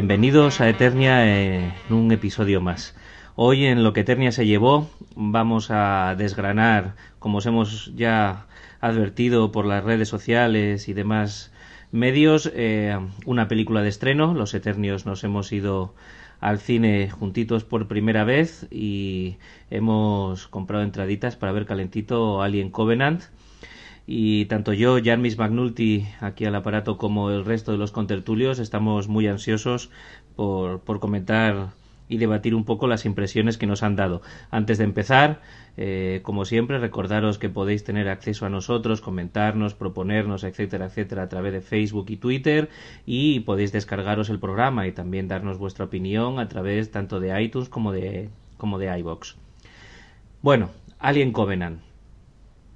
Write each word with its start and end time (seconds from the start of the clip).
bienvenidos 0.00 0.62
a 0.62 0.68
Eternia 0.70 1.26
en 1.26 1.74
un 1.90 2.10
episodio 2.10 2.62
más. 2.62 2.96
Hoy 3.36 3.66
en 3.66 3.84
lo 3.84 3.92
que 3.92 4.00
Eternia 4.00 4.32
se 4.32 4.46
llevó 4.46 4.88
vamos 5.14 5.66
a 5.70 6.14
desgranar, 6.16 6.94
como 7.18 7.36
os 7.36 7.44
hemos 7.44 7.94
ya 7.94 8.46
advertido 8.80 9.52
por 9.52 9.66
las 9.66 9.84
redes 9.84 10.08
sociales 10.08 10.88
y 10.88 10.94
demás 10.94 11.52
medios, 11.92 12.50
eh, 12.54 12.98
una 13.26 13.46
película 13.46 13.82
de 13.82 13.90
estreno. 13.90 14.32
Los 14.32 14.54
Eternios 14.54 15.04
nos 15.04 15.22
hemos 15.22 15.52
ido 15.52 15.94
al 16.40 16.60
cine 16.60 17.10
juntitos 17.10 17.64
por 17.64 17.86
primera 17.86 18.24
vez 18.24 18.68
y 18.70 19.36
hemos 19.70 20.48
comprado 20.48 20.82
entraditas 20.82 21.36
para 21.36 21.52
ver 21.52 21.66
calentito 21.66 22.40
Alien 22.40 22.70
Covenant 22.70 23.24
y 24.12 24.46
tanto 24.46 24.72
yo, 24.72 24.98
Jarmis 25.00 25.38
Magnulti, 25.38 26.04
aquí 26.18 26.44
al 26.44 26.56
aparato, 26.56 26.98
como 26.98 27.30
el 27.30 27.44
resto 27.44 27.70
de 27.70 27.78
los 27.78 27.92
contertulios, 27.92 28.58
estamos 28.58 29.06
muy 29.06 29.28
ansiosos 29.28 29.88
por, 30.34 30.80
por 30.80 30.98
comentar 30.98 31.68
y 32.08 32.18
debatir 32.18 32.56
un 32.56 32.64
poco 32.64 32.88
las 32.88 33.04
impresiones 33.04 33.56
que 33.56 33.68
nos 33.68 33.84
han 33.84 33.94
dado. 33.94 34.20
Antes 34.50 34.78
de 34.78 34.84
empezar, 34.84 35.40
eh, 35.76 36.22
como 36.24 36.44
siempre, 36.44 36.80
recordaros 36.80 37.38
que 37.38 37.50
podéis 37.50 37.84
tener 37.84 38.08
acceso 38.08 38.46
a 38.46 38.50
nosotros, 38.50 39.00
comentarnos, 39.00 39.74
proponernos, 39.74 40.42
etcétera, 40.42 40.86
etcétera, 40.86 41.22
a 41.22 41.28
través 41.28 41.52
de 41.52 41.60
Facebook 41.60 42.06
y 42.08 42.16
Twitter 42.16 42.68
y 43.06 43.38
podéis 43.40 43.70
descargaros 43.70 44.28
el 44.28 44.40
programa 44.40 44.88
y 44.88 44.92
también 44.92 45.28
darnos 45.28 45.56
vuestra 45.56 45.84
opinión 45.84 46.40
a 46.40 46.48
través 46.48 46.90
tanto 46.90 47.20
de 47.20 47.40
iTunes 47.40 47.68
como 47.68 47.92
de, 47.92 48.28
como 48.56 48.80
de 48.80 48.98
iBox. 48.98 49.36
Bueno, 50.42 50.70
Alien 50.98 51.30
Covenant. 51.30 51.89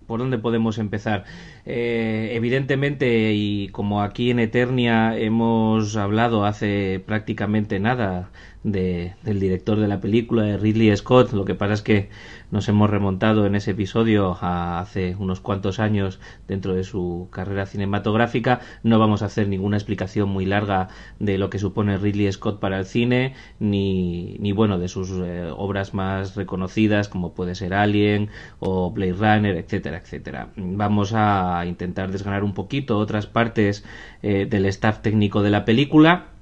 ¿Por 0.06 0.20
dónde 0.20 0.38
podemos 0.38 0.78
empezar? 0.78 1.24
Eh, 1.66 2.32
evidentemente, 2.34 3.32
y 3.34 3.68
como 3.68 4.02
aquí 4.02 4.30
en 4.30 4.38
Eternia 4.38 5.16
hemos 5.16 5.96
hablado 5.96 6.44
hace 6.44 7.02
prácticamente 7.04 7.80
nada 7.80 8.30
de, 8.62 9.14
del 9.22 9.40
director 9.40 9.78
de 9.78 9.88
la 9.88 10.00
película, 10.00 10.42
de 10.42 10.56
Ridley 10.58 10.96
Scott, 10.96 11.32
lo 11.32 11.44
que 11.44 11.54
pasa 11.54 11.74
es 11.74 11.82
que 11.82 12.08
nos 12.54 12.68
hemos 12.68 12.88
remontado 12.88 13.46
en 13.46 13.56
ese 13.56 13.72
episodio 13.72 14.38
a 14.40 14.78
hace 14.78 15.16
unos 15.18 15.40
cuantos 15.40 15.80
años 15.80 16.20
dentro 16.46 16.72
de 16.72 16.84
su 16.84 17.26
carrera 17.32 17.66
cinematográfica. 17.66 18.60
No 18.84 19.00
vamos 19.00 19.22
a 19.22 19.26
hacer 19.26 19.48
ninguna 19.48 19.76
explicación 19.76 20.28
muy 20.28 20.46
larga 20.46 20.86
de 21.18 21.36
lo 21.36 21.50
que 21.50 21.58
supone 21.58 21.98
Ridley 21.98 22.30
Scott 22.30 22.60
para 22.60 22.78
el 22.78 22.84
cine, 22.86 23.34
ni, 23.58 24.36
ni 24.38 24.52
bueno, 24.52 24.78
de 24.78 24.86
sus 24.86 25.10
eh, 25.10 25.50
obras 25.52 25.94
más 25.94 26.36
reconocidas, 26.36 27.08
como 27.08 27.34
puede 27.34 27.56
ser 27.56 27.74
Alien 27.74 28.30
o 28.60 28.92
Blade 28.92 29.14
Runner, 29.14 29.56
etcétera, 29.56 29.98
etcétera. 29.98 30.50
Vamos 30.54 31.12
a 31.12 31.64
intentar 31.66 32.12
desgranar 32.12 32.44
un 32.44 32.54
poquito 32.54 32.98
otras 32.98 33.26
partes 33.26 33.84
eh, 34.22 34.46
del 34.48 34.66
staff 34.66 35.00
técnico 35.00 35.42
de 35.42 35.50
la 35.50 35.64
película 35.64 36.33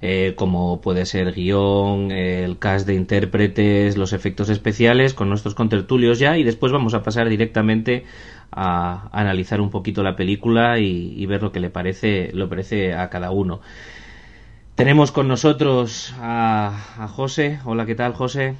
eh, 0.00 0.34
como 0.36 0.80
puede 0.80 1.06
ser 1.06 1.32
guion, 1.32 2.10
el 2.10 2.58
cast 2.58 2.86
de 2.86 2.94
intérpretes, 2.94 3.96
los 3.96 4.12
efectos 4.12 4.48
especiales, 4.48 5.14
con 5.14 5.28
nuestros 5.28 5.54
contertulios 5.54 6.18
ya, 6.18 6.38
y 6.38 6.44
después 6.44 6.72
vamos 6.72 6.94
a 6.94 7.02
pasar 7.02 7.28
directamente 7.28 8.04
a, 8.50 9.08
analizar 9.12 9.60
un 9.60 9.70
poquito 9.70 10.02
la 10.02 10.16
película 10.16 10.78
y, 10.78 11.24
ver 11.26 11.42
lo 11.42 11.52
que 11.52 11.60
le 11.60 11.70
parece, 11.70 12.30
lo 12.32 12.48
parece 12.48 12.94
a 12.94 13.10
cada 13.10 13.30
uno. 13.30 13.60
Tenemos 14.74 15.10
con 15.10 15.26
nosotros 15.26 16.14
a, 16.20 16.76
a 16.98 17.08
José. 17.08 17.58
Hola, 17.64 17.84
¿qué 17.84 17.94
tal, 17.94 18.14
José? 18.14 18.54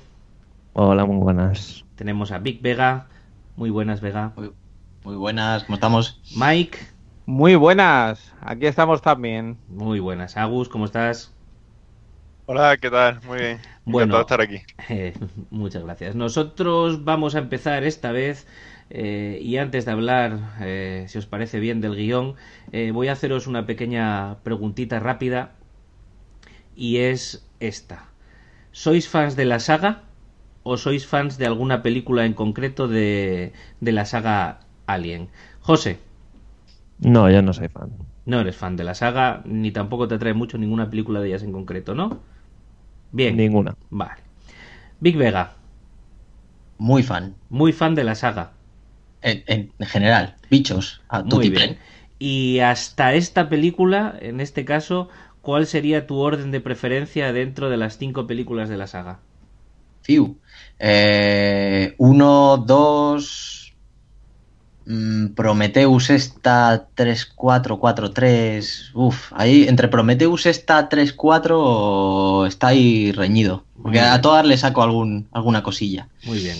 Hola, 0.72 1.04
muy 1.04 1.18
buenas. 1.18 1.84
Tenemos 1.94 2.32
a 2.32 2.38
Vic 2.38 2.60
Vega. 2.60 3.06
Muy 3.56 3.70
buenas, 3.70 4.00
Vega. 4.00 4.32
Muy, 4.36 4.52
muy 5.04 5.16
buenas, 5.16 5.64
¿cómo 5.64 5.74
estamos? 5.74 6.20
Mike. 6.36 6.97
Muy 7.28 7.54
buenas, 7.56 8.34
aquí 8.40 8.66
estamos 8.66 9.02
también. 9.02 9.58
Muy 9.68 10.00
buenas. 10.00 10.36
Agus, 10.36 10.68
¿cómo 10.68 10.84
estás? 10.86 11.32
Hola, 12.46 12.76
¿qué 12.78 12.90
tal? 12.90 13.20
Muy 13.22 13.38
bien. 13.38 13.60
Bueno, 13.84 14.16
Encantado 14.16 14.18
de 14.18 14.22
estar 14.22 14.40
aquí. 14.40 14.66
Eh, 14.90 15.12
muchas 15.50 15.82
gracias. 15.84 16.14
Nosotros 16.14 17.04
vamos 17.04 17.34
a 17.34 17.40
empezar 17.40 17.84
esta 17.84 18.12
vez 18.12 18.46
eh, 18.90 19.38
y 19.42 19.56
antes 19.58 19.84
de 19.84 19.92
hablar, 19.92 20.56
eh, 20.60 21.04
si 21.08 21.18
os 21.18 21.26
parece 21.26 21.60
bien, 21.60 21.80
del 21.80 21.96
guion, 21.96 22.36
eh, 22.72 22.90
voy 22.92 23.08
a 23.08 23.12
haceros 23.12 23.46
una 23.46 23.66
pequeña 23.66 24.38
preguntita 24.44 24.98
rápida 25.00 25.56
y 26.76 26.98
es 26.98 27.46
esta. 27.60 28.08
¿Sois 28.72 29.08
fans 29.08 29.36
de 29.36 29.44
la 29.44 29.60
saga 29.60 30.04
o 30.62 30.76
sois 30.76 31.06
fans 31.06 31.38
de 31.38 31.46
alguna 31.46 31.82
película 31.82 32.24
en 32.26 32.34
concreto 32.34 32.88
de, 32.88 33.52
de 33.80 33.92
la 33.92 34.04
saga 34.04 34.60
Alien? 34.86 35.28
José. 35.60 35.98
No, 36.98 37.28
yo 37.30 37.42
no 37.42 37.52
soy 37.52 37.68
fan. 37.68 37.90
No 38.32 38.40
eres 38.40 38.56
fan 38.56 38.76
de 38.76 38.84
la 38.84 38.94
saga, 38.94 39.42
ni 39.44 39.72
tampoco 39.72 40.06
te 40.06 40.14
atrae 40.14 40.32
mucho 40.34 40.56
ninguna 40.56 40.88
película 40.88 41.20
de 41.20 41.28
ellas 41.28 41.42
en 41.42 41.50
concreto, 41.52 41.94
¿no? 41.96 42.22
Bien. 43.12 43.36
Ninguna. 43.36 43.74
Vale. 43.90 44.22
Big 45.00 45.16
Vega, 45.16 45.52
Muy 46.78 47.04
fan. 47.04 47.36
muy 47.50 47.72
fan 47.74 47.94
de 47.94 48.04
la 48.04 48.14
saga. 48.14 48.52
En, 49.20 49.44
en- 49.46 49.72
en 49.78 49.86
general, 49.86 50.36
bichos. 50.50 51.00
A 51.08 51.22
Muy 51.22 51.48
bien. 51.50 51.78
Y 52.18 52.58
hasta 52.60 53.14
esta 53.14 53.48
película, 53.48 54.16
en 54.20 54.40
este 54.40 54.64
caso, 54.64 55.08
¿cuál 55.40 55.66
sería 55.66 56.06
tu 56.06 56.18
orden 56.18 56.50
de 56.50 56.60
preferencia 56.60 57.32
dentro 57.32 57.70
de 57.70 57.76
las 57.76 57.98
cinco 57.98 58.26
películas 58.26 58.68
de 58.68 58.76
la 58.76 58.86
saga? 58.88 59.20
Fiu. 60.02 60.40
Eh, 60.78 61.94
uno, 61.98 62.56
dos. 62.58 63.67
Mm, 64.88 65.34
Prometheus 65.34 66.10
esta 66.10 66.88
3, 66.94 67.26
4, 67.36 67.78
4, 67.78 68.10
3. 68.10 68.90
Uf, 68.94 69.32
ahí 69.36 69.68
entre 69.68 69.88
Prometheus 69.88 70.46
esta 70.46 70.88
3, 70.88 71.12
4 71.12 72.46
está 72.46 72.68
ahí 72.68 73.12
reñido. 73.12 73.64
Porque 73.80 74.00
a 74.00 74.20
todas 74.20 74.44
le 74.44 74.56
saco 74.56 74.82
algún, 74.82 75.28
alguna 75.32 75.62
cosilla. 75.62 76.08
Muy 76.24 76.38
bien. 76.38 76.56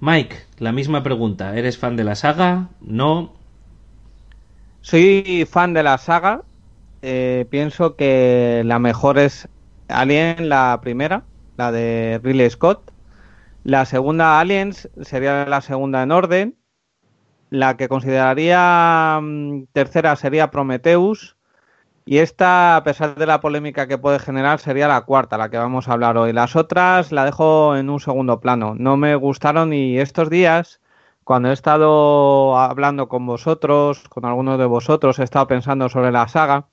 Mike, 0.00 0.36
la 0.58 0.72
misma 0.72 1.02
pregunta. 1.02 1.56
¿Eres 1.56 1.76
fan 1.78 1.96
de 1.96 2.04
la 2.04 2.14
saga? 2.14 2.68
No. 2.80 3.32
Soy 4.80 5.46
fan 5.50 5.74
de 5.74 5.82
la 5.82 5.98
saga. 5.98 6.42
eh, 7.02 7.46
pienso 7.50 7.96
que 7.96 8.62
la 8.64 8.78
mejor 8.78 9.18
es 9.18 9.48
Alien, 9.88 10.48
la 10.48 10.78
primera, 10.82 11.24
la 11.58 11.70
de 11.72 12.20
Ridley 12.22 12.48
Scott. 12.50 12.90
La 13.64 13.84
segunda, 13.86 14.40
Aliens, 14.40 14.88
sería 15.02 15.46
la 15.46 15.60
segunda 15.60 16.02
en 16.02 16.12
orden. 16.12 16.56
La 17.50 17.76
que 17.76 17.88
consideraría 17.88 19.18
mm, 19.22 19.66
tercera 19.72 20.16
sería 20.16 20.50
Prometheus. 20.50 21.36
Y 22.06 22.18
esta, 22.18 22.76
a 22.76 22.84
pesar 22.84 23.14
de 23.16 23.26
la 23.26 23.40
polémica 23.40 23.86
que 23.88 23.98
puede 23.98 24.18
generar, 24.18 24.60
sería 24.60 24.88
la 24.88 25.02
cuarta, 25.02 25.38
la 25.38 25.50
que 25.50 25.56
vamos 25.56 25.88
a 25.88 25.92
hablar 25.94 26.18
hoy. 26.18 26.32
Las 26.32 26.54
otras 26.56 27.12
la 27.12 27.24
dejo 27.24 27.76
en 27.76 27.88
un 27.90 28.00
segundo 28.00 28.40
plano. 28.40 28.74
No 28.76 28.96
me 28.96 29.14
gustaron 29.16 29.72
y 29.72 29.98
estos 29.98 30.28
días, 30.30 30.80
cuando 31.24 31.50
he 31.50 31.52
estado 31.54 32.58
hablando 32.58 33.08
con 33.08 33.26
vosotros, 33.26 34.08
con 34.10 34.24
algunos 34.26 34.58
de 34.58 34.66
vosotros, 34.66 35.18
he 35.18 35.24
estado 35.24 35.46
pensando 35.46 35.88
sobre 35.88 36.12
la 36.12 36.28
saga. 36.28 36.68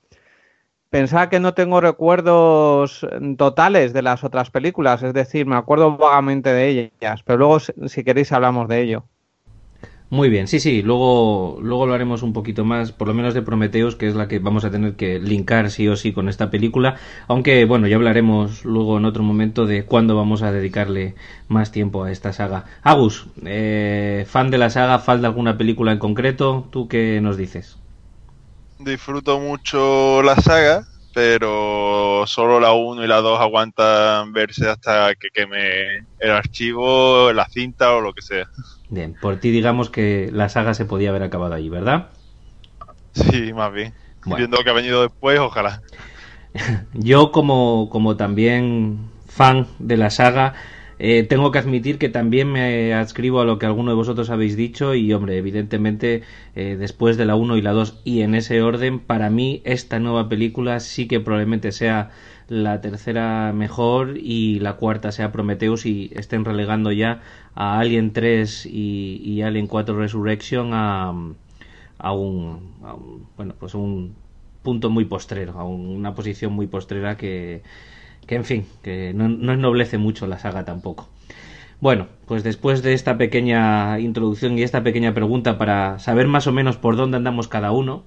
Pensaba 0.90 1.28
que 1.30 1.40
no 1.40 1.54
tengo 1.54 1.80
recuerdos 1.80 3.06
mm, 3.20 3.34
totales 3.36 3.92
de 3.94 4.02
las 4.02 4.24
otras 4.24 4.50
películas, 4.50 5.02
es 5.02 5.14
decir, 5.14 5.46
me 5.46 5.56
acuerdo 5.56 5.96
vagamente 5.96 6.52
de 6.52 6.68
ellas, 6.68 7.22
pero 7.24 7.38
luego, 7.38 7.60
si 7.60 7.72
si 7.88 8.04
queréis, 8.04 8.32
hablamos 8.32 8.68
de 8.68 8.82
ello. 8.82 9.04
Muy 10.12 10.28
bien, 10.28 10.46
sí, 10.46 10.60
sí, 10.60 10.82
luego, 10.82 11.58
luego 11.62 11.86
lo 11.86 11.94
haremos 11.94 12.22
un 12.22 12.34
poquito 12.34 12.66
más, 12.66 12.92
por 12.92 13.08
lo 13.08 13.14
menos 13.14 13.32
de 13.32 13.40
Prometheus, 13.40 13.96
que 13.96 14.06
es 14.08 14.14
la 14.14 14.28
que 14.28 14.40
vamos 14.40 14.62
a 14.62 14.70
tener 14.70 14.94
que 14.94 15.18
linkar 15.18 15.70
sí 15.70 15.88
o 15.88 15.96
sí 15.96 16.12
con 16.12 16.28
esta 16.28 16.50
película, 16.50 16.96
aunque 17.28 17.64
bueno, 17.64 17.86
ya 17.86 17.96
hablaremos 17.96 18.62
luego 18.66 18.98
en 18.98 19.06
otro 19.06 19.22
momento 19.22 19.64
de 19.64 19.86
cuándo 19.86 20.14
vamos 20.14 20.42
a 20.42 20.52
dedicarle 20.52 21.14
más 21.48 21.72
tiempo 21.72 22.04
a 22.04 22.10
esta 22.12 22.34
saga. 22.34 22.66
Agus, 22.82 23.26
eh, 23.46 24.26
fan 24.28 24.50
de 24.50 24.58
la 24.58 24.68
saga, 24.68 24.98
fan 24.98 25.22
de 25.22 25.28
alguna 25.28 25.56
película 25.56 25.92
en 25.92 25.98
concreto, 25.98 26.68
¿tú 26.70 26.88
qué 26.88 27.18
nos 27.22 27.38
dices? 27.38 27.78
Disfruto 28.78 29.38
mucho 29.38 30.22
la 30.22 30.36
saga, 30.36 30.86
pero 31.12 32.24
solo 32.26 32.60
la 32.60 32.72
1 32.72 33.04
y 33.04 33.06
la 33.06 33.20
2 33.20 33.40
aguantan 33.40 34.32
verse 34.32 34.68
hasta 34.68 35.14
que 35.14 35.28
queme 35.32 36.06
el 36.18 36.30
archivo, 36.30 37.32
la 37.32 37.46
cinta 37.46 37.94
o 37.94 38.00
lo 38.00 38.12
que 38.12 38.22
sea. 38.22 38.48
Bien, 38.88 39.16
por 39.20 39.36
ti 39.38 39.50
digamos 39.50 39.90
que 39.90 40.30
la 40.32 40.48
saga 40.48 40.74
se 40.74 40.84
podía 40.84 41.10
haber 41.10 41.22
acabado 41.22 41.54
allí, 41.54 41.68
¿verdad? 41.68 42.10
Sí, 43.12 43.52
más 43.52 43.72
bien. 43.72 43.94
Bueno. 44.24 44.36
Viendo 44.36 44.56
lo 44.56 44.64
que 44.64 44.70
ha 44.70 44.74
venido 44.74 45.02
después, 45.02 45.38
ojalá. 45.38 45.82
Yo 46.94 47.32
como, 47.32 47.88
como 47.90 48.16
también 48.16 49.10
fan 49.26 49.66
de 49.78 49.96
la 49.96 50.10
saga, 50.10 50.54
eh, 51.04 51.24
tengo 51.24 51.50
que 51.50 51.58
admitir 51.58 51.98
que 51.98 52.08
también 52.08 52.50
me 52.52 52.94
adscribo 52.94 53.40
a 53.40 53.44
lo 53.44 53.58
que 53.58 53.66
alguno 53.66 53.90
de 53.90 53.96
vosotros 53.96 54.30
habéis 54.30 54.56
dicho 54.56 54.94
y 54.94 55.12
hombre, 55.12 55.36
evidentemente 55.36 56.22
eh, 56.54 56.76
después 56.78 57.16
de 57.16 57.24
la 57.26 57.34
1 57.34 57.56
y 57.56 57.62
la 57.62 57.72
2 57.72 58.00
y 58.04 58.20
en 58.22 58.34
ese 58.36 58.62
orden, 58.62 59.00
para 59.00 59.28
mí 59.28 59.62
esta 59.64 59.98
nueva 59.98 60.28
película 60.28 60.78
sí 60.80 61.08
que 61.08 61.18
probablemente 61.20 61.72
sea 61.72 62.10
la 62.48 62.80
tercera 62.80 63.52
mejor 63.54 64.16
y 64.18 64.60
la 64.60 64.74
cuarta 64.74 65.10
sea 65.12 65.32
Prometheus 65.32 65.86
y 65.86 66.10
estén 66.14 66.44
relegando 66.44 66.92
ya 66.92 67.20
a 67.54 67.78
Alien 67.80 68.12
3 68.12 68.66
y, 68.66 69.20
y 69.24 69.42
Alien 69.42 69.66
4 69.66 69.96
Resurrection 69.98 70.70
a, 70.72 71.12
a 71.98 72.12
un, 72.12 72.74
a 72.82 72.94
un- 72.94 73.26
bueno 73.36 73.54
pues 73.58 73.74
un 73.74 74.14
punto 74.62 74.90
muy 74.90 75.04
postrero, 75.04 75.58
a 75.58 75.64
una 75.64 76.14
posición 76.14 76.52
muy 76.52 76.66
postrera 76.68 77.16
que, 77.16 77.62
que 78.26 78.36
en 78.36 78.44
fin, 78.44 78.66
que 78.82 79.12
no, 79.14 79.28
no 79.28 79.52
ennoblece 79.52 79.98
mucho 79.98 80.26
la 80.26 80.38
saga 80.38 80.64
tampoco. 80.64 81.08
Bueno, 81.80 82.06
pues 82.26 82.44
después 82.44 82.82
de 82.82 82.92
esta 82.92 83.18
pequeña 83.18 83.98
introducción 83.98 84.56
y 84.56 84.62
esta 84.62 84.84
pequeña 84.84 85.14
pregunta 85.14 85.58
para 85.58 85.98
saber 85.98 86.28
más 86.28 86.46
o 86.46 86.52
menos 86.52 86.76
por 86.76 86.96
dónde 86.96 87.16
andamos 87.16 87.48
cada 87.48 87.72
uno, 87.72 88.04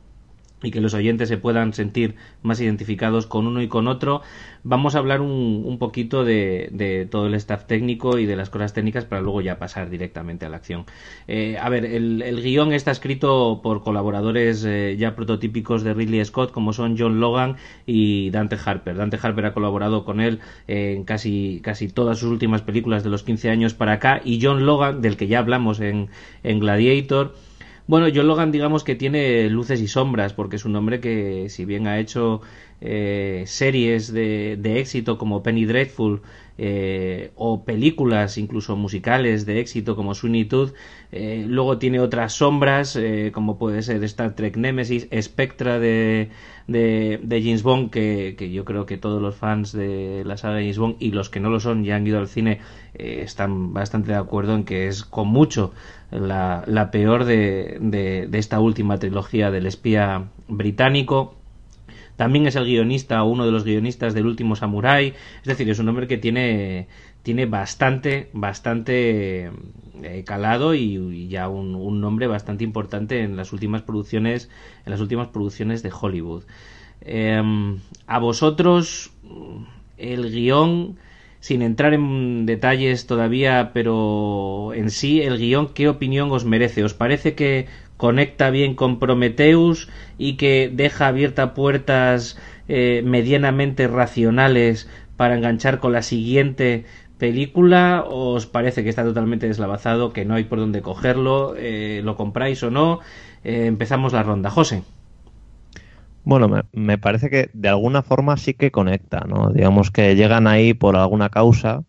y 0.66 0.72
que 0.72 0.82
los 0.82 0.94
oyentes 0.94 1.30
se 1.30 1.38
puedan 1.38 1.74
sentir 1.74 2.16
más 2.42 2.60
identificados 2.60 3.28
con 3.28 3.46
uno 3.48 3.62
y 3.62 3.68
con 3.68 3.88
otro, 3.88 4.22
vamos 4.64 4.96
a 4.96 5.00
hablar 5.00 5.22
un, 5.22 5.78
poquito 5.80 6.26
de, 6.26 7.08
todo 7.12 7.28
el 7.28 7.36
staff 7.36 7.66
técnico 7.66 8.18
y 8.18 8.26
de 8.26 8.36
las 8.36 8.50
cosas 8.50 8.74
técnicas 8.74 9.06
para 9.06 9.22
luego 9.22 9.42
ya 9.42 9.60
pasar 9.60 9.90
directamente 9.90 10.46
a 10.46 10.50
la 10.50 10.58
acción. 10.58 10.86
Eh, 11.28 11.58
a 11.62 11.70
ver, 11.70 11.86
el, 11.86 12.22
el, 12.22 12.42
guion 12.42 12.74
está 12.74 12.92
escrito 12.92 13.60
por 13.62 13.84
colaboradores 13.84 14.66
eh, 14.66 14.96
ya 14.98 15.16
prototípicos 15.16 15.84
de 15.84 15.94
Ridley 15.94 16.26
Scott, 16.26 16.52
como 16.52 16.74
son 16.74 16.98
John 16.98 17.20
Logan 17.20 17.58
y 17.86 18.32
Dante 18.32 18.58
Harper. 18.64 18.96
Dante 18.96 19.20
Harper 19.22 19.46
ha 19.46 19.54
colaborado 19.54 20.04
con 20.04 20.20
él 20.20 20.40
en 20.68 21.04
casi, 21.04 21.62
casi 21.64 21.88
todas 21.88 22.18
sus 22.18 22.30
últimas 22.30 22.64
películas 22.64 23.04
de 23.04 23.12
los 23.12 23.24
15 23.24 23.50
años 23.52 23.76
para 23.76 23.94
acá, 23.94 24.22
y 24.26 24.40
John 24.42 24.66
Logan, 24.66 25.02
del 25.02 25.16
que 25.16 25.28
ya 25.28 25.40
hablamos 25.40 25.80
en, 25.80 26.10
en 26.44 26.60
Gladiator, 26.60 27.36
bueno, 27.88 28.08
John 28.14 28.28
Logan 28.28 28.52
digamos 28.52 28.84
que 28.84 28.96
tiene 28.96 29.50
luces 29.50 29.82
y 29.82 29.88
sombras, 29.88 30.34
porque 30.34 30.56
es 30.56 30.66
un 30.66 30.76
hombre 30.76 31.00
que 31.00 31.50
si 31.50 31.66
bien 31.66 31.88
ha 31.88 32.00
hecho 32.00 32.42
eh, 32.82 33.44
series 33.48 34.12
de, 34.12 34.58
de, 34.60 34.80
éxito 34.80 35.18
como 35.18 35.44
Penny 35.44 35.66
Dreadful 35.66 36.22
eh, 36.58 37.32
o 37.36 37.66
películas 37.66 38.38
incluso 38.38 38.76
musicales 38.76 39.46
de 39.46 39.60
éxito 39.60 39.96
como 39.96 40.14
Sweeney 40.14 40.46
Todd, 40.46 40.72
eh, 41.12 41.46
luego 41.48 41.78
tiene 41.78 42.00
otras 42.00 42.34
sombras 42.34 42.96
eh, 42.96 43.32
como 43.34 43.58
puede 43.58 43.82
ser 43.82 44.04
Star 44.04 44.36
Trek 44.36 44.58
Nemesis, 44.58 45.08
Spectra 45.22 45.80
de, 45.80 46.30
de, 46.68 47.20
de 47.22 47.42
James 47.42 47.64
Bond, 47.64 47.90
que, 47.90 48.36
que, 48.38 48.52
yo 48.52 48.66
creo 48.66 48.86
que 48.86 48.98
todos 48.98 49.22
los 49.22 49.36
fans 49.36 49.72
de 49.72 50.24
la 50.26 50.38
saga 50.38 50.56
de 50.56 50.64
James 50.64 50.78
Bond 50.78 50.96
y 51.00 51.12
los 51.12 51.30
que 51.30 51.40
no 51.40 51.50
lo 51.50 51.60
son 51.60 51.86
y 51.86 51.92
han 51.92 52.08
ido 52.08 52.20
al 52.20 52.28
cine 52.28 52.60
eh, 52.94 53.22
están 53.24 53.74
bastante 53.74 54.12
de 54.12 54.18
acuerdo 54.18 54.56
en 54.56 54.64
que 54.64 54.88
es 54.88 55.04
con 55.04 55.28
mucho 55.28 55.74
la, 56.12 56.64
la 56.68 56.92
peor 56.92 57.26
de, 57.26 57.78
de, 57.82 58.28
de 58.28 58.38
esta 58.38 58.60
última 58.60 58.98
trilogía 58.98 59.52
del 59.52 59.66
espía 59.66 60.30
británico. 60.48 61.35
También 62.16 62.48
es 62.48 62.56
el 62.56 62.66
guionista, 62.66 63.24
uno 63.24 63.46
de 63.46 63.52
los 63.52 63.64
guionistas 63.64 64.14
del 64.14 64.26
último 64.26 64.56
Samurai. 64.56 65.14
Es 65.42 65.46
decir, 65.46 65.70
es 65.70 65.80
un 65.80 65.90
hombre 65.90 66.08
que 66.08 66.18
tiene, 66.18 66.88
tiene 67.24 67.46
bastante, 67.46 68.30
bastante 68.34 69.52
eh, 70.04 70.24
calado 70.26 70.76
y, 70.76 71.28
ya 71.28 71.50
un, 71.50 71.76
un, 71.76 72.00
nombre 72.00 72.28
bastante 72.28 72.64
importante 72.64 73.22
en 73.22 73.36
las 73.36 73.52
últimas 73.52 73.82
producciones, 73.82 74.50
en 74.86 74.92
las 74.92 75.02
últimas 75.02 75.28
producciones 75.28 75.84
de 75.84 75.92
Hollywood. 76.00 76.44
Eh, 77.02 77.42
a 78.08 78.20
vosotros, 78.20 79.12
el 79.98 80.32
guion, 80.32 80.98
sin 81.40 81.62
entrar 81.62 81.94
en 81.94 82.46
detalles 82.46 83.06
todavía, 83.06 83.72
pero 83.74 84.74
en 84.74 84.90
sí, 84.90 85.22
el 85.22 85.38
guion, 85.38 85.74
¿qué 85.74 85.88
opinión 85.88 86.32
os 86.32 86.46
merece? 86.46 86.84
¿Os 86.84 86.94
parece 86.94 87.36
que 87.36 87.68
conecta 87.98 88.50
bien 88.50 88.76
con 88.76 89.00
Prometheus 89.00 89.90
y 90.18 90.38
que 90.38 90.72
deja 90.74 91.08
abiertas 91.08 91.52
puertas 91.52 92.38
eh, 92.68 93.02
medianamente 93.06 93.88
racionales 93.88 94.90
para 95.18 95.36
enganchar 95.36 95.80
con 95.80 95.94
la 95.94 96.02
siguiente 96.02 96.86
película 97.18 98.04
os 98.08 98.46
parece 98.46 98.84
que 98.84 98.90
está 98.90 99.04
totalmente 99.04 99.48
deslavazado, 99.48 100.12
que 100.14 100.26
no 100.26 100.36
hay 100.36 100.44
por 100.44 100.60
dónde 100.60 100.82
cogerlo, 100.82 101.56
eh, 101.58 102.02
lo 102.04 102.16
compráis 102.16 102.62
o 102.64 102.72
no? 102.72 103.00
Eh, 103.44 103.68
empezamos 103.68 104.14
la 104.14 104.24
ronda. 104.24 104.50
José. 104.50 104.84
Bueno, 106.24 106.50
me, 106.50 106.64
me, 106.74 106.98
parece 106.98 107.30
que 107.30 107.50
de 107.54 107.70
alguna 107.70 108.02
forma 108.02 108.36
sí 108.38 108.56
que 108.56 108.72
conecta, 108.72 109.26
¿no? 109.28 109.52
Digamos 109.52 109.92
que 109.92 110.16
llegan 110.16 110.48
ahí 110.48 110.74
por 110.74 110.96
alguna 110.96 111.30
causa, 111.30 111.84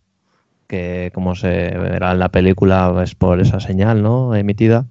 que 0.68 1.10
como 1.14 1.34
se 1.34 1.48
verá 1.48 2.12
en 2.12 2.18
la 2.18 2.28
película 2.28 2.94
es 3.02 3.14
por 3.14 3.40
esa 3.40 3.60
señal, 3.60 4.02
¿no? 4.02 4.34
Emitida. 4.34 4.86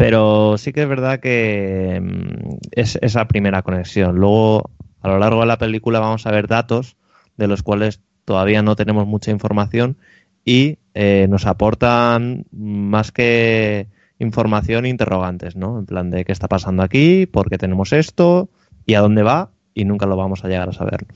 Pero 0.00 0.56
sí 0.56 0.72
que 0.72 0.80
es 0.80 0.88
verdad 0.88 1.20
que 1.20 2.00
mm, 2.02 2.56
es 2.70 2.98
esa 3.02 3.28
primera 3.28 3.60
conexión. 3.60 4.16
Luego, 4.16 4.70
a 5.02 5.08
lo 5.08 5.18
largo 5.18 5.40
de 5.40 5.46
la 5.46 5.58
película 5.58 6.00
vamos 6.00 6.26
a 6.26 6.30
ver 6.30 6.46
datos 6.46 6.96
de 7.36 7.46
los 7.46 7.62
cuales 7.62 8.00
todavía 8.24 8.62
no 8.62 8.76
tenemos 8.76 9.06
mucha 9.06 9.30
información 9.30 9.98
y 10.42 10.78
eh, 10.94 11.26
nos 11.28 11.44
aportan 11.44 12.46
más 12.50 13.12
que 13.12 13.88
información 14.18 14.86
interrogantes, 14.86 15.54
¿no? 15.54 15.80
En 15.80 15.84
plan 15.84 16.08
de 16.08 16.24
qué 16.24 16.32
está 16.32 16.48
pasando 16.48 16.82
aquí, 16.82 17.26
por 17.26 17.50
qué 17.50 17.58
tenemos 17.58 17.92
esto 17.92 18.48
y 18.86 18.94
a 18.94 19.00
dónde 19.00 19.22
va 19.22 19.50
y 19.74 19.84
nunca 19.84 20.06
lo 20.06 20.16
vamos 20.16 20.46
a 20.46 20.48
llegar 20.48 20.70
a 20.70 20.72
saber. 20.72 21.06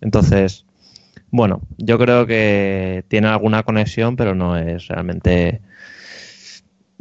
Entonces, 0.00 0.64
bueno, 1.30 1.60
yo 1.76 1.98
creo 1.98 2.26
que 2.26 3.04
tiene 3.08 3.28
alguna 3.28 3.64
conexión, 3.64 4.16
pero 4.16 4.34
no 4.34 4.56
es 4.56 4.88
realmente 4.88 5.60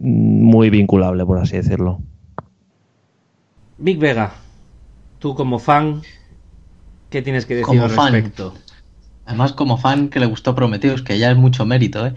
muy 0.01 0.69
vinculable, 0.69 1.25
por 1.25 1.40
así 1.40 1.57
decirlo. 1.57 2.01
Big 3.78 3.98
Vega, 3.98 4.34
tú 5.19 5.36
como 5.36 5.60
fan, 5.60 6.01
¿qué 7.10 7.22
tienes 7.22 7.46
que 7.46 7.56
decir 7.56 7.66
como 7.66 7.84
al 7.84 8.12
respecto? 8.12 8.51
Fan. 8.51 8.62
Además, 9.25 9.54
como 9.54 9.78
fan 9.78 10.10
que 10.10 10.19
le 10.19 10.25
gustó 10.25 10.56
Prometheus, 10.56 11.04
que 11.04 11.19
ya 11.19 11.31
es 11.31 11.38
mucho 11.38 11.66
mérito, 11.66 12.06
¿eh? 12.07 12.13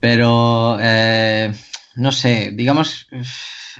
Pero, 0.00 0.78
eh, 0.80 1.52
no 1.94 2.10
sé, 2.10 2.52
digamos, 2.54 3.06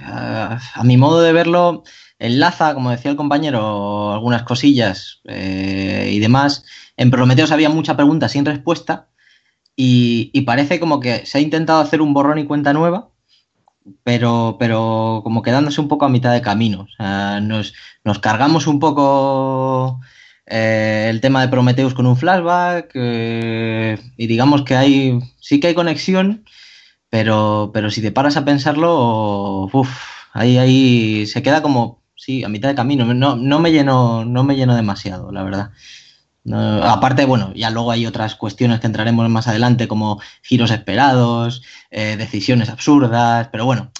a, 0.03 0.59
a, 0.75 0.83
mi 0.83 0.95
modo 0.95 1.21
de 1.21 1.33
verlo, 1.33 1.83
enlaza, 2.19 2.73
como 2.75 2.91
decía 2.91 3.11
el 3.11 3.17
compañero, 3.17 4.13
algunas 4.13 4.43
cosillas 4.43 5.21
eh, 5.25 6.09
y 6.11 6.19
demás. 6.19 6.63
En 6.95 7.09
Prometheus 7.09 7.51
había 7.51 7.69
mucha 7.69 7.95
pregunta 7.95 8.29
sin 8.29 8.45
respuesta 8.45 9.07
y, 9.75 10.29
y 10.33 10.41
parece 10.41 10.79
como 10.79 10.99
que 10.99 11.25
se 11.25 11.39
ha 11.39 11.41
intentado 11.41 11.81
hacer 11.81 12.01
un 12.01 12.13
borrón 12.13 12.37
y 12.37 12.45
cuenta 12.45 12.71
nueva, 12.71 13.09
pero, 14.03 14.57
pero 14.59 15.21
como 15.23 15.41
quedándose 15.41 15.81
un 15.81 15.87
poco 15.87 16.05
a 16.05 16.09
mitad 16.09 16.33
de 16.33 16.41
camino. 16.41 16.87
Nos, 17.41 17.73
nos, 18.03 18.19
cargamos 18.19 18.67
un 18.67 18.79
poco 18.79 19.99
eh, 20.45 21.07
el 21.09 21.21
tema 21.21 21.41
de 21.41 21.49
Prometheus 21.49 21.93
con 21.93 22.05
un 22.05 22.17
flashback 22.17 22.91
eh, 22.95 23.97
y 24.17 24.27
digamos 24.27 24.63
que 24.63 24.75
hay 24.75 25.19
sí 25.39 25.59
que 25.59 25.67
hay 25.67 25.75
conexión, 25.75 26.45
pero, 27.09 27.71
pero 27.73 27.89
si 27.91 28.01
te 28.01 28.11
paras 28.11 28.37
a 28.37 28.45
pensarlo, 28.45 29.69
uf, 29.71 29.89
ahí, 30.33 30.57
ahí 30.57 31.25
se 31.27 31.41
queda 31.43 31.61
como, 31.61 32.03
sí, 32.15 32.43
a 32.43 32.49
mitad 32.49 32.69
de 32.69 32.75
camino. 32.75 33.13
No, 33.13 33.35
no, 33.35 33.59
me, 33.59 33.71
lleno, 33.71 34.25
no 34.25 34.43
me 34.43 34.55
lleno 34.55 34.75
demasiado, 34.75 35.31
la 35.31 35.43
verdad. 35.43 35.71
No, 36.45 36.83
aparte, 36.83 37.25
bueno, 37.25 37.51
ya 37.55 37.71
luego 37.71 37.91
hay 37.91 38.05
otras 38.05 38.35
cuestiones 38.35 38.79
que 38.79 38.85
entraremos 38.85 39.27
más 39.29 39.47
adelante, 39.47 39.87
como 39.87 40.21
giros 40.43 40.69
esperados, 40.69 41.63
eh, 41.89 42.15
decisiones 42.17 42.69
absurdas, 42.69 43.49
pero 43.51 43.65
bueno, 43.65 43.91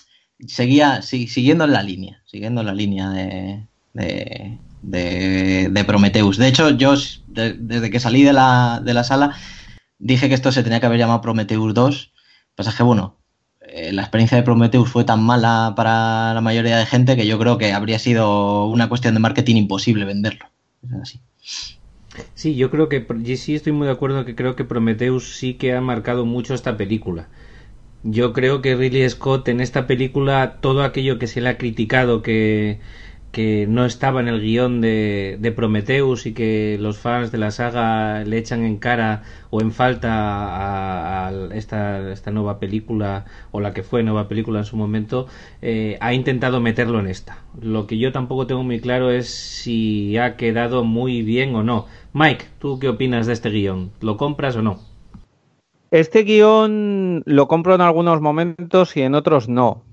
seguía 0.48 1.02
siguiendo 1.02 1.64
en 1.66 1.74
la 1.74 1.82
línea, 1.82 2.22
siguiendo 2.26 2.62
en 2.62 2.68
la 2.68 2.74
línea 2.76 3.10
de, 3.10 3.66
de, 3.94 4.60
de, 4.84 5.70
de 5.72 5.84
Prometheus. 5.86 6.38
De 6.38 6.48
hecho, 6.48 6.70
yo 6.70 6.94
de, 7.28 7.54
desde 7.54 7.90
que 7.90 8.00
salí 8.00 8.22
de 8.22 8.34
la, 8.34 8.80
de 8.84 8.94
la 8.94 9.04
sala 9.04 9.36
dije 9.98 10.30
que 10.30 10.36
esto 10.36 10.52
se 10.52 10.62
tenía 10.62 10.80
que 10.80 10.86
haber 10.86 11.00
llamado 11.00 11.22
Prometheus 11.22 11.74
2. 11.74 12.12
Pasa 12.56 12.76
que, 12.78 12.84
bueno, 12.84 13.18
eh, 13.62 13.92
la 13.92 14.04
experiencia 14.04 14.38
de 14.38 14.44
Prometheus 14.44 14.90
fue 14.90 15.04
tan 15.04 15.24
mala 15.24 15.74
para 15.76 16.36
la 16.36 16.42
mayoría 16.42 16.78
de 16.78 16.86
gente 16.86 17.16
que 17.16 17.26
yo 17.26 17.40
creo 17.40 17.58
que 17.58 17.74
habría 17.74 17.98
sido 17.98 18.66
una 18.68 18.88
cuestión 18.88 19.16
de 19.16 19.20
marketing 19.20 19.56
imposible 19.56 20.06
venderlo. 20.06 20.46
Sí, 22.34 22.56
yo 22.56 22.70
creo 22.70 22.90
que 22.90 23.06
sí 23.38 23.56
estoy 23.56 23.72
muy 23.74 23.88
de 23.88 23.94
acuerdo 23.94 24.26
que 24.26 24.36
creo 24.36 24.56
que 24.56 24.64
Prometheus 24.66 25.36
sí 25.36 25.56
que 25.56 25.74
ha 25.74 25.82
marcado 25.82 26.26
mucho 26.26 26.54
esta 26.54 26.78
película. 26.78 27.28
Yo 28.04 28.34
creo 28.34 28.62
que 28.62 28.76
Ridley 28.76 29.10
Scott 29.10 29.48
en 29.50 29.62
esta 29.62 29.88
película 29.88 30.60
todo 30.62 30.84
aquello 30.84 31.20
que 31.20 31.28
se 31.28 31.42
le 31.42 31.50
ha 31.50 31.58
criticado 31.58 32.22
que 32.22 32.80
que 33.36 33.68
no 33.68 33.84
estaba 33.84 34.22
en 34.22 34.30
el 34.30 34.40
guion 34.40 34.80
de, 34.80 35.36
de, 35.42 35.52
Prometheus 35.52 36.26
y 36.26 36.34
que 36.34 36.78
los 36.80 36.98
fans 36.98 37.34
de 37.34 37.38
la 37.38 37.52
saga 37.52 38.24
le 38.24 38.38
echan 38.38 38.64
en 38.64 38.78
cara 38.78 39.24
o 39.50 39.60
en 39.60 39.74
falta 39.74 41.28
a, 41.28 41.34
esta, 41.54 42.14
esta, 42.14 42.32
nueva 42.32 42.60
película 42.60 43.26
o 43.52 43.60
la 43.60 43.74
que 43.74 43.84
fue 43.84 44.04
nueva 44.04 44.30
película 44.30 44.60
en 44.60 44.66
su 44.66 44.78
momento, 44.78 45.28
eh, 45.62 45.98
ha 46.00 46.14
intentado 46.14 46.62
meterlo 46.62 46.98
en 47.02 47.08
esta. 47.08 47.40
Lo 47.62 47.88
que 47.88 47.98
yo 47.98 48.14
tampoco 48.14 48.48
tengo 48.48 48.64
muy 48.64 48.80
claro 48.80 49.12
es 49.12 49.28
si 49.28 50.18
ha 50.18 50.38
quedado 50.38 50.86
muy 50.86 51.22
bien 51.22 51.54
o 51.56 51.62
no. 51.62 51.88
Mike, 52.14 52.46
¿tú 52.60 52.80
qué 52.80 52.88
opinas 52.88 53.28
de 53.28 53.34
este 53.34 53.50
guion? 53.50 53.92
¿Lo 54.00 54.16
compras 54.16 54.56
o 54.56 54.62
no? 54.62 54.80
Este 55.92 56.24
guion 56.24 57.22
lo 57.26 57.50
compro 57.50 57.76
en 57.76 57.82
algunos 57.82 58.22
momentos 58.22 58.96
y 58.96 59.02
en 59.02 59.14
otros 59.14 59.50
no 59.50 59.84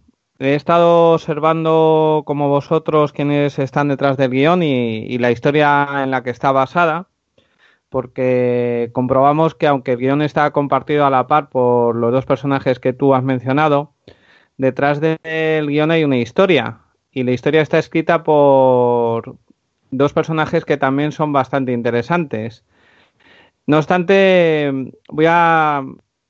he 0.42 0.54
estado 0.54 1.12
observando 1.14 2.22
como 2.26 2.48
vosotros 2.48 3.12
quienes 3.12 3.58
están 3.58 3.88
detrás 3.88 4.16
del 4.16 4.30
guion 4.30 4.62
y, 4.62 4.98
y, 5.06 5.18
la 5.18 5.30
historia 5.30 6.02
en 6.02 6.10
la 6.10 6.22
que 6.22 6.30
está 6.30 6.52
basada, 6.52 7.08
porque 7.88 8.90
comprobamos 8.92 9.54
que 9.54 9.66
aunque 9.66 9.92
el 9.92 9.98
guion 9.98 10.22
está 10.22 10.50
compartido 10.52 11.06
a 11.06 11.10
la 11.10 11.26
par 11.26 11.50
por 11.50 11.96
los 11.96 12.12
dos 12.12 12.26
personajes 12.26 12.80
que 12.80 12.92
tú 12.92 13.14
has 13.14 13.22
mencionado, 13.22 13.94
detrás 14.56 15.00
del 15.00 15.66
guion 15.68 15.90
hay 15.90 16.04
una 16.04 16.18
historia 16.18 16.80
y 17.12 17.24
la 17.24 17.32
historia 17.32 17.62
está 17.62 17.78
escrita 17.78 18.22
por 18.24 19.36
dos 19.90 20.12
personajes 20.12 20.64
que 20.64 20.78
también 20.78 21.12
son 21.12 21.32
bastante 21.32 21.72
interesantes. 21.72 22.64
No 23.66 23.78
obstante, 23.78 24.90
voy 25.08 25.26
a, 25.28 25.84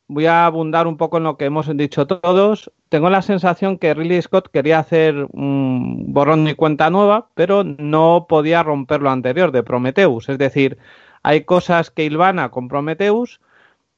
voy 0.09 0.26
a 0.26 0.47
abundar 0.47 0.87
un 0.87 0.97
poco 0.97 1.16
en 1.16 1.25
lo 1.25 1.37
que 1.37 1.47
hemos 1.47 1.75
dicho 1.76 2.06
todos. 2.06 2.71
Tengo 2.88 3.11
la 3.11 3.23
sensación 3.23 3.78
que 3.78 3.94
Ridley 3.94 4.21
Scott 4.23 4.50
quería 4.52 4.78
hacer 4.78 5.26
un 5.32 6.12
borrón 6.12 6.47
y 6.49 6.54
cuenta 6.54 6.90
nueva, 6.90 7.28
pero 7.35 7.64
no 7.64 8.26
podía 8.28 8.62
romper 8.62 9.00
lo 9.00 9.11
anterior 9.11 9.52
de 9.52 9.62
Prometheus. 9.62 10.28
Es 10.28 10.38
decir, 10.38 10.78
hay 11.23 11.44
cosas 11.44 11.90
que 11.90 12.04
hilvana 12.04 12.50
con 12.50 12.68
Prometheus 12.68 13.40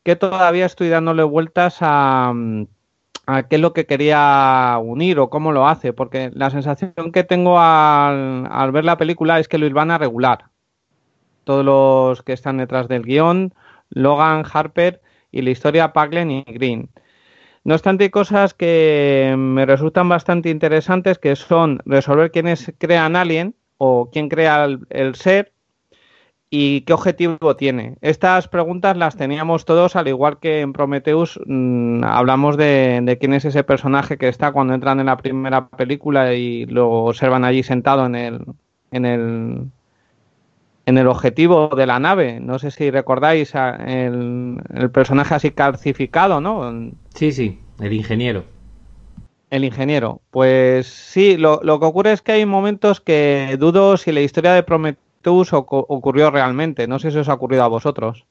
que 0.04 0.16
todavía 0.16 0.66
estoy 0.66 0.88
dándole 0.90 1.22
vueltas 1.22 1.78
a, 1.80 2.32
a 3.26 3.42
qué 3.44 3.56
es 3.56 3.60
lo 3.60 3.72
que 3.72 3.86
quería 3.86 4.78
unir 4.82 5.18
o 5.18 5.30
cómo 5.30 5.50
lo 5.50 5.66
hace, 5.66 5.92
porque 5.92 6.30
la 6.34 6.50
sensación 6.50 6.92
que 7.12 7.24
tengo 7.24 7.58
al, 7.58 8.46
al 8.50 8.72
ver 8.72 8.84
la 8.84 8.98
película 8.98 9.40
es 9.40 9.48
que 9.48 9.58
lo 9.58 9.66
hilvana 9.66 9.98
regular. 9.98 10.46
Todos 11.44 11.64
los 11.64 12.22
que 12.22 12.34
están 12.34 12.58
detrás 12.58 12.88
del 12.88 13.02
guion, 13.02 13.54
Logan, 13.90 14.44
Harper 14.50 15.00
y 15.34 15.42
la 15.42 15.50
historia 15.50 15.92
Paglen 15.92 16.30
y 16.30 16.44
Green. 16.46 16.88
No 17.64 17.74
obstante, 17.74 18.04
hay 18.04 18.10
cosas 18.10 18.54
que 18.54 19.34
me 19.36 19.66
resultan 19.66 20.08
bastante 20.08 20.50
interesantes, 20.50 21.18
que 21.18 21.34
son 21.34 21.80
resolver 21.86 22.30
quiénes 22.30 22.72
crean 22.78 23.16
Alien 23.16 23.54
o 23.78 24.10
quién 24.12 24.28
crea 24.28 24.64
el, 24.90 25.14
ser 25.16 25.52
y 26.50 26.82
qué 26.82 26.92
objetivo 26.92 27.56
tiene. 27.56 27.96
Estas 28.00 28.46
preguntas 28.48 28.96
las 28.96 29.16
teníamos 29.16 29.64
todos, 29.64 29.96
al 29.96 30.08
igual 30.08 30.38
que 30.38 30.60
en 30.60 30.72
Prometheus 30.72 31.40
mmm, 31.46 32.04
hablamos 32.04 32.56
de, 32.56 33.00
de, 33.02 33.18
quién 33.18 33.32
es 33.34 33.44
ese 33.44 33.64
personaje 33.64 34.18
que 34.18 34.28
está 34.28 34.52
cuando 34.52 34.74
entran 34.74 35.00
en 35.00 35.06
la 35.06 35.16
primera 35.16 35.68
película 35.68 36.34
y 36.34 36.66
lo 36.66 36.90
observan 37.06 37.44
allí 37.44 37.62
sentado 37.62 38.06
en 38.06 38.14
el, 38.14 38.40
en 38.92 39.06
el, 39.06 39.70
en 40.86 40.98
el 40.98 41.06
objetivo 41.06 41.70
de 41.76 41.86
la 41.86 41.98
nave. 41.98 42.40
No 42.40 42.58
sé 42.58 42.70
si 42.70 42.90
recordáis 42.90 43.54
el, 43.54 44.60
el 44.74 44.90
personaje 44.90 45.34
así 45.34 45.50
calcificado, 45.50 46.40
¿no? 46.40 46.90
Sí, 47.14 47.32
sí, 47.32 47.58
el 47.80 47.92
ingeniero. 47.92 48.44
El 49.50 49.64
ingeniero. 49.64 50.20
Pues 50.30 50.86
sí, 50.86 51.36
lo, 51.36 51.60
lo 51.62 51.78
que 51.78 51.86
ocurre 51.86 52.12
es 52.12 52.22
que 52.22 52.32
hay 52.32 52.46
momentos 52.46 53.00
que 53.00 53.56
dudo 53.58 53.96
si 53.96 54.12
la 54.12 54.20
historia 54.20 54.52
de 54.52 54.62
Prometheus 54.62 55.52
ocurrió 55.52 56.30
realmente. 56.30 56.86
No 56.86 56.98
sé 56.98 57.10
si 57.10 57.18
os 57.18 57.28
ha 57.28 57.34
ocurrido 57.34 57.64
a 57.64 57.68
vosotros. 57.68 58.26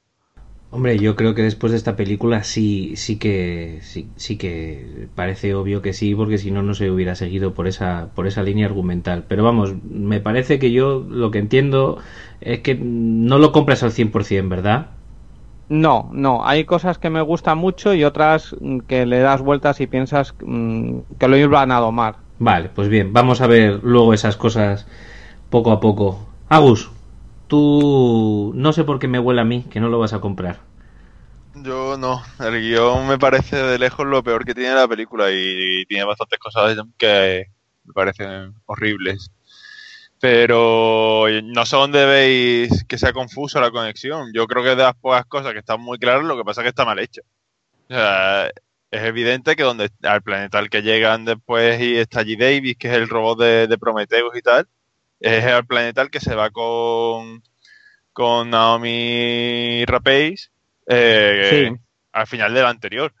Hombre, 0.74 0.98
yo 0.98 1.14
creo 1.14 1.36
que 1.36 1.42
después 1.42 1.70
de 1.70 1.78
esta 1.78 1.94
película 1.94 2.42
sí, 2.42 2.96
sí 2.96 3.16
que 3.16 3.78
sí, 3.82 4.08
sí 4.16 4.36
que 4.36 5.06
parece 5.14 5.54
obvio 5.54 5.82
que 5.82 5.92
sí, 5.92 6.16
porque 6.16 6.36
si 6.36 6.50
no 6.50 6.64
no 6.64 6.74
se 6.74 6.90
hubiera 6.90 7.14
seguido 7.14 7.54
por 7.54 7.68
esa 7.68 8.08
por 8.16 8.26
esa 8.26 8.42
línea 8.42 8.66
argumental. 8.66 9.24
Pero 9.28 9.44
vamos, 9.44 9.72
me 9.84 10.18
parece 10.18 10.58
que 10.58 10.72
yo 10.72 11.06
lo 11.08 11.30
que 11.30 11.38
entiendo 11.38 11.98
es 12.40 12.58
que 12.58 12.74
no 12.74 13.38
lo 13.38 13.52
compras 13.52 13.84
al 13.84 13.92
100%, 13.92 14.48
¿verdad? 14.48 14.88
No, 15.68 16.10
no, 16.12 16.44
hay 16.44 16.64
cosas 16.64 16.98
que 16.98 17.08
me 17.08 17.22
gustan 17.22 17.56
mucho 17.58 17.94
y 17.94 18.02
otras 18.02 18.56
que 18.88 19.06
le 19.06 19.20
das 19.20 19.42
vueltas 19.42 19.80
y 19.80 19.86
piensas 19.86 20.34
mmm, 20.44 21.02
que 21.20 21.28
lo 21.28 21.36
iban 21.36 21.70
a 21.70 21.78
domar. 21.78 22.16
Vale, 22.40 22.68
pues 22.74 22.88
bien, 22.88 23.12
vamos 23.12 23.40
a 23.40 23.46
ver 23.46 23.78
luego 23.84 24.12
esas 24.12 24.36
cosas 24.36 24.88
poco 25.50 25.70
a 25.70 25.78
poco. 25.78 26.26
Agus, 26.48 26.90
no 27.54 28.72
sé 28.72 28.84
por 28.84 28.98
qué 28.98 29.08
me 29.08 29.18
huele 29.18 29.40
a 29.40 29.44
mí 29.44 29.64
que 29.70 29.80
no 29.80 29.88
lo 29.88 29.98
vas 29.98 30.12
a 30.12 30.20
comprar. 30.20 30.60
Yo 31.56 31.96
no, 31.96 32.22
el 32.40 32.60
guion 32.60 33.06
me 33.06 33.18
parece 33.18 33.56
de 33.56 33.78
lejos 33.78 34.06
lo 34.06 34.24
peor 34.24 34.44
que 34.44 34.54
tiene 34.54 34.74
la 34.74 34.88
película 34.88 35.30
y, 35.30 35.84
tiene 35.86 36.04
bastantes 36.04 36.38
cosas 36.38 36.76
que 36.98 37.46
me 37.84 37.92
parecen 37.92 38.54
horribles. 38.66 39.30
Pero 40.20 41.26
no 41.44 41.66
sé 41.66 41.76
dónde 41.76 42.06
veis 42.06 42.84
que 42.88 42.98
sea 42.98 43.12
confuso 43.12 43.60
la 43.60 43.70
conexión. 43.70 44.32
Yo 44.34 44.46
creo 44.46 44.62
que 44.62 44.70
de 44.70 44.76
las 44.76 44.94
pocas 44.94 45.26
cosas 45.26 45.52
que 45.52 45.58
están 45.60 45.80
muy 45.80 45.98
claras, 45.98 46.24
lo 46.24 46.36
que 46.36 46.44
pasa 46.44 46.62
es 46.62 46.64
que 46.64 46.68
está 46.70 46.84
mal 46.84 46.98
hecha. 46.98 47.20
O 47.88 47.94
sea, 47.94 48.46
es 48.90 49.02
evidente 49.02 49.56
que 49.56 49.64
donde 49.64 49.90
al 50.02 50.22
planeta 50.22 50.58
al 50.58 50.70
que 50.70 50.82
llegan 50.82 51.24
después 51.24 51.80
y 51.80 51.96
está 51.98 52.20
allí 52.20 52.36
Davis, 52.36 52.76
que 52.78 52.88
es 52.88 52.94
el 52.94 53.08
robot 53.08 53.40
de, 53.40 53.66
de 53.68 53.78
Prometheus 53.78 54.36
y 54.36 54.42
tal, 54.42 54.68
es 55.24 55.44
el 55.44 55.66
planeta 55.66 56.02
al 56.02 56.10
que 56.10 56.20
se 56.20 56.34
va 56.34 56.50
con, 56.50 57.42
con 58.12 58.50
Naomi 58.50 59.84
Rapace 59.86 60.50
eh, 60.86 61.68
sí. 61.68 61.80
al 62.12 62.26
final 62.26 62.52
del 62.52 62.66
anterior. 62.66 63.12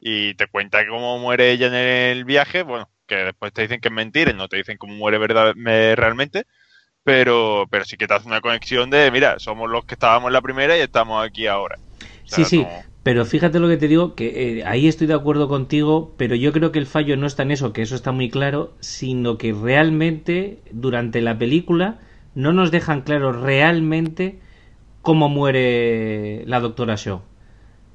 Y 0.00 0.34
te 0.34 0.46
cuenta 0.46 0.86
cómo 0.86 1.18
muere 1.18 1.50
ella 1.50 1.66
en 1.66 1.74
el 1.74 2.24
viaje, 2.24 2.62
bueno, 2.62 2.88
que 3.06 3.16
después 3.16 3.52
te 3.52 3.62
dicen 3.62 3.80
que 3.80 3.88
es 3.88 3.94
mentira 3.94 4.32
no 4.32 4.46
te 4.46 4.58
dicen 4.58 4.76
cómo 4.76 4.94
muere 4.94 5.18
verdad, 5.18 5.54
realmente, 5.56 6.44
pero, 7.02 7.66
pero 7.68 7.84
sí 7.84 7.96
que 7.96 8.06
te 8.06 8.14
hace 8.14 8.28
una 8.28 8.40
conexión 8.40 8.90
de, 8.90 9.10
mira, 9.10 9.38
somos 9.40 9.68
los 9.68 9.84
que 9.86 9.94
estábamos 9.94 10.28
en 10.28 10.34
la 10.34 10.42
primera 10.42 10.76
y 10.76 10.80
estamos 10.80 11.26
aquí 11.26 11.46
ahora. 11.46 11.78
O 12.24 12.28
sea, 12.28 12.44
sí, 12.44 12.58
sí. 12.58 12.66
Pero 13.08 13.24
fíjate 13.24 13.58
lo 13.58 13.68
que 13.68 13.78
te 13.78 13.88
digo, 13.88 14.14
que 14.14 14.58
eh, 14.58 14.64
ahí 14.66 14.86
estoy 14.86 15.06
de 15.06 15.14
acuerdo 15.14 15.48
contigo, 15.48 16.12
pero 16.18 16.34
yo 16.34 16.52
creo 16.52 16.72
que 16.72 16.78
el 16.78 16.84
fallo 16.84 17.16
no 17.16 17.26
está 17.26 17.42
en 17.42 17.52
eso, 17.52 17.72
que 17.72 17.80
eso 17.80 17.94
está 17.94 18.12
muy 18.12 18.28
claro, 18.28 18.74
sino 18.80 19.38
que 19.38 19.54
realmente 19.54 20.58
durante 20.72 21.22
la 21.22 21.38
película 21.38 22.00
no 22.34 22.52
nos 22.52 22.70
dejan 22.70 23.00
claro 23.00 23.32
realmente 23.32 24.38
cómo 25.00 25.30
muere 25.30 26.44
la 26.44 26.60
doctora 26.60 26.96
Shaw. 26.96 27.22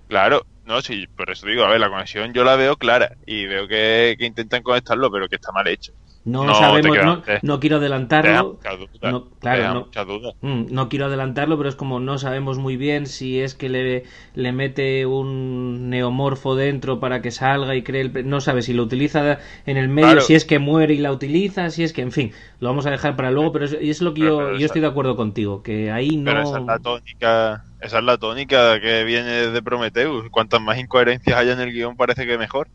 Claro, 0.08 0.48
no, 0.66 0.82
sí, 0.82 1.06
por 1.16 1.30
eso 1.30 1.46
digo, 1.46 1.64
a 1.64 1.70
ver, 1.70 1.80
la 1.80 1.92
conexión 1.92 2.34
yo 2.34 2.44
la 2.44 2.56
veo 2.56 2.76
clara 2.78 3.12
y 3.28 3.46
veo 3.46 3.68
que, 3.68 4.16
que 4.18 4.26
intentan 4.26 4.64
conectarlo, 4.64 5.12
pero 5.12 5.30
que 5.30 5.36
está 5.36 5.52
mal 5.52 5.68
hecho. 5.68 5.94
No, 6.26 6.46
no 6.46 6.56
sabemos, 6.56 6.98
no, 7.04 7.22
no, 7.42 7.60
quiero 7.60 7.78
adelantarlo. 7.78 8.58
Duda, 8.64 9.12
no, 9.12 9.26
claro, 9.40 9.90
no. 9.94 10.34
Mm, 10.40 10.68
no, 10.72 10.88
quiero 10.88 11.08
adelantarlo, 11.08 11.58
pero 11.58 11.68
es 11.68 11.76
como 11.76 12.00
no 12.00 12.18
sabemos 12.18 12.58
muy 12.58 12.78
bien 12.78 13.08
si 13.08 13.42
es 13.42 13.56
que 13.56 13.68
le, 13.68 14.06
le 14.34 14.52
mete 14.54 15.06
un 15.06 15.90
neomorfo 15.90 16.56
dentro 16.56 17.02
para 17.02 17.22
que 17.22 17.32
salga 17.32 17.76
y 17.76 17.84
cree 17.84 18.02
el, 18.02 18.30
no 18.30 18.40
sabe 18.40 18.62
si 18.62 18.74
lo 18.74 18.84
utiliza 18.84 19.40
en 19.66 19.76
el 19.76 19.90
medio, 19.90 20.08
claro. 20.08 20.22
si 20.22 20.34
es 20.36 20.46
que 20.46 20.60
muere 20.60 20.94
y 20.94 21.00
la 21.00 21.12
utiliza, 21.12 21.70
si 21.70 21.84
es 21.84 21.92
que, 21.92 22.02
en 22.02 22.14
fin, 22.14 22.32
lo 22.62 22.70
vamos 22.70 22.86
a 22.86 22.92
dejar 22.92 23.18
para 23.18 23.30
luego, 23.30 23.52
pero 23.52 23.66
es, 23.66 23.74
es 23.74 24.02
lo 24.02 24.14
que 24.14 24.22
pero, 24.22 24.40
yo, 24.40 24.46
pero 24.46 24.60
yo 24.60 24.66
estoy 24.66 24.82
de 24.82 24.88
acuerdo 24.88 25.18
contigo, 25.18 25.62
que 25.62 25.92
ahí 25.92 26.16
no. 26.16 26.32
Pero 26.32 26.44
esa 26.44 26.60
es 26.60 26.66
la 26.66 26.80
tónica, 26.80 27.66
esa 27.82 28.00
es 28.00 28.04
la 28.06 28.18
tónica 28.18 28.80
que 28.80 29.04
viene 29.04 29.50
de 29.50 29.62
Prometheus. 29.62 30.30
Cuantas 30.30 30.62
más 30.62 30.78
incoherencias 30.78 31.38
haya 31.38 31.52
en 31.52 31.60
el 31.60 31.74
guion, 31.74 31.98
parece 31.98 32.26
que 32.26 32.38
mejor 32.38 32.70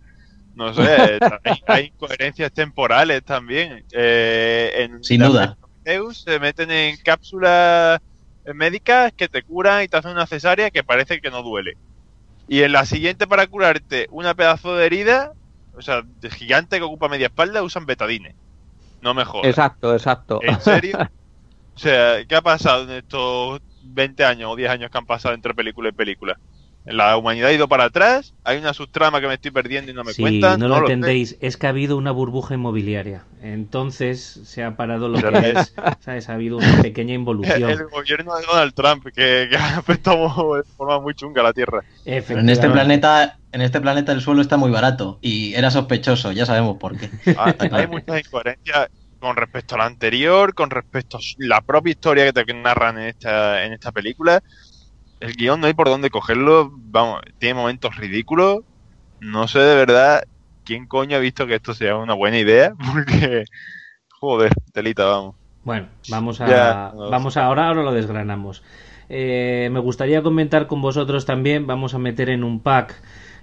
no 0.59 0.75
sé, 0.75 0.83
hay, 0.83 1.19
hay, 1.69 1.85
incoherencias 1.87 2.53
temporales 2.53 3.23
también. 3.25 3.85
Eh, 3.93 4.73
en 4.75 5.05
Sin 5.05 5.23
duda. 5.23 5.57
Se 6.13 6.39
meten 6.39 6.71
en 6.71 6.97
cápsulas 6.99 8.01
médicas 8.55 9.13
que 9.17 9.29
te 9.29 9.43
curan 9.43 9.85
y 9.85 9.89
te 9.89 9.97
hacen 9.97 10.11
una 10.11 10.27
cesárea 10.27 10.71
que 10.71 10.83
parece 10.83 11.21
que 11.21 11.31
no 11.31 11.43
duele. 11.43 11.77
Y 12.49 12.63
en 12.63 12.73
la 12.73 12.85
siguiente, 12.85 13.27
para 13.27 13.47
curarte 13.47 14.09
una 14.11 14.35
pedazo 14.35 14.77
de 14.77 14.85
herida, 14.85 15.33
o 15.75 15.81
sea, 15.83 16.03
de 16.03 16.31
gigante 16.31 16.79
que 16.79 16.83
ocupa 16.83 17.09
media 17.09 17.29
espalda, 17.29 17.63
usan 17.63 17.87
betadine. 17.87 18.35
No 19.01 19.15
mejor. 19.15 19.47
Exacto, 19.47 19.95
exacto. 19.95 20.41
¿En 20.43 20.61
serio? 20.61 20.99
o 21.77 21.79
sea, 21.79 22.25
¿qué 22.27 22.35
ha 22.35 22.43
pasado 22.43 22.83
en 22.83 22.91
estos 22.91 23.61
20 23.85 24.25
años 24.25 24.51
o 24.53 24.57
10 24.57 24.71
años 24.71 24.91
que 24.91 24.99
han 24.99 25.07
pasado 25.07 25.35
entre 25.35 25.55
película 25.55 25.91
y 25.91 25.93
película? 25.93 26.37
La 26.91 27.17
humanidad 27.17 27.49
ha 27.49 27.53
ido 27.53 27.69
para 27.69 27.85
atrás, 27.85 28.35
hay 28.45 28.59
una 28.59 28.73
subtrama 28.73 29.21
que 29.21 29.29
me 29.29 29.35
estoy 29.35 29.51
perdiendo 29.51 29.91
y 29.91 29.95
no 29.95 30.05
me 30.05 30.13
sí, 30.13 30.23
cuentan. 30.23 30.59
No, 30.59 30.69
no 30.69 30.81
lo 30.81 30.87
entendéis, 30.87 31.37
es 31.41 31.57
que 31.57 31.67
ha 31.67 31.71
habido 31.71 31.97
una 31.97 32.11
burbuja 32.11 32.55
inmobiliaria. 32.55 33.25
Entonces 33.43 34.41
se 34.45 34.65
ha 34.65 34.77
parado 34.77 35.09
lo 35.09 35.19
que 35.19 35.51
es, 35.51 35.75
¿sabes? 36.01 36.29
Ha 36.29 36.35
habido 36.35 36.59
una 36.59 36.83
pequeña 36.83 37.15
involución. 37.15 37.71
El, 37.71 37.87
gobierno 37.87 38.37
de 38.37 38.45
Donald 38.47 38.75
Trump, 38.75 39.05
que, 39.05 39.49
que 39.51 39.57
ha 39.57 39.79
afectado 39.79 40.55
de 40.57 40.63
forma 40.77 41.01
muy 41.01 41.15
chunga 41.15 41.41
a 41.41 41.45
la 41.45 41.53
Tierra. 41.53 41.83
Pero 42.05 42.41
en 42.41 42.49
este 42.49 42.69
planeta, 42.69 43.39
en 43.53 43.61
este 43.61 43.81
planeta 43.81 44.13
el 44.13 44.21
suelo 44.21 44.41
está 44.41 44.57
muy 44.57 44.71
barato 44.71 45.19
y 45.21 45.55
era 45.55 45.71
sospechoso, 45.71 46.33
ya 46.33 46.47
sabemos 46.47 46.79
por 46.79 46.97
qué. 46.97 47.11
Ah, 47.39 47.55
hay 47.59 47.87
muchas 47.87 48.21
incoherencias 48.21 48.89
con 49.21 49.37
respecto 49.37 49.75
a 49.75 49.79
la 49.79 49.87
anterior, 49.87 50.55
con 50.55 50.71
respecto 50.71 51.19
a 51.19 51.21
la 51.39 51.61
propia 51.61 51.91
historia 51.93 52.25
que 52.25 52.33
te 52.33 52.55
narran 52.55 52.99
en 52.99 53.09
esta, 53.09 53.65
en 53.65 53.73
esta 53.73 53.93
película 53.93 54.43
el 55.21 55.35
guion 55.35 55.61
no 55.61 55.67
hay 55.67 55.75
por 55.75 55.89
dónde 55.89 56.11
cogerlo, 56.11 56.71
vamos, 56.73 57.23
tiene 57.39 57.55
momentos 57.55 57.97
ridículos, 57.97 58.61
no 59.21 59.49
sé 59.49 59.59
de 59.59 59.75
verdad 59.77 60.23
quién 60.65 60.87
coño 60.87 61.17
ha 61.17 61.21
visto 61.21 61.47
que 61.47 61.55
esto 61.55 61.75
sea 61.75 61.97
una 61.97 62.15
buena 62.15 62.39
idea, 62.39 62.75
porque, 62.93 63.45
joder, 64.11 64.53
telita, 64.73 65.05
vamos. 65.05 65.37
Bueno, 65.65 65.89
vamos 66.09 66.41
a, 66.41 66.49
ya, 66.49 66.93
no, 66.95 67.11
vamos 67.11 67.37
a, 67.37 67.45
ahora, 67.45 67.69
ahora 67.69 67.83
lo 67.83 67.93
desgranamos. 67.93 68.63
Eh, 69.09 69.69
me 69.73 69.81
gustaría 69.81 70.23
comentar 70.23 70.67
con 70.67 70.83
vosotros 70.83 71.25
también, 71.25 71.67
vamos 71.67 71.95
a 71.95 71.99
meter 71.99 72.29
en 72.31 72.45
un 72.45 72.61
pack 72.61 72.95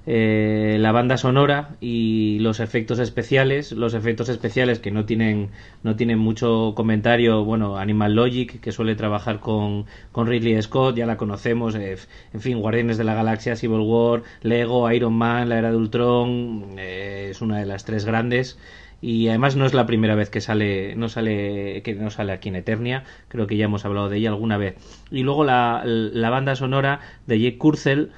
eh, 0.08 0.78
la 0.80 0.92
banda 0.92 1.18
sonora 1.18 1.78
y 1.82 2.38
los 2.40 2.60
efectos 2.60 3.00
especiales, 3.00 3.72
los 3.72 3.96
efectos 3.96 4.30
especiales 4.30 4.80
que 4.80 4.92
no 4.92 5.06
tienen, 5.06 5.50
no 5.82 5.96
tienen 5.96 6.20
mucho 6.20 6.74
comentario, 6.76 7.44
bueno, 7.44 7.78
Animal 7.78 8.14
Logic, 8.14 8.60
que 8.60 8.72
suele 8.72 8.96
trabajar 8.96 9.40
con, 9.40 9.86
con 10.12 10.28
Ridley 10.28 10.62
Scott, 10.62 10.96
ya 10.96 11.08
la 11.08 11.18
conocemos, 11.18 11.76
eh, 11.76 11.98
en 12.34 12.42
fin, 12.42 12.60
Guardianes 12.60 12.98
de 12.98 13.04
la 13.04 13.16
Galaxia, 13.16 13.56
Civil 13.56 13.80
War, 13.80 14.22
Lego, 14.42 14.92
Iron 14.92 15.14
Man, 15.14 15.50
La 15.50 15.58
Era 15.58 15.72
de 15.72 15.78
Ultron, 15.78 16.76
eh, 16.78 17.30
es 17.32 17.42
una 17.42 17.60
de 17.60 17.66
las 17.66 17.86
tres 17.86 18.06
grandes. 18.06 18.60
Y 19.02 19.28
además 19.28 19.56
no 19.56 19.66
es 19.66 19.74
la 19.74 19.86
primera 19.86 20.16
vez 20.16 20.30
que 20.30 20.42
sale 20.42 20.96
no 20.96 21.10
sale 21.10 21.84
que 21.84 21.94
no 21.94 22.10
sale 22.10 22.32
aquí 22.32 22.50
en 22.50 22.56
Eternia 22.56 23.04
creo 23.28 23.46
que 23.46 23.58
ya 23.58 23.66
hemos 23.66 23.86
hablado 23.86 24.10
de 24.10 24.18
ella 24.18 24.30
alguna 24.30 24.58
vez. 24.58 24.78
Y 25.12 25.24
luego 25.24 25.44
la, 25.44 25.84
la 25.86 26.30
banda 26.30 26.56
sonora 26.56 27.02
de 27.28 27.40
Jake 27.40 27.58
Kurzel 27.58 28.12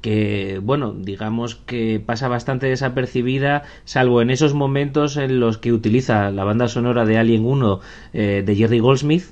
que 0.00 0.60
bueno 0.62 0.92
digamos 0.92 1.54
que 1.54 2.00
pasa 2.04 2.28
bastante 2.28 2.66
desapercibida 2.66 3.64
salvo 3.84 4.22
en 4.22 4.30
esos 4.30 4.54
momentos 4.54 5.16
en 5.16 5.40
los 5.40 5.58
que 5.58 5.72
utiliza 5.72 6.30
la 6.30 6.44
banda 6.44 6.68
sonora 6.68 7.04
de 7.04 7.18
Alien 7.18 7.44
1 7.44 7.80
eh, 8.12 8.42
de 8.44 8.56
Jerry 8.56 8.78
Goldsmith 8.78 9.24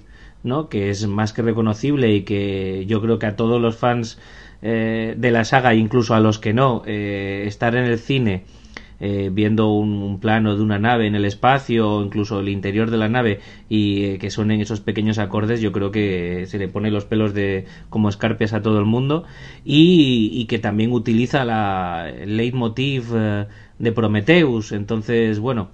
¿no? 0.42 0.68
que 0.68 0.90
es 0.90 1.06
más 1.06 1.32
que 1.32 1.42
reconocible 1.42 2.14
y 2.14 2.22
que 2.22 2.84
yo 2.86 3.00
creo 3.00 3.18
que 3.18 3.26
a 3.26 3.36
todos 3.36 3.60
los 3.60 3.76
fans 3.76 4.18
eh, 4.62 5.14
de 5.16 5.30
la 5.30 5.44
saga 5.44 5.74
incluso 5.74 6.14
a 6.14 6.20
los 6.20 6.38
que 6.38 6.52
no 6.52 6.82
eh, 6.86 7.44
estar 7.46 7.74
en 7.74 7.84
el 7.84 7.98
cine 7.98 8.44
eh, 9.06 9.28
viendo 9.30 9.70
un, 9.70 10.18
plano 10.18 10.56
de 10.56 10.62
una 10.62 10.78
nave 10.78 11.06
en 11.06 11.14
el 11.14 11.26
espacio 11.26 11.90
o 11.90 12.02
incluso 12.02 12.40
el 12.40 12.48
interior 12.48 12.90
de 12.90 12.96
la 12.96 13.10
nave 13.10 13.40
y 13.68 14.04
eh, 14.04 14.18
que 14.18 14.30
suenen 14.30 14.62
esos 14.62 14.80
pequeños 14.80 15.18
acordes, 15.18 15.60
yo 15.60 15.72
creo 15.72 15.90
que 15.90 16.46
se 16.46 16.58
le 16.58 16.68
pone 16.68 16.90
los 16.90 17.04
pelos 17.04 17.34
de 17.34 17.66
como 17.90 18.08
escarpias 18.08 18.54
a 18.54 18.62
todo 18.62 18.78
el 18.78 18.86
mundo 18.86 19.24
y, 19.62 20.46
que 20.46 20.58
también 20.58 20.90
utiliza 20.90 21.44
la, 21.44 22.10
el 22.18 22.38
leitmotiv 22.38 23.14
eh, 23.14 23.46
de 23.78 23.92
Prometheus. 23.92 24.72
Entonces, 24.72 25.38
bueno, 25.38 25.68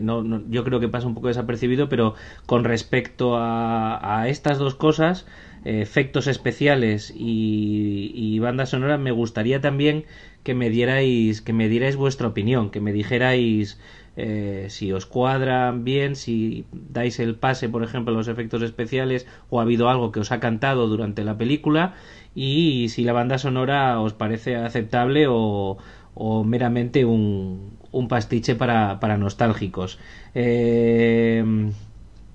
no, 0.00 0.40
yo 0.48 0.64
creo 0.64 0.80
que 0.80 0.88
pasa 0.88 1.06
un 1.06 1.14
poco 1.14 1.28
desapercibido, 1.28 1.90
pero 1.90 2.14
con 2.46 2.64
respecto 2.64 3.36
a, 3.36 4.20
a 4.22 4.28
estas 4.28 4.56
dos 4.56 4.74
cosas, 4.74 5.26
efectos 5.66 6.26
especiales 6.28 7.12
y, 7.14 8.10
y 8.14 8.38
banda 8.38 8.64
sonora, 8.64 8.96
me 8.96 9.10
gustaría 9.10 9.60
también 9.60 10.06
que 10.42 10.54
me 10.54 10.70
dierais 10.70 11.42
que 11.42 11.52
me 11.52 11.68
dierais 11.68 11.96
vuestra 11.96 12.28
opinión, 12.28 12.70
que 12.70 12.80
me 12.80 12.92
dijerais 12.92 13.78
eh, 14.16 14.66
si 14.68 14.92
os 14.92 15.06
cuadran 15.06 15.84
bien, 15.84 16.16
si 16.16 16.64
dais 16.72 17.18
el 17.20 17.36
pase, 17.36 17.68
por 17.68 17.82
ejemplo, 17.84 18.12
a 18.14 18.16
los 18.16 18.28
efectos 18.28 18.62
especiales 18.62 19.26
o 19.48 19.60
ha 19.60 19.62
habido 19.62 19.88
algo 19.88 20.12
que 20.12 20.20
os 20.20 20.32
ha 20.32 20.40
cantado 20.40 20.88
durante 20.88 21.24
la 21.24 21.38
película 21.38 21.94
y 22.34 22.88
si 22.90 23.04
la 23.04 23.12
banda 23.12 23.38
sonora 23.38 24.00
os 24.00 24.12
parece 24.14 24.56
aceptable 24.56 25.26
o, 25.28 25.78
o 26.14 26.44
meramente 26.44 27.04
un, 27.04 27.78
un 27.92 28.08
pastiche 28.08 28.54
para, 28.54 29.00
para 29.00 29.16
nostálgicos. 29.16 29.98
Eh, 30.34 31.44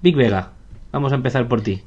Big 0.02 0.16
Vega, 0.16 0.54
vamos 0.92 1.12
a 1.12 1.16
empezar 1.16 1.48
por 1.48 1.62
ti. 1.62 1.84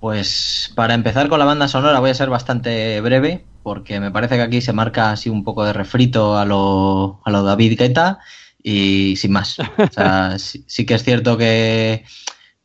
Pues 0.00 0.72
para 0.74 0.94
empezar 0.94 1.28
con 1.28 1.38
la 1.38 1.44
banda 1.44 1.68
sonora 1.68 2.00
voy 2.00 2.10
a 2.10 2.14
ser 2.14 2.30
bastante 2.30 3.00
breve 3.02 3.44
porque 3.62 4.00
me 4.00 4.10
parece 4.10 4.36
que 4.36 4.42
aquí 4.42 4.60
se 4.62 4.72
marca 4.72 5.12
así 5.12 5.28
un 5.28 5.44
poco 5.44 5.64
de 5.64 5.74
refrito 5.74 6.38
a 6.38 6.46
lo, 6.46 7.20
a 7.24 7.30
lo 7.30 7.42
David 7.42 7.78
Guetta 7.78 8.18
y 8.62 9.16
sin 9.16 9.32
más. 9.32 9.58
O 9.58 9.92
sea, 9.92 10.38
sí, 10.38 10.86
que 10.86 10.94
es 10.94 11.04
cierto 11.04 11.36
que 11.36 12.04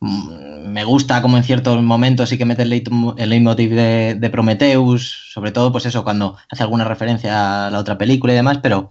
mm, 0.00 0.68
me 0.68 0.84
gusta 0.84 1.20
como 1.20 1.36
en 1.36 1.44
ciertos 1.44 1.82
momentos 1.82 2.30
sí 2.30 2.38
que 2.38 2.46
mete 2.46 2.62
el, 2.62 2.70
leitmotiv 2.70 3.70
de, 3.70 4.14
de, 4.14 4.30
Prometheus, 4.30 5.30
sobre 5.32 5.52
todo 5.52 5.72
pues 5.72 5.84
eso, 5.84 6.04
cuando 6.04 6.38
hace 6.48 6.62
alguna 6.62 6.84
referencia 6.84 7.66
a 7.66 7.70
la 7.70 7.78
otra 7.78 7.98
película 7.98 8.32
y 8.32 8.36
demás, 8.36 8.60
pero 8.62 8.90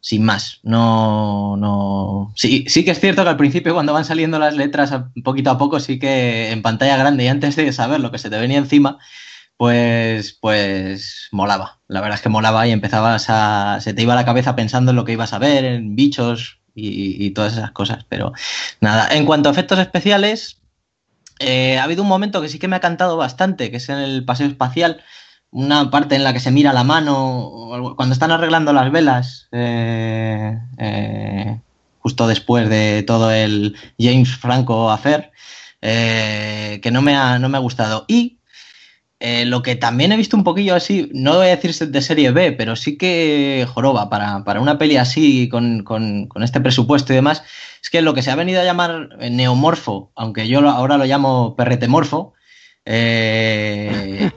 sin 0.00 0.24
más. 0.24 0.60
No, 0.62 1.56
no. 1.56 2.32
Sí, 2.36 2.64
sí 2.68 2.84
que 2.84 2.92
es 2.92 3.00
cierto 3.00 3.24
que 3.24 3.30
al 3.30 3.36
principio, 3.36 3.74
cuando 3.74 3.92
van 3.92 4.04
saliendo 4.04 4.38
las 4.38 4.56
letras 4.56 4.94
poquito 5.24 5.50
a 5.50 5.58
poco, 5.58 5.80
sí 5.80 5.98
que 5.98 6.52
en 6.52 6.62
pantalla 6.62 6.96
grande 6.96 7.24
y 7.24 7.28
antes 7.28 7.56
de 7.56 7.72
saber 7.72 8.00
lo 8.00 8.10
que 8.10 8.18
se 8.18 8.30
te 8.30 8.38
venía 8.38 8.58
encima, 8.58 8.98
pues, 9.56 10.38
pues 10.40 11.28
molaba. 11.32 11.80
La 11.88 12.00
verdad 12.00 12.16
es 12.16 12.22
que 12.22 12.28
molaba 12.28 12.66
y 12.66 12.72
empezabas 12.72 13.26
a. 13.28 13.78
se 13.80 13.94
te 13.94 14.02
iba 14.02 14.14
la 14.14 14.24
cabeza 14.24 14.56
pensando 14.56 14.90
en 14.90 14.96
lo 14.96 15.04
que 15.04 15.12
ibas 15.12 15.32
a 15.32 15.38
ver, 15.38 15.64
en 15.64 15.96
bichos 15.96 16.60
y, 16.74 17.30
todas 17.30 17.54
esas 17.54 17.72
cosas. 17.72 18.04
Pero 18.08 18.32
nada, 18.80 19.08
en 19.10 19.24
cuanto 19.26 19.48
a 19.48 19.52
efectos 19.52 19.78
especiales, 19.78 20.60
eh, 21.38 21.78
ha 21.78 21.84
habido 21.84 22.02
un 22.02 22.08
momento 22.08 22.42
que 22.42 22.48
sí 22.48 22.58
que 22.58 22.68
me 22.68 22.76
ha 22.76 22.80
cantado 22.80 23.16
bastante, 23.16 23.70
que 23.70 23.78
es 23.78 23.88
en 23.88 23.98
el 23.98 24.24
paseo 24.24 24.46
espacial 24.46 25.02
una 25.50 25.90
parte 25.90 26.14
en 26.14 26.24
la 26.24 26.32
que 26.32 26.40
se 26.40 26.50
mira 26.50 26.72
la 26.72 26.84
mano, 26.84 27.94
cuando 27.96 28.12
están 28.12 28.30
arreglando 28.30 28.72
las 28.72 28.90
velas, 28.90 29.48
eh, 29.52 30.58
eh, 30.78 31.60
justo 32.00 32.26
después 32.26 32.68
de 32.68 33.02
todo 33.02 33.30
el 33.30 33.76
James 33.98 34.36
Franco 34.36 34.90
affair, 34.90 35.30
eh, 35.82 36.80
que 36.82 36.90
no 36.90 37.02
me, 37.02 37.16
ha, 37.16 37.38
no 37.38 37.48
me 37.48 37.56
ha 37.56 37.60
gustado. 37.60 38.04
Y 38.08 38.38
lo 39.46 39.62
que 39.62 39.76
también 39.76 40.12
he 40.12 40.16
visto 40.16 40.36
un 40.36 40.44
poquillo 40.44 40.74
así, 40.74 41.10
no 41.14 41.36
voy 41.36 41.46
a 41.46 41.56
decir 41.56 41.74
de 41.74 42.02
serie 42.02 42.30
B, 42.32 42.52
pero 42.52 42.76
sí 42.76 42.98
que 42.98 43.66
joroba 43.72 44.10
para, 44.10 44.44
para 44.44 44.60
una 44.60 44.78
peli 44.78 44.98
así, 44.98 45.48
con, 45.48 45.84
con, 45.84 46.26
con, 46.26 46.42
este 46.42 46.60
presupuesto 46.60 47.12
y 47.12 47.16
demás, 47.16 47.42
es 47.82 47.88
que 47.88 48.02
lo 48.02 48.14
que 48.14 48.22
se 48.22 48.30
ha 48.30 48.36
venido 48.36 48.60
a 48.60 48.64
llamar 48.64 49.16
neomorfo, 49.30 50.12
aunque 50.14 50.48
yo 50.48 50.60
ahora 50.68 50.98
lo 50.98 51.06
llamo 51.06 51.56
perretemorfo, 51.56 52.34
eh, 52.86 54.30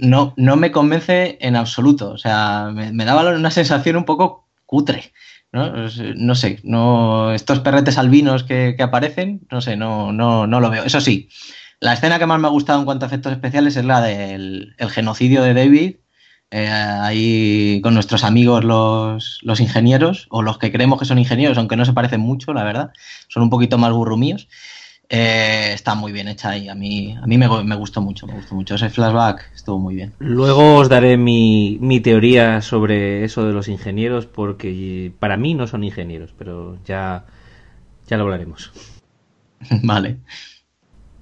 no, 0.00 0.32
no 0.36 0.56
me 0.56 0.70
convence 0.70 1.36
en 1.40 1.56
absoluto. 1.56 2.12
O 2.12 2.18
sea, 2.18 2.70
me, 2.72 3.04
daba 3.04 3.28
una 3.30 3.50
sensación 3.50 3.96
un 3.96 4.04
poco 4.04 4.48
cutre. 4.64 5.12
¿no? 5.52 6.34
sé, 6.36 6.60
no, 6.62 7.32
estos 7.32 7.58
perretes 7.58 7.98
albinos 7.98 8.44
que, 8.44 8.76
aparecen, 8.78 9.40
no 9.50 9.60
sé, 9.60 9.76
no, 9.76 10.12
no, 10.12 10.46
no 10.46 10.60
lo 10.60 10.70
veo. 10.70 10.84
Eso 10.84 11.00
sí, 11.00 11.28
la 11.80 11.92
escena 11.92 12.20
que 12.20 12.26
más 12.26 12.38
me 12.38 12.46
ha 12.46 12.50
gustado 12.50 12.78
en 12.78 12.84
cuanto 12.84 13.04
a 13.04 13.08
efectos 13.08 13.32
especiales 13.32 13.76
es 13.76 13.84
la 13.84 14.00
del 14.00 14.76
genocidio 14.90 15.42
de 15.42 15.54
David, 15.54 15.96
eh, 16.52 16.68
ahí 16.68 17.80
con 17.82 17.94
nuestros 17.94 18.22
amigos 18.22 18.64
los, 18.64 19.40
los, 19.42 19.60
ingenieros, 19.60 20.26
o 20.30 20.42
los 20.42 20.58
que 20.58 20.70
creemos 20.70 21.00
que 21.00 21.04
son 21.04 21.18
ingenieros, 21.18 21.58
aunque 21.58 21.76
no 21.76 21.84
se 21.84 21.92
parecen 21.92 22.20
mucho, 22.20 22.52
la 22.52 22.62
verdad, 22.62 22.92
son 23.26 23.42
un 23.42 23.50
poquito 23.50 23.76
más 23.76 23.92
burrumíos. 23.92 24.46
Eh, 25.12 25.72
está 25.74 25.96
muy 25.96 26.12
bien 26.12 26.28
hecha 26.28 26.56
y 26.56 26.68
a 26.68 26.74
mí, 26.76 27.18
a 27.20 27.26
mí 27.26 27.36
me, 27.36 27.48
gustó 27.74 28.00
mucho, 28.00 28.28
me 28.28 28.34
gustó 28.34 28.54
mucho. 28.54 28.76
Ese 28.76 28.90
flashback 28.90 29.50
estuvo 29.52 29.80
muy 29.80 29.96
bien. 29.96 30.12
Luego 30.20 30.76
os 30.76 30.88
daré 30.88 31.16
mi, 31.16 31.78
mi 31.80 31.98
teoría 31.98 32.62
sobre 32.62 33.24
eso 33.24 33.44
de 33.44 33.52
los 33.52 33.66
ingenieros, 33.66 34.26
porque 34.26 35.12
para 35.18 35.36
mí 35.36 35.54
no 35.54 35.66
son 35.66 35.82
ingenieros, 35.82 36.32
pero 36.38 36.78
ya, 36.84 37.24
ya 38.06 38.16
lo 38.18 38.22
hablaremos. 38.22 38.72
vale. 39.82 40.18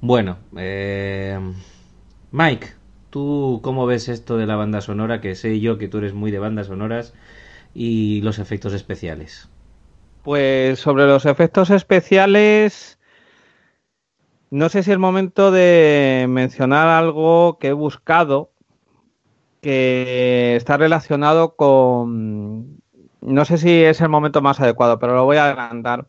Bueno, 0.02 0.36
eh, 0.58 1.38
Mike, 2.30 2.68
¿tú 3.08 3.60
cómo 3.62 3.86
ves 3.86 4.10
esto 4.10 4.36
de 4.36 4.46
la 4.46 4.56
banda 4.56 4.82
sonora? 4.82 5.22
Que 5.22 5.34
sé 5.34 5.60
yo 5.60 5.78
que 5.78 5.88
tú 5.88 5.96
eres 5.96 6.12
muy 6.12 6.30
de 6.30 6.38
bandas 6.38 6.66
sonoras 6.66 7.14
y 7.72 8.20
los 8.20 8.38
efectos 8.38 8.74
especiales. 8.74 9.48
Pues 10.24 10.78
sobre 10.78 11.06
los 11.06 11.24
efectos 11.24 11.70
especiales 11.70 12.97
no 14.50 14.68
sé 14.68 14.82
si 14.82 14.92
es 14.92 14.98
momento 14.98 15.50
de 15.50 16.26
mencionar 16.28 16.88
algo 16.88 17.58
que 17.58 17.68
he 17.68 17.72
buscado 17.72 18.50
que 19.60 20.54
está 20.56 20.76
relacionado 20.76 21.56
con... 21.56 22.80
No 23.20 23.44
sé 23.44 23.58
si 23.58 23.82
es 23.82 24.00
el 24.00 24.08
momento 24.08 24.40
más 24.40 24.60
adecuado, 24.60 24.98
pero 24.98 25.14
lo 25.14 25.24
voy 25.24 25.36
a 25.36 25.46
adelantar. 25.46 26.06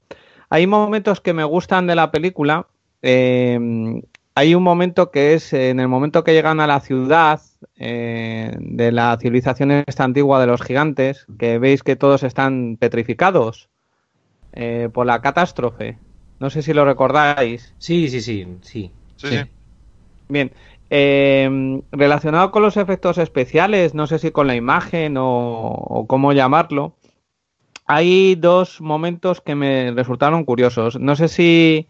Hay 0.50 0.68
momentos 0.68 1.22
que 1.22 1.34
me 1.34 1.44
gustan 1.44 1.88
de 1.88 1.96
la 1.96 2.12
película. 2.12 2.68
Em, 3.02 4.02
hay 4.36 4.56
un 4.56 4.64
momento 4.64 5.12
que 5.12 5.34
es 5.34 5.52
en 5.54 5.80
el 5.80 5.88
momento 5.88 6.24
que 6.24 6.34
llegan 6.34 6.60
a 6.60 6.68
la 6.68 6.80
ciudad 6.80 7.42
eh, 7.76 8.56
de 8.60 8.92
la 8.92 9.18
civilización 9.20 9.72
esta 9.72 10.04
antigua 10.04 10.40
de 10.40 10.48
los 10.48 10.62
gigantes, 10.62 11.26
que 11.38 11.60
veis 11.60 11.84
que 11.84 11.96
todos 11.96 12.24
están 12.24 12.78
petrificados 12.78 13.70
eh, 14.54 14.90
por 14.94 15.06
la 15.06 15.22
catástrofe. 15.22 15.98
No 16.40 16.50
sé 16.50 16.62
si 16.62 16.74
lo 16.74 16.86
recordáis. 16.86 17.74
Sí, 17.78 18.10
sí, 18.10 18.22
sí, 18.22 18.48
sí. 18.62 18.92
sí, 19.18 19.40
Bien. 20.30 20.52
Em, 20.92 21.84
relacionado 21.92 22.50
con 22.52 22.64
los 22.64 22.78
efectos 22.78 23.18
especiales, 23.20 23.94
no 23.94 24.08
sé 24.08 24.18
si 24.18 24.32
con 24.32 24.48
la 24.48 24.56
imagen 24.56 25.16
o, 25.20 26.06
cómo 26.08 26.34
llamarlo, 26.34 26.96
hay 27.86 28.36
dos 28.36 28.82
momentos 28.82 29.42
que 29.42 29.56
me 29.56 29.92
resultaron 29.92 30.46
curiosos. 30.46 31.00
No 31.00 31.16
sé 31.16 31.28
si 31.28 31.88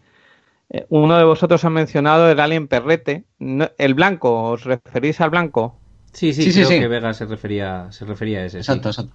eh, 0.68 0.86
uno 0.90 1.16
de 1.16 1.24
vosotros 1.24 1.64
ha 1.64 1.70
mencionado 1.70 2.30
el 2.30 2.40
alien 2.40 2.68
perrete. 2.68 3.24
el 3.38 3.94
blanco, 3.94 4.50
¿os 4.50 4.64
referís 4.64 5.20
al 5.20 5.30
blanco? 5.30 5.76
Sí, 6.12 6.34
sí, 6.34 6.50
sí 6.50 6.64
creo 6.64 6.68
que 6.68 6.88
Vega 6.88 7.14
se 7.14 7.24
refería, 7.24 7.90
se 7.92 8.04
refería 8.04 8.40
a 8.40 8.46
ese. 8.46 8.58
Exacto, 8.58 8.88
exacto. 8.88 9.14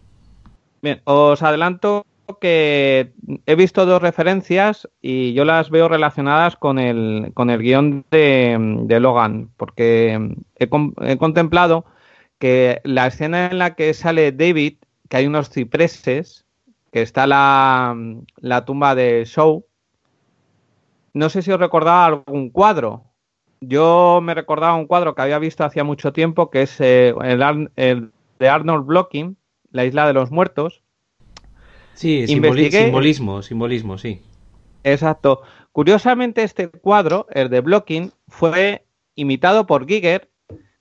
Bien, 0.81 1.01
os 1.03 1.43
adelanto 1.43 2.05
que 2.39 3.13
he 3.45 3.55
visto 3.55 3.85
dos 3.85 4.01
referencias 4.01 4.89
y 5.01 5.33
yo 5.33 5.45
las 5.45 5.69
veo 5.69 5.87
relacionadas 5.87 6.55
con 6.55 6.79
el, 6.79 7.31
con 7.33 7.49
el 7.49 7.61
guion 7.61 8.05
de, 8.11 8.97
Logan, 8.99 9.49
porque 9.57 10.35
he, 10.55 11.17
contemplado 11.17 11.85
que 12.39 12.81
la 12.83 13.07
escena 13.07 13.47
en 13.47 13.59
la 13.59 13.75
que 13.75 13.93
sale 13.93 14.31
David, 14.31 14.77
que 15.09 15.17
hay 15.17 15.27
unos 15.27 15.49
cipreses, 15.49 16.45
que 16.91 17.01
está 17.01 17.27
la, 17.27 17.95
la 18.37 18.65
tumba 18.65 18.95
de 18.95 19.23
Shaw, 19.25 19.65
no 21.15 21.29
sé 21.29 21.41
si 21.41 21.51
os 21.51 21.59
recordaba 21.59 22.05
algún 22.05 22.49
cuadro. 22.49 23.05
Yo 23.61 24.19
me 24.21 24.33
recordaba 24.33 24.75
un 24.75 24.85
cuadro 24.85 25.15
que 25.15 25.21
había 25.21 25.39
visto 25.39 25.63
hacía 25.63 25.85
mucho 25.85 26.11
tiempo, 26.11 26.49
que 26.49 26.63
es 26.63 26.79
eh, 26.81 27.15
el, 27.23 27.71
el, 27.77 28.11
de 28.37 28.49
Arnold 28.49 28.85
Blocking, 28.85 29.37
La 29.71 29.85
isla 29.85 30.07
de 30.07 30.13
los 30.13 30.29
muertos. 30.29 30.84
Sí, 31.95 32.27
simbolismo, 32.27 33.41
simbolismo, 33.41 33.97
sí. 33.97 34.21
Exacto. 34.83 35.41
Curiosamente, 35.71 36.43
este 36.43 36.69
cuadro, 36.69 37.25
el 37.31 37.49
de 37.49 37.61
Blocking, 37.61 38.11
fue 38.27 38.85
imitado 39.15 39.65
por 39.65 39.87
Giger 39.87 40.29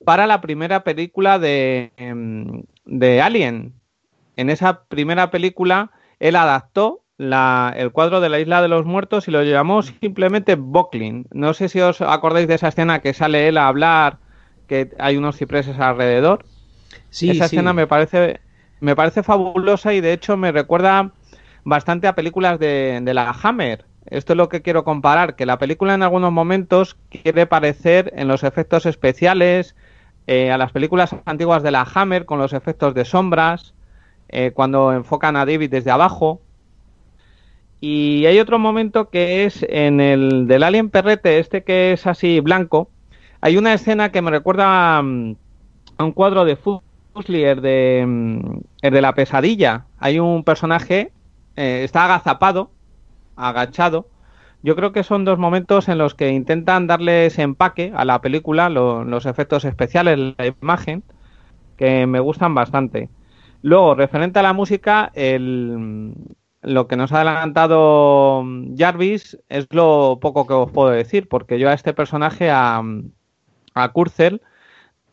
para 0.05 0.27
la 0.27 0.41
primera 0.41 0.85
película 0.85 1.39
de, 1.39 1.93
em, 1.97 2.65
de 2.85 3.23
Alien. 3.23 3.73
En 4.37 4.51
esa 4.51 4.85
primera 4.85 5.31
película, 5.31 5.91
él 6.19 6.37
adaptó 6.37 7.05
la, 7.17 7.73
el 7.77 7.93
cuadro 7.93 8.21
de 8.21 8.29
la 8.29 8.41
isla 8.41 8.61
de 8.61 8.69
los 8.69 8.85
muertos 8.85 9.29
y 9.29 9.31
lo 9.31 9.43
llamó 9.43 9.83
simplemente 9.83 10.57
Bocklin. 10.57 11.27
No 11.33 11.55
sé 11.55 11.69
si 11.69 11.81
os 11.81 12.01
acordáis 12.01 12.49
de 12.49 12.55
esa 12.55 12.69
escena 12.69 13.01
que 13.01 13.15
sale 13.15 13.49
él 13.49 13.57
a 13.57 13.69
hablar, 13.69 14.19
que 14.67 14.91
hay 14.99 15.17
unos 15.17 15.37
cipreses 15.37 15.79
alrededor. 15.79 16.45
Sí, 17.11 17.31
esa 17.31 17.47
escena 17.47 17.73
me 17.73 17.87
parece, 17.87 18.41
me 18.85 18.97
parece 18.97 19.23
fabulosa 19.23 19.93
y 19.95 20.01
de 20.01 20.13
hecho 20.13 20.37
me 20.37 20.53
recuerda 20.53 21.11
bastante 21.65 22.07
a 22.07 22.15
películas 22.15 22.59
de, 22.59 23.01
de 23.03 23.15
la 23.15 23.31
Hammer 23.43 23.85
esto 24.07 24.35
es 24.35 24.37
lo 24.37 24.49
que 24.49 24.63
quiero 24.63 24.85
comparar, 24.85 25.35
que 25.35 25.47
la 25.47 25.59
película 25.59 25.95
en 25.95 26.03
algunos 26.03 26.31
momentos 26.31 26.97
quiere 27.09 27.47
parecer 27.47 28.13
en 28.17 28.29
los 28.29 28.45
efectos 28.45 28.85
especiales 28.87 29.75
eh, 30.27 30.51
a 30.51 30.59
las 30.59 30.73
películas 30.73 31.17
antiguas 31.25 31.63
de 31.63 31.71
la 31.71 31.87
Hammer 31.95 32.27
con 32.27 32.39
los 32.39 32.53
efectos 32.53 32.95
de 32.95 33.05
sombras, 33.05 33.75
eh, 34.29 34.53
cuando 34.53 34.93
enfocan 34.93 35.37
a 35.37 35.47
David 35.47 35.71
desde 35.71 35.91
abajo. 35.91 36.41
Y 37.81 38.27
hay 38.27 38.39
otro 38.41 38.59
momento 38.59 39.11
que 39.11 39.45
es 39.45 39.65
en 39.69 40.01
el 40.01 40.47
del 40.49 40.63
Alien 40.63 40.91
Perrete, 40.91 41.39
este 41.39 41.65
que 41.65 41.93
es 41.93 42.07
así 42.07 42.41
blanco. 42.41 42.91
Hay 43.41 43.57
una 43.57 43.73
escena 43.75 44.13
que 44.13 44.23
me 44.23 44.31
recuerda 44.31 45.01
mm, 45.03 45.37
a, 45.99 46.05
un 46.05 46.13
cuadro 46.13 46.45
de 46.45 46.57
Fuslier 47.15 47.61
de, 47.61 48.05
mm, 48.07 48.59
el 48.83 48.93
de 48.93 49.01
la 49.01 49.15
pesadilla. 49.15 49.87
Hay 49.99 50.19
un 50.19 50.45
personaje, 50.45 51.13
eh, 51.57 51.83
está 51.85 52.05
agazapado 52.05 52.71
agachado. 53.37 54.09
Yo 54.63 54.77
creo 54.77 54.93
que 54.93 55.03
son 55.03 55.25
dos 55.25 55.39
momentos 55.39 55.89
en 55.89 55.99
los 55.99 56.15
que 56.15 56.31
intentan 56.31 56.87
darle 56.87 57.27
ese 57.27 57.43
empaque 57.43 57.93
a 57.95 58.05
la 58.05 58.21
película, 58.21 58.71
los 58.71 59.27
efectos 59.27 59.65
especiales, 59.65 60.35
la 60.39 60.47
imagen, 60.47 61.03
que 61.77 62.07
me 62.07 62.21
gustan 62.21 62.55
bastante. 62.55 63.11
Luego, 63.63 63.95
referente 63.95 64.39
a 64.39 64.43
la 64.43 64.55
música, 64.55 65.11
el, 65.15 66.15
lo 66.63 66.87
que 66.87 66.97
nos 66.97 67.13
ha 67.13 67.17
adelantado 67.17 68.45
Jarvis 68.77 69.39
es 69.49 69.67
lo 69.71 70.19
poco 70.21 70.47
que 70.47 70.55
os 70.55 70.71
puedo 70.71 70.91
decir, 70.91 71.29
porque 71.29 71.59
yo 71.59 71.69
a 71.69 71.75
este 71.75 71.93
personaje, 71.93 72.51
a, 72.51 72.83
a 73.75 73.89
Kurzel, 73.91 74.41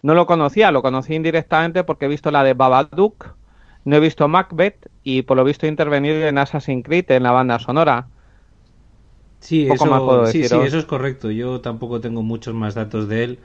no 0.04 0.14
lo 0.14 0.26
conocía, 0.26 0.72
lo 0.72 0.82
conocí 0.82 1.16
indirectamente 1.16 1.84
porque 1.84 2.06
he 2.06 2.10
visto 2.10 2.32
la 2.32 2.44
de 2.44 2.54
Babadook, 2.54 3.36
no 3.86 3.96
he 3.96 4.00
visto 4.00 4.28
Macbeth 4.28 4.90
y 5.04 5.24
por 5.24 5.38
lo 5.38 5.44
visto 5.44 5.68
intervenir 5.68 6.24
en 6.24 6.38
Assassin's 6.38 6.84
Creed 6.84 7.12
en 7.12 7.24
la 7.24 7.32
banda 7.32 7.60
sonora. 7.60 8.08
Sí, 9.40 9.68
eso, 9.68 10.26
sí, 10.28 10.44
sí, 10.44 10.56
eso 10.56 10.78
es 10.78 10.86
correcto. 10.86 11.32
Yo 11.32 11.62
tampoco 11.62 12.00
tengo 12.00 12.22
muchos 12.22 12.54
más 12.54 12.76
datos 12.76 13.08
de 13.08 13.24
él. 13.24 13.40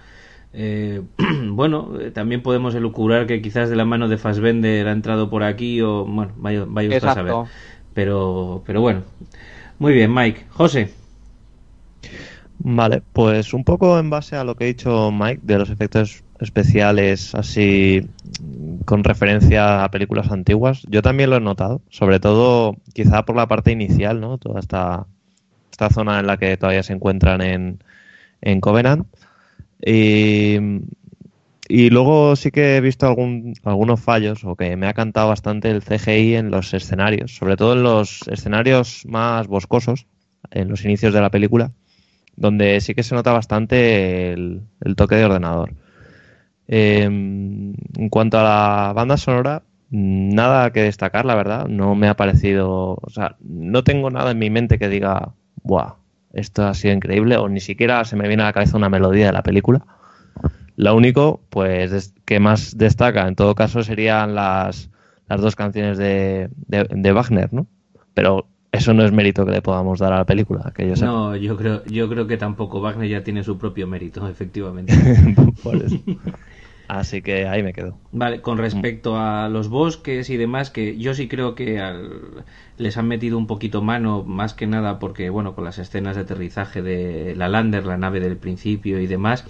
Eh, 0.53 1.03
bueno, 1.49 1.93
eh, 1.99 2.11
también 2.11 2.43
podemos 2.43 2.75
elucubrar 2.75 3.27
que 3.27 3.41
quizás 3.41 3.71
de 3.71 3.77
la 3.77 3.87
mano 3.87 4.09
de 4.09 4.19
Fassbender 4.19 4.89
ha 4.89 4.93
entrado 4.93 5.31
por 5.31 5.43
aquí 5.43 5.81
o, 5.81 6.05
bueno, 6.05 6.33
vaya, 6.37 6.65
vaya 6.67 6.91
usted 6.91 7.09
a 7.09 7.15
saber. 7.15 7.35
Pero, 7.95 8.63
pero 8.67 8.83
bueno. 8.83 9.03
Muy 9.79 9.95
bien, 9.95 10.13
Mike. 10.13 10.45
José. 10.51 10.93
Vale, 12.59 13.03
pues 13.13 13.55
un 13.55 13.65
poco 13.65 13.99
en 13.99 14.11
base 14.11 14.37
a 14.37 14.45
lo 14.45 14.55
que 14.55 14.65
ha 14.65 14.67
dicho 14.67 15.11
Mike 15.13 15.41
de 15.43 15.59
los 15.59 15.71
efectos 15.71 16.23
especiales 16.41 17.35
así 17.35 18.09
con 18.85 19.05
referencia 19.05 19.85
a 19.85 19.91
películas 19.91 20.31
antiguas, 20.31 20.83
yo 20.89 21.03
también 21.03 21.31
lo 21.31 21.37
he 21.37 21.41
notado, 21.41 21.83
sobre 21.91 22.21
todo 22.21 22.77
quizá 22.93 23.25
por 23.25 23.37
la 23.37 23.49
parte 23.49 23.73
inicial, 23.73 24.21
¿no? 24.21 24.39
Toda 24.39 24.61
esta, 24.61 25.07
esta 25.71 25.91
zona 25.91 26.21
en 26.21 26.27
la 26.27 26.37
que 26.37 26.57
todavía 26.57 26.83
se 26.83 26.93
encuentran 26.93 27.41
en, 27.41 27.83
en 28.43 28.61
Covenant. 28.61 29.07
Y, 29.85 30.57
y, 31.69 31.91
luego 31.91 32.37
sí 32.37 32.51
que 32.51 32.77
he 32.77 32.81
visto 32.81 33.07
algún, 33.07 33.55
algunos 33.65 34.01
fallos 34.01 34.45
o 34.45 34.57
que 34.57 34.77
me 34.77 34.87
ha 34.87 34.95
cantado 34.95 35.29
bastante 35.29 35.71
el 35.71 35.83
CGI 35.83 36.37
en 36.37 36.51
los 36.51 36.73
escenarios, 36.73 37.37
sobre 37.37 37.57
todo 37.57 37.75
en 37.75 37.83
los 37.83 38.27
escenarios 38.29 39.05
más 39.07 39.47
boscosos, 39.49 40.07
en 40.51 40.69
los 40.69 40.85
inicios 40.85 41.13
de 41.13 41.21
la 41.21 41.31
película, 41.31 41.73
donde 42.37 42.81
sí 42.81 42.95
que 42.95 43.03
se 43.03 43.15
nota 43.15 43.33
bastante 43.33 44.33
el 44.33 44.63
toque 44.97 45.17
de 45.17 45.25
ordenador. 45.25 45.75
Em, 46.69 47.75
en 47.97 48.09
cuanto 48.11 48.39
a 48.39 48.43
la 48.43 48.93
banda 48.93 49.17
sonora, 49.17 49.63
nada 49.91 50.73
que 50.73 50.83
destacar, 50.83 51.25
la 51.25 51.35
verdad. 51.35 51.67
No 51.67 51.95
me 51.95 52.09
ha 52.09 52.17
parecido. 52.17 52.99
O 53.01 53.11
sea, 53.11 53.37
no 53.41 53.85
tengo 53.85 54.11
nada 54.11 54.33
en 54.33 54.39
mi 54.39 54.51
mente 54.51 54.79
que 54.79 54.89
diga, 54.89 55.33
¡buah! 55.63 55.95
Esto 56.33 56.67
ha 56.67 56.75
sido 56.75 56.93
increíble, 56.95 57.37
o 57.39 57.49
ni 57.49 57.61
siquiera 57.61 58.05
se 58.05 58.17
me 58.17 58.29
viene 58.29 58.43
a 58.43 58.47
la 58.47 58.53
cabeza 58.53 58.77
una 58.77 58.91
melodía 58.91 59.27
de 59.27 59.33
la 59.33 59.43
película. 59.43 59.87
Lo 60.77 60.95
único, 60.95 61.41
pues, 61.49 62.13
que 62.27 62.39
más 62.41 62.77
destaca 62.77 63.27
en 63.27 63.35
todo 63.35 63.55
caso 63.55 63.83
serían 63.83 64.35
las, 64.35 64.91
las 65.29 65.41
dos 65.41 65.57
canciones 65.57 65.97
de, 65.97 66.51
de, 66.69 67.13
Wagner, 67.13 67.55
¿no? 67.55 67.67
Pero 68.13 68.47
eso 68.71 68.93
no 68.93 69.03
es 69.03 69.13
mérito 69.13 69.47
que 69.47 69.53
le 69.53 69.63
podamos 69.63 69.99
dar 69.99 70.13
a 70.13 70.19
la 70.19 70.25
película. 70.27 70.71
Que 70.75 70.95
yo 70.95 71.07
no, 71.07 71.35
yo 71.37 71.57
creo, 71.57 71.83
yo 71.87 72.07
creo 72.11 72.27
que 72.27 72.37
tampoco. 72.37 72.83
Wagner 72.83 73.09
ya 73.09 73.25
tiene 73.25 73.43
su 73.43 73.57
propio 73.57 73.87
mérito, 73.87 74.29
efectivamente. 74.29 74.93
Por 75.63 75.77
eso. 75.77 75.97
Así 76.89 77.21
que 77.21 77.49
ahí 77.49 77.63
me 77.63 77.73
quedo. 77.73 77.99
Vale, 78.13 78.41
con 78.41 78.59
respecto 78.59 79.19
a 79.19 79.49
los 79.49 79.69
bosques 79.69 80.31
y 80.31 80.37
demás, 80.37 80.71
que 80.71 80.97
yo 80.99 81.15
sí 81.15 81.27
creo 81.27 81.55
que 81.55 81.83
les 82.79 82.97
han 82.97 83.09
metido 83.09 83.39
un 83.39 83.47
poquito 83.47 83.83
mano, 83.83 84.23
más 84.25 84.55
que 84.55 84.67
nada 84.67 84.99
porque, 84.99 85.31
bueno, 85.31 85.55
con 85.55 85.65
las 85.65 85.79
escenas 85.79 86.15
de 86.15 86.23
aterrizaje 86.23 86.83
de 86.83 87.35
la 87.37 87.49
Lander, 87.49 87.85
la 87.87 87.97
nave 87.97 88.21
del 88.21 88.37
principio 88.37 89.01
y 89.01 89.07
demás, 89.09 89.45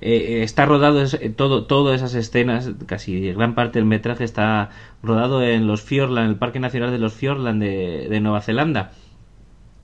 eh, 0.00 0.42
está 0.42 0.66
rodado 0.66 1.02
eh, 1.02 1.30
todo, 1.30 1.64
todas 1.64 1.96
esas 1.96 2.14
escenas, 2.14 2.70
casi 2.84 3.32
gran 3.32 3.54
parte 3.54 3.78
del 3.78 3.86
metraje 3.86 4.24
está 4.24 4.68
rodado 5.02 5.42
en 5.42 5.66
los 5.66 5.80
Fiordland, 5.80 6.28
el 6.28 6.36
Parque 6.36 6.60
Nacional 6.60 6.90
de 6.90 6.98
los 6.98 7.14
Fiordland 7.14 7.62
de, 7.62 8.20
Nueva 8.20 8.42
Zelanda, 8.42 8.92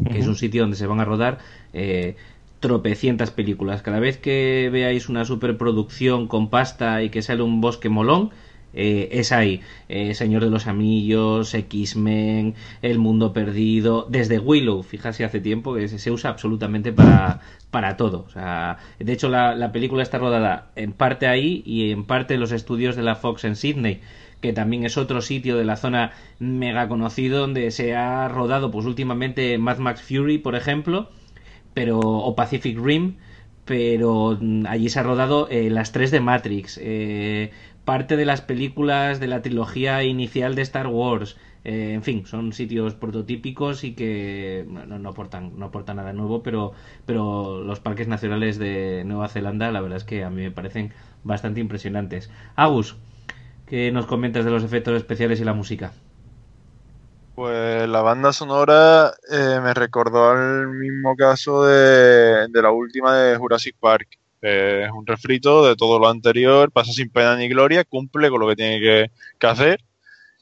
que 0.04 0.18
es 0.18 0.26
un 0.26 0.36
sitio 0.36 0.62
donde 0.62 0.76
se 0.76 0.86
van 0.86 1.00
a 1.00 1.06
rodar 1.06 1.38
eh, 1.72 2.16
tropecientas 2.60 3.30
películas. 3.30 3.82
Cada 3.82 4.00
vez 4.00 4.18
que 4.18 4.68
veáis 4.72 5.08
una 5.08 5.24
superproducción 5.24 6.28
con 6.28 6.50
pasta 6.50 7.02
y 7.02 7.10
que 7.10 7.22
sale 7.22 7.42
un 7.42 7.60
bosque 7.60 7.88
molón, 7.88 8.30
eh, 8.72 9.08
es 9.12 9.32
ahí. 9.32 9.62
Eh, 9.88 10.14
Señor 10.14 10.44
de 10.44 10.50
los 10.50 10.66
Amillos, 10.66 11.54
X-Men, 11.54 12.54
El 12.82 12.98
Mundo 12.98 13.32
Perdido, 13.32 14.06
desde 14.08 14.38
Willow, 14.38 14.82
fíjate 14.82 15.24
hace 15.24 15.40
tiempo 15.40 15.74
que 15.74 15.88
se 15.88 16.10
usa 16.10 16.30
absolutamente 16.30 16.92
para, 16.92 17.40
para 17.70 17.96
todo. 17.96 18.24
O 18.28 18.30
sea, 18.30 18.78
de 18.98 19.12
hecho, 19.12 19.28
la, 19.28 19.54
la, 19.56 19.72
película 19.72 20.02
está 20.02 20.18
rodada 20.18 20.70
en 20.76 20.92
parte 20.92 21.26
ahí 21.26 21.62
y 21.66 21.90
en 21.90 22.04
parte 22.04 22.34
en 22.34 22.40
los 22.40 22.52
estudios 22.52 22.94
de 22.96 23.02
la 23.02 23.16
Fox 23.16 23.44
en 23.44 23.56
Sydney 23.56 24.00
que 24.40 24.52
también 24.54 24.84
es 24.84 24.96
otro 24.96 25.20
sitio 25.20 25.58
de 25.58 25.64
la 25.64 25.76
zona 25.76 26.12
mega 26.38 26.88
conocido 26.88 27.40
donde 27.40 27.70
se 27.70 27.94
ha 27.94 28.26
rodado 28.28 28.70
pues 28.70 28.86
últimamente 28.86 29.58
Mad 29.58 29.76
Max 29.78 30.00
Fury 30.00 30.38
por 30.38 30.54
ejemplo 30.54 31.10
pero 31.74 31.98
o 31.98 32.34
Pacific 32.34 32.78
Rim, 32.78 33.16
pero 33.64 34.36
mm, 34.40 34.66
allí 34.66 34.88
se 34.88 34.98
ha 35.00 35.02
rodado 35.02 35.48
eh, 35.50 35.70
las 35.70 35.92
tres 35.92 36.10
de 36.10 36.20
Matrix, 36.20 36.78
eh, 36.82 37.50
parte 37.84 38.16
de 38.16 38.24
las 38.24 38.40
películas 38.40 39.20
de 39.20 39.28
la 39.28 39.42
trilogía 39.42 40.02
inicial 40.04 40.54
de 40.54 40.62
Star 40.62 40.86
Wars. 40.88 41.36
Eh, 41.62 41.92
en 41.92 42.02
fin, 42.02 42.26
son 42.26 42.52
sitios 42.52 42.94
prototípicos 42.94 43.84
y 43.84 43.92
que 43.92 44.66
no, 44.68 44.98
no, 44.98 45.08
aportan, 45.10 45.58
no 45.58 45.66
aportan 45.66 45.96
nada 45.96 46.12
nuevo, 46.12 46.42
pero, 46.42 46.72
pero 47.06 47.62
los 47.62 47.80
parques 47.80 48.08
nacionales 48.08 48.58
de 48.58 49.04
Nueva 49.04 49.28
Zelanda, 49.28 49.70
la 49.70 49.80
verdad 49.80 49.98
es 49.98 50.04
que 50.04 50.24
a 50.24 50.30
mí 50.30 50.42
me 50.42 50.50
parecen 50.50 50.92
bastante 51.22 51.60
impresionantes. 51.60 52.30
Agus, 52.56 52.96
¿qué 53.66 53.92
nos 53.92 54.06
comentas 54.06 54.44
de 54.44 54.50
los 54.50 54.64
efectos 54.64 54.96
especiales 54.96 55.40
y 55.40 55.44
la 55.44 55.54
música? 55.54 55.92
Pues 57.40 57.88
la 57.88 58.02
banda 58.02 58.34
sonora 58.34 59.14
eh, 59.32 59.60
me 59.62 59.72
recordó 59.72 60.28
al 60.28 60.68
mismo 60.68 61.16
caso 61.16 61.64
de, 61.64 62.46
la 62.52 62.70
última 62.70 63.16
de 63.16 63.38
Jurassic 63.38 63.76
Park. 63.80 64.18
es 64.42 64.90
un 64.90 65.06
refrito 65.06 65.66
de 65.66 65.74
todo 65.74 65.98
lo 65.98 66.10
anterior, 66.10 66.70
pasa 66.70 66.92
sin 66.92 67.08
pena 67.08 67.36
ni 67.36 67.48
gloria, 67.48 67.84
cumple 67.84 68.28
con 68.28 68.40
lo 68.40 68.48
que 68.48 68.56
tiene 68.56 68.78
que, 69.38 69.46
hacer 69.46 69.80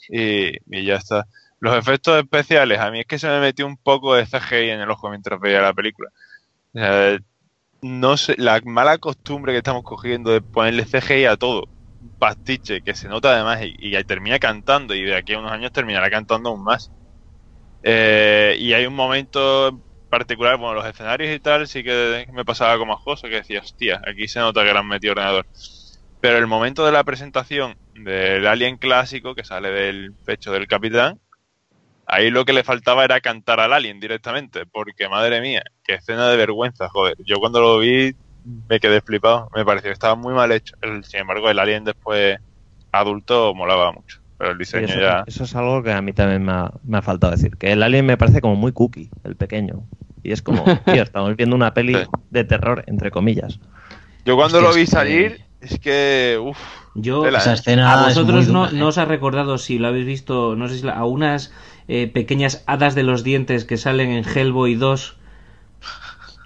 y, 0.08 0.58
ya 0.84 0.96
está. 0.96 1.28
Los 1.60 1.76
efectos 1.76 2.18
especiales, 2.18 2.80
a 2.80 2.90
mí 2.90 2.98
es 2.98 3.06
que 3.06 3.20
se 3.20 3.28
me 3.28 3.38
metió 3.38 3.64
un 3.64 3.76
poco 3.76 4.16
de 4.16 4.26
CGI 4.26 4.70
en 4.70 4.80
el 4.80 4.90
ojo 4.90 5.08
mientras 5.08 5.38
veía 5.38 5.62
la 5.62 5.74
película. 5.74 6.10
no 7.80 8.16
sé, 8.16 8.34
la 8.38 8.60
mala 8.64 8.98
costumbre 8.98 9.52
que 9.52 9.58
estamos 9.58 9.84
cogiendo 9.84 10.32
de 10.32 10.40
ponerle 10.40 10.84
CGI 10.84 11.26
a 11.26 11.36
todo. 11.36 11.68
Pastiche 12.18 12.82
que 12.82 12.94
se 12.94 13.08
nota 13.08 13.34
además 13.34 13.60
y, 13.62 13.74
y 13.78 14.04
termina 14.04 14.38
cantando 14.38 14.94
y 14.94 15.02
de 15.02 15.16
aquí 15.16 15.34
a 15.34 15.38
unos 15.38 15.52
años 15.52 15.72
terminará 15.72 16.10
cantando 16.10 16.50
aún 16.50 16.64
más. 16.64 16.90
Eh, 17.82 18.56
y 18.58 18.72
hay 18.72 18.86
un 18.86 18.94
momento 18.94 19.80
particular, 20.08 20.56
bueno, 20.56 20.74
los 20.74 20.86
escenarios 20.86 21.34
y 21.34 21.40
tal, 21.40 21.66
sí 21.68 21.82
que 21.82 22.26
me 22.32 22.44
pasaba 22.44 22.78
como 22.78 22.94
a 22.94 22.96
José, 22.96 23.28
que 23.28 23.36
decía, 23.36 23.60
hostia, 23.60 24.00
aquí 24.06 24.26
se 24.28 24.40
nota 24.40 24.64
que 24.64 24.72
le 24.72 24.78
han 24.78 24.88
metido 24.88 25.12
ordenador. 25.12 25.46
Pero 26.20 26.38
el 26.38 26.46
momento 26.46 26.84
de 26.84 26.92
la 26.92 27.04
presentación 27.04 27.76
del 27.94 28.46
alien 28.46 28.76
clásico 28.76 29.34
que 29.34 29.44
sale 29.44 29.70
del 29.70 30.12
pecho 30.24 30.50
del 30.52 30.66
capitán, 30.66 31.20
ahí 32.06 32.30
lo 32.30 32.44
que 32.44 32.52
le 32.52 32.64
faltaba 32.64 33.04
era 33.04 33.20
cantar 33.20 33.60
al 33.60 33.72
alien 33.72 34.00
directamente, 34.00 34.66
porque 34.66 35.08
madre 35.08 35.40
mía, 35.40 35.62
qué 35.84 35.94
escena 35.94 36.28
de 36.28 36.36
vergüenza, 36.36 36.88
joder. 36.88 37.16
Yo 37.24 37.38
cuando 37.38 37.60
lo 37.60 37.78
vi 37.78 38.14
me 38.68 38.80
quedé 38.80 39.00
flipado, 39.00 39.48
me 39.54 39.64
pareció 39.64 39.88
que 39.90 39.94
estaba 39.94 40.14
muy 40.14 40.34
mal 40.34 40.50
hecho. 40.52 40.74
Sin 41.02 41.20
embargo, 41.20 41.50
el 41.50 41.58
alien 41.58 41.84
después 41.84 42.38
adulto 42.92 43.54
molaba 43.54 43.92
mucho, 43.92 44.18
pero 44.36 44.50
el 44.52 44.56
Sí, 44.56 44.78
diseño 44.78 44.86
eso, 44.86 45.00
ya... 45.00 45.24
eso 45.26 45.44
es 45.44 45.54
algo 45.56 45.82
que 45.82 45.92
a 45.92 46.02
mí 46.02 46.12
también 46.12 46.44
me 46.44 46.52
ha, 46.52 46.72
me 46.84 46.98
ha 46.98 47.02
faltado 47.02 47.32
decir. 47.32 47.56
Que 47.56 47.72
el 47.72 47.82
alien 47.82 48.06
me 48.06 48.16
parece 48.16 48.40
como 48.40 48.56
muy 48.56 48.72
cookie, 48.72 49.10
el 49.24 49.36
pequeño. 49.36 49.82
Y 50.22 50.32
es 50.32 50.42
como, 50.42 50.64
tío, 50.84 51.02
estamos 51.02 51.36
viendo 51.36 51.54
una 51.56 51.74
peli 51.74 51.94
Sí. 51.94 52.00
de 52.30 52.44
terror, 52.44 52.84
entre 52.86 53.10
comillas. 53.10 53.60
Yo 54.24 54.36
cuando 54.36 54.58
Hostia, 54.58 54.70
lo 54.70 54.74
vi 54.74 54.82
es 54.82 54.88
que- 54.90 54.92
salir, 54.96 55.40
es 55.60 55.78
que... 55.78 56.38
Uff, 56.40 56.58
Yo, 56.94 57.22
Tela, 57.22 57.38
Esa 57.38 57.52
¿eh? 57.52 57.54
escena 57.54 57.92
a 57.92 58.08
es 58.10 58.16
vosotros 58.16 58.46
muy 58.46 58.54
no, 58.54 58.66
dura, 58.66 58.78
no 58.78 58.84
¿eh? 58.86 58.88
os 58.88 58.98
ha 58.98 59.04
recordado 59.04 59.58
si 59.58 59.78
lo 59.78 59.88
habéis 59.88 60.06
visto, 60.06 60.56
no 60.56 60.68
sé 60.68 60.78
si 60.78 60.84
la- 60.86 60.94
a 60.94 61.04
unas 61.04 61.52
eh, 61.86 62.08
pequeñas 62.08 62.64
hadas 62.66 62.94
de 62.94 63.02
los 63.04 63.22
dientes 63.24 63.64
que 63.64 63.76
salen 63.76 64.10
en 64.10 64.24
Hellboy 64.24 64.74
2, 64.74 65.17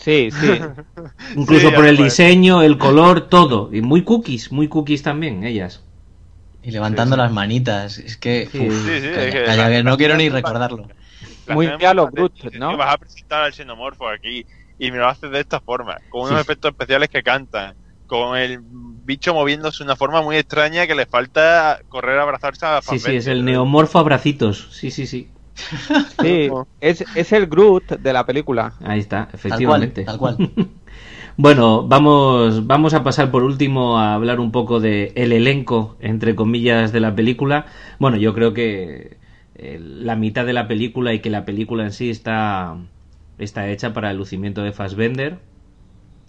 Sí, 0.03 0.31
sí. 0.33 0.47
incluso 1.37 1.69
Sí, 1.69 1.75
por 1.75 1.87
el 1.87 1.97
diseño, 1.97 2.63
el 2.63 2.77
color, 2.79 3.29
todo. 3.29 3.71
Y 3.73 3.83
muy 3.83 4.03
cookies, 4.03 4.51
muy 4.53 4.69
cookies 4.69 5.03
también, 5.03 5.45
ellas. 5.45 5.85
Y 6.63 6.71
levantando 6.71 7.15
Sí, 7.17 7.21
sí. 7.21 7.23
las 7.25 7.33
manitas. 7.33 7.99
Es 7.99 8.17
que. 8.17 8.49
Sí. 8.51 8.59
uf, 8.69 8.75
Sí, 8.87 9.01
sí, 9.01 9.09
calla, 9.11 9.29
es 9.29 9.35
que 9.35 9.45
calla, 9.45 9.69
la- 9.69 9.77
que 9.77 9.83
no 9.85 9.91
la- 9.93 9.97
quiero 9.97 10.17
ni 10.17 10.29
la- 10.29 10.37
recordarlo. 10.37 10.89
La 11.47 11.55
Muy 11.55 11.67
a 11.67 11.95
lo 11.95 12.05
patente, 12.05 12.21
Groot, 12.21 12.55
es 12.55 12.61
¿no? 12.61 12.71
que 12.71 12.77
vas 12.77 12.95
a 12.95 12.99
presentar 12.99 13.43
al 13.45 13.53
xenomorfo 13.53 14.09
aquí 14.09 14.45
y 14.79 14.91
me 14.91 14.99
lo 14.99 15.09
haces 15.09 15.31
de 15.31 15.41
esta 15.41 15.61
forma, 15.61 15.97
con 16.09 16.23
unos 16.23 16.35
Sí. 16.37 16.43
efectos 16.43 16.71
especiales 16.73 17.09
que 17.09 17.23
cantan, 17.23 17.77
con 18.07 18.37
el 18.37 18.59
bicho 18.63 19.35
moviéndose 19.35 19.79
de 19.83 19.89
una 19.89 19.97
forma 19.97 20.23
muy 20.23 20.37
extraña 20.37 20.87
que 20.87 20.95
le 20.95 21.07
falta 21.07 21.81
correr 21.89 22.19
a 22.19 22.23
abrazarse 22.23 22.67
a 22.67 22.81
Sí, 22.81 22.91
sí, 22.91 22.95
Fassbender. 22.99 23.19
es 23.21 23.27
el 23.29 23.45
neomorfo 23.45 23.99
a 23.99 24.03
bracitos. 24.03 24.69
Sí, 24.73 24.91
sí, 24.91 25.07
sí. 25.07 25.31
Sí, 26.21 26.53
es, 26.81 27.09
es 27.15 27.33
el 27.33 27.47
Groot 27.47 27.93
de 27.99 28.13
la 28.13 28.25
película. 28.27 28.75
Ahí 28.81 28.99
está, 29.01 29.29
Tal 29.47 29.63
cual, 29.63 29.93
efectivamente. 29.93 30.05
tal 30.05 30.19
cual. 30.19 30.39
Bueno, 31.37 31.87
vamos, 31.89 32.67
vamos 32.67 32.95
a 32.95 33.03
pasar 33.03 33.31
por 33.31 33.43
último 33.43 33.99
a 33.99 34.15
hablar 34.15 34.39
un 34.41 34.53
poco 34.53 34.81
de 34.81 35.13
el 35.17 35.33
elenco, 35.33 35.97
entre 36.01 36.35
comillas, 36.35 36.93
de 36.93 37.01
la 37.01 37.15
película. 37.15 37.67
Bueno, 37.99 38.19
yo 38.19 38.35
creo 38.35 38.53
que 38.55 39.19
eh, 39.55 39.79
la 39.81 40.17
mitad 40.17 40.45
de 40.47 40.53
la 40.53 40.69
película 40.69 41.15
y 41.15 41.21
que 41.21 41.31
la 41.31 41.45
película 41.47 41.85
en 41.85 41.93
sí 41.93 42.11
está, 42.11 42.77
está 43.39 43.69
hecha 43.71 43.95
para 43.95 44.11
el 44.11 44.19
lucimiento 44.19 44.63
de 44.63 44.73
Fassbender. 44.73 45.39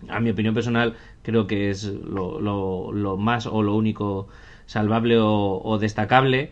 A 0.10 0.20
mi 0.20 0.30
opinión 0.32 0.54
personal, 0.54 0.96
creo 1.22 1.48
que 1.48 1.70
es 1.70 1.86
lo, 1.86 2.40
lo- 2.42 2.92
lo 2.92 3.18
más 3.18 3.46
o 3.48 3.64
lo 3.64 3.76
único 3.76 4.28
salvable 4.66 5.18
o, 5.20 5.62
o 5.64 5.78
destacable. 5.80 6.52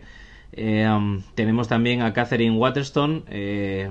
Eh, 0.52 0.86
tenemos 1.34 1.68
también 1.68 2.02
a 2.02 2.12
Catherine 2.12 2.56
Waterston, 2.56 3.24
eh, 3.28 3.90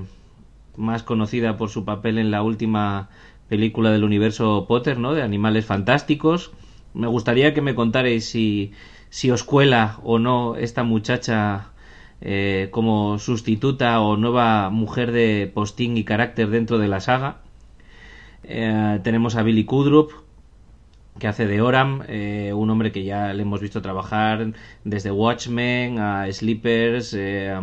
más 0.78 1.04
conocida 1.04 1.58
por 1.58 1.70
su 1.70 1.86
papel 1.86 2.18
en 2.18 2.32
la 2.32 2.44
última 2.44 3.10
película 3.50 3.92
del 3.92 4.04
universo 4.04 4.66
Potter, 4.68 4.98
¿no? 4.98 5.14
De 5.14 5.24
Animales 5.24 5.66
Fantásticos. 5.66 6.52
Me 6.94 7.08
gustaría 7.08 7.54
que 7.54 7.62
me 7.62 7.76
contarais 7.76 8.26
si, 8.26 8.72
si 9.10 9.32
os 9.32 9.44
cuela 9.44 10.00
o 10.04 10.20
no 10.20 10.56
esta 10.56 10.84
muchacha 10.84 11.72
eh, 12.22 12.70
como 12.72 13.18
sustituta 13.18 14.00
o 14.00 14.16
nueva 14.16 14.70
mujer 14.70 15.12
de 15.12 15.52
postín 15.54 15.98
y 15.98 16.04
carácter 16.04 16.50
dentro 16.50 16.78
de 16.78 16.88
la 16.88 17.00
saga. 17.00 17.38
Eh, 18.44 19.00
tenemos 19.04 19.36
a 19.36 19.44
Billy 19.44 19.66
Kudrup, 19.66 20.12
que 21.20 21.28
hace 21.28 21.46
de 21.46 21.62
Oram, 21.62 22.04
eh, 22.08 22.52
un 22.54 22.70
hombre 22.70 22.92
que 22.92 23.04
ya 23.04 23.34
le 23.34 23.44
hemos 23.44 23.62
visto 23.62 23.82
trabajar 23.82 24.54
desde 24.84 25.12
Watchmen 25.12 26.00
a 26.00 26.32
Sleepers, 26.32 27.14
eh, 27.14 27.54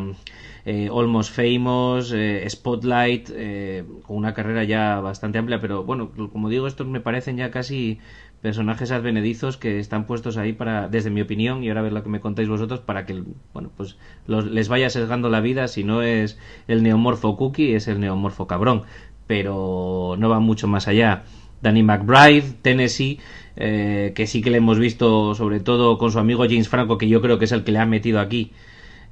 eh, 0.65 0.89
Almost 0.93 1.33
Famous, 1.35 2.13
eh, 2.15 2.45
Spotlight, 2.49 3.31
eh, 3.33 3.85
con 4.07 4.17
una 4.17 4.35
carrera 4.35 4.65
ya 4.65 5.01
bastante 5.01 5.39
amplia, 5.39 5.61
pero 5.61 5.83
bueno, 5.85 6.11
como 6.31 6.49
digo, 6.49 6.67
estos 6.67 6.87
me 6.87 7.01
parecen 7.01 7.37
ya 7.37 7.51
casi 7.51 7.99
personajes 8.43 8.93
advenedizos 8.93 9.57
que 9.57 9.79
están 9.81 10.07
puestos 10.07 10.37
ahí 10.37 10.53
para, 10.53 10.89
desde 10.89 11.11
mi 11.11 11.21
opinión, 11.21 11.65
y 11.65 11.69
ahora 11.69 11.83
ver 11.83 11.93
lo 11.93 12.03
que 12.03 12.09
me 12.11 12.21
contáis 12.21 12.49
vosotros, 12.49 12.81
para 12.81 13.07
que, 13.07 13.23
bueno, 13.53 13.71
pues 13.77 13.97
los- 14.27 14.47
les 14.47 14.69
vaya 14.69 14.91
sesgando 14.91 15.29
la 15.29 15.41
vida, 15.41 15.67
si 15.69 15.83
no 15.85 16.03
es 16.03 16.39
el 16.69 16.83
neomorfo 16.83 17.37
cookie, 17.37 17.75
es 17.75 17.89
el 17.89 17.99
neomorfo 18.01 18.47
cabrón, 18.47 18.83
pero 19.27 20.15
no 20.19 20.29
va 20.29 20.39
mucho 20.41 20.69
más 20.69 20.87
allá. 20.89 21.25
Danny 21.63 21.83
McBride, 21.83 22.55
Tennessee, 22.63 23.19
eh, 23.57 24.13
que 24.15 24.27
sí 24.27 24.43
que 24.43 24.51
le 24.51 24.59
hemos 24.59 24.79
visto 24.79 25.35
sobre 25.35 25.61
todo 25.61 25.99
con 25.99 26.13
su 26.13 26.19
amigo 26.19 26.45
James 26.45 26.69
Franco, 26.69 26.99
que 26.99 27.09
yo 27.09 27.21
creo 27.21 27.39
que 27.39 27.47
es 27.47 27.53
el 27.53 27.65
que 27.65 27.73
le 27.73 27.79
ha 27.79 27.87
metido 27.87 28.21
aquí, 28.21 28.53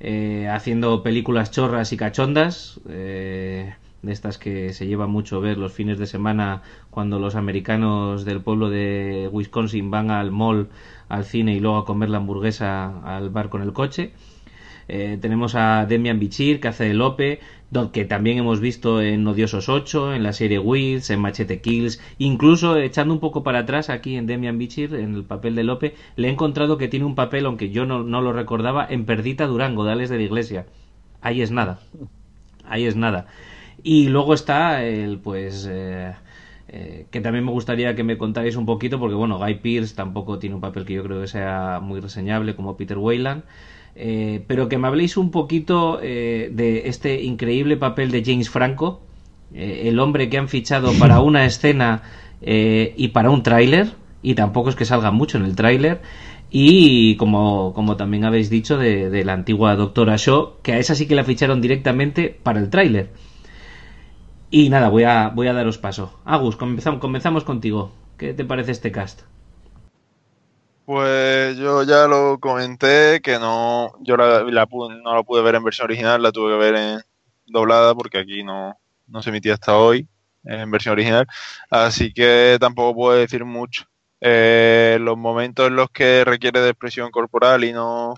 eh, 0.01 0.49
haciendo 0.51 1.03
películas 1.03 1.51
chorras 1.51 1.93
y 1.93 1.97
cachondas, 1.97 2.81
eh, 2.89 3.75
de 4.03 4.13
estas 4.13 4.39
que 4.39 4.73
se 4.73 4.87
lleva 4.87 5.07
mucho 5.07 5.41
ver 5.41 5.59
los 5.59 5.73
fines 5.73 5.99
de 5.99 6.07
semana 6.07 6.63
cuando 6.91 7.19
los 7.19 7.35
americanos 7.35 8.25
del 8.25 8.41
pueblo 8.41 8.71
de 8.71 9.29
Wisconsin 9.33 9.91
van 9.91 10.11
al 10.11 10.31
mall, 10.31 10.69
al 11.09 11.25
cine 11.25 11.55
y 11.55 11.61
luego 11.61 11.79
a 11.79 11.85
comer 11.85 12.11
la 12.11 12.19
hamburguesa 12.19 13.01
al 13.03 13.31
bar 13.31 13.49
con 13.49 13.63
el 13.63 13.73
coche. 13.73 14.13
Eh, 14.89 15.19
tenemos 15.21 15.55
a 15.55 15.87
Demian 15.87 16.19
Bichir, 16.21 16.61
que 16.61 16.69
hace 16.69 16.85
de 16.85 16.95
Lope, 16.95 17.41
que 17.93 18.05
también 18.05 18.39
hemos 18.39 18.61
visto 18.61 19.01
en 19.03 19.27
Odiosos 19.27 19.69
8, 19.69 20.15
en 20.15 20.23
la 20.23 20.33
serie 20.33 20.59
Wills, 20.59 21.11
en 21.11 21.21
Machete 21.21 21.61
Kills, 21.61 22.01
incluso 22.19 22.77
echando 22.77 23.13
un 23.15 23.21
poco 23.21 23.43
para 23.43 23.61
atrás 23.61 23.91
aquí 23.91 24.17
en 24.17 24.27
Demian 24.27 24.59
Bichir, 24.59 24.95
en 24.95 25.15
el 25.15 25.25
papel 25.25 25.55
de 25.57 25.65
Lope, 25.65 25.95
le 26.17 26.29
he 26.29 26.31
encontrado 26.31 26.79
que 26.79 26.89
tiene 26.89 27.05
un 27.07 27.15
papel, 27.17 27.47
aunque 27.47 27.71
yo 27.71 27.85
no, 27.87 28.03
no 28.05 28.21
lo 28.23 28.33
recordaba, 28.33 28.87
en 28.89 29.05
Perdita 29.05 29.47
Durango, 29.47 29.85
de 29.85 29.93
Alex 29.93 30.11
de 30.11 30.17
la 30.19 30.23
Iglesia. 30.23 30.67
Ahí 31.21 31.43
es 31.43 31.51
nada. 31.51 31.81
Ahí 32.65 32.85
es 32.87 32.97
nada. 32.97 33.27
Y 33.83 34.09
luego 34.09 34.35
está 34.35 34.85
el, 34.85 35.19
pues... 35.19 35.67
eh, 35.71 36.15
eh, 36.69 37.07
que 37.11 37.21
también 37.21 37.45
me 37.45 37.53
gustaría 37.53 37.95
que 37.95 38.03
me 38.05 38.19
contáis 38.19 38.57
un 38.57 38.67
poquito, 38.67 38.99
porque 38.99 39.15
bueno, 39.15 39.39
Guy 39.39 39.57
Pearce 39.57 39.95
tampoco 39.95 40.39
tiene 40.41 40.57
un 40.57 40.61
papel 40.61 40.85
que 40.85 40.95
yo 40.95 41.05
creo 41.05 41.21
que 41.21 41.29
sea 41.29 41.79
muy 41.83 42.01
reseñable 42.01 42.57
como 42.57 42.77
Peter 42.77 42.99
Weyland, 42.99 43.45
eh, 43.99 44.45
pero 44.47 44.69
que 44.69 44.77
me 44.77 44.89
habléis 44.89 45.17
un 45.17 45.31
poquito 45.31 45.99
eh, 46.03 46.51
de 46.53 46.89
este 46.89 47.23
increíble 47.23 47.79
papel 47.79 48.11
de 48.11 48.23
James 48.23 48.51
Franco, 48.51 49.01
eh, 49.55 49.85
el 49.87 49.99
hombre 49.99 50.29
que 50.29 50.37
han 50.37 50.49
fichado 50.49 50.93
para 50.99 51.21
una 51.23 51.47
escena 51.47 52.03
y 52.43 53.09
para 53.09 53.31
un 53.31 53.43
tráiler, 53.43 53.95
y 54.23 54.35
tampoco 54.35 54.69
es 54.69 54.77
que 54.77 54.85
salga 54.85 55.11
mucho 55.11 55.39
en 55.39 55.47
el 55.47 55.57
tráiler, 55.57 56.03
y 56.51 57.17
como, 57.17 57.73
como 57.75 57.97
también 57.97 58.25
habéis 58.25 58.51
dicho 58.51 58.77
de, 58.77 59.09
de 59.09 59.25
la 59.25 59.33
antigua 59.33 59.75
doctora 59.75 60.17
Shaw, 60.17 60.61
que 60.63 60.75
a 60.75 60.79
esa 60.79 60.95
sí 60.95 61.09
que 61.09 61.15
la 61.15 61.25
ficharon 61.25 61.63
directamente 61.63 62.39
para 62.43 62.61
el 62.61 62.69
tráiler. 62.69 63.11
Y 64.51 64.69
nada, 64.69 64.91
voy 64.91 65.05
a, 65.05 65.31
voy 65.31 65.49
a 65.49 65.55
daros 65.55 65.79
paso. 65.79 66.21
Agus, 66.25 66.57
comenzamos, 66.57 67.01
comenzamos 67.01 67.45
contigo. 67.45 67.93
¿Qué 68.17 68.35
te 68.35 68.45
parece 68.45 68.73
este 68.73 68.93
cast? 68.93 69.23
Pues 70.87 71.57
yo 71.59 71.83
ya 71.83 72.07
lo 72.07 72.39
comenté 72.39 73.21
que 73.21 73.39
no, 73.41 73.93
yo 74.03 74.17
la, 74.17 74.45
la 74.45 74.69
no 74.71 75.15
la 75.17 75.23
pude 75.25 75.43
ver 75.43 75.57
en 75.57 75.65
versión 75.65 75.87
original, 75.87 76.23
la 76.23 76.31
tuve 76.31 76.53
que 76.53 76.59
ver 76.59 76.75
en 76.77 77.01
doblada 77.47 77.93
porque 77.95 78.19
aquí 78.19 78.45
no, 78.45 78.79
no 79.09 79.21
se 79.23 79.31
emitía 79.31 79.55
hasta 79.55 79.77
hoy 79.77 80.09
en 80.45 80.71
versión 80.71 80.93
original, 80.93 81.27
así 81.71 82.13
que 82.13 82.57
tampoco 82.61 82.95
puedo 82.95 83.19
decir 83.19 83.45
mucho. 83.45 83.87
Eh, 84.21 84.99
los 85.01 85.19
momentos 85.19 85.67
en 85.67 85.77
los 85.77 85.91
que 85.91 86.25
requiere 86.25 86.61
de 86.61 86.71
expresión 86.71 87.11
corporal 87.11 87.65
y 87.65 87.73
no 87.73 88.15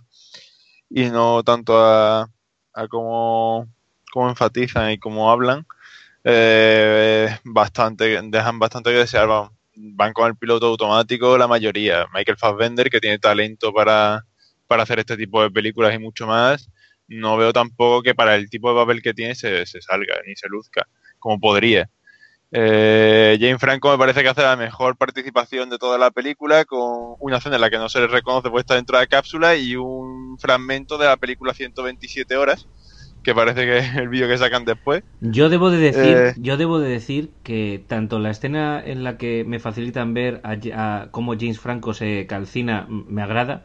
y 0.90 1.10
no 1.10 1.42
tanto 1.44 1.78
a, 1.78 2.30
a 2.74 2.88
cómo, 2.88 3.66
enfatizan 4.16 4.90
y 4.92 4.98
cómo 4.98 5.30
hablan, 5.30 5.66
eh, 6.24 7.38
bastante, 7.44 8.20
dejan 8.24 8.58
bastante 8.58 8.90
que 8.90 8.98
desear. 8.98 9.28
Van, 9.28 9.50
van 9.78 10.12
con 10.12 10.28
el 10.28 10.36
piloto 10.36 10.66
automático 10.66 11.38
la 11.38 11.48
mayoría. 11.48 12.06
Michael 12.12 12.38
Fassbender, 12.38 12.90
que 12.90 13.00
tiene 13.00 13.18
talento 13.18 13.72
para, 13.72 14.24
para 14.66 14.82
hacer 14.82 14.98
este 14.98 15.16
tipo 15.16 15.42
de 15.42 15.50
películas 15.50 15.94
y 15.94 15.98
mucho 15.98 16.26
más, 16.26 16.70
no 17.06 17.36
veo 17.36 17.52
tampoco 17.52 18.02
que 18.02 18.14
para 18.14 18.36
el 18.36 18.50
tipo 18.50 18.70
de 18.70 18.80
papel 18.80 19.02
que 19.02 19.14
tiene 19.14 19.34
se, 19.34 19.66
se 19.66 19.80
salga 19.80 20.16
ni 20.26 20.36
se 20.36 20.48
luzca, 20.48 20.88
como 21.18 21.38
podría. 21.40 21.88
Eh, 22.50 23.36
Jane 23.38 23.58
Franco 23.58 23.90
me 23.90 23.98
parece 23.98 24.22
que 24.22 24.28
hace 24.28 24.42
la 24.42 24.56
mejor 24.56 24.96
participación 24.96 25.68
de 25.68 25.76
toda 25.76 25.98
la 25.98 26.10
película 26.10 26.64
con 26.64 27.16
una 27.20 27.36
escena 27.36 27.56
en 27.56 27.60
la 27.60 27.68
que 27.68 27.76
no 27.76 27.90
se 27.90 28.00
le 28.00 28.06
reconoce 28.06 28.48
puesta 28.48 28.74
dentro 28.74 28.96
de 28.96 29.04
la 29.04 29.06
cápsula 29.06 29.54
y 29.56 29.76
un 29.76 30.38
fragmento 30.38 30.96
de 30.96 31.06
la 31.06 31.18
película 31.18 31.52
127 31.52 32.36
horas 32.36 32.66
que 33.34 33.34
parece 33.34 33.64
que 33.66 33.78
es 33.78 33.96
el 33.96 34.08
vídeo 34.08 34.28
que 34.28 34.38
sacan 34.38 34.64
después. 34.64 35.02
Yo 35.20 35.48
debo 35.48 35.70
de 35.70 35.78
decir, 35.78 36.28
Eh. 36.28 36.34
yo 36.34 36.56
debo 36.56 36.78
de 36.78 36.90
decir 36.90 37.32
que 37.42 37.84
tanto 37.88 38.18
la 38.20 38.30
escena 38.30 38.80
en 38.84 39.02
la 39.02 39.16
que 39.18 39.44
me 39.44 39.58
facilitan 39.58 40.14
ver 40.14 40.40
a, 40.44 40.52
a 41.02 41.10
cómo 41.10 41.32
James 41.38 41.58
Franco 41.58 41.92
se 41.94 42.26
calcina 42.28 42.86
me 42.88 43.22
agrada 43.22 43.64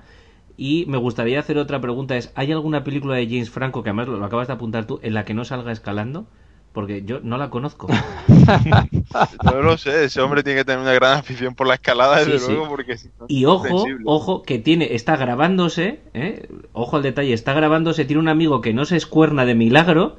Y 0.58 0.86
me 0.88 0.97
gustaría 0.99 1.39
hacer 1.39 1.58
otra 1.60 1.82
pregunta, 1.82 2.17
es, 2.17 2.32
¿hay 2.36 2.52
alguna 2.54 2.84
película 2.86 3.15
de 3.17 3.28
James 3.28 3.49
Franco, 3.52 3.84
que 3.84 3.89
además 3.89 4.08
lo, 4.10 4.17
lo 4.19 4.26
acabas 4.26 4.47
de 4.47 4.54
apuntar 4.54 4.86
tú, 4.88 4.99
en 5.04 5.15
la 5.15 5.26
que 5.26 5.34
no 5.36 5.45
salga 5.45 5.71
escalando? 5.73 6.30
Porque 6.73 7.03
yo 7.05 7.19
no 7.21 7.38
la 7.38 7.49
conozco. 7.49 7.88
No 9.43 9.62
lo 9.62 9.77
sé, 9.77 10.05
ese 10.05 10.21
hombre 10.21 10.43
tiene 10.43 10.59
que 10.59 10.65
tener 10.65 10.81
una 10.81 10.93
gran 10.93 11.17
afición 11.19 11.55
por 11.55 11.67
la 11.67 11.75
escalada, 11.75 12.19
desde 12.19 12.39
Sí, 12.39 12.39
sí. 12.39 12.51
luego, 12.51 12.67
porque 12.67 12.97
si 12.97 13.09
no, 13.19 13.25
Y 13.27 13.45
ojo, 13.45 13.65
sensible. 13.67 14.03
ojo, 14.05 14.43
que 14.43 14.59
tiene, 14.59 14.95
está 14.95 15.15
grabándose, 15.17 16.01
¿eh? 16.13 16.47
ojo 16.73 16.97
al 16.97 17.03
detalle, 17.03 17.33
está 17.33 17.53
grabándose, 17.53 18.05
tiene 18.05 18.21
un 18.21 18.27
amigo 18.29 18.62
que 18.62 18.73
no 18.73 18.86
se 18.86 18.97
escuerna 18.97 19.45
de 19.45 19.55
milagro 19.55 20.17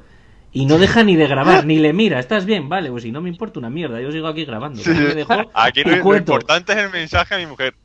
y 0.51 0.65
no 0.65 0.77
deja 0.77 1.03
ni 1.03 1.15
de 1.15 1.27
grabar, 1.27 1.65
ni 1.65 1.77
le 1.79 1.93
mira, 1.93 2.19
¿estás 2.19 2.45
bien? 2.45 2.69
Vale, 2.69 2.89
pues 2.91 3.03
si 3.03 3.11
no 3.11 3.21
me 3.21 3.29
importa 3.29 3.59
una 3.59 3.69
mierda, 3.69 4.01
yo 4.01 4.11
sigo 4.11 4.27
aquí 4.27 4.45
grabando. 4.45 4.83
Sí, 4.83 4.89
me 5.01 5.13
sí. 5.13 5.15
dejo 5.15 5.51
Aquí 5.53 5.83
lo, 5.83 5.95
lo 6.03 6.15
importante 6.17 6.73
es 6.73 6.79
el 6.79 6.89
mensaje 6.91 7.35
a 7.35 7.37
mi 7.37 7.45
mujer. 7.47 7.75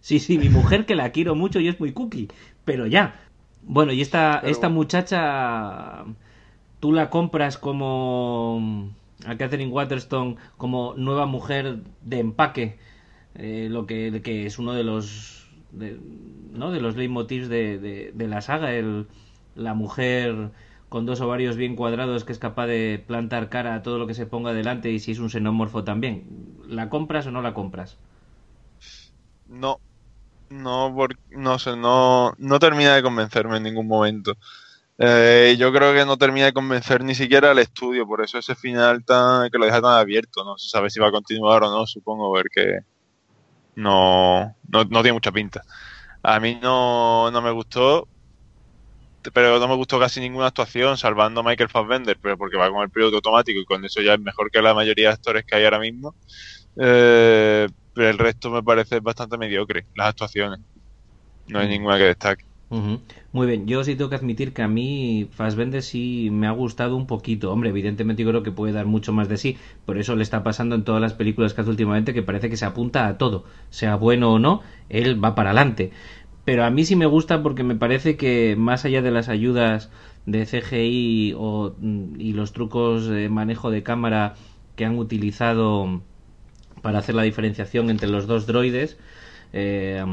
Sí, 0.00 0.20
sí, 0.20 0.38
mi 0.38 0.48
mujer 0.48 0.86
que 0.86 0.94
la 0.94 1.10
quiero 1.12 1.34
mucho 1.34 1.60
y 1.60 1.68
es 1.68 1.80
muy 1.80 1.92
cookie, 1.92 2.28
pero 2.64 2.86
ya. 2.86 3.20
Bueno, 3.62 3.92
y 3.92 4.02
esta, 4.02 4.40
Pero 4.40 4.50
esta 4.50 4.68
bueno. 4.68 4.74
muchacha, 4.76 6.04
tú 6.84 6.92
la 6.92 7.08
compras 7.08 7.56
como 7.56 8.92
a 9.24 9.38
Catherine 9.38 9.72
Waterstone 9.72 10.36
como 10.58 10.92
nueva 10.98 11.24
mujer 11.24 11.78
de 12.02 12.18
empaque, 12.18 12.76
eh, 13.36 13.68
lo 13.70 13.86
que, 13.86 14.44
es 14.44 14.58
uno 14.58 14.74
de 14.74 14.84
los, 14.84 15.48
de, 15.72 15.98
¿no? 16.52 16.70
de 16.72 16.82
los 16.82 16.94
leitmotivs 16.94 17.48
de, 17.48 17.78
de, 17.78 18.12
de 18.12 18.28
la 18.28 18.42
saga, 18.42 18.74
el, 18.74 19.06
la 19.54 19.72
mujer 19.72 20.50
con 20.90 21.06
dos 21.06 21.22
ovarios 21.22 21.56
bien 21.56 21.74
cuadrados 21.74 22.24
que 22.24 22.32
es 22.32 22.38
capaz 22.38 22.66
de 22.66 23.02
plantar 23.06 23.48
cara 23.48 23.76
a 23.76 23.82
todo 23.82 23.98
lo 23.98 24.06
que 24.06 24.12
se 24.12 24.26
ponga 24.26 24.52
delante 24.52 24.90
y 24.90 24.98
si 24.98 25.12
es 25.12 25.20
un 25.20 25.30
xenomorfo 25.30 25.84
también. 25.84 26.24
¿La 26.68 26.90
compras 26.90 27.26
o 27.26 27.30
no 27.30 27.40
la 27.40 27.54
compras? 27.54 27.96
No, 29.48 29.80
no, 30.50 30.94
no 31.30 31.58
sé, 31.58 31.78
no, 31.78 32.34
no 32.36 32.58
termina 32.58 32.94
de 32.94 33.02
convencerme 33.02 33.56
en 33.56 33.62
ningún 33.62 33.86
momento. 33.86 34.34
Eh, 34.98 35.56
yo 35.58 35.72
creo 35.72 35.92
que 35.92 36.04
no 36.06 36.16
termina 36.16 36.46
de 36.46 36.52
convencer 36.52 37.02
ni 37.02 37.14
siquiera 37.14 37.50
el 37.52 37.58
estudio, 37.58 38.06
por 38.06 38.22
eso 38.22 38.38
ese 38.38 38.54
final 38.54 39.04
tan, 39.04 39.50
que 39.50 39.58
lo 39.58 39.64
deja 39.64 39.80
tan 39.80 39.98
abierto, 39.98 40.44
no 40.44 40.56
se 40.56 40.68
sabe 40.68 40.90
si 40.90 41.00
va 41.00 41.08
a 41.08 41.12
continuar 41.12 41.64
o 41.64 41.70
no, 41.70 41.86
supongo, 41.86 42.30
ver 42.32 42.46
que 42.54 42.80
no, 43.76 44.56
no, 44.68 44.84
no 44.84 45.02
tiene 45.02 45.14
mucha 45.14 45.32
pinta. 45.32 45.62
A 46.22 46.40
mí 46.40 46.58
no, 46.62 47.30
no 47.30 47.42
me 47.42 47.50
gustó, 47.50 48.08
pero 49.32 49.58
no 49.58 49.68
me 49.68 49.74
gustó 49.76 49.98
casi 49.98 50.20
ninguna 50.20 50.48
actuación, 50.48 50.96
salvando 50.96 51.40
a 51.40 51.44
Michael 51.44 51.70
Fassbender, 51.70 52.18
pero 52.20 52.36
porque 52.38 52.56
va 52.56 52.70
con 52.70 52.82
el 52.82 52.90
piloto 52.90 53.16
automático 53.16 53.60
y 53.60 53.64
con 53.64 53.84
eso 53.84 54.00
ya 54.02 54.14
es 54.14 54.20
mejor 54.20 54.50
que 54.50 54.62
la 54.62 54.74
mayoría 54.74 55.08
de 55.08 55.14
actores 55.14 55.44
que 55.44 55.56
hay 55.56 55.64
ahora 55.64 55.80
mismo. 55.80 56.14
Eh, 56.76 57.68
pero 57.94 58.10
el 58.10 58.18
resto 58.18 58.50
me 58.50 58.62
parece 58.62 59.00
bastante 59.00 59.38
mediocre, 59.38 59.86
las 59.94 60.08
actuaciones. 60.08 60.60
No 61.48 61.60
hay 61.60 61.68
ninguna 61.68 61.98
que 61.98 62.04
destaque. 62.04 62.44
Muy 63.32 63.46
bien, 63.46 63.66
yo 63.66 63.84
sí 63.84 63.94
tengo 63.94 64.10
que 64.10 64.16
admitir 64.16 64.52
que 64.52 64.62
a 64.62 64.68
mí 64.68 65.28
Fassbender 65.32 65.82
sí 65.82 66.28
me 66.32 66.46
ha 66.46 66.50
gustado 66.50 66.96
un 66.96 67.06
poquito. 67.06 67.52
Hombre, 67.52 67.70
evidentemente 67.70 68.22
yo 68.22 68.28
creo 68.30 68.42
que 68.42 68.52
puede 68.52 68.72
dar 68.72 68.86
mucho 68.86 69.12
más 69.12 69.28
de 69.28 69.36
sí, 69.36 69.56
por 69.84 69.98
eso 69.98 70.16
le 70.16 70.22
está 70.22 70.42
pasando 70.42 70.74
en 70.74 70.84
todas 70.84 71.00
las 71.00 71.14
películas 71.14 71.54
que 71.54 71.60
hace 71.60 71.70
últimamente 71.70 72.14
que 72.14 72.22
parece 72.22 72.50
que 72.50 72.56
se 72.56 72.64
apunta 72.64 73.06
a 73.06 73.18
todo, 73.18 73.44
sea 73.70 73.96
bueno 73.96 74.32
o 74.32 74.38
no, 74.38 74.62
él 74.88 75.22
va 75.22 75.34
para 75.34 75.50
adelante. 75.50 75.92
Pero 76.44 76.64
a 76.64 76.70
mí 76.70 76.84
sí 76.84 76.96
me 76.96 77.06
gusta 77.06 77.42
porque 77.42 77.62
me 77.64 77.76
parece 77.76 78.16
que 78.16 78.54
más 78.58 78.84
allá 78.84 79.02
de 79.02 79.10
las 79.10 79.28
ayudas 79.28 79.90
de 80.26 80.44
CGI 80.46 81.34
o, 81.36 81.74
mm, 81.78 82.20
y 82.20 82.32
los 82.32 82.52
trucos 82.52 83.06
de 83.06 83.28
manejo 83.28 83.70
de 83.70 83.82
cámara 83.82 84.34
que 84.76 84.84
han 84.84 84.98
utilizado 84.98 86.02
para 86.82 86.98
hacer 87.00 87.14
la 87.14 87.22
diferenciación 87.22 87.90
entre 87.90 88.08
los 88.08 88.26
dos 88.26 88.46
droides, 88.46 88.98
eh, 89.52 90.04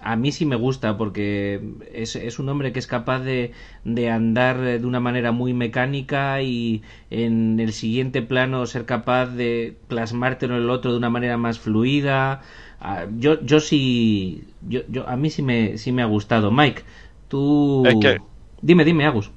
a 0.00 0.16
mí 0.16 0.32
sí 0.32 0.46
me 0.46 0.56
gusta 0.56 0.96
porque 0.98 1.60
es, 1.92 2.16
es 2.16 2.38
un 2.38 2.48
hombre 2.48 2.72
que 2.72 2.78
es 2.78 2.86
capaz 2.86 3.20
de, 3.20 3.52
de 3.84 4.10
andar 4.10 4.60
de 4.60 4.84
una 4.86 5.00
manera 5.00 5.32
muy 5.32 5.54
mecánica 5.54 6.42
y 6.42 6.82
en 7.10 7.58
el 7.60 7.72
siguiente 7.72 8.22
plano 8.22 8.66
ser 8.66 8.86
capaz 8.86 9.26
de 9.26 9.76
plasmártelo 9.88 10.56
en 10.56 10.62
el 10.62 10.70
otro 10.70 10.92
de 10.92 10.98
una 10.98 11.10
manera 11.10 11.36
más 11.36 11.58
fluida. 11.58 12.42
Ah, 12.80 13.06
Yo, 13.18 13.40
yo 13.42 13.60
sí, 13.60 14.44
yo, 14.68 14.80
yo, 14.88 15.08
a 15.08 15.16
mí 15.16 15.30
sí 15.30 15.42
me, 15.42 15.78
sí 15.78 15.92
me 15.92 16.02
ha 16.02 16.06
gustado. 16.06 16.50
Mike, 16.50 16.82
tú... 17.28 17.38
Es 17.82 17.96
que- 17.98 18.18
Dime, 18.62 18.84
dime, 18.84 19.04
Agus. 19.06 19.30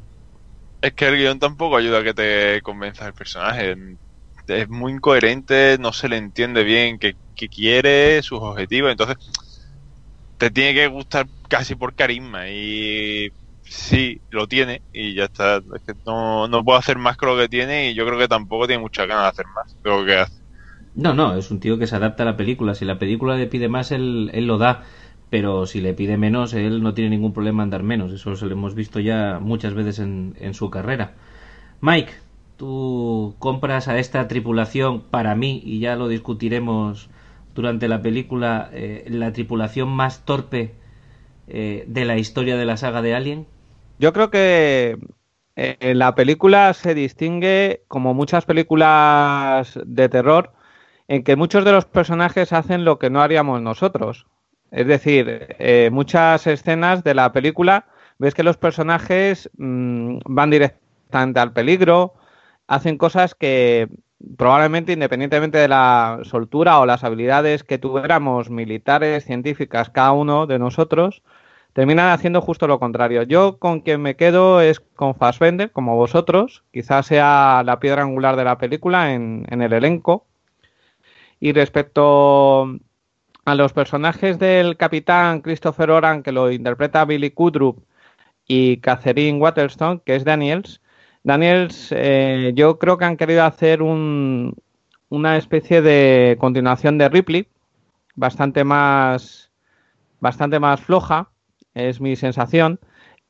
Es 0.82 0.94
que 0.94 1.08
el 1.08 1.18
guion 1.18 1.40
tampoco 1.40 1.78
ayuda 1.78 2.00
a 2.00 2.04
que 2.04 2.14
te 2.14 2.62
convenza 2.62 3.06
el 3.08 3.14
personaje. 3.14 3.76
Es 4.48 4.70
muy 4.70 4.94
incoherente, 4.94 5.78
no 5.80 5.94
se 5.94 6.10
le 6.10 6.18
entiende 6.18 6.64
bien 6.64 6.98
qué, 7.00 7.16
qué 7.36 7.50
quiere, 7.50 8.22
sus 8.24 8.40
objetivos. 8.42 8.92
Entonces, 8.92 9.18
te 10.40 10.50
tiene 10.50 10.74
que 10.74 10.88
gustar 10.88 11.28
casi 11.50 11.76
por 11.76 11.94
carisma. 11.94 12.50
Y 12.50 13.30
sí, 13.62 14.22
lo 14.32 14.48
tiene 14.48 14.82
y 14.94 15.14
ya 15.14 15.26
está. 15.26 15.58
Es 15.58 15.84
que 15.86 15.94
no, 16.06 16.48
no 16.48 16.64
puedo 16.64 16.80
hacer 16.80 16.98
más 16.98 17.18
con 17.18 17.30
lo 17.30 17.38
que 17.38 17.50
tiene 17.50 17.92
y 17.92 17.94
yo 17.94 18.06
creo 18.08 18.18
que 18.18 18.28
tampoco 18.30 18.66
tiene 18.66 18.82
muchas 18.82 19.08
ganas 19.08 19.26
de 19.26 19.30
hacer 19.30 19.46
más 19.54 19.76
lo 19.84 20.06
que 20.06 20.16
hace. 20.16 20.40
No, 20.96 21.14
no, 21.14 21.36
es 21.36 21.52
un 21.52 21.60
tío 21.60 21.78
que 21.78 21.88
se 21.88 21.96
adapta 21.98 22.24
a 22.24 22.26
la 22.26 22.38
película. 22.38 22.74
Si 22.74 22.86
la 22.86 22.98
película 22.98 23.36
le 23.36 23.48
pide 23.48 23.68
más, 23.68 23.92
él, 23.92 24.32
él 24.34 24.48
lo 24.48 24.58
da. 24.58 24.84
Pero 25.30 25.68
si 25.68 25.82
le 25.82 25.94
pide 25.94 26.18
menos, 26.18 26.54
él 26.54 26.82
no 26.82 26.94
tiene 26.94 27.12
ningún 27.12 27.34
problema 27.34 27.64
en 27.64 27.70
dar 27.70 27.84
menos. 27.84 28.14
Eso 28.14 28.36
se 28.36 28.46
lo 28.46 28.54
hemos 28.54 28.76
visto 28.76 29.00
ya 29.00 29.40
muchas 29.40 29.74
veces 29.74 30.00
en, 30.00 30.36
en 30.40 30.54
su 30.54 30.70
carrera. 30.70 31.16
Mike, 31.82 32.14
tú 32.58 33.36
compras 33.40 33.88
a 33.90 34.00
esta 34.00 34.28
tripulación, 34.28 35.02
para 35.02 35.36
mí, 35.36 35.62
y 35.64 35.80
ya 35.80 35.96
lo 35.96 36.08
discutiremos 36.08 37.10
durante 37.60 37.90
la 37.90 38.02
película, 38.02 38.70
eh, 38.72 39.04
la 39.10 39.34
tripulación 39.34 39.90
más 39.90 40.24
torpe 40.24 40.72
eh, 41.50 41.84
de 41.88 42.06
la 42.06 42.18
historia 42.18 42.56
de 42.56 42.64
la 42.64 42.78
saga 42.78 43.02
de 43.02 43.14
Alien. 43.14 43.48
Yo 44.00 44.14
creo 44.14 44.30
que 44.30 44.98
eh, 45.58 45.94
la 45.94 46.16
película 46.16 46.74
se 46.74 46.94
distingue, 46.96 47.84
como 47.90 48.14
muchas 48.14 48.46
películas 48.46 49.78
de 49.86 50.08
terror, 50.08 50.54
en 51.10 51.26
que 51.26 51.36
muchos 51.36 51.66
de 51.66 51.74
los 51.74 51.84
personajes 51.84 52.54
hacen 52.54 52.86
lo 52.86 52.98
que 52.98 53.10
no 53.10 53.22
haríamos 53.22 53.62
nosotros. 53.62 54.26
Es 54.72 54.88
decir, 54.88 55.58
eh, 55.60 55.90
muchas 55.92 56.48
escenas 56.48 57.04
de 57.04 57.14
la 57.14 57.34
película 57.34 57.88
ves 58.20 58.34
que 58.34 58.44
los 58.44 58.56
personajes 58.56 59.50
mmm, 59.58 60.20
van 60.24 60.50
directamente 60.50 61.42
al 61.42 61.52
peligro, 61.52 62.14
hacen 62.68 62.98
cosas 62.98 63.36
que 63.36 63.90
probablemente 64.38 64.94
independientemente 64.94 65.58
de 65.58 65.68
la 65.68 66.20
soltura 66.24 66.80
o 66.80 66.86
las 66.86 67.04
habilidades 67.04 67.64
que 67.64 67.78
tuviéramos 67.78 68.50
militares, 68.50 69.26
científicas, 69.26 69.90
cada 69.90 70.12
uno 70.12 70.48
de 70.48 70.60
nosotros, 70.60 71.24
terminan 71.74 72.12
haciendo 72.12 72.42
justo 72.42 72.68
lo 72.68 72.80
contrario. 72.80 73.24
Yo 73.24 73.60
con 73.60 73.82
quien 73.82 74.02
me 74.02 74.16
quedo 74.16 74.62
es 74.62 74.80
con 74.80 75.16
Fassbender, 75.16 75.72
como 75.72 75.96
vosotros, 75.96 76.64
quizás 76.72 77.06
sea 77.08 77.64
la 77.66 77.80
piedra 77.80 78.04
angular 78.04 78.36
de 78.36 78.44
la 78.44 78.58
película 78.58 79.14
en, 79.14 79.46
el 79.50 79.74
elenco. 79.74 80.26
Y 81.40 81.54
respecto 81.54 82.64
a 83.46 83.56
los 83.56 83.74
personajes 83.74 84.40
del 84.40 84.78
capitán 84.78 85.42
Christopher 85.42 85.92
Oran, 85.92 86.24
que 86.24 86.32
lo 86.32 86.52
interpreta 86.52 87.06
Billy 87.06 87.32
Kudrup, 87.32 87.86
y 88.48 88.78
Catherine 88.78 89.40
Waterstone, 89.40 90.02
que 90.06 90.16
es 90.16 90.26
Daniels, 90.26 90.82
Daniels, 91.24 91.90
eh, 91.92 92.54
yo 92.56 92.80
creo 92.80 92.98
que 92.98 93.06
han 93.06 93.18
querido 93.18 93.44
hacer 93.44 93.82
un, 93.82 94.56
una 95.10 95.38
especie 95.38 95.82
de 95.82 96.38
continuación 96.40 96.98
de 96.98 97.10
Ripley, 97.10 97.48
bastante 98.16 98.64
más, 98.64 99.52
bastante 100.20 100.60
más 100.60 100.82
floja, 100.82 101.32
es 101.74 102.00
mi 102.02 102.16
sensación. 102.16 102.80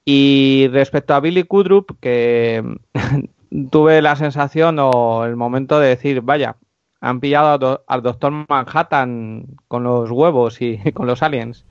Y 0.06 0.68
respecto 0.72 1.14
a 1.14 1.20
Billy 1.20 1.44
Kudrup, 1.44 2.00
que 2.00 2.64
tuve 3.72 4.02
la 4.02 4.16
sensación 4.16 4.78
o 4.80 5.26
el 5.26 5.36
momento 5.36 5.80
de 5.80 5.90
decir, 5.90 6.22
vaya, 6.22 6.58
han 7.02 7.20
pillado 7.20 7.54
al, 7.54 7.60
do 7.60 7.84
al 7.88 8.02
Doctor 8.02 8.46
Manhattan 8.50 9.46
con 9.68 9.84
los 9.84 10.12
huevos 10.12 10.62
y 10.62 10.78
con 10.94 11.08
los 11.08 11.24
aliens. 11.24 11.66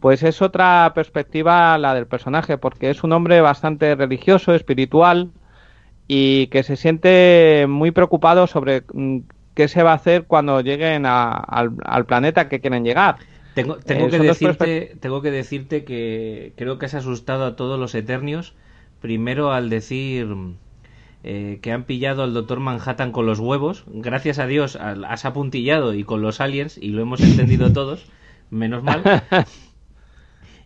Pues 0.00 0.22
es 0.22 0.42
otra 0.42 0.92
perspectiva 0.94 1.78
la 1.78 1.94
del 1.94 2.06
personaje, 2.06 2.58
porque 2.58 2.90
es 2.90 3.04
un 3.04 3.12
hombre 3.12 3.40
bastante 3.40 3.94
religioso, 3.94 4.54
espiritual, 4.54 5.32
y 6.06 6.48
que 6.48 6.62
se 6.62 6.76
siente 6.76 7.66
muy 7.68 7.90
preocupado 7.90 8.46
sobre 8.46 8.84
mm, 8.92 9.20
qué 9.54 9.68
se 9.68 9.82
va 9.82 9.92
a 9.92 9.96
hacer 9.96 10.24
cuando 10.24 10.60
lleguen 10.60 11.06
a, 11.06 11.32
al, 11.32 11.72
al, 11.84 12.04
planeta 12.06 12.48
que 12.48 12.60
quieren 12.60 12.84
llegar. 12.84 13.16
Tengo, 13.54 13.76
tengo, 13.76 14.08
eh, 14.08 14.10
que 14.10 14.18
decirte, 14.18 14.96
tengo 15.00 15.22
que 15.22 15.30
decirte 15.30 15.84
que 15.84 16.52
creo 16.56 16.78
que 16.78 16.86
has 16.86 16.94
asustado 16.94 17.44
a 17.44 17.56
todos 17.56 17.78
los 17.78 17.94
Eternios. 17.94 18.54
Primero 19.00 19.52
al 19.52 19.70
decir 19.70 20.34
eh, 21.22 21.58
que 21.62 21.72
han 21.72 21.84
pillado 21.84 22.22
al 22.22 22.34
Doctor 22.34 22.60
Manhattan 22.60 23.12
con 23.12 23.26
los 23.26 23.38
huevos. 23.38 23.84
Gracias 23.86 24.38
a 24.38 24.46
Dios 24.46 24.76
has 24.76 25.24
apuntillado 25.24 25.94
y 25.94 26.04
con 26.04 26.20
los 26.20 26.40
aliens 26.40 26.78
y 26.78 26.88
lo 26.88 27.02
hemos 27.02 27.20
entendido 27.20 27.72
todos. 27.72 28.06
Menos 28.50 28.82
mal. 28.82 29.02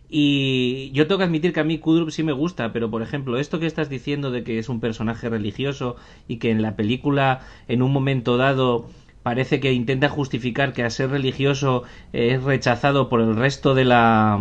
Y 0.09 0.91
yo 0.91 1.05
tengo 1.05 1.19
que 1.19 1.25
admitir 1.25 1.53
que 1.53 1.59
a 1.59 1.63
mí 1.63 1.77
Kudrup 1.77 2.09
sí 2.09 2.23
me 2.23 2.31
gusta, 2.33 2.73
pero 2.73 2.89
por 2.89 3.03
ejemplo, 3.03 3.37
esto 3.37 3.59
que 3.59 3.67
estás 3.67 3.89
diciendo 3.89 4.31
de 4.31 4.43
que 4.43 4.57
es 4.57 4.67
un 4.67 4.79
personaje 4.79 5.29
religioso 5.29 5.97
y 6.27 6.37
que 6.37 6.49
en 6.49 6.63
la 6.63 6.75
película, 6.75 7.41
en 7.67 7.83
un 7.83 7.93
momento 7.93 8.35
dado, 8.35 8.89
parece 9.21 9.59
que 9.59 9.71
intenta 9.71 10.09
justificar 10.09 10.73
que 10.73 10.83
a 10.83 10.89
ser 10.89 11.11
religioso 11.11 11.83
es 12.11 12.41
rechazado 12.43 13.07
por 13.07 13.21
el 13.21 13.35
resto 13.35 13.75
de 13.75 13.85
la 13.85 14.39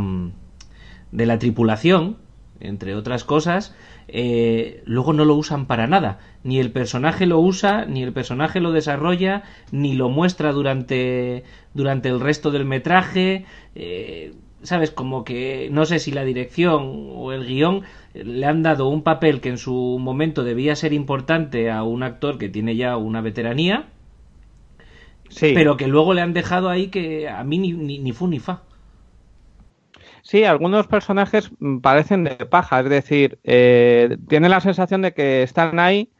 de 1.12 1.26
la 1.26 1.38
tripulación, 1.38 2.16
entre 2.60 2.94
otras 2.94 3.24
cosas, 3.24 3.74
eh, 4.08 4.82
luego 4.84 5.12
no 5.12 5.24
lo 5.24 5.34
usan 5.34 5.66
para 5.66 5.86
nada. 5.86 6.18
Ni 6.42 6.58
el 6.58 6.72
personaje 6.72 7.26
lo 7.26 7.38
usa, 7.40 7.84
ni 7.84 8.02
el 8.02 8.12
personaje 8.12 8.60
lo 8.60 8.72
desarrolla, 8.72 9.42
ni 9.70 9.94
lo 9.94 10.08
muestra 10.08 10.52
durante, 10.52 11.44
durante 11.74 12.08
el 12.08 12.20
resto 12.20 12.50
del 12.50 12.64
metraje. 12.64 13.44
Eh, 13.74 14.32
¿Sabes? 14.62 14.90
Como 14.90 15.24
que 15.24 15.68
no 15.72 15.86
sé 15.86 15.98
si 16.00 16.10
la 16.12 16.24
dirección 16.24 17.10
o 17.14 17.32
el 17.32 17.46
guion 17.46 17.82
le 18.14 18.44
han 18.46 18.62
dado 18.62 18.88
un 18.88 19.02
papel 19.02 19.40
que 19.40 19.48
en 19.50 19.58
su 19.58 19.98
momento 20.00 20.44
debía 20.44 20.74
ser 20.76 20.92
importante 20.92 21.70
a 21.70 21.82
un 21.84 22.02
actor 22.02 22.38
que 22.38 22.48
tiene 22.48 22.76
ya 22.76 22.96
una 22.96 23.20
veteranía, 23.20 23.88
Sí. 25.30 25.52
pero 25.54 25.76
que 25.76 25.86
luego 25.88 26.12
le 26.14 26.20
han 26.22 26.32
dejado 26.34 26.68
ahí 26.70 26.88
que 26.88 27.28
a 27.28 27.44
mí 27.44 27.58
ni, 27.58 27.72
ni, 27.72 27.98
ni 27.98 28.12
fu 28.12 28.28
ni 28.28 28.38
fa. 28.40 28.62
Sí, 30.22 30.44
algunos 30.44 30.86
personajes 30.86 31.50
parecen 31.82 32.24
de 32.24 32.36
paja, 32.46 32.80
es 32.80 32.88
decir, 32.88 33.38
eh, 33.44 34.16
tienen 34.28 34.50
la 34.50 34.60
sensación 34.60 35.02
de 35.02 35.14
que 35.14 35.42
están 35.42 35.78
ahí 35.78 36.12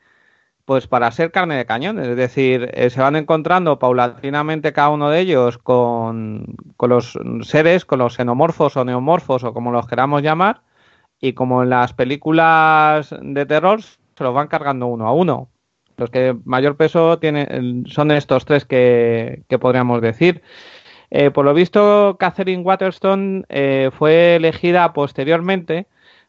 pues 0.69 0.87
para 0.87 1.11
ser 1.13 1.33
carne 1.33 1.57
de 1.57 1.65
cañón, 1.65 1.99
es 1.99 2.15
decir, 2.15 2.71
eh, 2.75 2.91
se 2.91 3.01
van 3.01 3.17
encontrando 3.17 3.79
paulatinamente 3.79 4.75
cada 4.75 4.91
uno 4.91 5.09
de 5.09 5.21
ellos 5.21 5.57
con, 5.57 6.45
con 6.77 6.91
los 6.91 7.19
seres, 7.43 7.87
con 7.87 8.01
los 8.01 8.17
xenomorfos 8.17 8.77
o 8.77 8.85
neomorfos 8.85 9.45
o 9.45 9.55
como 9.55 9.73
los 9.73 9.87
queramos 9.87 10.23
llamar, 10.23 10.61
y 11.21 11.33
como 11.33 11.63
en 11.63 11.71
las 11.71 11.95
películas 11.95 13.15
de 13.23 13.47
terror 13.47 13.81
se 13.83 14.25
los 14.25 14.35
van 14.35 14.49
cargando 14.49 14.87
uno 14.89 15.07
a 15.09 15.13
uno. 15.15 15.49
Los 15.97 16.11
que 16.11 16.37
mayor 16.45 16.77
peso 16.77 17.19
tienen 17.19 17.87
son 17.89 18.11
estos 18.11 18.45
tres 18.45 18.67
que, 18.67 19.45
que 19.49 19.59
podríamos 19.59 20.03
decir. 20.03 20.43
Eh, 21.11 21.31
por 21.31 21.45
lo 21.47 21.55
visto, 21.55 22.17
Catherine 22.21 22.63
Waterston 22.65 23.47
eh, 23.51 23.91
fue 23.99 24.37
elegida 24.37 24.93
posteriormente 24.93 25.87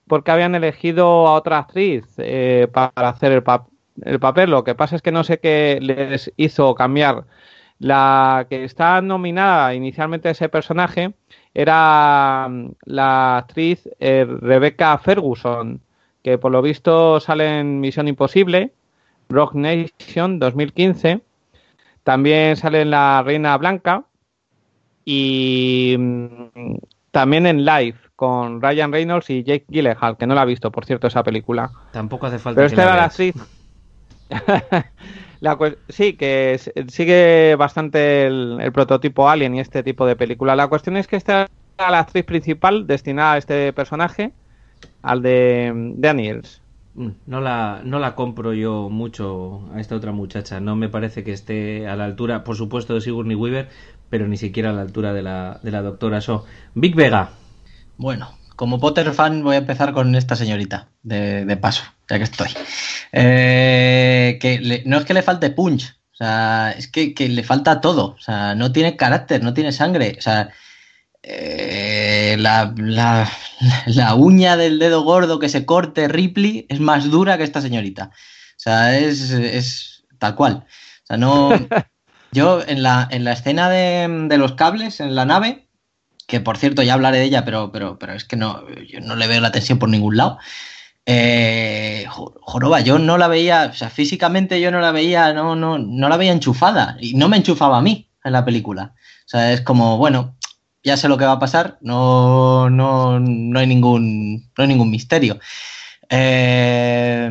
porque 0.08 0.32
habían 0.32 0.56
elegido 0.56 1.28
a 1.28 1.36
otra 1.36 1.60
actriz 1.60 2.06
eh, 2.20 2.68
para 2.74 3.10
hacer 3.10 3.32
el, 3.34 3.44
pa- 3.44 3.68
el 4.04 4.20
papel. 4.20 4.52
Lo 4.52 4.64
que 4.64 4.76
pasa 4.76 4.96
es 4.96 5.02
que 5.02 5.12
no 5.12 5.24
sé 5.24 5.40
qué 5.40 5.80
les 5.82 6.32
hizo 6.38 6.76
cambiar. 6.76 7.26
La 7.80 8.46
que 8.50 8.66
está 8.66 9.02
nominada 9.02 9.74
inicialmente 9.74 10.28
a 10.28 10.32
ese 10.32 10.50
personaje 10.50 11.14
era 11.54 12.48
mm, 12.50 12.72
la 12.86 13.38
actriz 13.38 13.88
eh, 14.00 14.26
Rebecca 14.28 14.98
Ferguson, 14.98 15.82
que 16.22 16.38
por 16.38 16.52
lo 16.52 16.62
visto 16.62 17.20
sale 17.20 17.60
en 17.60 17.80
Misión 17.80 18.08
Imposible, 18.08 18.74
Rock 19.30 19.56
Nation 19.56 20.40
2015. 20.40 21.22
También 22.04 22.56
sale 22.56 22.82
en 22.82 22.92
La 22.92 23.24
Reina 23.24 23.58
Blanca 23.58 24.04
y 25.06 25.96
mm, 25.98 26.76
también 27.12 27.46
en 27.46 27.66
Live 27.66 27.98
con 28.16 28.62
Ryan 28.62 28.92
Reynolds 28.92 29.30
y 29.30 29.44
Jake 29.44 29.66
Gyllenhaal, 29.70 30.18
que 30.18 30.28
no 30.28 30.36
la 30.36 30.42
ha 30.42 30.46
visto, 30.46 30.72
por 30.72 30.86
cierto, 30.86 31.08
esa 31.08 31.24
película. 31.24 31.72
Tampoco 31.92 32.28
hace 32.28 32.38
falta 32.38 32.58
Pero 32.58 32.68
que 32.68 32.74
esta 32.74 32.86
la 32.86 32.92
era 32.92 32.98
la 32.98 33.06
actriz. 33.06 33.36
La 35.40 35.58
sí, 35.88 36.18
que 36.18 36.60
sigue 36.90 37.56
bastante 37.56 38.28
el, 38.28 38.58
el 38.62 38.72
prototipo 38.74 39.30
Alien 39.30 39.56
y 39.56 39.60
este 39.62 39.84
tipo 39.84 40.06
de 40.06 40.16
película. 40.16 40.56
La 40.56 40.68
cuestión 40.68 40.98
es 40.98 41.08
que 41.08 41.16
esta 41.16 41.48
era 41.78 41.92
la 41.92 42.00
actriz 42.00 42.26
principal 42.26 42.88
destinada 42.88 43.34
a 43.34 43.38
este 43.38 43.72
personaje, 43.74 44.34
al 45.02 45.22
de 45.22 45.72
Daniels. 45.98 46.62
Mm, 46.94 47.10
No 47.26 47.42
la, 47.42 47.82
no 47.84 48.00
la 48.00 48.16
compro 48.16 48.54
yo 48.54 48.90
mucho 48.90 49.70
a 49.74 49.80
esta 49.80 49.96
otra 49.96 50.12
muchacha. 50.12 50.60
No 50.60 50.76
me 50.76 50.90
parece 50.90 51.24
que 51.24 51.32
esté 51.34 51.88
a 51.88 51.96
la 51.96 52.06
altura, 52.06 52.44
por 52.44 52.56
supuesto, 52.56 52.94
de 52.94 53.02
Sigourney 53.02 53.36
Weaver, 53.36 53.70
pero 54.10 54.28
ni 54.28 54.38
siquiera 54.38 54.72
a 54.72 54.74
la 54.74 54.82
altura 54.82 55.14
de 55.14 55.22
la, 55.24 55.60
de 55.64 55.72
la 55.72 55.82
doctora 55.82 56.22
So. 56.22 56.46
Big 56.76 56.96
Vega. 56.96 57.32
Bueno, 57.98 58.39
como 58.60 58.78
Potter 58.78 59.14
fan 59.14 59.42
voy 59.42 59.56
a 59.56 59.60
empezar 59.60 59.94
con 59.94 60.14
esta 60.16 60.36
señorita, 60.36 60.90
de, 61.02 61.46
de 61.46 61.56
paso, 61.56 61.84
ya 62.10 62.18
que 62.18 62.26
estoy. 62.26 62.50
Eh, 63.14 64.38
que 64.42 64.60
le- 64.60 64.84
no 64.86 64.98
es 64.98 65.06
que 65.06 65.14
le 65.14 65.22
falte 65.24 65.50
punch, 65.50 65.96
o 66.12 66.16
sea, 66.18 66.76
es 66.78 66.90
que, 66.90 67.14
que 67.14 67.30
le 67.30 67.44
falta 67.46 67.80
todo, 67.80 68.16
o 68.16 68.20
sea, 68.20 68.56
no 68.56 68.74
tiene 68.74 68.98
carácter, 68.98 69.42
no 69.44 69.54
tiene 69.54 69.72
sangre, 69.72 70.16
o 70.18 70.22
sea, 70.22 70.50
eh, 71.24 72.36
la, 72.38 72.74
la- 72.78 73.32
la 73.86 74.16
uña 74.16 74.58
del 74.58 74.78
dedo 74.78 75.04
gordo 75.04 75.40
que 75.40 75.48
se 75.48 75.66
corte 75.66 76.10
Ripley 76.10 76.66
es 76.68 76.82
más 76.82 77.10
dura 77.10 77.38
que 77.38 77.46
esta 77.46 77.62
señorita, 77.62 78.12
o 78.12 78.60
sea, 78.60 78.98
es, 79.00 79.32
es 79.32 80.04
tal 80.18 80.36
cual, 80.36 80.66
o 80.66 81.06
sea, 81.08 81.16
no... 81.16 81.52
Yo 82.32 82.62
en 82.68 82.84
la, 82.84 83.08
en 83.10 83.24
la 83.24 83.32
escena 83.32 83.70
de, 83.72 84.08
de 84.30 84.38
los 84.38 84.54
cables 84.54 85.00
en 85.00 85.16
la 85.16 85.26
nave, 85.26 85.69
que 86.30 86.40
por 86.42 86.58
cierto 86.58 86.84
ya 86.84 86.94
hablaré 86.96 87.20
de 87.20 87.26
ella, 87.26 87.46
pero, 87.46 87.72
pero, 87.74 88.00
pero 88.00 88.14
es 88.14 88.26
que 88.26 88.38
no, 88.38 88.66
yo 88.88 89.02
no 89.02 89.16
le 89.18 89.28
veo 89.28 89.42
la 89.42 89.52
tensión 89.52 89.80
por 89.80 89.90
ningún 89.90 90.18
lado. 90.18 90.40
Eh, 91.06 92.06
jo- 92.10 92.36
joroba, 92.42 92.82
yo 92.82 93.00
no 93.00 93.18
la 93.18 93.28
veía, 93.28 93.70
o 93.72 93.76
sea, 93.76 93.90
físicamente 93.90 94.62
yo 94.62 94.72
no 94.72 94.80
la 94.80 94.92
veía, 94.92 95.34
no, 95.34 95.56
no, 95.56 95.80
no 95.80 96.10
la 96.10 96.18
veía 96.18 96.32
enchufada 96.34 96.98
y 97.02 97.16
no 97.16 97.30
me 97.30 97.38
enchufaba 97.38 97.80
a 97.80 97.82
mí 97.82 98.10
en 98.24 98.34
la 98.34 98.46
película. 98.46 98.94
O 99.26 99.30
sea, 99.30 99.54
es 99.54 99.62
como, 99.62 99.98
bueno, 99.98 100.38
ya 100.84 100.98
sé 100.98 101.08
lo 101.10 101.18
que 101.18 101.26
va 101.26 101.34
a 101.34 101.40
pasar, 101.40 101.78
no, 101.82 102.70
no, 102.70 103.20
no 103.20 103.60
hay 103.60 103.68
ningún, 103.68 104.52
no 104.58 104.62
hay 104.64 104.68
ningún 104.68 104.92
misterio. 104.92 105.40
Eh, 106.10 107.30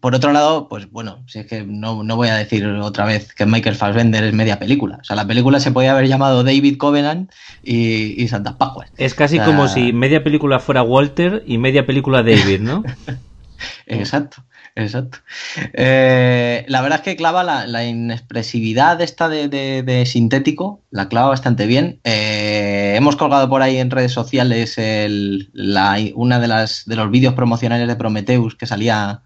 por 0.00 0.14
otro 0.14 0.32
lado, 0.32 0.68
pues 0.68 0.90
bueno, 0.90 1.22
si 1.26 1.40
es 1.40 1.46
que 1.46 1.64
no, 1.64 2.02
no 2.04 2.16
voy 2.16 2.28
a 2.28 2.36
decir 2.36 2.66
otra 2.66 3.04
vez 3.04 3.34
que 3.34 3.46
Michael 3.46 3.74
Fassbender 3.76 4.22
es 4.24 4.32
media 4.32 4.58
película. 4.58 4.98
O 5.00 5.04
sea, 5.04 5.16
la 5.16 5.26
película 5.26 5.58
se 5.60 5.72
podía 5.72 5.92
haber 5.92 6.06
llamado 6.08 6.44
David 6.44 6.76
Covenant 6.78 7.30
y, 7.62 8.22
y 8.22 8.28
Santas 8.28 8.54
Pascuas. 8.54 8.90
Es 8.96 9.14
casi 9.14 9.36
O 9.38 9.38
sea, 9.38 9.46
como 9.46 9.66
si 9.68 9.92
media 9.92 10.22
película 10.22 10.60
fuera 10.60 10.82
Walter 10.82 11.42
y 11.46 11.58
media 11.58 11.84
película 11.86 12.22
David, 12.22 12.60
¿no? 12.60 12.84
Exacto, 13.86 14.44
exacto. 14.76 15.18
Eh, 15.72 16.64
la 16.68 16.80
verdad 16.80 16.98
es 16.98 17.04
que 17.04 17.16
clava 17.16 17.42
la, 17.42 17.66
la 17.66 17.84
inexpresividad 17.84 19.00
esta 19.00 19.28
de, 19.28 19.48
de- 19.48 19.82
de 19.82 20.06
sintético, 20.06 20.82
la 20.90 21.08
clava 21.08 21.28
bastante 21.30 21.66
bien. 21.66 21.98
Eh, 22.04 22.94
hemos 22.96 23.16
colgado 23.16 23.48
por 23.48 23.62
ahí 23.62 23.78
en 23.78 23.90
redes 23.90 24.12
sociales 24.12 24.78
el- 24.78 25.50
la- 25.52 25.98
una 26.14 26.38
de 26.38 26.48
las 26.48 26.84
de 26.86 26.96
los 26.96 27.10
vídeos 27.10 27.34
promocionales 27.34 27.88
de 27.88 27.96
Prometheus 27.96 28.54
que 28.54 28.66
salía, 28.66 29.22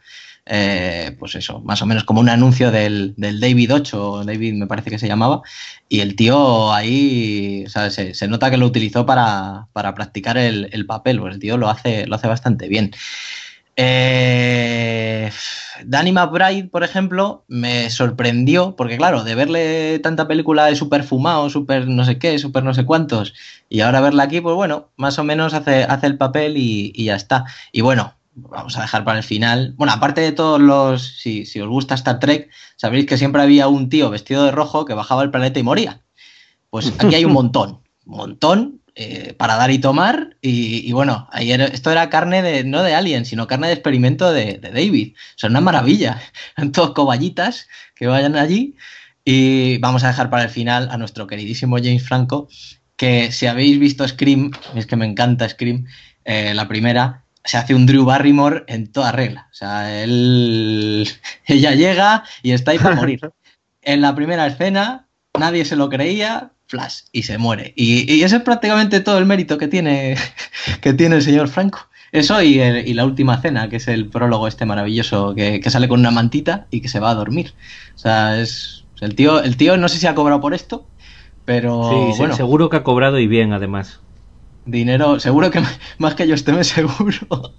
eh, 0.46 1.16
pues 1.18 1.34
eso, 1.36 1.60
más 1.60 1.82
o 1.82 1.86
menos 1.86 2.04
como 2.04 2.20
un 2.20 2.28
anuncio 2.28 2.70
del, 2.70 3.14
del 3.16 3.40
David 3.40 3.74
8, 3.74 4.24
David 4.24 4.54
me 4.54 4.66
parece 4.66 4.90
que 4.90 4.98
se 4.98 5.08
llamaba, 5.08 5.42
y 5.88 6.00
el 6.00 6.16
tío 6.16 6.72
ahí, 6.72 7.64
se, 7.68 8.14
se 8.14 8.28
nota 8.28 8.50
que 8.50 8.56
lo 8.56 8.66
utilizó 8.66 9.06
para, 9.06 9.68
para 9.72 9.94
practicar 9.94 10.36
el, 10.38 10.68
el 10.72 10.86
papel, 10.86 11.20
pues 11.20 11.34
el 11.34 11.40
tío 11.40 11.56
lo 11.56 11.68
hace, 11.68 12.06
lo 12.06 12.16
hace 12.16 12.28
bastante 12.28 12.68
bien. 12.68 12.92
Eh, 13.76 15.30
Danny 15.84 16.12
McBride, 16.12 16.68
por 16.68 16.84
ejemplo, 16.84 17.44
me 17.48 17.88
sorprendió, 17.90 18.76
porque 18.76 18.96
claro, 18.96 19.24
de 19.24 19.34
verle 19.34 19.98
tanta 20.00 20.28
película 20.28 20.66
de 20.66 20.76
super 20.76 21.04
fumado, 21.04 21.48
super 21.50 21.88
no 21.88 22.04
sé 22.04 22.18
qué, 22.18 22.38
super 22.38 22.64
no 22.64 22.74
sé 22.74 22.84
cuántos, 22.84 23.34
y 23.68 23.80
ahora 23.80 24.00
verla 24.00 24.24
aquí, 24.24 24.40
pues 24.40 24.54
bueno, 24.56 24.90
más 24.96 25.18
o 25.18 25.24
menos 25.24 25.54
hace, 25.54 25.84
hace 25.84 26.06
el 26.06 26.18
papel 26.18 26.56
y, 26.56 26.92
y 26.94 27.06
ya 27.06 27.16
está. 27.16 27.44
Y 27.72 27.80
bueno, 27.80 28.14
vamos 28.34 28.76
a 28.76 28.82
dejar 28.82 29.04
para 29.04 29.18
el 29.18 29.24
final. 29.24 29.74
Bueno, 29.76 29.92
aparte 29.92 30.20
de 30.20 30.32
todos 30.32 30.60
los, 30.60 31.02
si, 31.18 31.46
si 31.46 31.60
os 31.60 31.68
gusta 31.68 31.94
Star 31.94 32.18
Trek, 32.18 32.50
sabréis 32.76 33.06
que 33.06 33.18
siempre 33.18 33.42
había 33.42 33.68
un 33.68 33.88
tío 33.88 34.10
vestido 34.10 34.44
de 34.44 34.50
rojo 34.50 34.84
que 34.84 34.94
bajaba 34.94 35.22
al 35.22 35.30
planeta 35.30 35.58
y 35.58 35.62
moría. 35.62 36.00
Pues 36.70 36.92
aquí 36.98 37.14
hay 37.14 37.24
un 37.24 37.32
montón, 37.32 37.80
montón 38.04 38.80
eh, 38.94 39.34
para 39.36 39.56
dar 39.56 39.70
y 39.70 39.78
tomar. 39.78 40.36
Y, 40.40 40.90
bueno, 40.92 41.28
ayer 41.32 41.60
esto 41.60 41.90
era 41.90 42.10
carne 42.10 42.42
de, 42.42 42.64
no 42.64 42.82
de 42.82 42.94
Alien, 42.94 43.24
sino 43.24 43.46
carne 43.46 43.68
de 43.68 43.74
experimento 43.74 44.32
de, 44.32 44.58
de 44.58 44.70
David. 44.70 45.14
O 45.16 45.38
sea, 45.38 45.50
una 45.50 45.60
maravilla. 45.60 46.20
Son 46.56 46.72
todos 46.72 46.92
coballitas 46.92 47.68
que 47.94 48.06
vayan 48.06 48.36
allí. 48.36 48.76
Y 49.24 49.78
vamos 49.78 50.02
a 50.04 50.08
dejar 50.08 50.30
para 50.30 50.44
el 50.44 50.50
final 50.50 50.88
a 50.90 50.98
nuestro 50.98 51.26
queridísimo 51.26 51.76
James 51.76 52.02
Franco, 52.02 52.48
que 52.96 53.30
si 53.30 53.46
habéis 53.46 53.78
visto 53.78 54.06
Scream, 54.06 54.50
es 54.74 54.86
que 54.86 54.96
me 54.96 55.06
encanta 55.06 55.48
Scream, 55.48 55.86
eh, 56.24 56.54
la 56.54 56.66
primera, 56.68 57.21
se 57.44 57.56
hace 57.58 57.74
un 57.74 57.86
Drew 57.86 58.04
Barrymore 58.04 58.64
en 58.68 58.90
toda 58.92 59.12
regla. 59.12 59.48
O 59.50 59.54
sea, 59.54 60.02
él, 60.02 61.08
ella 61.46 61.72
llega 61.74 62.24
y 62.42 62.52
está 62.52 62.72
ahí 62.72 62.78
para 62.78 62.96
morir. 62.96 63.20
En 63.84 64.00
la 64.00 64.14
primera 64.14 64.46
escena, 64.46 65.08
nadie 65.36 65.64
se 65.64 65.74
lo 65.74 65.88
creía, 65.88 66.52
flash, 66.68 67.00
y 67.10 67.24
se 67.24 67.36
muere. 67.36 67.72
Y, 67.76 68.12
y 68.14 68.22
ese 68.22 68.36
es 68.36 68.42
prácticamente 68.42 69.00
todo 69.00 69.18
el 69.18 69.26
mérito 69.26 69.58
que 69.58 69.66
tiene, 69.66 70.16
que 70.80 70.92
tiene 70.94 71.16
el 71.16 71.22
señor 71.22 71.48
Franco. 71.48 71.88
Eso 72.12 72.40
y, 72.42 72.60
el- 72.60 72.86
y 72.86 72.94
la 72.94 73.04
última 73.04 73.40
cena, 73.42 73.68
que 73.68 73.76
es 73.76 73.88
el 73.88 74.08
prólogo 74.08 74.46
este 74.46 74.66
maravilloso 74.66 75.34
que, 75.34 75.60
que 75.60 75.70
sale 75.70 75.88
con 75.88 75.98
una 75.98 76.12
mantita 76.12 76.68
y 76.70 76.80
que 76.80 76.88
se 76.88 77.00
va 77.00 77.10
a 77.10 77.14
dormir. 77.16 77.54
O 77.96 77.98
sea, 77.98 78.38
es 78.40 78.84
el 79.00 79.16
tío, 79.16 79.42
el 79.42 79.56
tío 79.56 79.76
no 79.76 79.88
sé 79.88 79.98
si 79.98 80.06
ha 80.06 80.14
cobrado 80.14 80.40
por 80.40 80.54
esto, 80.54 80.86
pero 81.44 82.12
Sí, 82.12 82.18
bueno, 82.18 82.36
seguro 82.36 82.68
que 82.68 82.76
ha 82.76 82.84
cobrado 82.84 83.18
y 83.18 83.26
bien, 83.26 83.52
además. 83.52 84.00
Dinero, 84.64 85.18
seguro 85.20 85.50
que 85.50 85.60
más 85.98 86.14
que 86.14 86.26
yo 86.28 86.34
esté 86.34 86.62
seguro. 86.64 87.54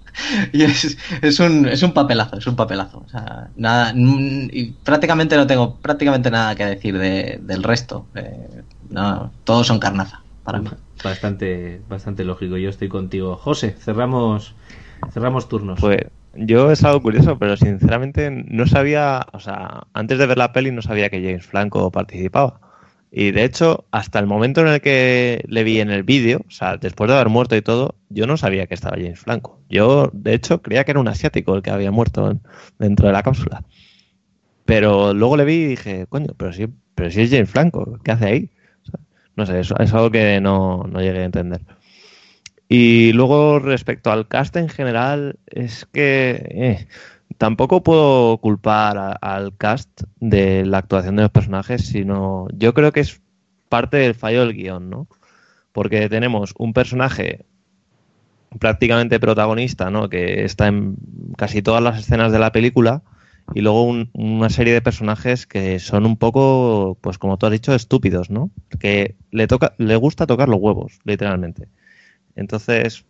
y 0.52 0.62
es, 0.62 0.96
es 1.22 1.40
un, 1.40 1.66
es 1.66 1.82
un 1.82 1.92
papelazo, 1.92 2.38
es 2.38 2.46
un 2.46 2.56
papelazo. 2.56 2.98
O 3.04 3.08
sea, 3.08 3.50
nada, 3.56 3.92
y 3.96 4.72
prácticamente 4.82 5.36
no 5.36 5.46
tengo 5.46 5.80
prácticamente 5.80 6.30
nada 6.30 6.54
que 6.54 6.64
decir 6.66 6.98
de- 6.98 7.38
del 7.42 7.62
resto. 7.62 8.08
Eh, 8.14 8.62
no, 8.88 9.32
todos 9.44 9.66
son 9.66 9.78
carnaza 9.78 10.24
para 10.42 10.58
mí. 10.60 10.68
bastante, 11.02 11.82
bastante 11.88 12.24
lógico. 12.24 12.56
Yo 12.56 12.70
estoy 12.70 12.88
contigo. 12.88 13.36
José, 13.36 13.72
cerramos, 13.78 14.54
cerramos 15.12 15.48
turnos. 15.48 15.80
Pues 15.80 15.98
yo 16.32 16.70
es 16.70 16.82
algo 16.84 17.02
curioso, 17.02 17.38
pero 17.38 17.56
sinceramente 17.56 18.30
no 18.30 18.66
sabía, 18.66 19.26
o 19.32 19.40
sea, 19.40 19.84
antes 19.92 20.18
de 20.18 20.26
ver 20.26 20.38
la 20.38 20.52
peli 20.52 20.70
no 20.72 20.82
sabía 20.82 21.10
que 21.10 21.22
James 21.22 21.46
Franco 21.46 21.90
participaba. 21.90 22.60
Y 23.16 23.30
de 23.30 23.44
hecho, 23.44 23.84
hasta 23.92 24.18
el 24.18 24.26
momento 24.26 24.60
en 24.62 24.66
el 24.66 24.80
que 24.80 25.44
le 25.46 25.62
vi 25.62 25.78
en 25.78 25.90
el 25.90 26.02
vídeo, 26.02 26.40
o 26.48 26.50
sea, 26.50 26.78
después 26.78 27.06
de 27.08 27.14
haber 27.14 27.28
muerto 27.28 27.54
y 27.54 27.62
todo, 27.62 27.94
yo 28.08 28.26
no 28.26 28.36
sabía 28.36 28.66
que 28.66 28.74
estaba 28.74 28.96
James 28.96 29.20
Franco. 29.20 29.60
Yo, 29.68 30.10
de 30.12 30.34
hecho, 30.34 30.60
creía 30.62 30.82
que 30.82 30.90
era 30.90 31.00
un 31.00 31.06
asiático 31.06 31.54
el 31.54 31.62
que 31.62 31.70
había 31.70 31.92
muerto 31.92 32.40
dentro 32.80 33.06
de 33.06 33.12
la 33.12 33.22
cápsula. 33.22 33.62
Pero 34.64 35.14
luego 35.14 35.36
le 35.36 35.44
vi 35.44 35.54
y 35.54 35.66
dije, 35.66 36.06
coño, 36.08 36.34
pero 36.36 36.52
si, 36.52 36.66
pero 36.96 37.08
si 37.12 37.20
es 37.20 37.30
James 37.30 37.50
Franco, 37.50 38.00
¿qué 38.02 38.10
hace 38.10 38.26
ahí? 38.26 38.50
no 39.36 39.46
sé, 39.46 39.60
eso 39.60 39.76
es 39.78 39.94
algo 39.94 40.10
que 40.10 40.40
no, 40.40 40.82
no 40.82 41.00
llegué 41.00 41.20
a 41.20 41.24
entender. 41.24 41.60
Y 42.68 43.12
luego 43.12 43.60
respecto 43.60 44.10
al 44.10 44.26
cast 44.26 44.56
en 44.56 44.68
general, 44.68 45.38
es 45.46 45.86
que 45.86 46.48
eh, 46.50 46.88
tampoco 47.44 47.82
puedo 47.82 48.38
culpar 48.38 49.18
al 49.20 49.54
cast 49.58 50.04
de 50.18 50.64
la 50.64 50.78
actuación 50.78 51.16
de 51.16 51.24
los 51.24 51.30
personajes, 51.30 51.86
sino 51.86 52.48
yo 52.56 52.72
creo 52.72 52.90
que 52.90 53.00
es 53.00 53.20
parte 53.68 53.98
del 53.98 54.14
fallo 54.14 54.40
del 54.40 54.54
guion, 54.54 54.88
¿no? 54.88 55.08
Porque 55.72 56.08
tenemos 56.08 56.54
un 56.56 56.72
personaje 56.72 57.44
prácticamente 58.58 59.20
protagonista, 59.20 59.90
¿no? 59.90 60.08
Que 60.08 60.46
está 60.46 60.68
en 60.68 60.96
casi 61.36 61.60
todas 61.60 61.82
las 61.82 61.98
escenas 61.98 62.32
de 62.32 62.38
la 62.38 62.50
película 62.50 63.02
y 63.54 63.60
luego 63.60 63.92
una 64.14 64.48
serie 64.48 64.72
de 64.72 64.80
personajes 64.80 65.46
que 65.46 65.78
son 65.80 66.06
un 66.06 66.16
poco, 66.16 66.96
pues 67.02 67.18
como 67.18 67.36
tú 67.36 67.44
has 67.44 67.52
dicho, 67.52 67.74
estúpidos, 67.74 68.30
¿no? 68.30 68.52
Que 68.80 69.16
le 69.32 69.46
toca, 69.48 69.74
le 69.76 69.96
gusta 69.96 70.26
tocar 70.26 70.48
los 70.48 70.60
huevos, 70.62 70.98
literalmente. 71.04 71.68
Entonces, 72.36 73.04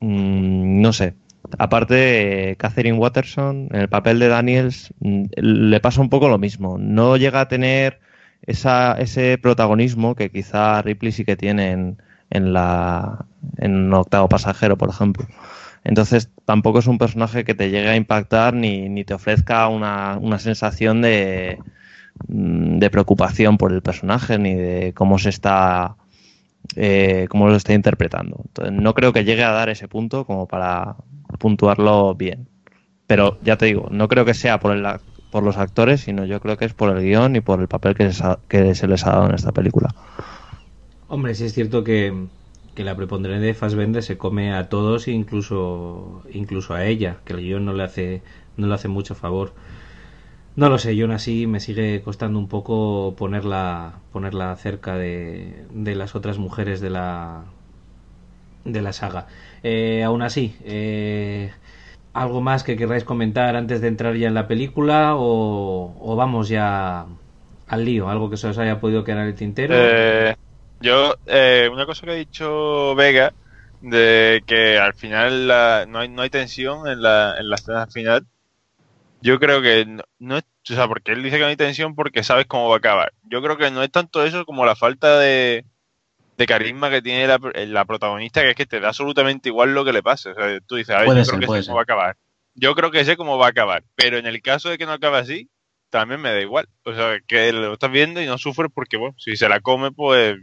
mmm, 0.00 0.80
no 0.80 0.92
sé. 0.92 1.14
Aparte, 1.56 2.56
Catherine 2.58 2.98
Watterson, 2.98 3.68
en 3.72 3.80
el 3.80 3.88
papel 3.88 4.18
de 4.18 4.28
Daniels, 4.28 4.92
mm, 5.00 5.24
le 5.36 5.80
pasa 5.80 6.00
un 6.00 6.10
poco 6.10 6.28
lo 6.28 6.38
mismo. 6.38 6.76
No 6.78 7.16
llega 7.16 7.40
a 7.40 7.48
tener 7.48 8.00
esa, 8.42 8.92
ese 8.98 9.38
protagonismo 9.38 10.14
que 10.14 10.30
quizá 10.30 10.82
Ripley 10.82 11.12
sí 11.12 11.24
que 11.24 11.36
tiene 11.36 11.70
en, 11.70 12.02
en, 12.30 12.52
la, 12.52 13.26
en 13.58 13.92
Octavo 13.92 14.28
Pasajero, 14.28 14.76
por 14.76 14.90
ejemplo. 14.90 15.26
Entonces, 15.84 16.30
tampoco 16.44 16.80
es 16.80 16.86
un 16.86 16.98
personaje 16.98 17.44
que 17.44 17.54
te 17.54 17.70
llegue 17.70 17.88
a 17.88 17.96
impactar 17.96 18.54
ni, 18.54 18.88
ni 18.88 19.04
te 19.04 19.14
ofrezca 19.14 19.68
una, 19.68 20.18
una 20.20 20.38
sensación 20.38 21.00
de, 21.02 21.58
mm, 22.28 22.78
de 22.78 22.90
preocupación 22.90 23.58
por 23.58 23.72
el 23.72 23.82
personaje 23.82 24.38
ni 24.38 24.54
de 24.54 24.92
cómo 24.94 25.18
se 25.18 25.30
está 25.30 25.96
eh, 26.76 27.26
cómo 27.30 27.48
lo 27.48 27.56
está 27.56 27.72
interpretando. 27.72 28.42
Entonces, 28.46 28.74
no 28.74 28.94
creo 28.94 29.12
que 29.12 29.24
llegue 29.24 29.44
a 29.44 29.52
dar 29.52 29.68
ese 29.68 29.88
punto 29.88 30.24
como 30.24 30.46
para 30.46 30.96
puntuarlo 31.38 32.14
bien. 32.14 32.48
Pero 33.06 33.38
ya 33.42 33.56
te 33.58 33.66
digo, 33.66 33.88
no 33.90 34.08
creo 34.08 34.24
que 34.24 34.34
sea 34.34 34.60
por, 34.60 34.76
el, 34.76 34.86
por 35.30 35.42
los 35.42 35.56
actores, 35.56 36.02
sino 36.02 36.24
yo 36.26 36.40
creo 36.40 36.56
que 36.56 36.64
es 36.66 36.74
por 36.74 36.96
el 36.96 37.02
guion 37.02 37.36
y 37.36 37.40
por 37.40 37.60
el 37.60 37.68
papel 37.68 37.94
que 37.94 38.12
se, 38.12 38.88
les 38.88 39.06
ha 39.06 39.10
dado 39.10 39.26
en 39.28 39.34
esta 39.34 39.52
película. 39.52 39.94
Hombre, 41.08 41.34
sí 41.34 41.44
es 41.44 41.54
cierto 41.54 41.84
que, 41.84 42.28
que 42.74 42.84
la 42.84 42.96
preponderancia 42.96 43.46
de 43.46 43.54
Fassbender 43.54 44.02
se 44.02 44.18
come 44.18 44.52
a 44.52 44.68
todos, 44.68 45.08
incluso, 45.08 46.22
incluso 46.32 46.74
a 46.74 46.84
ella, 46.84 47.20
que 47.24 47.32
el 47.32 47.40
guion 47.40 47.64
no 47.64 47.72
le 47.72 47.82
hace, 47.84 48.22
no 48.56 48.66
le 48.66 48.74
hace 48.74 48.88
mucho 48.88 49.14
favor. 49.14 49.54
No 50.56 50.68
lo 50.68 50.78
sé, 50.78 50.96
yo 50.96 51.04
aún 51.06 51.12
así 51.12 51.46
me 51.46 51.60
sigue 51.60 52.02
costando 52.02 52.38
un 52.38 52.48
poco 52.48 53.14
ponerla, 53.16 54.00
ponerla 54.12 54.54
cerca 54.56 54.96
de, 54.98 55.66
de 55.70 55.94
las 55.94 56.14
otras 56.16 56.38
mujeres 56.38 56.80
de 56.80 56.90
la, 56.90 57.44
de 58.64 58.82
la 58.82 58.92
saga. 58.92 59.26
Eh, 59.62 60.02
aún 60.04 60.22
así, 60.22 60.56
eh, 60.64 61.52
¿algo 62.12 62.40
más 62.40 62.64
que 62.64 62.76
queráis 62.76 63.04
comentar 63.04 63.56
antes 63.56 63.80
de 63.80 63.88
entrar 63.88 64.14
ya 64.16 64.28
en 64.28 64.34
la 64.34 64.48
película 64.48 65.14
o, 65.16 66.14
vamos 66.16 66.48
ya 66.48 67.06
al 67.66 67.84
lío? 67.84 68.08
¿Algo 68.08 68.30
que 68.30 68.36
se 68.36 68.48
os 68.48 68.58
haya 68.58 68.80
podido 68.80 69.04
quedar 69.04 69.20
en 69.20 69.26
el 69.28 69.34
tintero? 69.34 69.74
Eh, 69.76 70.34
yo, 70.80 71.16
eh, 71.26 71.68
una 71.72 71.86
cosa 71.86 72.06
que 72.06 72.12
ha 72.12 72.16
dicho 72.16 72.94
Vega, 72.94 73.32
de 73.80 74.42
que 74.46 74.78
al 74.78 74.94
final 74.94 75.46
no, 75.88 76.20
hay, 76.20 76.30
tensión 76.30 76.88
en 76.88 77.02
la, 77.02 77.36
en 77.38 77.48
la 77.48 77.56
escena 77.56 77.86
final 77.86 78.26
yo 79.20 79.38
creo 79.38 79.60
que 79.62 79.84
no, 79.84 80.02
no, 80.18 80.38
es, 80.38 80.44
o 80.70 80.74
sea, 80.74 80.86
porque 80.86 81.12
él 81.12 81.22
dice 81.22 81.36
que 81.36 81.42
no 81.42 81.48
hay 81.48 81.56
tensión 81.56 81.94
porque 81.94 82.22
sabes 82.22 82.46
cómo 82.46 82.68
va 82.68 82.76
a 82.76 82.78
acabar. 82.78 83.12
Yo 83.24 83.42
creo 83.42 83.56
que 83.56 83.70
no 83.70 83.82
es 83.82 83.90
tanto 83.90 84.24
eso 84.24 84.44
como 84.44 84.64
la 84.64 84.76
falta 84.76 85.18
de, 85.18 85.64
de 86.38 86.46
carisma 86.46 86.88
que 86.88 87.02
tiene 87.02 87.26
la, 87.26 87.38
la, 87.66 87.84
protagonista, 87.84 88.40
que 88.40 88.50
es 88.50 88.56
que 88.56 88.64
te 88.64 88.80
da 88.80 88.88
absolutamente 88.88 89.50
igual 89.50 89.74
lo 89.74 89.84
que 89.84 89.92
le 89.92 90.02
pase. 90.02 90.30
O 90.30 90.34
sea, 90.34 90.58
tú 90.60 90.76
dices, 90.76 90.94
a 90.94 91.00
ver, 91.00 91.06
puede 91.06 91.18
yo 91.18 91.24
ser, 91.26 91.38
creo 91.38 91.52
que 91.52 91.62
sé 91.62 91.66
cómo 91.66 91.76
va 91.76 91.80
a 91.80 91.82
acabar. 91.82 92.16
Yo 92.54 92.74
creo 92.74 92.90
que 92.90 93.04
sé 93.04 93.16
cómo 93.16 93.36
va 93.38 93.46
a 93.46 93.50
acabar. 93.50 93.84
Pero 93.94 94.16
en 94.16 94.26
el 94.26 94.40
caso 94.40 94.70
de 94.70 94.78
que 94.78 94.86
no 94.86 94.92
acabe 94.92 95.18
así, 95.18 95.50
también 95.90 96.20
me 96.20 96.30
da 96.30 96.40
igual. 96.40 96.68
O 96.84 96.94
sea, 96.94 97.18
que 97.26 97.52
lo 97.52 97.74
estás 97.74 97.90
viendo 97.90 98.22
y 98.22 98.26
no 98.26 98.38
sufres 98.38 98.70
porque, 98.74 98.96
bueno, 98.96 99.14
si 99.18 99.36
se 99.36 99.48
la 99.48 99.60
come, 99.60 99.92
pues 99.92 100.38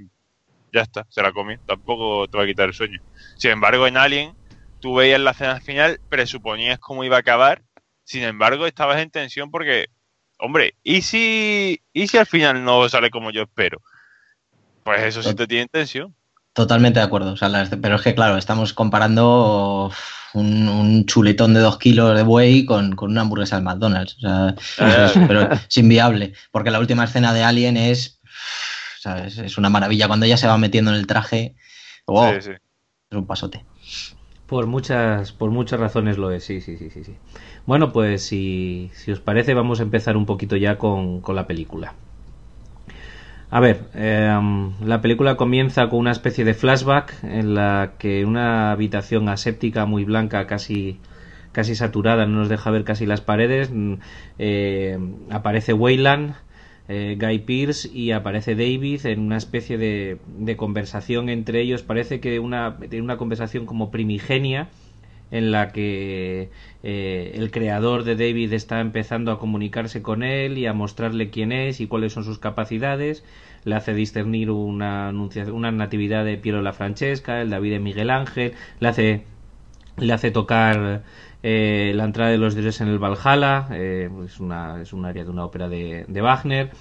ya 0.72 0.82
está, 0.82 1.08
se 1.10 1.24
la 1.24 1.32
come. 1.32 1.58
Tampoco 1.66 2.28
te 2.28 2.38
va 2.38 2.44
a 2.44 2.48
quitar 2.48 2.68
el 2.68 2.74
sueño. 2.76 3.02
Sin 3.38 3.52
embargo, 3.52 3.88
en 3.88 3.98
Alien, 3.98 4.36
tú 4.80 4.96
veías 4.96 5.20
la 5.20 5.32
escena 5.32 5.60
final, 5.62 6.00
presuponías 6.10 6.78
cómo 6.78 7.04
iba 7.04 7.16
a 7.16 7.22
acabar 7.22 7.64
sin 8.06 8.24
embargo, 8.24 8.68
estabas 8.68 9.02
en 9.02 9.10
tensión 9.10 9.52
porque, 9.52 9.88
hombre, 10.38 10.76
¿y 10.84 11.02
si, 11.02 11.82
¿y 11.92 12.08
si 12.08 12.18
al 12.18 12.28
final 12.28 12.64
no 12.64 12.88
sale 12.88 13.10
como 13.10 13.32
yo 13.32 13.42
espero? 13.42 13.82
Pues 14.86 15.02
eso 15.02 15.24
sí 15.24 15.34
te 15.34 15.48
tiene 15.48 15.64
en 15.64 15.70
tensión. 15.70 16.16
Totalmente 16.54 17.00
de 17.00 17.06
acuerdo. 17.06 17.34
O 17.34 17.38
sea, 17.38 17.50
la, 17.50 17.68
pero 17.82 17.96
es 17.96 18.04
que, 18.04 18.14
claro, 18.14 18.38
estamos 18.38 18.72
comparando 18.72 19.92
un, 20.36 20.68
un, 20.68 21.06
chuletón 21.08 21.56
de 21.56 21.60
dos 21.60 21.80
kilos 21.80 22.16
de 22.16 22.22
buey 22.22 22.66
con, 22.66 22.96
con 22.96 23.10
una 23.10 23.22
hamburguesa 23.22 23.56
del 23.56 23.66
McDonald's. 23.66 24.16
O 24.18 24.20
sea, 24.20 24.56
es, 25.08 25.14
pero 25.28 25.52
es 25.52 25.78
inviable. 25.78 26.34
Porque 26.52 26.70
la 26.70 26.80
última 26.80 27.04
escena 27.04 27.34
de 27.34 27.44
Alien 27.44 27.78
es. 27.78 28.22
¿sabes? 29.00 29.40
Es 29.40 29.58
una 29.58 29.72
maravilla. 29.72 30.06
Cuando 30.06 30.28
ella 30.28 30.38
se 30.38 30.48
va 30.48 30.58
metiendo 30.60 30.92
en 30.92 30.98
el 30.98 31.08
traje. 31.08 31.56
Wow, 32.06 32.36
sí, 32.36 32.42
sí. 32.42 32.52
Es 33.10 33.18
un 33.18 33.26
pasote. 33.26 33.66
Por 34.46 34.68
muchas, 34.68 35.32
por 35.32 35.50
muchas 35.50 35.80
razones 35.80 36.20
lo 36.20 36.30
es, 36.30 36.44
sí, 36.44 36.62
sí, 36.62 36.78
sí, 36.78 36.92
sí. 36.92 37.04
sí. 37.04 37.16
Bueno, 37.66 37.92
pues 37.92 38.24
si, 38.24 38.92
si 38.94 39.12
os 39.12 39.20
parece 39.20 39.56
vamos 39.56 39.80
a 39.80 39.84
empezar 39.84 40.16
un 40.16 40.28
poquito 40.28 40.56
ya 40.56 40.78
con, 40.78 41.22
con 41.22 41.36
la 41.36 41.48
película. 41.48 41.96
A 43.56 43.62
ver, 43.62 43.86
eh, 43.94 44.38
la 44.82 45.00
película 45.00 45.38
comienza 45.38 45.88
con 45.88 46.00
una 46.00 46.12
especie 46.12 46.44
de 46.44 46.54
flashback 46.54 47.24
en 47.24 47.54
la 47.54 47.94
que 47.98 48.26
una 48.26 48.72
habitación 48.72 49.30
aséptica 49.30 49.86
muy 49.86 50.04
blanca, 50.04 50.46
casi, 50.46 51.00
casi 51.54 51.74
saturada, 51.74 52.26
no 52.26 52.40
nos 52.40 52.50
deja 52.50 52.70
ver 52.70 52.84
casi 52.84 53.06
las 53.06 53.22
paredes, 53.22 53.72
eh, 54.40 55.00
aparece 55.30 55.72
Wayland, 55.72 56.36
eh, 56.90 57.16
Guy 57.18 57.40
Pearce 57.40 57.90
y 57.94 58.12
aparece 58.12 58.56
David 58.56 59.06
en 59.06 59.22
una 59.22 59.38
especie 59.38 59.78
de, 59.78 60.18
de 60.38 60.58
conversación 60.58 61.30
entre 61.30 61.62
ellos. 61.62 61.82
Parece 61.82 62.20
que 62.20 62.40
una, 62.40 62.78
una 63.02 63.16
conversación 63.16 63.66
como 63.66 63.90
primigenia 63.90 64.68
en 65.38 65.52
la 65.52 65.74
que 65.74 66.50
eh, 66.84 67.34
el 67.36 67.52
creador 67.52 68.06
de 68.06 68.16
David 68.16 68.54
está 68.54 68.80
empezando 68.80 69.32
a 69.32 69.40
comunicarse 69.40 70.02
con 70.02 70.24
él 70.24 70.58
y 70.58 70.66
a 70.66 70.74
mostrarle 70.74 71.30
quién 71.30 71.52
es 71.52 71.82
y 71.82 71.88
cuáles 71.88 72.14
son 72.14 72.24
sus 72.24 72.40
capacidades. 72.40 73.24
Le 73.66 73.76
hace 73.76 73.94
discernir 73.94 74.50
una, 74.50 75.12
una 75.52 75.72
natividad 75.72 76.24
de 76.24 76.38
Piero 76.38 76.62
la 76.62 76.72
Francesca, 76.72 77.42
el 77.42 77.50
David 77.50 77.72
de 77.72 77.80
Miguel 77.80 78.12
Ángel, 78.12 78.54
le 78.80 78.88
hace, 78.88 79.24
le 79.98 80.14
hace 80.14 80.32
tocar 80.32 81.04
eh, 81.44 81.94
la 81.96 82.06
entrada 82.06 82.32
de 82.32 82.38
los 82.38 82.56
dioses 82.56 82.82
en 82.82 82.88
el 82.88 83.00
Valhalla, 83.00 83.68
eh, 83.72 84.10
es, 84.26 84.40
una, 84.40 84.82
es 84.82 84.94
un 84.94 85.06
área 85.06 85.24
de 85.24 85.30
una 85.30 85.46
ópera 85.46 85.70
de, 85.70 86.06
Wagner. 86.22 86.72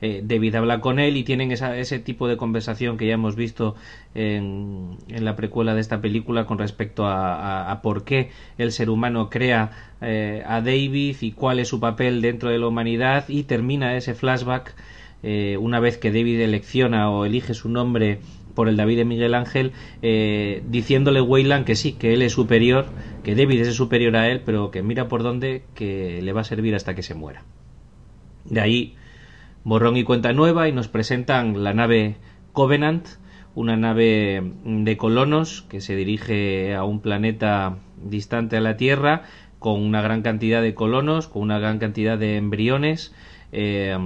Eh, 0.00 0.22
David 0.24 0.56
habla 0.56 0.80
con 0.80 0.98
él 0.98 1.16
y 1.16 1.24
tienen 1.24 1.52
esa, 1.52 1.76
ese 1.76 1.98
tipo 1.98 2.28
de 2.28 2.36
conversación 2.36 2.96
que 2.96 3.06
ya 3.06 3.14
hemos 3.14 3.36
visto 3.36 3.76
en, 4.14 4.96
en 5.08 5.24
la 5.24 5.36
precuela 5.36 5.74
de 5.74 5.80
esta 5.80 6.00
película 6.00 6.44
con 6.44 6.58
respecto 6.58 7.06
a, 7.06 7.34
a, 7.34 7.70
a 7.70 7.82
por 7.82 8.04
qué 8.04 8.30
el 8.58 8.72
ser 8.72 8.90
humano 8.90 9.30
crea 9.30 9.70
eh, 10.00 10.42
a 10.46 10.60
David 10.60 11.16
y 11.20 11.30
cuál 11.30 11.60
es 11.60 11.68
su 11.68 11.78
papel 11.78 12.20
dentro 12.22 12.50
de 12.50 12.58
la 12.58 12.66
humanidad 12.66 13.28
y 13.28 13.44
termina 13.44 13.96
ese 13.96 14.14
flashback 14.14 14.74
eh, 15.22 15.56
una 15.60 15.78
vez 15.78 15.98
que 15.98 16.10
David 16.10 16.40
elecciona 16.40 17.08
o 17.08 17.24
elige 17.24 17.54
su 17.54 17.68
nombre 17.68 18.18
por 18.54 18.68
el 18.68 18.76
David 18.76 18.98
de 18.98 19.04
Miguel 19.04 19.34
Ángel, 19.34 19.72
eh, 20.02 20.62
diciéndole 20.68 21.20
Weyland 21.20 21.64
que 21.64 21.76
sí, 21.76 21.92
que 21.92 22.12
él 22.14 22.22
es 22.22 22.32
superior, 22.32 22.86
que 23.22 23.34
David 23.34 23.60
es 23.60 23.74
superior 23.74 24.16
a 24.16 24.28
él, 24.28 24.42
pero 24.44 24.70
que 24.70 24.82
mira 24.82 25.08
por 25.08 25.22
dónde, 25.22 25.64
que 25.74 26.20
le 26.22 26.32
va 26.32 26.42
a 26.42 26.44
servir 26.44 26.74
hasta 26.74 26.94
que 26.94 27.02
se 27.02 27.14
muera. 27.14 27.44
De 28.44 28.60
ahí 28.60 28.94
borrón 29.64 29.96
y 29.96 30.04
cuenta 30.04 30.32
nueva 30.32 30.68
y 30.68 30.72
nos 30.72 30.88
presentan 30.88 31.62
la 31.62 31.72
nave 31.72 32.16
Covenant, 32.52 33.06
una 33.54 33.76
nave 33.76 34.52
de 34.64 34.96
colonos 34.96 35.62
que 35.68 35.80
se 35.80 35.94
dirige 35.94 36.74
a 36.74 36.84
un 36.84 37.00
planeta 37.00 37.78
distante 38.02 38.56
a 38.56 38.60
la 38.60 38.76
Tierra 38.76 39.22
con 39.58 39.80
una 39.80 40.02
gran 40.02 40.22
cantidad 40.22 40.60
de 40.60 40.74
colonos, 40.74 41.28
con 41.28 41.42
una 41.42 41.58
gran 41.58 41.78
cantidad 41.78 42.18
de 42.18 42.36
embriones 42.36 43.14
eh, 43.52 43.96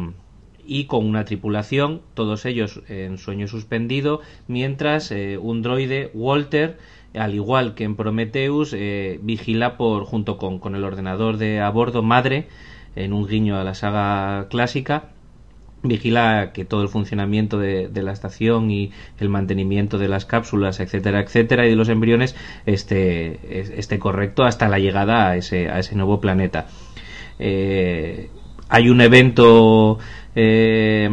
y 0.67 0.85
con 0.85 1.07
una 1.07 1.25
tripulación, 1.25 2.03
todos 2.15 2.45
ellos 2.45 2.83
en 2.89 3.19
sueño 3.19 3.49
suspendido, 3.49 4.21
mientras 4.49 5.13
un 5.41 5.63
droide, 5.63 6.11
Walter, 6.15 6.79
al 7.15 7.35
igual 7.35 7.75
que 7.75 7.85
en 7.85 7.97
Prometheus, 7.97 8.77
vigila 9.23 9.77
por 9.77 10.05
junto 10.05 10.37
con, 10.39 10.59
con 10.59 10.75
el 10.75 10.85
ordenador 10.85 11.37
de 11.37 11.61
a 11.61 11.71
bordo 11.71 12.03
madre, 12.03 12.49
en 12.97 13.13
un 13.13 13.27
guiño 13.27 13.59
a 13.59 13.65
la 13.65 13.75
saga 13.75 14.49
clásica, 14.49 15.11
vigila 15.83 16.51
que 16.53 16.65
todo 16.65 16.83
el 16.83 16.89
funcionamiento 16.89 17.59
de, 17.59 17.91
la 17.95 18.13
estación 18.13 18.71
y 18.71 18.91
el 19.19 19.29
mantenimiento 19.29 19.99
de 19.99 20.09
las 20.09 20.25
cápsulas, 20.25 20.81
etcétera, 20.81 21.21
etcétera, 21.21 21.67
y 21.67 21.71
de 21.71 21.77
los 21.77 21.89
embriones 21.89 22.35
esté, 22.65 23.39
esté 23.79 23.99
correcto 23.99 24.45
hasta 24.45 24.69
la 24.69 24.79
llegada 24.79 25.29
a 25.29 25.37
ese, 25.37 25.69
a 25.69 25.79
ese 25.79 25.95
nuevo 25.95 26.21
planeta. 26.21 26.67
Eh, 27.39 28.31
hay 28.69 28.89
un 28.89 29.01
evento 29.01 29.99
eh, 30.37 31.11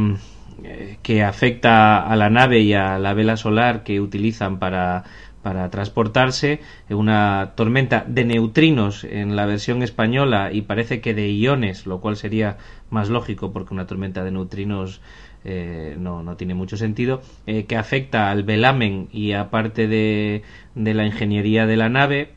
que 1.02 1.24
afecta 1.24 2.06
a 2.06 2.16
la 2.16 2.30
nave 2.30 2.60
y 2.60 2.74
a 2.74 3.00
la 3.00 3.14
vela 3.16 3.36
solar 3.36 3.84
que 3.84 4.00
utilizan 4.00 4.60
para 4.60 5.04
para 5.44 5.70
transportarse, 5.70 6.62
una 6.90 7.52
tormenta 7.56 8.06
de 8.08 8.24
neutrinos 8.24 9.04
en 9.04 9.36
la 9.36 9.46
versión 9.46 9.84
española 9.84 10.52
y 10.54 10.62
parece 10.62 11.02
que 11.02 11.14
de 11.14 11.30
iones, 11.32 11.86
lo 11.86 12.00
cual 12.00 12.16
sería 12.16 12.58
más 12.90 13.10
lógico 13.10 13.52
porque 13.52 13.74
una 13.74 13.86
tormenta 13.86 14.24
de 14.24 14.32
neutrinos 14.32 15.02
eh, 15.44 15.98
no, 16.00 16.24
no, 16.24 16.38
tiene 16.38 16.54
mucho 16.54 16.78
sentido, 16.78 17.22
eh, 17.46 17.66
que 17.66 17.76
afecta 17.76 18.32
al 18.32 18.44
velamen 18.44 19.10
y 19.12 19.34
aparte 19.34 19.90
de, 19.90 20.44
de 20.76 20.94
la 20.94 21.06
ingeniería 21.06 21.68
de 21.68 21.76
la 21.76 21.90
nave, 21.90 22.30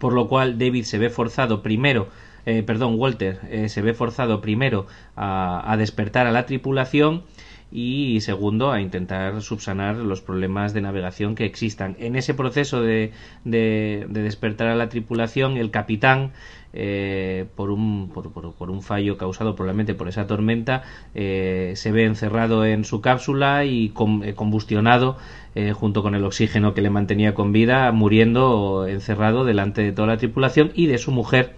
por 0.00 0.12
lo 0.12 0.26
cual 0.26 0.58
David 0.58 0.82
se 0.82 0.98
ve 0.98 1.10
forzado 1.10 1.62
primero 1.62 2.08
eh, 2.46 2.62
perdón, 2.62 2.94
Walter 2.98 3.68
se 3.68 3.82
ve 3.82 3.92
forzado 3.92 4.40
primero 4.40 4.86
a, 5.14 5.70
a, 5.70 5.76
despertar 5.76 6.26
a 6.26 6.32
la 6.32 6.46
tripulación 6.46 7.24
y 7.72 8.20
segundo 8.20 8.70
a 8.70 8.80
intentar 8.80 9.42
subsanar 9.42 9.96
los 9.96 10.20
problemas 10.20 10.72
de 10.72 10.80
navegación 10.80 11.34
que 11.34 11.44
existan. 11.44 11.96
En 11.98 12.16
ese 12.16 12.34
proceso 12.34 12.80
de, 12.80 13.12
de, 13.44 14.06
despertar 14.08 14.68
a 14.68 14.76
la 14.76 14.88
tripulación, 14.88 15.56
el 15.56 15.70
capitán, 15.70 16.32
eh, 16.72 17.46
por, 17.56 17.70
un, 17.70 18.10
por, 18.12 18.30
por, 18.32 18.70
un 18.70 18.82
fallo 18.82 19.16
causado 19.16 19.56
probablemente 19.56 19.94
por 19.94 20.08
esa 20.08 20.26
tormenta, 20.26 20.84
eh, 21.14 21.72
se 21.74 21.90
ve 21.90 22.04
encerrado 22.04 22.64
en 22.64 22.84
su 22.84 23.00
cápsula 23.00 23.64
y 23.64 23.92
eh, 24.22 24.34
combustionado 24.34 25.16
junto 25.72 26.02
con 26.02 26.14
el 26.14 26.22
oxígeno 26.22 26.74
que 26.74 26.82
le 26.82 26.90
mantenía 26.90 27.32
con 27.32 27.50
vida, 27.50 27.90
muriendo 27.90 28.86
encerrado 28.86 29.46
delante 29.46 29.80
de 29.80 29.92
toda 29.92 30.08
la 30.08 30.18
tripulación 30.18 30.70
y 30.74 30.84
de 30.84 30.98
su 30.98 31.12
mujer 31.12 31.54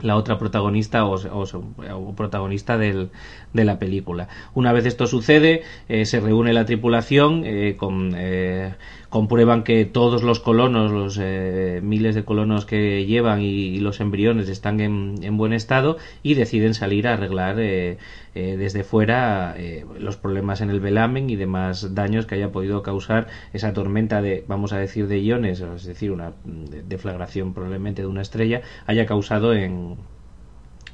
la 0.00 0.16
otra 0.16 0.38
protagonista 0.38 1.04
o, 1.04 2.14
protagonista 2.16 2.78
del, 2.78 3.10
de 3.52 3.64
la 3.64 3.78
película. 3.78 4.28
Una 4.54 4.72
vez 4.72 4.86
esto 4.86 5.06
sucede, 5.06 5.62
eh, 5.88 6.04
se 6.04 6.20
reúne 6.20 6.52
la 6.52 6.64
tripulación 6.64 7.42
eh, 7.44 7.76
con, 7.76 8.12
eh, 8.16 8.74
comprueban 9.08 9.64
que 9.64 9.84
todos 9.84 10.22
los 10.22 10.40
colonos, 10.40 10.90
los 10.90 11.18
eh, 11.20 11.80
miles 11.82 12.14
de 12.14 12.24
colonos 12.24 12.66
que 12.66 13.06
llevan 13.06 13.40
y, 13.40 13.78
los 13.78 14.00
embriones 14.00 14.48
están 14.48 14.80
en, 14.80 15.36
buen 15.36 15.52
estado 15.52 15.96
y 16.22 16.34
deciden 16.34 16.74
salir 16.74 17.06
a 17.06 17.14
arreglar 17.14 17.60
eh, 17.60 17.98
eh, 18.34 18.56
desde 18.58 18.84
fuera 18.84 19.56
los 19.98 20.16
problemas 20.16 20.60
en 20.60 20.70
el 20.70 20.80
velamen 20.80 21.30
y 21.30 21.36
demás 21.36 21.94
daños 21.94 22.26
que 22.26 22.34
haya 22.34 22.52
podido 22.52 22.82
causar 22.82 23.28
esa 23.52 23.72
tormenta 23.72 24.20
de, 24.20 24.44
vamos 24.48 24.72
a 24.72 24.78
decir, 24.78 25.06
de 25.06 25.20
iones, 25.20 25.60
es 25.60 25.84
decir, 25.84 26.10
una 26.10 26.32
deflagración 26.44 27.54
probablemente 27.54 28.02
de 28.02 28.08
una 28.08 28.22
estrella, 28.22 28.62
haya 28.86 29.06
causado 29.06 29.54
en 29.54 29.96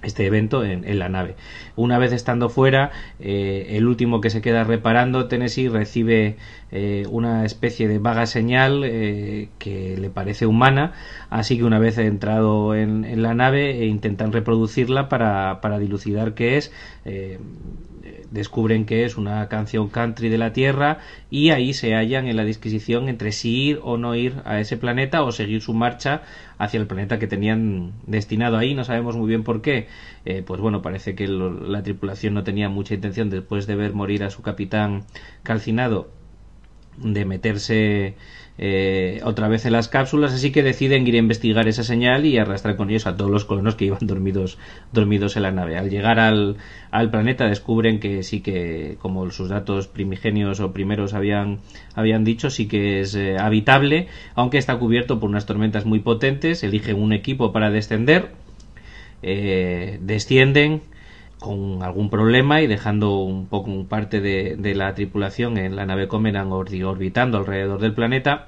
este 0.04 0.26
evento 0.26 0.64
en, 0.64 0.98
la 0.98 1.08
nave. 1.08 1.34
Una 1.76 1.98
vez 1.98 2.12
estando 2.12 2.48
fuera, 2.48 2.90
eh, 3.18 3.68
el 3.70 3.86
último 3.86 4.20
que 4.20 4.30
se 4.30 4.40
queda 4.40 4.64
reparando, 4.64 5.26
Tennessee, 5.26 5.68
recibe 5.68 6.36
eh, 6.70 7.06
una 7.10 7.44
especie 7.44 7.88
de 7.88 7.98
vaga 7.98 8.26
señal 8.26 8.82
eh, 8.84 9.48
que 9.58 9.96
le 9.96 10.10
parece 10.10 10.46
humana, 10.46 10.92
así 11.30 11.56
que 11.56 11.64
una 11.64 11.78
vez 11.78 11.98
entrado 11.98 12.74
en, 12.74 13.22
la 13.22 13.34
nave 13.34 13.86
intentan 13.86 14.32
reproducirla 14.32 15.08
para, 15.08 15.60
para 15.60 15.78
dilucidar 15.78 16.34
qué 16.34 16.56
es 16.56 16.72
descubren 18.34 18.84
que 18.84 19.04
es 19.04 19.16
una 19.16 19.48
canción 19.48 19.88
country 19.88 20.28
de 20.28 20.38
la 20.38 20.52
Tierra 20.52 20.98
y 21.30 21.50
ahí 21.50 21.72
se 21.72 21.94
hallan 21.94 22.26
en 22.26 22.36
la 22.36 22.44
disquisición 22.44 23.08
entre 23.08 23.30
si 23.30 23.68
ir 23.68 23.80
o 23.82 23.96
no 23.96 24.16
ir 24.16 24.42
a 24.44 24.58
ese 24.58 24.76
planeta 24.76 25.22
o 25.22 25.30
seguir 25.30 25.62
su 25.62 25.72
marcha 25.72 26.22
hacia 26.58 26.80
el 26.80 26.88
planeta 26.88 27.20
que 27.20 27.28
tenían 27.28 27.92
destinado 28.06 28.56
ahí. 28.56 28.74
No 28.74 28.82
sabemos 28.82 29.16
muy 29.16 29.28
bien 29.28 29.44
por 29.44 29.62
qué. 29.62 29.86
Eh, 30.24 30.42
pues 30.44 30.60
bueno, 30.60 30.82
parece 30.82 31.14
que 31.14 31.28
la 31.28 31.84
tripulación 31.84 32.34
no 32.34 32.42
tenía 32.42 32.68
mucha 32.68 32.94
intención 32.94 33.30
después 33.30 33.68
de 33.68 33.76
ver 33.76 33.94
morir 33.94 34.24
a 34.24 34.30
su 34.30 34.42
capitán 34.42 35.04
calcinado 35.44 36.10
de 36.96 37.24
meterse 37.24 38.16
eh, 38.56 39.20
otra 39.24 39.48
vez 39.48 39.66
en 39.66 39.72
las 39.72 39.88
cápsulas, 39.88 40.32
así 40.32 40.52
que 40.52 40.62
deciden 40.62 41.06
ir 41.06 41.14
a 41.16 41.18
investigar 41.18 41.66
esa 41.66 41.82
señal 41.82 42.24
y 42.24 42.38
arrastrar 42.38 42.76
con 42.76 42.88
ellos 42.88 43.06
a 43.06 43.16
todos 43.16 43.30
los 43.30 43.44
colonos 43.44 43.74
que 43.74 43.86
iban 43.86 44.06
dormidos, 44.06 44.58
dormidos 44.92 45.36
en 45.36 45.42
la 45.42 45.50
nave. 45.50 45.76
Al 45.76 45.90
llegar 45.90 46.20
al, 46.20 46.56
al 46.92 47.10
planeta 47.10 47.48
descubren 47.48 47.98
que 47.98 48.22
sí 48.22 48.40
que, 48.40 48.96
como 49.00 49.28
sus 49.32 49.48
datos 49.48 49.88
primigenios 49.88 50.60
o 50.60 50.72
primeros 50.72 51.14
habían, 51.14 51.58
habían 51.94 52.24
dicho, 52.24 52.48
sí 52.48 52.68
que 52.68 53.00
es 53.00 53.16
eh, 53.16 53.36
habitable, 53.38 54.06
aunque 54.36 54.58
está 54.58 54.76
cubierto 54.76 55.18
por 55.18 55.30
unas 55.30 55.46
tormentas 55.46 55.84
muy 55.84 55.98
potentes. 55.98 56.62
Eligen 56.62 57.02
un 57.02 57.12
equipo 57.12 57.52
para 57.52 57.70
descender, 57.70 58.30
eh, 59.22 59.98
descienden 60.00 60.82
con 61.44 61.82
algún 61.82 62.08
problema 62.08 62.62
y 62.62 62.66
dejando 62.66 63.18
un 63.18 63.46
poco 63.46 63.84
parte 63.84 64.22
de, 64.22 64.74
la 64.74 64.94
tripulación 64.94 65.58
en 65.58 65.76
la 65.76 65.84
nave 65.84 66.08
Comeran 66.08 66.50
orbitando 66.50 67.36
alrededor 67.36 67.80
del 67.80 67.92
planeta. 67.92 68.46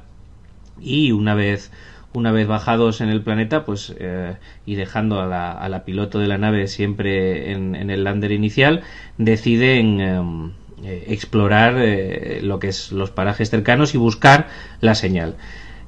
Y 0.81 1.13
una 1.13 1.35
vez 1.35 1.71
una 2.15 2.33
vez 2.33 2.47
bajados 2.47 3.03
en 3.03 3.11
el 3.11 3.21
planeta 3.21 3.67
pues 3.67 3.95
eh, 3.99 4.37
y 4.65 4.77
dejando 4.77 5.21
a 5.21 5.27
la, 5.27 5.53
a 5.53 5.69
la, 5.69 5.85
piloto 5.85 6.19
de 6.19 6.27
la 6.27 6.39
nave 6.39 6.67
siempre 6.67 7.53
en, 7.53 7.75
el 7.75 8.05
lander 8.05 8.33
inicial 8.33 8.83
deciden 9.19 10.01
em, 10.01 10.53
eh, 10.83 11.05
explorar 11.09 11.75
eh, 11.77 12.41
lo 12.43 12.59
que 12.59 12.69
es 12.69 12.93
los 12.93 13.11
parajes 13.11 13.51
cercanos 13.51 13.95
y 13.95 13.99
buscar 13.99 14.49
la 14.81 14.95
señal. 14.95 15.37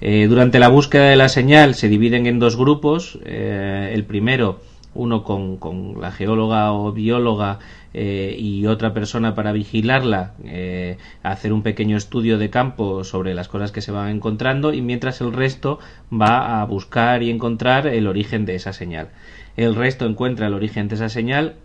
Durante 0.00 0.60
la 0.60 0.68
búsqueda 0.68 1.08
de 1.08 1.16
la 1.16 1.28
señal 1.28 1.74
se 1.74 1.88
dividen 1.88 2.26
en 2.26 2.38
dos 2.38 2.56
grupos. 2.56 3.18
El 3.24 4.04
primero 4.04 4.60
uno 4.94 5.22
con, 5.22 5.56
con 5.56 6.00
la 6.00 6.10
geóloga 6.10 6.72
o 6.72 6.92
bióloga 6.92 7.58
eh, 7.94 8.36
y 8.38 8.66
otra 8.66 8.92
persona 8.92 9.34
para 9.34 9.52
vigilarla, 9.52 10.34
eh, 10.44 10.98
hacer 11.22 11.52
un 11.52 11.62
pequeño 11.62 11.96
estudio 11.96 12.38
de 12.38 12.50
campo 12.50 13.04
sobre 13.04 13.34
las 13.34 13.48
cosas 13.48 13.72
que 13.72 13.80
se 13.80 13.92
van 13.92 14.10
encontrando 14.10 14.72
y 14.72 14.82
mientras 14.82 15.20
el 15.20 15.32
resto 15.32 15.78
va 16.12 16.60
a 16.60 16.64
buscar 16.64 17.22
y 17.22 17.30
encontrar 17.30 17.86
el 17.86 18.06
origen 18.06 18.44
de 18.44 18.56
esa 18.56 18.72
señal. 18.72 19.08
El 19.56 19.74
resto 19.74 20.06
encuentra 20.06 20.46
el 20.46 20.54
origen 20.54 20.88
de 20.88 20.96
esa 20.96 21.08
señal, 21.08 21.56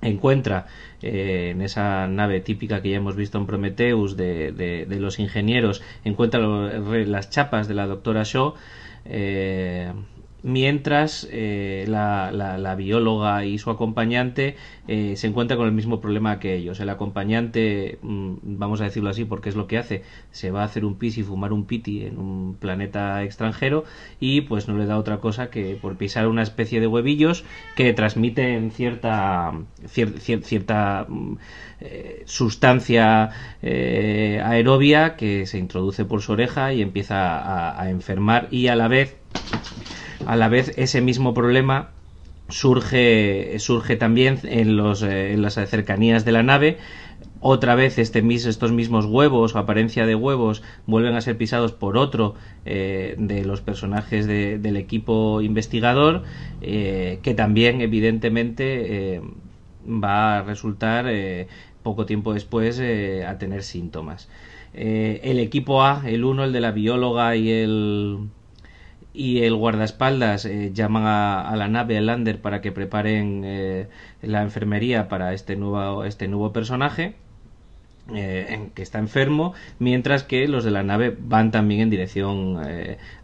encuentra 0.00 0.66
eh, 1.02 1.50
en 1.50 1.62
esa 1.62 2.06
nave 2.06 2.40
típica 2.40 2.80
que 2.80 2.90
ya 2.90 2.96
hemos 2.96 3.16
visto 3.16 3.38
en 3.38 3.46
Prometheus 3.46 4.16
de, 4.16 4.52
de, 4.52 5.00
los 5.00 5.18
ingenieros, 5.18 5.82
encuentra 6.04 6.40
las 6.40 7.30
chapas 7.30 7.66
de 7.66 7.74
la 7.74 7.86
doctora 7.86 8.22
Shaw 8.22 8.54
mientras 10.42 11.28
eh, 11.32 11.84
la, 11.88 12.30
la, 12.32 12.74
bióloga 12.76 13.44
y 13.44 13.58
su 13.58 13.70
acompañante 13.70 14.56
eh, 14.86 15.14
se 15.16 15.26
encuentran 15.26 15.58
con 15.58 15.66
el 15.66 15.72
mismo 15.72 16.00
problema 16.00 16.38
que 16.38 16.54
ellos. 16.54 16.78
El 16.80 16.90
acompañante, 16.90 17.98
mm, 18.02 18.34
vamos 18.42 18.80
a 18.80 18.84
decirlo 18.84 19.10
así 19.10 19.24
porque 19.24 19.48
es 19.48 19.56
lo 19.56 19.66
que 19.66 19.78
hace, 19.78 20.02
se 20.30 20.50
va 20.50 20.62
a 20.62 20.64
hacer 20.64 20.84
un 20.84 20.96
pis 20.96 21.18
y 21.18 21.22
fumar 21.22 21.52
un 21.52 21.64
piti 21.64 22.04
en 22.04 22.18
un 22.18 22.56
planeta 22.58 23.22
extranjero 23.24 23.84
y 24.20 24.42
pues 24.42 24.68
no 24.68 24.78
le 24.78 24.86
da 24.86 24.98
otra 24.98 25.18
cosa 25.18 25.50
que 25.50 25.76
por 25.80 25.96
pisar 25.96 26.28
una 26.28 26.42
especie 26.42 26.80
de 26.80 26.86
huevillos 26.86 27.44
que 27.74 27.92
transmiten 27.92 28.70
cierta, 28.70 29.52
cierta 29.86 31.06
mm, 31.08 31.36
eh, 31.80 32.22
sustancia 32.26 33.30
aerobia 33.62 35.16
que 35.16 35.46
se 35.46 35.58
introduce 35.58 36.04
por 36.04 36.22
su 36.22 36.32
oreja 36.32 36.72
y 36.72 36.82
empieza 36.82 37.80
a 37.80 37.90
enfermar 37.90 38.48
y 38.50 38.68
a 38.68 38.76
la 38.76 38.88
vez 38.88 39.16
a 40.28 40.36
la 40.36 40.50
vez 40.50 40.74
ese 40.76 41.00
mismo 41.00 41.32
problema 41.32 41.88
surge, 42.50 43.58
surge 43.60 43.96
también 43.96 44.38
en, 44.44 44.76
los, 44.76 45.02
eh, 45.02 45.32
en 45.32 45.40
las 45.40 45.54
cercanías 45.54 46.26
de 46.26 46.32
la 46.32 46.42
nave. 46.42 46.76
Otra 47.40 47.74
vez 47.74 47.96
este, 47.96 48.22
estos 48.34 48.70
mismos 48.70 49.06
huevos 49.06 49.54
o 49.54 49.58
apariencia 49.58 50.04
de 50.04 50.14
huevos 50.14 50.62
vuelven 50.84 51.14
a 51.14 51.22
ser 51.22 51.38
pisados 51.38 51.72
por 51.72 51.96
otro 51.96 52.34
eh, 52.66 53.14
de 53.16 53.42
los 53.46 53.62
personajes 53.62 54.26
del 54.26 54.76
equipo 54.76 55.40
investigador 55.40 56.24
eh, 56.60 57.20
que 57.22 57.32
también 57.32 57.80
evidentemente 57.80 59.22
va 59.86 60.38
a 60.38 60.42
resultar 60.42 61.06
poco 61.82 62.04
tiempo 62.04 62.34
después 62.34 62.82
a 63.26 63.38
tener 63.38 63.62
síntomas. 63.62 64.28
el 64.74 65.38
equipo 65.38 65.82
A, 65.82 66.02
el 66.06 66.24
uno, 66.24 66.44
el 66.44 66.52
de 66.52 66.60
la 66.60 66.72
bióloga 66.72 67.34
y 67.34 67.50
el, 67.50 68.28
y 69.18 69.42
el 69.42 69.56
guardaespaldas 69.56 70.44
eh, 70.44 70.70
llama 70.72 71.40
a, 71.40 71.56
la 71.56 71.66
nave, 71.66 71.96
el 71.96 72.06
lander, 72.06 72.40
para 72.40 72.60
que 72.60 72.70
preparen 72.70 73.42
eh, 73.44 73.88
la 74.22 74.42
enfermería 74.42 75.08
para 75.08 75.34
este 75.34 75.56
nuevo, 75.56 76.04
este 76.04 76.28
nuevo 76.28 76.52
personaje. 76.52 77.14
Eh, 78.14 78.46
en, 78.48 78.70
que 78.70 78.80
está 78.80 78.98
enfermo, 78.98 79.52
mientras 79.78 80.22
que 80.22 80.48
los 80.48 80.64
de 80.64 80.70
la 80.70 80.82
nave 80.82 81.14
van 81.20 81.50
también 81.50 81.82
en 81.82 81.90
dirección 81.90 82.56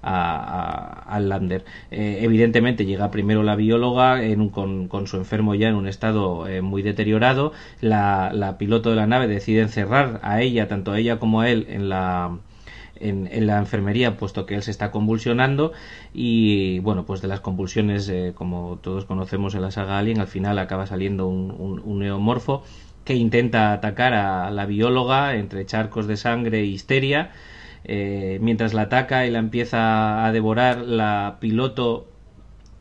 al 0.02 1.28
lander. 1.30 1.64
evidentemente 1.90 2.84
llega 2.84 3.10
primero 3.10 3.42
la 3.42 3.56
bióloga 3.56 4.20
con, 4.52 4.88
con, 4.88 5.06
su 5.06 5.16
enfermo 5.16 5.54
ya 5.54 5.68
en 5.68 5.76
un 5.76 5.88
estado 5.88 6.46
muy 6.60 6.82
deteriorado. 6.82 7.52
La, 7.80 8.30
la, 8.34 8.58
piloto 8.58 8.90
de 8.90 8.96
la 8.96 9.06
nave 9.06 9.26
decide 9.26 9.62
encerrar 9.62 10.20
a 10.22 10.42
ella, 10.42 10.68
tanto 10.68 10.92
a 10.92 10.98
ella 10.98 11.18
como 11.18 11.40
a 11.40 11.48
él, 11.48 11.66
en 11.70 11.88
la, 11.88 12.36
en, 12.96 13.46
la 13.46 13.58
enfermería, 13.58 14.16
puesto 14.16 14.46
que 14.46 14.54
él 14.54 14.62
se 14.62 14.70
está 14.70 14.90
convulsionando 14.90 15.72
y 16.12 16.78
bueno, 16.80 17.04
pues 17.04 17.20
de 17.20 17.28
las 17.28 17.40
convulsiones, 17.40 18.08
eh, 18.08 18.32
como 18.34 18.78
todos 18.82 19.04
conocemos 19.04 19.54
en 19.54 19.62
la 19.62 19.70
saga 19.70 19.98
Alien, 19.98 20.20
al 20.20 20.26
final 20.26 20.58
acaba 20.58 20.86
saliendo 20.86 21.26
un, 21.26 21.98
neomorfo 21.98 22.62
que 23.04 23.14
intenta 23.14 23.72
atacar 23.72 24.14
a 24.14 24.50
la 24.50 24.66
bióloga 24.66 25.36
entre 25.36 25.66
charcos 25.66 26.06
de 26.06 26.16
sangre 26.16 26.60
e 26.60 26.64
histeria. 26.64 27.32
Eh, 27.86 28.38
mientras 28.40 28.72
la 28.72 28.82
ataca 28.82 29.26
y 29.26 29.30
la 29.30 29.38
empieza 29.38 30.24
a 30.24 30.32
devorar, 30.32 30.78
la 30.78 31.36
piloto 31.40 32.06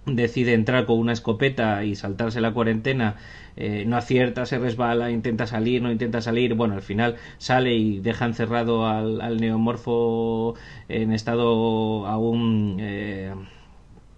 decide 0.05 0.53
entrar 0.53 0.85
con 0.85 0.99
una 0.99 1.13
escopeta 1.13 1.83
y 1.83 1.95
saltarse 1.95 2.41
la 2.41 2.53
cuarentena 2.53 3.15
eh, 3.55 3.85
no 3.85 3.97
acierta, 3.97 4.45
se 4.45 4.57
resbala, 4.57 5.11
intenta 5.11 5.47
salir, 5.47 5.81
no 5.81 5.91
intenta 5.91 6.21
salir, 6.21 6.55
bueno, 6.55 6.73
al 6.73 6.81
final 6.81 7.17
sale 7.37 7.73
y 7.75 7.99
deja 7.99 8.25
encerrado 8.25 8.87
al, 8.87 9.37
neomorfo 9.37 10.55
en 10.89 11.13
estado 11.13 12.07
aún 12.07 12.77
eh, 12.79 13.33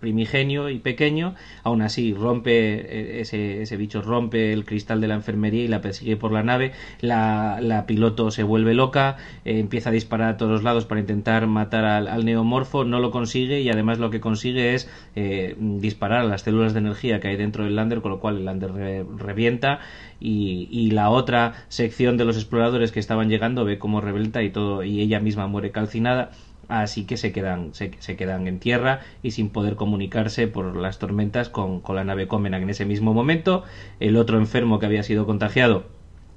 primigenio 0.05 0.69
y 0.69 0.77
pequeño, 0.77 1.33
aún 1.63 1.81
así 1.81 2.13
rompe 2.13 2.51
eh, 2.51 3.21
ese, 3.21 3.63
ese, 3.63 3.75
bicho 3.75 4.03
rompe 4.03 4.53
el 4.53 4.63
cristal 4.63 5.01
de 5.01 5.07
la 5.07 5.15
enfermería 5.15 5.63
y 5.63 5.67
la 5.67 5.81
persigue 5.81 6.15
por 6.15 6.31
la 6.31 6.43
nave, 6.43 6.73
la, 7.01 7.57
la 7.59 7.87
piloto 7.87 8.29
se 8.29 8.43
vuelve 8.43 8.75
loca, 8.75 9.17
eh, 9.45 9.57
empieza 9.57 9.89
a 9.89 9.93
disparar 9.93 10.29
a 10.29 10.37
todos 10.37 10.61
lados 10.61 10.85
para 10.85 11.01
intentar 11.01 11.47
matar 11.47 11.85
al, 11.85 12.23
neomorfo, 12.23 12.83
no 12.83 12.99
lo 12.99 13.09
consigue 13.09 13.61
y 13.61 13.69
además 13.71 13.97
lo 13.97 14.11
que 14.11 14.19
consigue 14.19 14.75
es 14.75 14.87
eh, 15.15 15.55
disparar 15.57 16.19
a 16.19 16.25
las 16.25 16.43
células 16.43 16.73
de 16.73 16.81
energía 16.81 17.19
que 17.19 17.29
hay 17.29 17.35
dentro 17.35 17.63
del 17.63 17.75
lander, 17.75 18.01
con 18.01 18.11
lo 18.11 18.19
cual 18.19 18.37
el 18.37 18.45
lander 18.45 18.73
revienta 19.17 19.79
y, 20.19 20.67
y, 20.69 20.91
la 20.91 21.09
otra 21.09 21.65
sección 21.67 22.15
de 22.15 22.25
los 22.25 22.37
exploradores 22.37 22.91
que 22.91 22.99
estaban 22.99 23.27
llegando 23.27 23.65
ve 23.65 23.79
cómo 23.79 24.01
revienta 24.01 24.43
y 24.43 24.51
todo 24.51 24.83
y 24.83 25.01
ella 25.01 25.19
misma 25.19 25.47
muere 25.47 25.71
calcinada 25.71 26.29
así 26.69 27.05
que 27.05 27.17
se 27.17 27.31
quedan, 27.31 27.73
se, 27.73 27.89
quedan 27.89 28.47
en 28.47 28.59
tierra 28.59 29.01
y 29.23 29.31
sin 29.31 29.49
poder 29.49 29.75
comunicarse 29.75 30.47
por 30.47 30.75
las 30.75 30.99
tormentas 30.99 31.49
con, 31.49 31.81
la 31.87 32.03
nave 32.03 32.27
Comenak 32.27 32.61
en 32.61 32.69
ese 32.69 32.85
mismo 32.85 33.13
momento. 33.13 33.63
El 33.99 34.17
otro 34.17 34.37
enfermo 34.37 34.79
que 34.79 34.85
había 34.85 35.03
sido 35.03 35.25
contagiado 35.25 35.85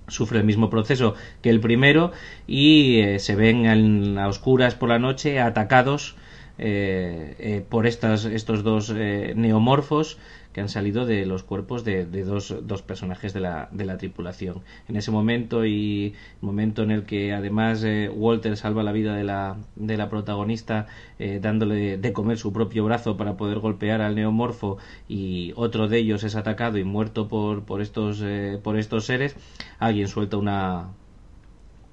sufre 0.08 0.38
el 0.38 0.44
mismo 0.44 0.70
proceso 0.70 1.14
que 1.42 1.50
el 1.50 1.60
primero 1.60 2.12
y 2.46 3.00
eh, 3.00 3.18
se 3.18 3.36
ven 3.36 3.66
en, 3.66 4.18
a 4.18 4.28
oscuras 4.28 4.74
por 4.74 4.88
la 4.88 4.98
noche 4.98 5.38
atacados 5.38 6.16
eh, 6.56 7.36
eh, 7.38 7.64
por 7.68 7.86
estas, 7.86 8.24
estos 8.24 8.64
dos 8.64 8.90
neomorfos 8.90 10.18
que 10.58 10.62
han 10.62 10.68
salido 10.68 11.06
de 11.06 11.24
los 11.24 11.44
cuerpos 11.44 11.84
de, 11.84 12.04
dos, 12.24 12.52
dos, 12.64 12.82
personajes 12.82 13.32
de 13.32 13.38
la, 13.38 13.68
de 13.70 13.84
la, 13.84 13.96
tripulación. 13.96 14.62
En 14.88 14.96
ese 14.96 15.12
momento 15.12 15.64
y 15.64 16.14
momento 16.40 16.82
en 16.82 16.90
el 16.90 17.04
que 17.04 17.32
además 17.32 17.84
eh, 17.84 18.10
Walter 18.12 18.56
salva 18.56 18.82
la 18.82 18.90
vida 18.90 19.14
de 19.14 19.22
la, 19.22 19.58
de 19.76 19.96
la 19.96 20.10
protagonista 20.10 20.88
eh, 21.20 21.38
dándole 21.40 21.96
de 21.96 22.12
comer 22.12 22.38
su 22.38 22.52
propio 22.52 22.84
brazo 22.84 23.16
para 23.16 23.36
poder 23.36 23.60
golpear 23.60 24.00
al 24.00 24.16
neomorfo 24.16 24.78
y 25.06 25.52
otro 25.54 25.86
de 25.86 25.98
ellos 25.98 26.24
es 26.24 26.34
atacado 26.34 26.76
y 26.76 26.82
muerto 26.82 27.28
por, 27.28 27.62
por, 27.62 27.80
estos, 27.80 28.20
eh, 28.24 28.58
por 28.60 28.76
estos 28.76 29.04
seres, 29.04 29.36
alguien 29.78 30.08
suelta 30.08 30.38
una, 30.38 30.88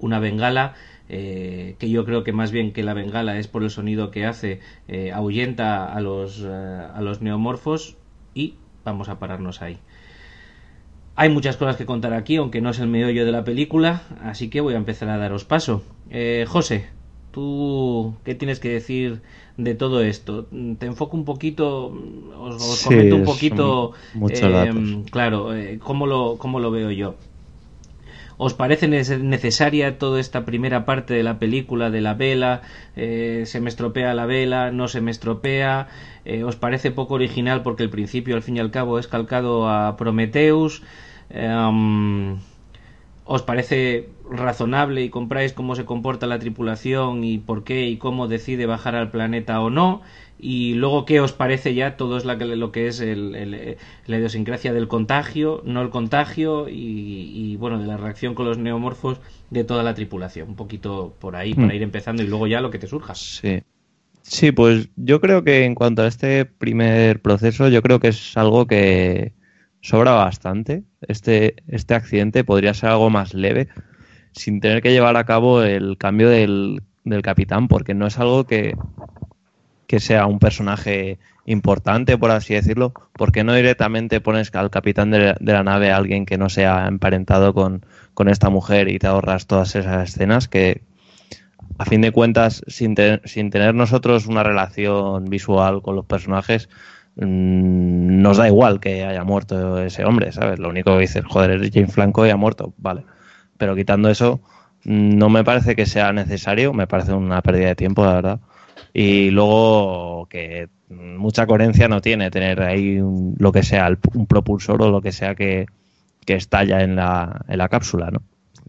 una 0.00 0.18
bengala 0.18 0.74
que 1.08 1.88
yo 1.88 2.04
creo 2.04 2.24
que 2.24 2.32
más 2.32 2.50
bien 2.50 2.72
que 2.72 2.82
la 2.82 2.92
bengala 2.92 3.38
es 3.38 3.46
por 3.46 3.62
el 3.62 3.70
sonido 3.70 4.10
que 4.10 4.26
hace, 4.26 4.58
ahuyenta 5.14 5.84
a 5.84 6.00
los, 6.00 6.42
a 6.42 7.00
los 7.00 7.22
neomorfos 7.22 7.96
vamos 8.90 9.08
a 9.08 9.18
pararnos 9.18 9.62
ahí. 9.62 9.78
Hay 11.14 11.30
muchas 11.30 11.56
cosas 11.56 11.76
que 11.76 11.86
contar 11.86 12.12
aquí, 12.12 12.36
aunque 12.36 12.60
no 12.60 12.70
es 12.70 12.78
el 12.78 12.88
meollo 12.88 13.24
de 13.24 13.32
la 13.32 13.44
película, 13.44 14.02
así 14.22 14.50
que 14.50 14.60
voy 14.60 14.74
a 14.74 14.76
empezar 14.76 15.08
a 15.08 15.16
daros 15.16 15.44
paso. 15.44 15.82
Eh, 16.10 16.44
José, 16.46 16.86
¿tú 17.32 18.14
qué 18.24 18.34
tienes 18.34 18.60
que 18.60 18.68
decir 18.68 19.22
de 19.56 19.74
todo 19.74 20.02
esto? 20.02 20.46
Te 20.78 20.86
enfoco 20.86 21.16
un 21.16 21.24
poquito, 21.24 21.94
os, 22.38 22.84
comento 22.84 23.16
un 23.16 23.24
poquito, 23.24 23.92
eh, 24.28 25.04
claro, 25.10 25.54
eh, 25.54 25.78
cómo, 25.82 26.06
lo, 26.06 26.36
cómo 26.38 26.60
lo 26.60 26.70
veo 26.70 26.90
yo. 26.90 27.14
¿Os 28.38 28.52
parece 28.52 28.86
necesaria 28.88 29.96
toda 29.98 30.20
esta 30.20 30.44
primera 30.44 30.84
parte 30.84 31.14
de 31.14 31.22
la 31.22 31.38
película 31.38 31.90
de 31.90 32.02
la 32.02 32.14
vela? 32.14 32.62
Eh, 32.94 33.44
¿Se 33.46 33.60
me 33.60 33.70
estropea 33.70 34.12
la 34.14 34.26
vela? 34.26 34.70
¿No 34.72 34.88
se 34.88 35.00
me 35.00 35.10
estropea? 35.10 35.88
Eh, 36.26 36.44
¿Os 36.44 36.56
parece 36.56 36.90
poco 36.90 37.14
original 37.14 37.62
porque 37.62 37.82
el 37.82 37.90
principio 37.90 38.34
al 38.36 38.42
fin 38.42 38.56
y 38.56 38.60
al 38.60 38.70
cabo 38.70 38.98
es 38.98 39.06
calcado 39.08 39.68
a 39.70 39.96
Prometheus? 39.96 40.82
Em, 41.30 42.36
¿Os 43.24 43.42
parece 43.42 44.10
razonable 44.30 45.02
y 45.02 45.10
compráis 45.10 45.52
cómo 45.52 45.74
se 45.74 45.84
comporta 45.84 46.26
la 46.28 46.38
tripulación 46.38 47.24
y 47.24 47.38
por 47.38 47.64
qué 47.64 47.86
y 47.88 47.96
cómo 47.98 48.28
decide 48.28 48.66
bajar 48.66 48.94
al 48.94 49.10
planeta 49.10 49.60
o 49.60 49.70
no? 49.70 50.02
Y 50.38 50.74
luego 50.74 51.06
qué 51.06 51.20
os 51.20 51.32
parece 51.32 51.74
ya 51.74 51.96
todo 51.96 52.18
es 52.18 52.24
lo 52.24 52.72
que 52.72 52.88
es 52.88 53.00
el, 53.00 53.76
la 54.06 54.18
idiosincrasia 54.18 54.72
del 54.72 54.88
contagio, 54.88 55.62
no 55.64 55.80
el 55.80 55.90
contagio 55.90 56.68
y, 56.68 57.56
bueno, 57.56 57.78
de 57.78 57.86
la 57.86 57.96
reacción 57.96 58.34
con 58.34 58.46
los 58.46 58.58
neomorfos 58.58 59.20
de 59.50 59.64
toda 59.64 59.82
la 59.82 59.94
tripulación. 59.94 60.50
Un 60.50 60.56
poquito 60.56 61.14
por 61.18 61.36
ahí, 61.36 61.54
para 61.54 61.68
mm. 61.68 61.76
ir 61.76 61.82
empezando 61.82 62.22
y 62.22 62.26
luego 62.26 62.46
ya 62.46 62.60
lo 62.60 62.70
que 62.70 62.78
te 62.78 62.86
surja. 62.86 63.14
Sí. 63.14 63.62
Sí, 64.22 64.50
pues 64.50 64.88
yo 64.96 65.20
creo 65.20 65.44
que 65.44 65.64
en 65.64 65.76
cuanto 65.76 66.02
a 66.02 66.08
este 66.08 66.44
primer 66.44 67.22
proceso, 67.22 67.68
yo 67.68 67.80
creo 67.80 68.00
que 68.00 68.08
es 68.08 68.36
algo 68.36 68.66
que 68.66 69.32
sobra 69.80 70.12
bastante. 70.12 70.82
Este, 71.06 71.54
este 71.68 71.94
accidente 71.94 72.42
podría 72.42 72.74
ser 72.74 72.90
algo 72.90 73.08
más 73.08 73.34
leve 73.34 73.68
sin 74.32 74.60
tener 74.60 74.82
que 74.82 74.90
llevar 74.90 75.16
a 75.16 75.24
cabo 75.24 75.62
el 75.62 75.96
cambio 75.96 76.28
del, 76.28 76.82
del 77.04 77.22
capitán, 77.22 77.68
porque 77.68 77.94
no 77.94 78.06
es 78.06 78.18
algo 78.18 78.44
que, 78.44 78.74
que 79.86 80.00
sea 80.00 80.26
un 80.26 80.38
personaje 80.38 81.18
importante, 81.46 82.18
por 82.18 82.32
así 82.32 82.54
decirlo, 82.54 82.92
¿por 83.12 83.32
qué 83.32 83.44
no 83.44 83.54
directamente 83.54 84.20
pones 84.20 84.52
al 84.54 84.70
capitán 84.70 85.10
de, 85.10 85.36
la 85.40 85.62
nave 85.62 85.92
a 85.92 85.96
alguien 85.96 86.26
que 86.26 86.38
no 86.38 86.48
sea 86.48 86.86
emparentado 86.88 87.54
con, 87.54 87.84
esta 88.26 88.50
mujer 88.50 88.88
y 88.88 88.98
te 88.98 89.06
ahorras 89.06 89.46
todas 89.46 89.76
esas 89.76 90.08
escenas 90.08 90.48
que, 90.48 90.82
a 91.78 91.84
fin 91.84 92.00
de 92.00 92.10
cuentas, 92.10 92.62
sin, 92.66 92.96
sin 93.24 93.50
tener 93.50 93.74
nosotros 93.74 94.26
una 94.26 94.42
relación 94.42 95.26
visual 95.26 95.82
con 95.82 95.94
los 95.94 96.06
personajes, 96.06 96.68
mm, 97.16 98.20
nos 98.22 98.38
da 98.38 98.48
igual 98.48 98.80
que 98.80 99.04
haya 99.04 99.22
muerto 99.22 99.80
ese 99.82 100.04
hombre, 100.04 100.32
¿sabes? 100.32 100.58
Lo 100.58 100.70
único 100.70 100.94
que 100.94 101.02
dices, 101.02 101.24
joder, 101.28 101.62
es 101.62 101.70
James 101.72 101.92
Franco 101.92 102.26
y 102.26 102.30
ha 102.30 102.36
muerto, 102.36 102.74
vale. 102.78 103.04
Pero 103.58 103.76
quitando 103.76 104.08
eso, 104.08 104.40
mm, 104.84 105.16
no 105.16 105.28
me 105.28 105.44
parece 105.44 105.76
que 105.76 105.86
sea 105.86 106.12
necesario, 106.12 106.72
me 106.72 106.86
parece 106.86 107.12
una 107.12 107.42
pérdida 107.42 107.68
de 107.68 107.76
tiempo, 107.76 108.04
la 108.04 108.14
verdad 108.14 108.40
y 108.98 109.30
luego 109.30 110.26
que 110.30 110.70
mucha 110.88 111.46
coherencia 111.46 111.86
no 111.86 112.00
tiene 112.00 112.30
tener 112.30 112.62
ahí 112.62 112.98
lo 113.36 113.52
que 113.52 113.62
sea, 113.62 113.94
un 114.14 114.26
propulsor 114.26 114.80
o 114.80 114.90
lo 114.90 115.02
que 115.02 115.12
sea 115.12 115.34
que, 115.34 115.66
estalla 116.26 116.82
en 116.82 116.96
la, 116.96 117.44
en 117.46 117.58
la 117.58 117.68
cápsula, 117.68 118.10
¿no? 118.10 118.22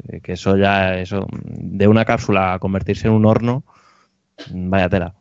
Eh, 0.10 0.20
que 0.20 0.34
eso 0.34 0.58
ya, 0.58 1.00
eso, 1.00 1.28
de 1.32 1.88
una 1.88 2.04
cápsula 2.04 2.54
a 2.54 2.60
convertirse 2.60 3.08
en 3.08 3.14
un 3.14 3.26
horno, 3.26 3.64
vaya 4.54 4.90
tela. 4.90 5.14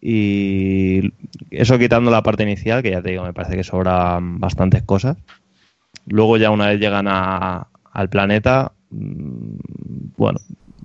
Y 0.00 1.12
eso 1.50 1.78
quitando 1.78 2.10
la 2.10 2.22
parte 2.22 2.44
inicial, 2.44 2.82
que 2.82 2.92
ya 2.92 3.02
te 3.02 3.10
digo, 3.10 3.24
me 3.24 3.34
parece 3.34 3.56
que 3.56 3.62
sobran 3.64 4.40
bastantes 4.40 4.82
cosas. 4.84 5.18
Luego 6.06 6.38
ya 6.38 6.50
una 6.50 6.68
vez 6.68 6.80
llegan 6.80 7.08
a, 7.08 7.68
al 7.92 8.08
planeta, 8.08 8.72
mm, 8.88 9.56
bueno, 10.16 10.40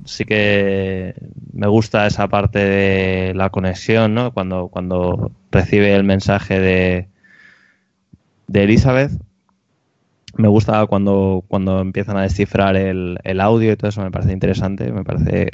sí 0.09 0.25
que 0.25 1.13
me 1.53 1.67
gusta 1.67 2.07
esa 2.07 2.27
parte 2.27 2.59
de 2.59 3.33
la 3.35 3.49
conexión, 3.49 4.13
¿no? 4.13 4.33
Cuando, 4.33 4.67
cuando 4.69 5.31
recibe 5.51 5.95
el 5.95 6.03
mensaje 6.03 6.59
de, 6.59 7.09
de 8.47 8.63
Elizabeth. 8.63 9.11
Me 10.35 10.47
gusta 10.47 10.85
cuando, 10.87 11.43
cuando 11.47 11.79
empiezan 11.79 12.17
a 12.17 12.21
descifrar 12.21 12.75
el, 12.75 13.19
el 13.23 13.41
audio 13.41 13.71
y 13.71 13.75
todo 13.75 13.89
eso, 13.89 14.01
me 14.01 14.11
parece 14.11 14.31
interesante, 14.31 14.91
me 14.91 15.03
parece 15.03 15.49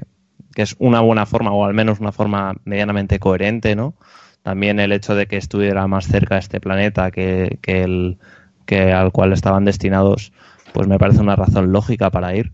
que 0.54 0.62
es 0.62 0.76
una 0.80 1.02
buena 1.02 1.26
forma, 1.26 1.52
o 1.52 1.66
al 1.66 1.74
menos 1.74 2.00
una 2.00 2.12
forma 2.12 2.56
medianamente 2.66 3.20
coherente, 3.20 3.76
¿no? 3.76 3.96
También 4.44 4.80
el 4.80 4.92
hecho 4.92 5.16
de 5.16 5.28
que 5.28 5.38
estuviera 5.38 5.88
más 5.88 6.08
cerca 6.08 6.38
este 6.38 6.60
planeta 6.60 7.12
que, 7.12 7.58
que, 7.62 7.84
el, 7.84 8.20
que 8.66 8.94
al 8.94 9.12
cual 9.12 9.34
estaban 9.34 9.66
destinados, 9.66 10.32
pues 10.74 10.88
me 10.88 11.00
parece 11.00 11.22
una 11.22 11.36
razón 11.36 11.72
lógica 11.72 12.10
para 12.12 12.36
ir. 12.36 12.52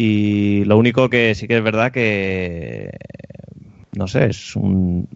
Y 0.00 0.64
lo 0.64 0.78
único 0.78 1.10
que 1.10 1.34
sí 1.34 1.48
que 1.48 1.56
es 1.56 1.62
verdad 1.62 1.90
que, 1.90 2.96
no 3.96 4.06
sé, 4.06 4.26
es 4.26 4.54
un, 4.54 5.08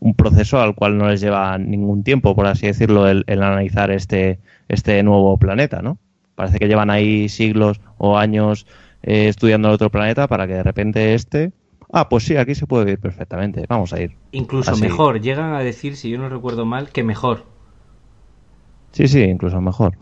un 0.00 0.14
proceso 0.14 0.60
al 0.60 0.74
cual 0.74 0.96
no 0.96 1.08
les 1.08 1.20
lleva 1.20 1.58
ningún 1.58 2.04
tiempo, 2.04 2.34
por 2.34 2.46
así 2.46 2.66
decirlo, 2.66 3.06
el, 3.06 3.24
analizar 3.28 3.90
este, 3.90 4.38
este 4.68 5.02
nuevo 5.02 5.36
planeta, 5.36 5.82
¿no? 5.82 5.98
Parece 6.34 6.58
que 6.58 6.68
llevan 6.68 6.90
ahí 6.90 7.28
siglos 7.28 7.80
o 7.98 8.16
años 8.16 8.66
eh, 9.02 9.28
estudiando 9.28 9.68
el 9.68 9.74
otro 9.74 9.90
planeta 9.90 10.26
para 10.26 10.46
que 10.46 10.54
de 10.54 10.62
repente 10.62 11.14
este... 11.14 11.52
Ah, 11.92 12.08
pues 12.08 12.24
sí, 12.24 12.36
aquí 12.36 12.54
se 12.56 12.66
puede 12.66 12.86
vivir 12.86 12.98
perfectamente, 12.98 13.66
vamos 13.68 13.92
a 13.92 14.00
ir. 14.00 14.16
Incluso 14.32 14.76
mejor, 14.76 15.20
llegan 15.20 15.52
a 15.52 15.60
decir, 15.60 15.96
si 15.96 16.10
yo 16.10 16.18
no 16.18 16.28
recuerdo 16.28 16.64
mal, 16.64 16.88
que 16.88 17.04
mejor. 17.04 17.44
Sí, 18.90 19.06
sí, 19.06 19.20
incluso 19.22 19.60
mejor. 19.60 19.98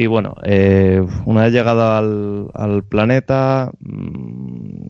Y 0.00 0.06
bueno, 0.06 0.34
eh, 0.44 1.06
una 1.26 1.42
vez 1.42 1.52
llegado 1.52 2.50
al, 2.54 2.84
planeta, 2.84 3.70
mm, 3.80 4.86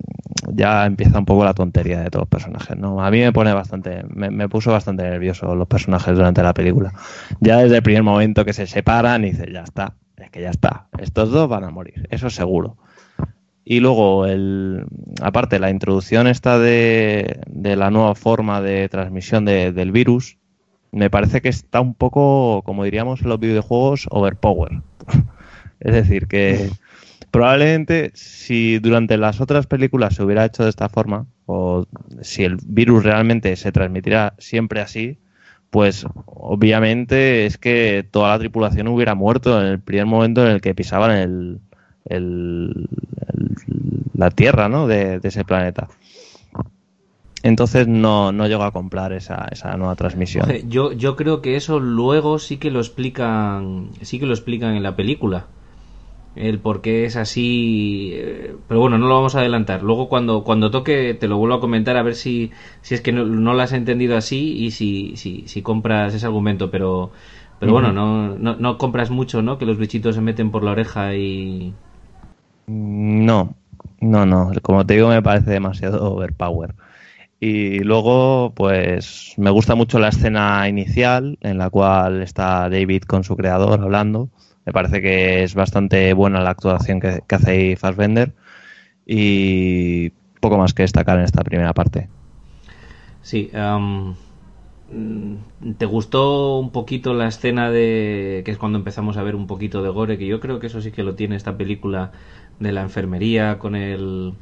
ya 0.53 0.87
empieza 0.87 1.19
un 1.19 1.25
poco 1.25 1.45
la 1.45 1.53
tontería 1.53 1.99
de 1.99 2.11
todos 2.11 2.23
los 2.23 2.29
personajes, 2.29 2.77
¿no? 2.77 3.05
A 3.05 3.11
mí 3.11 3.19
me 3.19 3.33
pone 3.33 3.53
bastante, 3.53 4.05
me, 4.09 4.49
puso 4.49 4.71
bastante 4.71 5.03
nervioso 5.03 5.53
los 5.57 5.67
personajes 5.67 6.15
durante 6.15 6.45
la 6.45 6.55
película. 6.55 6.93
Ya 7.41 7.57
desde 7.57 7.79
el 7.79 7.83
primer 7.83 8.05
momento 8.05 8.45
que 8.45 8.53
se 8.53 8.69
separan 8.69 9.25
y 9.25 9.33
dice, 9.33 9.51
ya 9.53 9.65
está, 9.65 9.97
es 10.17 10.31
que 10.31 10.43
ya 10.43 10.51
está, 10.51 10.87
estos 10.97 11.33
dos 11.33 11.49
van 11.49 11.65
a 11.65 11.71
morir, 11.71 12.07
eso 12.13 12.29
es 12.29 12.35
seguro. 12.37 12.77
Y 13.65 13.81
luego, 13.81 14.27
el, 14.27 14.87
aparte, 15.23 15.59
la 15.59 15.71
introducción 15.71 16.29
esta 16.29 16.61
de, 16.61 17.41
de 17.49 17.75
la 17.75 17.91
nueva 17.91 18.15
forma 18.15 18.61
de 18.61 18.89
transmisión 18.89 19.45
del 19.45 19.91
virus, 19.91 20.39
me 20.93 21.11
parece 21.11 21.41
que 21.41 21.49
está 21.49 21.81
un 21.81 21.95
poco, 21.95 22.63
como 22.65 22.85
diríamos 22.85 23.23
en 23.23 23.29
los 23.29 23.41
videojuegos, 23.41 24.07
overpower. 24.11 24.83
es 25.81 25.95
decir, 25.95 26.27
que 26.27 26.71
probablemente 27.31 28.11
si 28.15 28.79
durante 28.79 29.17
las 29.17 29.41
otras 29.41 29.67
películas 29.67 30.15
se 30.15 30.23
hubiera 30.23 30.45
hecho 30.45 30.65
de 30.65 30.71
esta 30.71 30.89
forma, 30.89 31.27
o 31.47 31.87
si 32.23 32.45
el 32.45 32.59
virus 32.65 33.05
realmente 33.05 33.55
se 33.57 33.73
transmitirá 33.73 34.35
siempre 34.39 34.81
así, 34.81 35.19
pues 35.71 36.05
obviamente 36.27 37.47
es 37.47 37.57
que 37.57 38.07
toda 38.11 38.31
la 38.31 38.39
tripulación 38.39 38.89
hubiera 38.89 39.15
muerto 39.15 39.61
en 39.61 39.67
el 39.69 39.81
primer 39.81 40.07
momento 40.07 40.45
en 40.45 40.53
el 40.53 40.61
que 40.61 40.75
pisaban 40.75 41.61
el, 42.05 42.89
la 44.15 44.31
Tierra 44.31 44.69
¿no? 44.69 44.89
de 44.89 45.21
ese 45.23 45.45
planeta. 45.45 45.89
Entonces 47.43 47.89
no, 47.89 48.33
no 48.33 48.47
llego 48.47 48.65
a 48.65 48.71
comprar 48.71 49.13
esa, 49.13 49.49
esa 49.51 49.77
nueva 49.77 49.97
transmisión. 49.97 50.47
Yo, 50.69 50.93
yo 50.93 51.17
creo 51.17 51.41
que 51.41 51.57
eso 51.57 51.81
luego 51.81 52.39
sí 52.39 52.59
que 52.59 52.71
lo 52.71 52.81
explican, 52.81 53.89
sí 54.03 54.19
que 54.19 54.27
lo 54.27 54.35
explican 54.35 54.75
en 54.75 54.83
la 54.83 54.95
película. 54.95 55.47
El 56.37 56.59
por 56.59 56.81
qué 56.81 57.07
es 57.07 57.17
así. 57.17 58.13
Eh, 58.15 58.55
pero 58.69 58.81
bueno, 58.81 58.99
no 58.99 59.09
lo 59.09 59.15
vamos 59.15 59.35
a 59.35 59.41
adelantar. 59.41 59.83
Luego 59.83 60.09
cuando, 60.09 60.45
cuando 60.45 60.71
toque 60.71 61.15
te 61.15 61.29
lo 61.29 61.39
vuelvo 61.39 61.57
a 61.57 61.61
comentar 61.61 61.97
a 61.97 62.03
ver 62.03 62.15
si, 62.15 62.51
si 62.83 62.95
es 62.95 63.01
que 63.01 63.13
no, 63.13 63.25
lo 63.25 63.61
has 63.61 63.73
entendido 63.73 64.17
así 64.17 64.57
y 64.59 64.71
si, 64.71 65.17
si, 65.17 65.49
si 65.49 65.63
compras 65.63 66.15
ese 66.15 66.27
argumento. 66.27 66.71
Pero, 66.71 67.11
pero 67.59 67.73
bueno, 67.73 67.93
no, 67.93 68.37
no, 68.37 68.57
no 68.57 68.79
compras 68.79 69.11
mucho, 69.11 69.43
¿no? 69.43 69.59
Que 69.59 69.67
los 69.67 69.79
bichitos 69.79 70.15
se 70.15 70.21
meten 70.21 70.51
por 70.51 70.63
la 70.63 70.73
oreja 70.73 71.17
y... 71.17 71.73
No, 72.67 73.55
no, 74.01 74.27
no. 74.27 74.53
Como 74.63 74.87
te 74.87 74.95
digo, 74.95 75.09
me 75.09 75.23
parece 75.23 75.51
demasiado 75.51 76.15
overpower. 76.15 76.75
Y 77.43 77.79
luego, 77.79 78.53
pues 78.55 79.33
me 79.39 79.49
gusta 79.49 79.75
mucho 79.75 79.99
la 79.99 80.09
escena 80.09 80.69
inicial 80.69 81.39
en 81.41 81.57
la 81.57 81.71
cual 81.71 82.21
está 82.21 82.69
David 82.69 83.05
con 83.05 83.25
su 83.25 83.35
creador 83.35 83.81
hablando. 83.81 84.29
Me 84.67 84.75
parece 84.75 85.01
que 85.01 85.43
es 85.43 85.55
bastante 85.55 86.13
buena 86.13 86.43
la 86.43 86.51
actuación 86.51 87.01
que, 87.01 87.23
hace 87.31 87.51
ahí 87.51 87.77
Fassbender. 87.77 88.35
Y 89.07 90.11
poco 90.41 90.59
más 90.59 90.75
que 90.75 90.83
destacar 90.83 91.19
en 91.19 91.25
esta 91.25 91.43
primera 91.43 91.73
parte. 91.73 92.09
Sí, 93.23 93.51
¿te 95.79 95.87
gustó 95.87 96.59
un 96.59 96.71
poquito 96.71 97.15
la 97.15 97.29
escena 97.29 97.71
de 97.71 98.43
que 98.45 98.51
es 98.51 98.59
cuando 98.59 98.79
empezamos 98.79 99.17
a 99.17 99.23
ver 99.23 99.35
un 99.35 99.47
poquito 99.47 99.83
de 99.83 99.89
gore? 99.89 100.19
Que 100.19 100.27
yo 100.27 100.41
creo 100.41 100.61
que 100.61 100.67
eso 100.67 100.83
sí 100.83 100.93
que 100.93 101.05
lo 101.05 101.15
tiene 101.15 101.37
esta 101.37 101.57
película 101.57 102.13
de 102.59 102.73
la 102.73 102.83
enfermería 102.83 103.59
con 103.59 103.75
el 103.75 104.35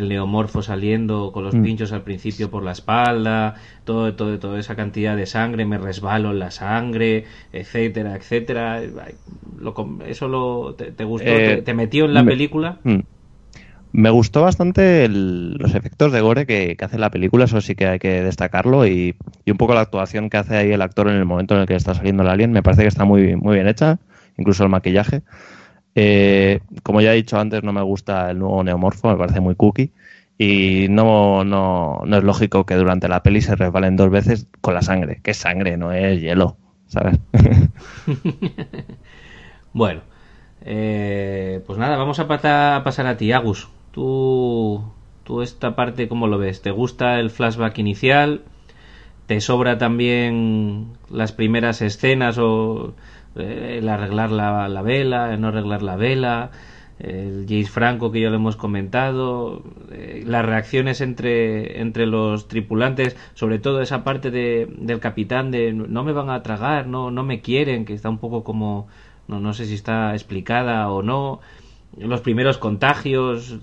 el 0.00 0.08
neomorfo 0.08 0.62
saliendo 0.62 1.30
con 1.32 1.44
los 1.44 1.54
mm. 1.54 1.62
pinchos 1.62 1.92
al 1.92 2.02
principio 2.02 2.50
por 2.50 2.62
la 2.62 2.72
espalda, 2.72 3.54
todo, 3.84 4.14
todo, 4.14 4.38
toda 4.38 4.58
esa 4.58 4.74
cantidad 4.74 5.16
de 5.16 5.26
sangre, 5.26 5.64
me 5.64 5.78
resbalo 5.78 6.30
en 6.30 6.38
la 6.38 6.50
sangre, 6.50 7.24
etcétera, 7.52 8.16
etcétera. 8.16 8.82
¿Eso 10.06 10.28
lo, 10.28 10.74
te, 10.74 11.04
gustó? 11.04 11.26
¿Te, 11.26 11.70
eh, 11.70 11.74
metió 11.74 12.06
en 12.06 12.14
la 12.14 12.24
película? 12.24 12.78
Mm. 12.82 13.00
Me 13.92 14.10
gustó 14.10 14.42
bastante 14.42 15.08
los 15.08 15.74
efectos 15.74 16.12
de 16.12 16.20
gore 16.20 16.46
que, 16.46 16.76
hace 16.80 16.96
la 16.96 17.10
película, 17.10 17.44
eso 17.44 17.60
sí 17.60 17.74
que 17.74 17.86
hay 17.86 17.98
que 17.98 18.22
destacarlo, 18.22 18.86
y, 18.86 19.16
un 19.46 19.56
poco 19.56 19.74
la 19.74 19.80
actuación 19.80 20.30
que 20.30 20.36
hace 20.36 20.56
ahí 20.56 20.70
el 20.70 20.80
actor 20.80 21.08
en 21.08 21.16
el 21.16 21.24
momento 21.24 21.54
en 21.54 21.62
el 21.62 21.66
que 21.66 21.74
está 21.74 21.94
saliendo 21.94 22.22
el 22.22 22.28
alien, 22.28 22.52
me 22.52 22.62
parece 22.62 22.82
que 22.82 22.88
está 22.88 23.04
muy, 23.04 23.34
muy 23.34 23.56
bien 23.56 23.66
hecha, 23.66 23.98
incluso 24.38 24.62
el 24.62 24.70
maquillaje. 24.70 25.22
Eh, 25.94 26.60
como 26.82 27.00
ya 27.00 27.12
he 27.12 27.16
dicho 27.16 27.38
antes, 27.38 27.62
no 27.62 27.72
me 27.72 27.82
gusta 27.82 28.30
el 28.30 28.38
nuevo 28.38 28.62
neomorfo, 28.62 29.08
me 29.08 29.16
parece 29.16 29.40
muy 29.40 29.54
cookie. 29.54 29.92
Y 30.38 30.86
no, 30.88 31.44
no, 31.44 32.00
no 32.06 32.16
es 32.16 32.24
lógico 32.24 32.64
que 32.64 32.76
durante 32.76 33.08
la 33.08 33.22
peli 33.22 33.42
se 33.42 33.56
resbalen 33.56 33.96
dos 33.96 34.10
veces 34.10 34.46
con 34.62 34.74
la 34.74 34.82
sangre, 34.82 35.20
que 35.22 35.32
es 35.32 35.36
sangre, 35.36 35.76
no 35.76 35.92
es 35.92 36.20
hielo, 36.20 36.56
¿sabes? 36.86 37.18
bueno, 39.74 40.00
eh, 40.62 41.62
pues 41.66 41.78
nada, 41.78 41.96
vamos 41.96 42.18
a, 42.20 42.26
pasar, 42.26 43.06
a 43.06 43.16
ti, 43.16 43.32
Agus. 43.32 43.68
¿Tú, 43.92 44.82
¿Tú 45.24 45.42
esta 45.42 45.74
parte 45.74 46.08
cómo 46.08 46.26
lo 46.26 46.38
ves? 46.38 46.62
¿Te 46.62 46.70
gusta 46.70 47.18
el 47.18 47.30
flashback 47.30 47.78
inicial? 47.78 48.42
¿Te 49.26 49.40
sobra 49.40 49.78
también 49.78 50.92
las 51.10 51.32
primeras 51.32 51.82
escenas 51.82 52.38
o 52.38 52.94
el 53.36 53.88
arreglar 53.88 54.30
la, 54.30 54.68
la, 54.68 54.82
vela, 54.82 55.32
el 55.32 55.40
no 55.40 55.48
arreglar 55.48 55.82
la 55.82 55.96
vela, 55.96 56.50
el 56.98 57.46
James 57.48 57.70
Franco 57.70 58.10
que 58.10 58.20
ya 58.20 58.28
lo 58.28 58.36
hemos 58.36 58.56
comentado, 58.56 59.62
eh, 59.92 60.22
las 60.26 60.44
reacciones 60.44 61.00
entre, 61.00 61.80
entre 61.80 62.06
los 62.06 62.48
tripulantes, 62.48 63.16
sobre 63.34 63.58
todo 63.58 63.80
esa 63.80 64.04
parte 64.04 64.30
de, 64.30 64.68
del 64.78 65.00
capitán 65.00 65.50
de 65.50 65.72
no 65.72 66.04
me 66.04 66.12
van 66.12 66.30
a 66.30 66.42
tragar, 66.42 66.86
no, 66.86 67.10
no 67.10 67.22
me 67.22 67.40
quieren, 67.40 67.84
que 67.84 67.94
está 67.94 68.10
un 68.10 68.18
poco 68.18 68.44
como, 68.44 68.88
no, 69.28 69.40
no 69.40 69.54
sé 69.54 69.66
si 69.66 69.74
está 69.74 70.12
explicada 70.12 70.90
o 70.90 71.02
no, 71.02 71.40
los 71.98 72.20
primeros 72.20 72.58
contagios, 72.58 73.58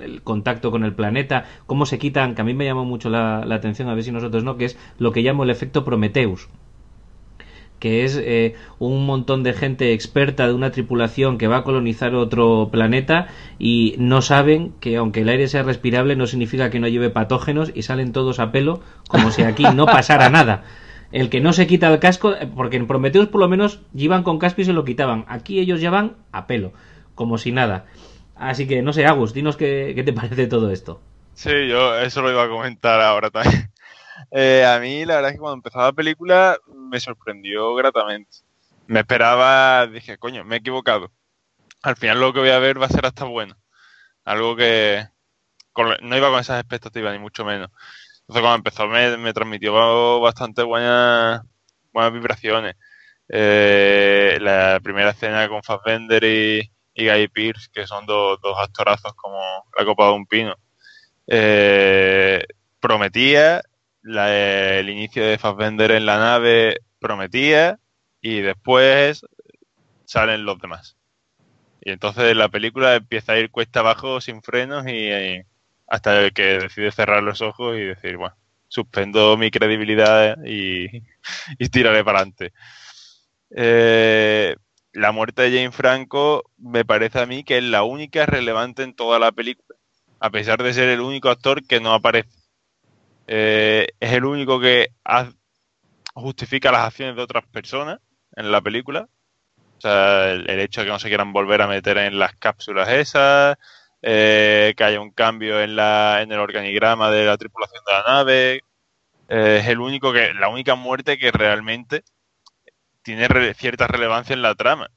el 0.00 0.22
contacto 0.22 0.70
con 0.70 0.84
el 0.84 0.94
planeta, 0.94 1.44
cómo 1.66 1.86
se 1.86 1.98
quitan, 1.98 2.34
que 2.34 2.42
a 2.42 2.44
mí 2.44 2.54
me 2.54 2.64
llamó 2.64 2.84
mucho 2.84 3.10
la, 3.10 3.44
la 3.44 3.56
atención, 3.56 3.88
a 3.88 3.94
ver 3.94 4.04
si 4.04 4.12
nosotros 4.12 4.44
no, 4.44 4.56
que 4.56 4.66
es 4.66 4.78
lo 4.98 5.12
que 5.12 5.22
llamo 5.22 5.44
el 5.44 5.50
efecto 5.50 5.84
Prometheus 5.84 6.48
que 7.80 8.04
es 8.04 8.16
eh, 8.22 8.54
un 8.78 9.06
montón 9.06 9.42
de 9.42 9.54
gente 9.54 9.92
experta 9.92 10.46
de 10.46 10.54
una 10.54 10.70
tripulación 10.70 11.38
que 11.38 11.48
va 11.48 11.58
a 11.58 11.64
colonizar 11.64 12.14
otro 12.14 12.68
planeta 12.70 13.26
y 13.58 13.96
no 13.98 14.22
saben 14.22 14.72
que 14.80 14.96
aunque 14.96 15.22
el 15.22 15.30
aire 15.30 15.48
sea 15.48 15.64
respirable 15.64 16.14
no 16.14 16.26
significa 16.26 16.70
que 16.70 16.78
no 16.78 16.86
lleve 16.86 17.10
patógenos 17.10 17.72
y 17.74 17.82
salen 17.82 18.12
todos 18.12 18.38
a 18.38 18.52
pelo 18.52 18.80
como 19.08 19.30
si 19.30 19.42
aquí 19.42 19.64
no 19.74 19.86
pasara 19.86 20.28
nada. 20.30 20.62
El 21.10 21.28
que 21.28 21.40
no 21.40 21.52
se 21.52 21.66
quita 21.66 21.92
el 21.92 21.98
casco, 21.98 22.34
eh, 22.34 22.48
porque 22.54 22.76
en 22.76 22.86
Prometheus 22.86 23.26
por 23.26 23.40
lo 23.40 23.48
menos 23.48 23.80
iban 23.94 24.22
con 24.22 24.38
casco 24.38 24.60
y 24.60 24.64
se 24.64 24.72
lo 24.72 24.84
quitaban. 24.84 25.24
Aquí 25.26 25.58
ellos 25.58 25.80
ya 25.80 25.90
van 25.90 26.16
a 26.30 26.46
pelo, 26.46 26.72
como 27.14 27.38
si 27.38 27.50
nada. 27.50 27.86
Así 28.36 28.68
que 28.68 28.82
no 28.82 28.92
sé, 28.92 29.06
Agus, 29.06 29.34
dinos 29.34 29.56
qué, 29.56 29.92
qué 29.96 30.04
te 30.04 30.12
parece 30.12 30.46
todo 30.46 30.70
esto. 30.70 31.00
Sí, 31.34 31.50
yo 31.68 31.98
eso 31.98 32.20
lo 32.20 32.30
iba 32.30 32.44
a 32.44 32.48
comentar 32.48 33.00
ahora 33.00 33.30
también. 33.30 33.69
Eh, 34.30 34.64
a 34.64 34.78
mí 34.78 35.04
la 35.04 35.16
verdad 35.16 35.30
es 35.30 35.36
que 35.36 35.40
cuando 35.40 35.56
empezaba 35.56 35.86
la 35.86 35.92
película 35.92 36.58
me 36.66 37.00
sorprendió 37.00 37.74
gratamente. 37.74 38.38
Me 38.86 39.00
esperaba, 39.00 39.86
dije, 39.86 40.18
coño, 40.18 40.44
me 40.44 40.56
he 40.56 40.58
equivocado. 40.58 41.10
Al 41.82 41.96
final 41.96 42.20
lo 42.20 42.32
que 42.32 42.40
voy 42.40 42.50
a 42.50 42.58
ver 42.58 42.80
va 42.80 42.86
a 42.86 42.90
ser 42.90 43.06
hasta 43.06 43.24
bueno. 43.24 43.56
Algo 44.24 44.56
que 44.56 45.06
no 46.02 46.16
iba 46.16 46.30
con 46.30 46.40
esas 46.40 46.60
expectativas, 46.60 47.12
ni 47.12 47.18
mucho 47.18 47.44
menos. 47.44 47.70
Entonces 48.20 48.42
cuando 48.42 48.56
empezó 48.56 48.86
me, 48.86 49.32
transmitió 49.32 50.20
bastante 50.20 50.62
buenas, 50.62 51.42
buenas 51.92 52.12
vibraciones. 52.12 52.76
Eh, 53.28 54.38
la 54.40 54.80
primera 54.82 55.10
escena 55.10 55.48
con 55.48 55.62
Fassbender 55.62 56.24
y, 56.24 56.70
y 56.94 57.08
Guy 57.08 57.28
Pearce, 57.28 57.68
que 57.72 57.86
son 57.86 58.06
dos, 58.06 58.38
actorazos 58.58 59.14
como 59.14 59.40
la 59.78 59.84
copa 59.84 60.06
de 60.06 60.12
un 60.12 60.26
pino. 60.26 60.54
Eh, 61.26 62.44
prometía 62.80 63.62
el 64.02 64.88
inicio 64.88 65.24
de 65.24 65.38
Fassbender 65.38 65.90
en 65.92 66.06
la 66.06 66.18
nave 66.18 66.78
prometía 66.98 67.78
y 68.20 68.40
después 68.40 69.26
salen 70.04 70.44
los 70.44 70.60
demás. 70.60 70.96
Y 71.82 71.90
entonces 71.92 72.36
la 72.36 72.48
película 72.48 72.94
empieza 72.96 73.32
a 73.32 73.38
ir 73.38 73.50
cuesta 73.50 73.80
abajo 73.80 74.20
sin 74.20 74.42
frenos 74.42 74.86
y, 74.86 75.10
hasta 75.86 76.30
que 76.30 76.58
decide 76.60 76.92
cerrar 76.92 77.22
los 77.22 77.40
ojos 77.42 77.76
y 77.76 77.80
decir, 77.80 78.16
bueno, 78.16 78.36
suspendo 78.68 79.36
mi 79.36 79.50
credibilidad 79.50 80.36
y, 80.44 80.86
y 81.58 81.68
tiraré 81.68 82.04
para 82.04 82.18
adelante. 82.18 82.52
Eh, 83.50 84.56
la 84.92 85.12
muerte 85.12 85.42
de 85.42 85.56
Jane 85.56 85.72
Franco 85.72 86.50
me 86.56 86.84
parece 86.84 87.20
a 87.20 87.26
mí 87.26 87.44
que 87.44 87.58
es 87.58 87.64
la 87.64 87.82
única 87.82 88.26
relevante 88.26 88.82
en 88.82 88.94
toda 88.94 89.18
la 89.18 89.32
película, 89.32 89.78
a 90.20 90.30
pesar 90.30 90.62
de 90.62 90.74
ser 90.74 90.88
el 90.88 91.00
único 91.00 91.30
actor 91.30 91.64
que 91.66 91.80
no 91.80 91.92
aparece. 91.92 92.39
Eh, 93.30 93.88
es 94.00 94.12
el 94.14 94.26
único 94.26 94.60
que 94.60 94.88
ha- 95.04 95.30
justifica 96.14 96.72
las 96.72 96.86
acciones 96.88 97.16
de 97.16 97.22
otras 97.22 97.46
personas 97.48 98.00
en 98.36 98.52
la 98.52 98.60
película. 98.62 99.08
O 99.78 99.82
sea, 99.82 100.32
el, 100.32 100.48
hecho 100.60 100.82
de 100.82 100.86
que 100.86 100.92
no 100.92 100.98
se 101.00 101.08
quieran 101.08 101.32
volver 101.32 101.62
a 101.62 101.68
meter 101.68 101.98
en 101.98 102.18
las 102.18 102.34
cápsulas 102.36 102.88
esas, 102.90 103.56
eh, 104.02 104.74
que 104.76 104.84
haya 104.84 105.00
un 105.00 105.12
cambio 105.12 105.60
en, 105.62 105.76
la, 105.76 106.20
en 106.22 106.32
el 106.32 106.40
organigrama 106.40 107.10
de 107.12 107.26
la 107.26 107.38
tripulación 107.38 107.82
de 107.86 107.92
la 107.94 108.02
nave. 108.04 108.56
Eh, 109.28 109.58
es 109.62 109.68
el 109.68 109.80
único 109.80 110.12
que, 110.12 110.34
la 110.34 110.48
única 110.50 110.74
muerte 110.76 111.18
que 111.18 111.32
realmente 111.32 112.04
tiene 113.02 113.28
re- 113.28 113.52
cierta 113.52 113.86
relevancia 113.86 114.32
en 114.32 114.40
la 114.40 114.54
trama. 114.54 114.90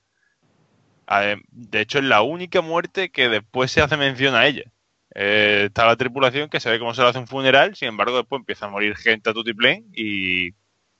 De 1.51 1.79
hecho, 1.79 1.99
es 1.99 2.03
la 2.03 2.21
única 2.23 2.59
muerte 2.59 3.09
que 3.09 3.29
después 3.29 3.71
se 3.71 3.81
hace 3.81 3.95
mención 3.95 4.35
a 4.35 4.45
ella. 4.47 4.63
Eh, 5.15 5.65
está 5.67 5.85
la 5.85 5.95
tripulación 5.95 6.49
que 6.49 6.59
se 6.59 6.69
ve 6.69 6.79
cómo 6.79 6.93
se 6.93 7.01
le 7.01 7.09
hace 7.09 7.19
un 7.19 7.27
funeral, 7.27 7.75
sin 7.75 7.89
embargo, 7.89 8.17
después 8.17 8.39
empieza 8.39 8.65
a 8.65 8.69
morir 8.69 8.95
gente 8.95 9.29
a 9.29 9.33
tutiplén 9.33 9.85
y 9.93 10.51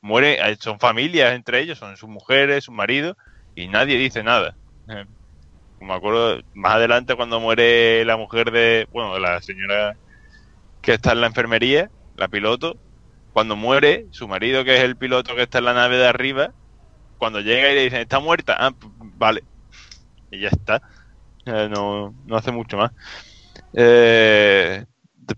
muere, 0.02 0.38
eh, 0.40 0.56
son 0.60 0.80
familias 0.80 1.34
entre 1.34 1.62
ellos, 1.62 1.80
son 1.80 1.98
sus 1.98 2.10
mujeres, 2.10 2.66
sus 2.66 2.76
maridos, 2.76 3.18
y 3.56 3.68
nadie 3.68 3.98
dice 3.98 4.22
nada. 4.22 4.56
Eh, 4.88 5.06
me 5.80 5.94
acuerdo 5.94 6.42
más 6.54 6.76
adelante 6.76 7.16
cuando 7.16 7.40
muere 7.40 8.06
la 8.06 8.18
mujer 8.18 8.52
de, 8.52 8.88
bueno, 8.92 9.18
la 9.20 9.42
señora 9.42 9.96
que 10.82 10.94
está 10.94 11.14
en 11.14 11.22
la 11.22 11.28
enfermería, 11.28 11.90
la 12.16 12.28
piloto, 12.28 12.78
cuando 13.32 13.56
muere, 13.56 14.06
su 14.12 14.28
marido, 14.28 14.64
que 14.64 14.76
es 14.76 14.84
el 14.84 14.96
piloto 14.96 15.36
que 15.36 15.44
está 15.44 15.58
en 15.58 15.66
la 15.66 15.74
nave 15.74 15.98
de 15.98 16.08
arriba, 16.08 16.54
cuando 17.18 17.40
llega 17.42 17.72
y 17.72 17.76
le 17.76 17.84
dicen, 17.86 18.02
¿está 18.02 18.20
muerta? 18.20 18.56
Ah, 18.60 18.74
vale. 19.18 19.44
Y 20.30 20.42
ya 20.42 20.50
está. 20.50 20.82
Eh, 21.46 21.68
no, 21.70 22.14
no 22.26 22.36
hace 22.36 22.52
mucho 22.52 22.78
más. 22.78 22.92
Eh, 23.74 24.86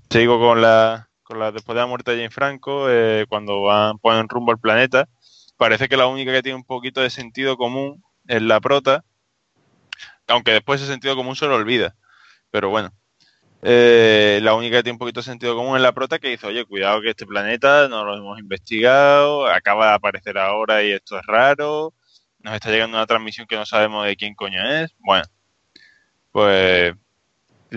sigo 0.10 0.40
con 0.40 0.62
la, 0.62 1.10
con 1.24 1.40
la 1.40 1.52
después 1.52 1.76
de 1.76 1.82
la 1.82 1.88
muerte 1.88 2.12
de 2.12 2.18
Jane 2.18 2.30
Franco, 2.30 2.90
eh, 2.90 3.26
cuando 3.30 3.62
van, 3.62 3.98
ponen 4.00 4.28
rumbo 4.30 4.52
al 4.52 4.60
planeta, 4.60 5.08
parece 5.58 5.88
que 5.88 5.98
la 5.98 6.08
única 6.08 6.32
que 6.32 6.44
tiene 6.44 6.58
un 6.58 6.66
poquito 6.66 7.02
de 7.02 7.10
sentido 7.10 7.58
común 7.58 8.04
es 8.28 8.42
la 8.42 8.60
prota, 8.60 9.04
aunque 10.28 10.52
después 10.52 10.82
ese 10.82 10.92
sentido 10.92 11.16
común 11.16 11.36
se 11.36 11.48
lo 11.48 11.56
olvida. 11.56 11.96
Pero 12.52 12.70
bueno, 12.70 12.92
eh, 13.62 14.40
la 14.44 14.54
única 14.56 14.78
que 14.78 14.84
tiene 14.84 14.96
un 14.96 15.00
poquito 15.00 15.22
de 15.22 15.26
sentido 15.26 15.56
común 15.56 15.76
es 15.78 15.82
la 15.82 15.94
prota 15.94 16.20
que 16.20 16.30
dice, 16.30 16.48
oye, 16.48 16.66
cuidado 16.66 17.02
que 17.02 17.10
este 17.12 17.26
planeta 17.26 17.88
no 17.88 18.04
lo 18.06 18.16
hemos 18.16 18.40
investigado, 18.40 19.48
acaba 19.48 19.90
de 19.90 19.94
aparecer 19.96 20.38
ahora 20.38 20.84
y 20.84 20.92
esto 20.92 21.18
es 21.18 21.26
raro, 21.26 21.94
nos 22.40 22.54
está 22.54 22.70
llegando 22.70 22.98
una 22.98 23.08
transmisión 23.08 23.48
que 23.48 23.56
no 23.56 23.66
sabemos 23.66 24.06
de 24.06 24.16
quién 24.16 24.36
coño 24.36 24.62
es. 24.70 24.92
Bueno, 25.00 25.26
pues 26.32 26.94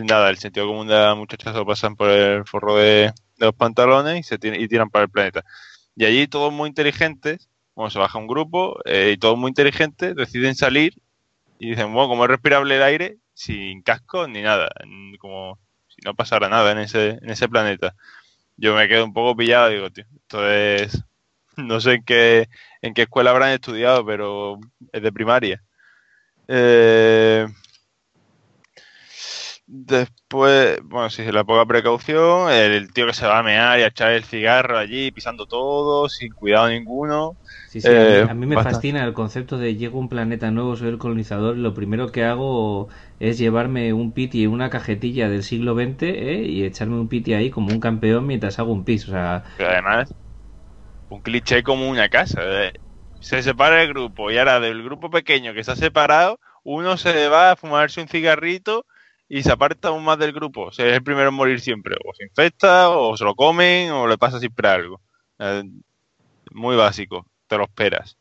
nada, 0.05 0.31
el 0.31 0.39
sentido 0.39 0.67
común 0.67 0.89
de 0.89 0.95
la 0.95 1.15
muchacha 1.15 1.53
se 1.53 1.59
lo 1.59 1.67
pasan 1.67 1.97
por 1.97 2.11
el 2.11 2.45
forro 2.45 2.77
de, 2.77 3.13
los 3.39 3.55
pantalones 3.55 4.21
y 4.21 4.23
se 4.23 4.39
tiran, 4.39 4.61
y 4.61 4.69
tiran 4.69 4.91
para 4.91 5.05
el 5.05 5.11
planeta. 5.11 5.45
Y 5.97 6.05
allí 6.05 6.27
todos 6.27 6.53
muy 6.53 6.69
inteligentes, 6.69 7.49
bueno, 7.75 7.91
se 7.91 7.99
baja 7.99 8.19
un 8.19 8.27
grupo 8.27 8.79
eh, 8.85 9.13
y 9.15 9.19
todos 9.19 9.39
muy 9.39 9.49
inteligentes 9.51 10.15
deciden 10.17 10.55
salir 10.55 10.95
y 11.59 11.71
dicen, 11.71 11.93
bueno, 11.93 12.09
como 12.09 12.25
es 12.25 12.31
respirable 12.31 12.77
el 12.77 12.83
aire, 12.83 13.19
sin 13.35 13.83
casco 13.83 14.27
ni 14.27 14.43
nada, 14.43 14.69
como 15.19 15.59
si 15.89 16.01
no 16.05 16.15
pasara 16.15 16.49
nada 16.49 16.73
en 16.73 16.79
ese, 16.79 17.11
en 17.23 17.31
ese 17.31 17.49
planeta. 17.49 17.95
Yo 18.57 18.75
me 18.75 18.89
quedo 18.89 19.05
un 19.05 19.13
poco 19.13 19.37
pillado, 19.37 19.69
digo, 19.69 19.91
tío, 19.91 20.05
esto 20.17 20.51
es, 20.51 21.05
no 21.57 21.81
sé 21.81 21.95
en 21.95 22.05
qué, 22.05 22.49
en 22.83 22.95
qué 22.95 23.03
escuela 23.03 23.31
habrán 23.31 23.51
estudiado, 23.51 24.05
pero 24.05 24.59
es 24.93 25.03
de 25.03 25.13
primaria. 25.13 25.63
Eh, 26.49 27.47
Después, 29.71 30.81
bueno, 30.83 31.11
sí, 31.11 31.31
la 31.31 31.45
poca 31.45 31.67
precaución, 31.67 32.51
el 32.51 32.91
tío 32.93 33.07
que 33.07 33.13
se 33.13 33.27
va 33.27 33.39
a 33.39 33.43
mear 33.43 33.79
y 33.79 33.83
a 33.83 33.89
echar 33.89 34.13
el 34.13 34.25
cigarro 34.25 34.79
allí, 34.79 35.11
pisando 35.13 35.47
todo, 35.47 36.09
sin 36.09 36.33
cuidado 36.33 36.69
ninguno. 36.71 37.37
Sí, 37.65 37.83
sí, 37.83 37.97
a 37.97 38.07
mí- 38.07 38.23
Eh, 38.23 38.27
a 38.27 38.33
mí, 38.33 38.47
me 38.47 38.57
bastante. 38.57 38.59
fascina 38.59 39.05
el 39.05 39.13
concepto 39.13 39.59
de 39.59 39.77
llego 39.77 39.99
a 39.99 40.01
un 40.01 40.09
planeta 40.09 40.51
nuevo, 40.51 40.75
soy 40.75 40.89
el 40.89 40.97
colonizador 40.99 41.59
y 41.59 41.61
lo 41.61 41.75
primero 41.75 42.11
que 42.13 42.25
hago 42.25 42.89
es 43.19 43.37
llevarme 43.37 43.93
un 43.93 44.13
piti 44.15 44.43
en 44.45 44.51
una 44.53 44.71
cajetilla 44.71 45.29
del 45.29 45.43
siglo 45.43 45.75
XX 45.75 46.07
¿eh? 46.09 46.43
y 46.45 46.65
echarme 46.65 46.99
un 46.99 47.09
piti 47.11 47.35
ahí 47.35 47.51
como 47.51 47.71
un 47.71 47.81
campeón 47.81 48.27
mientras 48.27 48.59
hago 48.59 48.73
un 48.73 48.85
pis. 48.87 49.07
O 49.09 49.11
sea, 49.11 49.45
Pero 49.57 49.71
además, 49.71 50.15
un 51.09 51.23
cliché 51.23 51.63
como 51.63 51.89
una 51.91 52.09
casa. 52.09 52.41
eh. 52.67 52.73
Se 53.21 53.43
separa 53.43 53.83
el 53.83 53.89
grupo 53.89 54.31
y 54.31 54.39
ahora 54.39 54.61
del 54.61 54.83
grupo 54.85 55.11
pequeño 55.11 55.55
que 55.55 55.61
ha 55.61 55.77
separado, 55.77 56.41
uno 56.65 56.97
se 56.97 57.29
va 57.29 57.53
a 57.53 57.57
fumarse 57.57 58.01
un 58.01 58.09
cigarrito 58.09 58.87
y 59.29 59.43
se 59.43 59.53
aparta 59.53 59.89
aún 59.89 60.05
más 60.05 60.19
del 60.19 60.33
grupo. 60.33 60.63
O 60.63 60.73
sea, 60.73 60.87
es 60.87 60.95
el 60.95 61.03
primero 61.03 61.29
en 61.29 61.35
morir 61.35 61.61
siempre. 61.61 61.95
O 62.05 62.15
se 62.15 62.25
infecta, 62.25 62.91
o 62.91 63.17
se 63.17 63.25
lo 63.25 63.35
comen, 63.35 63.91
o 63.91 64.07
le 64.07 64.17
pasa 64.17 64.41
siempre 64.41 64.69
algo. 64.69 65.01
Eh, 65.39 65.65
muy 66.53 66.77
básico, 66.77 67.27
te 67.47 67.59
lo 67.59 67.65
esperas. 67.65 68.17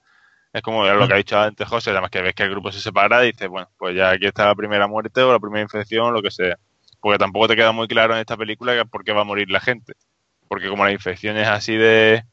Es 0.52 0.62
como 0.62 0.86
lo 0.86 1.08
que 1.08 1.14
ha 1.14 1.18
dicho 1.18 1.40
antes 1.40 1.68
José, 1.68 1.92
además 1.92 2.10
que 2.10 2.22
ves 2.22 2.34
que 2.34 2.44
el 2.44 2.50
grupo 2.50 2.72
se 2.72 2.82
separa 2.82 3.24
y 3.24 3.32
dices, 3.32 3.48
bueno, 3.48 3.70
pues 3.78 3.96
ya 3.96 4.12
aquí 4.12 4.26
está 4.26 4.46
la 4.46 4.56
primera 4.56 4.88
muerte 4.88 5.22
o 5.22 5.32
la 5.32 5.40
primera 5.40 5.62
infección 5.62 6.08
o 6.08 6.12
lo 6.12 6.22
que 6.22 6.32
sea. 6.32 6.58
Porque 7.00 7.20
tampoco 7.20 7.48
te 7.48 7.56
queda 7.56 7.72
muy 7.72 7.88
claro 7.88 8.14
en 8.14 8.22
esta 8.22 8.36
película 8.36 8.76
que 8.76 8.86
por 8.86 9.04
qué 9.04 9.14
va 9.14 9.22
a 9.22 9.26
morir 9.26 9.50
la 9.50 9.60
gente. 9.60 9.94
Porque 10.48 10.68
como 10.68 10.84
la 10.84 10.92
infección 10.92 11.38
es 11.38 11.48
así 11.48 11.76
de... 11.76 12.24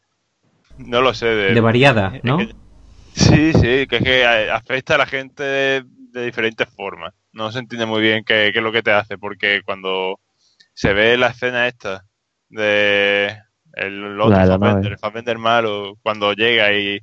No 0.78 1.02
lo 1.02 1.14
sé, 1.14 1.26
de... 1.26 1.54
de 1.54 1.60
variada, 1.60 2.18
¿no? 2.22 2.38
sí, 3.12 3.52
sí, 3.52 3.86
que 3.86 3.96
es 3.96 4.02
que 4.02 4.24
afecta 4.50 4.96
a 4.96 4.98
la 4.98 5.06
gente 5.06 5.42
de, 5.42 5.84
de 5.86 6.24
diferentes 6.24 6.68
formas. 6.68 7.14
No 7.34 7.52
se 7.52 7.58
entiende 7.58 7.84
muy 7.84 8.00
bien 8.00 8.24
qué, 8.24 8.50
qué 8.52 8.58
es 8.58 8.64
lo 8.64 8.72
que 8.72 8.82
te 8.82 8.92
hace, 8.92 9.18
porque 9.18 9.60
cuando 9.64 10.18
se 10.72 10.94
ve 10.94 11.16
la 11.18 11.28
escena 11.28 11.68
esta 11.68 12.04
de 12.48 13.36
el 13.74 14.20
otro 14.20 14.88
el 14.88 14.98
Fassbender 14.98 15.38
malo, 15.38 15.98
cuando 16.02 16.32
llega 16.32 16.72
y, 16.72 17.00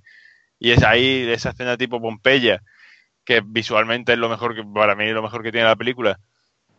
y 0.59 0.71
es 0.71 0.83
ahí 0.83 1.27
esa 1.29 1.49
escena 1.49 1.77
tipo 1.77 2.01
Pompeya, 2.01 2.61
que 3.25 3.41
visualmente 3.45 4.13
es 4.13 4.19
lo 4.19 4.29
mejor 4.29 4.55
que, 4.55 4.63
para 4.63 4.95
mí 4.95 5.05
es 5.05 5.13
lo 5.13 5.21
mejor 5.21 5.43
que 5.43 5.51
tiene 5.51 5.67
la 5.67 5.75
película. 5.75 6.19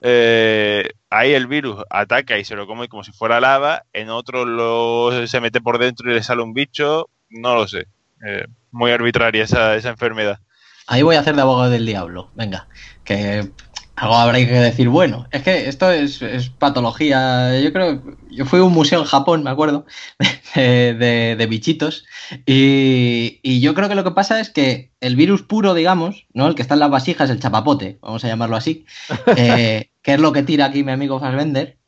Eh, 0.01 0.91
ahí 1.11 1.33
el 1.33 1.47
virus 1.47 1.85
ataca 1.89 2.39
y 2.39 2.45
se 2.45 2.57
lo 2.57 2.67
come 2.67 2.89
como 2.89 3.05
si 3.05 3.13
fuera 3.13 3.41
lava, 3.41 3.85
en 3.93 4.09
otro 4.09 4.45
lo, 4.45 5.27
se 5.27 5.41
mete 5.41 5.61
por 5.61 5.79
dentro 5.79 6.11
y 6.11 6.15
le 6.15 6.23
sale 6.23 6.43
un 6.43 6.55
bicho, 6.55 7.09
no 7.31 7.55
lo 7.55 7.69
sé. 7.69 7.87
Eh, 8.27 8.47
muy 8.71 8.91
arbitraria 8.91 9.45
esa, 9.45 9.77
esa 9.77 9.91
enfermedad. 9.91 10.41
Ahí 10.87 11.03
voy 11.03 11.17
a 11.17 11.21
hacer 11.21 11.35
de 11.37 11.43
abogado 11.43 11.71
del 11.71 11.87
diablo. 11.87 12.31
Venga, 12.35 12.69
que 13.05 13.53
algo 13.97 14.15
habrá 14.17 14.39
que 14.39 14.47
decir 14.47 14.89
bueno. 14.89 15.27
Es 15.31 15.43
que 15.43 15.69
esto 15.69 15.91
es, 15.91 16.23
es 16.23 16.51
patología. 16.51 17.61
Yo 17.61 17.73
creo. 17.73 18.03
Yo 18.31 18.45
fui 18.47 18.61
a 18.61 18.65
un 18.65 18.73
museo 18.73 19.01
en 19.01 19.07
Japón, 19.07 19.43
me 19.45 19.51
acuerdo, 19.51 19.87
de, 20.55 20.95
de- 20.95 21.37
de 21.37 21.47
bichitos. 21.47 22.05
Y, 22.47 23.41
y 23.43 23.61
yo 23.61 23.75
creo 23.75 23.89
que 23.89 23.95
lo 23.95 24.05
que 24.05 24.11
pasa 24.13 24.41
es 24.41 24.51
que 24.51 24.93
el 25.01 25.17
virus 25.17 25.43
puro, 25.43 25.75
digamos, 25.75 26.27
¿no? 26.33 26.47
El 26.49 26.55
que 26.55 26.63
está 26.63 26.75
en 26.75 26.81
las 26.81 26.91
vasijas, 26.91 27.31
el 27.31 27.41
chapapote, 27.41 27.99
vamos 28.03 28.25
a 28.25 28.29
llamarlo 28.29 28.57
así, 28.57 28.87
eh, 29.37 29.91
que 30.03 30.15
es 30.15 30.21
lo 30.21 30.33
que 30.33 30.43
tira 30.43 30.67
aquí 30.67 30.83
mi 30.85 30.93
amigo 30.93 31.21
Fassbender. 31.21 31.79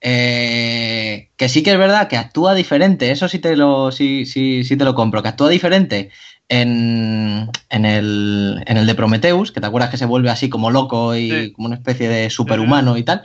eh, 0.00 1.32
que 1.36 1.48
sí 1.48 1.62
que 1.62 1.72
es 1.72 1.78
verdad 1.78 2.08
que 2.08 2.16
actúa 2.16 2.54
diferente, 2.54 3.10
eso 3.10 3.28
sí 3.28 3.38
te 3.38 3.56
lo, 3.56 3.90
sí, 3.92 4.26
sí, 4.26 4.64
sí 4.64 4.76
te 4.76 4.84
lo 4.84 4.94
compro, 4.94 5.22
que 5.22 5.28
actúa 5.28 5.48
diferente 5.48 6.10
en, 6.48 7.50
en, 7.70 7.84
el, 7.84 8.62
en 8.66 8.76
el 8.76 8.86
de 8.86 8.94
Prometheus, 8.94 9.50
que 9.52 9.60
te 9.60 9.66
acuerdas 9.66 9.90
que 9.90 9.96
se 9.96 10.06
vuelve 10.06 10.30
así 10.30 10.48
como 10.48 10.70
loco 10.70 11.16
y 11.16 11.30
Sí. 11.30 11.52
como 11.52 11.66
una 11.66 11.76
especie 11.76 12.08
de 12.08 12.30
superhumano 12.30 12.96
y 12.96 13.02
tal. 13.02 13.22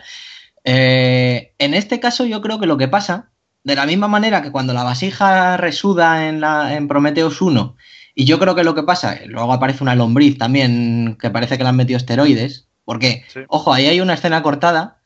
Eh, 0.64 1.54
en 1.58 1.74
este 1.74 2.00
caso 2.00 2.26
yo 2.26 2.42
creo 2.42 2.60
que 2.60 2.66
lo 2.68 2.78
que 2.78 2.88
pasa, 2.88 3.30
de 3.64 3.76
la 3.76 3.86
misma 3.86 4.08
manera 4.08 4.42
que 4.42 4.52
cuando 4.52 4.74
la 4.74 4.84
vasija 4.84 5.58
resuda 5.58 6.28
en, 6.30 6.42
la, 6.42 6.76
en 6.76 6.88
Prometheus 6.88 7.42
1, 7.42 7.76
y 8.16 8.26
yo 8.26 8.40
creo 8.40 8.56
que 8.56 8.64
lo 8.64 8.76
que 8.76 8.84
pasa, 8.84 9.18
luego 9.28 9.54
aparece 9.54 9.84
una 9.84 9.96
lombriz 9.96 10.38
también 10.38 11.18
que 11.20 11.30
parece 11.30 11.58
que 11.58 11.64
le 11.64 11.70
han 11.70 11.76
metido 11.76 11.98
esteroides, 11.98 12.68
porque, 12.86 13.24
Sí. 13.32 13.42
ojo, 13.48 13.74
ahí 13.74 13.86
hay 13.88 14.02
una 14.02 14.14
escena 14.16 14.42
cortada 14.44 14.99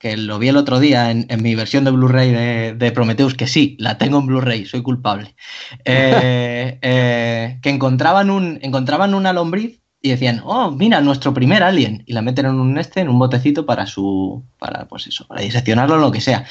que 0.00 0.16
lo 0.16 0.38
vi 0.38 0.48
el 0.48 0.56
otro 0.56 0.80
día 0.80 1.10
en, 1.10 1.26
en 1.28 1.42
mi 1.42 1.54
versión 1.54 1.84
de 1.84 1.90
Blu-ray 1.90 2.32
de, 2.32 2.74
de 2.74 2.90
Prometheus, 2.90 3.34
que 3.34 3.46
sí, 3.46 3.76
la 3.78 3.98
tengo 3.98 4.18
en 4.18 4.26
Blu-ray, 4.26 4.64
soy 4.64 4.82
culpable. 4.82 5.36
Eh, 5.84 6.78
eh, 6.82 7.58
que 7.62 7.68
encontraban, 7.68 8.30
un, 8.30 8.58
encontraban 8.62 9.14
una 9.14 9.34
lombriz 9.34 9.82
y 10.00 10.08
decían, 10.08 10.40
oh, 10.42 10.70
mira, 10.70 11.02
nuestro 11.02 11.34
primer 11.34 11.62
alien. 11.62 12.02
Y 12.06 12.14
la 12.14 12.22
meten 12.22 12.46
en 12.46 12.54
un 12.54 12.78
este, 12.78 13.00
en 13.00 13.10
un 13.10 13.18
botecito 13.18 13.66
para 13.66 13.86
su. 13.86 14.42
para, 14.58 14.88
pues 14.88 15.06
eso, 15.06 15.26
para 15.28 15.42
diseccionarlo 15.42 15.96
o 15.96 15.98
lo 15.98 16.10
que 16.10 16.22
sea. 16.22 16.46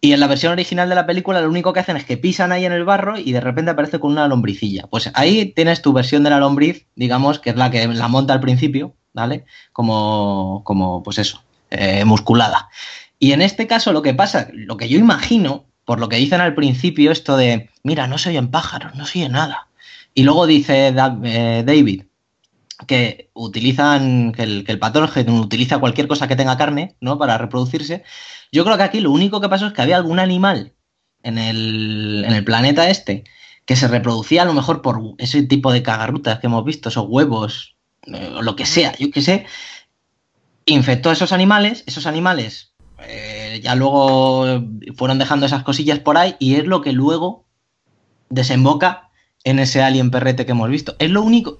Y 0.00 0.12
en 0.12 0.20
la 0.20 0.26
versión 0.26 0.52
original 0.52 0.88
de 0.88 0.94
la 0.94 1.04
película 1.04 1.42
lo 1.42 1.50
único 1.50 1.74
que 1.74 1.80
hacen 1.80 1.98
es 1.98 2.06
que 2.06 2.16
pisan 2.16 2.52
ahí 2.52 2.64
en 2.64 2.72
el 2.72 2.84
barro 2.84 3.18
y 3.18 3.32
de 3.32 3.40
repente 3.42 3.72
aparece 3.72 3.98
con 4.00 4.12
una 4.12 4.28
lombricilla. 4.28 4.86
Pues 4.88 5.10
ahí 5.12 5.52
tienes 5.54 5.82
tu 5.82 5.92
versión 5.92 6.22
de 6.24 6.30
la 6.30 6.38
lombriz, 6.38 6.86
digamos, 6.94 7.38
que 7.38 7.50
es 7.50 7.56
la 7.56 7.70
que 7.70 7.86
la 7.86 8.08
monta 8.08 8.32
al 8.32 8.40
principio, 8.40 8.94
¿vale? 9.12 9.44
Como, 9.72 10.62
como 10.64 11.02
pues 11.02 11.18
eso, 11.18 11.42
eh, 11.70 12.04
musculada. 12.04 12.68
Y 13.18 13.32
en 13.32 13.42
este 13.42 13.66
caso 13.66 13.92
lo 13.92 14.02
que 14.02 14.14
pasa, 14.14 14.48
lo 14.52 14.76
que 14.76 14.88
yo 14.88 14.98
imagino, 14.98 15.66
por 15.84 16.00
lo 16.00 16.08
que 16.08 16.16
dicen 16.16 16.40
al 16.40 16.54
principio, 16.54 17.10
esto 17.10 17.36
de, 17.36 17.70
mira, 17.82 18.06
no 18.06 18.18
se 18.18 18.30
oyen 18.30 18.50
pájaros, 18.50 18.94
no 18.94 19.06
se 19.06 19.20
oye 19.20 19.28
nada. 19.28 19.68
Y 20.14 20.22
luego 20.22 20.46
dice 20.46 20.88
eh, 20.88 21.62
David 21.66 22.02
que 22.86 23.30
utilizan, 23.34 24.32
que 24.32 24.42
el, 24.42 24.64
que 24.64 24.78
utiliza 25.30 25.78
cualquier 25.78 26.06
cosa 26.06 26.28
que 26.28 26.36
tenga 26.36 26.56
carne, 26.56 26.96
¿no? 27.00 27.18
Para 27.18 27.36
reproducirse. 27.36 28.04
Yo 28.52 28.64
creo 28.64 28.76
que 28.76 28.84
aquí 28.84 29.00
lo 29.00 29.10
único 29.10 29.40
que 29.40 29.48
pasó 29.48 29.66
es 29.66 29.72
que 29.72 29.82
había 29.82 29.96
algún 29.96 30.20
animal 30.20 30.74
en 31.22 31.38
el, 31.38 32.24
en 32.24 32.32
el 32.32 32.44
planeta 32.44 32.88
este, 32.88 33.24
que 33.64 33.76
se 33.76 33.88
reproducía 33.88 34.42
a 34.42 34.44
lo 34.44 34.54
mejor 34.54 34.80
por 34.80 35.00
ese 35.18 35.42
tipo 35.42 35.72
de 35.72 35.82
cagarrutas 35.82 36.38
que 36.38 36.46
hemos 36.46 36.64
visto, 36.64 36.88
esos 36.88 37.06
huevos, 37.08 37.76
eh, 38.06 38.32
o 38.36 38.42
lo 38.42 38.56
que 38.56 38.64
sea, 38.64 38.96
yo 38.98 39.10
qué 39.10 39.22
sé, 39.22 39.46
infectó 40.72 41.10
a 41.10 41.12
esos 41.12 41.32
animales, 41.32 41.84
esos 41.86 42.06
animales 42.06 42.74
eh, 43.06 43.60
ya 43.62 43.74
luego 43.74 44.62
fueron 44.96 45.18
dejando 45.18 45.46
esas 45.46 45.62
cosillas 45.62 46.00
por 46.00 46.16
ahí 46.18 46.36
y 46.38 46.56
es 46.56 46.66
lo 46.66 46.80
que 46.80 46.92
luego 46.92 47.46
desemboca 48.28 49.10
en 49.44 49.58
ese 49.58 49.82
alien 49.82 50.10
perrete 50.10 50.46
que 50.46 50.52
hemos 50.52 50.70
visto. 50.70 50.96
Es 50.98 51.10
lo 51.10 51.22
único. 51.22 51.58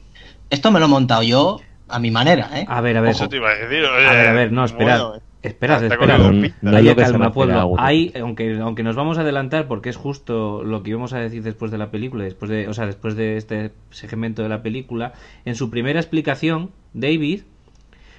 Esto 0.51 0.71
me 0.71 0.81
lo 0.81 0.87
he 0.87 0.89
montado 0.89 1.23
yo 1.23 1.61
a 1.89 1.99
mi 1.99 2.11
manera, 2.11 2.51
¿eh? 2.55 2.67
A 2.69 2.81
ver, 2.81 2.97
a 2.97 3.01
ver. 3.01 3.13
Eso 3.13 3.29
te 3.29 3.37
iba 3.37 3.51
a 3.51 3.55
decir. 3.55 3.85
A 3.85 4.13
ver, 4.13 4.29
a 4.29 4.33
ver, 4.33 4.53
no, 4.53 4.65
esperad. 4.65 5.03
Bueno, 5.03 5.23
Esperad, 5.41 5.85
Está 5.85 5.95
esperad. 5.95 6.19
No, 6.63 6.79
se 6.83 6.97
calma, 6.97 7.33
pueblo. 7.33 7.75
Hay, 7.79 8.13
aunque, 8.21 8.59
aunque 8.59 8.83
nos 8.83 8.97
vamos 8.97 9.19
a 9.19 9.21
adelantar, 9.21 9.69
porque 9.69 9.89
es 9.89 9.97
justo 9.97 10.65
lo 10.65 10.83
que 10.83 10.91
íbamos 10.91 11.13
a 11.13 11.21
decir 11.21 11.45
después 11.45 11.71
de 11.71 11.79
la 11.79 11.93
película, 11.93 12.25
después 12.25 12.51
de, 12.51 12.67
o 12.67 12.75
sea, 12.75 12.87
después 12.87 13.15
de 13.15 13.37
este 13.37 13.71
segmento 13.91 14.43
de 14.43 14.49
la 14.49 14.63
película, 14.63 15.13
en 15.45 15.55
su 15.55 15.71
primera 15.71 16.01
explicación, 16.01 16.73
David 16.93 17.43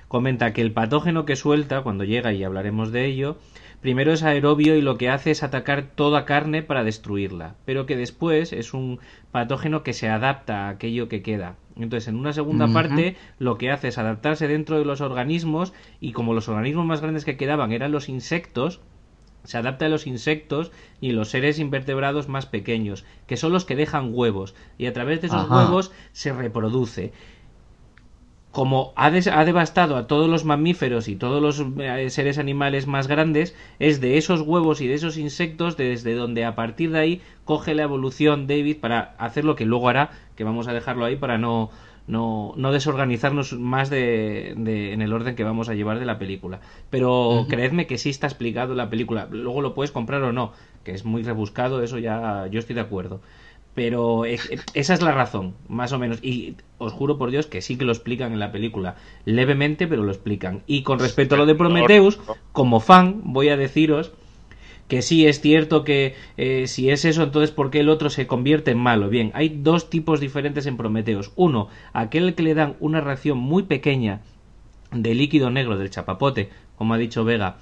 comenta 0.10 0.52
que 0.54 0.62
el 0.62 0.74
patógeno 0.74 1.24
que 1.26 1.38
suelta, 1.38 1.82
cuando 1.82 2.04
llega, 2.04 2.34
y 2.34 2.44
hablaremos 2.44 2.92
de 2.92 3.06
ello, 3.06 3.38
primero 3.80 4.12
es 4.12 4.24
aerobio 4.24 4.76
y 4.76 4.82
lo 4.82 4.98
que 4.98 5.08
hace 5.08 5.32
es 5.32 5.44
atacar 5.44 5.84
toda 5.96 6.26
carne 6.26 6.64
para 6.64 6.84
destruirla, 6.84 7.56
pero 7.64 7.86
que 7.86 7.96
después 7.96 8.52
es 8.52 8.74
un 8.74 9.00
patógeno 9.32 9.84
que 9.84 9.94
se 9.94 10.10
adapta 10.10 10.66
a 10.66 10.70
aquello 10.70 11.08
que 11.08 11.22
queda. 11.22 11.56
Entonces, 11.78 12.10
en 12.10 12.16
una 12.16 12.34
segunda 12.34 12.68
parte, 12.68 13.16
lo 13.38 13.58
que 13.58 13.72
hace 13.72 13.88
es 13.88 13.98
adaptarse 13.98 14.48
dentro 14.48 14.80
de 14.80 14.84
los 14.84 15.00
organismos 15.00 15.74
y 16.02 16.12
como 16.12 16.34
los 16.34 16.50
organismos 16.50 16.86
más 16.86 17.02
grandes 17.02 17.24
que 17.24 17.38
quedaban 17.38 17.72
eran 17.72 17.92
los 17.92 18.10
insectos, 18.10 18.82
se 19.44 19.58
adapta 19.58 19.86
a 19.86 19.90
los 19.90 20.08
insectos 20.08 20.72
y 21.00 21.12
los 21.12 21.30
seres 21.30 21.60
invertebrados 21.60 22.28
más 22.28 22.48
pequeños, 22.48 23.06
que 23.28 23.38
son 23.38 23.54
los 23.54 23.64
que 23.64 23.76
dejan 23.76 24.10
huevos, 24.12 24.56
y 24.78 24.88
a 24.88 24.94
través 24.94 25.22
de 25.22 25.28
esos 25.28 25.46
Ajá. 25.46 25.56
huevos 25.56 25.92
se 26.12 26.34
reproduce. 26.34 27.14
Como 28.52 28.94
ha, 28.96 29.12
des- 29.12 29.28
ha 29.28 29.46
devastado 29.46 29.96
a 29.96 30.08
todos 30.08 30.28
los 30.28 30.44
mamíferos 30.44 31.08
y 31.08 31.16
todos 31.16 31.40
los 31.42 31.64
eh, 31.80 32.10
seres 32.10 32.40
animales 32.40 32.88
más 32.88 33.08
grandes, 33.08 33.56
es 33.78 34.02
de 34.02 34.18
esos 34.18 34.42
huevos 34.42 34.82
y 34.82 34.88
de 34.88 34.96
esos 34.96 35.18
insectos 35.18 35.78
desde 35.78 36.16
donde 36.16 36.46
a 36.46 36.56
partir 36.56 36.92
de 36.92 37.00
ahí 37.00 37.22
coge 37.46 37.76
la 37.76 37.84
evolución 37.84 38.48
David 38.48 38.78
para 38.82 39.14
hacer 39.20 39.46
lo 39.46 39.56
que 39.56 39.66
luego 39.66 39.88
hará, 39.88 40.10
que 40.36 40.44
vamos 40.44 40.68
a 40.68 40.74
dejarlo 40.74 41.06
ahí 41.06 41.16
para 41.16 41.38
no, 41.38 41.70
no, 42.08 42.54
no 42.58 42.72
desorganizarnos 42.72 43.54
más 43.54 43.92
de, 43.92 44.56
de- 44.58 44.94
en 44.94 45.04
el 45.04 45.14
orden 45.14 45.36
que 45.36 45.44
vamos 45.44 45.70
a 45.70 45.76
llevar 45.76 46.00
de 46.00 46.06
la 46.06 46.18
película. 46.18 46.60
Pero 46.90 47.46
creedme 47.50 47.86
que 47.86 48.00
sí 48.00 48.10
está 48.10 48.26
explicado 48.26 48.74
la 48.74 48.90
película. 48.90 49.28
Luego 49.30 49.62
lo 49.62 49.76
puedes 49.76 49.92
comprar 49.92 50.24
o 50.24 50.34
no, 50.34 50.54
que 50.84 50.92
es 50.94 51.06
muy 51.06 51.22
rebuscado, 51.22 51.84
eso 51.84 52.00
ya 52.00 52.48
yo 52.50 52.58
estoy 52.60 52.74
de 52.74 52.82
acuerdo. 52.82 53.22
Pero 53.76 54.26
esa 54.26 54.94
es 54.94 55.02
la 55.02 55.12
razón, 55.12 55.54
más 55.68 55.94
o 55.94 56.00
menos. 56.00 56.24
Y 56.24 56.56
os 56.80 56.92
juro 56.92 57.18
por 57.18 57.32
Dios 57.32 57.48
que 57.48 57.62
sí 57.62 57.78
que 57.78 57.86
lo 57.86 57.92
explican 57.92 58.34
en 58.34 58.40
la 58.40 58.52
película. 58.52 58.96
Levemente, 59.26 59.88
pero 59.88 60.04
lo 60.04 60.12
explican. 60.12 60.64
Y 60.68 60.84
con 60.84 61.00
respecto 61.00 61.36
a 61.36 61.38
lo 61.38 61.46
de 61.46 61.56
Prometheus, 61.56 62.20
como 62.52 62.80
fan, 62.80 63.22
voy 63.24 63.50
a 63.50 63.58
deciros 63.58 64.12
que 64.90 65.04
sí 65.04 65.28
es 65.28 65.40
cierto 65.40 65.84
que 65.84 66.16
eh, 66.36 66.66
si 66.68 66.90
es 66.90 67.06
eso, 67.06 67.22
entonces 67.24 67.52
¿por 67.52 67.70
qué 67.70 67.82
el 67.82 67.90
otro 67.90 68.10
se 68.10 68.26
convierte 68.26 68.72
en 68.72 68.80
malo? 68.80 69.08
Bien, 69.08 69.32
hay 69.36 69.50
dos 69.50 69.90
tipos 69.90 70.20
diferentes 70.20 70.66
en 70.66 70.78
Prometeos. 70.78 71.32
Uno, 71.36 71.70
aquel 71.94 72.34
que 72.34 72.44
le 72.44 72.56
dan 72.56 72.76
una 72.80 73.00
reacción 73.00 73.38
muy 73.38 73.64
pequeña 73.64 74.22
de 74.92 75.14
líquido 75.14 75.52
negro 75.52 75.78
del 75.78 75.92
chapapote, 75.92 76.50
como 76.76 76.96
ha 76.96 76.98
dicho 76.98 77.24
Vega, 77.24 77.58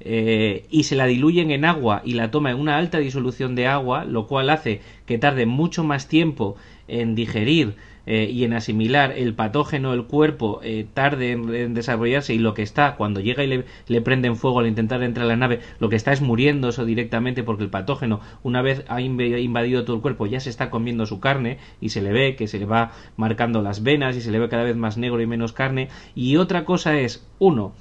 eh, 0.00 0.66
y 0.70 0.84
se 0.84 0.96
la 0.96 1.06
diluyen 1.06 1.50
en 1.50 1.64
agua 1.64 2.02
y 2.04 2.14
la 2.14 2.30
toma 2.30 2.50
en 2.50 2.58
una 2.58 2.76
alta 2.78 2.98
disolución 2.98 3.54
de 3.54 3.66
agua, 3.66 4.04
lo 4.04 4.26
cual 4.26 4.50
hace 4.50 4.80
que 5.06 5.18
tarde 5.18 5.46
mucho 5.46 5.84
más 5.84 6.08
tiempo 6.08 6.56
en 6.86 7.14
digerir 7.14 7.74
eh, 8.06 8.30
y 8.32 8.44
en 8.44 8.54
asimilar 8.54 9.12
el 9.12 9.34
patógeno 9.34 9.92
el 9.92 10.04
cuerpo, 10.04 10.60
eh, 10.62 10.86
tarde 10.94 11.32
en, 11.32 11.74
desarrollarse 11.74 12.32
y 12.32 12.38
lo 12.38 12.54
que 12.54 12.62
está, 12.62 12.96
cuando 12.96 13.20
llega 13.20 13.44
y 13.44 13.48
le, 13.48 13.64
le 13.86 14.00
prenden 14.00 14.36
fuego 14.36 14.60
al 14.60 14.66
intentar 14.66 15.02
entrar 15.02 15.26
a 15.26 15.28
la 15.28 15.36
nave, 15.36 15.60
lo 15.78 15.90
que 15.90 15.96
está 15.96 16.12
es 16.12 16.22
muriendo 16.22 16.70
eso 16.70 16.86
directamente 16.86 17.42
porque 17.42 17.64
el 17.64 17.68
patógeno, 17.68 18.20
una 18.42 18.62
vez 18.62 18.82
ha 18.88 19.00
inv- 19.00 19.42
invadido 19.42 19.84
todo 19.84 19.96
el 19.96 20.00
cuerpo, 20.02 20.26
ya 20.26 20.40
se 20.40 20.48
está 20.48 20.70
comiendo 20.70 21.04
su 21.04 21.20
carne 21.20 21.58
y 21.82 21.90
se 21.90 22.00
le 22.00 22.12
ve 22.12 22.34
que 22.34 22.48
se 22.48 22.58
le 22.58 22.64
va 22.64 22.92
marcando 23.18 23.60
las 23.60 23.82
venas 23.82 24.16
y 24.16 24.22
se 24.22 24.30
le 24.30 24.38
ve 24.38 24.48
cada 24.48 24.64
vez 24.64 24.76
más 24.76 24.96
negro 24.96 25.20
y 25.20 25.26
menos 25.26 25.52
carne. 25.52 25.88
Y 26.14 26.36
otra 26.36 26.64
cosa 26.64 26.98
es, 26.98 27.26
uno, 27.38 27.74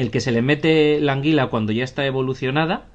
el 0.00 0.10
que 0.10 0.20
se 0.20 0.32
le 0.32 0.40
mete 0.40 0.98
la 0.98 1.12
anguila 1.12 1.48
cuando 1.48 1.72
ya 1.72 1.84
está 1.84 2.06
evolucionada 2.06 2.86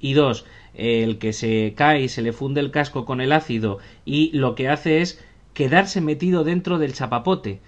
y 0.00 0.12
dos, 0.12 0.44
el 0.74 1.16
que 1.16 1.32
se 1.32 1.72
cae 1.74 2.02
y 2.02 2.08
se 2.08 2.20
le 2.20 2.34
funde 2.34 2.60
el 2.60 2.70
casco 2.70 3.06
con 3.06 3.22
el 3.22 3.32
ácido 3.32 3.78
y 4.04 4.30
lo 4.36 4.54
que 4.54 4.68
hace 4.68 5.00
es 5.00 5.24
quedarse 5.54 6.02
metido 6.02 6.44
dentro 6.44 6.78
del 6.78 6.92
chapapote. 6.92 7.60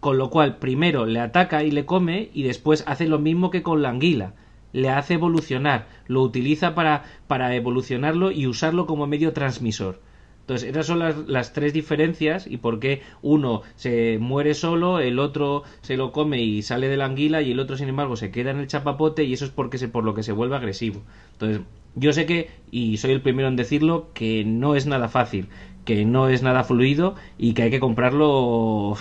Con 0.00 0.18
lo 0.18 0.28
cual, 0.30 0.56
primero 0.56 1.06
le 1.06 1.20
ataca 1.20 1.62
y 1.62 1.70
le 1.70 1.86
come 1.86 2.30
y 2.34 2.42
después 2.42 2.82
hace 2.88 3.06
lo 3.06 3.20
mismo 3.20 3.50
que 3.50 3.62
con 3.62 3.80
la 3.80 3.90
anguila. 3.90 4.34
Le 4.72 4.88
hace 4.88 5.14
evolucionar, 5.14 5.86
lo 6.08 6.22
utiliza 6.22 6.74
para, 6.74 7.04
para 7.28 7.54
evolucionarlo 7.54 8.32
y 8.32 8.48
usarlo 8.48 8.86
como 8.86 9.06
medio 9.06 9.32
transmisor. 9.32 10.00
Entonces, 10.42 10.68
esas 10.68 10.86
son 10.86 10.98
las, 10.98 11.16
las 11.28 11.52
tres 11.52 11.72
diferencias 11.72 12.46
y 12.46 12.56
por 12.58 12.80
qué 12.80 13.02
uno 13.22 13.62
se 13.76 14.18
muere 14.20 14.54
solo, 14.54 14.98
el 14.98 15.18
otro 15.18 15.62
se 15.82 15.96
lo 15.96 16.12
come 16.12 16.42
y 16.42 16.62
sale 16.62 16.88
de 16.88 16.96
la 16.96 17.06
anguila 17.06 17.42
y 17.42 17.52
el 17.52 17.60
otro, 17.60 17.76
sin 17.76 17.88
embargo, 17.88 18.16
se 18.16 18.30
queda 18.32 18.50
en 18.50 18.58
el 18.58 18.66
chapapote 18.66 19.24
y 19.24 19.32
eso 19.32 19.44
es 19.44 19.52
porque 19.52 19.78
se, 19.78 19.88
por 19.88 20.04
lo 20.04 20.14
que 20.14 20.24
se 20.24 20.32
vuelve 20.32 20.56
agresivo. 20.56 21.02
Entonces, 21.32 21.62
yo 21.94 22.12
sé 22.12 22.26
que, 22.26 22.50
y 22.70 22.96
soy 22.96 23.12
el 23.12 23.22
primero 23.22 23.48
en 23.48 23.56
decirlo, 23.56 24.08
que 24.14 24.44
no 24.44 24.74
es 24.74 24.86
nada 24.86 25.08
fácil, 25.08 25.48
que 25.84 26.04
no 26.04 26.28
es 26.28 26.42
nada 26.42 26.64
fluido 26.64 27.14
y 27.38 27.54
que 27.54 27.62
hay 27.62 27.70
que 27.70 27.80
comprarlo 27.80 28.96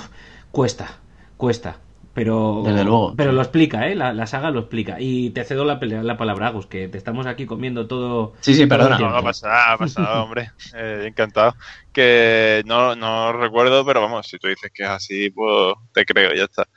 cuesta, 0.51 0.99
cuesta. 1.37 1.79
Pero, 2.13 2.63
Desde 2.65 2.83
luego. 2.83 3.13
pero 3.15 3.31
lo 3.31 3.41
explica, 3.41 3.87
¿eh? 3.87 3.95
La, 3.95 4.11
la 4.11 4.27
saga 4.27 4.51
lo 4.51 4.59
explica. 4.59 4.97
Y 4.99 5.29
te 5.29 5.45
cedo 5.45 5.63
la, 5.63 5.79
pelea- 5.79 6.03
la 6.03 6.17
palabra, 6.17 6.47
Agus, 6.47 6.65
que 6.67 6.89
te 6.89 6.97
estamos 6.97 7.25
aquí 7.25 7.45
comiendo 7.45 7.87
todo. 7.87 8.33
Sí, 8.41 8.53
sí, 8.53 8.65
perdona. 8.65 8.97
No, 8.99 9.15
ha 9.15 9.21
pasado, 9.23 9.53
ha 9.73 9.77
pasado, 9.77 10.23
hombre. 10.25 10.51
Eh, 10.75 11.05
encantado. 11.07 11.55
Que 11.93 12.63
no, 12.65 12.95
no 12.97 13.31
recuerdo, 13.31 13.85
pero 13.85 14.01
vamos, 14.01 14.27
si 14.27 14.37
tú 14.39 14.47
dices 14.49 14.71
que 14.73 14.83
es 14.83 14.89
así, 14.89 15.29
pues 15.29 15.73
te 15.93 16.03
creo, 16.03 16.33
ya 16.35 16.43
está. 16.43 16.67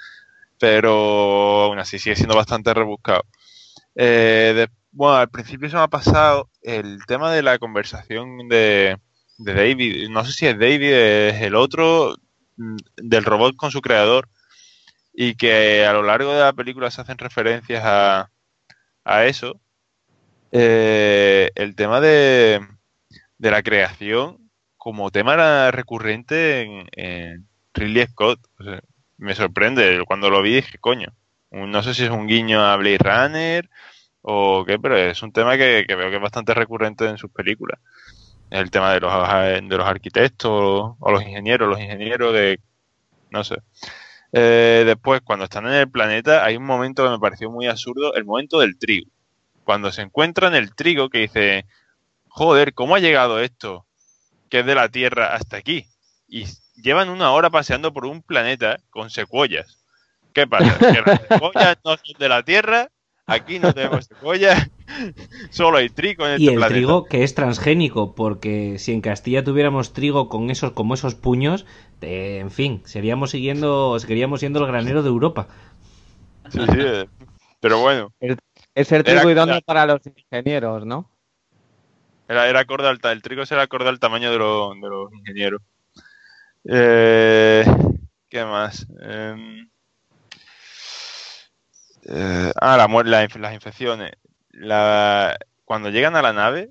Pero 0.59 1.65
aún 1.65 1.79
así 1.79 1.99
sigue 1.99 2.17
siendo 2.17 2.37
bastante 2.37 2.73
rebuscado. 2.73 3.25
Eh, 3.97 4.53
de- 4.55 4.69
bueno, 4.93 5.17
al 5.17 5.31
principio 5.31 5.69
se 5.69 5.75
me 5.77 5.83
ha 5.83 5.89
pasado 5.89 6.49
el 6.63 6.99
tema 7.07 7.33
de 7.33 7.43
la 7.43 7.59
conversación 7.59 8.49
de, 8.49 8.97
de 9.39 9.55
David. 9.55 10.09
No 10.11 10.25
sé 10.25 10.33
si 10.33 10.47
es 10.47 10.57
David, 10.57 10.93
es 10.93 11.43
el 11.43 11.57
otro, 11.57 12.15
mm, 12.57 12.77
del 13.03 13.25
robot 13.25 13.57
con 13.57 13.73
su 13.73 13.81
creador. 13.81 14.29
Y 15.17 15.37
que 15.37 15.87
a 15.87 15.93
lo 15.93 16.03
largo 16.03 16.33
de 16.33 16.41
la 16.41 16.53
película 16.53 16.91
se 16.91 17.01
hacen 17.01 17.19
referencias 17.19 17.83
a, 17.85 18.31
a 19.05 19.25
eso. 19.27 19.61
Eh, 20.51 21.51
el 21.55 21.77
tema 21.77 22.01
de, 22.01 22.61
de 23.39 23.51
la 23.51 23.63
creación 23.63 24.51
como 24.77 25.13
tema 25.13 25.71
recurrente 25.71 26.63
en, 26.63 26.89
en 26.93 27.49
Ridley 27.75 28.07
Scott. 28.09 28.41
Me 29.17 29.37
sorprende. 29.37 30.03
Cuando 30.05 30.31
lo 30.31 30.43
vi 30.43 30.57
dije, 30.57 30.79
coño, 30.79 31.09
no 31.53 31.83
sé 31.85 31.95
si 31.95 32.05
es 32.05 32.11
un 32.11 32.27
guiño 32.27 32.61
a 32.61 32.77
Blade 32.77 32.99
Runner 32.99 33.71
o 34.23 34.65
qué, 34.67 34.79
pero 34.81 34.97
es 34.97 35.23
un 35.23 35.33
tema 35.33 35.57
que, 35.57 35.85
que 35.87 35.95
veo 35.95 36.11
que 36.11 36.17
es 36.17 36.23
bastante 36.23 36.55
recurrente 36.55 37.07
en 37.07 37.19
sus 37.19 37.31
películas. 37.31 37.79
El 38.51 38.71
tema 38.71 38.93
de 38.93 39.01
los, 39.01 39.13
de 39.13 39.77
los 39.77 39.87
arquitectos 39.87 40.51
o 40.99 41.11
los 41.11 41.23
ingenieros, 41.23 41.69
los 41.69 41.81
ingenieros 41.81 42.35
de... 42.35 42.59
no 43.31 43.45
sé. 43.45 43.57
Eh, 44.37 44.83
después, 44.85 45.21
cuando 45.23 45.45
están 45.45 45.67
en 45.67 45.75
el 45.75 45.89
planeta, 45.89 46.45
hay 46.45 46.57
un 46.57 46.65
momento 46.65 47.05
que 47.05 47.11
me 47.11 47.21
pareció 47.21 47.51
muy 47.51 47.69
absurdo, 47.69 48.15
el 48.15 48.25
momento 48.25 48.59
del 48.59 48.77
trigo. 48.77 49.09
Cuando 49.63 49.93
se 49.93 50.03
encuentran 50.03 50.57
el 50.57 50.75
trigo 50.75 51.09
que 51.09 51.19
dice, 51.19 51.67
joder, 52.27 52.75
¿cómo 52.75 52.97
ha 52.97 52.99
llegado 52.99 53.39
esto? 53.39 53.87
Que 54.51 54.61
es 54.61 54.67
de 54.67 54.75
la 54.75 54.89
Tierra 54.89 55.35
hasta 55.35 55.57
aquí. 55.57 55.87
Y 56.27 56.47
llevan 56.75 57.11
una 57.11 57.31
hora 57.31 57.49
paseando 57.51 57.93
por 57.93 58.07
un 58.07 58.23
planeta 58.23 58.79
con 58.91 59.09
secuoyas. 59.09 59.85
¿Qué 60.33 60.49
pasa? 60.49 60.79
Que 60.79 61.01
las 61.07 61.21
secuoyas 61.29 61.79
no 61.85 61.97
son 61.97 62.19
de 62.19 62.29
la 62.29 62.43
Tierra, 62.43 62.89
aquí 63.27 63.59
no 63.59 63.73
tenemos 63.73 64.07
secuoyas, 64.09 64.71
solo 65.51 65.79
hay 65.79 65.89
trigo 65.91 66.27
en 66.27 66.35
este 66.35 66.41
Y 66.43 66.49
el 66.51 66.57
planeta. 66.57 66.69
trigo 66.69 67.05
que 67.07 67.23
es 67.23 67.35
transgénico, 67.35 68.15
porque 68.15 68.79
si 68.79 68.93
en 68.93 69.01
Castilla 69.01 69.45
tuviéramos 69.45 69.93
trigo 69.93 70.29
con 70.29 70.51
esos, 70.51 70.73
como 70.73 70.95
esos 70.95 71.15
puños, 71.15 71.65
eh, 72.03 72.39
en 72.41 72.51
fin, 72.51 72.83
seríamos 72.85 73.31
siguiendo, 73.31 73.99
seguiríamos 74.01 74.41
siendo 74.41 74.61
el 74.61 74.67
granero 74.67 75.03
de 75.03 75.09
Europa. 75.09 75.49
Sí, 76.51 76.61
sí, 76.67 76.77
eh, 76.79 77.09
pero 77.61 77.81
bueno, 77.81 78.13
Es 78.75 78.93
el 78.93 79.05
trigo 79.05 79.31
idóneo 79.31 79.61
para 79.63 79.87
los 79.87 80.01
ingenieros, 80.07 80.85
¿no? 80.87 81.11
Era, 82.29 82.49
era 82.51 82.61
acorde 82.61 82.89
al, 82.89 83.01
el 83.03 83.23
trigo 83.23 83.45
era 83.51 83.63
acorde 83.63 83.89
al 83.89 83.99
tamaño 83.99 84.31
de, 84.31 84.39
los- 84.39 84.75
de 84.81 84.89
los 84.89 85.13
ingenieros. 85.13 85.63
Eh, 86.65 87.65
¿Qué 88.29 88.45
más? 88.45 88.87
Em, 89.01 89.69
eh, 92.09 92.53
ah, 92.61 92.77
la, 92.77 93.29
las 93.39 93.55
infecciones. 93.55 94.13
La, 94.51 95.37
cuando 95.65 95.91
llegan 95.91 96.17
a 96.17 96.23
la 96.23 96.33
nave, 96.33 96.71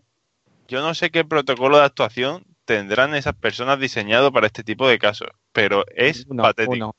yo 0.68 0.82
no 0.82 0.94
sé 0.94 1.12
qué 1.12 1.26
protocolo 1.26 1.78
de 1.78 1.86
actuación 1.86 2.46
tendrán 2.66 3.14
esas 3.16 3.36
personas 3.36 3.80
diseñado 3.80 4.32
para 4.32 4.48
este 4.48 4.64
tipo 4.64 4.88
de 4.88 5.00
casos, 5.00 5.28
pero 5.52 5.86
es 5.96 6.26
Uno, 6.30 6.44
patético. 6.44 6.74
uno. 6.74 6.96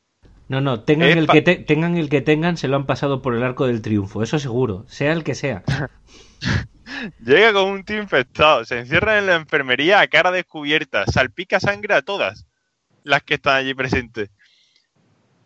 No, 0.47 0.61
no, 0.61 0.81
tengan 0.83 1.09
Es 1.09 1.17
el, 1.17 1.27
que 1.27 1.41
te- 1.41 1.57
tengan 1.57 1.97
el 1.97 2.11
que 2.11 2.21
tengan, 2.21 2.59
se 2.59 2.69
lo 2.69 2.77
han 2.77 2.85
pasado 2.85 3.23
por 3.23 3.35
el 3.35 3.43
arco 3.43 3.67
del 3.67 3.81
triunfo, 3.81 4.23
eso 4.23 4.39
seguro, 4.39 4.85
sea 4.89 5.13
el 5.13 5.25
que 5.25 5.35
sea. 5.35 5.65
Llega 7.25 7.53
con 7.53 7.71
un 7.71 7.85
tío 7.85 8.01
infectado, 8.01 8.65
se 8.65 8.79
encierra 8.79 9.19
en 9.19 9.27
la 9.27 9.37
enfermería 9.37 10.01
a 10.01 10.07
cara 10.07 10.31
descubierta, 10.31 11.07
salpica 11.07 11.59
sangre 11.61 11.95
a 11.95 12.03
todas 12.03 12.47
las 13.05 13.23
que 13.23 13.35
están 13.35 13.57
allí 13.57 13.75
presentes. 13.75 14.31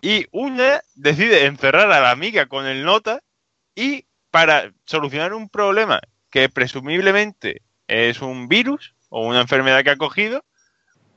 Y 0.00 0.26
una 0.30 0.80
decide 0.94 1.46
encerrar 1.46 1.90
a 1.90 2.00
la 2.00 2.10
amiga 2.10 2.46
con 2.46 2.66
el 2.66 2.84
nota 2.84 3.20
y 3.74 4.06
para 4.30 4.72
solucionar 4.84 5.34
un 5.34 5.48
problema 5.48 6.00
que 6.30 6.48
presumiblemente 6.48 7.62
es 7.86 8.20
un 8.20 8.48
virus 8.48 8.94
o 9.08 9.26
una 9.26 9.40
enfermedad 9.40 9.82
que 9.82 9.90
ha 9.90 9.96
cogido, 9.96 10.44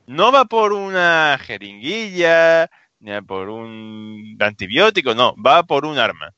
no 0.06 0.32
va 0.32 0.46
por 0.46 0.72
una 0.72 1.38
jeringuilla 1.40 2.70
ni 2.98 3.20
por 3.22 3.48
un 3.48 4.36
antibiótico, 4.40 5.14
no, 5.14 5.34
va 5.36 5.62
por 5.64 5.84
un 5.84 5.98
arma 5.98 6.34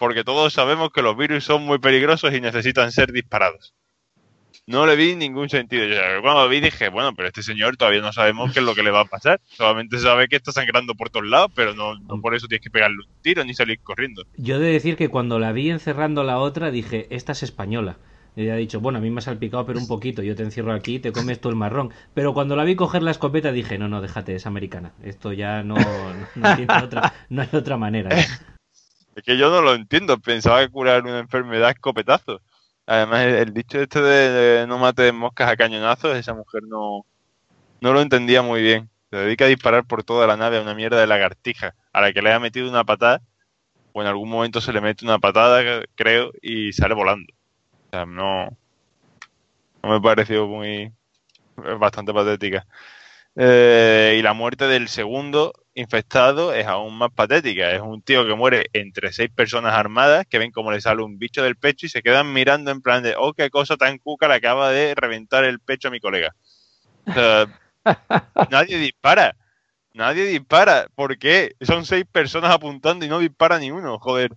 porque 0.00 0.24
todos 0.24 0.54
sabemos 0.54 0.92
que 0.94 1.02
los 1.02 1.14
virus 1.14 1.44
son 1.44 1.62
muy 1.66 1.78
peligrosos 1.78 2.32
y 2.32 2.40
necesitan 2.40 2.90
ser 2.90 3.12
disparados. 3.12 3.74
No 4.66 4.86
le 4.86 4.94
vi 4.94 5.16
ningún 5.16 5.48
sentido. 5.48 5.86
Yo 5.86 5.96
cuando 6.22 6.42
lo 6.42 6.48
vi 6.48 6.60
dije, 6.60 6.88
bueno, 6.90 7.12
pero 7.14 7.28
este 7.28 7.42
señor 7.42 7.76
todavía 7.76 8.00
no 8.00 8.12
sabemos 8.12 8.52
qué 8.52 8.60
es 8.60 8.64
lo 8.64 8.74
que 8.74 8.82
le 8.82 8.90
va 8.90 9.00
a 9.00 9.04
pasar. 9.04 9.40
Solamente 9.48 9.98
sabe 9.98 10.28
que 10.28 10.36
está 10.36 10.52
sangrando 10.52 10.94
por 10.94 11.10
todos 11.10 11.26
lados, 11.26 11.50
pero 11.54 11.74
no, 11.74 11.98
no 11.98 12.20
por 12.20 12.34
eso 12.34 12.46
tienes 12.46 12.62
que 12.62 12.70
pegarle 12.70 12.98
un 12.98 13.22
tiro 13.22 13.44
ni 13.44 13.54
salir 13.54 13.80
corriendo. 13.80 14.24
Yo 14.36 14.56
he 14.56 14.60
de 14.60 14.72
decir 14.72 14.96
que 14.96 15.08
cuando 15.08 15.38
la 15.38 15.52
vi 15.52 15.70
encerrando 15.70 16.22
la 16.22 16.38
otra, 16.38 16.70
dije, 16.70 17.08
esta 17.10 17.32
es 17.32 17.42
española. 17.42 17.96
Y 18.36 18.42
ella 18.42 18.54
ha 18.54 18.56
dicho, 18.56 18.80
bueno, 18.80 18.98
a 18.98 19.02
mí 19.02 19.10
me 19.10 19.18
ha 19.18 19.22
salpicado, 19.22 19.66
pero 19.66 19.80
un 19.80 19.88
poquito. 19.88 20.22
Yo 20.22 20.36
te 20.36 20.42
encierro 20.42 20.72
aquí, 20.72 21.00
te 21.00 21.12
comes 21.12 21.40
tú 21.40 21.48
el 21.48 21.56
marrón. 21.56 21.92
Pero 22.14 22.32
cuando 22.32 22.54
la 22.54 22.64
vi 22.64 22.76
coger 22.76 23.02
la 23.02 23.10
escopeta, 23.10 23.50
dije, 23.52 23.76
no, 23.78 23.88
no, 23.88 24.00
déjate, 24.00 24.34
es 24.34 24.46
americana. 24.46 24.92
Esto 25.02 25.32
ya 25.32 25.62
no, 25.62 25.74
no, 26.36 26.56
tiene 26.56 26.74
otra, 26.82 27.12
no 27.28 27.42
hay 27.42 27.48
otra 27.52 27.76
manera. 27.76 28.18
¿eh? 28.18 28.24
Es 29.16 29.24
que 29.24 29.36
yo 29.36 29.50
no 29.50 29.60
lo 29.60 29.74
entiendo. 29.74 30.18
Pensaba 30.18 30.60
que 30.60 30.70
curar 30.70 31.02
una 31.02 31.18
enfermedad 31.18 31.70
escopetazo. 31.70 32.40
Además, 32.90 33.24
el, 33.24 33.54
dicho 33.54 33.80
este 33.80 34.00
de, 34.02 34.66
no 34.66 34.76
mates 34.76 35.14
moscas 35.14 35.48
a 35.48 35.56
cañonazos, 35.56 36.16
esa 36.16 36.34
mujer 36.34 36.64
no, 36.64 37.06
no 37.80 37.92
lo 37.92 38.00
entendía 38.00 38.42
muy 38.42 38.62
bien. 38.62 38.90
Se 39.10 39.16
dedica 39.16 39.44
a 39.44 39.48
disparar 39.48 39.84
por 39.84 40.02
toda 40.02 40.26
la 40.26 40.36
nave 40.36 40.58
a 40.58 40.62
una 40.62 40.74
mierda 40.74 41.00
de 41.00 41.06
lagartija, 41.06 41.76
a 41.92 42.00
la 42.00 42.12
que 42.12 42.20
le 42.20 42.32
ha 42.32 42.40
metido 42.40 42.68
una 42.68 42.82
patada, 42.82 43.22
o 43.92 44.02
en 44.02 44.08
algún 44.08 44.28
momento 44.28 44.60
se 44.60 44.72
le 44.72 44.80
mete 44.80 45.04
una 45.04 45.20
patada, 45.20 45.84
creo, 45.94 46.32
y 46.42 46.72
sale 46.72 46.94
volando. 46.94 47.32
O 47.32 47.90
sea, 47.92 48.06
no, 48.06 48.48
no 49.84 49.88
me 49.88 50.00
pareció 50.00 50.48
muy... 50.48 50.92
bastante 51.78 52.12
patética. 52.12 52.66
Eh, 53.36 54.16
y 54.18 54.22
la 54.22 54.32
muerte 54.32 54.66
del 54.66 54.88
segundo 54.88 55.52
infectado 55.74 56.52
es 56.54 56.66
aún 56.66 56.96
más 56.98 57.10
patética. 57.12 57.70
Es 57.72 57.80
un 57.80 58.02
tío 58.02 58.26
que 58.26 58.34
muere 58.34 58.66
entre 58.72 59.12
seis 59.12 59.30
personas 59.34 59.74
armadas 59.74 60.26
que 60.28 60.38
ven 60.38 60.50
cómo 60.50 60.72
le 60.72 60.80
sale 60.80 61.02
un 61.02 61.18
bicho 61.18 61.42
del 61.42 61.56
pecho 61.56 61.86
y 61.86 61.88
se 61.88 62.02
quedan 62.02 62.32
mirando 62.32 62.70
en 62.70 62.80
plan 62.82 63.02
de, 63.02 63.14
oh, 63.16 63.32
qué 63.32 63.50
cosa 63.50 63.76
tan 63.76 63.98
cuca 63.98 64.28
le 64.28 64.34
acaba 64.34 64.70
de 64.70 64.94
reventar 64.94 65.44
el 65.44 65.60
pecho 65.60 65.88
a 65.88 65.90
mi 65.90 66.00
colega. 66.00 66.34
O 67.06 67.12
sea, 67.12 67.46
nadie 68.50 68.78
dispara. 68.78 69.36
Nadie 69.94 70.24
dispara. 70.26 70.86
¿Por 70.94 71.18
qué? 71.18 71.54
Son 71.60 71.84
seis 71.84 72.04
personas 72.10 72.50
apuntando 72.52 73.04
y 73.04 73.08
no 73.08 73.18
dispara 73.18 73.58
ni 73.58 73.70
uno. 73.70 73.98
Joder. 73.98 74.32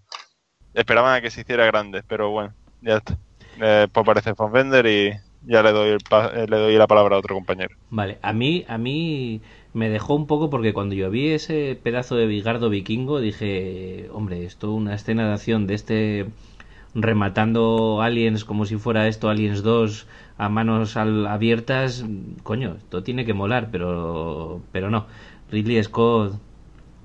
Esperaban 0.73 1.13
a 1.15 1.21
que 1.21 1.29
se 1.29 1.41
hiciera 1.41 1.65
grande, 1.67 2.01
pero 2.07 2.31
bueno, 2.31 2.53
ya 2.81 2.95
está. 2.97 3.15
Eh, 3.61 3.87
pues 3.91 4.01
aparece 4.03 4.33
Fonbender 4.33 4.85
y 4.87 5.13
ya 5.43 5.61
le 5.61 5.71
doy, 5.71 5.89
el 5.89 5.99
pa- 5.99 6.31
eh, 6.33 6.47
le 6.49 6.57
doy 6.57 6.75
la 6.77 6.87
palabra 6.87 7.15
a 7.15 7.19
otro 7.19 7.35
compañero. 7.35 7.75
Vale, 7.91 8.17
a 8.23 8.33
mí, 8.33 8.65
a 8.67 8.79
mí 8.79 9.39
me 9.73 9.89
dejó 9.89 10.15
un 10.15 10.27
poco 10.27 10.49
porque 10.49 10.73
cuando 10.73 10.95
yo 10.95 11.09
vi 11.09 11.29
ese 11.29 11.77
pedazo 11.81 12.15
de 12.15 12.27
bigardo 12.27 12.69
vikingo 12.69 13.19
dije, 13.19 14.09
hombre, 14.13 14.45
esto 14.45 14.73
una 14.73 14.93
escena 14.95 15.27
de 15.27 15.33
acción 15.33 15.67
de 15.67 15.73
este 15.75 16.25
rematando 16.95 18.01
aliens 18.01 18.45
como 18.45 18.65
si 18.65 18.77
fuera 18.77 19.07
esto 19.07 19.29
Aliens 19.29 19.63
2 19.63 20.07
a 20.37 20.49
manos 20.49 20.97
al- 20.97 21.27
abiertas, 21.27 22.05
coño, 22.43 22.75
esto 22.77 23.03
tiene 23.03 23.25
que 23.25 23.33
molar, 23.33 23.69
pero 23.71 24.61
pero 24.71 24.89
no. 24.89 25.07
Ridley 25.51 25.83
Scott 25.83 26.33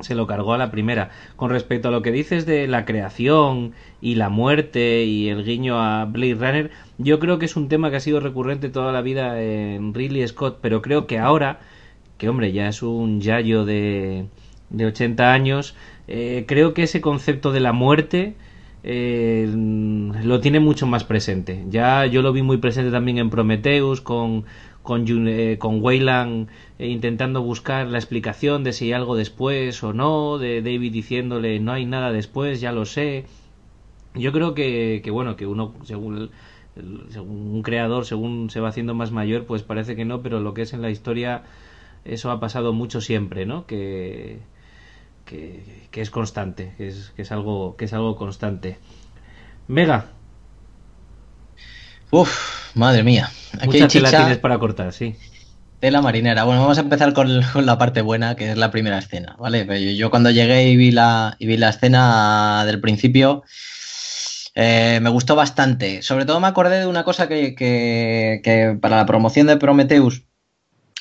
se 0.01 0.15
lo 0.15 0.27
cargó 0.27 0.55
a 0.55 0.59
la 0.59 0.71
primera. 0.71 1.11
Con 1.37 1.51
respecto 1.51 1.89
a 1.89 1.91
lo 1.91 2.03
que 2.03 2.13
dices 2.13 2.47
de 2.47 2.69
la 2.69 2.85
creación 2.85 3.73
y 4.01 4.15
la 4.15 4.29
muerte 4.29 5.05
y 5.05 5.29
el 5.29 5.45
guiño 5.45 5.81
a 5.81 6.05
Blade 6.05 6.35
Runner, 6.35 6.71
yo 6.99 7.19
creo 7.19 7.39
que 7.39 7.47
es 7.47 7.57
un 7.57 7.69
tema 7.69 7.91
que 7.91 7.97
ha 7.97 8.01
sido 8.01 8.21
recurrente 8.21 8.69
toda 8.71 8.93
la 8.93 9.03
vida 9.03 9.43
en 9.43 9.95
Ridley 9.95 10.27
Scott, 10.29 10.59
pero 10.63 10.83
creo 10.83 11.07
que 11.07 11.19
ahora, 11.19 11.61
que 12.19 12.29
hombre, 12.29 12.53
ya 12.53 12.69
es 12.69 12.83
un 12.83 13.21
yayo 13.21 13.65
de, 13.65 14.27
de 14.71 14.87
80 14.87 15.33
años, 15.33 15.75
eh, 16.09 16.45
creo 16.47 16.75
que 16.75 16.83
ese 16.85 17.01
concepto 17.01 17.53
de 17.53 17.61
la 17.61 17.73
muerte 17.73 18.35
eh, 18.83 19.49
lo 20.23 20.41
tiene 20.41 20.61
mucho 20.61 20.87
más 20.87 21.05
presente. 21.05 21.65
Ya 21.69 22.07
yo 22.07 22.23
lo 22.23 22.33
vi 22.33 22.43
muy 22.43 22.59
presente 22.59 22.91
también 22.91 23.19
en 23.19 23.31
Prometheus 23.31 24.01
con 24.01 24.45
con, 24.83 25.05
eh, 25.29 25.59
con 25.59 25.83
Weyland 25.83 26.49
eh, 26.79 26.87
intentando 26.89 27.43
buscar 27.43 27.89
la 27.89 27.99
explicación 27.99 28.65
de 28.65 28.73
si 28.73 28.87
hay 28.87 28.93
algo 28.95 29.17
después 29.17 29.83
o 29.83 29.93
no, 29.93 30.39
de 30.39 30.63
David 30.63 30.93
diciéndole 30.93 31.61
no 31.61 31.73
hay 31.73 31.85
nada 31.85 32.11
después, 32.11 32.61
ya 32.63 32.73
lo 32.73 32.87
sé. 32.87 33.27
Yo 34.15 34.33
creo 34.33 34.55
que, 34.55 35.01
que 35.05 35.11
bueno, 35.11 35.37
que 35.37 35.47
uno, 35.47 35.75
según, 35.85 36.31
el- 36.77 37.03
según 37.11 37.55
un 37.57 37.63
creador, 37.63 38.05
según 38.07 38.51
se 38.51 38.61
va 38.61 38.69
haciendo 38.69 38.95
más 38.95 39.11
mayor, 39.13 39.45
pues 39.47 39.63
parece 39.63 39.97
que 39.97 40.05
no, 40.05 40.23
pero 40.23 40.41
lo 40.41 40.55
que 40.55 40.63
es 40.63 40.73
en 40.73 40.83
la 40.83 40.91
historia, 40.91 41.43
eso 42.09 42.31
ha 42.31 42.41
pasado 42.41 42.73
mucho 42.73 43.01
siempre, 43.01 43.47
¿no? 43.47 43.67
Que, 43.67 44.41
que, 45.27 45.89
que 45.93 46.01
es 46.03 46.11
constante, 46.11 46.75
que 46.79 46.89
es, 46.89 47.13
que 47.17 47.23
es 47.23 47.33
algo, 47.33 47.77
que 47.77 47.87
es 47.87 47.93
algo 47.95 48.17
constante. 48.17 48.79
Mega, 49.69 50.07
Uf, 52.11 52.75
madre 52.75 53.03
mía. 53.03 53.29
Aquí 53.61 53.79
mucha 53.79 53.85
hay 53.85 53.91
tela 53.91 54.15
tienes 54.15 54.39
para 54.39 54.59
cortar, 54.59 54.93
sí. 54.93 55.17
tela 55.81 56.01
marinera. 56.03 56.45
Bueno, 56.45 56.63
vamos 56.63 56.79
a 56.79 56.83
empezar 56.83 57.13
con, 57.13 57.29
con 57.53 57.67
la 57.67 57.79
parte 57.79 58.03
buena, 58.03 58.37
que 58.37 58.51
es 58.53 58.57
la 58.59 58.71
primera 58.71 58.99
escena, 58.99 59.37
¿vale? 59.39 59.67
Yo, 59.67 59.91
yo 59.93 60.11
cuando 60.11 60.31
llegué 60.31 60.69
y 60.69 60.77
vi 60.77 60.91
la, 60.91 61.37
y 61.39 61.47
vi 61.47 61.57
la 61.57 61.71
escena 61.71 62.65
del 62.67 62.81
principio, 62.81 63.43
eh, 64.55 64.99
me 65.03 65.11
gustó 65.11 65.37
bastante. 65.37 66.03
Sobre 66.03 66.25
todo 66.27 66.41
me 66.41 66.49
acordé 66.49 66.81
de 66.81 66.87
una 66.87 67.05
cosa 67.05 67.29
que, 67.29 67.55
que- 67.55 68.41
que 68.43 68.77
para 68.81 68.97
la 68.97 69.07
promoción 69.07 69.47
de 69.47 69.57
Prometheus, 69.57 70.25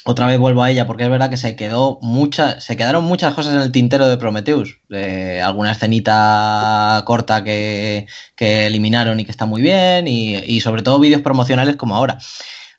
otra 0.06 0.26
vez 0.28 0.40
vuelvo 0.40 0.64
a 0.64 0.72
ella, 0.72 0.88
porque 0.88 1.03
es 1.03 1.10
verdad 1.10 1.30
que 1.30 1.38
se 1.38 1.56
quedó 1.56 1.99
mucha, 2.02 2.61
se 2.61 2.78
quedaron 2.78 3.03
muchas 3.03 3.34
cosas 3.34 3.53
en 3.56 3.61
el 3.61 3.72
tintero 3.72 4.07
de 4.07 4.18
Prometheus. 4.18 4.80
Eh, 4.90 5.41
alguna 5.44 5.72
escenita 5.74 7.03
corta 7.06 7.44
que, 7.44 8.07
que 8.36 8.68
eliminaron 8.68 9.19
y 9.19 9.26
que 9.26 9.32
está 9.32 9.45
muy 9.45 9.61
bien, 9.61 10.07
y, 10.07 10.36
y 10.38 10.61
sobre 10.61 10.82
todo 10.82 10.99
vídeos 10.99 11.22
promocionales 11.22 11.76
como 11.76 11.95
ahora. 11.95 12.18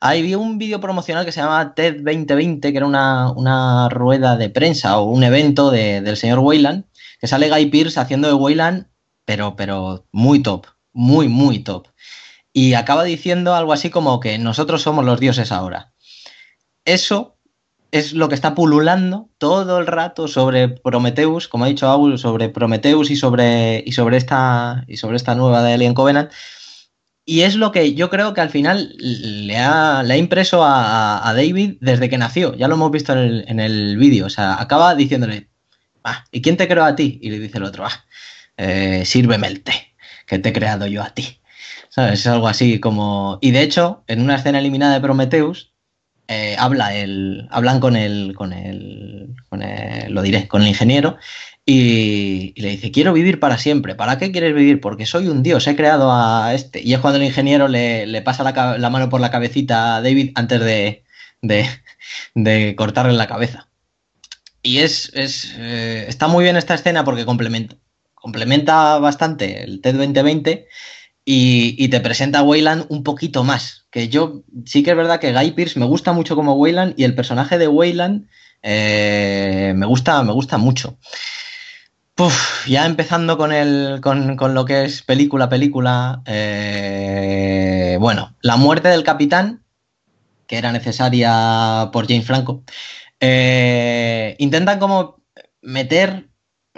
Ahí 0.00 0.22
vi 0.22 0.34
un 0.36 0.58
vídeo 0.58 0.80
promocional 0.80 1.24
que 1.24 1.32
se 1.32 1.40
llama 1.40 1.74
TED 1.74 1.96
2020, 2.02 2.70
que 2.70 2.76
era 2.78 2.86
una, 2.86 3.32
una 3.32 3.88
rueda 3.88 4.36
de 4.36 4.48
prensa 4.48 4.98
o 4.98 5.10
un 5.10 5.24
evento 5.24 5.70
de- 5.70 6.00
del 6.00 6.16
señor 6.16 6.38
Wayland, 6.38 6.84
que 7.20 7.26
sale 7.26 7.50
Guy 7.50 7.66
Pearce 7.66 7.98
haciendo 8.00 8.28
de 8.28 8.34
Wayland, 8.34 8.86
pero, 9.24 9.56
pero 9.56 10.06
muy 10.12 10.40
top, 10.40 10.66
muy, 10.92 11.28
muy 11.28 11.58
top. 11.60 11.88
Y 12.52 12.74
acaba 12.74 13.04
diciendo 13.04 13.54
algo 13.54 13.72
así 13.72 13.90
como 13.90 14.20
que 14.20 14.38
nosotros 14.38 14.82
somos 14.82 15.04
los 15.04 15.20
dioses 15.20 15.52
ahora. 15.52 15.92
Eso 16.88 17.36
es 17.90 18.14
lo 18.14 18.30
que 18.30 18.34
está 18.34 18.54
pululando 18.54 19.28
todo 19.36 19.78
el 19.78 19.86
rato 19.86 20.26
sobre 20.26 20.68
Prometheus, 20.68 21.46
como 21.46 21.66
ha 21.66 21.68
dicho 21.68 21.86
Aul, 21.86 22.18
sobre 22.18 22.48
Prometheus 22.48 23.10
y 23.10 23.16
sobre, 23.16 23.82
y 23.84 23.92
sobre, 23.92 24.16
esta, 24.16 24.86
y 24.88 24.96
sobre 24.96 25.18
esta 25.18 25.34
nueva 25.34 25.62
de 25.62 25.74
Alien 25.74 25.92
Covenant. 25.92 26.32
Y 27.26 27.42
es 27.42 27.56
lo 27.56 27.72
que 27.72 27.92
yo 27.92 28.08
creo 28.08 28.32
que 28.32 28.40
al 28.40 28.48
final 28.48 28.94
le 28.98 29.58
ha, 29.58 30.02
le 30.02 30.14
ha 30.14 30.16
impreso 30.16 30.64
a, 30.64 31.30
David 31.36 31.76
desde 31.82 32.08
que 32.08 32.16
nació. 32.16 32.54
Ya 32.54 32.68
lo 32.68 32.76
hemos 32.76 32.90
visto 32.90 33.12
en 33.12 33.18
el, 33.18 33.44
en 33.48 33.60
el 33.60 33.98
vídeo. 33.98 34.24
O 34.24 34.30
sea, 34.30 34.58
acaba 34.58 34.94
diciéndole, 34.94 35.50
"Ah, 36.04 36.24
¿y 36.32 36.40
quién 36.40 36.56
te 36.56 36.68
creó 36.68 36.84
a 36.84 36.96
ti? 36.96 37.18
Y 37.20 37.28
le 37.28 37.38
dice 37.38 37.58
el 37.58 37.64
otro, 37.64 37.84
ah, 37.84 38.06
eh, 38.56 39.02
sírveme 39.04 39.46
el 39.48 39.62
que 40.26 40.38
te 40.38 40.48
he 40.48 40.52
creado 40.54 40.86
yo 40.86 41.02
a 41.02 41.10
ti. 41.10 41.38
¿Sabes? 41.90 42.20
Es 42.20 42.26
algo 42.28 42.48
así 42.48 42.80
como... 42.80 43.38
Y 43.42 43.50
de 43.50 43.60
hecho, 43.60 44.04
en 44.06 44.22
una 44.22 44.36
escena 44.36 44.58
eliminada 44.58 44.94
de 44.94 45.00
Prometheus, 45.02 45.74
eh, 46.28 46.56
habla 46.58 46.94
el, 46.94 47.48
hablan 47.50 47.80
con 47.80 47.96
el, 47.96 48.34
con 48.34 48.52
el, 48.52 49.34
con 49.48 49.62
el, 49.62 50.12
lo 50.12 50.22
diré, 50.22 50.46
con 50.46 50.62
el 50.62 50.68
ingeniero 50.68 51.16
y, 51.64 52.54
le 52.56 52.70
dice, 52.70 52.90
quiero 52.90 53.12
vivir 53.12 53.40
para 53.40 53.58
siempre. 53.58 53.94
¿Para 53.94 54.18
qué 54.18 54.32
quieres 54.32 54.54
vivir? 54.54 54.80
Porque 54.80 55.06
soy 55.06 55.28
un 55.28 55.42
dios, 55.42 55.66
he 55.66 55.76
creado 55.76 56.10
a 56.12 56.54
este. 56.54 56.80
Y 56.82 56.94
es 56.94 57.00
cuando 57.00 57.18
el 57.18 57.26
ingeniero 57.26 57.68
le, 57.68 58.06
le 58.06 58.22
pasa 58.22 58.42
la 58.78 58.90
mano 58.90 59.08
por 59.10 59.20
la 59.20 59.30
cabecita 59.30 59.96
a 59.96 60.02
David 60.02 60.32
antes 60.34 60.60
de, 60.60 61.04
de, 61.42 61.66
de 62.34 62.74
cortarle 62.76 63.12
la 63.12 63.26
cabeza. 63.26 63.68
Y 64.62 64.78
es, 64.78 65.12
es 65.14 65.54
eh, 65.56 66.06
está 66.08 66.26
muy 66.28 66.44
bien 66.44 66.56
esta 66.56 66.74
escena 66.74 67.04
porque 67.04 67.24
complementa, 67.24 67.76
complementa 68.14 68.98
bastante 68.98 69.62
el 69.62 69.80
TED 69.80 69.96
2020 69.96 70.68
y, 71.30 71.88
te 71.88 72.00
presenta 72.00 72.38
a 72.38 72.42
Wayland 72.42 72.86
un 72.88 73.02
poquito 73.02 73.44
más. 73.44 73.84
Que 73.90 74.08
yo 74.08 74.44
sí 74.64 74.82
que 74.82 74.92
es 74.92 74.96
verdad 74.96 75.20
que 75.20 75.34
Guy 75.34 75.50
Pearce 75.50 75.78
me 75.78 75.84
gusta 75.84 76.14
mucho 76.14 76.34
como 76.34 76.54
Wayland 76.54 76.94
y 76.96 77.04
el 77.04 77.14
personaje 77.14 77.58
de 77.58 77.68
Wayland 77.68 78.26
eh, 78.62 79.74
me, 79.76 79.84
gusta, 79.84 80.22
me 80.22 80.32
gusta 80.32 80.56
mucho. 80.56 80.98
Puf, 82.14 82.66
ya 82.66 82.86
empezando 82.86 83.36
con, 83.36 83.52
el, 83.52 84.00
con, 84.00 84.36
con, 84.36 84.54
lo 84.54 84.64
que 84.64 84.84
es 84.84 85.02
película, 85.02 85.50
película. 85.50 86.22
Eh, 86.24 87.98
bueno, 88.00 88.34
la 88.40 88.56
muerte 88.56 88.88
del 88.88 89.04
capitán, 89.04 89.62
que 90.46 90.56
era 90.56 90.72
necesaria 90.72 91.90
por 91.92 92.08
James 92.08 92.26
Franco. 92.26 92.62
Eh, 93.20 94.34
intentan 94.38 94.78
como 94.78 95.20
meter 95.60 96.27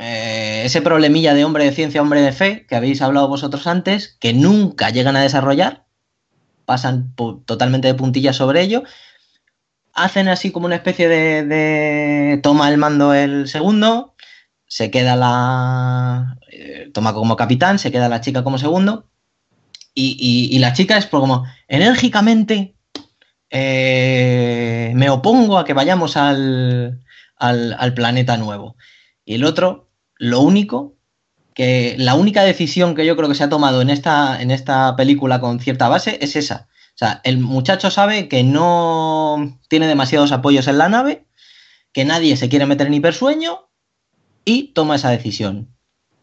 eh, 0.03 0.63
ese 0.65 0.81
problemilla 0.81 1.35
de 1.35 1.45
hombre 1.45 1.65
de 1.65 1.73
ciencia, 1.73 2.01
hombre 2.01 2.23
de 2.23 2.33
fe, 2.33 2.65
que 2.67 2.75
habéis 2.75 3.03
hablado 3.03 3.29
vosotros 3.29 3.67
antes, 3.67 4.17
que 4.19 4.33
nunca 4.33 4.89
llegan 4.89 5.15
a 5.15 5.21
desarrollar, 5.21 5.85
pasan 6.65 7.15
totalmente 7.45 7.89
de 7.89 7.95
puntillas 7.95 8.37
sobre 8.37 8.63
ello, 8.63 8.83
hacen 9.93 10.29
así 10.29 10.53
como 10.53 10.65
una 10.65 10.77
especie 10.77 11.07
de, 11.07 12.41
toma 12.43 12.71
el 12.71 12.79
mando 12.79 13.13
el 13.13 13.47
segundo, 13.47 14.15
se 14.67 14.91
queda 14.91 15.17
la... 15.17 16.39
Eh, 16.51 16.91
toma 16.95 17.13
como 17.13 17.37
capitán, 17.37 17.79
se 17.79 17.93
queda 17.93 18.09
la 18.09 18.23
chica 18.23 18.43
como 18.43 18.57
segundo, 18.57 19.07
y, 19.95 20.59
la 20.61 20.73
chica 20.73 20.97
es 20.97 21.07
como 21.09 21.45
enérgicamente 21.69 22.75
eh, 23.51 24.93
me 24.95 25.11
opongo 25.11 25.59
a 25.59 25.67
que 25.67 25.75
vayamos 25.75 26.17
al, 26.17 27.03
al 27.37 27.95
planeta 27.95 28.39
nuevo. 28.39 28.77
Y 29.27 29.35
el 29.35 29.45
otro 29.45 29.90
lo 30.21 30.41
único 30.43 30.99
que 31.55 31.97
la 31.99 32.15
única 32.15 32.43
decisión 32.43 32.95
que 32.95 33.07
yo 33.07 33.17
creo 33.17 33.29
que 33.29 33.35
se 33.35 33.43
ha 33.43 33.49
tomado 33.49 33.81
en 33.81 33.89
esta, 33.89 34.41
en 34.41 34.51
esta 34.51 34.95
película 34.95 35.41
con 35.41 35.61
cierta 35.61 35.89
base 35.89 36.19
es 36.21 36.37
esa. 36.37 36.69
O 36.95 36.99
sea, 37.01 37.23
el 37.25 37.39
muchacho 37.39 37.91
sabe 37.91 38.29
que 38.29 38.45
no 38.45 39.59
tiene 39.69 39.89
demasiados 39.89 40.31
apoyos 40.31 40.69
en 40.69 40.77
la 40.77 40.91
nave, 40.91 41.27
que 41.95 42.05
nadie 42.05 42.37
se 42.37 42.51
quiere 42.51 42.67
meter 42.67 42.87
en 42.87 42.95
hipersueño 42.95 43.71
y 44.45 44.75
toma 44.75 44.97
esa 44.97 45.09
decisión. 45.09 45.75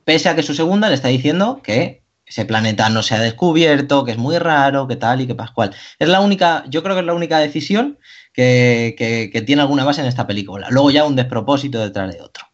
Pese 0.06 0.30
a 0.30 0.36
que 0.36 0.44
su 0.44 0.54
segunda 0.54 0.90
le 0.90 0.96
está 0.96 1.08
diciendo 1.08 1.62
que 1.64 2.04
ese 2.28 2.46
planeta 2.46 2.90
no 2.90 3.02
se 3.02 3.16
ha 3.16 3.20
descubierto, 3.20 4.06
que 4.06 4.12
es 4.12 4.18
muy 4.20 4.38
raro, 4.38 4.88
que 4.88 4.96
tal 4.96 5.22
y 5.22 5.28
que 5.28 5.34
pascual. 5.34 5.74
Es 5.98 6.08
la 6.08 6.22
única, 6.22 6.66
yo 6.70 6.84
creo 6.84 6.96
que 6.96 7.00
es 7.02 7.08
la 7.08 7.16
única 7.16 7.40
decisión 7.40 7.98
que, 8.32 8.94
que, 8.96 9.32
que 9.34 9.42
tiene 9.42 9.64
alguna 9.64 9.86
base 9.86 10.02
en 10.02 10.08
esta 10.08 10.28
película. 10.28 10.68
Luego 10.70 10.92
ya 10.92 11.04
un 11.04 11.16
despropósito 11.16 11.80
detrás 11.80 12.14
de 12.14 12.22
otro. 12.22 12.47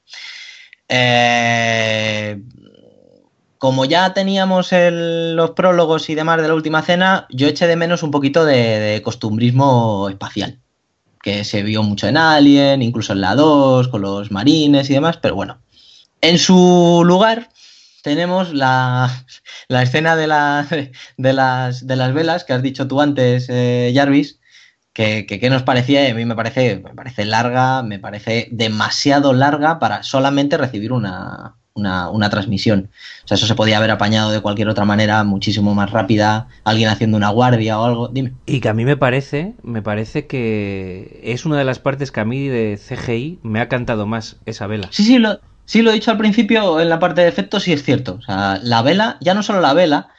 Eh, 0.95 2.40
como 3.57 3.86
ya 3.86 4.14
teníamos 4.14 4.70
los 4.72 5.52
prólogos 5.52 6.07
y 6.11 6.14
demás 6.14 6.40
de 6.40 6.48
la 6.48 6.53
última 6.53 6.84
cena, 6.84 7.26
yo 7.32 7.48
eché 7.48 7.65
de 7.65 7.76
menos 7.76 8.03
un 8.03 8.11
poquito 8.11 8.45
de, 8.45 9.02
costumbrismo 9.03 10.07
espacial, 10.07 10.60
que 11.24 11.44
se 11.45 11.64
vio 11.64 11.82
mucho 11.82 12.07
en 12.07 12.18
Alien, 12.18 12.84
incluso 12.84 13.14
en 13.14 13.22
la 13.22 13.34
2, 13.34 13.88
con 13.88 14.03
los 14.03 14.30
marines 14.30 14.88
y 14.91 14.94
demás, 14.94 15.18
pero 15.18 15.34
bueno. 15.34 15.57
En 16.22 16.38
su 16.38 17.02
lugar 17.03 17.49
tenemos 18.03 18.53
la, 18.53 19.26
la 19.70 19.82
escena 19.82 20.15
de, 20.15 20.91
de, 21.18 21.34
las, 21.34 21.88
de 21.88 21.95
las 21.95 22.14
velas 22.14 22.44
que 22.44 22.53
has 22.53 22.61
dicho 22.61 22.88
tú 22.88 23.02
antes, 23.02 23.48
eh, 23.49 23.91
Jarvis, 23.95 24.40
que, 24.94 25.26
que, 25.26 25.40
que, 25.40 25.49
nos 25.49 25.64
parecía, 25.64 26.10
a 26.10 26.14
mí 26.14 26.26
me 26.26 26.36
parece, 26.36 26.78
me 26.78 26.94
parece 26.94 27.26
larga, 27.26 27.84
me 27.84 27.99
parece 27.99 28.48
demasiado 28.52 29.34
larga 29.34 29.80
para 29.80 30.03
solamente 30.03 30.57
recibir 30.57 30.94
una, 30.94 31.56
una, 31.74 32.10
una, 32.10 32.30
transmisión. 32.30 32.90
O 33.24 33.28
sea, 33.28 33.36
eso 33.36 33.48
se 33.48 33.56
podía 33.56 33.78
haber 33.78 33.91
apañado 33.91 34.32
de 34.32 34.41
cualquier 34.41 34.70
otra 34.70 34.86
manera, 34.86 35.24
muchísimo 35.24 35.74
más 35.74 35.91
rápida, 35.91 36.48
alguien 36.64 36.90
haciendo 36.90 37.18
una 37.18 37.30
guardia 37.30 37.80
o 37.80 37.86
algo. 37.86 38.07
Dime. 38.10 38.34
Y 38.45 38.60
que 38.60 38.70
a 38.70 38.74
mí 38.74 38.86
me 38.86 38.98
parece, 38.98 39.53
me 39.64 39.82
parece 39.82 40.28
que 40.28 41.20
es 41.24 41.45
una 41.45 41.57
de 41.57 41.65
las 41.65 41.80
partes 41.80 42.11
que 42.11 42.20
a 42.20 42.26
mí 42.26 42.48
de 42.48 42.78
CGI 42.78 43.40
me 43.44 43.61
ha 43.61 43.70
cantado 43.70 44.06
más 44.06 44.38
esa 44.45 44.68
vela. 44.68 44.88
Sí, 44.91 45.03
sí, 45.03 45.18
lo, 45.18 45.40
sí, 45.65 45.82
lo 45.82 45.90
he 45.90 45.95
dicho 45.95 46.11
al 46.11 46.18
principio 46.18 46.80
en 46.80 46.90
la 46.90 46.99
parte 46.99 47.22
de 47.22 47.28
efectos, 47.28 47.64
sí 47.64 47.74
es 47.74 47.84
cierto. 47.84 48.18
O 48.20 48.22
sea, 48.22 48.60
la 48.61 48.84
vela, 48.84 49.18
ya 49.22 49.34
no 49.34 49.41
solo 49.41 49.60
la 49.60 49.74
vela, 49.74 50.10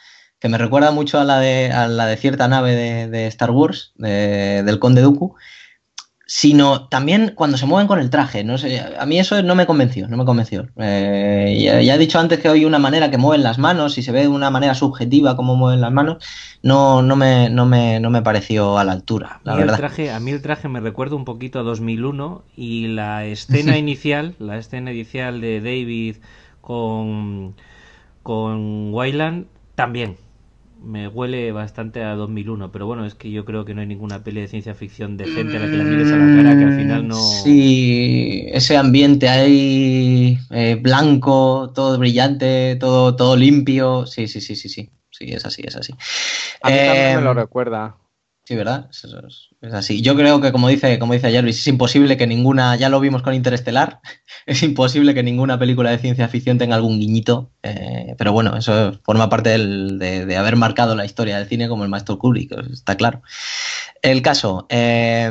que 0.45 0.51
me 0.51 0.59
recuerda 0.59 0.91
mucho 0.91 1.19
a 1.19 1.25
la 1.25 1.41
de, 1.41 1.73
a 1.73 1.89
la 1.89 2.05
de 2.05 2.19
cierta 2.19 2.47
nave 2.49 2.75
de, 2.75 3.09
de 3.09 3.27
Star 3.29 3.51
Wars, 3.51 3.95
de, 3.97 4.63
del 4.63 4.79
Conde 4.79 5.01
Dooku, 5.01 5.37
sino 6.27 6.87
también 6.89 7.33
cuando 7.35 7.57
se 7.57 7.65
mueven 7.65 7.87
con 7.87 7.99
el 7.99 8.11
traje. 8.11 8.45
No 8.45 8.59
sé, 8.59 8.79
a 8.79 9.07
mí 9.07 9.19
eso 9.19 9.43
no 9.43 9.55
me 9.55 9.65
convenció, 9.65 10.07
no 10.07 10.19
me 10.19 10.27
convenció. 10.27 10.69
Eh, 10.77 11.59
ya, 11.59 11.81
ya, 11.81 11.95
he 11.95 11.99
dicho 11.99 12.19
antes 12.19 12.41
que 12.41 12.49
hay 12.49 12.67
una 12.67 12.79
manera 12.79 13.11
que 13.11 13.17
mueven 13.17 13.43
las 13.43 13.59
manos 13.59 13.97
y 13.97 14.03
se 14.03 14.13
ve 14.13 14.21
de 14.21 14.29
una 14.29 14.51
manera 14.51 14.75
subjetiva 14.75 15.35
cómo 15.35 15.57
mueven 15.57 15.81
las 15.81 15.93
manos. 15.93 16.23
No, 16.63 17.01
no, 17.01 17.17
me, 17.17 17.49
no, 17.49 17.65
me, 17.65 17.99
no 17.99 18.11
me 18.11 18.21
pareció 18.21 18.77
a 18.77 18.85
la 18.85 18.93
altura, 18.93 19.41
la 19.45 19.55
a 19.55 19.57
verdad. 19.57 19.77
El 19.77 19.81
traje, 19.81 20.11
a 20.11 20.21
mí 20.21 20.31
el 20.31 20.43
traje 20.43 20.69
me 20.69 20.81
recuerda 20.81 21.17
un 21.17 21.25
poquito 21.25 21.59
a 21.59 21.63
2001 21.63 22.45
y 22.55 22.89
la 22.89 23.25
escena 23.25 23.79
inicial, 23.79 24.35
la 24.39 24.59
escena 24.59 24.93
inicial 24.93 25.41
de 25.41 25.63
David 25.63 26.17
con, 26.61 27.55
con 28.23 28.93
Wayland 28.93 29.47
también 29.75 30.19
me 30.85 31.09
huele 31.09 31.51
bastante 31.53 32.03
a 32.03 32.15
2001, 32.15 32.71
pero 32.71 32.87
bueno, 32.87 33.05
es 33.05 33.15
que 33.15 33.31
yo 33.31 33.45
creo 33.45 33.65
que 33.65 33.75
no 33.75 33.81
hay 33.81 33.87
ninguna 33.87 34.23
peli 34.23 34.41
de 34.41 34.49
ciencia 34.49 34.75
ficción 34.75 35.17
decente 35.17 35.57
a 35.57 35.61
la 35.61 35.67
que 35.67 35.77
la 35.77 35.85
mires 35.85 36.13
a 36.13 36.17
la 36.17 36.37
cara 36.37 36.59
que 36.59 36.65
al 36.65 36.77
final 36.77 37.09
no... 37.09 37.17
Sí, 37.17 38.47
ese 38.49 38.77
ambiente 38.77 39.29
ahí 39.29 40.39
eh, 40.51 40.79
blanco, 40.81 41.73
todo 41.75 41.99
brillante, 41.99 42.77
todo, 42.77 43.17
todo 43.17 43.37
limpio, 43.37 44.07
sí, 44.07 44.29
sí, 44.29 44.41
sí, 44.41 44.55
sí, 44.57 44.69
sí, 44.69 44.91
sí, 45.11 45.33
es 45.33 45.45
así, 45.45 45.63
es 45.65 45.77
así. 45.77 45.93
A 46.63 46.69
mí 46.69 46.77
eh, 46.77 46.87
también 46.87 47.17
me 47.17 47.23
lo 47.23 47.35
recuerda. 47.35 47.97
Sí, 48.47 48.57
¿verdad? 48.57 48.89
Es, 48.91 49.05
es, 49.05 49.49
es, 49.63 49.73
así. 49.73 50.03
Yo 50.03 50.15
creo 50.15 50.39
que, 50.39 50.53
como 50.53 50.69
dice, 50.69 50.99
como 50.99 51.15
dice 51.15 51.33
Jarvis, 51.33 51.61
es 51.61 51.67
imposible 51.67 52.19
que 52.19 52.27
ninguna, 52.27 52.77
ya 52.77 52.91
lo 52.91 53.01
vimos 53.01 53.23
con 53.23 53.33
Interestelar, 53.33 54.01
es 54.47 54.63
imposible 54.63 55.15
que 55.15 55.23
ninguna 55.23 55.59
película 55.59 55.91
de 55.91 55.99
ciencia 55.99 56.29
ficción 56.29 56.59
tenga 56.59 56.77
algún 56.77 57.01
guiñito, 57.01 57.51
eh, 57.63 58.15
pero 58.19 58.35
bueno, 58.35 58.55
eso 58.57 59.01
forma 59.03 59.31
parte 59.31 59.49
del, 59.49 59.99
de, 59.99 60.27
de, 60.27 60.37
haber 60.37 60.57
marcado 60.57 60.95
la 60.95 61.07
historia 61.07 61.39
del 61.39 61.49
cine 61.49 61.69
como 61.69 61.85
el 61.85 61.89
maestro 61.89 62.19
Kubrick, 62.19 62.53
está 62.71 62.97
claro. 62.97 63.23
El 64.03 64.21
caso, 64.21 64.67
eh, 64.69 65.31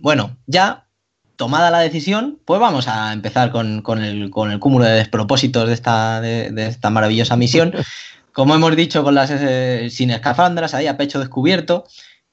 bueno, 0.00 0.36
ya 0.46 0.88
tomada 1.36 1.70
la 1.70 1.78
decisión, 1.78 2.40
pues 2.44 2.60
vamos 2.60 2.88
a 2.88 3.12
empezar 3.12 3.52
con, 3.52 3.82
con, 3.82 4.02
el, 4.02 4.30
con 4.30 4.50
el, 4.50 4.58
cúmulo 4.58 4.84
de 4.84 4.96
despropósitos 4.96 5.68
de 5.68 5.74
esta, 5.74 6.20
de, 6.20 6.50
de 6.50 6.66
esta 6.66 6.90
maravillosa 6.90 7.36
misión. 7.36 7.72
Como 8.32 8.54
hemos 8.54 8.74
dicho, 8.74 9.04
con 9.04 9.14
las 9.14 9.30
eh, 9.30 9.88
sin 9.90 10.10
escafandras 10.10 10.74
ahí 10.74 10.88
a 10.88 10.96
pecho 10.96 11.20
descubierto, 11.20 11.84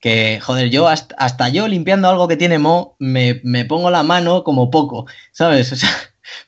que, 0.05 0.39
joder, 0.39 0.69
yo 0.69 0.87
hasta, 0.87 1.15
hasta, 1.15 1.49
yo 1.49 1.67
limpiando 1.67 2.07
algo 2.07 2.27
que 2.27 2.37
tiene 2.37 2.59
mo, 2.59 2.95
me, 2.99 3.41
me, 3.43 3.65
pongo 3.65 3.89
la 3.89 4.03
mano 4.03 4.43
como 4.43 4.69
poco, 4.69 5.07
¿sabes? 5.31 5.71
O 5.73 5.75
sea, 5.75 5.89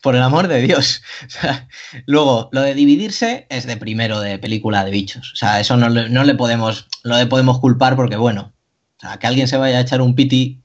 por 0.03 0.15
el 0.15 0.21
amor 0.21 0.47
de 0.47 0.61
Dios. 0.61 1.01
O 1.25 1.29
sea, 1.29 1.67
luego, 2.05 2.49
lo 2.51 2.61
de 2.61 2.75
dividirse 2.75 3.47
es 3.49 3.65
de 3.65 3.75
primero 3.75 4.19
de 4.19 4.37
película 4.37 4.85
de 4.85 4.91
bichos. 4.91 5.33
O 5.33 5.35
sea, 5.35 5.59
eso 5.59 5.75
no, 5.75 5.89
no 5.89 6.23
le 6.23 6.35
podemos, 6.35 6.87
le 7.03 7.25
podemos 7.25 7.57
culpar 7.57 7.95
porque, 7.95 8.15
bueno, 8.15 8.53
o 8.97 8.99
sea, 8.99 9.17
que 9.17 9.25
alguien 9.25 9.47
se 9.47 9.57
vaya 9.57 9.79
a 9.79 9.81
echar 9.81 10.01
un 10.01 10.13
piti, 10.13 10.61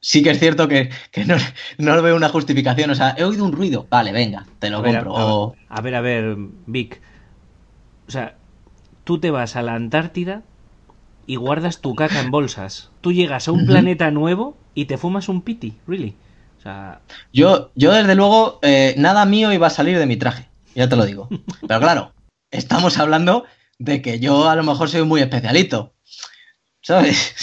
sí 0.00 0.24
que 0.24 0.30
es 0.30 0.40
cierto 0.40 0.66
que, 0.66 0.90
que 1.12 1.24
no, 1.24 1.36
no 1.78 2.02
veo 2.02 2.16
una 2.16 2.28
justificación. 2.28 2.90
O 2.90 2.96
sea, 2.96 3.14
he 3.16 3.22
oído 3.22 3.44
un 3.44 3.52
ruido, 3.52 3.86
vale, 3.88 4.10
venga, 4.10 4.46
te 4.58 4.68
lo 4.68 4.78
a 4.78 4.80
ver, 4.80 4.94
compro. 4.96 5.16
A, 5.16 5.34
o... 5.34 5.56
a 5.68 5.80
ver, 5.80 5.94
a 5.94 6.00
ver, 6.00 6.36
Vic. 6.66 7.00
O 8.08 8.10
sea, 8.10 8.34
tú 9.04 9.20
te 9.20 9.30
vas 9.30 9.54
a 9.54 9.62
la 9.62 9.76
Antártida 9.76 10.42
y 11.32 11.36
guardas 11.36 11.80
tu 11.80 11.94
caca 11.94 12.20
en 12.20 12.30
bolsas. 12.30 12.90
Tú 13.00 13.10
llegas 13.10 13.48
a 13.48 13.52
un 13.52 13.60
uh 13.60 13.62
-huh. 13.62 13.66
planeta 13.68 14.10
nuevo 14.10 14.58
y 14.74 14.84
te 14.84 14.98
fumas 14.98 15.30
un 15.30 15.40
piti, 15.40 15.78
really. 15.86 16.14
O 16.58 16.62
sea... 16.62 17.00
Yo, 17.32 17.70
yo 17.74 17.92
desde 17.92 18.14
luego, 18.14 18.58
eh, 18.60 18.94
nada 18.98 19.24
mío 19.24 19.50
iba 19.50 19.68
a 19.68 19.70
salir 19.70 19.98
de 19.98 20.04
mi 20.04 20.18
traje, 20.18 20.50
ya 20.74 20.90
te 20.90 20.96
lo 20.96 21.06
digo. 21.06 21.30
Pero 21.66 21.80
claro, 21.80 22.12
estamos 22.50 22.98
hablando 22.98 23.46
de 23.78 24.02
que 24.02 24.20
yo 24.20 24.46
a 24.50 24.56
lo 24.56 24.62
mejor 24.62 24.90
soy 24.90 25.04
muy 25.04 25.22
especialito. 25.22 25.94
¿Sabes? 26.82 27.34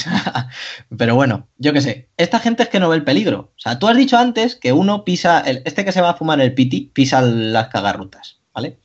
Pero 0.95 1.15
bueno, 1.15 1.47
yo 1.57 1.73
qué 1.73 1.81
sé. 1.81 2.09
Esta 2.17 2.39
gente 2.39 2.61
es 2.61 2.69
que 2.69 2.79
no 2.79 2.89
ve 2.89 2.97
el 2.97 3.03
peligro. 3.03 3.39
O 3.39 3.59
sea, 3.59 3.79
tú 3.79 3.87
has 3.87 3.97
dicho 3.97 4.17
antes 4.19 4.55
que 4.55 4.71
uno 4.71 5.03
pisa, 5.03 5.39
el, 5.39 5.63
este 5.65 5.83
que 5.83 5.93
se 5.93 6.01
va 6.01 6.11
a 6.11 6.17
fumar 6.17 6.39
el 6.41 6.53
piti, 6.53 6.91
pisa 6.93 7.21
las 7.21 7.69
cagarrutas, 7.69 8.41
¿vale? 8.53 8.77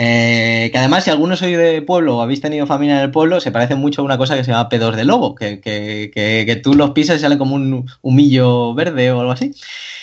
Eh, 0.00 0.68
que 0.70 0.78
además, 0.78 1.02
si 1.02 1.10
alguno 1.10 1.34
sois 1.34 1.58
de 1.58 1.82
pueblo 1.82 2.18
o 2.18 2.22
habéis 2.22 2.40
tenido 2.40 2.68
familia 2.68 2.98
en 2.98 3.02
el 3.02 3.10
pueblo, 3.10 3.40
se 3.40 3.50
parece 3.50 3.74
mucho 3.74 4.00
a 4.00 4.04
una 4.04 4.16
cosa 4.16 4.36
que 4.36 4.44
se 4.44 4.52
llama 4.52 4.68
pedos 4.68 4.94
de 4.94 5.04
lobo, 5.04 5.34
que, 5.34 5.60
que, 5.60 6.12
que, 6.14 6.44
que 6.46 6.54
tú 6.54 6.74
los 6.74 6.92
pisas 6.92 7.16
y 7.16 7.18
sale 7.18 7.36
como 7.36 7.56
un 7.56 7.84
humillo 8.00 8.74
verde 8.74 9.10
o 9.10 9.18
algo 9.18 9.32
así. 9.32 9.50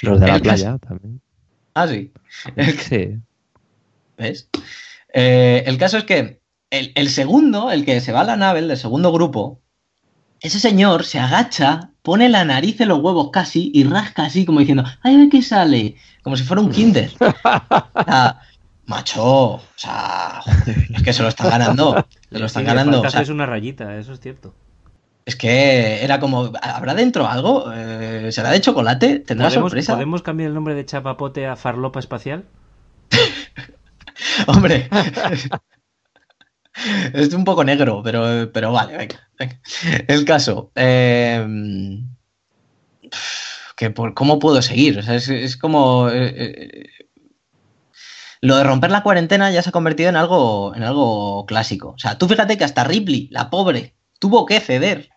Los 0.01 0.19
de 0.19 0.27
la 0.27 0.39
playa 0.39 0.65
caso... 0.65 0.79
también. 0.79 1.21
Ah, 1.75 1.87
sí. 1.87 2.11
Sí. 2.89 3.15
¿Ves? 4.17 4.49
Eh, 5.13 5.63
el 5.65 5.77
caso 5.77 5.97
es 5.97 6.03
que 6.03 6.41
el, 6.71 6.91
el, 6.95 7.09
segundo, 7.09 7.71
el 7.71 7.85
que 7.85 8.01
se 8.01 8.11
va 8.11 8.19
a 8.19 8.25
la 8.25 8.35
nave, 8.35 8.59
el 8.59 8.67
del 8.67 8.77
segundo 8.77 9.13
grupo, 9.13 9.61
ese 10.41 10.59
señor 10.59 11.05
se 11.05 11.19
agacha, 11.19 11.91
pone 12.01 12.27
la 12.27 12.43
nariz 12.43 12.81
en 12.81 12.89
los 12.89 12.99
huevos 12.99 13.29
casi 13.31 13.71
y 13.73 13.85
rasca 13.85 14.25
así 14.25 14.43
como 14.43 14.59
diciendo, 14.59 14.83
¡ay, 15.03 15.15
a 15.15 15.17
ver 15.19 15.29
qué 15.29 15.41
sale! 15.41 15.95
Como 16.21 16.35
si 16.35 16.43
fuera 16.43 16.61
un 16.61 16.71
kinder. 16.71 17.11
o 17.19 18.03
sea, 18.03 18.41
Macho, 18.87 19.23
o 19.55 19.61
sea, 19.75 20.41
joder, 20.43 20.87
es 20.93 21.03
que 21.03 21.13
se 21.13 21.23
lo 21.23 21.29
están 21.29 21.49
ganando. 21.49 22.07
Se 22.31 22.39
lo 22.39 22.45
están 22.47 22.63
Sí, 22.63 22.65
ganando. 22.65 22.97
falta 22.97 23.07
o 23.07 23.09
sea, 23.11 23.21
hacerse 23.21 23.31
una 23.31 23.45
rayita, 23.45 23.97
eso 23.97 24.13
es 24.13 24.19
cierto. 24.19 24.53
es 25.25 25.35
que 25.35 26.03
era 26.03 26.19
como, 26.19 26.51
¿habrá 26.61 26.93
dentro 26.93 27.27
algo? 27.27 27.71
Eh, 27.73 28.31
¿Será 28.31 28.51
de 28.51 28.61
chocolate? 28.61 29.19
¿Tendrá 29.19 29.47
¿Podemos, 29.47 29.71
sorpresa? 29.71 29.93
¿Podemos 29.93 30.21
cambiar 30.21 30.49
el 30.49 30.55
nombre 30.55 30.75
de 30.75 30.85
chapapote 30.85 31.47
a 31.47 31.55
farlopa 31.55 31.99
espacial? 31.99 32.45
Hombre. 34.47 34.89
es 37.13 37.33
un 37.33 37.43
poco 37.43 37.63
negro, 37.63 38.01
pero, 38.03 38.51
pero 38.51 38.71
vale, 38.71 38.97
venga, 38.97 39.29
venga. 39.39 39.59
El 40.07 40.25
caso. 40.25 40.71
eh, 40.75 41.45
que 43.75 43.89
por, 43.91 44.13
¿Cómo 44.13 44.39
puedo 44.39 44.61
seguir? 44.61 44.99
O 44.99 45.03
sea, 45.03 45.15
es, 45.15 45.29
es 45.29 45.57
como. 45.57 46.09
eh, 46.09 46.33
eh, 46.35 46.89
lo 48.41 48.57
de 48.57 48.63
romper 48.63 48.91
la 48.91 49.03
cuarentena 49.03 49.51
ya 49.51 49.61
se 49.61 49.69
ha 49.69 49.71
convertido 49.71 50.09
en 50.09 50.15
algo, 50.15 50.73
en 50.75 50.83
algo 50.83 51.45
clásico. 51.45 51.89
O 51.95 51.99
sea, 51.99 52.17
tú 52.17 52.27
fíjate 52.27 52.57
que 52.57 52.63
hasta 52.63 52.83
Ripley, 52.83 53.27
la 53.31 53.49
pobre, 53.49 53.95
tuvo 54.19 54.45
que 54.45 54.59
ceder 54.59 55.09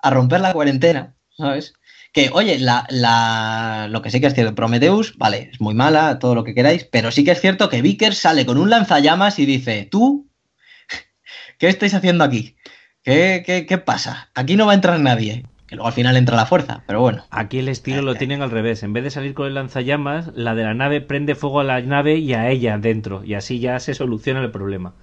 a 0.00 0.10
romper 0.10 0.40
la 0.40 0.52
cuarentena, 0.52 1.14
¿sabes? 1.36 1.74
Que, 2.12 2.30
oye, 2.32 2.58
la, 2.60 2.86
la- 2.90 3.88
lo 3.90 4.00
que 4.02 4.10
sí 4.10 4.20
que 4.20 4.28
es 4.28 4.34
cierto, 4.34 4.54
Prometheus, 4.54 5.16
vale, 5.18 5.50
es 5.52 5.60
muy 5.60 5.74
mala, 5.74 6.18
todo 6.18 6.34
lo 6.34 6.44
que 6.44 6.54
queráis, 6.54 6.84
pero 6.84 7.10
sí 7.10 7.24
que 7.24 7.32
es 7.32 7.40
cierto 7.40 7.68
que 7.68 7.82
Vickers 7.82 8.18
sale 8.18 8.46
con 8.46 8.58
un 8.58 8.70
lanzallamas 8.70 9.38
y 9.40 9.46
dice, 9.46 9.88
tú, 9.90 10.30
¿qué 11.58 11.68
estáis 11.68 11.94
haciendo 11.94 12.24
aquí? 12.24 12.56
¿Qué, 13.02 13.42
qué, 13.44 13.66
qué 13.66 13.78
pasa? 13.78 14.30
Aquí 14.34 14.56
no 14.56 14.66
va 14.66 14.72
a 14.72 14.76
entrar 14.76 14.98
nadie. 15.00 15.44
Que 15.74 15.76
luego 15.76 15.88
al 15.88 15.92
final 15.92 16.16
entra 16.16 16.36
la 16.36 16.46
fuerza, 16.46 16.84
pero 16.86 17.00
bueno. 17.00 17.24
Aquí 17.30 17.58
el 17.58 17.68
estilo 17.68 18.00
lo 18.00 18.14
tienen 18.14 18.42
al 18.42 18.52
revés. 18.52 18.84
En 18.84 18.92
vez 18.92 19.02
de 19.02 19.10
salir 19.10 19.34
con 19.34 19.48
el 19.48 19.54
lanzallamas, 19.54 20.30
la 20.36 20.54
de 20.54 20.62
la 20.62 20.72
nave 20.72 21.00
prende 21.00 21.34
fuego 21.34 21.58
a 21.58 21.64
la 21.64 21.80
nave 21.80 22.18
y 22.18 22.32
a 22.32 22.48
ella 22.48 22.78
dentro. 22.78 23.24
Y 23.24 23.34
así 23.34 23.58
ya 23.58 23.80
se 23.80 23.92
soluciona 23.92 24.40
el 24.40 24.52
problema. 24.52 24.94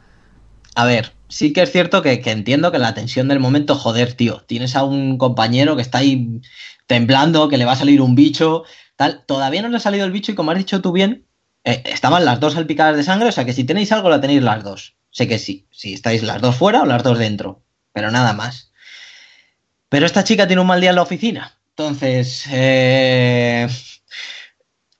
A 0.74 0.86
ver, 0.86 1.12
sí 1.28 1.52
que 1.52 1.62
es 1.62 1.74
cierto 1.74 2.02
que, 2.02 2.22
que 2.22 2.32
entiendo 2.32 2.72
que 2.72 2.80
la 2.80 2.94
tensión 2.94 3.28
del 3.28 3.42
momento, 3.42 3.76
joder, 3.76 4.14
tío, 4.14 4.46
tienes 4.48 4.78
a 4.78 4.86
un 4.86 5.18
compañero 5.18 5.76
que 5.76 5.82
está 5.82 5.98
ahí 5.98 6.40
temblando, 6.88 7.50
que 7.50 7.58
le 7.58 7.66
va 7.66 7.74
a 7.74 7.76
salir 7.76 8.02
un 8.02 8.16
bicho, 8.16 8.64
tal. 8.96 9.26
Todavía 9.26 9.62
no 9.62 9.68
le 9.68 9.76
ha 9.76 9.82
salido 9.82 10.06
el 10.06 10.14
bicho 10.14 10.32
y 10.32 10.36
como 10.36 10.52
has 10.52 10.58
dicho 10.58 10.80
tú 10.80 10.94
bien, 10.94 11.26
eh, 11.66 11.84
estaban 11.86 12.24
las 12.24 12.40
dos 12.40 12.54
salpicadas 12.54 12.96
de 12.96 13.04
sangre, 13.04 13.28
o 13.28 13.32
sea 13.34 13.44
que 13.44 13.52
si 13.52 13.66
tenéis 13.66 13.92
algo 13.92 14.10
la 14.10 14.22
tenéis 14.22 14.42
las 14.42 14.64
dos. 14.64 14.96
Sé 15.10 15.28
que 15.28 15.38
sí, 15.38 15.68
si 15.70 15.94
estáis 15.94 16.24
las 16.24 16.42
dos 16.42 16.56
fuera 16.56 16.84
o 16.84 16.86
las 16.86 17.04
dos 17.04 17.20
dentro, 17.20 17.62
pero 17.92 18.10
nada 18.10 18.32
más. 18.32 18.71
Pero 19.92 20.06
esta 20.06 20.24
chica 20.24 20.48
tiene 20.48 20.62
un 20.62 20.68
mal 20.68 20.80
día 20.80 20.92
en 20.92 20.96
la 20.96 21.02
oficina. 21.02 21.52
Entonces, 21.76 22.46
eh, 22.50 23.68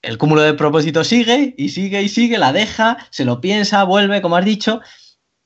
el 0.02 0.18
cúmulo 0.18 0.42
de 0.42 0.54
propósitos 0.54 1.08
sigue 1.08 1.56
y 1.58 1.70
sigue 1.70 2.02
y 2.02 2.10
sigue, 2.10 2.38
la 2.38 2.52
deja, 2.52 2.98
se 3.10 3.24
lo 3.24 3.40
piensa, 3.40 3.86
vuelve, 3.86 4.22
como 4.22 4.36
has 4.36 4.44
dicho. 4.44 4.82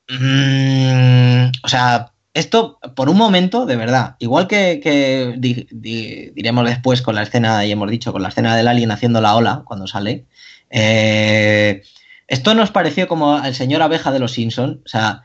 Mm, 0.08 1.50
o 1.62 1.68
sea, 1.68 2.10
esto 2.34 2.80
por 2.96 3.08
un 3.08 3.16
momento, 3.18 3.66
de 3.66 3.76
verdad, 3.76 4.16
igual 4.18 4.48
que, 4.48 4.80
que 4.82 5.34
di- 5.38 5.68
di- 5.70 6.30
diremos 6.34 6.66
después 6.66 7.00
con 7.00 7.14
la 7.14 7.22
escena, 7.22 7.64
y 7.64 7.70
hemos 7.70 7.88
dicho, 7.88 8.12
con 8.12 8.22
la 8.22 8.30
escena 8.30 8.56
del 8.56 8.66
alien 8.66 8.90
haciendo 8.90 9.20
la 9.20 9.36
ola 9.36 9.62
cuando 9.64 9.86
sale, 9.86 10.26
eh, 10.70 11.82
esto 12.26 12.52
nos 12.54 12.72
pareció 12.72 13.06
como 13.06 13.36
al 13.36 13.54
señor 13.54 13.80
abeja 13.82 14.10
de 14.10 14.18
los 14.18 14.32
Simpson, 14.32 14.82
o 14.84 14.88
sea, 14.88 15.22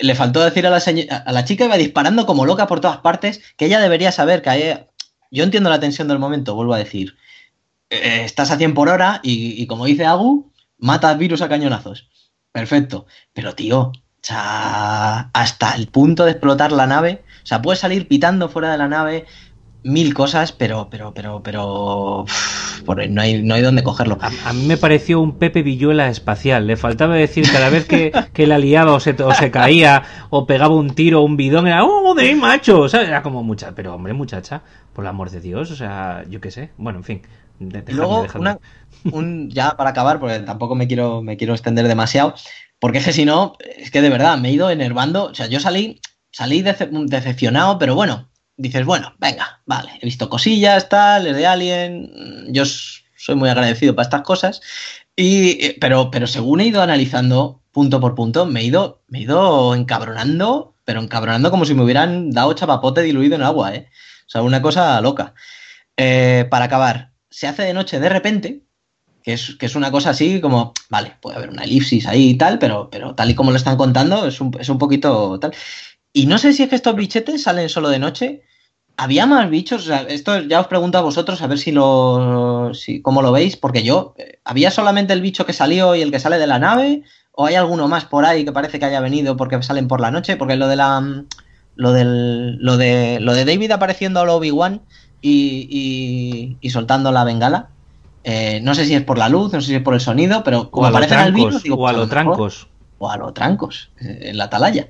le 0.00 0.14
faltó 0.14 0.40
decir 0.44 0.66
a 0.66 0.70
la, 0.70 0.78
a 1.26 1.32
la 1.32 1.44
chica 1.44 1.64
iba 1.64 1.76
disparando 1.76 2.26
como 2.26 2.44
loca 2.46 2.66
por 2.66 2.80
todas 2.80 2.98
partes, 2.98 3.40
que 3.56 3.66
ella 3.66 3.80
debería 3.80 4.12
saber 4.12 4.42
que 4.42 4.50
hay- 4.50 4.86
yo 5.30 5.44
entiendo 5.44 5.70
la 5.70 5.80
tensión 5.80 6.08
del 6.08 6.18
momento, 6.18 6.54
vuelvo 6.54 6.74
a 6.74 6.78
decir, 6.78 7.16
eh, 7.90 8.22
estás 8.24 8.50
a 8.50 8.56
100 8.56 8.74
por 8.74 8.88
hora 8.88 9.20
y, 9.22 9.66
como 9.66 9.86
dice 9.86 10.04
Agu, 10.04 10.52
matas 10.78 11.18
virus 11.18 11.42
a 11.42 11.48
cañonazos. 11.48 12.08
Perfecto. 12.52 13.06
Pero 13.32 13.54
tío, 13.54 13.92
hasta 15.32 15.74
el 15.76 15.88
punto 15.88 16.24
de 16.24 16.32
explotar 16.32 16.72
la 16.72 16.86
nave, 16.86 17.24
o 17.42 17.46
sea, 17.46 17.60
puedes 17.62 17.80
salir 17.80 18.08
pitando 18.08 18.48
fuera 18.48 18.70
de 18.72 18.78
la 18.78 18.88
nave 18.88 19.26
mil 19.84 20.14
cosas, 20.14 20.52
pero, 20.52 20.88
pero, 20.90 21.12
pero, 21.14 21.42
pero, 21.42 22.22
uf, 22.22 22.82
por- 22.84 23.08
no 23.08 23.20
hay, 23.22 23.42
no 23.42 23.54
hay 23.54 23.62
dónde 23.62 23.82
cogerlo. 23.82 24.18
A, 24.20 24.30
a 24.48 24.52
mí 24.52 24.64
me 24.66 24.76
pareció 24.76 25.20
un 25.20 25.38
Pepe 25.38 25.62
Villuela 25.62 26.08
espacial. 26.08 26.66
Le 26.66 26.76
faltaba 26.76 27.14
decir 27.14 27.44
cada 27.52 27.68
vez 27.68 27.84
que, 27.86 28.10
que 28.32 28.46
la 28.46 28.58
liaba 28.58 28.92
o 28.92 29.00
se, 29.00 29.10
o 29.22 29.32
se 29.34 29.50
caía 29.50 30.02
o 30.30 30.46
pegaba 30.46 30.74
un 30.74 30.90
tiro 30.90 31.20
o 31.20 31.24
un 31.24 31.36
bidón, 31.36 31.66
era 31.66 31.84
¡Oh, 31.84 32.14
de 32.14 32.34
macho! 32.34 32.80
O 32.80 32.88
sea, 32.88 33.02
era 33.02 33.22
como 33.22 33.42
mucha. 33.42 33.72
Pero 33.74 33.94
hombre, 33.94 34.12
muchacha, 34.14 34.62
por 34.92 35.04
el 35.04 35.08
amor 35.10 35.30
de 35.30 35.40
Dios, 35.40 35.70
o 35.70 35.76
sea, 35.76 36.24
yo 36.28 36.40
qué 36.40 36.50
sé. 36.50 36.70
Bueno, 36.78 36.98
en 37.00 37.04
fin. 37.04 37.22
de- 37.60 37.82
dejadme, 37.82 37.94
luego, 37.94 38.22
dejadme. 38.22 38.40
una, 38.40 38.58
un, 39.12 39.50
ya 39.50 39.76
para 39.76 39.90
acabar, 39.90 40.18
porque 40.18 40.40
tampoco 40.40 40.74
me 40.74 40.86
quiero, 40.86 41.20
me 41.22 41.36
quiero 41.36 41.52
extender 41.52 41.86
demasiado, 41.88 42.34
porque 42.80 42.98
es 42.98 43.04
que 43.04 43.12
si 43.12 43.24
no, 43.24 43.52
es 43.78 43.90
que 43.90 44.00
de 44.02 44.10
verdad 44.10 44.38
me 44.38 44.48
he 44.48 44.52
ido 44.52 44.70
enervando. 44.70 45.26
O 45.26 45.34
sea, 45.34 45.46
yo 45.46 45.60
salí, 45.60 46.00
salí 46.32 46.62
dece- 46.62 46.88
decepcionado, 47.06 47.78
pero 47.78 47.94
bueno, 47.94 48.28
dices, 48.56 48.84
bueno, 48.84 49.14
venga, 49.18 49.62
vale, 49.66 49.92
he 50.00 50.06
visto 50.06 50.28
cosillas, 50.28 50.88
tal, 50.88 51.26
es 51.26 51.36
de 51.36 51.46
Alien, 51.46 52.46
yo 52.48 52.64
soy 52.64 53.34
muy 53.34 53.48
agradecido 53.48 53.94
para 53.94 54.04
estas 54.04 54.22
cosas, 54.22 54.60
y, 55.16 55.64
eh, 55.64 55.76
pero, 55.80 56.10
pero 56.10 56.26
según 56.26 56.60
he 56.60 56.66
ido 56.66 56.82
analizando 56.82 57.62
punto 57.72 58.00
por 58.00 58.14
punto, 58.14 58.46
me 58.46 58.60
he 58.60 58.64
ido, 58.64 59.02
me 59.08 59.18
he 59.18 59.22
ido 59.22 59.74
encabronando, 59.74 60.76
pero 60.84 61.00
encabronando 61.00 61.50
como 61.50 61.64
si 61.64 61.74
me 61.74 61.82
hubieran 61.82 62.30
dado 62.30 62.52
chapapote 62.52 63.02
diluido 63.02 63.34
en 63.36 63.42
agua, 63.42 63.74
¿eh? 63.74 63.88
O 64.26 64.30
sea, 64.30 64.42
una 64.42 64.62
cosa 64.62 65.00
loca. 65.00 65.34
Eh, 65.96 66.46
para 66.50 66.66
acabar, 66.66 67.12
se 67.30 67.46
hace 67.46 67.62
de 67.62 67.74
noche 67.74 68.00
de 68.00 68.08
repente, 68.08 68.64
que 69.22 69.32
es, 69.32 69.56
que 69.56 69.66
es 69.66 69.74
una 69.74 69.90
cosa 69.90 70.10
así 70.10 70.40
como, 70.40 70.72
vale, 70.90 71.16
puede 71.20 71.36
haber 71.36 71.50
una 71.50 71.64
elipsis 71.64 72.06
ahí 72.06 72.30
y 72.30 72.34
tal, 72.36 72.58
pero, 72.58 72.90
pero 72.90 73.14
tal 73.14 73.30
y 73.30 73.34
como 73.34 73.50
lo 73.50 73.56
están 73.56 73.76
contando, 73.76 74.26
es 74.26 74.40
un, 74.40 74.54
es 74.60 74.68
un 74.68 74.78
poquito 74.78 75.38
tal. 75.40 75.54
Y 76.14 76.24
no 76.26 76.38
sé 76.38 76.52
si 76.54 76.62
es 76.62 76.68
que 76.70 76.76
estos 76.76 76.94
bichetes 76.94 77.42
salen 77.42 77.68
solo 77.68 77.88
de 77.90 77.98
noche. 77.98 78.42
¿Había 78.96 79.26
más 79.26 79.50
bichos? 79.50 79.82
O 79.82 79.86
sea, 79.86 80.02
esto 80.02 80.40
ya 80.42 80.60
os 80.60 80.68
pregunto 80.68 80.96
a 80.96 81.02
vosotros 81.02 81.42
a 81.42 81.48
ver 81.48 81.58
si 81.58 81.72
lo. 81.72 82.72
Si, 82.72 83.02
cómo 83.02 83.20
lo 83.20 83.32
veis, 83.32 83.56
porque 83.56 83.82
yo. 83.82 84.14
eh, 84.16 84.38
¿Había 84.44 84.70
solamente 84.70 85.12
el 85.12 85.20
bicho 85.20 85.44
que 85.44 85.52
salió 85.52 85.94
y 85.96 86.02
el 86.02 86.12
que 86.12 86.20
sale 86.20 86.38
de 86.38 86.46
la 86.46 86.58
nave? 86.60 87.02
¿O 87.32 87.46
hay 87.46 87.56
alguno 87.56 87.88
más 87.88 88.04
por 88.04 88.24
ahí 88.24 88.44
que 88.44 88.52
parece 88.52 88.78
que 88.78 88.84
haya 88.84 89.00
venido 89.00 89.36
porque 89.36 89.60
salen 89.64 89.88
por 89.88 90.00
la 90.00 90.12
noche? 90.12 90.36
Porque 90.36 90.54
lo 90.56 90.68
de 90.68 90.76
la. 90.76 91.00
mm, 91.00 91.26
Lo 91.74 91.92
del. 91.92 92.56
Lo 92.58 92.76
de. 92.76 93.18
Lo 93.20 93.34
de 93.34 93.44
David 93.44 93.72
apareciendo 93.72 94.20
a 94.20 94.24
lo 94.24 94.36
Obi-Wan 94.36 94.82
y, 95.20 95.66
y, 95.68 96.56
y 96.60 96.70
soltando 96.70 97.10
la 97.10 97.24
bengala. 97.24 97.70
eh, 98.22 98.60
no 98.62 98.76
sé 98.76 98.84
si 98.86 98.94
es 98.94 99.02
por 99.02 99.18
la 99.18 99.28
luz, 99.28 99.52
no 99.52 99.60
sé 99.60 99.66
si 99.66 99.74
es 99.74 99.82
por 99.82 99.94
el 99.94 100.00
sonido, 100.00 100.44
pero 100.44 100.70
como 100.70 100.86
aparecen 100.86 101.18
trancos. 101.34 101.62
digo, 101.64 101.76
O 101.76 101.88
a 101.88 101.92
los 101.92 102.08
trancos. 102.08 102.68
o 102.98 103.10
a 103.10 103.16
los 103.16 103.34
trancos 103.34 103.90
eh, 104.00 104.20
en 104.30 104.36
la 104.38 104.44
atalaya. 104.44 104.86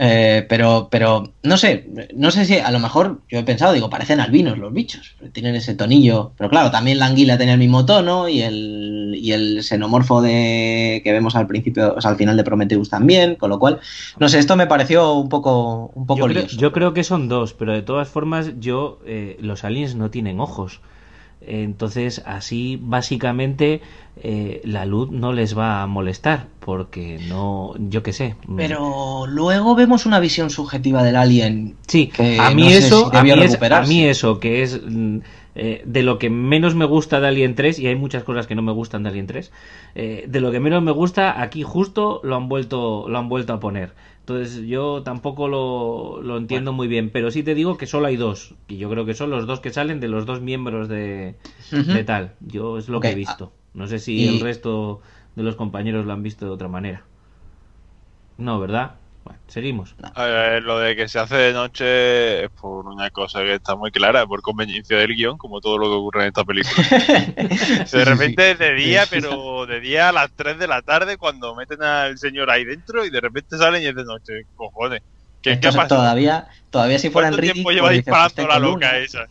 Eh, 0.00 0.46
pero, 0.48 0.86
pero, 0.92 1.24
no 1.42 1.56
sé, 1.56 1.88
no 2.14 2.30
sé 2.30 2.44
si 2.44 2.56
a 2.56 2.70
lo 2.70 2.78
mejor 2.78 3.20
yo 3.28 3.40
he 3.40 3.42
pensado, 3.42 3.72
digo, 3.72 3.90
parecen 3.90 4.20
albinos 4.20 4.56
los 4.56 4.72
bichos, 4.72 5.16
tienen 5.32 5.56
ese 5.56 5.74
tonillo, 5.74 6.30
pero 6.38 6.48
claro, 6.48 6.70
también 6.70 7.00
la 7.00 7.06
anguila 7.06 7.36
tiene 7.36 7.54
el 7.54 7.58
mismo 7.58 7.84
tono 7.84 8.28
y 8.28 8.42
el, 8.42 9.16
y 9.18 9.32
el 9.32 9.64
xenomorfo 9.64 10.22
de 10.22 11.00
que 11.02 11.12
vemos 11.12 11.34
al 11.34 11.48
principio, 11.48 11.96
o 11.96 12.00
sea, 12.00 12.12
al 12.12 12.16
final 12.16 12.36
de 12.36 12.44
Prometheus 12.44 12.88
también, 12.88 13.34
con 13.34 13.50
lo 13.50 13.58
cual, 13.58 13.80
no 14.20 14.28
sé, 14.28 14.38
esto 14.38 14.54
me 14.54 14.68
pareció 14.68 15.14
un 15.14 15.28
poco, 15.28 15.90
un 15.92 16.06
poco 16.06 16.20
Yo 16.20 16.26
creo, 16.28 16.46
yo 16.46 16.70
creo 16.70 16.94
que 16.94 17.02
son 17.02 17.28
dos, 17.28 17.52
pero 17.54 17.72
de 17.72 17.82
todas 17.82 18.08
formas, 18.08 18.52
yo 18.60 19.00
eh, 19.04 19.36
los 19.40 19.64
aliens 19.64 19.96
no 19.96 20.10
tienen 20.10 20.38
ojos. 20.38 20.80
Entonces, 21.48 22.22
así 22.26 22.78
básicamente 22.80 23.80
eh, 24.22 24.60
la 24.64 24.84
luz 24.84 25.10
no 25.10 25.32
les 25.32 25.56
va 25.56 25.82
a 25.82 25.86
molestar, 25.86 26.46
porque 26.60 27.18
no, 27.28 27.74
yo 27.78 28.02
qué 28.02 28.12
sé. 28.12 28.34
mm, 28.46 28.56
Pero 28.56 29.26
luego 29.26 29.74
vemos 29.74 30.06
una 30.06 30.20
visión 30.20 30.50
subjetiva 30.50 31.02
del 31.02 31.16
alien. 31.16 31.76
Sí, 31.86 32.08
que 32.08 32.38
a 32.40 32.50
mí 32.50 32.62
no 32.64 32.70
eso, 32.70 33.04
si 33.04 33.10
a, 33.16 33.22
mí 33.22 33.30
debió 33.30 33.34
es- 33.42 33.52
a 33.54 33.54
recuperarse. 33.54 33.88
mí 33.88 34.04
eso, 34.04 34.40
que 34.40 34.62
es 34.62 34.80
mm, 34.84 35.18
eh, 35.54 35.82
de 35.86 36.02
lo 36.02 36.18
que 36.18 36.30
menos 36.30 36.74
me 36.74 36.84
gusta 36.84 37.20
de 37.20 37.28
Alien 37.28 37.54
3, 37.54 37.78
y 37.78 37.86
hay 37.86 37.96
muchas 37.96 38.22
cosas 38.24 38.46
que 38.46 38.54
no 38.54 38.62
me 38.62 38.72
gustan 38.72 39.02
de 39.02 39.08
Alien 39.10 39.26
3, 39.26 39.50
eh, 39.94 40.24
de 40.28 40.40
lo 40.40 40.50
que 40.52 40.60
menos 40.60 40.82
me 40.82 40.92
gusta, 40.92 41.40
aquí 41.42 41.62
justo 41.62 42.20
lo 42.22 42.36
han 42.36 42.48
vuelto, 42.48 43.08
lo 43.08 43.18
han 43.18 43.28
vuelto 43.28 43.52
a 43.54 43.60
poner. 43.60 43.92
Entonces 44.28 44.66
yo 44.66 45.02
tampoco 45.04 45.48
lo, 45.48 46.20
lo 46.22 46.36
entiendo 46.36 46.72
muy 46.72 46.86
bien, 46.88 47.10
pero 47.10 47.30
sí 47.30 47.42
te 47.42 47.54
digo 47.54 47.78
que 47.78 47.86
solo 47.86 48.06
hay 48.08 48.16
dos, 48.16 48.54
y 48.68 48.76
yo 48.76 48.90
creo 48.90 49.06
que 49.06 49.14
son 49.14 49.30
los 49.30 49.46
dos 49.46 49.60
que 49.60 49.70
salen 49.72 50.00
de 50.00 50.08
los 50.08 50.26
dos 50.26 50.40
miembros 50.42 50.88
de, 50.88 51.36
de 51.88 52.04
tal. 52.04 52.34
Yo 52.40 52.78
es 52.78 52.88
lo 52.90 53.02
que 53.02 53.12
he 53.12 53.14
visto. 53.14 53.52
No 53.74 53.86
sé 53.86 53.98
si 53.98 54.24
y- 54.24 54.26
el 54.26 54.40
resto 54.40 55.00
de 55.36 55.42
los 55.44 55.56
compañeros 55.56 56.04
lo 56.06 56.12
han 56.12 56.22
visto 56.22 56.44
de 56.46 56.52
otra 56.52 56.68
manera. 56.68 57.04
No, 58.38 58.58
¿verdad? 58.58 58.96
Bueno, 59.28 59.42
seguimos. 59.46 59.94
A 60.14 60.24
ver, 60.24 60.62
lo 60.62 60.78
de 60.78 60.96
que 60.96 61.06
se 61.06 61.18
hace 61.18 61.36
de 61.36 61.52
noche 61.52 62.44
es 62.44 62.50
por 62.58 62.86
una 62.86 63.10
cosa 63.10 63.40
que 63.42 63.56
está 63.56 63.76
muy 63.76 63.90
clara, 63.90 64.26
por 64.26 64.40
conveniencia 64.40 64.96
del 64.96 65.14
guion, 65.14 65.36
como 65.36 65.60
todo 65.60 65.76
lo 65.76 65.84
que 65.86 65.96
ocurre 65.96 66.22
en 66.22 66.28
esta 66.28 66.44
película. 66.44 66.82
de 67.92 68.04
repente 68.06 68.52
es 68.52 68.58
de 68.58 68.72
día, 68.72 69.04
pero 69.10 69.66
de 69.66 69.80
día 69.80 70.08
a 70.08 70.12
las 70.12 70.30
3 70.34 70.58
de 70.58 70.66
la 70.66 70.80
tarde 70.80 71.18
cuando 71.18 71.54
meten 71.54 71.82
al 71.82 72.16
señor 72.16 72.50
ahí 72.50 72.64
dentro 72.64 73.04
y 73.04 73.10
de 73.10 73.20
repente 73.20 73.58
salen 73.58 73.82
y 73.82 73.86
es 73.86 73.94
de 73.94 74.04
noche. 74.04 74.32
Cojones. 74.54 75.00
¿Qué, 75.42 75.50
¿qué 75.50 75.50
ha 75.50 75.54
Entonces, 75.56 75.82
pasado? 75.82 76.00
todavía, 76.00 76.48
todavía 76.70 76.98
si 76.98 77.10
fuera 77.10 77.28
¿Cuánto 77.28 77.36
Enrique. 77.42 77.52
tiempo 77.52 77.70
lleva 77.70 77.88
pues 77.88 77.96
disparando 77.98 78.26
"Hostia, 78.28 78.46
la 78.48 78.54
qué 78.54 78.60
loca 78.60 78.92
luna". 78.92 78.98
esa? 79.04 79.26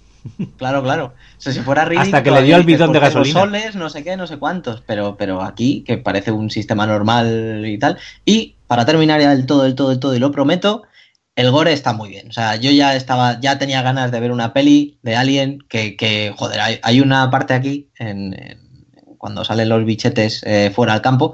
Claro, 0.58 0.84
claro. 0.84 1.06
O 1.38 1.41
sea, 1.41 1.54
si 1.54 1.60
fuera 1.60 1.86
ridículo, 1.86 2.06
Hasta 2.06 2.24
que 2.24 2.32
le 2.32 2.44
dio 2.44 2.56
el 2.58 2.64
bidón 2.64 2.91
de 2.91 2.99
gasolina. 2.99 3.40
soles, 3.40 3.76
no 3.76 3.90
sé 3.90 4.04
qué, 4.04 4.18
no 4.18 4.28
sé 4.28 4.38
cuántos. 4.38 4.82
Pero, 4.82 5.16
pero 5.18 5.41
aquí, 5.41 5.84
que 5.86 5.98
parece 5.98 6.32
un 6.32 6.49
sistema 6.49 6.86
normal 6.88 7.64
y 7.66 7.78
tal. 7.78 7.98
Y 8.26 8.56
para 8.68 8.86
terminar 8.86 9.22
ya 9.22 9.30
del 9.36 9.45
todo, 9.45 9.64
del 9.64 9.76
todo, 9.76 9.90
del 9.90 9.99
todo, 9.99 10.16
y 10.16 10.20
lo 10.20 10.32
prometo, 10.32 10.84
el 11.36 11.52
gore 11.52 11.72
está 11.74 11.94
muy 11.94 12.10
bien. 12.10 12.30
O 12.30 12.34
sea, 12.34 12.56
yo 12.56 12.72
ya 12.72 12.95
estaba, 12.95 13.40
ya 13.40 13.58
tenía 13.60 13.82
ganas 13.82 14.12
de 14.12 14.20
ver 14.20 14.32
una 14.32 14.54
peli 14.54 14.98
de 15.04 15.16
Alien 15.16 15.60
que, 15.70 15.95
que 15.95 16.34
joder, 16.36 16.60
hay, 16.60 16.80
hay 16.82 16.99
una 17.02 17.30
parte 17.30 17.54
aquí, 17.54 17.90
en, 17.99 18.34
en- 18.34 18.68
cuando 19.20 19.44
salen 19.44 19.70
los 19.70 19.84
bichetes 19.84 20.44
eh, 20.45 20.72
fuera 20.74 20.94
al 20.94 21.02
campo, 21.02 21.34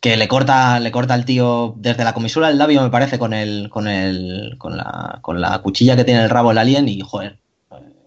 que 0.00 0.16
le 0.16 0.28
corta, 0.28 0.80
le 0.80 0.90
corta 0.90 1.14
al 1.14 1.24
tío 1.24 1.74
desde 1.76 2.04
la 2.04 2.14
comisura 2.14 2.48
del 2.48 2.58
labio, 2.58 2.82
me 2.82 2.90
parece, 2.90 3.18
con 3.18 3.32
el, 3.34 3.68
con 3.70 3.86
el, 3.86 4.56
con 4.58 4.76
la, 4.76 5.18
con 5.22 5.40
la 5.40 5.58
cuchilla 5.58 5.94
que 5.94 6.04
tiene 6.04 6.22
el 6.24 6.30
rabo 6.30 6.50
el 6.50 6.58
alien, 6.58 6.88
y 6.88 7.00
joder, 7.00 7.38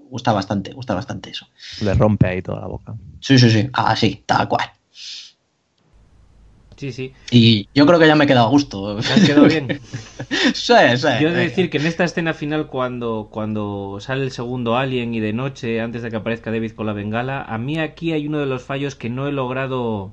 gusta 0.09 0.31
bastante, 0.31 0.73
gusta 0.73 0.93
bastante 0.93 1.29
eso. 1.29 1.47
Le 1.81 1.93
rompe 1.93 2.27
ahí 2.27 2.41
toda 2.41 2.61
la 2.61 2.67
boca. 2.67 2.93
Sí, 3.19 3.37
sí, 3.39 3.49
sí, 3.49 3.69
así, 3.73 4.23
tal 4.25 4.47
cual. 4.47 4.71
Sí, 6.77 6.91
sí. 6.91 7.13
Y 7.31 7.69
yo 7.73 7.85
creo 7.85 7.99
que 7.99 8.07
ya 8.07 8.15
me 8.15 8.25
he 8.25 8.27
quedado 8.27 8.47
a 8.47 8.49
gusto. 8.49 8.97
¿Te 8.97 9.13
has 9.13 9.25
quedado 9.25 9.47
bien? 9.47 9.79
sí, 10.53 10.73
sí. 10.97 11.07
Yo 11.21 11.29
he 11.29 11.31
de 11.31 11.39
decir 11.39 11.69
que 11.69 11.77
en 11.77 11.85
esta 11.85 12.03
escena 12.03 12.33
final, 12.33 12.67
cuando, 12.67 13.29
cuando 13.31 13.97
sale 14.01 14.23
el 14.23 14.31
segundo 14.31 14.75
Alien 14.75 15.13
y 15.13 15.21
de 15.21 15.31
noche, 15.31 15.79
antes 15.79 16.01
de 16.01 16.09
que 16.09 16.17
aparezca 16.17 16.51
David 16.51 16.73
con 16.73 16.85
la 16.85 16.93
bengala, 16.93 17.43
a 17.43 17.57
mí 17.57 17.79
aquí 17.79 18.11
hay 18.11 18.27
uno 18.27 18.39
de 18.39 18.45
los 18.45 18.63
fallos 18.63 18.95
que 18.95 19.09
no 19.09 19.27
he 19.27 19.31
logrado 19.31 20.11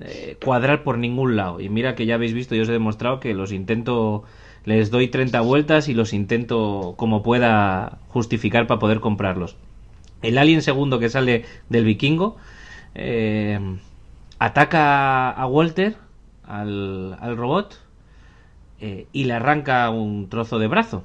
eh, 0.00 0.38
cuadrar 0.42 0.84
por 0.84 0.96
ningún 0.96 1.36
lado. 1.36 1.60
Y 1.60 1.68
mira 1.68 1.94
que 1.94 2.06
ya 2.06 2.14
habéis 2.14 2.32
visto, 2.32 2.54
yo 2.54 2.62
os 2.62 2.68
he 2.68 2.72
demostrado 2.72 3.20
que 3.20 3.34
los 3.34 3.52
intento, 3.52 4.24
les 4.64 4.90
doy 4.90 5.08
30 5.08 5.40
vueltas 5.40 5.88
y 5.88 5.94
los 5.94 6.12
intento 6.12 6.94
como 6.96 7.22
pueda 7.22 7.98
justificar 8.08 8.66
para 8.66 8.80
poder 8.80 9.00
comprarlos. 9.00 9.56
El 10.22 10.38
Alien 10.38 10.62
segundo 10.62 10.98
que 10.98 11.10
sale 11.10 11.44
del 11.68 11.84
vikingo 11.84 12.36
eh, 12.94 13.58
ataca 14.38 15.30
a 15.30 15.46
Walter, 15.46 15.96
al, 16.46 17.16
al 17.20 17.36
robot, 17.36 17.78
eh, 18.80 19.06
y 19.12 19.24
le 19.24 19.34
arranca 19.34 19.88
un 19.90 20.28
trozo 20.28 20.58
de 20.58 20.68
brazo. 20.68 21.04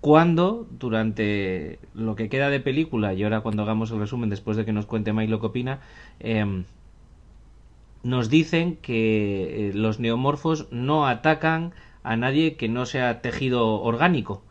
Cuando, 0.00 0.66
durante 0.70 1.78
lo 1.94 2.14
que 2.14 2.28
queda 2.28 2.50
de 2.50 2.60
película, 2.60 3.14
y 3.14 3.22
ahora 3.22 3.40
cuando 3.40 3.62
hagamos 3.62 3.90
el 3.90 3.98
resumen, 3.98 4.28
después 4.28 4.56
de 4.56 4.64
que 4.64 4.72
nos 4.72 4.86
cuente 4.86 5.12
Mike 5.12 5.30
lo 5.30 5.40
que 5.40 5.46
opina, 5.46 5.80
em, 6.20 6.64
nos 8.02 8.28
dicen 8.28 8.76
que 8.76 9.70
eh, 9.70 9.72
los 9.74 9.98
neomorfos 9.98 10.68
no 10.70 11.06
atacan 11.06 11.72
a 12.04 12.16
nadie 12.16 12.56
que 12.56 12.68
no 12.68 12.86
sea 12.86 13.22
tejido 13.22 13.82
orgánico 13.82 14.44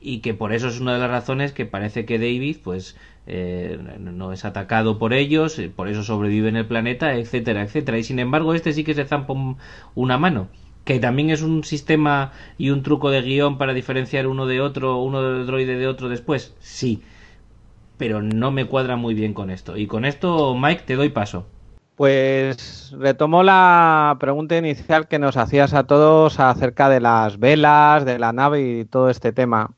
y 0.00 0.20
que 0.20 0.34
por 0.34 0.52
eso 0.52 0.68
es 0.68 0.80
una 0.80 0.94
de 0.94 1.00
las 1.00 1.10
razones 1.10 1.52
que 1.52 1.66
parece 1.66 2.04
que 2.04 2.18
David 2.18 2.56
pues 2.64 2.96
eh, 3.26 3.78
no 4.00 4.32
es 4.32 4.44
atacado 4.44 4.98
por 4.98 5.12
ellos, 5.14 5.58
eh, 5.58 5.68
por 5.74 5.88
eso 5.88 6.02
sobrevive 6.02 6.48
en 6.48 6.56
el 6.56 6.66
planeta, 6.66 7.14
etcétera, 7.14 7.62
etcétera. 7.62 7.98
Y 7.98 8.04
sin 8.04 8.18
embargo 8.18 8.54
este 8.54 8.72
sí 8.72 8.82
que 8.84 8.94
se 8.94 9.04
zampa 9.04 9.32
un- 9.32 9.58
una 9.94 10.18
mano, 10.18 10.48
que 10.84 10.98
también 10.98 11.30
es 11.30 11.42
un 11.42 11.62
sistema 11.64 12.32
y 12.58 12.70
un 12.70 12.82
truco 12.82 13.10
de 13.10 13.22
guion 13.22 13.58
para 13.58 13.74
diferenciar 13.74 14.26
uno 14.26 14.46
de 14.46 14.60
otro, 14.60 14.98
uno 15.02 15.22
del 15.22 15.46
droide 15.46 15.76
de 15.78 15.86
otro 15.86 16.08
después, 16.08 16.56
sí, 16.60 17.02
pero 17.98 18.22
no 18.22 18.50
me 18.52 18.66
cuadra 18.66 18.96
muy 18.96 19.14
bien 19.14 19.34
con 19.34 19.50
esto. 19.50 19.76
Y 19.78 19.86
con 19.86 20.04
esto, 20.04 20.56
Mike, 20.56 20.84
te 20.86 20.96
doy 20.96 21.10
paso. 21.10 21.51
Pues 22.02 22.92
retomo 22.98 23.44
la 23.44 24.16
pregunta 24.18 24.56
inicial 24.56 25.06
que 25.06 25.20
nos 25.20 25.36
hacías 25.36 25.72
a 25.72 25.84
todos 25.84 26.40
acerca 26.40 26.88
de 26.88 26.98
las 26.98 27.38
velas, 27.38 28.04
de 28.04 28.18
la 28.18 28.32
nave 28.32 28.80
y 28.80 28.84
todo 28.84 29.08
este 29.08 29.30
tema. 29.32 29.76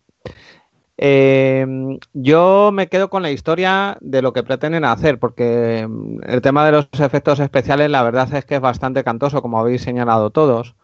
Eh, 0.96 1.66
yo 2.14 2.70
me 2.72 2.88
quedo 2.88 3.10
con 3.10 3.22
la 3.22 3.30
historia 3.30 3.98
de 4.00 4.22
lo 4.22 4.32
que 4.32 4.42
pretenden 4.42 4.86
hacer, 4.86 5.18
porque 5.18 5.86
mm, 5.86 6.20
el 6.26 6.40
tema 6.40 6.64
de 6.64 6.72
los 6.72 6.88
efectos 6.98 7.40
especiales, 7.40 7.90
la 7.90 8.02
verdad 8.02 8.32
es 8.32 8.46
que 8.46 8.54
es 8.54 8.60
bastante 8.62 9.04
cantoso, 9.04 9.42
como 9.42 9.58
habéis 9.58 9.82
señalado 9.82 10.30
todos. 10.30 10.76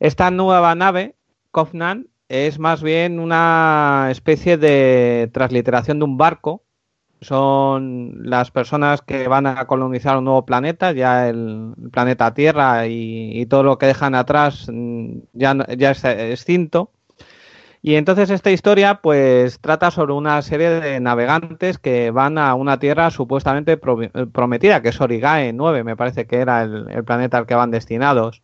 Esta 0.00 0.30
nueva 0.30 0.74
nave, 0.74 1.16
Covenant, 1.50 2.08
es 2.28 2.58
más 2.58 2.82
bien 2.82 3.20
una 3.20 4.08
especie 4.10 4.58
de 4.58 5.30
transliteración 5.32 5.98
de 5.98 6.04
un 6.04 6.18
barco. 6.18 6.62
Son 7.24 8.20
las 8.22 8.50
personas 8.50 9.02
que 9.02 9.28
van 9.28 9.46
a 9.46 9.66
colonizar 9.66 10.16
un 10.18 10.24
nuevo 10.24 10.44
planeta, 10.44 10.92
ya 10.92 11.28
el, 11.28 11.72
planeta 11.92 12.34
Tierra 12.34 12.86
y, 12.86 13.44
todo 13.46 13.62
lo 13.62 13.78
que 13.78 13.86
dejan 13.86 14.14
atrás 14.14 14.68
mm, 14.72 15.18
ya, 15.32 15.56
ya 15.76 15.90
es 15.90 16.04
extinto. 16.04 16.90
Y 17.82 17.96
entonces 17.96 18.30
esta 18.30 18.50
historia 18.50 19.02
pues 19.02 19.60
trata 19.60 19.90
sobre 19.90 20.14
una 20.14 20.40
serie 20.40 20.70
de 20.70 21.00
navegantes 21.00 21.76
que 21.78 22.10
van 22.10 22.38
a 22.38 22.54
una 22.54 22.78
tierra 22.78 23.10
supuestamente 23.10 23.76
pro- 23.76 23.98
prometida, 24.32 24.80
que 24.80 24.88
es 24.88 25.00
Origae 25.02 25.52
9, 25.52 25.84
me 25.84 25.94
parece 25.94 26.26
que 26.26 26.36
era 26.36 26.62
el, 26.62 26.86
el 26.90 27.04
planeta 27.04 27.36
al 27.36 27.46
que 27.46 27.54
van 27.54 27.70
destinados. 27.70 28.42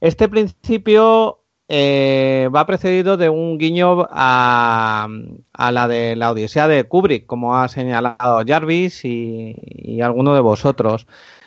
Este 0.00 0.28
principio 0.28 1.37
eh, 1.68 2.48
va 2.54 2.66
precedido 2.66 3.16
de 3.18 3.28
un 3.28 3.58
guiño 3.58 4.06
a, 4.10 5.06
a 5.52 5.72
la 5.72 5.88
de 5.88 6.16
la 6.16 6.30
Odisea 6.32 6.66
de 6.66 6.84
Kubrick, 6.84 7.26
como 7.26 7.56
ha 7.56 7.68
señalado 7.68 8.42
Jarvis 8.46 9.04
y, 9.04 10.00
alguno 10.02 10.34
de 10.34 10.40
vosotros. 10.40 11.06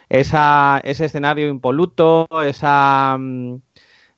Esa, 0.10 0.81
ese 0.84 1.06
escenario 1.06 1.48
impoluto, 1.49 2.27
esa 2.43 3.18
mm, 3.19 3.61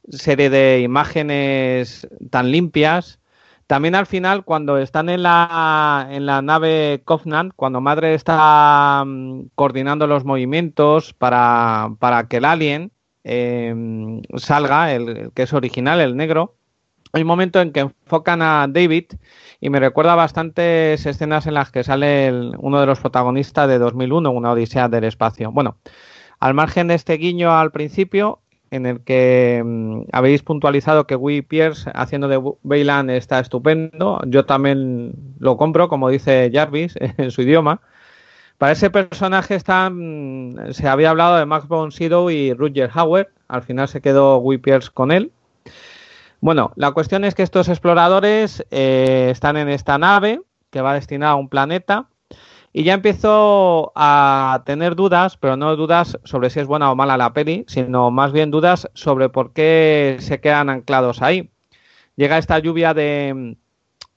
serie 0.10 0.50
de 0.50 0.82
imágenes 0.82 2.08
tan 2.30 2.52
limpias. 2.52 3.20
También 3.68 3.96
al 3.96 4.06
final, 4.08 4.44
cuando 4.46 4.78
están 4.78 5.10
en 5.10 5.24
la, 5.24 6.08
en 6.12 6.26
la 6.26 6.42
nave 6.42 7.02
Covenant, 7.06 7.54
cuando 7.56 7.82
Madre 7.82 8.14
está 8.16 9.04
mm, 9.06 9.50
coordinando 9.56 10.08
los 10.08 10.26
movimientos 10.26 11.14
para, 11.14 11.96
para 12.00 12.28
que 12.28 12.38
el 12.38 12.46
alien 12.46 12.93
eh, 13.24 14.22
salga, 14.38 14.94
el, 14.94 15.32
que 15.34 15.44
es 15.44 15.54
original, 15.54 16.02
el 16.02 16.16
negro, 16.16 16.56
hay 17.14 17.22
un 17.22 17.28
momento 17.28 17.62
en 17.62 17.72
que 17.72 17.82
enfocan 17.82 18.42
a 18.42 18.66
David 18.68 19.06
y 19.62 19.70
me 19.70 19.80
recuerda 19.80 20.16
bastantes 20.16 21.06
escenas 21.06 21.46
en 21.46 21.54
las 21.54 21.72
que 21.72 21.84
sale 21.84 22.28
el- 22.28 22.54
uno 22.58 22.80
de 22.80 22.88
los 22.88 23.00
protagonistas 23.00 23.68
de 23.68 23.78
2001, 23.78 24.32
una 24.32 24.52
odisea 24.52 24.90
del 24.90 25.04
espacio. 25.04 25.52
Bueno, 25.52 25.78
al 26.40 26.54
margen 26.54 26.88
de 26.88 26.96
este 26.96 27.14
guiño 27.18 27.52
al 27.58 27.72
principio, 27.72 28.40
en 28.72 28.88
el 28.88 29.02
que 29.02 29.62
mm, 29.64 30.02
habéis 30.12 30.42
puntualizado 30.42 31.06
que 31.06 31.14
Guy 31.16 31.44
Pierce 31.44 31.92
haciendo 31.94 32.28
de 32.28 32.42
Bailan 32.64 33.12
está 33.12 33.40
estupendo, 33.40 34.20
yo 34.26 34.46
también 34.46 35.14
lo 35.38 35.56
compro, 35.58 35.88
como 35.90 36.10
dice 36.10 36.50
Jarvis 36.52 36.96
en 37.18 37.30
su 37.30 37.44
idioma. 37.44 37.82
Para 38.58 38.72
ese 38.72 38.90
personaje 38.90 39.56
está, 39.56 39.90
mm, 39.90 40.72
se 40.72 40.88
había 40.88 41.10
hablado 41.10 41.38
de 41.38 41.46
Max 41.46 41.68
von 41.68 41.92
Sydow 41.92 42.30
y 42.30 42.54
Roger 42.54 42.90
Hauer, 42.94 43.32
al 43.48 43.64
final 43.64 43.88
se 43.88 44.02
quedó 44.02 44.42
Pierce 44.62 44.90
con 44.92 45.12
él. 45.12 45.32
Bueno, 46.40 46.72
la 46.76 46.92
cuestión 46.92 47.24
es 47.24 47.36
que 47.36 47.44
estos 47.44 47.70
exploradores 47.70 48.66
eh, 48.70 49.30
están 49.32 49.58
en 49.58 49.70
esta 49.70 49.98
nave 49.98 50.42
que 50.72 50.82
va 50.82 50.94
destinada 50.94 51.34
a 51.34 51.36
un 51.36 51.50
planeta 51.50 52.08
y 52.74 52.84
ya 52.84 52.96
empiezo 52.96 53.92
a 53.96 54.64
tener 54.66 54.96
dudas, 54.96 55.38
pero 55.38 55.56
no 55.56 55.76
dudas 55.76 56.20
sobre 56.24 56.50
si 56.50 56.60
es 56.60 56.68
buena 56.68 56.92
o 56.92 56.96
mala 56.96 57.18
la 57.18 57.32
peli, 57.32 57.64
sino 57.68 58.12
más 58.12 58.32
bien 58.32 58.52
dudas 58.52 58.90
sobre 58.94 59.30
por 59.30 59.54
qué 59.54 60.18
se 60.20 60.42
quedan 60.42 60.70
anclados 60.70 61.22
ahí. 61.22 61.52
Llega 62.16 62.38
esta 62.38 62.60
lluvia 62.60 62.94
de, 62.94 63.56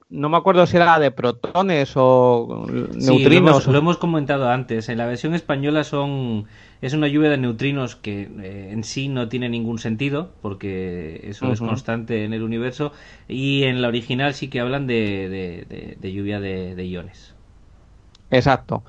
no 0.09 0.29
me 0.29 0.37
acuerdo 0.37 0.67
si 0.67 0.77
era 0.77 0.99
de 0.99 1.11
protones 1.11 1.93
o 1.97 2.67
Sí, 2.69 2.73
lo 2.75 2.89
neutrinos. 2.95 3.37
hemos, 3.37 3.67
lo 3.67 3.79
hemos 3.79 3.97
comentado 3.99 4.49
antes. 4.51 4.89
En 4.89 4.99
la 4.99 5.07
versión 5.07 5.35
española 5.35 5.85
son 5.85 6.47
es 6.83 6.93
una 6.95 7.09
lluvia 7.09 7.31
de 7.31 7.39
neutrinos 7.39 7.97
que 7.97 8.23
eh, 8.41 8.71
en 8.73 8.85
sí 8.85 9.09
no 9.09 9.29
tiene 9.29 9.49
ningún 9.49 9.79
sentido 9.79 10.33
porque 10.43 11.21
eso 11.25 11.53
es 11.53 11.61
constante 11.61 12.25
en 12.25 12.33
el 12.35 12.43
universo 12.43 12.93
y 13.29 13.65
en 13.65 13.83
la 13.83 13.89
original 13.89 14.35
sí 14.35 14.49
que 14.49 14.61
hablan 14.61 14.87
de, 14.87 15.29
de- 15.29 15.67
de- 15.69 15.97
de 16.01 16.13
lluvia 16.13 16.41
de 16.41 16.87
iones. 16.87 17.36
Exacto. 18.31 18.83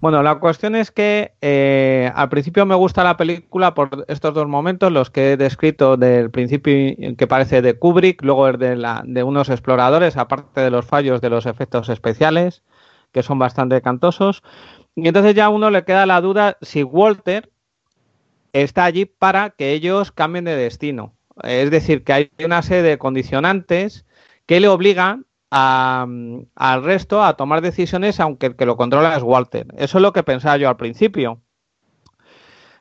Bueno, 0.00 0.22
la 0.22 0.38
cuestión 0.38 0.74
es 0.74 0.90
que 0.90 1.32
eh, 1.40 2.10
al 2.14 2.28
principio 2.28 2.66
me 2.66 2.74
gusta 2.74 3.02
la 3.02 3.16
película 3.16 3.72
por 3.74 4.04
estos 4.08 4.34
dos 4.34 4.46
momentos, 4.46 4.92
los 4.92 5.10
que 5.10 5.32
he 5.32 5.36
descrito 5.36 5.96
del 5.96 6.30
principio 6.30 7.16
que 7.16 7.26
parece 7.26 7.62
de 7.62 7.78
Kubrick, 7.78 8.22
luego 8.22 8.48
el 8.48 8.58
de, 8.58 8.76
la, 8.76 9.02
de 9.06 9.22
unos 9.22 9.48
exploradores, 9.48 10.16
aparte 10.16 10.60
de 10.60 10.70
los 10.70 10.84
fallos 10.84 11.22
de 11.22 11.30
los 11.30 11.46
efectos 11.46 11.88
especiales, 11.88 12.62
que 13.12 13.22
son 13.22 13.38
bastante 13.38 13.80
cantosos. 13.80 14.42
Y 14.94 15.08
entonces 15.08 15.34
ya 15.34 15.46
a 15.46 15.50
uno 15.50 15.70
le 15.70 15.84
queda 15.84 16.04
la 16.04 16.20
duda 16.20 16.58
si 16.60 16.82
Walter 16.82 17.50
está 18.52 18.84
allí 18.84 19.06
para 19.06 19.50
que 19.50 19.72
ellos 19.72 20.12
cambien 20.12 20.44
de 20.44 20.56
destino. 20.56 21.14
Es 21.42 21.70
decir, 21.70 22.04
que 22.04 22.12
hay 22.12 22.30
una 22.44 22.60
serie 22.60 22.82
de 22.82 22.98
condicionantes 22.98 24.04
que 24.44 24.60
le 24.60 24.68
obligan 24.68 25.24
al 25.52 26.84
resto 26.84 27.22
a 27.22 27.36
tomar 27.36 27.60
decisiones, 27.60 28.20
aunque 28.20 28.46
el 28.46 28.56
que 28.56 28.66
lo 28.66 28.76
controla 28.76 29.16
es 29.16 29.22
Walter. 29.22 29.66
Eso 29.76 29.98
es 29.98 30.02
lo 30.02 30.12
que 30.12 30.22
pensaba 30.22 30.56
yo 30.56 30.68
al 30.68 30.76
principio. 30.76 31.40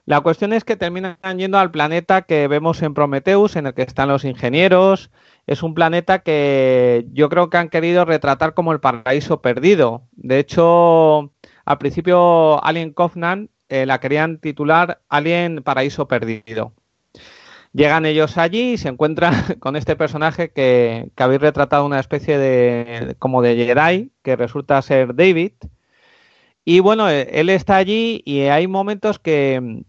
La 0.05 0.21
cuestión 0.21 0.51
es 0.53 0.63
que 0.63 0.75
terminan 0.75 1.17
yendo 1.37 1.59
al 1.59 1.71
planeta 1.71 2.23
que 2.23 2.47
vemos 2.47 2.81
en 2.81 2.93
Prometheus, 2.93 3.55
en 3.55 3.67
el 3.67 3.73
que 3.73 3.83
están 3.83 4.09
los 4.09 4.25
ingenieros. 4.25 5.11
Es 5.47 5.63
un 5.63 5.73
planeta 5.73 6.19
que 6.19 7.05
yo 7.11 7.29
creo 7.29 7.49
que 7.49 7.57
han 7.57 7.69
querido 7.69 8.05
retratar 8.05 8.53
como 8.53 8.71
el 8.71 8.79
paraíso 8.79 9.41
perdido. 9.41 10.07
De 10.13 10.39
hecho, 10.39 11.33
al 11.65 11.77
principio 11.77 12.63
Alien 12.63 12.93
Covenant 12.93 13.51
eh, 13.69 13.85
la 13.85 13.99
querían 13.99 14.39
titular 14.39 15.01
Alien 15.07 15.61
Paraíso 15.63 16.07
Perdido. 16.07 16.73
Llegan 17.73 18.05
ellos 18.05 18.37
allí 18.37 18.73
y 18.73 18.77
se 18.77 18.89
encuentran 18.89 19.33
con 19.59 19.75
este 19.75 19.95
personaje 19.95 20.51
que, 20.51 21.09
que 21.15 21.23
habéis 21.23 21.41
retratado 21.41 21.85
una 21.85 21.99
especie 21.99 22.37
de 22.37 23.15
como 23.19 23.41
de 23.41 23.55
Jedi, 23.55 24.11
que 24.23 24.35
resulta 24.35 24.81
ser 24.81 25.15
David. 25.15 25.53
Y 26.65 26.79
bueno, 26.79 27.09
eh, 27.09 27.27
él 27.31 27.49
está 27.49 27.77
allí 27.77 28.21
y 28.25 28.41
hay 28.41 28.67
momentos 28.67 29.19
que, 29.19 29.83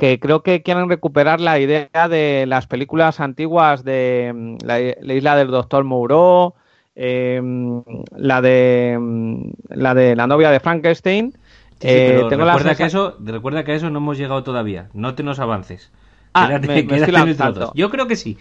que 0.00 0.18
creo 0.18 0.42
que 0.42 0.62
quieren 0.62 0.88
recuperar 0.88 1.40
la 1.40 1.60
idea 1.60 2.08
de 2.08 2.46
las 2.48 2.66
películas 2.66 3.20
antiguas 3.20 3.84
de 3.84 4.32
mm, 4.34 4.56
la, 4.64 4.80
isla 4.80 5.36
del 5.36 5.48
Doctor 5.48 5.84
Moreau, 5.84 6.54
em, 6.96 7.82
la 8.16 8.40
de 8.40 8.96
mm, 8.98 9.50
la 9.68 9.94
de 9.94 10.16
la 10.16 10.26
novia 10.26 10.50
de 10.50 10.58
Frankenstein. 10.58 11.36
Eh, 11.82 12.26
recuerda, 12.28 12.74
que 12.74 12.84
eso, 12.84 13.16
recuerda 13.20 13.64
que 13.64 13.72
a 13.72 13.74
eso 13.74 13.90
no 13.90 13.98
hemos 13.98 14.18
llegado 14.18 14.42
todavía. 14.42 14.88
No 14.94 15.14
te 15.14 15.22
nos 15.22 15.38
avances. 15.38 15.92
Ah, 16.32 16.58
me, 16.58 16.78
estoy 16.80 17.12
lanzando. 17.12 17.72
Yo 17.74 17.90
creo 17.90 18.06
que 18.06 18.16
sí. 18.16 18.38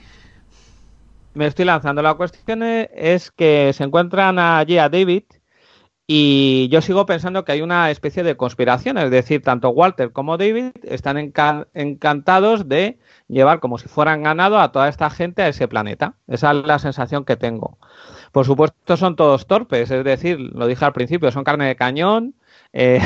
Me 1.33 1.47
estoy 1.47 1.65
lanzando. 1.65 2.01
La 2.01 2.15
cuestión 2.15 2.63
es 2.63 3.31
que 3.31 3.71
se 3.73 3.83
encuentran 3.83 4.39
allí 4.39 4.77
a 4.77 4.89
David 4.89 5.23
y 6.11 6.69
yo 6.69 6.81
sigo 6.81 7.05
pensando 7.05 7.45
que 7.45 7.51
hay 7.51 7.61
una 7.61 7.91
especie 7.91 8.23
de 8.23 8.35
conspiración, 8.35 8.97
es 8.97 9.11
decir, 9.11 9.43
tanto 9.43 9.69
Walter 9.69 10.11
como 10.11 10.37
David 10.37 10.71
están 10.81 11.17
encantados 11.75 12.67
de 12.67 12.97
llevar 13.27 13.59
como 13.59 13.77
si 13.77 13.87
fueran 13.87 14.23
ganado 14.23 14.59
a 14.59 14.71
toda 14.71 14.89
esta 14.89 15.11
gente 15.11 15.43
a 15.43 15.49
ese 15.49 15.67
planeta. 15.67 16.15
Esa 16.27 16.49
es 16.49 16.65
la 16.65 16.79
sensación 16.79 17.25
que 17.25 17.35
tengo. 17.35 17.77
Por 18.31 18.43
supuesto, 18.47 18.97
son 18.97 19.15
todos 19.15 19.45
torpes, 19.45 19.91
es 19.91 20.03
decir, 20.03 20.39
lo 20.39 20.65
dije 20.65 20.83
al 20.83 20.93
principio, 20.93 21.29
son 21.31 21.43
carne 21.43 21.67
de 21.67 21.75
cañón. 21.75 22.33
Eh, 22.73 22.99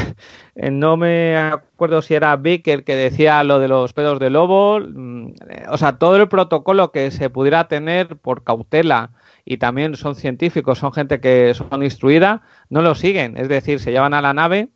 no 0.72 0.98
me 0.98 1.38
acuerdo 1.38 2.02
si 2.02 2.14
era 2.14 2.36
Vic 2.36 2.64
que 2.84 2.96
decía 2.96 3.44
lo 3.44 3.60
de 3.60 3.68
los 3.68 3.94
pedos 3.94 4.20
de 4.20 4.30
lobo. 4.30 4.80
Mm, 4.80 5.34
o 5.70 5.78
sea, 5.78 5.98
todo 5.98 6.18
el 6.18 6.28
protocolo 6.28 6.92
que 6.92 7.12
se 7.12 7.30
pudiera 7.30 7.68
tener 7.68 8.18
por 8.18 8.44
cautela 8.44 9.12
y 9.46 9.58
también 9.58 9.96
son 9.96 10.16
científicos, 10.16 10.80
son 10.80 10.94
gente 10.94 11.20
que 11.20 11.54
son 11.54 11.84
instruida, 11.84 12.44
no 12.70 12.82
lo 12.82 12.96
siguen. 12.96 13.38
Es 13.38 13.50
decir, 13.50 13.80
se 13.80 13.92
llevan 13.92 14.14
a 14.14 14.22
la 14.22 14.34
nave 14.34 14.70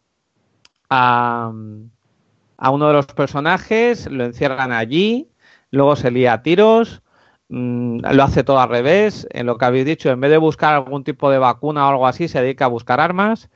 a, 0.89 1.51
uno 2.71 2.87
de 2.87 2.93
los 2.93 3.05
personajes, 3.07 4.09
lo 4.11 4.25
encierran 4.25 4.71
allí, 4.71 5.29
luego 5.71 5.95
se 5.95 6.11
lía 6.11 6.33
a 6.33 6.41
tiros, 6.43 7.01
mm, 7.49 7.99
lo 8.11 8.23
hace 8.23 8.43
todo 8.43 8.59
al 8.59 8.69
revés. 8.69 9.27
En 9.31 9.45
lo 9.45 9.57
que 9.57 9.65
habéis 9.65 9.85
dicho, 9.85 10.09
en 10.09 10.19
vez 10.21 10.31
de 10.31 10.37
buscar 10.37 10.73
algún 10.75 11.03
tipo 11.03 11.29
de 11.29 11.39
vacuna 11.39 11.85
o 11.85 11.89
algo 11.89 12.07
así, 12.07 12.27
se 12.27 12.41
dedica 12.41 12.65
a 12.65 12.69
buscar 12.69 12.99
armas. 12.99 13.49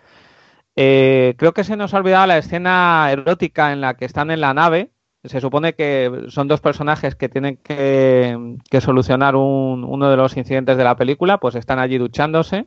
Eh, 0.75 1.35
creo 1.37 1.53
que 1.53 1.63
se 1.63 1.75
nos 1.75 1.93
ha 1.93 1.97
olvidado 1.97 2.27
la 2.27 2.37
escena 2.37 3.09
erótica 3.11 3.73
en 3.73 3.81
la 3.81 3.95
que 3.95 4.05
están 4.05 4.31
en 4.31 4.41
la 4.41 4.53
nave, 4.53 4.91
se 5.23 5.39
supone 5.39 5.73
que 5.73 6.25
son 6.29 6.47
dos 6.47 6.61
personajes 6.61 7.15
que 7.15 7.29
tienen 7.29 7.57
que, 7.57 8.57
solucionar 8.81 9.35
uno 9.35 10.09
de 10.09 10.17
los 10.17 10.35
incidentes 10.35 10.77
de 10.77 10.83
la 10.83 10.95
película, 10.95 11.37
pues 11.37 11.55
están 11.55 11.79
allí 11.79 11.97
duchándose. 11.97 12.65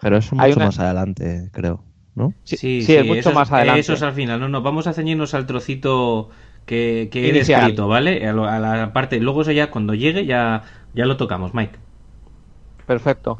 Pero 0.00 0.18
es 0.18 0.32
mucho 0.32 0.60
más 0.60 0.78
adelante, 0.78 1.50
creo, 1.52 1.82
¿no? 2.14 2.32
Sí, 2.44 2.82
sí, 2.82 2.94
es 2.94 3.06
mucho 3.06 3.32
más 3.32 3.50
adelante. 3.50 3.80
Eso 3.80 3.94
es 3.94 4.02
al 4.02 4.12
final, 4.12 4.38
no, 4.38 4.48
no, 4.48 4.62
vamos 4.62 4.86
a 4.86 4.92
ceñirnos 4.92 5.34
al 5.34 5.46
trocito 5.46 6.30
que, 6.64 7.08
que 7.10 7.28
he 7.28 7.32
descrito, 7.32 7.88
¿vale? 7.88 8.26
A, 8.28 8.60
la 8.60 8.92
parte, 8.92 9.18
luego 9.18 9.42
eso 9.42 9.52
ya 9.52 9.70
cuando 9.70 9.94
llegue 9.94 10.26
ya, 10.26 10.62
ya 10.94 11.06
lo 11.06 11.16
tocamos, 11.16 11.54
Mike. 11.54 11.78
Perfecto. 12.86 13.38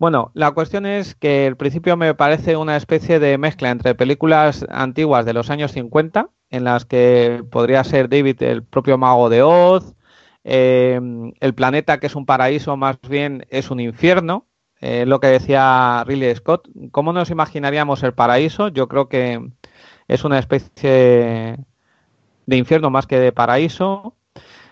Bueno, 0.00 0.30
la 0.32 0.52
cuestión 0.52 0.86
es 0.86 1.14
que 1.14 1.46
el 1.46 1.58
principio 1.58 1.94
me 1.94 2.14
parece 2.14 2.56
una 2.56 2.74
especie 2.74 3.18
de 3.18 3.36
mezcla 3.36 3.68
entre 3.68 3.94
películas 3.94 4.64
antiguas 4.70 5.26
de 5.26 5.34
los 5.34 5.50
años 5.50 5.72
50 5.72 6.30
en 6.48 6.64
las 6.64 6.86
que 6.86 7.44
podría 7.50 7.84
ser 7.84 8.08
David 8.08 8.42
el 8.42 8.62
propio 8.64 8.96
mago 8.96 9.28
de 9.28 9.42
Oz, 9.42 9.94
eh, 10.42 10.98
el 11.40 11.54
planeta 11.54 12.00
que 12.00 12.06
es 12.06 12.14
un 12.16 12.24
paraíso 12.24 12.78
más 12.78 12.98
bien 13.10 13.44
es 13.50 13.70
un 13.70 13.78
infierno, 13.78 14.46
eh, 14.80 15.04
lo 15.04 15.20
que 15.20 15.26
decía 15.26 16.02
Ridley 16.06 16.34
Scott. 16.34 16.66
¿Cómo 16.92 17.12
nos 17.12 17.28
imaginaríamos 17.30 18.02
el 18.02 18.14
paraíso? 18.14 18.68
Yo 18.68 18.88
creo 18.88 19.10
que 19.10 19.50
es 20.08 20.24
una 20.24 20.38
especie 20.38 21.58
de 22.46 22.56
infierno 22.56 22.88
más 22.88 23.06
que 23.06 23.18
de 23.18 23.32
paraíso. 23.32 24.16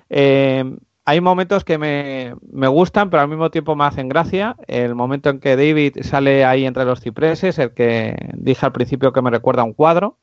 Eh, 0.08 0.64
hay 1.08 1.22
momentos 1.22 1.64
que 1.64 1.78
me, 1.78 2.34
me, 2.52 2.68
gustan, 2.68 3.08
pero 3.08 3.22
al 3.22 3.28
mismo 3.28 3.50
tiempo 3.50 3.74
me 3.74 3.84
hacen 3.84 4.10
gracia. 4.10 4.56
El 4.66 4.94
momento 4.94 5.30
en 5.30 5.40
que 5.40 5.56
David 5.56 6.02
sale 6.02 6.44
ahí 6.44 6.66
entre 6.66 6.84
los 6.84 7.00
cipreses, 7.00 7.58
el 7.58 7.72
que 7.72 8.14
dije 8.34 8.66
al 8.66 8.72
principio 8.72 9.14
que 9.14 9.22
me 9.22 9.30
recuerda 9.30 9.62
a 9.62 9.64
un 9.64 9.72
cuadro 9.72 10.18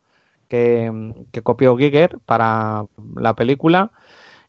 que, 0.47 1.41
copió 1.41 1.75
Giger 1.75 2.19
para 2.27 2.85
la 3.15 3.33
película. 3.33 3.91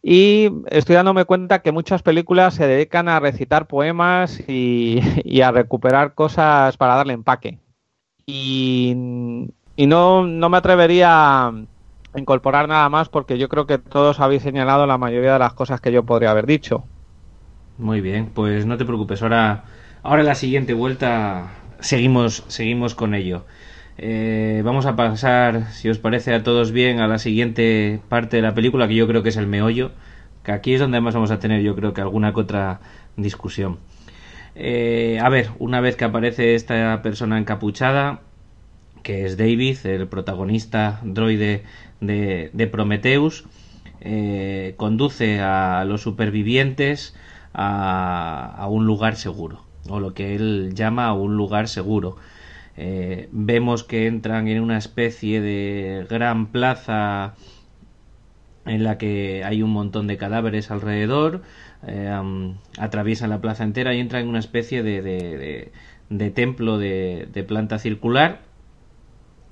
Y 0.02 0.50
estoy 0.66 0.96
dándome 0.96 1.24
cuenta 1.24 1.62
que 1.62 1.72
muchas 1.72 2.02
películas 2.02 2.52
se 2.52 2.66
dedican 2.66 3.08
a 3.08 3.18
recitar 3.18 3.66
poemas 3.66 4.38
y, 4.46 5.00
a 5.42 5.52
recuperar 5.52 6.12
cosas 6.12 6.76
para 6.76 6.96
darle 6.96 7.14
empaque. 7.14 7.60
Y, 8.26 8.92
no, 9.78 10.26
no, 10.26 10.48
me 10.50 10.56
atrevería 10.58 11.46
a 11.46 11.52
incorporar 12.18 12.68
nada 12.68 12.88
más 12.88 13.08
porque 13.08 13.38
yo 13.38 13.48
creo 13.48 13.66
que 13.66 13.78
todos 13.78 14.20
habéis 14.20 14.42
señalado 14.42 14.86
la 14.86 14.98
mayoría 14.98 15.34
de 15.34 15.38
las 15.38 15.54
cosas 15.54 15.80
que 15.80 15.92
yo 15.92 16.04
podría 16.04 16.30
haber 16.30 16.46
dicho. 16.46 16.84
Muy 17.78 18.00
bien, 18.00 18.30
pues 18.32 18.66
no 18.66 18.76
te 18.76 18.84
preocupes. 18.84 19.22
Ahora, 19.22 19.64
ahora 20.02 20.22
en 20.22 20.26
la 20.26 20.34
siguiente 20.34 20.74
vuelta 20.74 21.50
seguimos, 21.80 22.44
seguimos 22.48 22.94
con 22.94 23.14
ello. 23.14 23.44
Eh, 23.98 24.62
vamos 24.64 24.86
a 24.86 24.96
pasar, 24.96 25.72
si 25.72 25.88
os 25.88 25.98
parece 25.98 26.34
a 26.34 26.42
todos 26.42 26.72
bien, 26.72 27.00
a 27.00 27.06
la 27.06 27.18
siguiente 27.18 28.00
parte 28.08 28.36
de 28.36 28.42
la 28.42 28.54
película, 28.54 28.88
que 28.88 28.94
yo 28.94 29.06
creo 29.06 29.22
que 29.22 29.30
es 29.30 29.36
el 29.36 29.46
meollo, 29.46 29.92
que 30.42 30.52
aquí 30.52 30.74
es 30.74 30.80
donde 30.80 31.00
más 31.00 31.14
vamos 31.14 31.30
a 31.30 31.38
tener, 31.38 31.62
yo 31.62 31.74
creo 31.74 31.94
que 31.94 32.02
alguna 32.02 32.32
que 32.32 32.40
otra 32.40 32.80
discusión. 33.16 33.78
Eh, 34.54 35.18
a 35.22 35.28
ver, 35.28 35.50
una 35.58 35.80
vez 35.80 35.96
que 35.96 36.04
aparece 36.04 36.54
esta 36.54 37.02
persona 37.02 37.38
encapuchada, 37.38 38.20
que 39.06 39.24
es 39.24 39.36
David, 39.36 39.78
el 39.84 40.08
protagonista 40.08 41.00
droide 41.04 41.62
de, 42.00 42.50
de 42.52 42.66
Prometheus, 42.66 43.44
eh, 44.00 44.74
conduce 44.78 45.38
a 45.38 45.84
los 45.84 46.00
supervivientes 46.02 47.14
a, 47.54 48.52
a 48.58 48.66
un 48.66 48.84
lugar 48.84 49.14
seguro, 49.14 49.62
o 49.88 50.00
lo 50.00 50.12
que 50.12 50.34
él 50.34 50.72
llama 50.74 51.12
un 51.14 51.36
lugar 51.36 51.68
seguro. 51.68 52.16
Eh, 52.76 53.28
vemos 53.30 53.84
que 53.84 54.08
entran 54.08 54.48
en 54.48 54.60
una 54.60 54.76
especie 54.76 55.40
de 55.40 56.04
gran 56.10 56.48
plaza 56.48 57.34
en 58.64 58.82
la 58.82 58.98
que 58.98 59.44
hay 59.44 59.62
un 59.62 59.70
montón 59.70 60.08
de 60.08 60.16
cadáveres 60.16 60.72
alrededor, 60.72 61.42
eh, 61.86 62.12
atraviesan 62.76 63.30
la 63.30 63.40
plaza 63.40 63.62
entera 63.62 63.94
y 63.94 64.00
entran 64.00 64.22
en 64.22 64.28
una 64.30 64.40
especie 64.40 64.82
de, 64.82 65.00
de, 66.10 66.30
templo 66.32 66.76
de, 66.76 67.44
planta 67.46 67.78
circular 67.78 68.45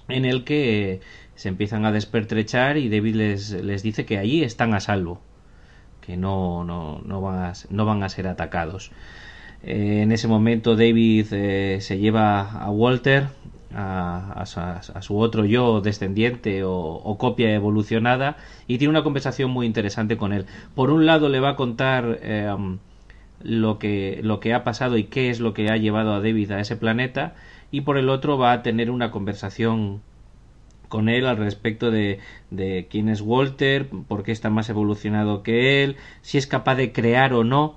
en 0.09 0.25
el 0.25 0.45
que 0.45 1.01
se 1.35 1.49
empiezan 1.49 1.85
a 1.85 1.93
despertrechar 1.93 2.77
y 2.77 2.89
David 2.89 3.15
les, 3.17 3.51
les 3.51 3.83
dice 3.83 4.05
que 4.07 4.19
allí 4.19 4.43
están 4.43 4.75
a 4.75 4.81
salvo, 4.81 5.21
que 6.01 6.17
no, 6.17 6.65
no, 6.65 7.01
no, 7.05 7.21
van, 7.21 7.45
a, 7.45 7.53
no 7.71 7.85
van 7.85 8.03
a 8.03 8.09
ser 8.09 8.27
atacados. 8.29 8.91
Eh, 9.63 10.03
en 10.03 10.13
ese 10.13 10.29
momento 10.29 10.77
David 10.77 11.27
eh, 11.33 11.79
se 11.81 11.99
lleva 11.99 12.43
a 12.43 12.71
Walter, 12.71 13.29
a, 13.77 14.45
su 15.01 15.19
otro 15.19 15.45
yo 15.45 15.81
descendiente 15.81 16.63
o, 16.65 17.17
copia 17.19 17.53
evolucionada, 17.55 18.37
y 18.69 18.79
tiene 18.79 18.91
una 18.91 19.03
conversación 19.03 19.51
muy 19.51 19.67
interesante 19.67 20.17
con 20.17 20.33
él. 20.33 20.47
Por 20.75 20.91
un 20.91 21.07
lado 21.07 21.29
le 21.29 21.41
va 21.41 21.51
a 21.51 21.57
contar 21.57 22.21
eh, 22.23 22.55
lo, 23.43 23.79
que, 23.79 24.21
lo 24.23 24.39
que 24.41 24.55
ha 24.55 24.65
pasado 24.65 24.97
y 24.97 25.05
qué 25.05 25.31
es 25.31 25.41
lo 25.41 25.55
que 25.55 25.71
ha 25.71 25.77
llevado 25.77 26.15
a 26.15 26.21
David 26.21 26.53
a 26.53 26.61
ese 26.61 26.77
planeta, 26.77 27.35
y 27.75 27.81
por 27.81 27.99
el 27.99 28.09
otro 28.09 28.39
va 28.39 28.53
a 28.53 28.63
tener 28.63 28.89
una 28.91 29.11
conversación 29.11 30.01
con 30.89 31.09
él 31.09 31.27
al 31.27 31.37
respecto 31.39 31.91
de, 31.91 32.21
de 32.51 32.87
quién 32.89 33.09
es 33.09 33.21
Walter, 33.21 33.89
por 34.07 34.23
qué 34.23 34.31
está 34.31 34.49
más 34.49 34.69
evolucionado 34.69 35.43
que 35.43 35.83
él, 35.83 35.97
si 36.23 36.39
es 36.39 36.47
capaz 36.47 36.77
de 36.77 36.93
crear 36.93 37.35
o 37.35 37.43
no 37.43 37.77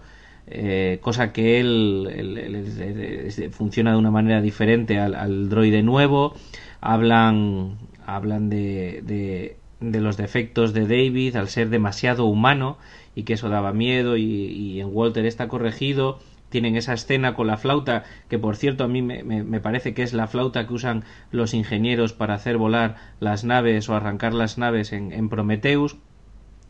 eh, 0.49 0.99
cosa 1.01 1.33
que 1.33 1.59
él, 1.59 3.49
funciona 3.51 3.91
de 3.91 3.97
una 3.97 4.11
manera 4.11 4.39
diferente 4.39 4.99
al, 4.99 5.49
droide 5.49 5.81
nuevo. 5.83 6.35
Hablan, 6.79 7.77
hablan 8.05 8.49
de, 8.49 9.57
de, 9.81 9.99
los 9.99 10.15
defectos 10.15 10.73
de 10.73 10.81
David 10.81 11.35
al 11.35 11.49
ser 11.49 11.69
demasiado 11.69 12.25
humano 12.25 12.77
y 13.13 13.23
que 13.23 13.33
eso 13.33 13.49
daba 13.49 13.73
miedo 13.73 14.15
y, 14.15 14.79
en 14.79 14.89
Walter 14.91 15.25
está 15.25 15.47
corregido 15.47 16.19
tienen 16.49 16.75
esa 16.75 16.93
escena 16.93 17.33
con 17.33 17.47
la 17.47 17.57
flauta, 17.57 18.03
que 18.29 18.39
por 18.39 18.55
cierto 18.55 18.83
a 18.83 18.87
mí 18.87 19.01
me, 19.01 19.23
me, 19.23 19.59
parece 19.59 19.93
que 19.93 20.03
es 20.03 20.13
la 20.13 20.27
flauta 20.27 20.67
que 20.67 20.73
usan 20.73 21.03
los 21.31 21.53
ingenieros 21.53 22.13
para 22.13 22.35
hacer 22.35 22.57
volar 22.57 22.95
las 23.19 23.43
naves 23.43 23.89
o 23.89 23.95
arrancar 23.95 24.33
las 24.33 24.57
naves 24.57 24.93
en, 24.93 25.11
en 25.11 25.29
Prometheus. 25.29 25.97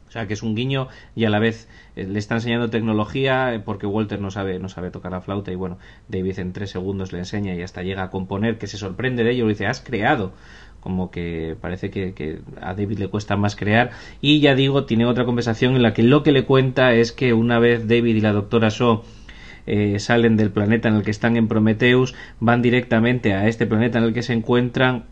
O 0.08 0.12
sea, 0.12 0.26
que 0.26 0.34
es 0.34 0.41
un 0.41 0.56
guiño 0.56 0.88
y 1.16 1.26
a 1.26 1.30
la 1.30 1.38
vez 1.38 1.68
eh, 1.98 2.06
le 2.06 2.18
está 2.18 2.36
enseñando 2.36 2.70
tecnología 2.70 3.54
eh, 3.54 3.60
porque 3.60 3.86
Walter 3.86 4.22
no 4.22 4.32
sabe, 4.32 4.58
no 4.58 4.70
sabe 4.70 4.90
tocar 4.90 5.12
la 5.12 5.20
flauta 5.20 5.52
y 5.52 5.56
bueno, 5.56 5.80
David 6.08 6.40
en 6.40 6.54
tres 6.54 6.70
segundos 6.70 7.12
le 7.12 7.20
enseña 7.20 7.54
y 7.56 7.62
hasta 7.62 7.84
llega 7.84 8.04
a 8.04 8.10
componer, 8.10 8.58
que 8.58 8.68
se 8.68 8.78
sorprende 8.78 9.26
de 9.26 9.32
ello, 9.32 9.44
le 9.45 9.49
dice, 9.49 9.68
has 9.68 9.82
creado 9.82 10.32
como 10.80 11.12
que 11.12 11.58
parece 11.60 11.90
que, 11.90 12.40
a 12.62 12.74
David 12.74 12.99
le 12.99 13.08
cuesta 13.10 13.36
más 13.36 13.58
crear 13.58 13.91
y 14.22 14.40
ya 14.40 14.56
digo 14.56 14.86
tiene 14.86 15.06
otra 15.06 15.26
conversación 15.26 15.76
en 15.76 15.82
la 15.82 15.94
que 15.94 16.04
lo 16.04 16.24
que 16.24 16.32
le 16.32 16.45
cuenta 16.45 16.94
es 16.94 17.12
que 17.12 17.34
una 17.34 17.60
vez 17.60 17.90
David 17.90 18.16
y 18.16 18.22
la 18.22 18.32
doctora 18.32 18.70
So 18.70 19.04
eh, 19.68 19.99
salen 19.99 20.38
del 20.38 20.52
planeta 20.52 20.89
en 20.89 20.95
el 20.95 21.03
que 21.03 21.11
están 21.11 21.38
en 21.38 21.48
Prometheus 21.48 22.15
van 22.39 22.61
directamente 22.61 23.34
a 23.34 23.48
este 23.48 23.68
planeta 23.68 23.99
en 23.99 24.06
el 24.06 24.14
que 24.14 24.23
se 24.23 24.34
encuentran 24.34 25.06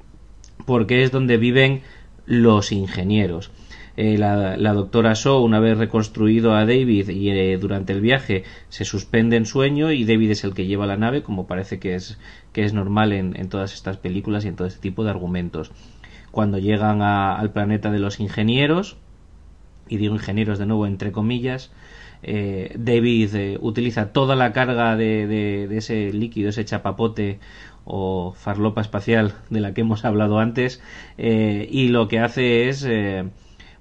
porque 0.66 1.04
es 1.04 1.12
donde 1.12 1.38
viven 1.38 1.82
los 2.26 2.72
ingenieros 2.72 3.52
eh, 3.98 4.18
la, 4.18 4.74
doctora 4.74 5.16
So, 5.16 5.40
una 5.42 5.60
vez 5.60 5.78
reconstruido 5.78 6.54
a 6.54 6.66
David 6.66 7.10
y 7.10 7.30
eh, 7.30 7.58
durante 7.58 7.94
el 7.94 8.02
viaje, 8.02 8.44
se 8.68 8.84
suspende 8.84 9.38
en 9.38 9.46
sueño 9.46 9.92
y 9.92 10.04
David 10.04 10.32
es 10.32 10.44
el 10.44 10.54
que 10.54 10.66
lleva 10.66 10.86
la 10.86 10.98
nave, 10.98 11.24
como 11.24 11.48
parece 11.48 11.80
que 11.80 11.96
es, 11.96 12.20
que 12.52 12.66
es 12.66 12.74
normal 12.74 13.14
en, 13.14 13.40
en 13.40 13.48
todas 13.48 13.74
estas 13.74 13.96
películas 13.98 14.44
y 14.44 14.50
en 14.50 14.58
todo 14.58 14.68
este 14.68 14.82
tipo 14.82 15.06
de 15.06 15.12
argumentos. 15.12 15.72
Cuando 16.32 16.58
llegan 16.58 17.02
al 17.02 17.54
planeta 17.54 17.90
de 17.90 18.00
los 18.00 18.20
ingenieros, 18.20 18.98
y 19.88 19.96
digo 19.98 20.16
ingenieros 20.16 20.60
de 20.60 20.66
nuevo 20.66 20.88
entre 20.88 21.14
comillas, 21.14 21.72
eh, 22.26 22.76
David 22.78 23.58
utiliza 23.62 24.12
toda 24.12 24.36
la 24.36 24.52
carga 24.52 24.96
de, 24.98 25.68
ese 25.78 26.12
líquido, 26.12 26.50
ese 26.50 26.66
chapapote 26.66 27.40
o 27.86 28.34
farlopa 28.36 28.82
espacial 28.82 29.36
de 29.50 29.62
la 29.62 29.74
que 29.74 29.82
hemos 29.82 30.04
hablado 30.06 30.40
antes, 30.40 30.82
y 31.18 31.88
lo 31.90 32.08
que 32.08 32.20
hace 32.20 32.68
es 32.68 32.86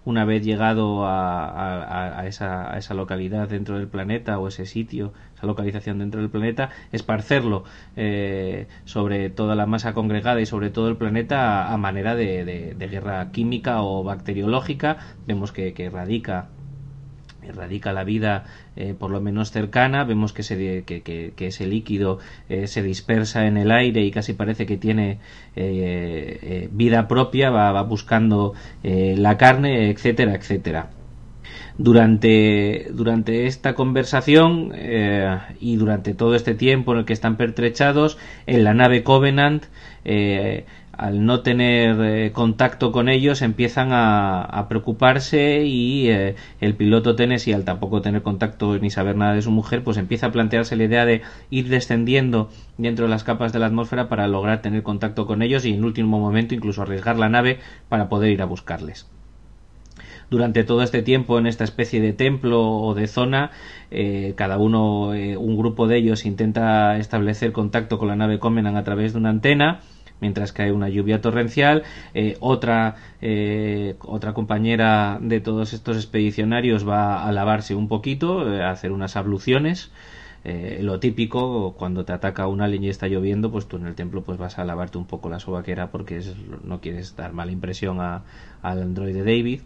una 0.05 0.25
vez 0.25 0.45
llegado 0.45 1.07
a, 1.07 2.25
esa, 2.27 2.73
a, 2.73 2.79
esa, 2.79 2.95
localidad 2.95 3.49
dentro 3.49 3.79
del 3.79 3.89
planeta 3.89 4.39
o 4.39 4.49
ese 4.49 4.67
sitio, 4.67 5.13
esa 5.35 5.47
localización 5.47 5.99
dentro 5.99 6.21
del 6.21 6.31
planeta, 6.31 6.71
esparcerlo 6.93 7.65
eh, 7.97 8.67
sobre 8.85 9.31
toda 9.31 9.55
la 9.55 9.67
masa 9.67 9.95
congregada 9.95 10.41
y 10.41 10.47
sobre 10.47 10.71
todo 10.71 10.89
el 10.89 10.97
planeta 10.97 11.73
a, 11.73 11.77
manera 11.79 12.15
de, 12.15 12.77
guerra 12.79 13.31
química 13.33 13.83
o 13.83 14.05
bacteriológica. 14.05 14.99
Vemos 15.27 15.53
que 15.53 15.91
radica 15.91 16.49
radica 17.53 17.93
la 17.93 18.05
vida 18.05 18.45
eh, 18.77 18.95
por 18.99 19.11
lo 19.11 19.21
menos 19.21 19.51
cercana, 19.51 20.05
vemos 20.05 20.33
que, 20.33 20.43
se, 20.43 20.85
que, 20.85 21.03
que, 21.03 21.47
ese 21.47 21.67
líquido 21.67 22.19
eh, 22.49 22.67
se 22.67 22.83
dispersa 22.83 23.47
en 23.47 23.57
el 23.57 23.71
aire 23.71 24.03
y 24.05 24.11
casi 24.11 24.33
parece 24.33 24.67
que 24.67 24.77
tiene 24.77 25.19
eh, 25.57 26.69
vida 26.73 27.07
propia, 27.07 27.51
va, 27.51 27.73
va 27.73 27.83
buscando 27.83 28.55
la 28.83 29.37
carne, 29.37 29.91
etcétera, 29.91 30.35
etcétera. 30.35 30.91
Durante, 31.77 32.89
durante 32.93 33.47
esta 33.47 33.75
conversación 33.75 34.73
y 35.61 35.77
durante 35.77 36.15
todo 36.15 36.35
este 36.37 36.55
tiempo 36.55 36.93
en 36.93 37.01
el 37.01 37.05
que 37.05 37.13
están 37.13 37.37
pertrechados, 37.37 38.17
en 38.47 38.65
la 38.65 38.75
nave 38.75 39.03
Covenant 39.03 39.65
al 40.97 41.25
no 41.25 41.41
tener 41.41 41.97
eh, 42.01 42.33
contacto 42.33 42.93
con 42.93 43.09
ellos 43.09 43.43
empiezan 43.43 43.89
a, 43.93 44.67
preocuparse 44.69 45.65
y 45.65 46.09
eh, 46.09 46.37
el 46.61 46.75
piloto 46.75 47.17
Tennessee 47.17 47.53
al 47.53 47.65
tampoco 47.65 48.01
tener 48.01 48.23
contacto 48.23 48.79
ni 48.79 48.91
saber 48.91 49.17
nada 49.17 49.35
de 49.35 49.43
su 49.43 49.51
mujer 49.51 49.85
pues 49.85 49.97
empieza 49.97 50.29
a 50.29 50.33
plantearse 50.33 50.77
la 50.77 50.85
idea 50.85 51.05
de 51.05 51.23
ir 51.51 51.69
descendiendo 51.69 52.51
dentro 52.79 53.05
de 53.05 53.11
las 53.11 53.25
capas 53.25 53.53
de 53.53 53.59
la 53.59 53.67
atmósfera 53.67 54.09
para 54.09 54.29
lograr 54.29 54.63
tener 54.63 54.83
contacto 54.83 55.27
con 55.27 55.43
ellos 55.43 55.65
y 55.65 55.75
en 55.75 55.85
último 55.85 56.19
momento 56.19 56.55
incluso 56.55 56.83
arriesgar 56.83 57.19
la 57.19 57.29
nave 57.29 57.59
para 57.89 58.09
poder 58.09 58.31
ir 58.31 58.43
a 58.43 58.47
buscarles. 58.47 59.09
Durante 60.31 60.65
todo 60.65 60.83
este 60.83 61.03
tiempo 61.03 61.39
en 61.39 61.47
esta 61.47 61.65
especie 61.65 62.01
de 62.01 62.13
templo 62.15 62.63
o 62.63 62.95
de 62.95 63.07
zona, 63.07 63.51
eh, 63.91 64.33
cada 64.37 64.59
uno, 64.59 65.09
un 65.11 65.57
grupo 65.57 65.87
de 65.87 65.99
ellos 65.99 66.25
intenta 66.25 66.97
establecer 66.97 67.53
contacto 67.53 67.99
con 67.99 68.09
la 68.09 68.17
nave 68.17 68.39
Comenan 68.39 68.77
a 68.77 68.85
través 68.85 69.13
de 69.13 69.19
una 69.19 69.29
antena 69.29 69.83
mientras 70.25 70.59
hay 70.59 70.71
una 70.71 70.89
lluvia 70.89 71.21
torrencial. 71.21 71.83
Eh, 72.15 72.39
otra, 72.41 72.97
eh, 73.21 73.97
otra 74.01 74.33
compañera 74.33 75.19
de 75.21 75.41
todos 75.41 75.75
estos 75.75 75.97
expedicionarios 75.97 76.89
va 76.89 77.27
a 77.27 77.31
lavarse 77.31 77.75
un 77.75 77.89
poquito, 77.89 78.51
eh, 78.51 78.63
a 78.63 78.71
hacer 78.71 78.91
unas 78.91 79.17
abluciones. 79.17 79.91
lo 80.81 80.99
típico 81.01 81.73
cuando 81.79 82.05
te 82.05 82.13
ataca 82.13 82.47
un 82.49 82.61
alien 82.61 82.85
y 82.85 82.89
está 82.91 83.07
lloviendo 83.09 83.51
pues 83.51 83.67
tú 83.67 83.77
en 83.79 83.87
el 83.87 83.95
templo 83.95 84.23
pues 84.23 84.37
vas 84.39 84.59
a 84.59 84.65
lavarte 84.65 84.99
un 84.99 85.07
poco 85.07 85.31
la 85.31 85.41
sobaquera 85.41 85.91
porque 85.91 86.21
no 86.65 86.81
quieres 86.83 87.17
dar 87.17 87.33
mala 87.33 87.51
impresión 87.53 87.99
a, 88.01 88.25
al 88.63 88.83
androide 88.83 89.25
David 89.25 89.61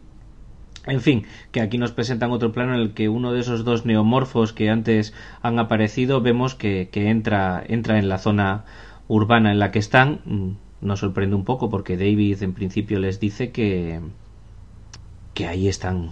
en 0.87 1.01
fin, 1.01 1.27
que 1.53 1.61
aquí 1.61 1.79
nos 1.79 1.93
presentan 1.93 2.31
otro 2.31 2.53
plano 2.53 2.75
en 2.75 2.81
el 2.81 2.95
que 2.95 3.09
uno 3.09 3.33
de 3.33 3.41
esos 3.41 3.65
dos 3.65 3.85
neomorfos 3.85 4.53
que 4.53 4.71
antes 4.71 5.13
han 5.43 5.59
aparecido 5.59 6.21
vemos 6.21 6.55
que, 6.55 6.89
que 6.93 7.11
entra, 7.11 7.63
entra 7.67 7.99
en 7.99 8.09
la 8.09 8.19
zona 8.19 8.65
urbana 9.09 9.51
en 9.51 9.59
la 9.59 9.71
que 9.71 9.79
están 9.79 10.21
mm, 10.25 10.87
nos 10.87 11.01
sorprende 11.01 11.35
un 11.35 11.45
poco 11.45 11.71
porque 11.71 11.97
David 11.97 12.43
en 12.43 12.53
principio 12.53 12.99
les 12.99 13.19
dice 13.19 13.51
que 13.51 14.01
que 15.35 15.47
ahí 15.47 15.69
están 15.69 16.11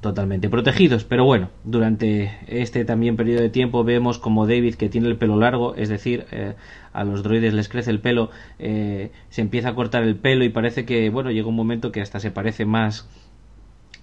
totalmente 0.00 0.50
protegidos. 0.50 1.04
Pero 1.04 1.24
bueno 1.24 1.50
durante 1.64 2.30
este 2.46 2.84
también 2.84 3.16
periodo 3.16 3.42
de 3.42 3.50
tiempo 3.50 3.84
vemos 3.84 4.18
como 4.18 4.46
David 4.46 4.74
que 4.74 4.88
tiene 4.88 5.08
el 5.08 5.16
pelo 5.16 5.36
largo 5.36 5.74
es 5.76 5.88
decir 5.88 6.26
eh, 6.30 6.54
a 6.92 7.04
los 7.04 7.22
droides 7.22 7.54
les 7.54 7.68
crece 7.68 7.90
el 7.90 8.00
pelo 8.00 8.30
eh, 8.58 9.12
se 9.30 9.40
empieza 9.40 9.70
a 9.70 9.74
cortar 9.74 10.02
el 10.02 10.16
pelo 10.16 10.44
y 10.44 10.50
parece 10.50 10.84
que 10.84 11.08
bueno 11.10 11.30
llega 11.30 11.48
un 11.48 11.56
momento 11.56 11.90
que 11.90 12.02
hasta 12.02 12.20
se 12.20 12.30
parece 12.30 12.66
más 12.66 13.08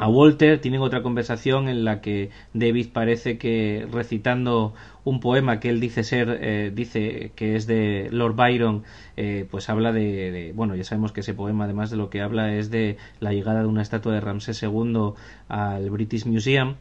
a 0.01 0.07
Walter, 0.07 0.59
tienen 0.59 0.81
otra 0.81 1.03
conversación 1.03 1.69
en 1.69 1.85
la 1.85 2.01
que 2.01 2.31
David 2.55 2.87
parece 2.91 3.37
que 3.37 3.87
recitando 3.91 4.73
un 5.03 5.19
poema 5.19 5.59
que 5.59 5.69
él 5.69 5.79
dice 5.79 6.03
ser, 6.03 6.39
eh, 6.41 6.71
dice 6.73 7.33
que 7.35 7.55
es 7.55 7.67
de 7.67 8.09
Lord 8.11 8.35
Byron, 8.35 8.81
eh, 9.15 9.45
pues 9.51 9.69
habla 9.69 9.91
de, 9.91 10.53
bueno, 10.55 10.75
ya 10.75 10.83
sabemos 10.85 11.11
que 11.11 11.19
ese 11.19 11.35
poema 11.35 11.65
además 11.65 11.91
de 11.91 11.97
lo 11.97 12.09
que 12.09 12.21
habla 12.21 12.51
es 12.55 12.71
de 12.71 12.97
la 13.19 13.31
llegada 13.31 13.61
de 13.61 13.67
una 13.67 13.83
estatua 13.83 14.13
de 14.13 14.21
Ramsés 14.21 14.63
II 14.63 15.13
al 15.47 15.91
British 15.91 16.25
Museum 16.25 16.77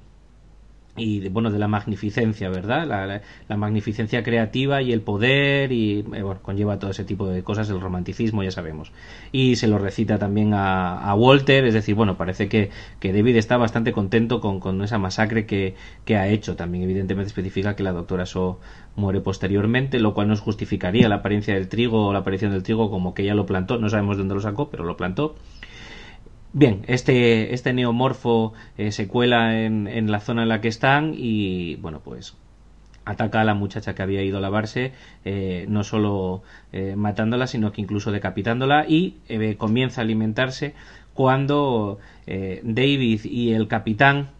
y 1.00 1.28
bueno 1.28 1.50
de 1.50 1.58
la 1.58 1.68
magnificencia 1.68 2.50
verdad 2.50 2.86
la, 3.48 3.56
magnificencia 3.56 4.22
creativa 4.22 4.82
y 4.82 4.92
el 4.92 5.00
poder 5.00 5.72
y 5.72 6.00
eh, 6.00 6.22
bueno 6.22 6.40
conlleva 6.42 6.78
todo 6.78 6.90
ese 6.90 7.04
tipo 7.04 7.26
de 7.26 7.42
cosas 7.42 7.70
el 7.70 7.80
romanticismo 7.80 8.42
ya 8.42 8.50
sabemos. 8.50 8.92
Y 9.32 9.56
se 9.56 9.66
lo 9.66 9.78
recita 9.78 10.18
también 10.18 10.52
a, 10.54 11.14
Walter 11.14 11.64
es 11.64 11.74
decir 11.74 11.94
bueno 11.94 12.16
parece 12.16 12.48
que, 12.48 12.70
que 13.00 13.12
David 13.12 13.36
está 13.36 13.56
bastante 13.56 13.92
contento 13.92 14.40
con, 14.40 14.60
con 14.60 14.82
esa 14.82 14.98
masacre 14.98 15.46
que, 15.46 15.74
que, 16.04 16.16
ha 16.16 16.28
hecho. 16.28 16.56
También 16.56 16.84
evidentemente 16.84 17.28
especifica 17.28 17.76
que 17.76 17.82
la 17.82 17.92
doctora 17.92 18.26
So 18.26 18.60
muere 18.96 19.20
posteriormente 19.20 19.98
lo 19.98 20.14
cual 20.14 20.28
nos 20.28 20.40
justificaría 20.40 21.08
la 21.08 21.16
apariencia 21.16 21.54
del 21.54 21.68
trigo 21.68 22.06
o 22.06 22.12
la 22.12 22.20
aparición 22.20 22.52
del 22.52 22.62
trigo 22.62 22.90
como 22.90 23.14
que 23.14 23.22
ella 23.22 23.34
lo 23.34 23.46
plantó. 23.46 23.78
No 23.78 23.88
sabemos 23.88 24.16
dónde 24.18 24.34
lo 24.34 24.40
sacó 24.40 24.70
pero 24.70 24.84
lo 24.84 24.96
plantó 24.96 25.36
Bien, 26.52 26.82
este, 26.88 27.54
este 27.54 27.72
neomorfo 27.72 28.54
eh, 28.76 28.90
se 28.90 29.06
cuela 29.06 29.60
en, 29.62 29.86
en, 29.86 30.10
la 30.10 30.18
zona 30.18 30.42
en 30.42 30.48
la 30.48 30.60
que 30.60 30.66
están 30.66 31.14
y, 31.16 31.76
bueno, 31.76 32.00
pues 32.04 32.34
ataca 33.04 33.40
a 33.40 33.44
la 33.44 33.54
muchacha 33.54 33.94
que 33.94 34.02
había 34.02 34.22
ido 34.24 34.38
a 34.38 34.40
lavarse, 34.40 34.92
eh, 35.24 35.66
no 35.68 35.84
solo 35.84 36.42
eh, 36.72 36.96
matándola, 36.96 37.46
sino 37.46 37.70
que 37.72 37.80
incluso 37.80 38.10
decapitándola 38.10 38.84
y 38.88 39.16
comienza 39.58 40.00
a 40.00 40.04
alimentarse 40.04 40.74
cuando 41.14 41.98
David 42.26 43.24
y 43.24 43.52
el 43.52 43.68
capitán 43.68 44.30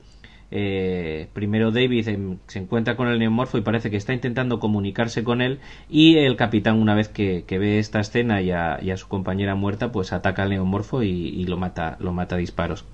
eh, 0.51 1.28
primero 1.32 1.70
David 1.70 2.39
se 2.47 2.59
encuentra 2.59 2.97
con 2.97 3.09
el 3.09 3.18
neomorfo 3.18 3.59
y 3.59 3.62
parece 3.62 3.90
que 3.90 3.97
está 3.97 4.12
intentando 4.12 4.59
comunicarse 4.59 5.22
con 5.22 5.43
él 5.43 5.60
y 5.89 6.16
el 6.16 6.36
capitán 6.36 6.81
una 6.81 6.94
vez 6.94 7.09
que, 7.09 7.44
ve 7.48 7.78
esta 7.78 8.01
escena 8.01 8.43
y 8.43 8.51
a, 8.51 8.78
su 8.97 9.09
compañera 9.09 9.55
muerta 9.55 9.93
pues 9.93 10.12
ataca 10.12 10.43
al 10.43 10.51
neomorfo 10.51 11.02
y, 11.02 11.10
y 11.10 11.44
lo 11.44 11.56
mata 11.56 11.97
lo 12.01 12.12
mata 12.12 12.35
a 12.36 12.39
disparos 12.39 12.85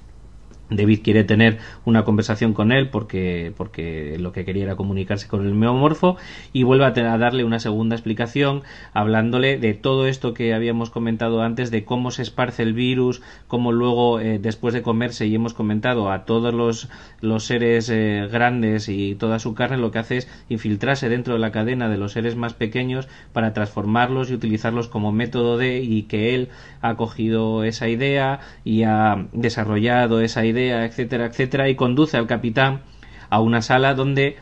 David 0.70 1.00
quiere 1.04 1.22
tener 1.22 1.58
una 1.84 2.04
conversación 2.04 2.52
con 2.52 2.72
él 2.72 2.88
porque, 2.90 3.52
porque 3.56 4.16
lo 4.18 4.32
que 4.32 4.44
quería 4.44 4.64
era 4.64 4.76
comunicarse 4.76 5.28
con 5.28 5.46
el 5.46 5.54
meomorfo 5.54 6.16
y 6.52 6.64
vuelve 6.64 6.84
a, 6.86 7.18
darle 7.18 7.44
una 7.44 7.60
segunda 7.60 7.94
explicación 7.94 8.62
hablándole 8.92 9.58
de 9.58 9.74
todo 9.74 10.08
esto 10.08 10.34
que 10.34 10.54
habíamos 10.54 10.90
comentado 10.90 11.42
antes 11.42 11.70
de 11.70 11.84
cómo 11.84 12.10
se 12.10 12.22
esparce 12.22 12.64
el 12.64 12.72
virus, 12.72 13.22
cómo 13.46 13.70
luego 13.70 14.18
eh, 14.18 14.38
después 14.40 14.74
de 14.74 14.82
comerse 14.82 15.26
y 15.26 15.34
hemos 15.34 15.54
comentado 15.54 16.10
a 16.10 16.24
todos 16.24 16.52
los, 16.52 16.88
los 17.20 17.44
seres 17.44 17.88
eh, 17.88 18.28
grandes 18.30 18.88
y 18.88 19.14
toda 19.14 19.38
su 19.38 19.54
carne 19.54 19.76
lo 19.76 19.92
que 19.92 20.00
hace 20.00 20.16
es 20.16 20.28
infiltrarse 20.48 21.08
dentro 21.08 21.34
de 21.34 21.40
la 21.40 21.52
cadena 21.52 21.88
de 21.88 21.96
los 21.96 22.12
seres 22.12 22.34
más 22.34 22.54
pequeños 22.54 23.08
para 23.32 23.52
transformarlos 23.52 24.30
y 24.30 24.34
utilizarlos 24.34 24.88
como 24.88 25.12
método 25.12 25.58
de 25.58 25.80
y 25.80 26.02
que 26.02 26.34
él 26.34 26.48
ha 26.80 26.96
cogido 26.96 27.62
esa 27.62 27.88
idea 27.88 28.40
y 28.64 28.82
ha 28.82 29.26
desarrollado 29.32 30.20
esa 30.20 30.44
idea 30.44 30.55
etcétera, 30.56 31.26
etcétera, 31.26 31.68
y 31.68 31.76
conduce 31.76 32.16
al 32.16 32.26
capitán 32.26 32.82
a 33.30 33.40
una 33.40 33.62
sala 33.62 33.94
donde 33.94 34.36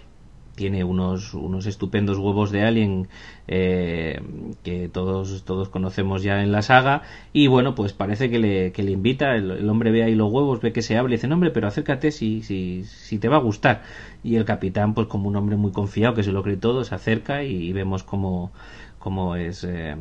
tiene 0.55 0.85
unos, 0.85 1.35
unos 1.35 1.67
estupendos 1.67 2.19
huevos 2.19 2.51
de 2.51 2.63
alien 2.63 3.09
eh, 3.49 4.21
que 4.63 4.89
todos, 4.89 5.45
todos 5.45 5.69
conocemos 5.69 6.23
ya 6.23 6.43
en 6.43 6.53
la 6.53 6.63
saga 6.63 7.03
y 7.33 7.49
bueno 7.49 7.75
pues 7.75 7.93
parece 7.93 8.31
que 8.31 8.39
le, 8.39 8.73
que 8.73 8.83
le 8.83 8.93
invita 8.93 9.35
el, 9.35 9.69
hombre 9.69 9.91
ve 9.91 10.05
ahí 10.05 10.15
los 10.15 10.33
huevos 10.33 10.61
ve 10.61 10.73
que 10.73 10.83
se 10.83 10.97
habla 10.97 11.15
y 11.15 11.17
dice 11.17 11.29
no 11.29 11.35
hombre 11.35 11.51
pero 11.51 11.67
acércate 11.67 12.11
si, 12.13 12.43
si, 12.43 12.85
si 12.85 13.19
te 13.19 13.29
va 13.29 13.37
a 13.37 13.41
gustar 13.41 13.83
y 14.23 14.37
el 14.37 14.45
capitán 14.45 14.95
pues 14.95 15.09
como 15.09 15.29
un 15.29 15.37
hombre 15.37 15.57
muy 15.57 15.73
confiado 15.73 16.15
que 16.15 16.23
se 16.23 16.33
lo 16.33 16.43
cree 16.43 16.57
todo 16.57 16.85
se 16.85 16.95
acerca 16.95 17.43
y, 17.43 17.73
vemos 17.73 18.05
cómo, 18.05 18.53
cómo 18.99 19.35
es, 19.37 19.65
eh, 19.65 19.97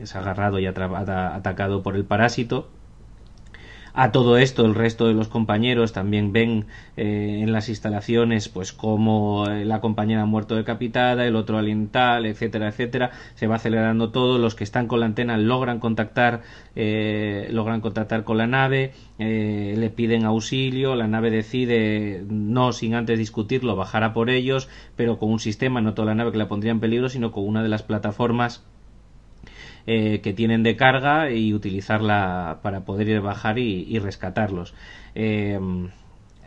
es 0.00 0.14
agarrado 0.14 0.58
y 0.58 0.66
atacado 0.66 1.82
por 1.82 1.96
el 1.96 2.04
parásito 2.04 2.68
a 3.98 4.12
todo 4.12 4.36
esto, 4.36 4.66
el 4.66 4.74
resto 4.74 5.08
de 5.08 5.14
los 5.14 5.28
compañeros 5.28 5.94
también 5.94 6.30
ven 6.30 6.66
eh, 6.98 7.40
en 7.42 7.50
las 7.50 7.70
instalaciones, 7.70 8.50
pues 8.50 8.74
como 8.74 9.46
eh, 9.48 9.64
la 9.64 9.80
compañera 9.80 10.20
ha 10.20 10.26
muerto 10.26 10.54
decapitada, 10.54 11.26
el 11.26 11.34
otro 11.34 11.56
aliental, 11.56 12.26
etcétera, 12.26 12.68
etcétera. 12.68 13.12
Se 13.36 13.46
va 13.46 13.54
acelerando 13.54 14.10
todo. 14.10 14.36
Los 14.36 14.54
que 14.54 14.64
están 14.64 14.86
con 14.86 15.00
la 15.00 15.06
antena 15.06 15.38
logran 15.38 15.80
contactar, 15.80 16.42
eh, 16.74 17.48
logran 17.50 17.80
contactar 17.80 18.24
con 18.24 18.36
la 18.36 18.46
nave, 18.46 18.92
le 19.18 19.90
piden 19.90 20.26
auxilio. 20.26 20.94
La 20.94 21.08
nave 21.08 21.30
decide, 21.30 22.22
no 22.28 22.72
sin 22.74 22.94
antes 22.94 23.18
discutirlo, 23.18 23.76
bajar 23.76 24.04
a 24.04 24.12
por 24.12 24.28
ellos, 24.28 24.68
pero 24.94 25.18
con 25.18 25.30
un 25.30 25.40
sistema, 25.40 25.80
no 25.80 25.94
toda 25.94 26.06
la 26.06 26.14
nave 26.14 26.32
que 26.32 26.38
la 26.38 26.48
pondría 26.48 26.72
en 26.72 26.80
peligro, 26.80 27.08
sino 27.08 27.32
con 27.32 27.48
una 27.48 27.62
de 27.62 27.70
las 27.70 27.82
plataformas 27.82 28.62
eh, 29.88 30.20
que 30.20 30.32
tienen 30.32 30.64
de 30.64 30.74
carga 30.74 31.30
y 31.30 31.54
utilizarla 31.54 32.58
para 32.62 32.80
poder 32.80 33.08
ir 33.08 33.18
a 33.18 33.20
bajar 33.20 33.56
y, 33.60 33.96
rescatarlos. 34.00 34.74
Eh, 35.14 35.60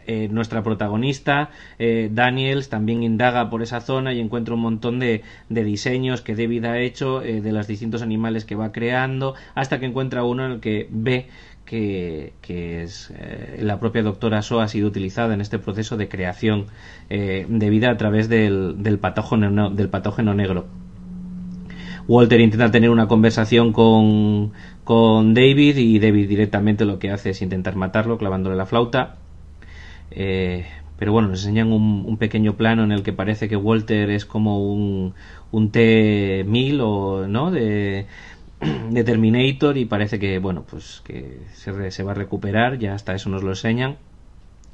eh, 0.07 0.27
nuestra 0.27 0.61
protagonista, 0.61 1.51
Daniels, 1.77 2.67
también 2.67 3.01
indaga 3.03 3.49
por 3.49 3.61
esa 3.61 3.79
zona 3.79 4.13
y 4.13 4.19
encuentra 4.19 4.55
un 4.55 4.61
montón 4.61 4.99
de, 4.99 5.23
diseños 5.47 6.21
que 6.21 6.35
David 6.35 6.65
ha 6.65 6.79
hecho 6.79 7.19
de 7.19 7.51
los 7.53 7.67
distintos 7.67 8.01
animales 8.01 8.43
que 8.43 8.55
va 8.55 8.73
creando, 8.73 9.35
hasta 9.55 9.79
que 9.79 9.85
encuentra 9.85 10.25
uno 10.25 10.45
en 10.45 10.51
el 10.53 10.59
que 10.59 10.87
ve 10.89 11.27
que, 11.63 12.33
es, 12.83 13.13
la 13.59 13.79
propia 13.79 14.01
doctora 14.01 14.41
So 14.41 14.59
ha 14.59 14.67
sido 14.67 14.87
utilizada 14.87 15.33
en 15.33 15.41
este 15.41 15.59
proceso 15.59 15.95
de 15.95 16.09
creación 16.09 16.65
de 17.07 17.69
vida 17.69 17.91
a 17.91 17.97
través 17.97 18.27
del, 18.27 18.81
del, 18.83 18.99
patógeno, 18.99 19.69
del 19.69 19.89
patógeno 19.89 20.33
negro. 20.33 20.88
Walter 22.09 22.41
intenta 22.41 22.71
tener 22.71 22.89
una 22.89 23.07
conversación 23.07 23.71
con, 23.71 24.51
con 24.83 25.35
David 25.35 25.77
y 25.77 25.99
David 25.99 26.27
directamente 26.27 26.83
lo 26.83 26.97
que 26.97 27.11
hace 27.11 27.29
es 27.29 27.41
intentar 27.43 27.75
matarlo 27.75 28.17
clavándole 28.17 28.55
la 28.55 28.65
flauta. 28.65 29.17
Eh, 30.09 30.65
pero 30.97 31.11
bueno, 31.11 31.27
nos 31.27 31.41
enseñan 31.41 31.71
un, 31.71 32.17
pequeño 32.17 32.55
plano 32.55 32.83
en 32.83 32.91
el 32.91 33.03
que 33.03 33.13
parece 33.13 33.47
que 33.47 33.55
Walter 33.55 34.09
es 34.09 34.25
como 34.25 34.73
un, 34.73 35.13
un 35.51 35.69
T-1000 35.69 36.79
o, 36.81 37.27
¿no? 37.27 37.51
De, 37.51 38.07
de 38.89 39.03
Terminator 39.03 39.77
y 39.77 39.85
parece 39.85 40.17
que, 40.17 40.39
bueno, 40.39 40.65
pues 40.67 41.03
que 41.05 41.41
se, 41.53 41.91
se 41.91 42.03
va 42.03 42.13
a 42.13 42.15
recuperar, 42.15 42.79
ya 42.79 42.95
hasta 42.95 43.13
eso 43.13 43.29
nos 43.29 43.43
lo 43.43 43.51
enseñan 43.51 43.97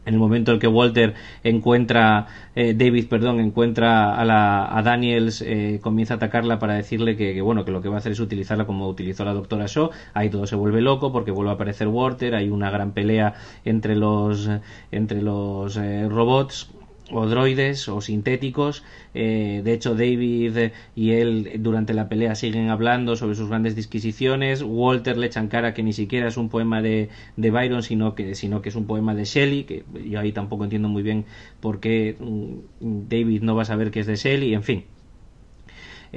en 0.05 0.13
el 0.13 0.19
momento 0.19 0.51
en 0.51 0.59
que 0.59 0.67
Walter 0.67 1.13
encuentra 1.43 2.27
eh, 2.55 2.73
David 2.73 3.07
perdón 3.09 3.39
encuentra 3.39 4.15
a, 4.15 4.23
la, 4.23 4.77
a 4.77 4.81
Daniels 4.81 5.41
eh, 5.41 5.79
comienza 5.81 6.15
a 6.15 6.17
atacarla 6.17 6.59
para 6.59 6.75
decirle 6.75 7.17
que, 7.17 7.41
bueno 7.41 7.65
que 7.65 7.71
lo 7.71 7.81
que 7.81 7.89
va 7.89 7.95
a 7.95 7.97
hacer 7.99 8.13
es 8.13 8.19
utilizarla 8.19 8.65
como 8.65 8.87
utilizó 8.87 9.25
la 9.25 9.33
doctora 9.33 9.65
Shaw. 9.67 9.89
Ahí 10.13 10.29
todo 10.29 10.47
se 10.47 10.55
vuelve 10.55 10.81
loco 10.81 11.11
porque 11.11 11.31
vuelve 11.31 11.51
a 11.51 11.53
aparecer 11.55 11.87
Walter. 11.87 12.35
Hay 12.35 12.49
una 12.49 12.69
gran 12.71 12.91
pelea 12.91 13.33
entre 13.65 13.95
los 13.95 14.49
entre 14.91 15.21
los 15.21 15.77
eh, 15.77 16.07
robots 16.09 16.69
o 17.11 17.27
droides 17.27 17.87
o 17.87 18.01
sintéticos. 18.01 18.83
Eh, 19.13 19.61
de 19.63 19.73
hecho, 19.73 19.95
David 19.95 20.71
y 20.95 21.11
él 21.11 21.51
durante 21.59 21.93
la 21.93 22.09
pelea 22.09 22.35
siguen 22.35 22.69
hablando 22.69 23.15
sobre 23.15 23.35
sus 23.35 23.49
grandes 23.49 23.75
disquisiciones. 23.75 24.63
Walter 24.63 25.17
le 25.17 25.27
echan 25.27 25.47
cara 25.47 25.73
que 25.73 25.83
ni 25.83 25.93
siquiera 25.93 26.27
es 26.27 26.37
un 26.37 26.49
poema 26.49 26.81
de, 26.81 27.09
de 27.37 27.51
Byron, 27.51 27.83
sino 27.83 28.15
que, 28.15 28.35
sino 28.35 28.61
que 28.61 28.69
es 28.69 28.75
un 28.75 28.87
poema 28.87 29.15
de 29.15 29.25
Shelley, 29.25 29.63
que 29.65 29.83
yo 30.07 30.19
ahí 30.19 30.31
tampoco 30.31 30.63
entiendo 30.63 30.89
muy 30.89 31.03
bien 31.03 31.25
por 31.59 31.79
qué 31.79 32.15
mm, 32.19 33.07
David 33.09 33.41
no 33.43 33.55
va 33.55 33.63
a 33.63 33.65
saber 33.65 33.91
que 33.91 33.99
es 33.99 34.07
de 34.07 34.15
Shelley, 34.15 34.53
en 34.53 34.63
fin. 34.63 34.85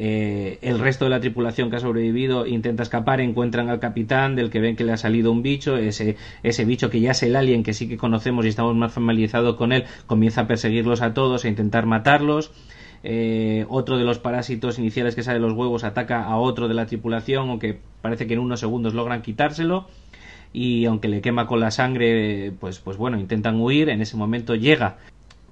Eh, 0.00 0.60
el 0.62 0.78
resto 0.78 1.06
de 1.06 1.10
la 1.10 1.18
tripulación 1.18 1.70
que 1.70 1.76
ha 1.76 1.80
sobrevivido 1.80 2.46
intenta 2.46 2.84
escapar, 2.84 3.20
encuentran 3.20 3.68
al 3.68 3.80
capitán 3.80 4.36
del 4.36 4.48
que 4.48 4.60
ven 4.60 4.76
que 4.76 4.84
le 4.84 4.92
ha 4.92 4.96
salido 4.96 5.32
un 5.32 5.42
bicho, 5.42 5.76
ese, 5.76 6.14
ese 6.44 6.64
bicho 6.64 6.88
que 6.88 7.00
ya 7.00 7.10
es 7.10 7.22
el 7.24 7.34
alien 7.34 7.64
que 7.64 7.74
sí 7.74 7.88
que 7.88 7.96
conocemos 7.96 8.44
y 8.44 8.48
estamos 8.48 8.76
más 8.76 8.92
familiarizados 8.92 9.56
con 9.56 9.72
él, 9.72 9.86
comienza 10.06 10.42
a 10.42 10.46
perseguirlos 10.46 11.02
a 11.02 11.14
todos, 11.14 11.44
a 11.44 11.48
intentar 11.48 11.86
matarlos. 11.86 12.52
Eh, 13.02 13.66
otro 13.68 13.98
de 13.98 14.04
los 14.04 14.20
parásitos 14.20 14.78
iniciales 14.78 15.16
que 15.16 15.24
sale 15.24 15.40
de 15.40 15.46
los 15.46 15.54
huevos 15.54 15.82
ataca 15.82 16.22
a 16.22 16.36
otro 16.36 16.68
de 16.68 16.74
la 16.74 16.86
tripulación, 16.86 17.48
aunque 17.48 17.80
parece 18.00 18.28
que 18.28 18.34
en 18.34 18.40
unos 18.40 18.60
segundos 18.60 18.94
logran 18.94 19.22
quitárselo 19.22 19.88
y 20.52 20.84
aunque 20.84 21.08
le 21.08 21.20
quema 21.20 21.48
con 21.48 21.58
la 21.58 21.72
sangre, 21.72 22.52
pues, 22.60 22.78
pues 22.78 22.96
bueno, 22.96 23.18
intentan 23.18 23.60
huir. 23.60 23.88
En 23.88 24.00
ese 24.00 24.16
momento 24.16 24.54
llega 24.54 24.98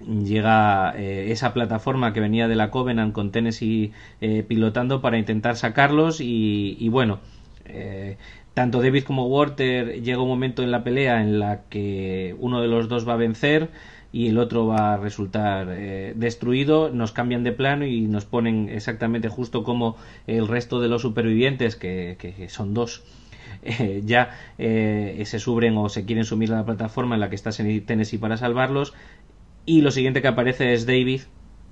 llega 0.01 0.95
eh, 0.97 1.33
esa 1.33 1.53
plataforma 1.53 2.13
que 2.13 2.21
venía 2.21 2.49
de 2.49 2.55
la 2.55 2.71
Covenant 2.71 3.13
con 3.13 3.33
Tennessee 3.33 3.93
eh, 4.21 4.45
pilotando 4.47 5.01
para 5.01 5.19
intentar 5.19 5.57
sacarlos 5.57 6.21
y, 6.21 6.89
bueno 6.91 7.21
eh, 7.65 8.17
tanto 8.55 8.81
David 8.81 9.05
como 9.05 9.27
Walter 9.27 10.03
llega 10.03 10.23
un 10.23 10.29
momento 10.29 10.63
en 10.63 10.71
la 10.71 10.85
pelea 10.85 11.23
en 11.23 11.39
la 11.39 11.63
que 11.69 12.37
uno 12.39 12.61
de 12.61 12.69
los 12.69 12.89
dos 12.89 13.09
va 13.09 13.15
a 13.15 13.17
vencer 13.17 13.71
y 14.13 14.29
el 14.29 14.39
otro 14.39 14.67
va 14.67 14.95
a 14.95 14.97
resultar 14.97 15.67
destruido 16.15 16.91
nos 16.91 17.13
cambian 17.13 17.43
de 17.43 17.53
plano 17.53 17.85
y 17.87 18.03
nos 18.03 18.25
ponen 18.25 18.69
exactamente 18.69 19.29
justo 19.29 19.63
como 19.63 19.97
el 20.27 20.47
resto 20.49 20.81
de 20.81 20.89
los 20.89 21.03
supervivientes 21.03 21.77
que, 21.77 22.47
son 22.49 22.73
dos. 22.73 23.03
Ya 24.05 24.31
se 24.57 25.39
suben 25.39 25.77
o 25.77 25.89
se 25.89 26.05
quieren 26.05 26.25
sumir 26.25 26.53
a 26.53 26.57
la 26.57 26.65
plataforma 26.65 27.17
en 27.17 27.21
la 27.21 27.29
que 27.29 27.35
está 27.35 27.51
Tennessee 27.51 28.19
para 28.19 28.37
salvarlos 28.37 28.95
y 29.67 29.83
lo 29.83 29.91
siguiente 29.91 30.23
que 30.23 30.29
aparece 30.29 30.73
es 30.73 30.87
David 30.87 31.23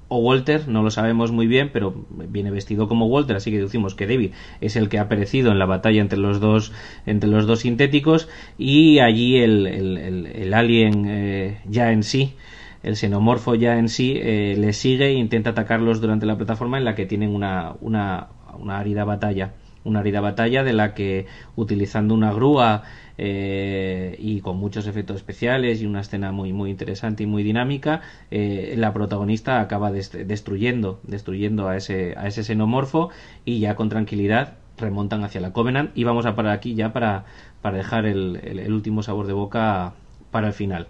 o 0.08 0.18
Walter, 0.18 0.68
no 0.68 0.82
lo 0.82 0.90
sabemos 0.90 1.32
muy 1.32 1.46
bien, 1.46 1.70
pero 1.72 2.06
viene 2.10 2.50
vestido 2.50 2.88
como 2.88 3.06
Walter, 3.06 3.36
así 3.36 3.50
que 3.50 3.58
decimos 3.58 3.94
que 3.94 4.06
David 4.06 4.32
es 4.60 4.76
el 4.76 4.88
que 4.88 4.98
ha 4.98 5.08
perecido 5.08 5.50
en 5.50 5.58
la 5.58 5.66
batalla 5.66 6.00
entre 6.00 6.18
los 6.18 6.40
dos, 6.40 6.72
entre 7.06 7.30
los 7.30 7.46
dos 7.46 7.60
sintéticos, 7.60 8.28
y 8.58 8.98
allí 8.98 9.38
el, 9.38 9.66
el, 9.66 10.54
alien 10.54 11.06
eh, 11.08 11.60
ya 11.66 11.92
en 11.92 12.02
sí, 12.02 12.34
el 12.82 12.96
xenomorfo 12.96 13.54
ya 13.54 13.78
en 13.78 13.88
sí, 13.88 14.18
eh, 14.20 14.54
le 14.58 14.72
sigue 14.72 15.06
e 15.06 15.12
intenta 15.12 15.50
atacarlos 15.50 16.00
durante 16.00 16.26
la 16.26 16.36
plataforma 16.36 16.76
en 16.76 16.84
la 16.84 16.94
que 16.94 17.06
tienen 17.06 17.34
una, 17.34 17.74
una, 17.80 18.28
una 18.58 18.78
árida 18.78 19.04
batalla. 19.04 19.54
Una 19.84 20.00
árida 20.00 20.20
batalla 20.20 20.64
de 20.64 20.72
la 20.72 20.94
que, 20.94 21.26
utilizando 21.56 22.14
una 22.14 22.32
grúa 22.32 22.82
eh, 23.18 24.16
y 24.18 24.40
con 24.40 24.56
muchos 24.56 24.86
efectos 24.86 25.16
especiales 25.16 25.80
y 25.82 25.86
una 25.86 26.00
escena 26.00 26.32
muy 26.32 26.52
muy 26.52 26.70
interesante 26.70 27.22
y 27.22 27.26
muy 27.26 27.44
dinámica 27.44 28.00
eh, 28.32 28.74
la 28.76 28.92
protagonista 28.92 29.60
acaba 29.60 29.92
destruyendo 29.92 30.98
destruyendo 31.04 31.68
a 31.68 31.76
ese 31.76 32.14
a 32.16 32.26
ese 32.26 32.42
xenomorfo 32.42 33.10
y 33.44 33.60
ya 33.60 33.76
con 33.76 33.88
tranquilidad 33.88 34.54
remontan 34.78 35.22
hacia 35.24 35.40
la 35.40 35.52
Covenant. 35.52 35.90
Y 35.94 36.04
vamos 36.04 36.26
a 36.26 36.34
parar 36.34 36.52
aquí 36.52 36.74
ya 36.74 36.92
para, 36.92 37.24
para 37.62 37.76
dejar 37.76 38.06
el, 38.06 38.40
el, 38.42 38.72
último 38.72 39.02
sabor 39.02 39.26
de 39.26 39.32
boca 39.32 39.92
para 40.30 40.48
el 40.48 40.52
final. 40.52 40.88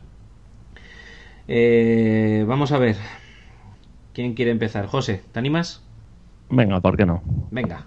Eh, 1.49 2.45
vamos 2.49 2.73
a 2.73 2.79
ver. 2.79 2.97
Quién 4.15 4.35
quiere 4.35 4.53
empezar 4.53 4.87
José 4.87 5.23
¿te 5.33 5.39
animas? 5.41 5.83
venga 6.49 6.81
¿por 6.81 6.97
qué 6.97 7.05
no? 7.05 7.23
venga 7.51 7.85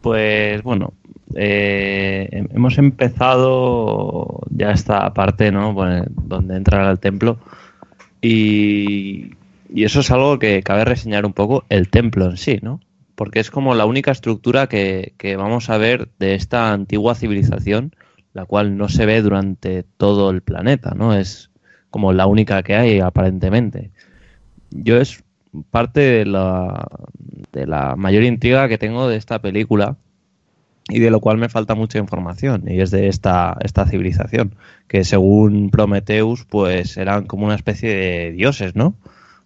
pues 0.00 0.62
bueno, 0.62 0.92
eh, 1.34 2.46
hemos 2.50 2.78
empezado 2.78 4.40
ya 4.50 4.70
esta 4.70 5.12
parte, 5.14 5.52
¿no? 5.52 5.74
donde 6.10 6.56
entrar 6.56 6.82
al 6.82 6.98
templo. 6.98 7.38
Y, 8.20 9.32
eso 9.74 10.00
es 10.00 10.10
algo 10.10 10.38
que 10.38 10.62
cabe 10.62 10.84
reseñar 10.84 11.26
un 11.26 11.34
poco 11.34 11.64
el 11.68 11.90
templo 11.90 12.24
en 12.24 12.36
sí, 12.38 12.58
¿no? 12.62 12.80
Porque 13.14 13.40
es 13.40 13.50
como 13.50 13.74
la 13.74 13.84
única 13.84 14.10
estructura 14.10 14.66
que, 14.66 15.12
vamos 15.36 15.68
a 15.68 15.76
ver 15.76 16.08
de 16.18 16.34
esta 16.34 16.72
antigua 16.72 17.14
civilización, 17.14 17.94
la 18.32 18.46
cual 18.46 18.78
no 18.78 18.88
se 18.88 19.04
ve 19.04 19.20
durante 19.20 19.82
todo 19.82 20.30
el 20.30 20.40
planeta, 20.40 20.94
¿no? 20.94 21.14
Es 21.14 21.50
como 21.90 22.12
la 22.12 22.26
única 22.26 22.62
que 22.62 22.76
hay 22.76 23.00
aparentemente. 23.00 23.90
Yo 24.70 24.96
es 24.98 25.22
parte 25.70 26.00
de 26.00 26.26
la, 26.26 26.86
de 27.52 27.66
la 27.66 27.96
mayor 27.96 28.22
intriga 28.22 28.68
que 28.68 28.78
tengo 28.78 29.08
de 29.08 29.16
esta 29.16 29.40
película 29.40 29.96
y 30.88 31.00
de 31.00 31.10
lo 31.10 31.20
cual 31.20 31.36
me 31.36 31.48
falta 31.48 31.74
mucha 31.74 31.98
información 31.98 32.64
y 32.66 32.80
es 32.80 32.90
de 32.90 33.08
esta, 33.08 33.56
esta 33.60 33.86
civilización 33.86 34.54
que 34.88 35.04
según 35.04 35.70
Prometheus 35.70 36.44
pues 36.44 36.96
eran 36.96 37.26
como 37.26 37.46
una 37.46 37.54
especie 37.54 37.94
de 37.94 38.32
dioses, 38.32 38.74
¿no? 38.74 38.94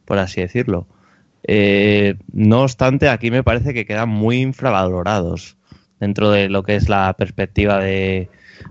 Por 0.05 0.19
así 0.19 0.41
decirlo. 0.41 0.87
Eh, 1.45 2.15
no 2.33 2.63
obstante, 2.63 3.09
aquí 3.09 3.33
me 3.33 3.43
parece 3.43 3.75
que 3.75 3.85
quedan 3.85 4.09
muy 4.09 4.41
infravalorados 4.41 5.57
dentro 5.99 6.31
de 6.31 6.49
lo 6.49 6.63
que 6.63 6.77
es 6.77 6.89
la 6.89 7.13
perspectiva 7.15 7.79
de, 7.79 8.29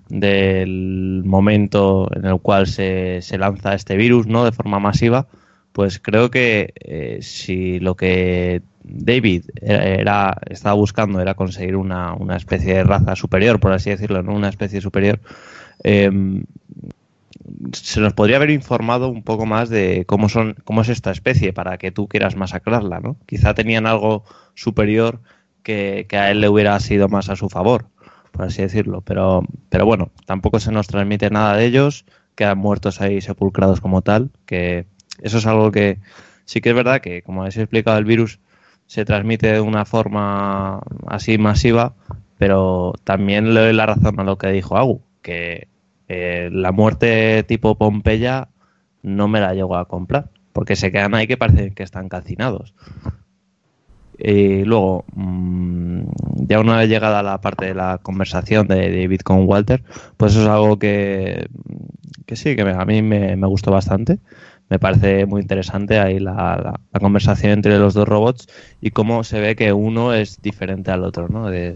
del 0.10 1.24
momento 1.26 2.10
en 2.16 2.26
el 2.26 2.40
cual 2.40 2.68
se, 2.68 3.22
se 3.22 3.38
lanza 3.38 3.74
este 3.74 3.98
virus, 3.98 4.28
¿no? 4.28 4.46
De 4.46 4.52
forma 4.52 4.80
masiva, 4.80 5.28
pues 5.72 6.00
creo 6.00 6.30
que 6.30 6.74
eh, 6.76 7.20
si 7.22 7.80
lo 7.80 7.96
que 7.96 8.62
David 8.84 9.46
era, 9.62 10.38
estaba 10.50 10.76
buscando 10.76 11.22
era 11.22 11.36
conseguir 11.36 11.76
una, 11.76 12.14
una, 12.14 12.36
especie 12.36 12.76
de 12.76 12.84
raza 12.84 13.16
superior, 13.16 13.60
por 13.60 13.72
así 13.72 13.90
decirlo, 13.90 14.24
no 14.24 14.34
una 14.34 14.50
especie 14.50 14.82
superior, 14.82 15.20
em, 15.84 16.44
se 17.74 18.02
nos 18.02 18.14
podría 18.14 18.38
haber 18.38 18.50
informado 18.50 19.10
un 19.10 19.24
poco 19.24 19.46
más 19.46 19.70
de 19.70 20.06
cómo 20.06 20.30
son, 20.30 20.56
cómo 20.64 20.82
es 20.82 20.90
esta 20.90 21.12
especie 21.12 21.54
para 21.54 21.78
que 21.78 21.92
tú 21.92 22.08
quieras 22.08 22.36
masacrarla, 22.36 23.00
¿no? 23.00 23.18
Quizá 23.26 23.54
tenían 23.54 23.86
algo 23.86 24.24
superior 24.56 25.22
que, 25.64 26.06
que 26.10 26.18
a 26.18 26.32
él 26.32 26.42
le 26.42 26.50
hubiera 26.50 26.80
sido 26.80 27.08
más 27.08 27.30
a 27.30 27.36
su 27.36 27.50
favor, 27.50 27.88
por 28.32 28.46
así 28.46 28.62
decirlo. 28.62 29.02
Pero, 29.02 29.44
pero 29.70 29.86
bueno, 29.86 30.12
tampoco 30.26 30.60
se 30.60 30.72
nos 30.72 30.88
transmite 30.88 31.30
nada 31.30 31.56
de 31.56 31.66
ellos, 31.66 32.06
quedan 32.36 32.58
muertos 32.58 33.02
ahí 33.02 33.22
sepulcrados 33.22 33.82
como 33.82 34.02
tal, 34.02 34.32
que 34.46 34.86
eso 35.22 35.38
es 35.38 35.46
algo 35.46 35.72
que 35.72 36.00
sí 36.46 36.62
que 36.62 36.70
es 36.70 36.76
verdad 36.76 37.02
que, 37.02 37.22
como 37.22 37.42
habéis 37.42 37.58
explicado, 37.58 37.98
el 37.98 38.06
virus 38.06 38.40
se 38.88 39.06
transmite 39.06 39.54
de 39.54 39.62
una 39.62 39.86
forma 39.86 40.82
así 41.08 41.38
masiva, 41.38 41.94
pero 42.38 42.94
también 43.04 43.54
le 43.54 43.62
doy 43.62 43.74
la 43.74 43.86
razón 43.86 44.20
a 44.20 44.24
lo 44.24 44.38
que 44.38 44.52
dijo 44.52 44.76
Agu, 44.76 45.02
que 45.22 45.70
eh, 46.10 46.50
la 46.52 46.74
muerte 46.74 47.44
tipo 47.44 47.76
Pompeya 47.76 48.50
no 49.02 49.28
me 49.30 49.40
la 49.40 49.54
llego 49.54 49.78
a 49.78 49.88
comprar, 49.88 50.30
porque 50.52 50.76
se 50.76 50.92
quedan 50.92 51.16
ahí 51.16 51.26
que 51.26 51.38
parecen 51.38 51.74
que 51.74 51.84
están 51.84 52.10
calcinados. 52.10 52.74
Y 54.18 54.66
luego, 54.66 55.06
mmm, 55.16 56.02
ya 56.48 56.60
una 56.60 56.78
vez 56.78 56.90
llegada 56.90 57.24
la 57.24 57.40
parte 57.40 57.68
de 57.68 57.76
la 57.76 58.00
conversación 58.00 58.68
de 58.68 58.92
David 58.92 59.22
con 59.22 59.48
Walter, 59.48 59.84
pues 60.18 60.34
eso 60.34 60.42
es 60.42 60.50
algo 60.50 60.78
que, 60.78 61.48
que 62.26 62.36
sí, 62.36 62.56
que 62.58 62.64
a 62.64 62.86
mí 62.86 63.02
me, 63.02 63.38
me 63.38 63.48
gustó 63.48 63.72
bastante 63.72 64.20
me 64.72 64.80
parece 64.80 65.26
muy 65.26 65.42
interesante 65.42 66.00
ahí 66.00 66.18
la, 66.18 66.80
la, 66.94 67.00
conversación 67.02 67.52
entre 67.52 67.78
los 67.78 67.94
dos 67.94 68.08
robots 68.08 68.48
y 68.80 68.92
cómo 68.92 69.26
se 69.26 69.42
ve 69.42 69.58
que 69.58 69.74
uno 69.74 70.14
es 70.14 70.42
diferente 70.42 70.92
al 70.92 71.04
otro, 71.04 71.28
¿no? 71.28 71.50
De, 71.50 71.76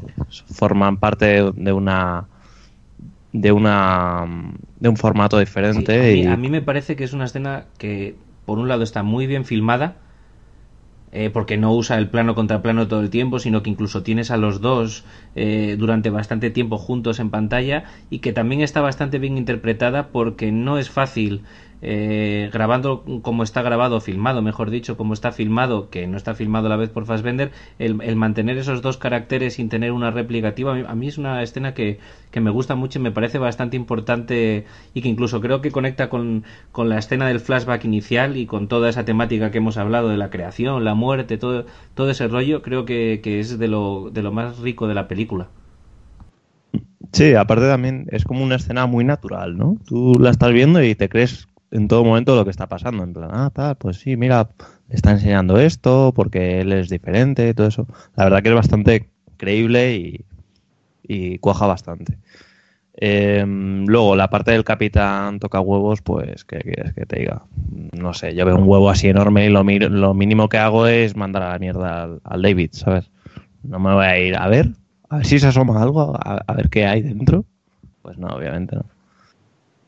forman 0.54 0.96
parte 0.96 1.26
de, 1.26 1.52
de, 1.58 1.74
una 1.74 2.30
de 3.34 3.52
una 3.52 4.26
de 4.80 4.88
un 4.88 4.96
formato 4.96 5.38
diferente. 5.40 5.94
Sí, 5.94 6.00
a, 6.00 6.14
mí, 6.14 6.22
y... 6.22 6.26
a, 6.28 6.38
mí, 6.38 6.50
me 6.50 6.62
parece 6.62 6.96
que 6.96 7.04
es 7.04 7.12
una 7.12 7.26
escena 7.26 7.66
que 7.78 8.16
por 8.46 8.60
un 8.60 8.70
lado 8.70 8.84
está 8.84 9.04
muy 9.04 9.28
bien 9.28 9.44
filmada 9.44 9.98
eh, 11.18 11.30
porque 11.30 11.56
no 11.56 11.74
usa 11.74 11.98
el 11.98 12.10
plano 12.10 12.36
contra 12.36 12.62
plano 12.62 12.90
todo 12.90 13.00
el 13.00 13.10
tiempo, 13.10 13.40
sino 13.40 13.64
que 13.64 13.70
incluso 13.70 14.04
tienes 14.04 14.32
a 14.32 14.38
los 14.38 14.60
dos 14.60 15.06
eh, 15.36 15.78
durante 15.80 16.10
bastante 16.10 16.50
tiempo 16.50 16.78
juntos 16.78 17.20
en 17.20 17.30
pantalla 17.30 17.86
y 18.10 18.20
que 18.20 18.34
también 18.34 18.60
está 18.60 18.82
bastante 18.82 19.18
bien 19.18 19.38
interpretada 19.38 20.10
porque 20.10 20.52
no 20.52 20.78
es 20.78 20.90
fácil 20.90 21.44
eh, 21.88 22.50
grabando 22.52 23.04
como 23.22 23.44
está 23.44 23.62
grabado, 23.62 24.02
filmado, 24.02 24.42
mejor 24.42 24.72
dicho, 24.72 24.98
como 24.98 25.14
está 25.14 25.32
filmado, 25.32 25.92
que 25.92 26.08
no 26.08 26.18
está 26.18 26.34
filmado 26.34 26.66
a 26.66 26.70
la 26.70 26.78
vez 26.78 26.90
por 26.90 27.06
Fassbender, 27.06 27.52
el, 27.78 28.02
el 28.02 28.16
mantener 28.16 28.58
esos 28.58 28.82
dos 28.82 28.98
caracteres 28.98 29.54
sin 29.54 29.70
tener 29.70 29.92
una 29.92 30.10
réplica 30.10 30.48
activa, 30.48 30.72
a 30.72 30.76
mí, 30.76 30.84
a 30.88 30.96
mí 30.96 31.08
es 31.08 31.20
una 31.20 31.44
escena 31.44 31.76
que, 31.76 32.00
que, 32.32 32.42
me 32.42 32.50
gusta 32.50 32.74
mucho 32.74 32.98
y 32.98 33.04
me 33.04 33.12
parece 33.12 33.38
bastante 33.38 33.78
importante 33.78 34.66
y 34.96 35.02
que 35.04 35.10
incluso 35.10 35.42
creo 35.42 35.62
que 35.62 35.70
conecta 35.70 36.10
con, 36.10 36.44
con, 36.72 36.90
la 36.90 36.98
escena 36.98 37.28
del 37.28 37.40
flashback 37.40 37.86
inicial 37.86 38.36
y 38.36 38.48
con 38.48 38.68
toda 38.68 38.90
esa 38.90 39.06
temática 39.06 39.52
que 39.52 39.60
hemos 39.60 39.78
hablado 39.78 40.10
de 40.10 40.18
la 40.18 40.32
creación, 40.32 40.84
la 40.86 40.96
muerte, 40.96 41.38
todo, 41.38 41.68
todo 41.94 42.10
ese 42.10 42.28
rollo, 42.28 42.64
creo 42.64 42.86
que, 42.86 43.20
que 43.24 43.40
es 43.40 43.60
de 43.60 43.68
lo, 43.68 44.10
de 44.12 44.24
lo 44.24 44.32
más 44.32 44.58
rico 44.58 44.88
de 44.88 44.96
la 44.96 45.08
película. 45.08 45.50
Sí, 47.12 47.36
aparte 47.36 47.68
también 47.68 48.08
es 48.10 48.24
como 48.24 48.44
una 48.44 48.56
escena 48.56 48.88
muy 48.88 49.04
natural, 49.04 49.56
¿no? 49.56 49.78
Tú 49.86 50.16
la 50.20 50.32
estás 50.32 50.52
viendo 50.52 50.84
y 50.84 50.96
te 50.96 51.10
crees 51.10 51.48
en 51.76 51.88
todo 51.88 52.04
momento 52.04 52.36
lo 52.36 52.46
que 52.46 52.52
está 52.52 52.68
pasando. 52.68 53.04
En 53.04 53.14
plan, 53.14 53.30
ah, 53.32 53.52
tal, 53.54 53.76
pues 53.76 53.98
sí, 53.98 54.16
mira, 54.18 54.50
le 54.88 54.96
está 54.96 55.12
enseñando 55.12 55.58
esto 55.60 56.14
porque 56.16 56.62
él 56.62 56.72
es 56.72 56.90
diferente, 56.90 57.54
todo 57.54 57.68
eso. 57.68 57.88
La 58.16 58.24
verdad 58.24 58.42
que 58.42 58.50
es 58.50 58.56
bastante 58.56 59.10
creíble 59.38 59.96
y, 59.96 60.26
y 61.04 61.38
cuaja 61.40 61.68
bastante. 61.68 62.18
Eh, 62.98 63.44
luego, 63.46 64.16
la 64.16 64.30
parte 64.30 64.52
del 64.52 64.64
capitán 64.64 65.40
toca 65.40 65.60
huevos, 65.60 66.02
pues, 66.02 66.46
¿qué 66.46 66.60
quieres 66.60 66.94
que 66.94 67.06
te 67.06 67.20
diga? 67.20 67.44
No 67.92 68.14
sé, 68.14 68.34
yo 68.34 68.46
veo 68.46 68.56
un 68.56 68.68
huevo 68.68 68.90
así 68.90 69.10
enorme 69.10 69.46
y 69.46 69.50
lo, 69.50 69.64
lo 69.64 70.14
mínimo 70.14 70.48
que 70.48 70.58
hago 70.58 70.88
es 70.88 71.16
mandar 71.18 71.44
a 71.44 71.50
la 71.50 71.60
mierda 71.60 72.10
al, 72.24 72.42
David, 72.42 72.70
¿sabes? 72.72 73.12
No 73.64 73.80
me 73.80 73.94
voy 73.94 74.06
a 74.06 74.20
ir 74.20 74.38
a 74.38 74.48
ver, 74.48 74.70
a 75.10 75.18
ver 75.18 75.26
si 75.26 75.40
se 75.40 75.48
asoma 75.48 75.82
algo, 75.82 76.18
a 76.18 76.54
ver 76.54 76.70
qué 76.70 76.86
hay 76.86 77.02
dentro. 77.02 77.44
Pues 78.02 78.18
no, 78.18 78.28
obviamente 78.28 78.76
no. 78.76 78.95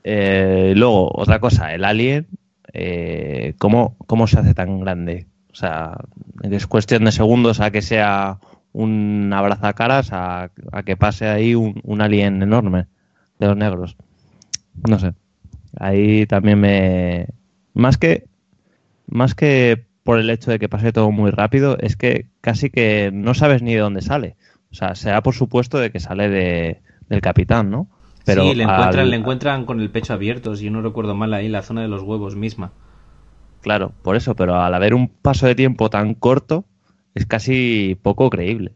Eh, 0.10 0.74
luego, 0.74 1.12
otra 1.14 1.42
cosa, 1.42 1.74
el 1.74 1.84
alien, 1.84 2.28
eh, 2.72 3.56
¿cómo, 3.58 3.98
¿cómo 4.08 4.26
se 4.26 4.40
hace 4.40 4.54
tan 4.54 4.80
grande? 4.80 5.28
O 5.52 5.56
sea, 5.56 5.98
es 6.44 6.66
cuestión 6.66 7.04
de 7.04 7.12
segundos 7.12 7.60
a 7.60 7.72
que 7.72 7.82
sea 7.82 8.40
un 8.72 9.34
abrazacaras 9.34 10.14
a, 10.14 10.50
a 10.72 10.84
que 10.84 10.96
pase 10.96 11.28
ahí 11.28 11.56
un, 11.56 12.02
alien 12.02 12.42
enorme 12.42 12.86
de 13.38 13.48
los 13.48 13.58
negros. 13.58 13.98
No 14.88 14.98
sé. 14.98 15.12
Ahí 15.78 16.26
también 16.26 16.62
me. 16.62 17.28
Más 17.74 17.98
que. 17.98 18.28
Más 19.08 19.36
que 19.36 19.88
por 20.04 20.20
el 20.20 20.30
hecho 20.30 20.52
de 20.52 20.60
que 20.60 20.70
pase 20.70 20.94
todo 20.94 21.12
muy 21.12 21.32
rápido, 21.32 21.78
es 21.80 21.98
que 21.98 22.28
casi 22.40 22.70
que 22.70 23.12
no 23.14 23.34
sabes 23.34 23.62
ni 23.62 23.74
de 23.74 23.82
dónde 23.82 24.02
sale. 24.02 24.38
O 24.72 24.76
sea, 24.76 24.96
se 24.96 25.10
da 25.10 25.22
por 25.22 25.36
supuesto 25.36 25.80
de 25.80 25.92
que 25.92 26.00
sale 26.00 26.30
de, 26.30 26.82
del 27.10 27.20
capitán, 27.20 27.70
¿no? 27.70 27.90
Pero 28.28 28.44
sí, 28.44 28.56
le 28.56 28.64
encuentran, 28.64 29.00
al... 29.00 29.10
le 29.10 29.16
encuentran 29.16 29.66
con 29.66 29.80
el 29.80 29.90
pecho 29.90 30.14
abierto, 30.14 30.54
si 30.58 30.70
no 30.70 30.82
recuerdo 30.82 31.16
mal, 31.16 31.34
ahí 31.34 31.48
la 31.48 31.64
zona 31.64 31.82
de 31.82 31.88
los 31.88 32.04
huevos 32.04 32.36
misma. 32.36 32.74
Claro, 33.62 33.94
por 34.02 34.18
eso, 34.18 34.36
pero 34.36 34.62
al 34.62 34.74
haber 34.74 34.94
un 34.94 35.08
paso 35.08 35.48
de 35.48 35.56
tiempo 35.56 35.90
tan 35.90 36.14
corto, 36.14 36.66
es 37.16 37.26
casi 37.26 37.98
poco 38.02 38.30
creíble. 38.30 38.74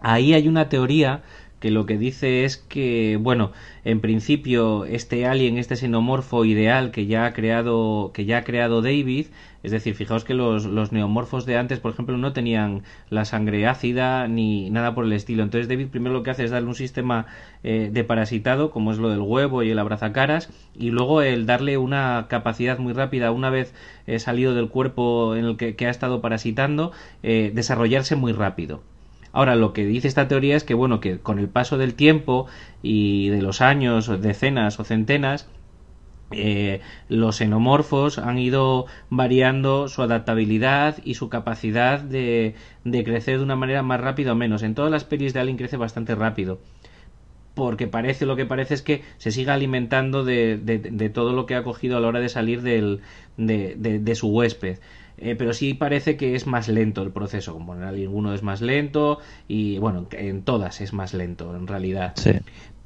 Ahí 0.00 0.34
hay 0.34 0.48
una 0.48 0.68
teoría 0.68 1.22
que 1.60 1.70
lo 1.70 1.86
que 1.86 1.96
dice 1.96 2.44
es 2.44 2.56
que, 2.56 3.20
bueno, 3.20 3.52
en 3.84 4.00
principio 4.00 4.84
este 4.84 5.26
alien, 5.26 5.58
este 5.58 5.76
xenomorfo 5.76 6.44
ideal 6.44 6.90
que 6.90 7.06
ya 7.06 7.24
ha 7.24 7.32
creado, 7.32 8.10
que 8.12 8.24
ya 8.24 8.38
ha 8.38 8.44
creado 8.44 8.82
David, 8.82 9.26
es 9.62 9.70
decir, 9.70 9.94
fijaos 9.94 10.24
que 10.24 10.34
los, 10.34 10.64
los, 10.64 10.92
neomorfos 10.92 11.46
de 11.46 11.56
antes, 11.56 11.78
por 11.78 11.92
ejemplo, 11.92 12.16
no 12.16 12.32
tenían 12.32 12.82
la 13.10 13.24
sangre 13.24 13.66
ácida 13.66 14.26
ni 14.26 14.70
nada 14.70 14.94
por 14.94 15.04
el 15.04 15.12
estilo. 15.12 15.42
Entonces 15.42 15.68
David 15.68 15.88
primero 15.88 16.14
lo 16.14 16.22
que 16.22 16.30
hace 16.30 16.44
es 16.44 16.50
darle 16.50 16.68
un 16.68 16.74
sistema 16.74 17.26
eh, 17.62 17.90
de 17.92 18.04
parasitado, 18.04 18.70
como 18.70 18.92
es 18.92 18.98
lo 18.98 19.08
del 19.08 19.20
huevo 19.20 19.62
y 19.62 19.70
el 19.70 19.78
abrazacaras, 19.78 20.50
y 20.74 20.90
luego 20.90 21.22
el 21.22 21.46
darle 21.46 21.78
una 21.78 22.26
capacidad 22.28 22.78
muy 22.78 22.92
rápida, 22.92 23.30
una 23.30 23.50
vez 23.50 23.72
eh, 24.06 24.18
salido 24.18 24.54
del 24.54 24.68
cuerpo 24.68 25.36
en 25.36 25.44
el 25.44 25.56
que, 25.56 25.86
ha 25.86 25.90
estado 25.90 26.20
parasitando, 26.20 26.92
eh, 27.22 27.52
desarrollarse 27.54 28.16
muy 28.16 28.32
rápido. 28.32 28.80
Ahora, 29.32 29.56
lo 29.56 29.72
que 29.72 29.86
dice 29.86 30.08
esta 30.08 30.28
teoría 30.28 30.56
es 30.56 30.64
que, 30.64 30.74
bueno, 30.74 31.00
que 31.00 31.18
con 31.18 31.38
el 31.38 31.48
paso 31.48 31.78
del 31.78 31.94
tiempo 31.94 32.46
y 32.82 33.28
de 33.30 33.40
los 33.40 33.62
años, 33.62 34.10
decenas 34.20 34.78
o 34.78 34.84
centenas, 34.84 35.48
eh, 36.34 36.80
los 37.08 37.36
xenomorfos 37.36 38.18
han 38.18 38.38
ido 38.38 38.86
variando 39.10 39.88
su 39.88 40.02
adaptabilidad 40.02 40.98
y 41.04 41.14
su 41.14 41.28
capacidad 41.28 42.00
de, 42.00 42.54
crecer 43.04 43.38
de 43.38 43.44
una 43.44 43.56
manera 43.56 43.82
más 43.82 44.00
rápida 44.00 44.32
o 44.32 44.36
menos. 44.36 44.62
En 44.62 44.74
todas 44.74 44.90
las 44.90 45.04
pelis 45.04 45.34
de 45.34 45.40
Alien 45.40 45.56
crece 45.56 45.76
bastante 45.76 46.14
rápido. 46.14 46.60
Porque 47.54 47.86
parece, 47.86 48.24
lo 48.24 48.34
que 48.34 48.46
parece 48.46 48.74
es 48.74 48.82
que 48.82 49.02
se 49.18 49.30
siga 49.30 49.52
alimentando 49.52 50.24
de, 50.24 50.56
de, 50.56 50.78
de 50.78 51.10
todo 51.10 51.34
lo 51.34 51.44
que 51.44 51.54
ha 51.54 51.62
cogido 51.62 51.98
a 51.98 52.00
la 52.00 52.08
hora 52.08 52.20
de 52.20 52.30
salir 52.30 52.62
del, 52.62 53.00
de, 53.36 54.14
su 54.14 54.28
huésped. 54.28 54.78
Eh, 55.18 55.36
pero 55.36 55.52
sí 55.52 55.74
parece 55.74 56.16
que 56.16 56.34
es 56.34 56.46
más 56.46 56.68
lento 56.68 57.02
el 57.02 57.10
proceso. 57.10 57.52
Como 57.52 57.74
en 57.74 57.82
Alien 57.82 58.14
1 58.14 58.34
es 58.34 58.42
más 58.42 58.62
lento 58.62 59.18
y 59.48 59.78
bueno, 59.78 60.06
en 60.12 60.42
todas 60.42 60.80
es 60.80 60.94
más 60.94 61.12
lento 61.12 61.54
en 61.54 61.66
realidad. 61.66 62.14
Sí 62.16 62.32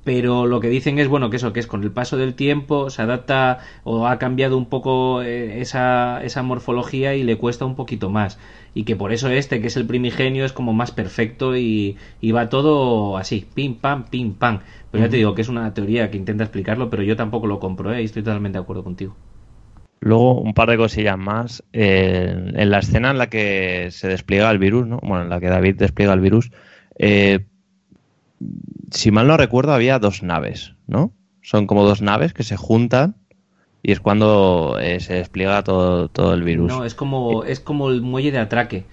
pero 0.06 0.46
lo 0.46 0.60
que 0.60 0.68
dicen 0.68 1.00
es 1.00 1.08
bueno 1.08 1.30
que 1.30 1.36
eso 1.36 1.52
que 1.52 1.58
es 1.58 1.66
con 1.66 1.82
el 1.82 1.90
paso 1.90 2.16
del 2.16 2.34
tiempo 2.34 2.90
se 2.90 3.02
adapta 3.02 3.58
o 3.82 4.06
ha 4.06 4.20
cambiado 4.20 4.56
un 4.56 4.66
poco 4.66 5.20
eh, 5.20 5.60
esa, 5.60 6.22
esa 6.22 6.44
morfología 6.44 7.16
y 7.16 7.24
le 7.24 7.38
cuesta 7.38 7.64
un 7.64 7.74
poquito 7.74 8.08
más 8.08 8.38
y 8.72 8.84
que 8.84 8.94
por 8.94 9.12
eso 9.12 9.28
este 9.28 9.60
que 9.60 9.66
es 9.66 9.76
el 9.76 9.84
primigenio 9.84 10.44
es 10.44 10.52
como 10.52 10.72
más 10.72 10.92
perfecto 10.92 11.56
y, 11.56 11.96
y 12.20 12.30
va 12.30 12.48
todo 12.48 13.16
así 13.16 13.48
pim 13.52 13.74
pam 13.74 14.04
pim 14.04 14.34
pam 14.34 14.60
pero 14.92 15.02
ya 15.02 15.10
te 15.10 15.16
digo 15.16 15.34
que 15.34 15.42
es 15.42 15.48
una 15.48 15.74
teoría 15.74 16.08
que 16.08 16.18
intenta 16.18 16.44
explicarlo 16.44 16.88
pero 16.88 17.02
yo 17.02 17.16
tampoco 17.16 17.48
lo 17.48 17.58
compro 17.58 17.92
¿eh? 17.92 18.02
y 18.02 18.04
estoy 18.04 18.22
totalmente 18.22 18.58
de 18.58 18.62
acuerdo 18.62 18.84
contigo 18.84 19.16
Luego, 19.98 20.40
un 20.40 20.52
par 20.52 20.68
de 20.68 20.76
cosillas 20.76 21.16
más. 21.16 21.64
Eh, 21.72 22.52
en 22.54 22.70
la 22.70 22.78
escena 22.80 23.10
en 23.10 23.18
la 23.18 23.28
que 23.28 23.88
se 23.90 24.06
despliega 24.06 24.50
el 24.50 24.58
virus, 24.58 24.86
¿no? 24.86 24.98
Bueno, 25.02 25.22
en 25.22 25.30
la 25.30 25.40
que 25.40 25.48
David 25.48 25.76
despliega 25.76 26.12
el 26.12 26.20
virus, 26.20 26.52
eh, 26.98 27.46
si 28.90 29.10
mal 29.10 29.26
no 29.26 29.36
recuerdo, 29.36 29.72
había 29.72 29.98
dos 29.98 30.22
naves, 30.22 30.74
¿no? 30.86 31.12
Son 31.42 31.66
como 31.66 31.84
dos 31.84 32.02
naves 32.02 32.32
que 32.32 32.42
se 32.42 32.56
juntan 32.56 33.16
y 33.82 33.92
es 33.92 34.00
cuando 34.00 34.78
eh, 34.80 35.00
se 35.00 35.14
despliega 35.14 35.62
todo, 35.62 36.08
todo, 36.08 36.34
el 36.34 36.42
virus. 36.42 36.68
No, 36.68 36.84
es 36.84 36.94
como, 36.94 37.44
es 37.44 37.60
como 37.60 37.90
el 37.90 38.02
muelle 38.02 38.32
de 38.32 38.38
atraque, 38.38 38.84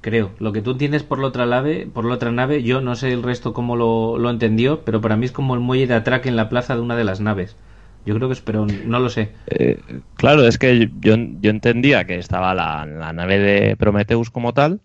creo. 0.00 0.32
Lo 0.38 0.52
que 0.52 0.60
tú 0.60 0.72
entiendes 0.72 1.02
por 1.02 1.18
la 1.18 1.28
otra 1.28 1.46
nave, 1.46 1.88
por 1.92 2.04
la 2.04 2.14
otra 2.14 2.30
nave, 2.30 2.62
yo 2.62 2.80
no 2.80 2.94
sé 2.94 3.12
el 3.12 3.22
resto 3.22 3.54
cómo 3.54 3.76
lo, 3.76 4.18
lo 4.18 4.30
entendió, 4.30 4.84
pero 4.84 5.00
para 5.00 5.16
mí 5.16 5.24
es 5.24 5.32
como 5.32 5.54
el 5.54 5.60
muelle 5.60 5.86
de 5.86 5.94
atraque 5.94 6.28
en 6.28 6.36
la 6.36 6.48
plaza 6.48 6.74
de 6.74 6.82
una 6.82 6.96
de 6.96 7.04
las 7.04 7.20
naves. 7.20 7.56
Yo 8.04 8.14
creo 8.16 8.28
que 8.28 8.34
es, 8.34 8.40
pero 8.40 8.66
no 8.66 8.98
lo 8.98 9.08
sé. 9.08 9.30
Eh, 9.46 9.80
claro, 10.16 10.44
es 10.46 10.58
que 10.58 10.90
yo, 11.00 11.14
yo 11.16 11.50
entendía 11.50 12.04
que 12.04 12.18
estaba 12.18 12.54
la, 12.54 12.84
nave 13.12 13.38
de 13.38 13.76
Prometheus 13.76 14.30
como 14.30 14.52
tal, 14.52 14.80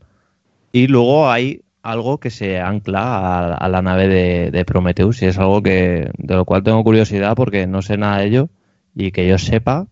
y 0.72 0.88
luego 0.88 1.30
hay 1.30 1.62
algo 1.92 2.20
que 2.20 2.30
se 2.30 2.60
ancla 2.60 3.56
a, 3.56 3.70
la 3.70 3.82
nave 3.82 4.08
de, 4.08 4.52
de, 4.52 4.66
Prometheus, 4.66 5.22
y 5.22 5.26
es 5.26 5.38
algo 5.38 5.62
que 5.64 6.12
de 6.18 6.36
lo 6.36 6.46
cual 6.46 6.64
tengo 6.64 6.84
curiosidad 6.84 7.36
porque 7.36 7.68
no 7.68 7.82
sé 7.82 7.98
nada 7.98 8.18
de 8.18 8.26
ello, 8.28 8.50
y 8.96 9.12
que 9.12 9.28
yo 9.28 9.38
sepa, 9.38 9.88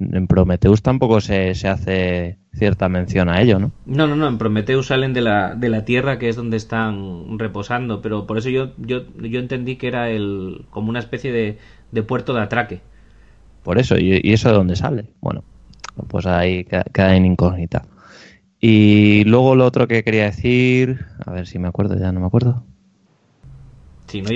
en 0.00 0.26
Prometheus 0.26 0.82
tampoco 0.82 1.20
se, 1.20 1.54
se 1.54 1.68
hace 1.68 2.38
cierta 2.52 2.88
mención 2.88 3.28
a 3.28 3.40
ello, 3.40 3.58
¿no? 3.58 3.70
No, 3.86 4.06
no, 4.06 4.16
no, 4.16 4.28
en 4.28 4.38
Prometheus 4.38 4.88
salen 4.88 5.12
de 5.12 5.20
la, 5.20 5.54
de 5.54 5.68
la 5.68 5.84
Tierra, 5.84 6.18
que 6.18 6.28
es 6.28 6.36
donde 6.36 6.56
están 6.56 7.38
reposando, 7.38 8.02
pero 8.02 8.26
por 8.26 8.38
eso 8.38 8.48
yo, 8.48 8.72
yo, 8.78 9.02
yo 9.18 9.40
entendí 9.40 9.76
que 9.76 9.88
era 9.88 10.10
el, 10.10 10.66
como 10.70 10.90
una 10.90 10.98
especie 10.98 11.32
de, 11.32 11.58
de 11.92 12.02
puerto 12.02 12.34
de 12.34 12.40
atraque. 12.40 12.80
Por 13.62 13.78
eso, 13.78 13.96
¿y, 13.98 14.20
eso 14.24 14.48
de 14.48 14.54
dónde 14.54 14.76
sale? 14.76 15.04
Bueno, 15.20 15.44
pues 16.08 16.26
ahí 16.26 16.64
queda, 16.64 17.14
en 17.14 17.26
incógnita. 17.26 17.84
Y 18.60 19.24
luego 19.24 19.54
lo 19.54 19.64
otro 19.64 19.88
que 19.88 20.04
quería 20.04 20.24
decir, 20.24 21.06
a 21.24 21.32
ver 21.32 21.46
si 21.46 21.58
me 21.58 21.68
acuerdo, 21.68 21.96
ya 21.98 22.12
no 22.12 22.20
me 22.20 22.26
acuerdo. 22.26 22.62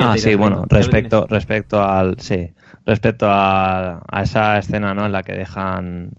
ah, 0.01 0.17
sí, 0.17 0.35
bueno, 0.35 0.65
respecto, 0.69 1.27
respecto 1.29 1.83
al, 1.83 2.19
sí, 2.19 2.53
respecto 2.87 3.27
a, 3.29 4.03
a, 4.11 4.23
esa 4.23 4.59
escena, 4.59 4.95
¿no? 4.95 5.05
En 5.05 5.13
la 5.13 5.23
que 5.23 5.35
dejan 5.35 6.13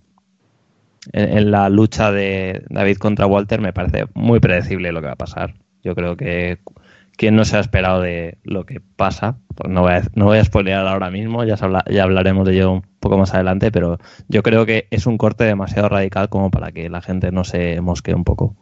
en, 1.14 1.52
la 1.52 1.69
lucha 1.69 2.11
de 2.11 2.64
David 2.69 2.98
contra 2.98 3.26
Walter, 3.26 3.61
me 3.61 3.73
parece 3.73 4.06
muy 4.14 4.40
predecible 4.40 4.91
lo 4.91 5.02
que 5.02 5.07
va 5.07 5.14
a 5.14 5.18
pasar. 5.18 5.56
Yo 5.84 5.95
creo 5.95 6.15
que 6.15 6.60
quien 7.16 7.36
no 7.36 7.46
se 7.46 7.58
ha 7.58 7.60
esperado 7.60 8.02
de 8.02 8.38
lo 8.44 8.66
que 8.66 8.82
pasa, 8.82 9.38
pues 9.56 9.72
no 9.72 9.82
voy 9.82 9.94
a, 9.94 10.04
no 10.16 10.26
voy 10.26 10.38
a 10.38 10.44
spoilear 10.44 10.88
ahora 10.88 11.10
mismo, 11.10 11.44
ya, 11.44 11.56
ya 11.90 12.04
hablaremos 12.04 12.48
de 12.48 12.56
ello 12.56 12.72
un 12.72 12.82
poco 13.00 13.18
más 13.18 13.34
adelante, 13.34 13.72
pero 13.72 14.00
yo 14.28 14.44
creo 14.44 14.66
que 14.66 14.88
es 14.92 15.06
un 15.06 15.18
corte 15.18 15.44
demasiado 15.44 15.90
radical 15.90 16.30
como 16.30 16.52
para 16.52 16.72
que 16.72 16.90
la 16.90 17.02
gente 17.02 17.32
no 17.32 17.44
se 17.44 17.80
mosquee 17.82 18.14
un 18.14 18.24
poco. 18.24 18.56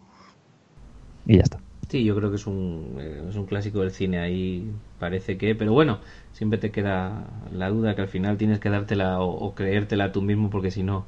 Y 1.25 1.37
ya 1.37 1.43
está. 1.43 1.59
Sí, 1.89 2.03
yo 2.03 2.15
creo 2.15 2.29
que 2.29 2.37
es 2.37 2.47
un, 2.47 2.97
eh, 2.99 3.21
es 3.29 3.35
un 3.35 3.45
clásico 3.45 3.81
del 3.81 3.91
cine, 3.91 4.19
ahí 4.19 4.71
parece 4.99 5.37
que, 5.37 5.53
pero 5.53 5.73
bueno, 5.73 5.99
siempre 6.31 6.57
te 6.57 6.71
queda 6.71 7.25
la 7.51 7.69
duda 7.69 7.95
que 7.95 8.01
al 8.01 8.07
final 8.07 8.37
tienes 8.37 8.59
que 8.59 8.69
dártela 8.69 9.19
o, 9.19 9.53
creértela 9.53 10.11
tú 10.11 10.21
mismo 10.21 10.49
porque 10.49 10.71
si 10.71 10.81
no, 10.81 11.05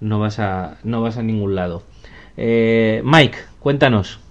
no 0.00 0.18
vas 0.18 0.38
a, 0.38 0.78
no 0.82 1.02
vas 1.02 1.18
a 1.18 1.22
ningún 1.22 1.54
lado. 1.54 1.82
Eh, 2.36 3.02
Mike, 3.04 3.36
cuéntanos. 3.60 4.23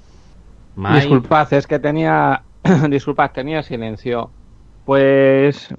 Disculpad, 0.75 1.53
es 1.53 1.67
que 1.67 1.79
tenía. 1.79 2.43
disculpad, 2.89 3.31
tenía 3.31 3.63
silencio. 3.63 4.29
Pues. 4.85 5.73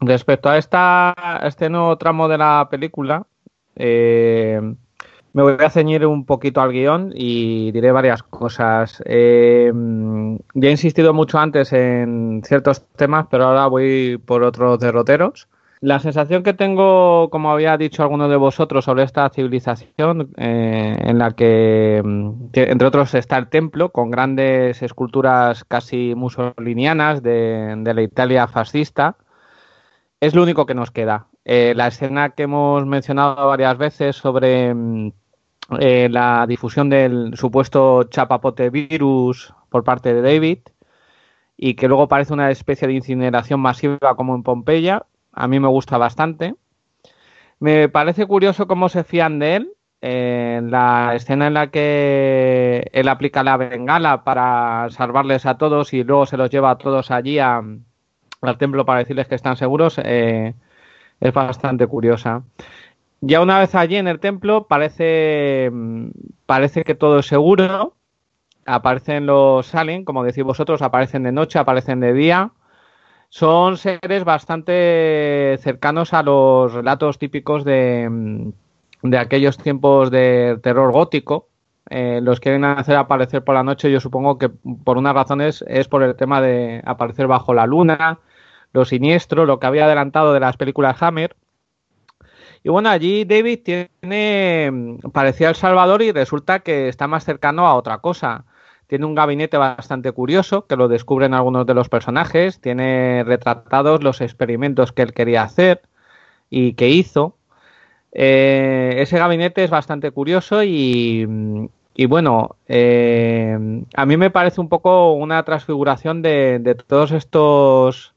Respecto 0.00 0.50
a 0.50 0.58
esta, 0.58 1.14
este 1.44 1.70
nuevo 1.70 1.96
tramo 1.96 2.28
de 2.28 2.36
la 2.36 2.68
película, 2.70 3.26
eh, 3.76 4.60
me 5.32 5.42
voy 5.42 5.56
a 5.58 5.70
ceñir 5.70 6.06
un 6.06 6.26
poquito 6.26 6.60
al 6.60 6.72
guion 6.72 7.12
y 7.14 7.72
diré 7.72 7.90
varias 7.90 8.22
cosas. 8.22 9.02
Eh, 9.06 9.72
ya 10.54 10.68
he 10.68 10.70
insistido 10.70 11.12
mucho 11.14 11.38
antes 11.38 11.72
en 11.72 12.42
ciertos 12.44 12.86
temas, 12.96 13.26
pero 13.30 13.44
ahora 13.44 13.66
voy 13.66 14.20
por 14.24 14.42
otros 14.42 14.78
derroteros. 14.78 15.48
La 15.84 15.98
sensación 15.98 16.42
que 16.42 16.54
tengo, 16.54 17.28
como 17.28 17.52
había 17.52 17.76
dicho 17.76 18.02
alguno 18.02 18.26
de 18.26 18.36
vosotros, 18.36 18.86
sobre 18.86 19.02
esta 19.02 19.28
civilización, 19.28 20.30
eh, 20.38 20.96
en 20.98 21.18
la 21.18 21.32
que, 21.32 21.98
entre 22.54 22.88
otros, 22.88 23.12
está 23.12 23.36
el 23.36 23.48
templo, 23.48 23.90
con 23.90 24.10
grandes 24.10 24.80
esculturas 24.80 25.62
casi 25.64 26.14
musolinianas 26.14 27.22
de, 27.22 27.82
la 27.84 28.00
Italia 28.00 28.48
fascista, 28.48 29.18
es 30.20 30.34
lo 30.34 30.42
único 30.42 30.64
que 30.64 30.74
nos 30.74 30.90
queda. 30.90 31.26
Eh, 31.44 31.74
la 31.76 31.88
escena 31.88 32.30
que 32.30 32.44
hemos 32.44 32.86
mencionado 32.86 33.48
varias 33.48 33.76
veces 33.76 34.16
sobre 34.16 34.74
eh, 35.80 36.08
la 36.10 36.46
difusión 36.48 36.88
del 36.88 37.36
supuesto 37.36 38.04
chapapote 38.04 38.70
virus 38.70 39.52
por 39.68 39.84
parte 39.84 40.14
de 40.14 40.22
David 40.22 40.60
y 41.58 41.74
que 41.74 41.88
luego 41.88 42.08
parece 42.08 42.32
una 42.32 42.50
especie 42.50 42.88
de 42.88 42.94
incineración 42.94 43.60
masiva 43.60 44.16
como 44.16 44.34
en 44.34 44.42
Pompeya, 44.42 45.04
a 45.34 45.48
mí 45.48 45.60
me 45.60 45.68
gusta 45.68 45.98
bastante. 45.98 46.54
Me 47.60 47.88
parece 47.88 48.26
curioso 48.26 48.66
cómo 48.66 48.88
se 48.88 49.04
fían 49.04 49.38
de 49.38 49.56
él. 49.56 49.70
en 50.00 50.70
la 50.70 51.14
escena 51.14 51.46
en 51.46 51.54
la 51.54 51.70
que 51.70 52.90
él 52.92 53.08
aplica 53.08 53.42
la 53.42 53.56
bengala 53.56 54.22
para 54.22 54.88
salvarles 54.90 55.46
a 55.46 55.56
todos 55.56 55.94
y 55.94 56.04
luego 56.04 56.26
se 56.26 56.36
los 56.36 56.50
lleva 56.50 56.72
a 56.72 56.78
todos 56.78 57.10
allí 57.10 57.38
al 57.38 57.80
templo 58.58 58.84
para 58.84 58.98
decirles 58.98 59.28
que 59.28 59.34
están 59.34 59.56
seguros, 59.56 59.98
eh, 60.04 60.54
es 61.20 61.32
bastante 61.32 61.86
curiosa. 61.86 62.42
Ya 63.22 63.40
una 63.40 63.58
vez 63.58 63.74
allí 63.74 63.96
en 63.96 64.08
el 64.08 64.20
templo 64.20 64.66
parece, 64.68 65.72
parece 66.46 66.84
que 66.84 66.94
todo 66.94 67.20
es 67.20 67.26
seguro. 67.26 67.94
Aparecen 68.66 69.26
los 69.26 69.74
aliens, 69.74 70.04
como 70.04 70.24
decís 70.24 70.44
vosotros, 70.44 70.82
aparecen 70.82 71.22
de 71.22 71.32
noche, 71.32 71.58
aparecen 71.58 72.00
de 72.00 72.12
día 72.12 72.52
son 73.34 73.78
seres 73.78 74.22
bastante 74.22 75.58
cercanos 75.60 76.14
a 76.14 76.22
los 76.22 76.72
relatos 76.72 77.18
típicos 77.18 77.64
de, 77.64 78.52
de 79.02 79.18
aquellos 79.18 79.58
tiempos 79.58 80.12
de 80.12 80.60
terror 80.62 80.92
gótico. 80.92 81.48
Eh, 81.90 82.20
los 82.22 82.38
quieren 82.38 82.62
hacer 82.62 82.94
aparecer 82.94 83.42
por 83.42 83.56
la 83.56 83.64
noche, 83.64 83.90
yo 83.90 83.98
supongo 83.98 84.38
que 84.38 84.50
por 84.50 84.98
unas 84.98 85.14
razones 85.14 85.64
es 85.66 85.88
por 85.88 86.04
el 86.04 86.14
tema 86.14 86.40
de 86.40 86.80
aparecer 86.84 87.26
bajo 87.26 87.54
la 87.54 87.66
luna, 87.66 88.20
lo 88.72 88.84
siniestro, 88.84 89.46
lo 89.46 89.58
que 89.58 89.66
había 89.66 89.86
adelantado 89.86 90.32
de 90.32 90.38
las 90.38 90.56
películas 90.56 91.02
Hammer. 91.02 91.34
Y 92.62 92.68
bueno, 92.68 92.88
allí 92.88 93.24
David 93.24 93.62
tiene, 93.64 95.00
parecía 95.12 95.48
El 95.48 95.56
Salvador 95.56 96.02
y 96.02 96.12
resulta 96.12 96.60
que 96.60 96.86
está 96.86 97.08
más 97.08 97.24
cercano 97.24 97.66
a 97.66 97.74
otra 97.74 97.98
cosa. 97.98 98.44
Tiene 98.86 99.06
un 99.06 99.14
gabinete 99.14 99.56
bastante 99.56 100.12
curioso 100.12 100.66
que 100.66 100.76
lo 100.76 100.88
descubren 100.88 101.34
algunos 101.34 101.66
de 101.66 101.74
los 101.74 101.88
personajes. 101.88 102.60
Tiene 102.60 103.24
retratados 103.24 104.02
los 104.02 104.20
experimentos 104.20 104.92
que 104.92 105.02
él 105.02 105.14
quería 105.14 105.42
hacer 105.42 105.82
y 106.50 106.74
que 106.74 106.88
hizo. 106.88 107.36
Eh, 108.12 108.96
ese 108.98 109.18
gabinete 109.18 109.64
es 109.64 109.70
bastante 109.70 110.10
curioso 110.12 110.62
y, 110.62 111.26
bueno, 112.08 112.56
eh, 112.68 113.58
a 113.94 114.06
mí 114.06 114.16
me 114.16 114.30
parece 114.30 114.60
un 114.60 114.68
poco 114.68 115.12
una 115.14 115.42
transfiguración 115.42 116.22
de, 116.22 116.76
todos 116.86 117.10
estos, 117.12 118.14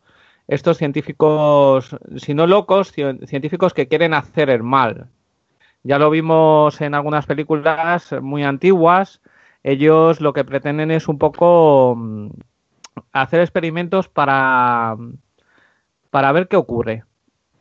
estos 0.47 0.77
científicos, 0.77 1.95
si 2.17 2.33
no 2.35 2.45
locos, 2.45 2.91
científicos 2.91 3.73
que 3.73 3.87
quieren 3.87 4.13
hacer 4.13 4.49
el 4.49 4.63
mal. 4.63 5.07
Ya 5.83 5.97
lo 5.97 6.09
vimos 6.09 6.81
en 6.81 6.93
algunas 6.93 7.25
películas 7.25 8.13
muy 8.21 8.43
antiguas 8.43 9.21
ellos 9.67 10.21
lo 10.21 10.31
que 10.31 10.45
pretenden 10.45 10.91
es 10.91 11.09
un 11.09 11.17
poco 11.17 11.93
mm, 11.97 12.29
hacer 13.11 13.41
experimentos 13.41 14.07
para, 14.07 14.95
para 16.09 16.31
ver 16.31 16.47
qué 16.47 16.55
ocurre. 16.55 17.03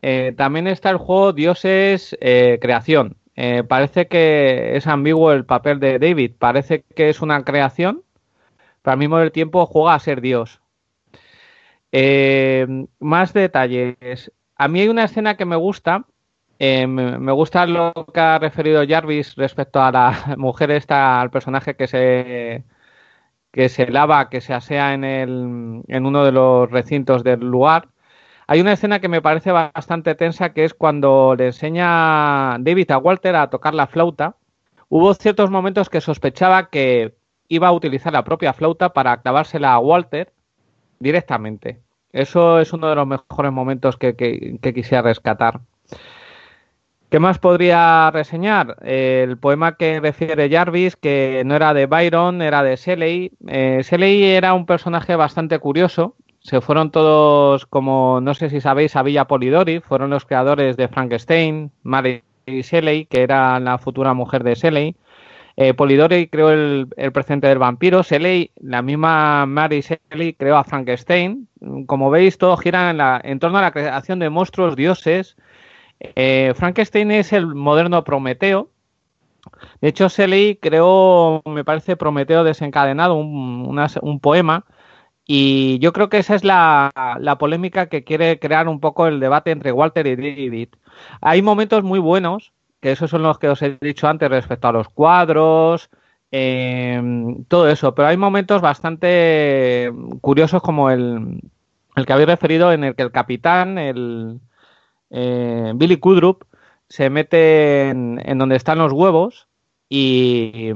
Eh, 0.02 0.32
también 0.36 0.68
está 0.68 0.90
el 0.90 0.98
juego 0.98 1.32
Dioses 1.32 2.16
eh, 2.20 2.58
Creación. 2.60 3.16
Eh, 3.34 3.64
parece 3.64 4.06
que 4.06 4.76
es 4.76 4.86
ambiguo 4.86 5.32
el 5.32 5.44
papel 5.44 5.80
de 5.80 5.98
David. 5.98 6.34
Parece 6.38 6.84
que 6.94 7.08
es 7.08 7.22
una 7.22 7.44
creación, 7.44 8.04
pero 8.82 8.92
al 8.92 8.98
mismo 8.98 9.30
tiempo 9.32 9.66
juega 9.66 9.94
a 9.94 9.98
ser 9.98 10.20
Dios. 10.20 10.60
más 13.00 13.32
detalles. 13.32 14.30
A 14.56 14.68
mí 14.68 14.80
hay 14.80 14.88
una 14.88 15.04
escena 15.04 15.36
que 15.36 15.44
me 15.44 15.56
gusta 15.56 16.04
eh, 16.58 16.86
me 16.86 17.32
gusta 17.32 17.66
lo 17.66 17.92
que 18.12 18.20
ha 18.20 18.38
referido 18.38 18.86
Jarvis 18.86 19.34
respecto 19.36 19.82
a 19.82 19.92
la 19.92 20.34
mujer 20.38 20.70
esta, 20.70 21.20
al 21.20 21.30
personaje 21.30 21.76
que 21.76 21.86
se 21.86 22.64
que 23.56 23.70
se 23.70 23.86
lava, 23.90 24.28
que 24.28 24.42
se 24.42 24.52
asea 24.52 24.92
en, 24.92 25.02
el, 25.02 25.82
en 25.88 26.06
uno 26.06 26.24
de 26.26 26.30
los 26.32 26.70
recintos 26.70 27.24
del 27.24 27.40
lugar. 27.40 27.88
Hay 28.46 28.60
una 28.60 28.74
escena 28.74 29.00
que 29.00 29.08
me 29.08 29.22
parece 29.22 29.50
bastante 29.50 30.14
tensa, 30.14 30.52
que 30.52 30.64
es 30.64 30.74
cuando 30.74 31.34
le 31.34 31.46
enseña 31.46 32.58
David 32.60 32.90
a 32.90 32.98
Walter 32.98 33.34
a 33.34 33.48
tocar 33.48 33.74
la 33.74 33.86
flauta. 33.86 34.36
Hubo 34.90 35.14
ciertos 35.14 35.50
momentos 35.50 35.88
que 35.88 36.02
sospechaba 36.02 36.68
que 36.68 37.16
iba 37.48 37.68
a 37.68 37.72
utilizar 37.72 38.12
la 38.12 38.24
propia 38.24 38.52
flauta 38.52 38.92
para 38.92 39.22
clavársela 39.22 39.72
a 39.72 39.78
Walter 39.78 40.34
directamente. 40.98 41.80
Eso 42.12 42.60
es 42.60 42.74
uno 42.74 42.90
de 42.90 42.96
los 42.96 43.06
mejores 43.06 43.52
momentos 43.52 43.96
que, 43.96 44.14
que 44.16 44.74
quisiera 44.74 45.00
rescatar. 45.00 45.60
¿Qué 47.08 47.20
más 47.20 47.38
podría 47.38 48.10
reseñar? 48.10 48.76
el 48.82 49.38
poema 49.38 49.76
que 49.76 50.00
refiere 50.00 50.50
Jarvis, 50.50 50.96
que 50.96 51.42
no 51.46 51.54
era 51.54 51.72
de 51.72 51.86
Byron, 51.86 52.42
era 52.42 52.64
de 52.64 52.74
Shelley. 52.74 53.32
Eh, 53.46 53.82
Shelley 53.84 54.24
era 54.24 54.54
un 54.54 54.66
personaje 54.66 55.14
bastante 55.14 55.58
curioso. 55.60 56.16
Se 56.40 56.60
fueron 56.60 56.90
todos, 56.90 57.66
como 57.66 58.20
no 58.20 58.34
sé 58.34 58.50
si 58.50 58.60
sabéis, 58.60 58.96
a 58.96 59.02
Villa 59.04 59.26
Polidori. 59.26 59.80
Fueron 59.80 60.10
los 60.10 60.24
creadores 60.24 60.76
de 60.76 60.88
Frankenstein, 60.88 61.70
Mary 61.84 62.22
Shelley, 62.46 63.06
que 63.06 63.22
era 63.22 63.60
la 63.60 63.78
futura 63.78 64.12
mujer 64.12 64.42
de 64.42 64.54
Shelley. 64.54 64.96
Eh, 65.56 65.74
Polidori 65.74 66.28
creó 66.28 66.50
el, 66.50 66.88
el 66.96 67.12
presente 67.12 67.46
del 67.46 67.58
vampiro. 67.58 68.02
Shelley, 68.02 68.50
la 68.56 68.82
misma 68.82 69.46
Mary 69.46 69.80
Shelley, 69.80 70.34
creó 70.34 70.56
a 70.56 70.64
Frankenstein. 70.64 71.48
Como 71.86 72.10
veis, 72.10 72.36
todo 72.36 72.56
gira 72.56 72.90
en, 72.90 72.98
la, 72.98 73.20
en 73.22 73.38
torno 73.38 73.58
a 73.58 73.62
la 73.62 73.70
creación 73.70 74.18
de 74.18 74.28
monstruos, 74.28 74.74
dioses. 74.76 75.36
Eh, 76.01 76.52
Frankenstein 76.56 77.10
es 77.10 77.32
el 77.32 77.47
moderno 77.47 78.05
Prometeo. 78.05 78.70
De 79.81 79.89
hecho, 79.89 80.09
Shelley 80.09 80.56
creó, 80.56 81.43
me 81.44 81.64
parece, 81.64 81.97
Prometeo 81.97 82.44
desencadenado, 82.44 83.14
un, 83.16 84.20
poema. 84.20 84.64
Y 85.27 85.78
yo 85.81 85.93
creo 85.93 86.09
que 86.09 86.18
esa 86.18 86.35
es 86.35 86.44
la, 86.44 86.90
la 87.20 87.39
polémica 87.39 87.89
que 87.89 88.05
quiere 88.05 88.39
crear 88.39 88.68
un 88.68 88.81
poco 88.81 89.06
el 89.06 89.20
debate 89.20 89.51
entre 89.51 89.73
Walter 89.73 90.06
y 90.06 90.16
David. 90.16 90.68
Hay 91.20 91.43
momentos 91.43 91.82
muy 91.82 91.98
buenos, 91.98 92.52
que 92.81 92.93
esos 92.93 93.10
son 93.10 93.23
los 93.23 93.39
que 93.39 93.48
os 93.48 93.62
he 93.62 93.78
dicho 93.81 94.09
antes 94.09 94.31
respecto 94.31 94.68
a 94.68 94.73
los 94.73 94.89
cuadros, 94.89 95.90
eh, 96.31 97.01
todo 97.48 97.68
eso, 97.68 97.94
pero 97.94 98.09
hay 98.09 98.16
momentos 98.16 98.60
bastante 98.60 99.90
curiosos 100.20 100.62
como 100.62 100.90
el, 100.90 101.40
el 101.97 102.06
que 102.06 102.12
habéis 102.12 102.28
referido 102.28 102.73
en 102.73 102.85
el 102.85 102.94
que 102.94 103.02
el 103.02 103.12
capitán, 103.12 103.78
el 103.78 104.40
eh, 105.10 105.72
Billy 105.74 105.98
Kudrup, 105.98 106.44
se 106.88 107.10
mete 107.10 107.88
en, 107.90 108.38
donde 108.38 108.56
están 108.56 108.78
los 108.78 108.92
huevos 108.92 109.48
y, 109.88 110.72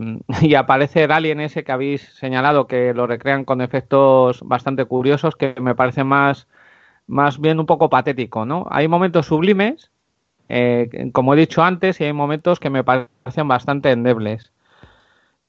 aparece 0.57 1.05
el 1.05 1.12
alien 1.12 1.40
ese 1.40 1.65
que 1.65 1.73
habéis 1.73 2.02
señalado 2.15 2.66
que 2.66 2.94
lo 2.94 3.07
recrean 3.07 3.44
con 3.44 3.61
efectos 3.61 4.40
bastante 4.43 4.85
curiosos 4.85 5.35
que 5.36 5.55
me 5.61 5.74
parece 5.74 6.05
más, 6.05 6.47
más 7.07 7.40
bien 7.40 7.59
un 7.61 7.66
poco 7.66 7.90
patético, 7.90 8.47
¿no? 8.47 8.66
Hay 8.70 8.86
momentos 8.89 9.27
sublimes, 9.27 9.90
eh, 10.48 11.11
como 11.12 11.35
he 11.35 11.36
dicho 11.36 11.62
antes, 11.62 12.01
y 12.01 12.05
hay 12.05 12.12
momentos 12.12 12.61
que 12.61 12.70
me 12.70 12.85
parecen 12.85 13.48
bastante 13.48 13.90
endebles. 13.90 14.52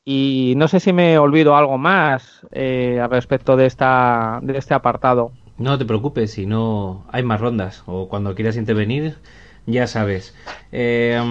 Y 0.03 0.53
no 0.57 0.67
sé 0.67 0.79
si 0.79 0.93
me 0.93 1.17
olvido 1.19 1.55
algo 1.55 1.77
más 1.77 2.45
eh, 2.51 3.05
respecto 3.09 3.55
de, 3.55 3.67
esta, 3.67 4.39
de 4.41 4.57
este 4.57 4.73
apartado. 4.73 5.31
No 5.61 5.77
te 5.77 5.85
preocupes, 5.85 6.31
si 6.31 6.47
no 6.47 7.05
hay 7.11 7.21
más 7.21 7.39
rondas 7.39 7.83
o 7.85 8.09
cuando 8.09 8.33
quieras 8.33 8.57
intervenir, 8.57 9.17
ya 9.67 9.85
sabes. 9.85 10.35
Eh, 10.71 11.21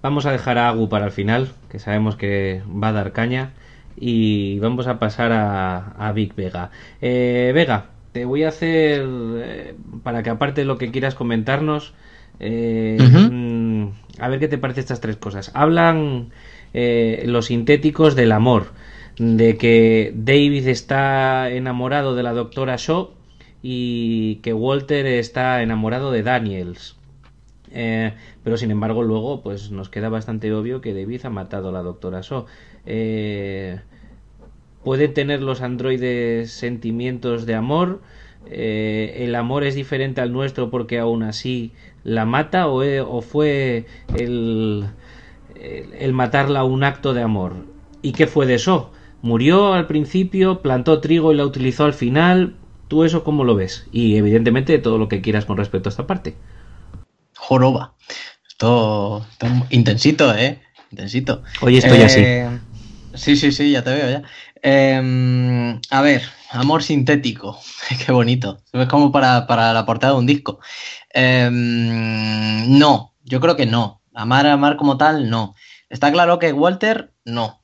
vamos 0.00 0.24
a 0.24 0.32
dejar 0.32 0.56
a 0.56 0.68
Agu 0.70 0.88
para 0.88 1.04
el 1.04 1.12
final, 1.12 1.52
que 1.70 1.78
sabemos 1.78 2.16
que 2.16 2.62
va 2.66 2.88
a 2.88 2.92
dar 2.92 3.12
caña, 3.12 3.50
y 3.94 4.58
vamos 4.60 4.86
a 4.86 4.98
pasar 4.98 5.32
a, 5.32 5.92
a 5.98 6.12
Big 6.12 6.34
Vega. 6.34 6.70
Eh, 7.02 7.52
Vega, 7.54 7.90
te 8.12 8.24
voy 8.24 8.44
a 8.44 8.48
hacer, 8.48 9.04
eh, 9.06 9.74
para 10.02 10.22
que 10.22 10.30
aparte 10.30 10.62
de 10.62 10.66
lo 10.66 10.78
que 10.78 10.90
quieras 10.90 11.14
comentarnos, 11.14 11.92
eh, 12.40 12.96
mm, 13.30 13.86
a 14.18 14.28
ver 14.28 14.40
qué 14.40 14.48
te 14.48 14.56
parece 14.56 14.80
estas 14.80 15.02
tres 15.02 15.16
cosas. 15.16 15.50
Hablan 15.52 16.30
eh, 16.72 17.24
los 17.26 17.46
sintéticos 17.46 18.14
del 18.14 18.32
amor, 18.32 18.68
de 19.18 19.56
que 19.58 20.12
David 20.14 20.66
está 20.68 21.50
enamorado 21.50 22.14
de 22.14 22.22
la 22.22 22.32
doctora 22.32 22.76
Shaw 22.76 23.10
y 23.62 24.36
que 24.36 24.52
Walter 24.54 25.06
está 25.06 25.62
enamorado 25.62 26.10
de 26.12 26.22
Daniels. 26.22 26.96
Eh, 27.70 28.14
pero 28.44 28.56
sin 28.58 28.70
embargo 28.70 29.02
luego 29.02 29.42
pues 29.42 29.70
nos 29.70 29.88
queda 29.90 30.08
bastante 30.10 30.52
obvio 30.54 30.80
que 30.82 30.94
David 30.94 31.22
ha 31.26 31.30
matado 31.30 31.70
a 31.70 31.72
la 31.72 31.82
doctora 31.82 32.20
Shaw. 32.22 32.46
Eh, 32.86 33.80
¿Pueden 34.82 35.14
tener 35.14 35.42
los 35.42 35.60
androides 35.60 36.50
sentimientos 36.50 37.46
de 37.46 37.54
amor? 37.54 38.00
Eh, 38.46 39.14
¿El 39.24 39.34
amor 39.36 39.62
es 39.64 39.74
diferente 39.76 40.20
al 40.20 40.32
nuestro 40.32 40.70
porque 40.70 40.98
aún 40.98 41.22
así 41.22 41.72
la 42.02 42.24
mata? 42.24 42.66
¿O, 42.68 42.82
e- 42.82 43.00
o 43.00 43.20
fue 43.22 43.86
el, 44.12 44.86
el, 45.54 45.92
el 45.94 46.12
matarla 46.12 46.64
un 46.64 46.82
acto 46.84 47.14
de 47.14 47.22
amor? 47.22 47.66
¿Y 48.02 48.12
qué 48.14 48.26
fue 48.26 48.46
de 48.46 48.54
eso? 48.54 48.92
¿Murió 49.22 49.72
al 49.72 49.86
principio, 49.86 50.60
plantó 50.62 51.00
trigo 51.00 51.32
y 51.32 51.36
la 51.36 51.46
utilizó 51.46 51.84
al 51.84 51.94
final? 51.94 52.56
¿Tú 52.88 53.04
eso 53.04 53.24
cómo 53.24 53.44
lo 53.44 53.54
ves? 53.54 53.86
Y 53.92 54.16
evidentemente 54.16 54.78
todo 54.78 54.98
lo 54.98 55.08
que 55.08 55.22
quieras 55.22 55.46
con 55.46 55.56
respecto 55.56 55.88
a 55.88 55.92
esta 55.92 56.06
parte. 56.06 56.36
Joroba. 57.36 57.94
Esto, 58.46 59.24
esto 59.30 59.46
intensito, 59.70 60.34
¿eh? 60.34 60.60
Intensito. 60.90 61.42
Hoy 61.60 61.78
estoy 61.78 62.02
así. 62.02 62.20
Eh, 62.20 62.50
Sí, 63.14 63.36
sí, 63.36 63.52
sí, 63.52 63.70
ya 63.72 63.84
te 63.84 63.90
veo 63.90 64.10
ya. 64.10 64.22
Eh, 64.62 65.80
a 65.90 66.02
ver, 66.02 66.22
amor 66.50 66.82
sintético. 66.82 67.58
Qué 68.06 68.12
bonito. 68.12 68.62
Es 68.72 68.88
como 68.88 69.12
para, 69.12 69.46
para 69.46 69.72
la 69.72 69.84
portada 69.84 70.14
de 70.14 70.18
un 70.18 70.26
disco. 70.26 70.60
Eh, 71.12 71.48
no, 71.52 73.14
yo 73.24 73.40
creo 73.40 73.56
que 73.56 73.66
no. 73.66 74.02
Amar, 74.14 74.46
amar 74.46 74.76
como 74.76 74.96
tal, 74.96 75.28
no. 75.30 75.54
Está 75.88 76.10
claro 76.12 76.38
que 76.38 76.52
Walter, 76.52 77.12
no. 77.24 77.61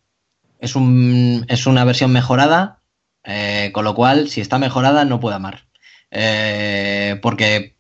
Es, 0.59 0.77
un, 0.77 1.45
es 1.49 1.67
una 1.67 1.85
versión 1.85 2.13
mejorada, 2.13 2.83
eh, 3.25 3.71
con 3.73 3.85
lo 3.85 3.95
cual, 3.95 4.29
si 4.29 4.41
está 4.41 4.59
mejorada, 4.59 5.05
no 5.05 5.21
puede 5.21 5.37
amar. 5.37 5.67
Eh, 6.11 7.19
porque 7.23 7.77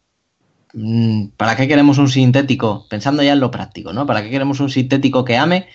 mm, 0.74 1.28
¿para 1.36 1.56
qué 1.56 1.66
queremos 1.68 1.98
un 1.98 2.08
sintético? 2.08 2.86
Pensando 2.88 3.22
ya 3.22 3.32
en 3.32 3.40
lo 3.40 3.50
práctico, 3.50 3.92
¿no? 3.92 4.06
¿Para 4.06 4.22
qué 4.22 4.30
queremos 4.30 4.60
un 4.60 4.70
sintético 4.70 5.24
que 5.24 5.36
ame? 5.36 5.68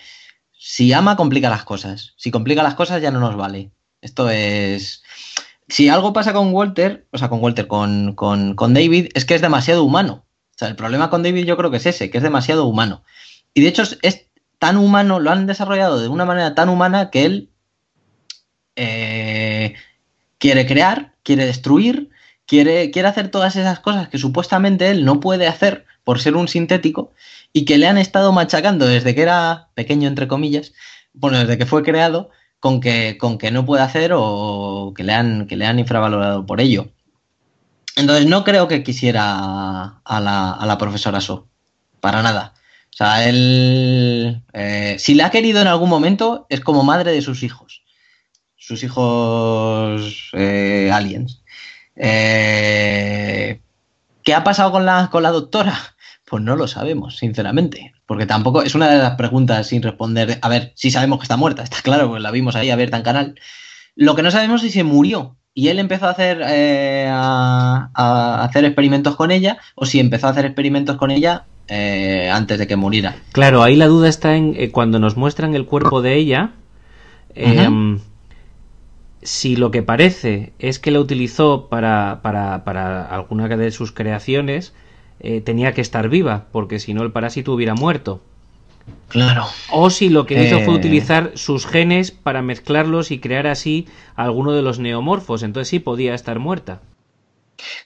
Si 0.52 0.92
ama, 0.92 1.16
complica 1.16 1.50
las 1.50 1.64
cosas. 1.64 2.14
Si 2.16 2.30
complica 2.30 2.62
las 2.62 2.74
cosas, 2.74 3.02
ya 3.02 3.10
no 3.10 3.20
nos 3.20 3.36
vale. 3.36 3.72
Esto 4.00 4.30
es. 4.30 5.02
Si 5.68 5.88
algo 5.88 6.12
pasa 6.12 6.32
con 6.32 6.52
Walter, 6.52 7.06
o 7.10 7.18
sea, 7.18 7.28
con 7.28 7.42
Walter, 7.42 7.66
con, 7.66 8.14
con, 8.14 8.54
con 8.54 8.74
David, 8.74 9.08
es 9.14 9.24
que 9.24 9.34
es 9.34 9.40
demasiado 9.40 9.82
humano. 9.82 10.26
O 10.54 10.58
sea, 10.58 10.68
el 10.68 10.76
problema 10.76 11.10
con 11.10 11.22
David 11.22 11.46
yo 11.46 11.56
creo 11.56 11.70
que 11.70 11.78
es 11.78 11.86
ese, 11.86 12.10
que 12.10 12.18
es 12.18 12.22
demasiado 12.22 12.66
humano. 12.66 13.02
Y 13.54 13.62
de 13.62 13.68
hecho 13.68 13.82
es, 13.82 13.98
es 14.02 14.26
tan 14.64 14.78
humano, 14.78 15.20
lo 15.20 15.30
han 15.30 15.46
desarrollado 15.46 16.00
de 16.00 16.08
una 16.08 16.24
manera 16.24 16.54
tan 16.54 16.70
humana 16.70 17.10
que 17.10 17.26
él 17.26 17.50
eh, 18.76 19.74
quiere 20.38 20.64
crear, 20.64 21.12
quiere 21.22 21.44
destruir, 21.44 22.08
quiere, 22.46 22.90
quiere 22.90 23.08
hacer 23.08 23.30
todas 23.30 23.56
esas 23.56 23.80
cosas 23.80 24.08
que 24.08 24.16
supuestamente 24.16 24.90
él 24.90 25.04
no 25.04 25.20
puede 25.20 25.48
hacer 25.48 25.84
por 26.02 26.18
ser 26.18 26.34
un 26.34 26.48
sintético 26.48 27.12
y 27.52 27.66
que 27.66 27.76
le 27.76 27.88
han 27.88 27.98
estado 27.98 28.32
machacando 28.32 28.86
desde 28.86 29.14
que 29.14 29.20
era 29.20 29.68
pequeño, 29.74 30.08
entre 30.08 30.28
comillas, 30.28 30.72
bueno, 31.12 31.40
desde 31.40 31.58
que 31.58 31.66
fue 31.66 31.82
creado, 31.82 32.30
con 32.58 32.80
que, 32.80 33.18
con 33.18 33.36
que 33.36 33.50
no 33.50 33.66
puede 33.66 33.82
hacer 33.82 34.12
o 34.14 34.94
que 34.96 35.04
le, 35.04 35.12
han, 35.12 35.46
que 35.46 35.58
le 35.58 35.66
han 35.66 35.78
infravalorado 35.78 36.46
por 36.46 36.62
ello. 36.62 36.88
Entonces 37.96 38.26
no 38.26 38.44
creo 38.44 38.66
que 38.66 38.82
quisiera 38.82 40.00
a 40.02 40.20
la, 40.20 40.52
a 40.52 40.64
la 40.64 40.78
profesora 40.78 41.20
So, 41.20 41.48
para 42.00 42.22
nada. 42.22 42.54
O 42.94 42.96
sea, 42.96 43.28
él, 43.28 44.44
eh, 44.52 44.94
si 45.00 45.14
la 45.14 45.26
ha 45.26 45.30
querido 45.30 45.60
en 45.60 45.66
algún 45.66 45.88
momento, 45.88 46.46
es 46.48 46.60
como 46.60 46.84
madre 46.84 47.10
de 47.10 47.22
sus 47.22 47.42
hijos. 47.42 47.82
Sus 48.54 48.84
hijos 48.84 50.30
eh, 50.32 50.90
aliens. 50.92 51.42
Eh, 51.96 53.60
¿Qué 54.22 54.32
ha 54.32 54.44
pasado 54.44 54.70
con 54.70 54.86
la, 54.86 55.10
con 55.10 55.24
la 55.24 55.32
doctora? 55.32 55.76
Pues 56.24 56.44
no 56.44 56.54
lo 56.54 56.68
sabemos, 56.68 57.16
sinceramente. 57.16 57.92
Porque 58.06 58.26
tampoco 58.26 58.62
es 58.62 58.76
una 58.76 58.88
de 58.88 58.98
las 58.98 59.16
preguntas 59.16 59.66
sin 59.66 59.82
responder. 59.82 60.38
A 60.40 60.48
ver, 60.48 60.72
si 60.76 60.92
sabemos 60.92 61.18
que 61.18 61.24
está 61.24 61.36
muerta, 61.36 61.64
está 61.64 61.82
claro, 61.82 62.08
pues 62.10 62.22
la 62.22 62.30
vimos 62.30 62.54
ahí 62.54 62.70
abierta 62.70 62.96
en 62.96 63.02
canal. 63.02 63.34
Lo 63.96 64.14
que 64.14 64.22
no 64.22 64.30
sabemos 64.30 64.62
es 64.62 64.70
si 64.70 64.78
se 64.78 64.84
murió 64.84 65.36
y 65.52 65.66
él 65.66 65.80
empezó 65.80 66.06
a 66.06 66.10
hacer, 66.10 66.40
eh, 66.46 67.08
a 67.10 68.44
hacer 68.44 68.64
experimentos 68.64 69.16
con 69.16 69.32
ella 69.32 69.58
o 69.74 69.84
si 69.84 69.98
empezó 69.98 70.28
a 70.28 70.30
hacer 70.30 70.46
experimentos 70.46 70.96
con 70.96 71.10
ella 71.10 71.46
eh, 71.68 72.30
antes 72.32 72.58
de 72.58 72.66
que 72.66 72.76
muriera. 72.76 73.16
Claro, 73.32 73.62
ahí 73.62 73.76
la 73.76 73.86
duda 73.86 74.08
está 74.08 74.36
en 74.36 74.54
eh, 74.56 74.70
cuando 74.70 74.98
nos 74.98 75.16
muestran 75.16 75.54
el 75.54 75.64
cuerpo 75.66 76.02
de 76.02 76.14
ella. 76.16 76.50
eh. 77.34 77.68
Si 79.22 79.56
lo 79.56 79.70
que 79.70 79.82
parece 79.82 80.52
es 80.58 80.78
que 80.78 80.90
la 80.90 81.00
utilizó 81.00 81.68
para, 81.70 82.20
para, 82.22 82.62
para 82.64 83.06
alguna 83.06 83.48
de 83.48 83.70
sus 83.70 83.90
creaciones, 83.90 84.74
eh, 85.20 85.40
tenía 85.40 85.72
que 85.72 85.80
estar 85.80 86.10
viva, 86.10 86.44
porque 86.52 86.78
si 86.78 86.92
no 86.92 87.02
el 87.02 87.10
parásito 87.10 87.54
hubiera 87.54 87.74
muerto. 87.74 88.20
Claro. 89.08 89.46
O 89.70 89.88
si 89.88 90.10
lo 90.10 90.26
que 90.26 90.44
hizo 90.44 90.60
fue 90.60 90.74
Eh. 90.74 90.76
utilizar 90.76 91.30
sus 91.36 91.66
genes 91.66 92.10
para 92.10 92.42
mezclarlos 92.42 93.10
y 93.10 93.18
crear 93.18 93.46
así 93.46 93.86
alguno 94.14 94.52
de 94.52 94.60
los 94.60 94.78
neomorfos. 94.78 95.42
Entonces 95.42 95.68
sí 95.68 95.78
podía 95.78 96.14
estar 96.14 96.38
muerta. 96.38 96.82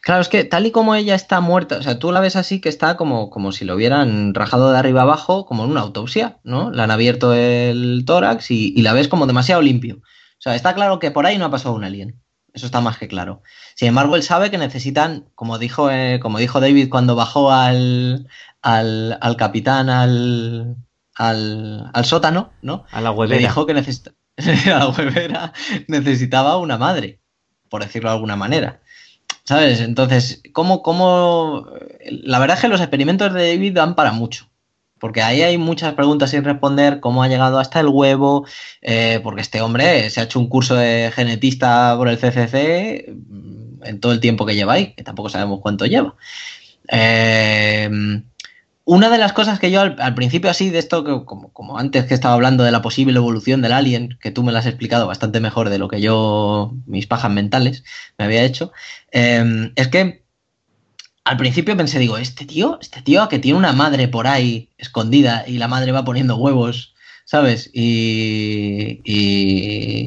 Claro, 0.01 0.21
es 0.23 0.29
que 0.29 0.45
tal 0.45 0.67
y 0.67 0.71
como 0.71 0.95
ella 0.95 1.15
está 1.15 1.41
muerta, 1.41 1.79
o 1.79 1.83
sea, 1.83 1.99
tú 1.99 2.13
la 2.13 2.21
ves 2.21 2.37
así 2.37 2.61
que 2.61 2.69
está 2.69 2.97
como, 2.97 3.31
como 3.31 3.53
si 3.53 3.65
lo 3.65 3.75
hubieran 3.75 4.35
rajado 4.35 4.71
de 4.73 4.79
arriba 4.79 5.03
abajo, 5.03 5.45
como 5.47 5.65
en 5.65 5.71
una 5.71 5.81
autopsia, 5.83 6.39
¿no? 6.45 6.71
Le 6.71 6.83
han 6.83 6.91
abierto 6.91 7.35
el 7.35 8.05
tórax 8.07 8.51
y, 8.51 8.73
y 8.77 8.83
la 8.83 8.93
ves 8.93 9.09
como 9.09 9.27
demasiado 9.27 9.63
limpio. 9.63 9.97
O 9.97 10.41
sea, 10.41 10.55
está 10.55 10.75
claro 10.75 10.99
que 10.99 11.11
por 11.11 11.27
ahí 11.27 11.39
no 11.39 11.45
ha 11.47 11.51
pasado 11.51 11.75
un 11.75 11.85
alien. 11.85 12.23
Eso 12.53 12.67
está 12.67 12.81
más 12.81 12.99
que 12.99 13.09
claro. 13.09 13.43
Sin 13.75 13.89
embargo, 13.89 14.17
él 14.17 14.23
sabe 14.23 14.51
que 14.51 14.59
necesitan, 14.59 15.31
como 15.35 15.59
dijo, 15.59 15.91
eh, 15.91 16.19
como 16.21 16.39
dijo 16.39 16.61
David 16.61 16.89
cuando 16.91 17.15
bajó 17.15 17.53
al, 17.53 18.27
al, 18.63 19.19
al 19.21 19.37
capitán 19.37 19.91
al, 19.91 20.77
al, 21.15 21.91
al 21.93 22.05
sótano, 22.05 22.53
¿no? 22.63 22.85
A 22.91 23.01
la 23.01 23.11
Le 23.11 23.17
huevera. 23.17 23.39
dijo 23.39 23.67
que 23.67 23.75
necesita, 23.75 24.13
la 24.67 24.89
huevera 24.89 25.53
necesitaba 25.89 26.57
una 26.57 26.79
madre, 26.79 27.21
por 27.69 27.83
decirlo 27.83 28.09
de 28.11 28.15
alguna 28.17 28.37
manera. 28.37 28.81
¿Sabes? 29.49 29.81
Entonces, 29.81 30.43
¿cómo, 30.53 30.83
cómo... 30.83 31.65
La 32.05 32.39
verdad 32.39 32.59
es 32.59 32.61
que 32.61 32.69
los 32.69 32.83
experimentos 32.83 33.33
de 33.33 33.49
David 33.55 33.73
dan 33.73 33.95
para 33.95 34.13
mucho. 34.13 34.51
Porque 35.01 35.23
ahí 35.23 35.41
hay 35.41 35.57
muchas 35.57 35.95
preguntas 35.95 36.33
sin 36.33 36.45
responder, 36.45 37.01
cómo 37.01 37.23
ha 37.23 37.29
llegado 37.29 37.59
hasta 37.59 37.81
el 37.81 37.87
huevo, 37.87 38.45
eh, 38.83 39.21
porque 39.23 39.41
este 39.41 39.63
hombre 39.63 40.11
se 40.11 40.21
ha 40.21 40.25
hecho 40.25 40.39
un 40.39 40.51
curso 40.51 40.75
de 40.75 41.11
genetista 41.15 41.95
por 41.97 42.11
el 42.11 42.19
CCC 42.19 43.09
mm, 43.09 43.85
en 43.85 44.01
todo 44.01 44.13
el 44.13 44.21
tiempo 44.21 44.45
que 44.45 44.55
lleva 44.55 44.75
ahí, 44.75 44.93
que 44.93 45.03
tampoco 45.03 45.31
sabemos 45.31 45.61
cuánto 45.63 45.87
lleva. 45.87 46.15
Eh, 46.93 47.89
una 48.89 49.11
de 49.11 49.19
las 49.19 49.35
cosas 49.35 49.59
que 49.59 49.71
yo 49.71 49.83
al, 49.83 50.15
principio 50.15 50.49
así 50.49 50.71
de 50.71 50.79
esto, 50.79 51.05
que, 51.05 51.23
como, 51.27 51.79
antes 51.79 52.07
que 52.07 52.15
estaba 52.15 52.33
hablando 52.33 52.65
de 52.65 52.71
la 52.71 52.81
posible 52.81 53.19
evolución 53.19 53.61
del 53.61 53.73
alien, 53.73 54.19
que 54.19 54.31
tú 54.31 54.43
me 54.43 54.51
lo 54.51 54.57
has 54.57 54.65
explicado 54.65 55.07
bastante 55.07 55.41
mejor 55.41 55.69
de 55.69 55.77
lo 55.77 55.89
que 55.89 56.01
yo, 56.01 56.73
mis 56.87 57.07
pajas 57.07 57.31
mentales, 57.31 57.85
me 58.17 58.25
había 58.25 58.45
hecho, 58.45 58.73
eh, 59.13 59.73
es 59.77 59.89
que 59.89 60.23
al 61.23 61.37
principio 61.37 61.77
pensé, 61.77 61.99
digo, 61.99 62.17
este 62.17 62.47
tío, 62.47 62.79
este 62.81 63.03
tío 63.03 63.29
que 63.29 63.39
tiene 63.39 63.59
una 63.59 63.75
madre 63.75 64.09
por 64.09 64.27
ahí 64.27 64.71
escondida 64.79 65.45
y 65.47 65.59
la 65.59 65.69
madre 65.69 65.93
va 65.93 66.07
poniendo 66.07 66.39
huevos, 66.39 66.95
¿sabes? 67.27 67.69
Y. 67.75 69.03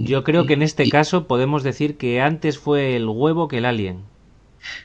Yo 0.06 0.24
creo 0.24 0.48
que 0.48 0.54
en 0.54 0.64
este 0.64 0.90
caso 0.90 1.28
podemos 1.28 1.62
decir 1.62 1.98
que 1.98 2.20
antes 2.20 2.58
fue 2.58 2.96
el 2.96 3.08
huevo 3.08 3.48
que 3.48 3.60
el 3.60 3.66
alien. 3.66 4.06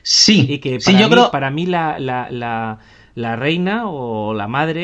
Sí, 0.03 0.45
y 0.47 0.59
que 0.59 0.79
sí, 0.79 0.91
para 0.91 0.99
yo 0.99 1.07
mí, 1.07 1.13
creo. 1.15 1.31
para 1.31 1.49
mí 1.49 1.65
la, 1.65 1.97
la, 1.97 2.29
la, 2.29 2.77
la 3.23 3.35
reina 3.35 3.89
o 3.89 4.33
la 4.33 4.47
madre 4.47 4.83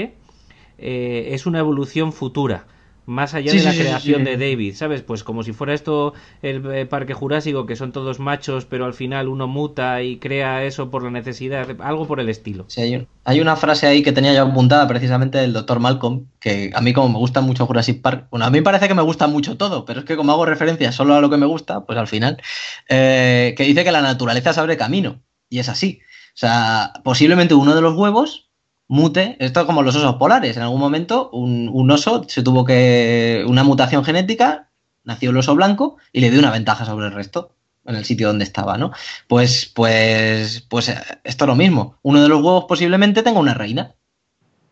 eh, 0.78 1.30
es 1.34 1.46
una 1.46 1.60
evolución 1.60 2.14
futura 2.14 2.68
más 3.06 3.34
allá 3.34 3.54
Sí, 3.54 3.60
de 3.60 3.64
la 3.64 3.74
sí, 3.74 3.76
creación 3.76 4.24
sí. 4.24 4.24
de 4.24 4.38
David, 4.38 4.76
¿sabes? 4.76 5.02
Pues 5.04 5.24
como 5.26 5.44
si 5.44 5.52
fuera 5.54 5.74
esto 5.74 6.14
el 6.42 6.66
eh, 6.74 6.86
parque 6.86 7.14
jurásico, 7.14 7.66
que 7.66 7.76
son 7.76 7.92
todos 7.92 8.20
machos, 8.20 8.66
pero 8.66 8.86
al 8.86 8.94
final 8.94 9.28
uno 9.28 9.48
muta 9.48 10.02
y 10.04 10.20
crea 10.20 10.64
eso 10.64 10.90
por 10.90 11.04
la 11.04 11.12
necesidad, 11.12 11.68
algo 11.82 12.08
por 12.08 12.20
el 12.22 12.30
estilo. 12.30 12.68
Sí, 12.68 12.82
hay, 12.82 12.96
un- 12.96 13.10
hay 13.24 13.40
una 13.40 13.56
frase 13.56 13.86
ahí 13.88 14.02
que 14.02 14.12
tenía 14.14 14.34
yo 14.34 14.44
apuntada 14.44 14.88
precisamente 14.88 15.38
del 15.38 15.54
doctor 15.54 15.80
Malcolm, 15.80 16.32
que 16.40 16.72
a 16.74 16.82
mí 16.82 16.92
como 16.94 17.10
me 17.10 17.18
gusta 17.20 17.42
mucho 17.42 17.68
Jurassic 17.68 18.02
Park, 18.02 18.28
bueno, 18.32 18.46
a 18.46 18.50
mí 18.50 18.62
parece 18.62 18.88
que 18.88 18.96
me 18.96 19.02
gusta 19.04 19.28
mucho 19.28 19.58
todo, 19.58 19.86
pero 19.86 20.00
es 20.00 20.06
que 20.06 20.16
como 20.16 20.32
hago 20.32 20.46
referencia 20.46 20.92
solo 20.92 21.14
a 21.14 21.22
lo 21.22 21.30
que 21.30 21.38
me 21.38 21.46
gusta, 21.46 21.86
pues 21.86 22.00
al 22.00 22.08
final, 22.08 22.42
eh, 22.90 23.54
que 23.56 23.64
dice 23.64 23.84
que 23.84 23.92
la 23.92 24.02
naturaleza 24.02 24.54
se 24.54 24.60
abre 24.60 24.78
camino, 24.78 25.22
y 25.50 25.60
es 25.60 25.70
así. 25.70 26.02
O 26.34 26.38
sea, 26.38 26.94
posiblemente 27.04 27.54
uno 27.54 27.76
de 27.76 27.82
los 27.82 27.96
huevos 27.96 28.50
mute, 28.88 29.38
esto 29.40 29.62
es 29.62 29.66
como 29.66 29.82
los 29.82 29.96
osos 29.96 30.16
polares, 30.16 30.58
en 30.58 30.64
algún 30.64 30.80
momento 30.80 31.30
un, 31.32 31.70
un 31.72 31.92
oso 31.92 32.26
se 32.28 32.44
tuvo 32.44 32.66
que, 32.66 33.46
una 33.48 33.64
mutación 33.64 34.04
genética, 34.04 34.70
nació 35.04 35.32
el 35.32 35.38
oso 35.38 35.56
blanco 35.56 35.98
y 36.12 36.22
le 36.22 36.32
dio 36.32 36.40
una 36.40 36.52
ventaja 36.52 36.86
sobre 36.86 37.08
el 37.08 37.14
resto 37.14 37.56
en 37.86 37.96
el 37.96 38.06
sitio 38.06 38.28
donde 38.28 38.46
estaba, 38.46 38.78
¿no? 38.78 38.92
Pues, 39.28 39.72
pues, 39.74 40.62
pues 40.70 40.90
esto 41.24 41.46
es 41.46 41.48
lo 41.48 41.56
mismo. 41.56 41.98
Uno 42.02 42.22
de 42.22 42.30
los 42.30 42.42
huevos 42.42 42.66
posiblemente 42.66 43.24
tenga 43.24 43.40
una 43.40 43.54
reina. 43.54 43.96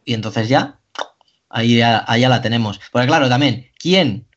Y 0.06 0.14
entonces 0.14 0.50
ya, 0.50 0.80
ahí 1.50 1.78
ya, 1.78 2.04
ahí 2.08 2.22
la 2.22 2.42
tenemos. 2.42 2.80
Porque 2.92 3.08
claro, 3.08 3.30
también, 3.30 3.68
¿quién 3.78 4.28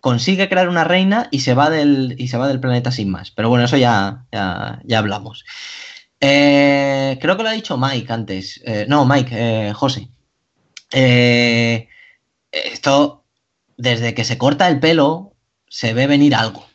consigue 0.00 0.48
crear 0.48 0.68
una 0.68 0.84
reina 0.84 1.28
y 1.30 1.40
se 1.40 1.54
va 1.54 1.70
del, 1.70 2.14
y 2.18 2.28
se 2.28 2.38
va 2.38 2.48
del 2.48 2.60
planeta 2.60 2.90
sin 2.90 3.10
más? 3.10 3.30
Pero 3.30 3.48
bueno, 3.48 3.64
eso 3.66 3.76
ya, 3.76 4.26
ya, 4.32 4.80
ya 4.84 4.98
hablamos. 4.98 5.44
Eh, 6.26 7.18
creo 7.20 7.36
que 7.36 7.42
lo 7.42 7.50
ha 7.50 7.52
dicho 7.52 7.76
Mike 7.76 8.10
antes. 8.10 8.58
Eh, 8.64 8.86
no, 8.88 9.04
Mike, 9.04 9.34
eh, 9.68 9.72
José. 9.74 10.08
Eh, 10.90 11.88
esto, 12.50 13.26
desde 13.76 14.14
que 14.14 14.24
se 14.24 14.38
corta 14.38 14.68
el 14.68 14.80
pelo, 14.80 15.34
se 15.68 15.92
ve 15.92 16.06
venir 16.06 16.34
algo 16.34 16.66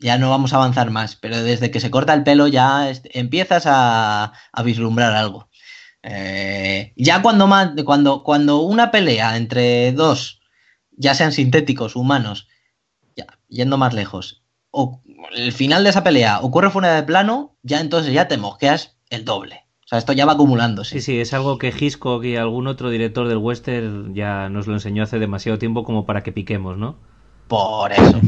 ya 0.00 0.18
no 0.18 0.30
vamos 0.30 0.52
a 0.52 0.56
avanzar 0.56 0.90
más, 0.90 1.14
pero 1.14 1.44
desde 1.44 1.70
que 1.70 1.78
se 1.78 1.92
corta 1.92 2.12
el 2.12 2.24
pelo 2.24 2.48
ya 2.48 2.92
empiezas 3.14 3.66
a, 3.66 4.32
vislumbrar 4.64 5.12
algo. 5.12 5.48
Ya 6.96 7.22
cuando, 7.22 7.48
cuando, 7.84 8.24
cuando 8.24 8.62
una 8.62 8.90
pelea 8.90 9.36
entre 9.36 9.92
dos, 9.92 10.40
ya 10.90 11.14
sean 11.14 11.30
sintéticos, 11.30 11.94
humanos, 11.94 12.48
ya, 13.14 13.26
yendo 13.46 13.78
más 13.78 13.94
lejos, 13.94 14.42
o 14.72 15.00
el 15.34 15.52
final 15.52 15.84
de 15.84 15.90
esa 15.90 16.04
pelea 16.04 16.40
ocurre 16.40 16.70
fuera 16.70 16.94
de 16.94 17.02
plano, 17.02 17.56
ya 17.62 17.80
entonces 17.80 18.12
ya 18.12 18.28
te 18.28 18.36
mosqueas 18.36 18.96
el 19.10 19.24
doble. 19.24 19.64
O 19.84 19.88
sea, 19.88 19.98
esto 19.98 20.12
ya 20.12 20.26
va 20.26 20.32
acumulándose. 20.32 21.00
Sí, 21.00 21.00
sí, 21.00 21.20
es 21.20 21.32
algo 21.34 21.58
que 21.58 21.74
Hitchcock 21.78 22.24
y 22.24 22.36
algún 22.36 22.66
otro 22.66 22.90
director 22.90 23.28
del 23.28 23.38
western 23.38 24.14
ya 24.14 24.48
nos 24.48 24.66
lo 24.66 24.74
enseñó 24.74 25.02
hace 25.02 25.18
demasiado 25.18 25.58
tiempo 25.58 25.84
como 25.84 26.06
para 26.06 26.22
que 26.22 26.32
piquemos, 26.32 26.78
¿no? 26.78 26.96
Por 27.48 27.92
eso, 27.92 28.18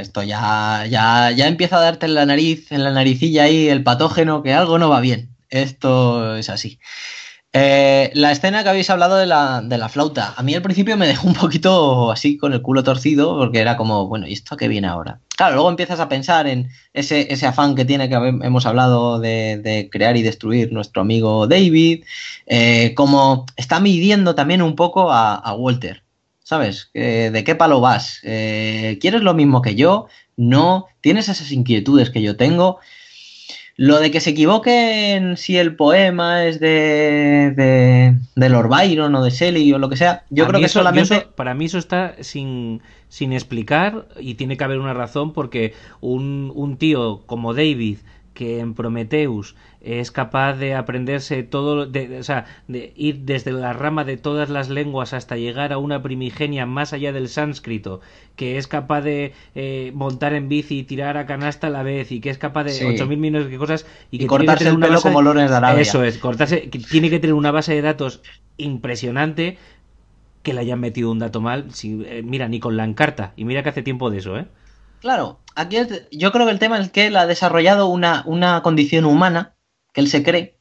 esto 0.00 0.22
ya, 0.22 0.86
ya, 0.88 1.30
ya 1.32 1.48
empieza 1.48 1.76
a 1.76 1.82
darte 1.82 2.06
en 2.06 2.14
la 2.14 2.24
nariz, 2.24 2.72
en 2.72 2.82
la 2.82 2.92
naricilla 2.92 3.42
ahí 3.42 3.68
el 3.68 3.82
patógeno 3.82 4.42
que 4.42 4.54
algo 4.54 4.78
no 4.78 4.88
va 4.88 5.00
bien. 5.00 5.36
Esto 5.50 6.36
es 6.36 6.48
así. 6.48 6.78
Eh, 7.52 8.12
la 8.14 8.30
escena 8.30 8.62
que 8.62 8.68
habéis 8.68 8.90
hablado 8.90 9.16
de 9.16 9.26
la, 9.26 9.60
de 9.60 9.76
la 9.76 9.88
flauta, 9.88 10.34
a 10.36 10.42
mí 10.44 10.54
al 10.54 10.62
principio 10.62 10.96
me 10.96 11.08
dejó 11.08 11.26
un 11.26 11.34
poquito 11.34 12.12
así 12.12 12.36
con 12.36 12.52
el 12.52 12.62
culo 12.62 12.84
torcido, 12.84 13.36
porque 13.36 13.58
era 13.58 13.76
como, 13.76 14.06
bueno, 14.06 14.28
¿y 14.28 14.34
esto 14.34 14.56
qué 14.56 14.68
viene 14.68 14.86
ahora? 14.86 15.18
Claro, 15.36 15.54
luego 15.54 15.70
empiezas 15.70 15.98
a 15.98 16.08
pensar 16.08 16.46
en 16.46 16.68
ese, 16.92 17.32
ese 17.32 17.46
afán 17.46 17.74
que 17.74 17.84
tiene 17.84 18.08
que 18.08 18.14
hemos 18.14 18.66
hablado 18.66 19.18
de, 19.18 19.58
de 19.58 19.88
crear 19.90 20.16
y 20.16 20.22
destruir 20.22 20.72
nuestro 20.72 21.02
amigo 21.02 21.48
David, 21.48 22.04
eh, 22.46 22.94
como 22.94 23.46
está 23.56 23.80
midiendo 23.80 24.36
también 24.36 24.62
un 24.62 24.76
poco 24.76 25.10
a, 25.10 25.34
a 25.34 25.54
Walter. 25.54 26.04
¿Sabes? 26.42 26.90
Eh, 26.94 27.30
¿De 27.32 27.44
qué 27.44 27.54
palo 27.54 27.80
vas? 27.80 28.18
Eh, 28.24 28.98
¿Quieres 29.00 29.22
lo 29.22 29.34
mismo 29.34 29.62
que 29.62 29.76
yo? 29.76 30.08
No. 30.36 30.86
¿Tienes 31.00 31.28
esas 31.28 31.52
inquietudes 31.52 32.10
que 32.10 32.22
yo 32.22 32.36
tengo? 32.36 32.80
Lo 33.82 33.98
de 33.98 34.10
que 34.10 34.20
se 34.20 34.30
equivoquen 34.30 35.38
si 35.38 35.56
el 35.56 35.74
poema 35.74 36.44
es 36.44 36.60
de, 36.60 37.54
de, 37.56 38.14
de 38.36 38.48
Lord 38.50 38.68
Byron 38.68 39.14
o 39.14 39.24
de 39.24 39.30
Shelley 39.30 39.72
o 39.72 39.78
lo 39.78 39.88
que 39.88 39.96
sea, 39.96 40.24
yo 40.28 40.44
A 40.44 40.48
creo 40.48 40.60
que 40.60 40.66
eso- 40.66 40.80
solamente... 40.80 41.14
eso- 41.16 41.30
para 41.34 41.54
mí 41.54 41.64
eso 41.64 41.78
está 41.78 42.14
sin, 42.20 42.82
sin 43.08 43.32
explicar 43.32 44.06
y 44.20 44.34
tiene 44.34 44.58
que 44.58 44.64
haber 44.64 44.80
una 44.80 44.92
razón 44.92 45.32
porque 45.32 45.72
un, 46.02 46.52
un 46.54 46.76
tío 46.76 47.22
como 47.24 47.54
David 47.54 47.98
que 48.40 48.58
en 48.58 48.72
Prometheus 48.72 49.54
es 49.82 50.10
capaz 50.10 50.54
de 50.54 50.74
aprenderse 50.74 51.42
todo, 51.42 51.84
de, 51.84 52.18
o 52.18 52.22
sea, 52.22 52.46
de 52.68 52.94
ir 52.96 53.18
desde 53.26 53.52
la 53.52 53.74
rama 53.74 54.04
de 54.04 54.16
todas 54.16 54.48
las 54.48 54.70
lenguas 54.70 55.12
hasta 55.12 55.36
llegar 55.36 55.74
a 55.74 55.76
una 55.78 56.00
primigenia 56.02 56.64
más 56.64 56.94
allá 56.94 57.12
del 57.12 57.28
sánscrito, 57.28 58.00
que 58.36 58.56
es 58.56 58.66
capaz 58.66 59.02
de 59.02 59.34
eh, 59.54 59.92
montar 59.94 60.32
en 60.32 60.48
bici 60.48 60.78
y 60.78 60.82
tirar 60.84 61.18
a 61.18 61.26
canasta 61.26 61.66
a 61.66 61.70
la 61.70 61.82
vez 61.82 62.12
y 62.12 62.20
que 62.20 62.30
es 62.30 62.38
capaz 62.38 62.64
de 62.64 62.70
Sí. 62.70 62.84
8.000 62.86 63.18
millones 63.18 63.50
de 63.50 63.58
cosas 63.58 63.84
y, 64.10 64.16
Y 64.16 64.18
que 64.20 64.26
tiene 64.26 64.26
que 64.26 64.26
cortarse 64.28 64.64
tener 64.64 64.72
el 64.74 64.80
pelo 64.80 64.92
base- 64.94 65.08
como 65.10 65.20
Lorenz 65.20 65.50
de 65.50 65.56
Arabia. 65.56 65.82
Eso 65.82 66.02
es, 66.02 66.16
cortarse, 66.16 66.70
que 66.70 66.78
tiene 66.78 67.10
que 67.10 67.18
tener 67.20 67.34
una 67.34 67.50
base 67.50 67.74
de 67.74 67.82
datos 67.82 68.22
impresionante 68.56 69.58
que 70.42 70.54
le 70.54 70.60
hayan 70.60 70.80
metido 70.80 71.10
un 71.10 71.18
dato 71.18 71.42
mal. 71.42 71.72
Si, 71.72 72.02
eh, 72.06 72.22
mira, 72.24 72.48
ni 72.48 72.58
con 72.58 72.78
la 72.78 72.84
encarta. 72.84 73.34
Y 73.36 73.44
mira 73.44 73.62
que 73.62 73.68
hace 73.68 73.82
tiempo 73.82 74.08
de 74.10 74.16
eso, 74.18 74.38
¿eh? 74.38 74.46
Claro, 75.00 75.40
aquí 75.56 75.76
es- 75.76 76.08
yo 76.12 76.30
creo 76.32 76.46
que 76.46 76.52
el 76.52 76.58
tema 76.58 76.78
es 76.78 76.90
que 76.90 77.06
él 77.06 77.16
ha 77.16 77.26
desarrollado 77.26 77.86
una, 77.88 78.22
una 78.26 78.62
condición 78.62 79.04
humana 79.04 79.56
que 79.92 80.00
él 80.00 80.08
se 80.08 80.22
cree 80.22 80.58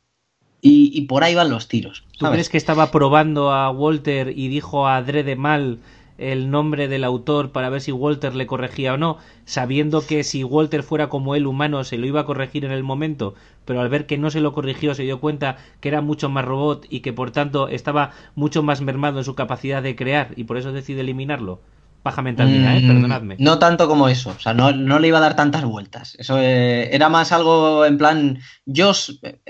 y, 0.61 0.91
y 0.98 1.02
por 1.07 1.24
ahí 1.24 1.36
van 1.36 1.49
los 1.52 1.68
tiros. 1.68 2.06
¿Tú 2.18 2.26
¿sabes? 2.26 2.34
crees 2.34 2.49
que 2.49 2.57
estaba 2.57 2.91
probando 2.91 3.52
a 3.52 3.72
Walter 3.72 4.34
y 4.38 4.48
dijo 4.48 4.86
a 4.88 4.98
adrede 4.98 5.36
mal 5.36 5.80
el 6.18 6.52
nombre 6.52 6.88
del 6.90 7.03
autor 7.06 7.52
para 7.52 7.70
ver 7.70 7.82
si 7.82 7.91
Walter 7.94 8.36
le 8.36 8.45
corregía 8.45 8.94
o 8.94 8.98
no, 8.98 9.18
sabiendo 9.45 10.06
que 10.06 10.24
si 10.24 10.44
Walter 10.44 10.84
fuera 10.84 11.07
como 11.10 11.34
él 11.36 11.48
humano 11.48 11.84
se 11.86 11.98
lo 11.98 12.06
iba 12.06 12.20
a 12.22 12.26
corregir 12.26 12.66
en 12.66 12.72
el 12.72 12.84
momento, 12.84 13.36
pero 13.66 13.80
al 13.82 13.90
ver 13.90 14.06
que 14.06 14.18
no 14.18 14.30
se 14.30 14.41
lo 14.41 14.53
corrigió 14.53 14.94
se 14.94 15.03
dio 15.03 15.20
cuenta 15.22 15.57
que 15.80 15.88
era 15.90 16.02
mucho 16.02 16.30
más 16.30 16.44
robot 16.45 16.86
y 16.90 16.99
que 16.99 17.14
por 17.14 17.32
tanto 17.32 17.70
estaba 17.70 18.11
mucho 18.36 18.64
más 18.64 18.82
mermado 18.82 19.20
en 19.20 19.26
su 19.26 19.34
capacidad 19.36 19.82
de 19.82 19.95
crear 19.95 20.34
y 20.36 20.44
por 20.44 20.57
eso 20.57 20.74
decide 20.74 21.02
eliminarlo? 21.02 21.61
Paja 22.03 22.21
mental 22.21 22.47
mía, 22.47 22.76
¿eh? 22.77 22.81
Mm, 22.81 22.88
Perdonadme. 22.88 23.35
No 23.39 23.59
tanto 23.59 23.88
como 23.88 24.07
eso, 24.09 24.30
o 24.38 24.39
sea, 24.39 24.53
no, 24.53 24.71
no 24.71 24.99
le 24.99 25.07
iba 25.09 25.17
a 25.17 25.21
dar 25.21 25.35
tantas 25.35 25.63
vueltas. 25.65 26.15
Eso 26.17 26.39
eh, 26.39 26.93
era 26.95 27.09
más 27.09 27.31
algo 27.31 27.85
en 27.85 27.97
plan, 27.97 28.39
yo 28.65 28.93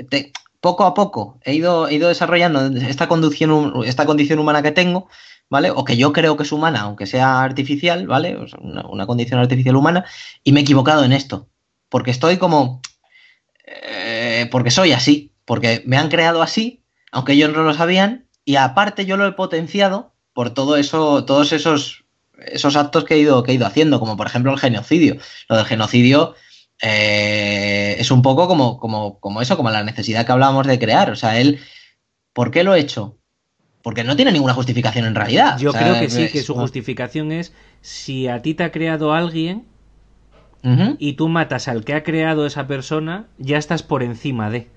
te- 0.09 0.31
poco 0.61 0.83
a 0.85 0.93
poco 0.93 1.39
he 1.43 1.53
ido, 1.53 1.87
he 1.87 1.93
ido 1.95 2.09
desarrollando 2.09 2.65
esta 2.81 3.07
condición, 3.07 3.73
esta 3.85 4.05
condición 4.05 4.39
humana 4.39 4.61
que 4.61 4.71
tengo, 4.71 5.07
¿vale? 5.49 5.71
O 5.71 5.83
que 5.85 5.95
yo 5.95 6.11
creo 6.11 6.35
que 6.37 6.43
es 6.43 6.51
humana, 6.51 6.81
aunque 6.81 7.05
sea 7.05 7.41
artificial, 7.43 8.07
¿vale? 8.07 8.35
O 8.35 8.47
sea, 8.47 8.59
una, 8.61 8.85
una 8.87 9.05
condición 9.07 9.39
artificial 9.39 9.75
humana, 9.75 10.05
y 10.43 10.51
me 10.51 10.59
he 10.59 10.63
equivocado 10.63 11.03
en 11.03 11.13
esto. 11.13 11.47
Porque 11.87 12.11
estoy 12.11 12.37
como... 12.37 12.81
eh, 13.65 14.47
porque 14.51 14.71
soy 14.71 14.91
así, 14.91 15.31
porque 15.45 15.83
me 15.85 15.97
han 15.97 16.09
creado 16.09 16.41
así, 16.41 16.83
aunque 17.11 17.33
ellos 17.33 17.51
no 17.53 17.63
lo 17.63 17.73
sabían, 17.73 18.27
y 18.45 18.55
aparte 18.55 19.05
yo 19.05 19.17
lo 19.17 19.27
he 19.27 19.31
potenciado 19.33 20.13
por 20.33 20.51
todo 20.51 20.77
eso, 20.77 21.25
todos 21.25 21.51
esos 21.53 22.05
esos 22.45 22.75
actos 22.75 23.03
que 23.03 23.15
he 23.15 23.19
ido, 23.19 23.43
que 23.43 23.51
he 23.51 23.55
ido 23.55 23.65
haciendo, 23.65 23.99
como 23.99 24.17
por 24.17 24.27
ejemplo 24.27 24.51
el 24.51 24.59
genocidio. 24.59 25.17
Lo 25.47 25.57
del 25.57 25.65
genocidio 25.65 26.35
eh, 26.81 27.95
es 27.99 28.11
un 28.11 28.21
poco 28.21 28.47
como, 28.47 28.79
como, 28.79 29.19
como 29.19 29.41
eso, 29.41 29.57
como 29.57 29.71
la 29.71 29.83
necesidad 29.83 30.25
que 30.25 30.31
hablábamos 30.31 30.67
de 30.67 30.79
crear. 30.79 31.11
O 31.11 31.15
sea, 31.15 31.39
él, 31.39 31.59
¿por 32.33 32.51
qué 32.51 32.63
lo 32.63 32.75
he 32.75 32.79
hecho? 32.79 33.17
Porque 33.81 34.03
no 34.03 34.15
tiene 34.15 34.31
ninguna 34.31 34.53
justificación 34.53 35.05
en 35.05 35.15
realidad. 35.15 35.57
Yo 35.57 35.69
O 35.69 35.73
sea, 35.73 35.81
creo 35.81 35.99
que 35.99 36.09
sí, 36.09 36.29
que 36.29 36.43
su 36.43 36.53
justificación 36.53 37.31
es 37.31 37.53
si 37.81 38.27
a 38.27 38.41
ti 38.41 38.53
te 38.53 38.63
ha 38.63 38.71
creado 38.71 39.13
alguien 39.13 39.65
y 40.97 41.13
tú 41.13 41.29
matas 41.29 41.69
al 41.69 41.85
que 41.85 41.93
ha 41.93 42.03
creado 42.03 42.45
esa 42.45 42.67
persona, 42.67 43.27
ya 43.37 43.57
estás 43.57 43.81
por 43.81 44.03
encima 44.03 44.49
de. 44.49 44.67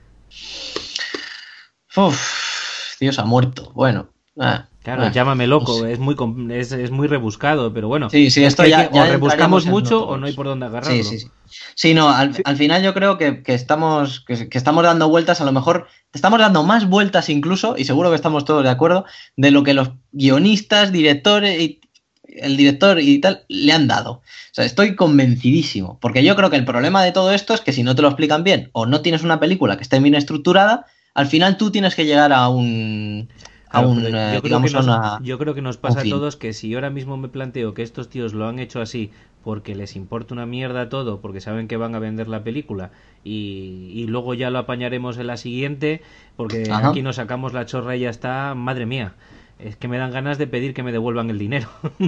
Uf, 1.97 2.97
Dios 3.01 3.18
ha 3.18 3.24
muerto. 3.24 3.72
Bueno, 3.74 4.09
Ah, 4.39 4.68
Claro, 4.82 5.04
ah, 5.04 5.12
llámame 5.12 5.46
loco, 5.46 5.78
no 5.80 5.86
sé. 5.86 5.92
es 5.92 5.98
muy 6.00 6.16
es, 6.50 6.72
es 6.72 6.90
muy 6.90 7.06
rebuscado, 7.06 7.72
pero 7.72 7.86
bueno. 7.88 8.10
Sí, 8.10 8.30
sí, 8.30 8.42
es 8.42 8.48
esto 8.48 8.66
ya- 8.66 8.88
que- 8.88 8.94
ya 8.96 9.04
o 9.04 9.06
rebuscamos 9.06 9.64
mucho 9.66 10.04
o 10.06 10.16
no 10.16 10.26
hay 10.26 10.32
por 10.32 10.46
dónde 10.46 10.66
agarrarlo. 10.66 11.04
Sí, 11.04 11.18
sí, 11.18 11.18
sí. 11.20 11.30
Sí, 11.74 11.94
no, 11.94 12.09
al, 12.09 12.34
al 12.44 12.56
final 12.56 12.82
yo 12.82 12.94
creo 12.94 13.18
que, 13.18 13.42
que 13.42 13.54
estamos, 13.54 14.24
que, 14.26 14.48
que 14.48 14.59
estamos 14.59 14.82
dando 14.82 15.09
vueltas, 15.09 15.40
a 15.40 15.44
lo 15.44 15.52
mejor 15.52 15.86
estamos 16.12 16.40
dando 16.40 16.64
más 16.64 16.88
vueltas 16.88 17.28
incluso, 17.28 17.76
y 17.78 17.84
seguro 17.84 18.10
que 18.10 18.16
estamos 18.16 18.44
todos 18.44 18.64
de 18.64 18.70
acuerdo, 18.70 19.04
de 19.36 19.50
lo 19.50 19.62
que 19.62 19.74
los 19.74 19.90
guionistas, 20.12 20.90
directores 20.92 21.60
y 21.60 21.80
el 22.26 22.56
director 22.56 22.98
y 22.98 23.20
tal 23.20 23.44
le 23.48 23.72
han 23.72 23.86
dado. 23.86 24.12
O 24.12 24.22
sea, 24.54 24.64
estoy 24.64 24.96
convencidísimo, 24.96 25.98
porque 26.00 26.24
yo 26.24 26.34
creo 26.34 26.50
que 26.50 26.56
el 26.56 26.64
problema 26.64 27.04
de 27.04 27.12
todo 27.12 27.32
esto 27.32 27.54
es 27.54 27.60
que 27.60 27.72
si 27.72 27.82
no 27.82 27.94
te 27.94 28.02
lo 28.02 28.09
explican 28.09 28.42
bien 28.44 28.70
o 28.72 28.86
no 28.86 29.00
tienes 29.02 29.22
una 29.22 29.38
película 29.38 29.76
que 29.76 29.82
esté 29.82 30.00
bien 30.00 30.14
estructurada, 30.14 30.86
al 31.14 31.26
final 31.26 31.56
tú 31.59 31.70
tienes 31.70 31.94
que 31.94 32.06
llegar 32.06 32.32
a 32.32 32.48
un... 32.48 33.28
A 33.72 33.80
Claro, 33.80 33.88
un, 33.88 34.02
pero 34.04 34.18
yo, 34.30 34.42
creo 34.42 34.42
digamos, 34.42 34.70
que 34.70 34.70
nos, 34.70 34.86
a 34.88 34.90
una- 34.90 35.24
yo 35.24 35.38
creo 35.38 35.54
que 35.54 35.62
nos 35.62 35.76
pasa 35.78 36.00
a 36.02 36.04
todos 36.04 36.36
que 36.36 36.52
si 36.52 36.68
yo 36.68 36.78
ahora 36.78 36.90
mismo 36.90 37.16
me 37.16 37.28
planteo 37.28 37.74
que 37.74 37.82
estos 37.82 38.08
tíos 38.08 38.34
lo 38.34 38.46
han 38.46 38.58
hecho 38.58 38.80
así 38.80 39.10
porque 39.44 39.74
les 39.74 39.96
importa 39.96 40.34
una 40.34 40.46
mierda 40.46 40.88
todo, 40.88 41.20
porque 41.20 41.40
saben 41.40 41.68
que 41.68 41.76
van 41.76 41.94
a 41.94 41.98
vender 41.98 42.28
la 42.28 42.44
película 42.44 42.90
y, 43.24 43.90
y 43.94 44.06
luego 44.06 44.34
ya 44.34 44.50
lo 44.50 44.58
apañaremos 44.58 45.16
en 45.18 45.26
la 45.26 45.36
siguiente, 45.36 46.02
porque 46.36 46.70
Ajá. 46.70 46.88
aquí 46.90 47.02
nos 47.02 47.16
sacamos 47.16 47.52
la 47.52 47.66
chorra 47.66 47.96
y 47.96 48.00
ya 48.00 48.10
está, 48.10 48.54
madre 48.54 48.86
mía. 48.86 49.14
Es 49.58 49.76
que 49.76 49.88
me 49.88 49.98
dan 49.98 50.12
ganas 50.12 50.38
de 50.38 50.46
pedir 50.46 50.74
que 50.74 50.82
me 50.82 50.92
devuelvan 50.92 51.30
el 51.30 51.38
dinero. 51.38 51.68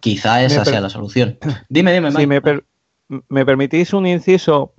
Quizá 0.00 0.42
esa 0.42 0.60
Me 0.60 0.64
sea 0.64 0.80
la 0.80 0.88
solución. 0.90 1.38
Dime, 1.68 1.92
dime, 1.92 2.12
Si 2.12 2.26
me, 2.26 2.40
per- 2.40 2.64
me 3.28 3.44
permitís 3.44 3.92
un 3.92 4.06
inciso, 4.06 4.74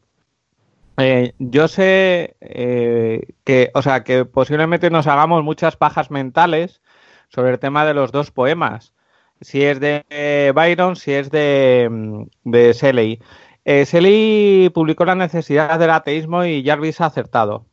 eh, 0.98 1.34
yo 1.40 1.68
sé 1.68 2.36
eh, 2.41 3.22
que, 3.44 3.72
o 3.74 3.82
sea, 3.82 4.03
que 4.03 4.26
posiblemente 4.26 4.90
nos 4.90 5.07
hagamos 5.07 5.44
muchas 5.44 5.76
pajas 5.78 6.11
mentales 6.11 6.82
sobre 7.30 7.52
el 7.52 7.60
tema 7.60 7.86
de 7.86 7.94
los 7.94 8.11
dos 8.11 8.32
poemas. 8.32 8.94
Si 9.41 9.64
es 9.64 9.80
de 9.80 10.06
eh, 10.10 10.52
Byron, 10.56 10.95
si 10.95 11.14
es 11.14 11.30
de, 11.32 11.88
mm, 11.91 12.24
de 12.52 12.74
Shelley. 12.74 13.22
Shelley 13.65 14.69
publicó 14.69 15.03
la 15.06 15.15
necesidad 15.15 15.78
del 15.80 15.90
ateísmo 15.90 16.45
y 16.45 16.64
Jarvis 16.65 17.02
ha 17.02 17.07
acertado. 17.07 17.65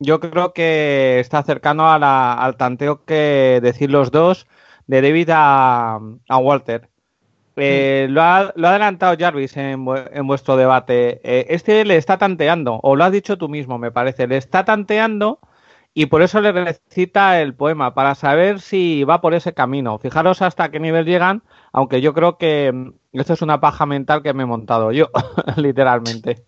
Yo 0.00 0.20
creo 0.20 0.52
que 0.54 1.20
está 1.20 1.42
cercano 1.44 1.90
a 1.92 1.98
la- 2.00 2.34
al 2.34 2.56
tanteo 2.58 3.04
que 3.06 3.60
decir 3.62 3.90
los 3.90 4.10
dos 4.12 4.48
de 4.88 5.02
David 5.02 5.30
a, 5.32 6.00
a 6.28 6.38
Walter. 6.38 6.89
Eh, 7.56 8.06
lo, 8.10 8.22
ha, 8.22 8.52
lo 8.56 8.68
ha 8.68 8.70
adelantado 8.70 9.16
Jarvis 9.18 9.56
en, 9.56 9.86
en 10.12 10.26
vuestro 10.26 10.56
debate. 10.56 11.20
Eh, 11.24 11.46
este 11.50 11.84
le 11.84 11.96
está 11.96 12.18
tanteando, 12.18 12.80
o 12.82 12.96
lo 12.96 13.04
has 13.04 13.12
dicho 13.12 13.38
tú 13.38 13.48
mismo, 13.48 13.78
me 13.78 13.90
parece. 13.92 14.26
Le 14.26 14.36
está 14.36 14.64
tanteando 14.64 15.40
y 15.92 16.06
por 16.06 16.22
eso 16.22 16.40
le 16.40 16.52
recita 16.52 17.40
el 17.40 17.54
poema, 17.54 17.94
para 17.94 18.14
saber 18.14 18.60
si 18.60 19.04
va 19.04 19.20
por 19.20 19.34
ese 19.34 19.54
camino. 19.54 19.98
Fijaros 19.98 20.40
hasta 20.42 20.70
qué 20.70 20.78
nivel 20.80 21.04
llegan, 21.04 21.42
aunque 21.72 22.00
yo 22.00 22.14
creo 22.14 22.38
que 22.38 22.70
mm, 22.72 23.18
esto 23.18 23.32
es 23.32 23.42
una 23.42 23.60
paja 23.60 23.86
mental 23.86 24.22
que 24.22 24.32
me 24.34 24.44
he 24.44 24.46
montado 24.46 24.92
yo, 24.92 25.10
literalmente. 25.56 26.44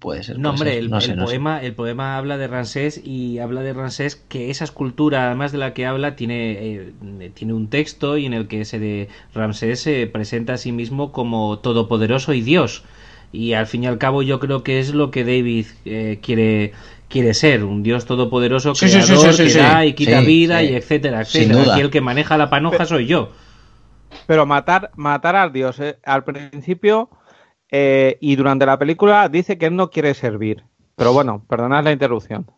Puede 0.00 0.22
ser. 0.22 0.38
No, 0.38 0.54
puede 0.54 0.54
hombre, 0.54 0.70
ser. 0.70 0.78
el, 0.78 0.90
No 0.90 1.00
sé, 1.02 1.12
el 1.12 1.16
no 1.18 1.26
sé. 1.26 1.26
poema, 1.26 1.62
el 1.62 1.74
poema 1.74 2.16
habla 2.16 2.38
de 2.38 2.46
Ramsés 2.48 3.00
y 3.04 3.38
habla 3.40 3.60
de 3.62 3.74
Ramsés 3.74 4.16
que 4.16 4.50
esa 4.50 4.64
escultura, 4.64 5.26
además 5.26 5.52
de 5.52 5.58
la 5.58 5.74
que 5.74 5.84
habla, 5.84 6.16
tiene, 6.16 6.92
eh, 7.20 7.30
tiene 7.34 7.52
un 7.52 7.68
texto 7.68 8.16
y 8.16 8.24
en 8.24 8.32
el 8.32 8.48
que 8.48 8.64
se 8.64 8.78
de 8.78 9.08
Ramsés 9.34 9.80
se 9.80 10.06
presenta 10.06 10.54
a 10.54 10.56
sí 10.56 10.72
mismo 10.72 11.12
como 11.12 11.58
todopoderoso 11.58 12.32
y 12.32 12.40
Dios. 12.40 12.84
Y 13.32 13.52
al 13.52 13.66
fin 13.66 13.84
y 13.84 13.86
al 13.86 13.98
cabo 13.98 14.22
yo 14.22 14.40
creo 14.40 14.62
que 14.62 14.78
es 14.78 14.94
lo 14.94 15.10
que 15.10 15.24
David 15.24 15.66
eh, 15.84 16.20
quiere 16.22 16.72
quiere 17.08 17.34
ser, 17.34 17.62
un 17.64 17.82
Dios 17.82 18.06
todopoderoso 18.06 18.74
Sí, 18.74 18.86
creador 18.90 19.34
sí, 19.34 19.44
sí, 19.44 19.44
que 19.44 19.50
sí. 19.50 19.58
da 19.58 19.84
y 19.84 19.94
quita 19.94 20.22
Sí, 20.22 20.24
vida 20.24 20.62
sí. 20.62 20.64
y 20.64 20.74
etcétera, 20.74 21.22
Sin 21.24 21.50
etcétera. 21.50 21.64
duda. 21.64 21.74
Aquí 21.74 21.80
el 21.80 21.90
que 21.90 22.00
maneja 22.00 22.38
la 22.38 22.48
panoja 22.50 22.86
soy 22.86 23.06
yo. 23.06 23.32
Pero 24.26 24.46
matar, 24.46 24.90
matar 24.96 25.36
al 25.36 25.52
dios. 25.52 25.80
eh, 25.80 25.98
Al 26.04 26.24
principio 26.24 27.10
eh, 27.70 28.18
y 28.20 28.36
durante 28.36 28.66
la 28.66 28.78
película 28.78 29.28
dice 29.28 29.58
que 29.58 29.66
él 29.66 29.76
no 29.76 29.90
quiere 29.90 30.14
servir. 30.14 30.64
Pero 30.94 31.12
bueno, 31.12 31.44
perdonad 31.48 31.84
la 31.84 31.92
interrupción. 31.92 32.50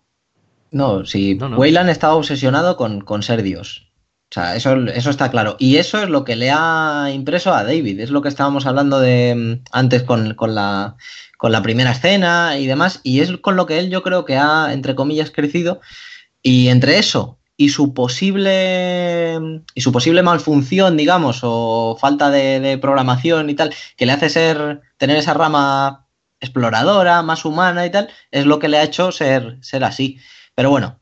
No, 0.70 1.04
si 1.04 1.34
No, 1.34 1.48
no. 1.48 1.56
Weyland 1.58 1.90
estaba 1.90 2.14
obsesionado 2.14 2.76
con, 2.76 3.00
con 3.00 3.22
ser 3.22 3.42
Dios. 3.42 3.90
O 4.30 4.34
sea, 4.34 4.56
eso, 4.56 4.76
eso 4.88 5.10
está 5.10 5.30
claro. 5.30 5.56
Y 5.58 5.76
eso 5.76 6.02
es 6.02 6.10
lo 6.10 6.24
que 6.24 6.36
le 6.36 6.50
ha 6.50 7.10
impreso 7.12 7.54
a 7.54 7.64
David. 7.64 8.00
Es 8.00 8.10
lo 8.10 8.20
que 8.20 8.28
estábamos 8.28 8.66
hablando 8.66 9.00
de 9.00 9.34
mm, 9.34 9.64
antes 9.72 10.02
con, 10.02 10.34
con 10.34 10.54
la, 10.54 10.96
con 11.38 11.50
la 11.50 11.62
primera 11.62 11.92
escena 11.92 12.58
y 12.58 12.66
demás. 12.66 13.00
Y 13.02 13.20
es 13.20 13.38
con 13.38 13.56
lo 13.56 13.64
que 13.64 13.78
él 13.78 13.88
yo 13.88 14.02
creo 14.02 14.26
que 14.26 14.36
ha, 14.36 14.72
entre 14.74 14.94
comillas, 14.94 15.30
crecido. 15.30 15.80
Y 16.42 16.68
entre 16.68 16.98
eso 16.98 17.37
y 17.58 17.70
su 17.70 17.92
posible 17.92 19.38
y 19.74 19.80
su 19.82 19.92
posible 19.92 20.22
malfunción, 20.22 20.96
digamos, 20.96 21.40
o 21.42 21.98
falta 22.00 22.30
de, 22.30 22.60
de 22.60 22.78
programación 22.78 23.50
y 23.50 23.54
tal, 23.54 23.74
que 23.96 24.06
le 24.06 24.12
hace 24.12 24.30
ser 24.30 24.80
tener 24.96 25.16
esa 25.16 25.34
rama 25.34 26.06
exploradora, 26.40 27.22
más 27.22 27.44
humana 27.44 27.84
y 27.84 27.90
tal, 27.90 28.08
es 28.30 28.46
lo 28.46 28.60
que 28.60 28.68
le 28.68 28.78
ha 28.78 28.84
hecho 28.84 29.10
ser, 29.10 29.58
ser 29.60 29.82
así. 29.82 30.18
Pero 30.54 30.70
bueno, 30.70 31.00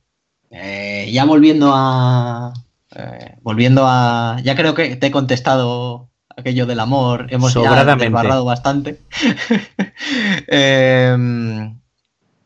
eh, 0.51 1.11
ya 1.13 1.27
volviendo 1.27 1.73
a. 1.75 2.55
eh, 2.95 3.37
volviendo 3.43 3.85
a. 3.87 4.39
Ya 4.43 4.57
creo 4.57 4.75
que 4.75 4.97
te 4.97 5.09
he 5.09 5.11
contestado 5.11 6.09
aquello 6.35 6.65
del 6.65 6.81
amor. 6.81 7.27
Hemos 7.31 7.53
desbarrado 7.53 8.45
bastante. 8.47 9.01
Eh, 10.49 11.17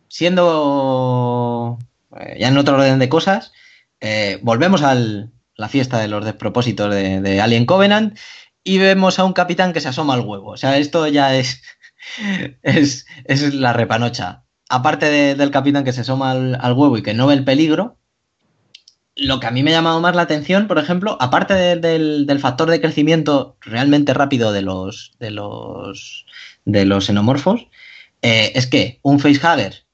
siendo. 0.09 1.78
eh, 2.19 2.37
ya 2.41 2.49
en 2.49 2.59
otro 2.59 2.74
orden 2.77 2.99
de 2.99 3.09
cosas, 3.09 3.53
eh, 4.01 4.39
volvemos 4.43 4.83
a 4.83 4.95
la 4.95 5.69
fiesta 5.69 5.99
de 5.99 6.09
los 6.09 6.25
despropósitos 6.25 6.95
de, 6.95 7.41
Alien 7.41 7.67
Covenant 7.67 8.19
y 8.65 8.79
vemos 8.79 9.19
a 9.19 9.25
un 9.25 9.33
capitán 9.33 9.73
que 9.73 9.81
se 9.81 9.89
asoma 9.89 10.15
al 10.15 10.21
huevo. 10.21 10.51
O 10.53 10.57
sea, 10.57 10.79
esto 10.79 11.07
ya 11.07 11.37
es. 11.37 11.63
es, 12.63 13.07
es 13.25 13.55
la 13.55 13.73
repanocha. 13.73 14.45
Aparte 14.69 15.07
de- 15.07 15.35
del 15.35 15.51
capitán 15.51 15.85
que 15.85 15.93
se 15.93 16.03
asoma 16.03 16.31
al, 16.33 16.73
huevo 16.75 16.97
y 16.99 17.03
que 17.03 17.15
no 17.15 17.27
ve 17.27 17.35
el 17.35 17.45
peligro, 17.45 17.99
lo 19.17 19.41
que 19.41 19.47
a 19.47 19.51
mí 19.51 19.63
me 19.63 19.71
ha 19.71 19.75
llamado 19.75 20.01
más 20.01 20.15
la 20.17 20.23
atención, 20.23 20.67
por 20.69 20.79
ejemplo, 20.79 21.17
aparte 21.21 21.55
de- 21.55 21.77
del, 21.77 22.27
del 22.27 22.41
factor 22.41 22.71
de 22.71 22.81
crecimiento 22.81 23.57
realmente 23.61 24.15
rápido 24.15 24.53
de 24.53 24.63
los, 24.63 25.13
de 25.19 25.31
los, 25.31 26.27
de 26.65 26.85
los 26.87 27.07
xenomorfos, 27.07 27.67
eh, 28.23 28.53
es 28.55 28.67
que 28.67 29.01
un 29.03 29.19
facehugger 29.21 29.87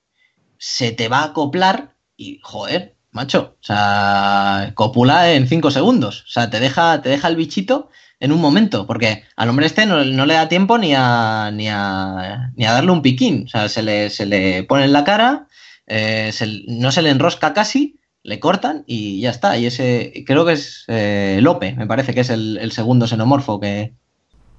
se 0.58 0.92
te 0.92 1.08
va 1.08 1.20
a 1.20 1.24
acoplar 1.26 1.96
y, 2.16 2.40
joder, 2.42 2.95
macho, 3.16 3.56
o 3.60 3.64
sea, 3.64 4.70
copula 4.74 5.32
en 5.32 5.48
5 5.48 5.70
segundos. 5.72 6.22
O 6.22 6.28
sea, 6.30 6.48
te 6.50 6.60
deja, 6.60 7.02
te 7.02 7.08
deja 7.08 7.26
el 7.28 7.36
bichito 7.36 7.88
en 8.20 8.30
un 8.32 8.40
momento, 8.40 8.86
porque 8.86 9.24
al 9.36 9.48
hombre 9.48 9.66
este 9.66 9.84
no, 9.86 10.04
no 10.04 10.24
le 10.26 10.34
da 10.34 10.48
tiempo 10.48 10.78
ni 10.78 10.94
a, 10.96 11.50
ni 11.52 11.68
a, 11.68 12.52
ni 12.56 12.64
a 12.64 12.72
darle 12.72 12.92
un 12.92 13.02
piquín. 13.02 13.44
O 13.46 13.48
sea, 13.48 13.68
se 13.68 13.82
le, 13.82 14.08
se 14.10 14.24
le 14.26 14.62
pone 14.64 14.84
en 14.84 14.92
la 14.92 15.04
cara, 15.04 15.48
eh, 15.86 16.30
se- 16.32 16.62
no 16.68 16.92
se 16.92 17.02
le 17.02 17.10
enrosca 17.10 17.52
casi, 17.52 17.98
le 18.22 18.38
cortan 18.40 18.84
y 18.86 19.20
ya 19.20 19.30
está. 19.30 19.58
Y 19.58 19.66
ese, 19.66 20.24
creo 20.26 20.44
que 20.46 20.52
es 20.54 20.84
eh, 20.88 21.38
Lope, 21.42 21.74
me 21.74 21.86
parece 21.86 22.14
que 22.14 22.20
es 22.20 22.30
el, 22.30 22.58
el 22.58 22.72
segundo 22.72 23.06
xenomorfo 23.06 23.58
que, 23.60 23.92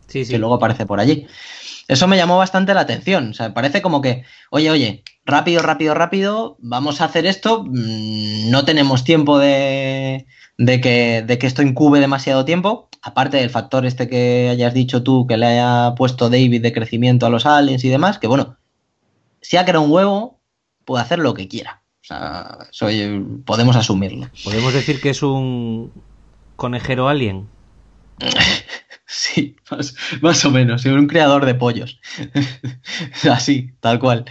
Sí, 0.07 0.23
sí. 0.25 0.31
que 0.33 0.37
luego 0.39 0.55
aparece 0.55 0.85
por 0.85 0.99
allí. 0.99 1.25
Eso 1.87 2.07
me 2.07 2.17
llamó 2.17 2.37
bastante 2.37 2.73
la 2.73 2.81
atención. 2.81 3.29
O 3.29 3.33
sea, 3.33 3.53
parece 3.53 3.81
como 3.81 4.01
que, 4.01 4.23
oye, 4.49 4.69
oye, 4.69 5.03
rápido, 5.25 5.61
rápido, 5.61 5.93
rápido, 5.93 6.57
vamos 6.59 6.99
a 7.01 7.05
hacer 7.05 7.25
esto. 7.25 7.63
mm, 7.63 8.49
No 8.49 8.65
tenemos 8.65 9.03
tiempo 9.03 9.39
de, 9.39 10.25
de, 10.57 10.81
que, 10.81 11.23
de 11.25 11.37
que 11.37 11.47
esto 11.47 11.61
incube 11.61 11.99
demasiado 11.99 12.43
tiempo. 12.45 12.89
Aparte 13.01 13.37
del 13.37 13.49
factor 13.49 13.85
este 13.85 14.09
que 14.09 14.49
hayas 14.51 14.73
dicho 14.73 15.01
tú, 15.03 15.27
que 15.27 15.37
le 15.37 15.45
haya 15.45 15.95
puesto 15.95 16.29
David 16.29 16.61
de 16.61 16.73
crecimiento 16.73 17.25
a 17.25 17.29
los 17.29 17.45
aliens 17.45 17.85
y 17.85 17.89
demás, 17.89 18.19
que 18.19 18.27
bueno, 18.27 18.57
si 19.41 19.55
ha 19.55 19.63
creado 19.63 19.85
un 19.85 19.91
huevo, 19.91 20.39
puede 20.83 21.03
hacer 21.03 21.19
lo 21.19 21.33
que 21.33 21.47
quiera. 21.47 21.83
O 22.01 22.05
sea, 22.07 22.57
eso, 22.69 22.85
oye, 22.87 23.21
podemos 23.45 23.75
asumirlo. 23.77 24.29
Podemos 24.43 24.73
decir 24.73 24.99
que 24.99 25.11
es 25.11 25.21
un 25.23 25.91
conejero 26.57 27.07
alien. 27.07 27.47
Sí, 29.09 29.55
más, 29.71 29.95
más 30.21 30.43
o 30.43 30.51
menos, 30.51 30.83
un 30.85 31.07
creador 31.07 31.45
de 31.45 31.55
pollos. 31.55 31.99
Así, 33.31 33.71
tal 33.79 33.99
cual. 33.99 34.25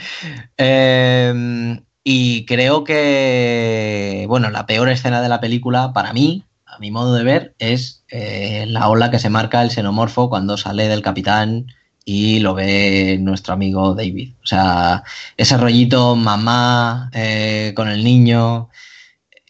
Eh, 0.58 1.80
y 2.04 2.44
creo 2.44 2.84
que, 2.84 4.26
bueno, 4.28 4.50
la 4.50 4.66
peor 4.66 4.90
escena 4.90 5.22
de 5.22 5.30
la 5.30 5.40
película, 5.40 5.92
para 5.94 6.12
mí, 6.12 6.44
a 6.66 6.78
mi 6.78 6.90
modo 6.90 7.14
de 7.14 7.24
ver, 7.24 7.54
es 7.58 8.04
eh, 8.08 8.66
la 8.68 8.88
ola 8.88 9.10
que 9.10 9.18
se 9.18 9.30
marca 9.30 9.62
el 9.62 9.70
xenomorfo 9.70 10.28
cuando 10.28 10.58
sale 10.58 10.88
del 10.88 11.02
capitán 11.02 11.66
y 12.04 12.40
lo 12.40 12.54
ve 12.54 13.18
nuestro 13.18 13.54
amigo 13.54 13.94
David. 13.94 14.34
O 14.42 14.46
sea, 14.46 15.04
ese 15.38 15.56
rollito 15.56 16.16
mamá 16.16 17.10
eh, 17.14 17.72
con 17.74 17.88
el 17.88 18.04
niño 18.04 18.68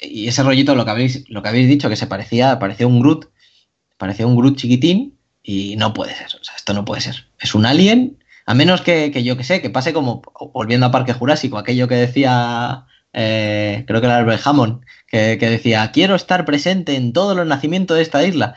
y 0.00 0.28
ese 0.28 0.44
rollito, 0.44 0.74
lo 0.76 0.84
que 0.84 0.90
habéis, 0.92 1.28
lo 1.28 1.42
que 1.42 1.48
habéis 1.48 1.68
dicho, 1.68 1.88
que 1.88 1.96
se 1.96 2.06
parecía, 2.06 2.58
parecía 2.60 2.86
un 2.86 3.00
Groot, 3.00 3.26
parecía 3.98 4.26
un 4.26 4.36
Groot 4.36 4.56
chiquitín 4.56 5.15
y 5.46 5.76
no 5.76 5.94
puede 5.94 6.14
ser. 6.14 6.26
O 6.38 6.42
sea, 6.42 6.56
esto 6.56 6.74
no 6.74 6.84
puede 6.84 7.00
ser. 7.00 7.28
Es 7.38 7.54
un 7.54 7.64
alien, 7.64 8.18
a 8.46 8.54
menos 8.54 8.82
que, 8.82 9.12
que 9.12 9.22
yo 9.22 9.36
que 9.36 9.44
sé, 9.44 9.62
que 9.62 9.70
pase 9.70 9.92
como, 9.92 10.20
volviendo 10.52 10.86
a 10.86 10.90
Parque 10.90 11.12
Jurásico, 11.12 11.56
aquello 11.56 11.86
que 11.86 11.94
decía 11.94 12.86
eh, 13.12 13.84
creo 13.86 14.00
que 14.00 14.08
era 14.08 14.18
Albert 14.18 14.44
Hammond, 14.44 14.84
que, 15.06 15.38
que 15.38 15.48
decía, 15.48 15.92
quiero 15.92 16.16
estar 16.16 16.44
presente 16.44 16.96
en 16.96 17.12
todos 17.12 17.36
los 17.36 17.46
nacimientos 17.46 17.96
de 17.96 18.02
esta 18.02 18.24
isla, 18.24 18.56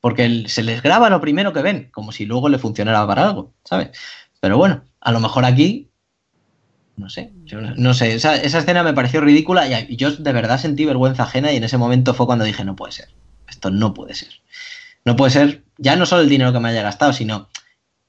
porque 0.00 0.44
se 0.46 0.62
les 0.62 0.82
graba 0.82 1.10
lo 1.10 1.20
primero 1.20 1.52
que 1.52 1.62
ven, 1.62 1.90
como 1.90 2.12
si 2.12 2.26
luego 2.26 2.48
le 2.48 2.58
funcionara 2.58 3.04
para 3.08 3.26
algo, 3.26 3.52
¿sabes? 3.64 3.90
Pero 4.40 4.56
bueno, 4.56 4.84
a 5.00 5.10
lo 5.10 5.18
mejor 5.18 5.44
aquí, 5.44 5.90
no 6.96 7.10
sé, 7.10 7.32
no, 7.76 7.92
sé, 7.92 8.14
esa, 8.14 8.36
esa 8.36 8.60
escena 8.60 8.84
me 8.84 8.94
pareció 8.94 9.20
ridícula 9.20 9.66
y 9.66 9.96
yo 9.96 10.12
de 10.12 10.32
verdad 10.32 10.60
sentí 10.60 10.84
vergüenza 10.84 11.24
ajena 11.24 11.52
y 11.52 11.56
en 11.56 11.64
ese 11.64 11.76
momento 11.76 12.14
fue 12.14 12.26
cuando 12.26 12.44
dije, 12.44 12.64
no 12.64 12.76
puede 12.76 12.92
ser, 12.92 13.08
esto 13.48 13.70
no 13.70 13.94
puede 13.94 14.14
ser. 14.14 14.28
No 15.04 15.16
puede 15.16 15.30
ser, 15.30 15.64
ya 15.80 15.96
no 15.96 16.06
solo 16.06 16.22
el 16.22 16.28
dinero 16.28 16.52
que 16.52 16.60
me 16.60 16.68
haya 16.68 16.82
gastado, 16.82 17.12
sino, 17.12 17.48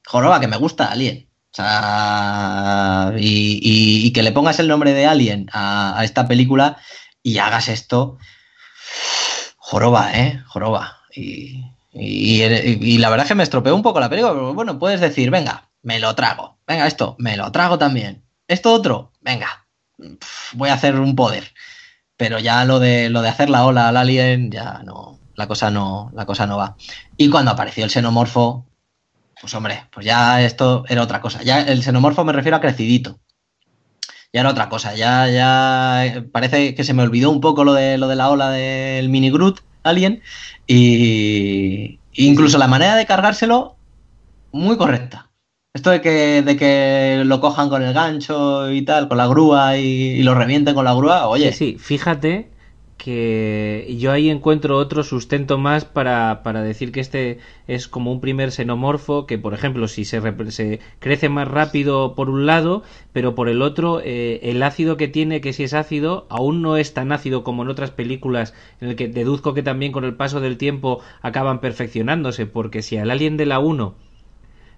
joroba, 0.05 0.39
que 0.39 0.47
me 0.47 0.57
gusta 0.57 0.91
Alien. 0.91 1.27
O 1.51 1.55
sea, 1.55 3.13
y, 3.17 4.11
que 4.13 4.23
le 4.23 4.31
pongas 4.31 4.59
el 4.59 4.67
nombre 4.67 4.93
de 4.93 5.05
Alien 5.05 5.49
a, 5.51 6.01
esta 6.03 6.27
película 6.27 6.77
y 7.23 7.39
hagas 7.39 7.67
esto, 7.69 8.17
joroba, 9.57 10.11
¿eh? 10.13 10.43
Joroba. 10.47 10.99
Y, 11.13 11.63
la 12.97 13.09
verdad 13.09 13.25
es 13.25 13.29
que 13.29 13.35
me 13.35 13.43
estropeó 13.43 13.75
un 13.75 13.83
poco 13.83 13.99
la 13.99 14.09
película, 14.09 14.33
pero 14.33 14.53
bueno, 14.53 14.79
puedes 14.79 15.01
decir, 15.01 15.29
venga, 15.31 15.69
me 15.81 15.99
lo 15.99 16.13
trago. 16.15 16.57
Venga, 16.67 16.87
esto, 16.87 17.15
me 17.19 17.35
lo 17.37 17.51
trago 17.51 17.77
también. 17.77 18.23
Esto 18.47 18.73
otro, 18.73 19.11
venga, 19.21 19.65
voy 20.53 20.69
a 20.69 20.73
hacer 20.73 20.95
un 20.95 21.15
poder. 21.15 21.53
Pero 22.17 22.39
ya 22.39 22.65
lo 22.65 22.79
de, 22.79 23.09
lo 23.09 23.21
de 23.21 23.29
hacer 23.29 23.49
la 23.49 23.65
ola 23.65 23.87
al 23.89 23.97
alien, 23.97 24.51
ya 24.51 24.81
no, 24.83 25.20
la 25.41 25.47
cosa 25.47 25.71
no, 25.71 26.11
la 26.13 26.25
cosa 26.25 26.45
no 26.45 26.57
va. 26.57 26.75
Y 27.17 27.29
cuando 27.29 27.49
apareció 27.49 27.83
el 27.83 27.89
xenomorfo, 27.89 28.65
pues 29.39 29.53
hombre, 29.55 29.85
pues 29.91 30.05
ya 30.05 30.43
esto 30.43 30.83
era 30.87 31.01
otra 31.01 31.19
cosa. 31.19 31.41
Ya 31.41 31.61
el 31.61 31.81
xenomorfo 31.81 32.23
me 32.23 32.31
refiero 32.31 32.57
a 32.57 32.61
crecidito. 32.61 33.19
Ya 34.31 34.41
era 34.41 34.51
otra 34.51 34.69
cosa. 34.69 34.93
Ya, 34.95 35.27
ya 35.27 36.25
parece 36.31 36.75
que 36.75 36.83
se 36.83 36.93
me 36.93 37.01
olvidó 37.01 37.31
un 37.31 37.41
poco 37.41 37.63
lo 37.63 37.73
de 37.73 37.97
lo 37.97 38.07
de 38.07 38.15
la 38.15 38.29
ola 38.29 38.51
del 38.51 39.09
mini 39.09 39.31
Groot 39.31 39.61
alien. 39.81 40.21
Y 40.67 41.99
incluso 42.13 42.59
la 42.59 42.67
manera 42.67 42.95
de 42.95 43.07
cargárselo, 43.07 43.77
muy 44.51 44.77
correcta. 44.77 45.31
Esto 45.73 45.89
de 45.89 46.01
que, 46.01 46.43
de 46.43 46.55
que 46.55 47.23
lo 47.25 47.41
cojan 47.41 47.69
con 47.69 47.81
el 47.81 47.93
gancho 47.93 48.71
y 48.71 48.83
tal, 48.83 49.07
con 49.07 49.17
la 49.17 49.27
grúa 49.27 49.77
y, 49.77 50.19
y 50.19 50.23
lo 50.23 50.35
revienten 50.35 50.75
con 50.75 50.85
la 50.85 50.93
grúa, 50.93 51.27
oye, 51.27 51.51
Sí, 51.51 51.71
sí, 51.71 51.77
fíjate 51.79 52.51
que 53.03 53.95
yo 53.97 54.11
ahí 54.11 54.29
encuentro 54.29 54.77
otro 54.77 55.03
sustento 55.03 55.57
más 55.57 55.85
para, 55.85 56.43
para 56.43 56.61
decir 56.61 56.91
que 56.91 56.99
este 56.99 57.39
es 57.67 57.87
como 57.87 58.11
un 58.11 58.21
primer 58.21 58.51
xenomorfo 58.51 59.25
que, 59.25 59.39
por 59.39 59.55
ejemplo, 59.55 59.87
si 59.87 60.05
se, 60.05 60.21
se 60.51 60.79
crece 60.99 61.27
más 61.27 61.47
rápido 61.47 62.13
por 62.13 62.29
un 62.29 62.45
lado, 62.45 62.83
pero 63.11 63.33
por 63.33 63.49
el 63.49 63.63
otro, 63.63 64.01
eh, 64.03 64.39
el 64.43 64.61
ácido 64.61 64.97
que 64.97 65.07
tiene, 65.07 65.41
que 65.41 65.51
si 65.51 65.63
es 65.63 65.73
ácido, 65.73 66.27
aún 66.29 66.61
no 66.61 66.77
es 66.77 66.93
tan 66.93 67.11
ácido 67.11 67.43
como 67.43 67.63
en 67.63 67.69
otras 67.69 67.89
películas, 67.89 68.53
en 68.79 68.89
el 68.89 68.95
que 68.95 69.07
deduzco 69.07 69.55
que 69.55 69.63
también 69.63 69.91
con 69.91 70.05
el 70.05 70.13
paso 70.13 70.39
del 70.39 70.57
tiempo 70.57 71.01
acaban 71.23 71.59
perfeccionándose, 71.59 72.45
porque 72.45 72.83
si 72.83 72.97
al 72.97 73.09
alien 73.09 73.35
de 73.35 73.47
la 73.47 73.57
1 73.59 73.95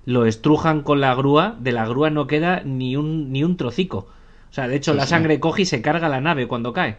lo 0.05 0.25
estrujan 0.25 0.81
con 0.81 1.01
la 1.01 1.13
grúa, 1.15 1.57
de 1.59 1.73
la 1.73 1.85
grúa 1.85 2.09
no 2.09 2.27
queda 2.27 2.61
ni 2.63 2.95
un, 2.95 3.31
ni 3.33 3.43
un 3.43 3.57
trocico. 3.57 4.07
O 4.49 4.53
sea, 4.53 4.67
de 4.69 4.75
hecho, 4.77 4.93
Sí, 4.93 4.97
la 4.97 5.07
sí. 5.07 5.07
sangre 5.07 5.39
coge 5.41 5.63
y 5.63 5.65
se 5.65 5.81
carga 5.81 6.07
la 6.09 6.21
nave 6.21 6.47
cuando 6.47 6.73
cae 6.73 6.97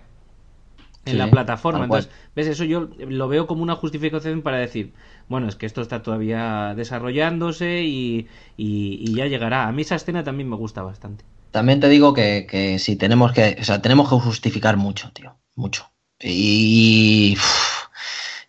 en 1.05 1.13
Sí, 1.13 1.19
la 1.19 1.31
plataforma. 1.31 1.85
Entonces, 1.85 2.11
¿ves? 2.35 2.47
Eso 2.47 2.65
yo 2.65 2.89
lo 2.99 3.29
veo 3.29 3.47
como 3.47 3.63
una 3.63 3.75
justificación 3.75 4.43
para 4.43 4.59
decir, 4.59 4.93
bueno, 5.29 5.49
es 5.49 5.57
que 5.57 5.67
esto 5.67 5.81
está 5.83 6.03
todavía 6.03 6.75
desarrollándose 6.77 7.83
y, 7.83 8.29
y- 8.57 8.99
y 9.03 9.15
ya 9.15 9.27
llegará. 9.27 9.69
A 9.69 9.73
mí 9.73 9.83
esa 9.83 9.97
escena 9.97 10.25
también 10.25 10.49
me 10.49 10.57
gusta 10.57 10.83
bastante. 10.83 11.25
También 11.51 11.81
te 11.81 11.89
digo 11.89 12.15
que, 12.15 12.47
que 12.51 12.79
si 12.79 12.97
tenemos 12.97 13.33
que, 13.33 13.57
o 13.61 13.65
sea, 13.65 13.81
tenemos 13.81 14.09
que 14.09 14.17
justificar 14.17 14.77
mucho, 14.77 15.13
tío, 15.13 15.39
mucho. 15.55 15.91
Y 16.21 17.37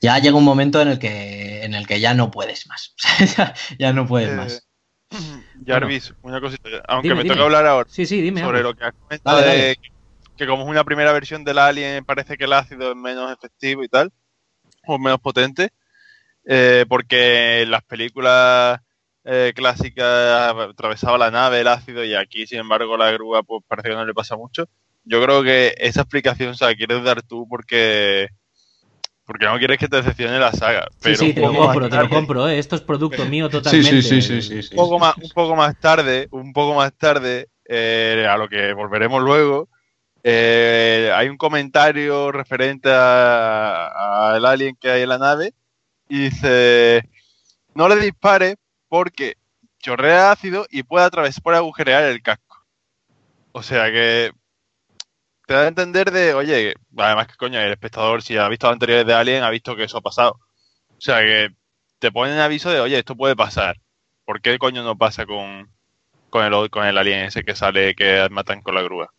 ya 0.02 0.20
llega 0.20 0.38
un 0.38 0.44
momento 0.44 0.82
en 0.82 0.88
el 0.90 1.00
que, 1.00 1.64
en 1.64 1.74
el 1.74 1.88
que 1.88 2.00
ya 2.00 2.14
no 2.14 2.32
puedes 2.32 2.68
más. 2.68 2.96
Ya, 3.38 3.54
ya 3.80 3.94
no 3.94 4.08
puedes 4.08 4.32
Eh, 4.32 4.36
más. 4.36 4.68
Jarvis, 5.66 6.14
una 6.22 6.42
cosita. 6.42 6.70
Aunque 6.88 7.10
Dime, 7.10 7.24
me 7.24 7.30
toca 7.30 7.44
hablar 7.44 7.66
ahora 7.66 7.90
Sí, 7.90 8.06
sí, 8.06 8.22
dime. 8.22 8.42
sobre 8.42 8.64
lo 8.64 8.74
que 8.74 8.84
has 8.86 8.94
comentado 8.94 9.38
Dale, 9.38 9.48
dale. 9.58 9.76
Que 10.36 10.48
como 10.48 10.64
es 10.64 10.70
una 10.70 10.84
primera 10.84 11.12
versión 11.12 11.44
del 11.44 11.58
Alien 11.58 12.06
parece 12.06 12.38
que 12.38 12.46
el 12.46 12.54
ácido 12.54 12.92
es 12.92 12.96
menos 12.96 13.32
efectivo 13.32 13.84
y 13.84 13.88
tal, 13.88 14.12
o 14.86 14.98
menos 14.98 15.20
potente, 15.20 15.70
eh, 16.46 16.86
porque 16.88 17.62
en 17.62 17.72
las 17.72 17.84
películas 17.84 18.80
eh, 19.24 19.54
clásicas 19.56 20.54
atravesaba 20.56 21.18
la 21.18 21.32
nave 21.32 21.62
el 21.62 21.68
ácido 21.68 22.04
y 22.04 22.14
aquí 22.14 22.46
sin 22.46 22.60
embargo 22.60 22.96
la 22.96 23.12
grúa 23.12 23.42
pues 23.44 23.64
parece 23.68 23.90
que 23.90 23.96
no 23.96 24.06
le 24.06 24.14
pasa 24.14 24.36
mucho. 24.36 24.68
Yo 25.04 25.22
creo 25.24 25.44
que 25.44 25.74
esa 25.78 26.02
explicación 26.02 26.56
se 26.56 26.66
la 26.66 26.76
quieres 26.76 27.04
dar 27.04 27.22
tú 27.22 27.48
porque 27.48 28.30
porque 29.26 29.46
no 29.46 29.58
quieres 29.58 29.80
que 29.80 29.88
te 29.88 29.98
decepcione 29.98 30.38
la 30.38 30.52
saga. 30.52 30.88
Sí, 30.92 30.98
Pero 31.02 31.18
sí, 31.18 31.34
te 31.34 31.42
lo 31.42 31.54
compro, 31.54 31.90
te 31.90 31.98
lo 31.98 32.10
compro. 32.10 32.48
¿eh? 32.48 32.60
Esto 32.60 32.76
es 32.76 32.82
producto 32.82 33.26
mío 33.26 33.50
totalmente. 33.50 33.98
un 33.98 34.76
poco 34.76 35.00
más, 35.00 35.18
un 35.18 35.30
poco 35.30 35.56
más 35.56 35.80
tarde, 35.80 36.28
un 36.32 36.54
poco 36.54 36.76
más 36.76 36.94
tarde, 36.94 37.50
eh, 37.68 38.28
a 38.30 38.38
lo 38.38 38.48
que 38.48 38.74
volveremos 38.74 39.24
luego, 39.24 39.70
eh, 40.28 41.12
hay 41.14 41.30
un 41.30 41.38
comentario 41.38 42.32
referente 42.32 42.90
al 42.90 44.44
alien 44.44 44.76
que 44.76 44.90
hay 44.90 45.04
en 45.04 45.10
la 45.10 45.20
nave 45.20 45.54
y 46.10 46.30
dice, 46.30 47.08
no 47.76 47.88
le 47.88 47.98
dispare 47.98 48.56
porque 48.88 49.38
chorrea 49.78 50.32
ácido 50.32 50.66
y 50.72 50.82
puede 50.82 51.06
atravesar, 51.06 51.44
puede 51.44 51.58
agujerear 51.58 52.06
el 52.06 52.24
casco. 52.24 52.66
O 53.52 53.62
sea 53.62 53.92
que 53.92 54.32
te 55.46 55.54
da 55.54 55.62
a 55.62 55.68
entender 55.68 56.10
de, 56.12 56.34
oye, 56.34 56.74
además 56.98 57.28
que 57.28 57.36
coño, 57.36 57.60
el 57.60 57.72
espectador 57.72 58.24
si 58.24 58.36
ha 58.36 58.50
visto 58.50 58.68
anteriores 58.68 59.06
de 59.06 59.14
Alien 59.14 59.44
ha 59.44 59.52
visto 59.52 59.76
que 59.76 59.84
eso 59.84 60.00
ha 60.00 60.02
pasado. 60.02 60.40
O 60.98 61.02
sea 61.02 61.20
que 61.22 61.50
te 62.00 62.12
ponen 62.12 62.40
aviso 62.40 62.72
de, 62.72 62.80
oye, 62.80 62.98
esto 62.98 63.16
puede 63.16 63.36
pasar. 63.36 63.78
¿Por 64.26 64.42
qué 64.42 64.58
coño 64.58 64.84
no 64.84 64.98
pasa 64.98 65.28
con, 65.28 65.72
con, 66.32 66.44
el, 66.46 66.70
con 66.72 66.86
el 66.88 66.98
alien 66.98 67.26
ese 67.26 67.44
que 67.44 67.56
sale 67.56 67.94
que 67.94 68.28
matan 68.32 68.62
con 68.62 68.74
la 68.74 68.82
grúa? 68.82 69.15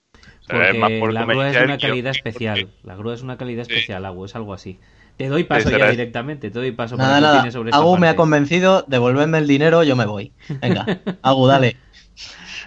Porque 0.48 0.74
más 0.78 0.90
la 1.12 1.24
grúa 1.24 1.50
es 1.50 1.56
una 1.56 1.78
calidad 1.78 2.10
porque- 2.12 2.28
especial. 2.28 2.68
La 2.82 2.94
grúa 2.96 3.14
es 3.14 3.22
una 3.22 3.36
calidad 3.36 3.64
Sí. 3.64 3.72
especial, 3.72 4.04
Agu, 4.04 4.24
es 4.24 4.34
algo 4.36 4.54
así. 4.54 4.78
Te 5.16 5.28
doy 5.28 5.44
paso 5.44 5.70
Sí, 5.70 5.76
ya 5.78 5.90
directamente, 5.90 6.50
te 6.50 6.58
doy 6.58 6.72
paso 6.72 6.96
Nada, 6.96 7.14
para 7.20 7.32
que 7.32 7.36
nada. 7.38 7.50
sobre 7.50 7.70
Agu 7.72 7.96
me 7.98 8.08
ha 8.08 8.16
convencido, 8.16 8.84
devolverme 8.86 9.38
el 9.38 9.46
dinero, 9.46 9.82
yo 9.82 9.96
me 9.96 10.04
voy. 10.06 10.32
Venga, 10.60 10.84
Agu, 11.22 11.46
dale. 11.46 11.76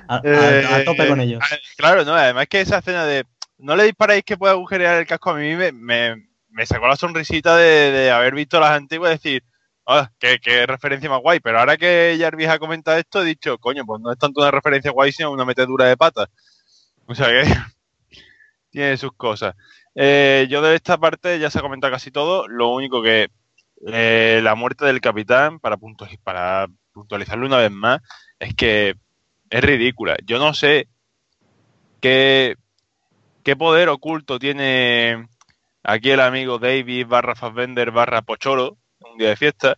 A, 0.07 0.15
a- 0.15 0.21
Eh, 0.23 0.65
a 0.71 0.83
tope 0.83 1.07
con 1.07 1.21
ellos. 1.21 1.39
ah, 1.43 1.55
Claro, 1.77 2.03
no, 2.05 2.13
además 2.15 2.47
que 2.47 2.61
esa 2.61 2.79
escena 2.79 3.05
de 3.05 3.25
no 3.59 3.75
le 3.75 3.83
disparáis 3.83 4.23
que 4.23 4.37
pueda 4.37 4.53
agujerear 4.53 4.97
el 4.99 5.05
casco 5.05 5.29
a 5.31 5.35
mí 5.35 5.55
me, 5.55 5.71
me, 5.71 6.27
me 6.49 6.65
sacó 6.65 6.87
la 6.87 6.95
sonrisita 6.95 7.55
de, 7.57 7.91
de 7.91 8.09
haber 8.11 8.33
visto 8.33 8.59
las 8.59 8.71
antiguas 8.71 9.11
y 9.11 9.13
decir, 9.15 9.43
ah, 9.85 10.09
qué, 10.17 10.39
qué 10.41 10.65
referencia 10.65 11.09
más 11.09 11.21
guay. 11.21 11.39
Pero 11.41 11.59
ahora 11.59 11.77
que 11.77 12.17
Jarvis 12.19 12.47
ha 12.47 12.57
comentado 12.57 12.97
esto, 12.97 13.21
he 13.21 13.25
dicho, 13.25 13.57
coño, 13.59 13.85
pues 13.85 14.01
no 14.01 14.11
es 14.11 14.17
tanto 14.17 14.41
una 14.41 14.49
referencia 14.49 14.89
guay, 14.91 15.11
sino 15.11 15.31
una 15.31 15.45
metedura 15.45 15.85
de 15.85 15.97
pata. 15.97 16.27
O 17.09 17.15
sea 17.15 17.27
que 17.27 17.43
tiene 18.69 18.95
sus 18.97 19.11
cosas. 19.13 19.55
Eh, 19.95 20.47
yo 20.49 20.61
de 20.61 20.75
esta 20.75 20.97
parte 20.97 21.39
ya 21.39 21.49
se 21.49 21.57
ha 21.57 21.63
comentado 21.63 21.91
casi 21.91 22.11
todo. 22.11 22.47
Lo 22.47 22.69
único 22.69 23.01
que 23.01 23.29
eh, 23.87 24.39
la 24.43 24.53
muerte 24.53 24.85
del 24.85 25.01
capitán, 25.01 25.59
para, 25.59 25.77
para 26.23 26.67
puntualizarlo 26.93 27.47
una 27.47 27.57
vez 27.57 27.71
más, 27.71 27.99
es 28.37 28.53
que 28.53 28.95
es 29.49 29.63
ridícula. 29.63 30.17
Yo 30.23 30.37
no 30.37 30.53
sé 30.53 30.87
qué, 31.99 32.55
poder 33.57 33.89
oculto 33.89 34.37
tiene 34.37 35.27
aquí 35.81 36.11
el 36.11 36.19
amigo 36.19 36.59
David 36.59 37.07
barra 37.07 37.33
Fassbender 37.33 37.89
barra 37.89 38.21
Pocholo, 38.21 38.77
un 38.99 39.17
día 39.17 39.29
de 39.29 39.35
fiesta, 39.35 39.77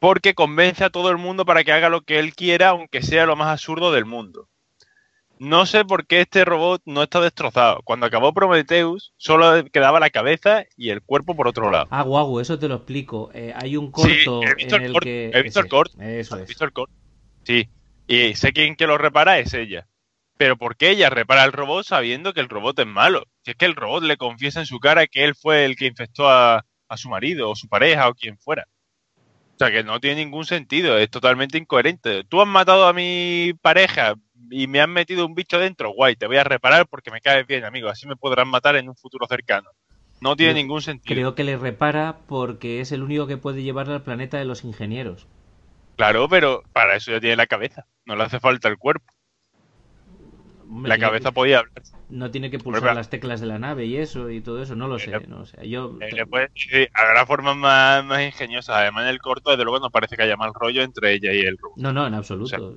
porque 0.00 0.32
convence 0.32 0.82
a 0.84 0.90
todo 0.90 1.10
el 1.10 1.18
mundo 1.18 1.44
para 1.44 1.62
que 1.64 1.72
haga 1.72 1.90
lo 1.90 2.00
que 2.00 2.18
él 2.18 2.34
quiera, 2.34 2.70
aunque 2.70 3.02
sea 3.02 3.26
lo 3.26 3.36
más 3.36 3.48
absurdo 3.48 3.92
del 3.92 4.06
mundo. 4.06 4.48
No 5.40 5.66
sé 5.66 5.84
por 5.84 6.06
qué 6.06 6.20
este 6.22 6.44
robot 6.44 6.82
no 6.84 7.02
está 7.02 7.20
destrozado. 7.20 7.80
Cuando 7.84 8.06
acabó 8.06 8.32
Prometheus, 8.34 9.12
solo 9.16 9.64
quedaba 9.72 10.00
la 10.00 10.10
cabeza 10.10 10.64
y 10.76 10.90
el 10.90 11.02
cuerpo 11.02 11.36
por 11.36 11.46
otro 11.48 11.70
lado. 11.70 11.86
Ah, 11.90 12.02
guau, 12.02 12.40
eso 12.40 12.58
te 12.58 12.68
lo 12.68 12.76
explico. 12.76 13.30
Eh, 13.34 13.52
hay 13.56 13.76
un 13.76 13.86
Sí, 13.96 14.24
corto 14.24 14.42
he 14.42 14.54
visto 14.54 14.76
en 14.76 14.82
el 14.82 14.86
el 14.88 14.92
corto, 14.92 15.04
que... 15.04 15.30
he 15.32 15.42
visto 15.42 15.60
el 15.60 15.68
corto. 15.68 16.00
Eso 16.02 16.34
¿Has 16.34 16.40
es. 16.42 16.48
visto 16.48 16.64
el 16.64 16.72
corto? 16.72 16.94
Sí. 17.44 17.68
Y 18.06 18.34
sé 18.34 18.52
quién 18.52 18.74
que 18.74 18.86
lo 18.86 18.98
repara 18.98 19.38
es 19.38 19.54
ella. 19.54 19.86
Pero 20.36 20.56
¿por 20.56 20.76
qué 20.76 20.90
ella 20.90 21.10
repara 21.10 21.44
el 21.44 21.52
robot 21.52 21.84
sabiendo 21.84 22.32
que 22.32 22.40
el 22.40 22.48
robot 22.48 22.78
es 22.78 22.86
malo? 22.86 23.24
Si 23.44 23.50
es 23.52 23.56
que 23.56 23.66
el 23.66 23.74
robot 23.76 24.02
le 24.04 24.16
confiesa 24.16 24.60
en 24.60 24.66
su 24.66 24.78
cara 24.80 25.06
que 25.06 25.24
él 25.24 25.34
fue 25.34 25.64
el 25.64 25.76
que 25.76 25.86
infectó 25.86 26.28
a, 26.28 26.64
a 26.88 26.96
su 26.96 27.08
marido 27.08 27.50
o 27.50 27.56
su 27.56 27.68
pareja 27.68 28.08
o 28.08 28.14
quien 28.14 28.38
fuera. 28.38 28.66
O 29.60 29.64
sea 29.64 29.72
que 29.72 29.82
no 29.82 29.98
tiene 29.98 30.24
ningún 30.24 30.44
sentido, 30.44 30.96
es 30.98 31.10
totalmente 31.10 31.58
incoherente. 31.58 32.22
Tú 32.22 32.40
has 32.40 32.46
matado 32.46 32.86
a 32.86 32.92
mi 32.92 33.54
pareja 33.60 34.14
y 34.50 34.68
me 34.68 34.80
has 34.80 34.88
metido 34.88 35.26
un 35.26 35.34
bicho 35.34 35.58
dentro, 35.58 35.90
guay, 35.90 36.14
te 36.14 36.28
voy 36.28 36.36
a 36.36 36.44
reparar 36.44 36.86
porque 36.86 37.10
me 37.10 37.20
caes 37.20 37.44
bien, 37.44 37.64
amigo. 37.64 37.88
Así 37.88 38.06
me 38.06 38.14
podrán 38.14 38.46
matar 38.46 38.76
en 38.76 38.88
un 38.88 38.94
futuro 38.94 39.26
cercano. 39.26 39.68
No 40.20 40.36
tiene 40.36 40.52
Yo 40.52 40.58
ningún 40.58 40.80
sentido. 40.80 41.12
Creo 41.12 41.34
que 41.34 41.42
le 41.42 41.56
repara 41.56 42.18
porque 42.28 42.80
es 42.80 42.92
el 42.92 43.02
único 43.02 43.26
que 43.26 43.36
puede 43.36 43.64
llevarle 43.64 43.94
al 43.94 44.02
planeta 44.02 44.38
de 44.38 44.44
los 44.44 44.62
ingenieros. 44.62 45.26
Claro, 45.96 46.28
pero 46.28 46.62
para 46.72 46.94
eso 46.94 47.10
ya 47.10 47.18
tiene 47.18 47.34
la 47.34 47.48
cabeza. 47.48 47.86
No 48.04 48.14
le 48.14 48.22
hace 48.22 48.38
falta 48.38 48.68
el 48.68 48.78
cuerpo. 48.78 49.12
Hombre, 50.68 50.88
la 50.90 50.98
cabeza 50.98 51.30
que- 51.30 51.34
podía 51.34 51.58
hablar. 51.60 51.82
No 52.10 52.30
tiene 52.30 52.50
que 52.50 52.58
pulsar 52.58 52.94
las 52.94 53.08
teclas 53.10 53.40
de 53.40 53.46
la 53.46 53.58
nave 53.58 53.86
y 53.86 53.96
eso 53.96 54.30
y 54.30 54.40
todo 54.40 54.62
eso, 54.62 54.74
no 54.76 54.86
lo 54.88 54.98
sé. 54.98 55.10
Eh, 55.14 55.26
No 55.26 55.46
sé. 55.46 55.68
Yo, 55.68 55.96
Eh, 56.00 56.12
le 56.12 56.26
puede- 56.26 56.50
sí, 56.54 56.86
habrá 56.92 57.24
formas 57.26 57.56
más, 57.56 58.04
más 58.04 58.22
ingeniosas. 58.22 58.76
Además, 58.76 59.04
en 59.04 59.10
el 59.10 59.18
corto, 59.18 59.50
desde 59.50 59.64
luego, 59.64 59.80
no 59.80 59.90
parece 59.90 60.16
que 60.16 60.22
haya 60.22 60.36
mal 60.36 60.52
rollo 60.54 60.82
entre 60.82 61.12
ella 61.12 61.32
y 61.32 61.40
el 61.40 61.56
robot. 61.58 61.78
no, 61.78 61.92
no, 61.92 62.06
en 62.06 62.14
absoluto. 62.14 62.74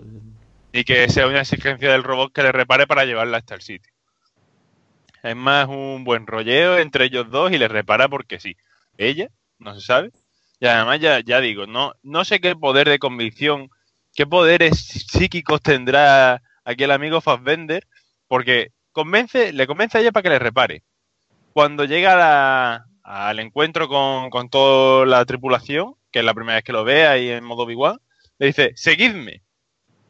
Y 0.74 0.84
que 0.86 1.10
sea 1.10 1.28
una 1.28 1.42
exigencia 1.42 1.92
del 1.92 2.04
robot 2.04 2.32
que 2.34 2.44
le 2.44 2.52
repare 2.54 2.88
para 2.88 3.04
llevarla 3.06 3.38
hasta 3.38 3.56
el 3.56 3.62
sitio. 3.62 3.92
Es 5.24 5.36
más 5.36 5.68
un 5.68 6.04
buen 6.04 6.26
rolleo 6.26 6.78
entre 6.78 7.06
ellos 7.06 7.30
dos 7.30 7.52
y 7.52 7.58
le 7.58 7.68
repara 7.68 8.08
porque 8.10 8.40
sí. 8.40 8.56
Ella, 8.98 9.28
no 9.60 9.76
se 9.76 9.82
sabe. 9.82 10.12
Y 10.60 10.66
además, 10.68 11.00
ya, 11.00 11.20
ya 11.20 11.42
digo, 11.42 11.68
no, 11.68 11.94
no 12.04 12.24
sé 12.26 12.40
qué 12.40 12.56
poder 12.56 12.88
de 12.90 13.00
convicción, 13.00 13.70
qué 14.16 14.26
poderes 14.26 14.78
psíquicos 14.80 15.62
tendrá 15.62 16.42
aquí 16.66 16.84
el 16.84 16.92
amigo 16.92 17.22
Fassbender, 17.22 17.88
porque 18.28 18.72
convence, 18.92 19.54
le 19.54 19.68
convence 19.68 19.98
a 19.98 20.02
ella 20.02 20.12
para 20.12 20.24
que 20.24 20.30
le 20.30 20.40
repare. 20.40 20.84
Cuando 21.54 21.86
llega 21.86 22.86
al 23.04 23.40
encuentro 23.40 23.88
con, 23.88 24.30
con 24.30 24.50
toda 24.50 25.06
la 25.06 25.26
tripulación, 25.26 25.96
que 26.12 26.20
es 26.20 26.26
la 26.26 26.34
primera 26.34 26.56
vez 26.56 26.64
que 26.64 26.74
lo 26.74 26.84
ve 26.84 27.08
ahí 27.08 27.30
en 27.30 27.44
modo 27.44 27.64
Obi-Wan, 27.64 28.00
le 28.40 28.48
dice, 28.48 28.72
seguidme. 28.76 29.44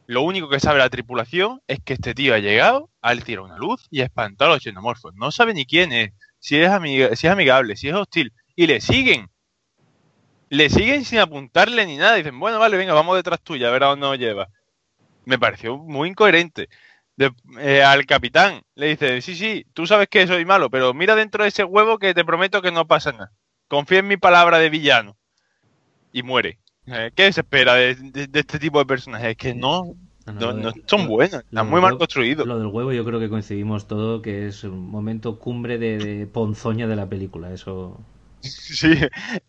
Lo 0.06 0.22
único 0.22 0.48
que 0.48 0.60
sabe 0.60 0.78
la 0.80 0.90
tripulación 0.90 1.62
es 1.68 1.78
que 1.84 1.94
este 1.94 2.14
tío 2.14 2.34
ha 2.34 2.38
llegado, 2.38 2.90
ha 3.00 3.14
tirado 3.16 3.46
una 3.46 3.56
luz 3.56 3.86
y 3.90 4.00
ha 4.02 4.04
espantado 4.04 4.50
a 4.50 4.54
los 4.54 4.62
xenomorfos. 4.62 5.14
No 5.14 5.30
sabe 5.30 5.54
ni 5.54 5.64
quién 5.64 5.92
es, 5.92 6.12
si 6.38 6.58
es, 6.60 6.70
amiga- 6.70 7.14
si 7.16 7.26
es 7.28 7.32
amigable, 7.32 7.76
si 7.76 7.88
es 7.88 7.94
hostil. 7.94 8.32
Y 8.56 8.66
le 8.66 8.80
siguen. 8.80 9.30
Le 10.50 10.68
siguen 10.68 11.04
sin 11.04 11.18
apuntarle 11.20 11.86
ni 11.86 11.96
nada. 11.96 12.16
Dicen, 12.16 12.38
bueno, 12.38 12.58
vale, 12.58 12.76
venga, 12.76 12.92
vamos 12.92 13.16
detrás 13.16 13.40
tuya, 13.42 13.68
a 13.68 13.70
ver 13.70 13.84
a 13.84 13.86
dónde 13.88 14.06
nos 14.06 14.18
lleva. 14.18 14.48
Me 15.24 15.38
pareció 15.38 15.78
muy 15.78 16.08
incoherente. 16.10 16.68
De- 17.16 17.32
eh, 17.60 17.82
al 17.82 18.06
capitán 18.06 18.62
le 18.74 18.88
dice, 18.88 19.20
sí, 19.20 19.34
sí, 19.36 19.66
tú 19.74 19.86
sabes 19.86 20.08
que 20.08 20.26
soy 20.26 20.44
malo, 20.44 20.70
pero 20.70 20.94
mira 20.94 21.14
dentro 21.14 21.42
de 21.44 21.48
ese 21.50 21.64
huevo 21.64 21.98
que 21.98 22.14
te 22.14 22.24
prometo 22.24 22.62
que 22.62 22.72
no 22.72 22.86
pasa 22.86 23.12
nada. 23.12 23.32
Confía 23.68 23.98
en 24.00 24.08
mi 24.08 24.16
palabra 24.16 24.58
de 24.58 24.70
villano. 24.70 25.16
Y 26.12 26.22
muere. 26.22 26.58
Eh, 26.86 27.10
¿Qué 27.14 27.32
se 27.32 27.40
espera 27.42 27.74
de, 27.74 27.94
de- 27.94 28.26
de 28.26 28.40
este 28.40 28.58
tipo 28.58 28.78
de 28.78 28.86
personajes? 28.86 29.30
Es 29.30 29.36
que 29.36 29.54
no, 29.54 29.94
No, 30.26 30.32
no, 30.32 30.52
no, 30.52 30.72
son 30.86 31.06
buenos, 31.08 31.40
están 31.40 31.68
muy 31.68 31.80
mal 31.80 31.96
construidos. 31.96 32.46
Lo 32.46 32.58
del 32.58 32.68
huevo 32.68 32.92
yo 32.92 33.04
creo 33.04 33.20
que 33.20 33.28
coincidimos 33.28 33.86
todo 33.86 34.22
que 34.22 34.46
es 34.46 34.64
un 34.64 34.90
momento 34.90 35.38
cumbre 35.38 35.78
de 35.78 36.26
ponzoña 36.26 36.86
de 36.86 36.96
la 36.96 37.08
película. 37.08 37.52
Eso. 37.52 37.98
Sí, 38.42 38.92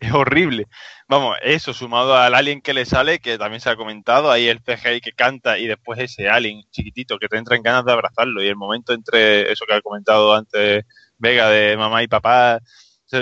es 0.00 0.12
horrible. 0.12 0.66
Vamos, 1.08 1.36
eso 1.42 1.72
sumado 1.74 2.16
al 2.16 2.34
alien 2.34 2.60
que 2.60 2.72
le 2.74 2.84
sale, 2.84 3.18
que 3.18 3.38
también 3.38 3.60
se 3.60 3.68
ha 3.70 3.76
comentado, 3.76 4.30
ahí 4.30 4.46
el 4.48 4.60
CGI 4.60 5.00
que 5.00 5.12
canta 5.12 5.58
y 5.58 5.66
después 5.66 5.98
ese 5.98 6.28
alien 6.28 6.62
chiquitito 6.70 7.18
que 7.18 7.28
te 7.28 7.36
entra 7.36 7.56
en 7.56 7.62
ganas 7.62 7.84
de 7.84 7.92
abrazarlo 7.92 8.42
y 8.42 8.46
el 8.48 8.56
momento 8.56 8.92
entre 8.92 9.50
eso 9.52 9.64
que 9.66 9.74
ha 9.74 9.80
comentado 9.82 10.34
antes 10.34 10.84
Vega 11.18 11.48
de 11.48 11.76
mamá 11.76 12.02
y 12.02 12.08
papá, 12.08 12.60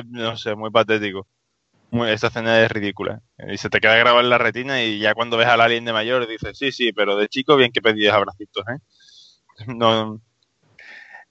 no 0.08 0.36
sé, 0.36 0.54
muy 0.56 0.70
patético. 0.70 1.26
Muy- 1.90 2.10
esa 2.10 2.28
escena 2.28 2.62
es 2.62 2.70
ridícula. 2.72 3.20
Y 3.48 3.58
se 3.58 3.70
te 3.70 3.80
queda 3.80 3.96
grabado 3.96 4.20
en 4.22 4.30
la 4.30 4.38
retina 4.38 4.82
y 4.84 4.98
ya 5.00 5.14
cuando 5.14 5.36
ves 5.38 5.48
al 5.48 5.60
alien 5.62 5.84
de 5.86 5.92
mayor 5.94 6.26
dices, 6.28 6.58
sí, 6.58 6.72
sí, 6.72 6.92
pero 6.92 7.16
de 7.16 7.28
chico 7.28 7.56
bien 7.56 7.72
que 7.72 7.82
pedías 7.82 8.14
abracitos, 8.14 8.64
¿eh? 8.68 8.78
No, 9.76 10.20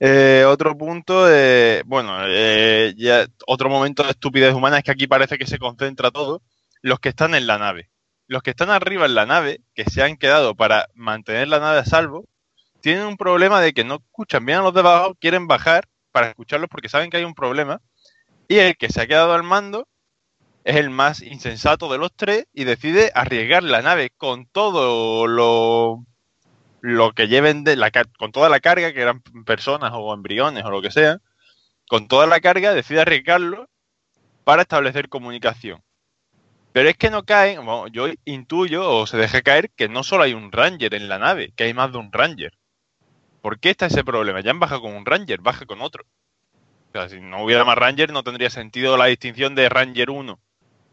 eh, 0.00 0.44
otro 0.46 0.76
punto, 0.76 1.26
eh, 1.30 1.82
bueno, 1.86 2.16
eh, 2.26 2.94
ya 2.96 3.26
otro 3.46 3.68
momento 3.68 4.02
de 4.02 4.10
estupidez 4.10 4.54
humana 4.54 4.78
es 4.78 4.84
que 4.84 4.90
aquí 4.90 5.06
parece 5.06 5.38
que 5.38 5.46
se 5.46 5.58
concentra 5.58 6.10
todo. 6.10 6.42
Los 6.80 6.98
que 6.98 7.10
están 7.10 7.34
en 7.34 7.46
la 7.46 7.58
nave. 7.58 7.90
Los 8.26 8.42
que 8.42 8.50
están 8.50 8.70
arriba 8.70 9.06
en 9.06 9.14
la 9.14 9.26
nave, 9.26 9.60
que 9.74 9.84
se 9.84 10.02
han 10.02 10.16
quedado 10.16 10.54
para 10.56 10.88
mantener 10.94 11.48
la 11.48 11.60
nave 11.60 11.78
a 11.78 11.84
salvo, 11.84 12.26
tienen 12.80 13.06
un 13.06 13.16
problema 13.16 13.60
de 13.60 13.72
que 13.72 13.84
no 13.84 13.96
escuchan 13.96 14.44
bien 14.44 14.58
a 14.58 14.62
los 14.62 14.74
de 14.74 14.80
abajo, 14.80 15.14
quieren 15.14 15.46
bajar 15.46 15.88
para 16.10 16.28
escucharlos 16.28 16.68
porque 16.68 16.88
saben 16.88 17.10
que 17.10 17.18
hay 17.18 17.24
un 17.24 17.34
problema. 17.34 17.80
Y 18.48 18.58
el 18.58 18.76
que 18.76 18.88
se 18.90 19.00
ha 19.00 19.06
quedado 19.06 19.32
al 19.34 19.44
mando 19.44 19.88
es 20.64 20.76
el 20.76 20.90
más 20.90 21.22
insensato 21.22 21.90
de 21.90 21.98
los 21.98 22.12
tres 22.14 22.46
y 22.52 22.64
decide 22.64 23.10
arriesgar 23.14 23.62
la 23.62 23.82
nave 23.82 24.10
con 24.16 24.46
todo 24.46 25.26
lo 25.26 26.04
lo 26.82 27.12
que 27.12 27.28
lleven 27.28 27.62
de 27.62 27.76
la 27.76 27.90
con 28.18 28.32
toda 28.32 28.48
la 28.48 28.60
carga, 28.60 28.92
que 28.92 29.00
eran 29.00 29.22
personas 29.46 29.92
o 29.94 30.12
embriones 30.12 30.64
o 30.64 30.70
lo 30.70 30.82
que 30.82 30.90
sea, 30.90 31.18
con 31.88 32.08
toda 32.08 32.26
la 32.26 32.40
carga 32.40 32.74
decide 32.74 33.00
arriesgarlo 33.00 33.70
para 34.44 34.62
establecer 34.62 35.08
comunicación. 35.08 35.80
Pero 36.72 36.88
es 36.88 36.96
que 36.96 37.10
no 37.10 37.22
caen, 37.22 37.64
bueno, 37.64 37.86
yo 37.86 38.08
intuyo 38.24 38.90
o 38.90 39.06
se 39.06 39.16
deja 39.16 39.42
caer 39.42 39.70
que 39.70 39.88
no 39.88 40.02
solo 40.02 40.24
hay 40.24 40.34
un 40.34 40.50
Ranger 40.50 40.94
en 40.94 41.08
la 41.08 41.18
nave, 41.18 41.52
que 41.54 41.64
hay 41.64 41.74
más 41.74 41.92
de 41.92 41.98
un 41.98 42.12
Ranger. 42.12 42.52
¿Por 43.42 43.60
qué 43.60 43.70
está 43.70 43.86
ese 43.86 44.04
problema? 44.04 44.40
Ya 44.40 44.50
han 44.50 44.60
bajado 44.60 44.82
con 44.82 44.94
un 44.94 45.06
Ranger, 45.06 45.40
baja 45.40 45.66
con 45.66 45.82
otro. 45.82 46.04
O 46.88 46.92
sea, 46.92 47.08
si 47.08 47.20
no 47.20 47.44
hubiera 47.44 47.64
más 47.64 47.78
Ranger 47.78 48.12
no 48.12 48.24
tendría 48.24 48.50
sentido 48.50 48.96
la 48.96 49.06
distinción 49.06 49.54
de 49.54 49.68
Ranger 49.68 50.10
1. 50.10 50.40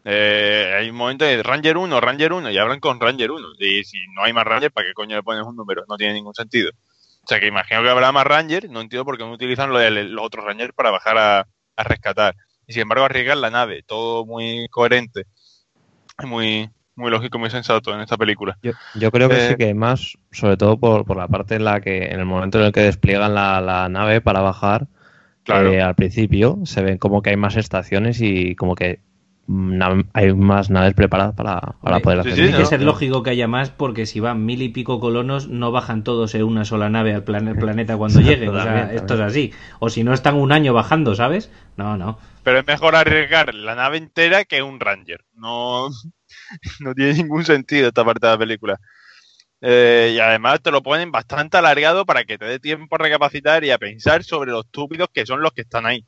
Eh, 0.04 0.74
hay 0.78 0.90
un 0.90 0.96
momento 0.96 1.24
de 1.24 1.42
Ranger 1.42 1.76
1, 1.76 2.00
Ranger 2.00 2.32
1 2.32 2.50
y 2.50 2.58
hablan 2.58 2.80
con 2.80 3.00
Ranger 3.00 3.30
1. 3.30 3.48
Y 3.58 3.84
si 3.84 3.98
no 4.14 4.22
hay 4.24 4.32
más 4.32 4.44
Ranger, 4.44 4.70
¿para 4.72 4.86
qué 4.88 4.94
coño 4.94 5.16
le 5.16 5.22
pones 5.22 5.44
un 5.46 5.56
número? 5.56 5.84
No 5.88 5.96
tiene 5.96 6.14
ningún 6.14 6.34
sentido. 6.34 6.70
O 7.22 7.26
sea 7.26 7.38
que 7.38 7.46
imagino 7.48 7.82
que 7.82 7.90
habrá 7.90 8.12
más 8.12 8.26
Ranger, 8.26 8.70
no 8.70 8.80
entiendo 8.80 9.04
por 9.04 9.18
qué 9.18 9.24
no 9.24 9.32
utilizan 9.32 9.70
lo 9.70 9.78
de 9.78 9.90
los 9.90 10.24
otros 10.24 10.44
Rangers 10.44 10.72
para 10.72 10.90
bajar 10.90 11.18
a, 11.18 11.46
a 11.76 11.84
rescatar. 11.84 12.34
Y 12.66 12.72
sin 12.72 12.82
embargo 12.82 13.04
arriesgar 13.04 13.36
la 13.36 13.50
nave, 13.50 13.82
todo 13.86 14.24
muy 14.24 14.68
coherente, 14.70 15.24
muy, 16.24 16.70
muy 16.96 17.10
lógico, 17.10 17.38
muy 17.38 17.50
sensato 17.50 17.94
en 17.94 18.00
esta 18.00 18.16
película. 18.16 18.56
Yo, 18.62 18.72
yo 18.94 19.10
creo 19.10 19.28
que 19.28 19.36
Eh, 19.36 19.48
sí 19.50 19.56
que 19.56 19.74
más, 19.74 20.16
sobre 20.32 20.56
todo 20.56 20.78
por, 20.78 21.04
por 21.04 21.16
la 21.16 21.28
parte 21.28 21.56
en 21.56 21.64
la 21.64 21.80
que, 21.80 22.04
en 22.06 22.20
el 22.20 22.26
momento 22.26 22.58
en 22.58 22.66
el 22.66 22.72
que 22.72 22.80
despliegan 22.80 23.34
la, 23.34 23.60
la 23.60 23.88
nave 23.88 24.20
para 24.20 24.40
bajar, 24.40 24.86
Claro. 25.44 25.72
eh, 25.72 25.80
al 25.82 25.94
principio 25.94 26.58
se 26.64 26.82
ven 26.82 26.98
como 26.98 27.22
que 27.22 27.30
hay 27.30 27.36
más 27.36 27.56
estaciones 27.56 28.20
y 28.20 28.54
como 28.56 28.74
que 28.74 29.00
na- 29.50 30.04
hay 30.12 30.32
más 30.34 30.70
naves 30.70 30.94
preparadas 30.94 31.34
para, 31.34 31.60
para 31.82 31.98
poder 32.00 32.22
sí, 32.22 32.28
hacer 32.30 32.32
sí, 32.32 32.42
Tiene 32.42 32.56
que 32.56 32.62
¿no? 32.62 32.68
ser 32.68 32.82
lógico 32.82 33.22
que 33.22 33.30
haya 33.30 33.48
más 33.48 33.70
porque 33.70 34.06
si 34.06 34.20
van 34.20 34.44
mil 34.46 34.62
y 34.62 34.68
pico 34.68 35.00
colonos 35.00 35.48
no 35.48 35.72
bajan 35.72 36.04
todos 36.04 36.34
en 36.34 36.44
una 36.44 36.64
sola 36.64 36.88
nave 36.88 37.14
al 37.14 37.24
plan- 37.24 37.56
planeta 37.58 37.96
cuando 37.96 38.20
lleguen. 38.20 38.50
O 38.50 38.62
sea, 38.62 38.92
esto 38.92 39.14
es 39.14 39.20
así. 39.20 39.52
O 39.80 39.90
si 39.90 40.04
no 40.04 40.12
están 40.14 40.36
un 40.36 40.52
año 40.52 40.72
bajando, 40.72 41.14
¿sabes? 41.14 41.50
No, 41.76 41.96
no. 41.96 42.18
Pero 42.42 42.60
es 42.60 42.66
mejor 42.66 42.94
arriesgar 42.96 43.54
la 43.54 43.74
nave 43.74 43.98
entera 43.98 44.44
que 44.44 44.62
un 44.62 44.80
Ranger. 44.80 45.24
No, 45.34 45.88
no 46.80 46.94
tiene 46.94 47.14
ningún 47.14 47.44
sentido 47.44 47.88
esta 47.88 48.04
parte 48.04 48.26
de 48.26 48.32
la 48.32 48.38
película. 48.38 48.76
Eh, 49.62 50.12
y 50.14 50.18
además 50.20 50.60
te 50.62 50.70
lo 50.70 50.82
ponen 50.82 51.12
bastante 51.12 51.58
alargado 51.58 52.06
para 52.06 52.24
que 52.24 52.38
te 52.38 52.46
dé 52.46 52.58
tiempo 52.58 52.94
a 52.94 52.98
recapacitar 52.98 53.62
y 53.64 53.70
a 53.70 53.78
pensar 53.78 54.24
sobre 54.24 54.52
los 54.52 54.64
estúpidos 54.64 55.08
que 55.12 55.26
son 55.26 55.42
los 55.42 55.52
que 55.52 55.62
están 55.62 55.86
ahí. 55.86 56.06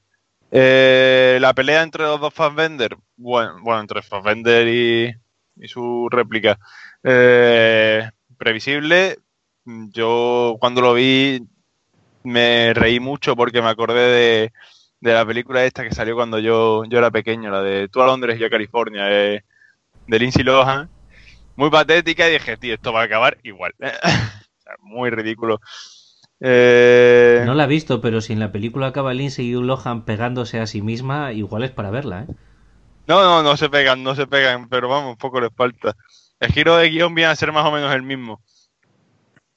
Eh, 0.55 1.39
la 1.41 1.55
pelea 1.55 1.83
entre 1.83 2.05
los 2.05 2.21
dos 2.21 2.35
Fassbender, 2.35 2.97
bueno, 3.17 3.55
bueno 3.63 3.81
entre 3.81 4.03
Fassbender 4.03 4.69
y, 4.69 5.15
y 5.57 5.69
su 5.69 6.09
réplica, 6.11 6.59
eh, 7.03 8.11
previsible. 8.37 9.19
Yo 9.65 10.57
cuando 10.61 10.81
lo 10.83 10.95
vi 10.95 11.41
me 12.25 12.75
reí 12.75 13.01
mucho 13.01 13.37
porque 13.37 13.63
me 13.63 13.69
acordé 13.69 14.01
de, 14.01 14.53
de 15.01 15.15
la 15.15 15.27
película 15.27 15.65
esta 15.65 15.85
que 15.85 15.95
salió 15.95 16.15
cuando 16.17 16.39
yo, 16.39 16.85
yo 16.87 16.99
era 16.99 17.11
pequeño, 17.11 17.51
la 17.51 17.63
de 17.63 17.89
Tú 17.89 18.03
a 18.03 18.07
Londres 18.07 18.37
y 18.37 18.41
yo 18.41 18.47
a 18.49 18.51
California, 18.51 19.05
de, 19.07 19.45
de 20.09 20.19
Lindsay 20.19 20.45
Lohan. 20.45 20.91
Muy 21.57 21.71
patética 21.71 22.29
y 22.29 22.35
dije, 22.35 22.57
tío, 22.59 22.75
esto 22.75 22.93
va 22.93 23.03
a 23.03 23.05
acabar 23.05 23.39
igual. 23.43 23.75
Muy 24.81 25.11
ridículo. 25.11 25.61
Eh, 26.45 27.43
No 27.47 27.55
la 27.55 27.65
he 27.65 27.69
visto, 27.69 28.01
pero 28.01 28.21
si 28.21 28.33
en 28.33 28.41
la 28.41 28.51
película 28.53 28.89
acaba 28.89 29.15
Lindsay 29.15 29.53
Lohan 29.53 30.05
pegándose 30.05 30.59
a 30.61 30.67
sí 30.67 30.83
misma, 30.83 31.33
igual 31.33 31.63
es 31.65 31.71
para 31.71 31.91
verla, 31.91 32.23
¿eh? 32.29 32.35
No, 33.07 33.23
no, 33.23 33.43
no 33.43 33.57
se 33.57 33.69
pegan, 33.71 34.03
no 34.03 34.15
se 34.15 34.27
pegan, 34.27 34.69
pero 34.69 34.89
vamos, 34.89 35.11
un 35.13 35.17
poco 35.17 35.41
les 35.41 35.53
falta. 35.55 35.95
El 36.41 36.53
giro 36.53 36.77
de 36.77 36.91
guion 36.91 37.15
viene 37.15 37.31
a 37.31 37.37
ser 37.37 37.53
más 37.53 37.65
o 37.67 37.73
menos 37.73 37.95
el 37.95 38.03
mismo. 38.03 38.41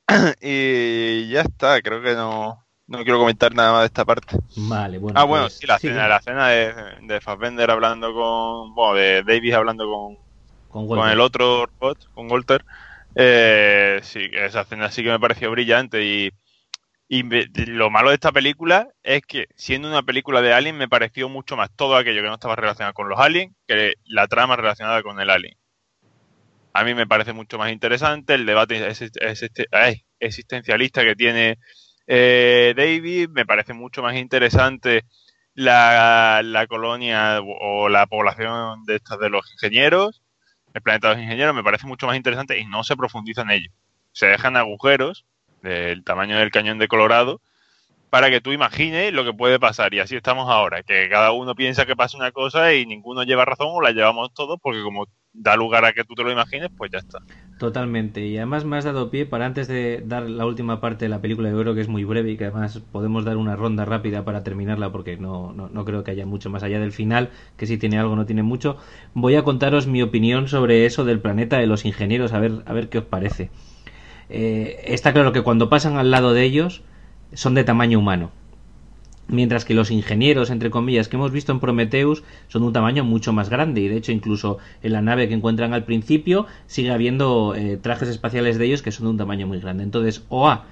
y 0.42 1.30
ya 1.30 1.42
está, 1.42 1.82
creo 1.82 2.02
que 2.02 2.14
no, 2.14 2.64
no 2.88 3.04
quiero 3.04 3.20
comentar 3.20 3.54
nada 3.56 3.72
más 3.72 3.82
de 3.82 3.86
esta 3.88 4.06
parte. 4.06 4.38
Vale, 4.56 4.98
bueno. 5.00 5.20
ah, 5.20 5.24
bueno, 5.24 5.46
pues, 5.46 5.58
sí, 5.60 5.68
la 5.68 5.80
sigue. 5.80 5.94
escena, 5.94 6.08
la 6.08 6.18
escena 6.18 6.48
de, 6.50 6.74
de 7.02 7.22
Fassbender 7.22 7.70
hablando 7.72 8.14
con. 8.14 8.74
Bueno, 8.76 8.96
de 8.96 9.24
Davis 9.24 9.54
hablando 9.54 9.86
con, 9.88 10.18
Con, 10.70 10.88
con 10.88 11.10
el 11.10 11.20
otro 11.20 11.66
robot, 11.80 12.10
con 12.14 12.32
Walter. 12.32 12.66
Eh, 13.16 14.00
sí, 14.04 14.22
esa 14.34 14.62
escena 14.62 14.92
sí 14.92 15.04
que 15.04 15.10
me 15.10 15.20
pareció 15.20 15.52
brillante 15.52 16.04
y, 16.06 16.32
y 17.08 17.24
lo 17.68 17.90
malo 17.90 18.10
de 18.10 18.16
esta 18.16 18.32
película 18.32 18.88
es 19.04 19.22
que 19.22 19.48
siendo 19.56 19.88
una 19.88 20.04
película 20.04 20.42
de 20.42 20.54
Alien 20.54 20.78
me 20.78 20.90
pareció 20.90 21.30
mucho 21.30 21.56
más 21.56 21.70
todo 21.76 21.96
aquello 21.96 22.22
que 22.22 22.28
no 22.28 22.34
estaba 22.34 22.56
relacionado 22.56 22.94
con 22.94 23.10
los 23.10 23.20
aliens 23.20 23.54
que 23.68 23.94
la 24.06 24.28
trama 24.28 24.56
relacionada 24.56 25.04
con 25.04 25.20
el 25.20 25.30
Alien. 25.30 25.56
A 26.74 26.84
mí 26.84 26.94
me 26.94 27.08
parece 27.08 27.34
mucho 27.34 27.58
más 27.58 27.72
interesante 27.72 28.34
el 28.34 28.46
debate 28.46 28.92
existencialista 30.20 31.04
que 31.04 31.16
tiene 31.16 31.58
eh, 32.08 32.74
David, 32.76 33.30
me 33.30 33.46
parece 33.46 33.74
mucho 33.74 34.02
más 34.02 34.16
interesante 34.16 35.04
la, 35.54 36.66
colonia 36.68 37.40
o, 37.40 37.84
o 37.86 37.90
la 37.90 38.08
población 38.08 38.84
de 38.86 38.96
estas 38.96 39.20
de 39.20 39.30
los 39.30 39.50
ingenieros 39.54 40.22
el 40.76 40.82
planeta 40.82 41.08
de 41.08 41.16
los 41.16 41.24
ingenieros 41.24 41.56
me 41.56 41.64
parece 41.64 41.88
mucho 41.88 42.06
más 42.06 42.18
interesante 42.18 42.60
y 42.60 42.66
no 42.66 42.84
se 42.84 42.98
profundiza 42.98 43.44
en 43.44 43.52
ello. 43.52 43.72
Se 44.12 44.26
dejan 44.26 44.58
agujeros 44.58 45.26
del 45.66 46.04
tamaño 46.04 46.38
del 46.38 46.52
cañón 46.52 46.78
de 46.78 46.88
Colorado, 46.88 47.42
para 48.10 48.30
que 48.30 48.40
tú 48.40 48.54
imagines 48.54 49.12
lo 49.12 49.26
que 49.26 49.34
puede 49.34 49.60
pasar. 49.60 49.94
Y 49.94 50.00
así 50.00 50.16
estamos 50.16 50.50
ahora, 50.50 50.84
que 50.84 51.10
cada 51.10 51.34
uno 51.34 51.56
piensa 51.56 51.86
que 51.86 51.98
pasa 51.98 52.18
una 52.18 52.32
cosa 52.32 52.74
y 52.74 52.86
ninguno 52.86 53.24
lleva 53.24 53.44
razón 53.44 53.68
o 53.72 53.82
la 53.82 53.92
llevamos 53.92 54.34
todos, 54.34 54.58
porque 54.62 54.82
como 54.82 55.08
da 55.34 55.58
lugar 55.58 55.84
a 55.84 55.92
que 55.92 56.06
tú 56.06 56.16
te 56.16 56.24
lo 56.24 56.32
imagines, 56.32 56.70
pues 56.78 56.92
ya 56.92 57.00
está. 57.00 57.20
Totalmente. 57.60 58.26
Y 58.26 58.38
además 58.38 58.64
me 58.64 58.78
has 58.78 58.86
dado 58.86 59.10
pie 59.12 59.26
para 59.26 59.46
antes 59.46 59.68
de 59.68 60.02
dar 60.06 60.30
la 60.30 60.46
última 60.46 60.80
parte 60.80 61.06
de 61.06 61.10
la 61.10 61.20
película, 61.20 61.50
yo 61.50 61.60
creo 61.60 61.76
que 61.76 61.82
es 61.82 61.88
muy 61.88 62.04
breve 62.04 62.32
y 62.32 62.38
que 62.38 62.46
además 62.46 62.80
podemos 62.92 63.26
dar 63.26 63.38
una 63.38 63.56
ronda 63.56 63.86
rápida 63.86 64.24
para 64.24 64.44
terminarla 64.44 64.92
porque 64.92 65.18
no, 65.18 65.52
no, 65.52 65.68
no 65.68 65.86
creo 65.86 66.04
que 66.04 66.12
haya 66.12 66.26
mucho 66.26 66.50
más 66.50 66.64
allá 66.64 66.80
del 66.80 66.92
final, 66.92 67.32
que 67.58 67.66
si 67.66 67.78
tiene 67.78 67.98
algo 67.98 68.16
no 68.16 68.26
tiene 68.26 68.44
mucho. 68.44 68.78
Voy 69.14 69.36
a 69.36 69.44
contaros 69.44 69.88
mi 69.88 70.02
opinión 70.02 70.48
sobre 70.48 70.86
eso 70.86 71.06
del 71.06 71.20
planeta 71.20 71.58
de 71.58 71.68
los 71.68 71.86
ingenieros, 71.86 72.34
a 72.34 72.40
ver, 72.40 72.64
a 72.66 72.74
ver 72.74 72.90
qué 72.90 73.00
os 73.00 73.06
parece. 73.06 73.50
Eh, 74.30 74.84
está 74.86 75.14
claro 75.14 75.32
que 75.32 75.42
cuando 75.42 75.70
pasan 75.70 75.98
al 75.98 76.12
lado 76.12 76.34
de 76.34 76.44
ellos 76.44 76.82
son 77.34 77.54
de 77.54 77.64
tamaño 77.64 78.00
humano. 78.00 78.32
Mientras 79.28 79.66
que 79.66 79.74
los 79.74 79.90
ingenieros, 79.90 80.52
entre 80.52 80.70
comillas, 80.70 81.08
que 81.08 81.16
hemos 81.16 81.32
visto 81.32 81.52
en 81.52 81.60
Prometheus 81.60 82.24
son 82.48 82.62
de 82.62 82.68
un 82.68 82.74
tamaño 82.74 83.04
mucho 83.04 83.34
más 83.34 83.50
grande. 83.50 83.82
Y 83.82 83.88
de 83.88 83.98
hecho, 83.98 84.12
incluso 84.12 84.60
en 84.84 84.94
la 84.94 85.02
nave 85.02 85.28
que 85.28 85.34
encuentran 85.34 85.74
al 85.74 85.84
principio, 85.84 86.46
sigue 86.68 86.92
habiendo 86.92 87.56
eh, 87.56 87.78
trajes 87.78 88.10
espaciales 88.10 88.60
de 88.60 88.66
ellos 88.66 88.84
que 88.84 88.92
son 88.92 89.06
de 89.08 89.12
un 89.12 89.18
tamaño 89.18 89.48
muy 89.48 89.60
grande. 89.60 89.84
Entonces, 89.84 90.24
OA 90.30 90.66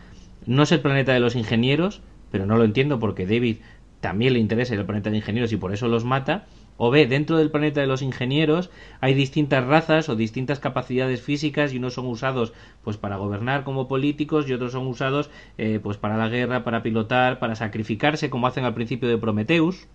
no 0.46 0.64
es 0.64 0.72
el 0.72 0.82
planeta 0.82 1.14
de 1.14 1.20
los 1.20 1.36
ingenieros, 1.36 2.02
pero 2.32 2.46
no 2.46 2.58
lo 2.58 2.64
entiendo 2.64 3.00
porque 3.00 3.26
David 3.26 3.58
también 4.02 4.34
le 4.34 4.40
interesa 4.40 4.76
el 4.76 4.86
planeta 4.86 5.10
de 5.10 5.18
ingenieros 5.18 5.52
y 5.52 5.58
por 5.58 5.74
eso 5.74 5.88
los 5.88 6.04
mata. 6.04 6.46
O 6.78 6.90
B, 6.90 7.06
dentro 7.08 7.38
del 7.38 7.52
planeta 7.52 7.82
de 7.82 7.88
los 7.88 8.02
ingenieros 8.02 8.70
hay 9.00 9.14
distintas 9.14 9.66
razas 9.66 10.10
o 10.10 10.16
distintas 10.16 10.60
capacidades 10.60 11.22
físicas 11.22 11.74
y 11.74 11.78
unos 11.78 11.94
son 11.94 12.08
usados 12.08 12.54
pues 12.84 12.98
para 12.98 13.18
gobernar 13.18 13.64
como 13.64 13.88
políticos 13.88 14.50
y 14.50 14.54
otros 14.54 14.72
son 14.72 14.88
usados 14.88 15.30
eh, 15.58 15.80
pues 15.82 15.98
para 15.98 16.18
la 16.18 16.30
guerra, 16.30 16.64
para 16.64 16.84
pilotar, 16.84 17.40
para 17.40 17.56
sacrificarse 17.56 18.30
como 18.30 18.48
hacen 18.48 18.66
al 18.66 18.74
principio 18.74 19.08
de 19.08 19.18
Prometheus 19.18 19.88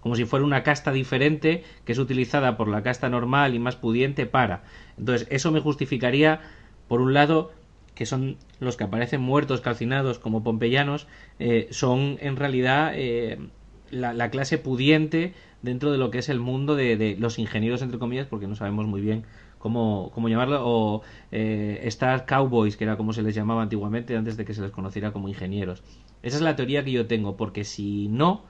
como 0.00 0.16
si 0.16 0.24
fuera 0.24 0.44
una 0.44 0.62
casta 0.62 0.92
diferente 0.92 1.62
que 1.84 1.92
es 1.92 1.98
utilizada 1.98 2.56
por 2.56 2.68
la 2.68 2.82
casta 2.82 3.08
normal 3.08 3.54
y 3.54 3.58
más 3.58 3.76
pudiente 3.76 4.26
para. 4.26 4.62
Entonces, 4.98 5.28
eso 5.30 5.52
me 5.52 5.60
justificaría, 5.60 6.40
por 6.88 7.00
un 7.00 7.14
lado, 7.14 7.52
que 7.94 8.06
son 8.06 8.36
los 8.60 8.76
que 8.76 8.84
aparecen 8.84 9.20
muertos, 9.20 9.60
calcinados 9.60 10.18
como 10.18 10.42
pompeyanos, 10.42 11.06
eh, 11.38 11.68
son 11.70 12.16
en 12.20 12.36
realidad 12.36 12.92
eh, 12.94 13.38
la, 13.90 14.30
clase 14.30 14.58
pudiente 14.58 15.34
dentro 15.62 15.92
de 15.92 15.98
lo 15.98 16.10
que 16.10 16.18
es 16.18 16.28
el 16.28 16.40
mundo 16.40 16.76
de, 16.76 17.16
los 17.18 17.38
ingenieros, 17.38 17.82
entre 17.82 17.98
comillas, 17.98 18.26
porque 18.26 18.46
no 18.46 18.54
sabemos 18.56 18.86
muy 18.86 19.00
bien 19.00 19.24
cómo, 19.58 20.10
cómo 20.14 20.28
llamarlo, 20.28 20.60
o 20.64 21.02
eh, 21.32 21.80
Star 21.84 22.26
Cowboys, 22.26 22.76
que 22.76 22.84
era 22.84 22.96
como 22.96 23.12
se 23.12 23.22
les 23.22 23.34
llamaba 23.34 23.62
antiguamente 23.62 24.16
antes 24.16 24.36
de 24.36 24.44
que 24.44 24.54
se 24.54 24.62
les 24.62 24.70
conociera 24.70 25.12
como 25.12 25.28
ingenieros. 25.28 25.82
Esa 26.22 26.36
es 26.36 26.42
la 26.42 26.56
teoría 26.56 26.84
que 26.84 26.92
yo 26.92 27.06
tengo, 27.06 27.36
porque 27.36 27.64
si 27.64 28.08
no, 28.08 28.44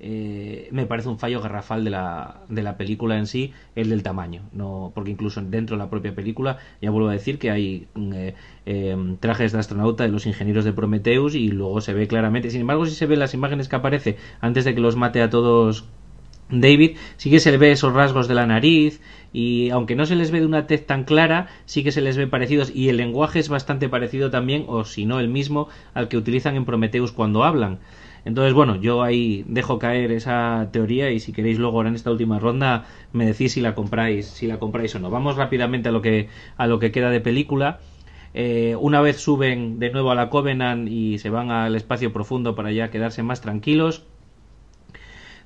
eh, 0.00 0.68
me 0.72 0.86
parece 0.86 1.08
un 1.08 1.18
fallo 1.18 1.40
garrafal 1.40 1.84
de 1.84 1.90
la, 1.90 2.42
de 2.48 2.62
la 2.62 2.76
película 2.76 3.16
en 3.16 3.26
sí, 3.26 3.52
el 3.74 3.88
del 3.90 4.02
tamaño. 4.02 4.42
no 4.52 4.92
Porque 4.94 5.10
incluso 5.10 5.40
dentro 5.40 5.76
de 5.76 5.82
la 5.82 5.90
propia 5.90 6.14
película, 6.14 6.58
ya 6.82 6.90
vuelvo 6.90 7.08
a 7.08 7.12
decir 7.12 7.38
que 7.38 7.50
hay 7.50 7.88
eh, 7.96 8.34
eh, 8.66 9.16
trajes 9.20 9.52
de 9.52 9.58
astronauta 9.58 10.04
de 10.04 10.10
los 10.10 10.26
ingenieros 10.26 10.64
de 10.64 10.72
Prometheus 10.72 11.34
y 11.34 11.48
luego 11.48 11.80
se 11.80 11.94
ve 11.94 12.08
claramente. 12.08 12.50
Sin 12.50 12.62
embargo, 12.62 12.86
si 12.86 12.94
se 12.94 13.06
ven 13.06 13.20
las 13.20 13.34
imágenes 13.34 13.68
que 13.68 13.76
aparece 13.76 14.16
antes 14.40 14.64
de 14.64 14.74
que 14.74 14.80
los 14.80 14.96
mate 14.96 15.22
a 15.22 15.30
todos 15.30 15.86
David, 16.60 16.96
sí 17.16 17.30
que 17.30 17.40
se 17.40 17.50
le 17.50 17.58
ve 17.58 17.72
esos 17.72 17.92
rasgos 17.92 18.28
de 18.28 18.34
la 18.34 18.46
nariz 18.46 19.00
y 19.32 19.70
aunque 19.70 19.96
no 19.96 20.06
se 20.06 20.14
les 20.14 20.30
ve 20.30 20.40
de 20.40 20.46
una 20.46 20.66
tez 20.66 20.86
tan 20.86 21.04
clara, 21.04 21.48
sí 21.64 21.82
que 21.82 21.92
se 21.92 22.00
les 22.00 22.16
ve 22.16 22.26
parecidos 22.26 22.70
y 22.74 22.88
el 22.88 22.96
lenguaje 22.96 23.40
es 23.40 23.48
bastante 23.48 23.88
parecido 23.88 24.30
también, 24.30 24.64
o 24.68 24.84
si 24.84 25.06
no 25.06 25.18
el 25.18 25.28
mismo, 25.28 25.68
al 25.92 26.08
que 26.08 26.16
utilizan 26.16 26.56
en 26.56 26.64
Prometheus 26.64 27.12
cuando 27.12 27.44
hablan. 27.44 27.80
Entonces, 28.24 28.54
bueno, 28.54 28.76
yo 28.76 29.02
ahí 29.02 29.44
dejo 29.48 29.78
caer 29.78 30.10
esa 30.12 30.68
teoría 30.72 31.10
y 31.10 31.20
si 31.20 31.32
queréis 31.32 31.58
luego 31.58 31.76
ahora 31.76 31.90
en 31.90 31.94
esta 31.94 32.10
última 32.10 32.38
ronda 32.38 32.86
me 33.12 33.26
decís 33.26 33.52
si 33.52 33.60
la 33.60 33.74
compráis, 33.74 34.26
si 34.26 34.46
la 34.46 34.58
compráis 34.58 34.94
o 34.94 34.98
no. 34.98 35.10
Vamos 35.10 35.36
rápidamente 35.36 35.90
a 35.90 35.92
lo 35.92 36.00
que 36.00 36.28
a 36.56 36.66
lo 36.66 36.78
que 36.78 36.90
queda 36.90 37.10
de 37.10 37.20
película. 37.20 37.80
Eh, 38.32 38.76
una 38.80 39.00
vez 39.00 39.18
suben 39.18 39.78
de 39.78 39.90
nuevo 39.90 40.10
a 40.10 40.14
la 40.14 40.28
Covenant 40.30 40.88
y 40.88 41.18
se 41.18 41.30
van 41.30 41.50
al 41.50 41.76
espacio 41.76 42.12
profundo 42.12 42.54
para 42.56 42.72
ya 42.72 42.90
quedarse 42.90 43.22
más 43.22 43.40
tranquilos, 43.40 44.06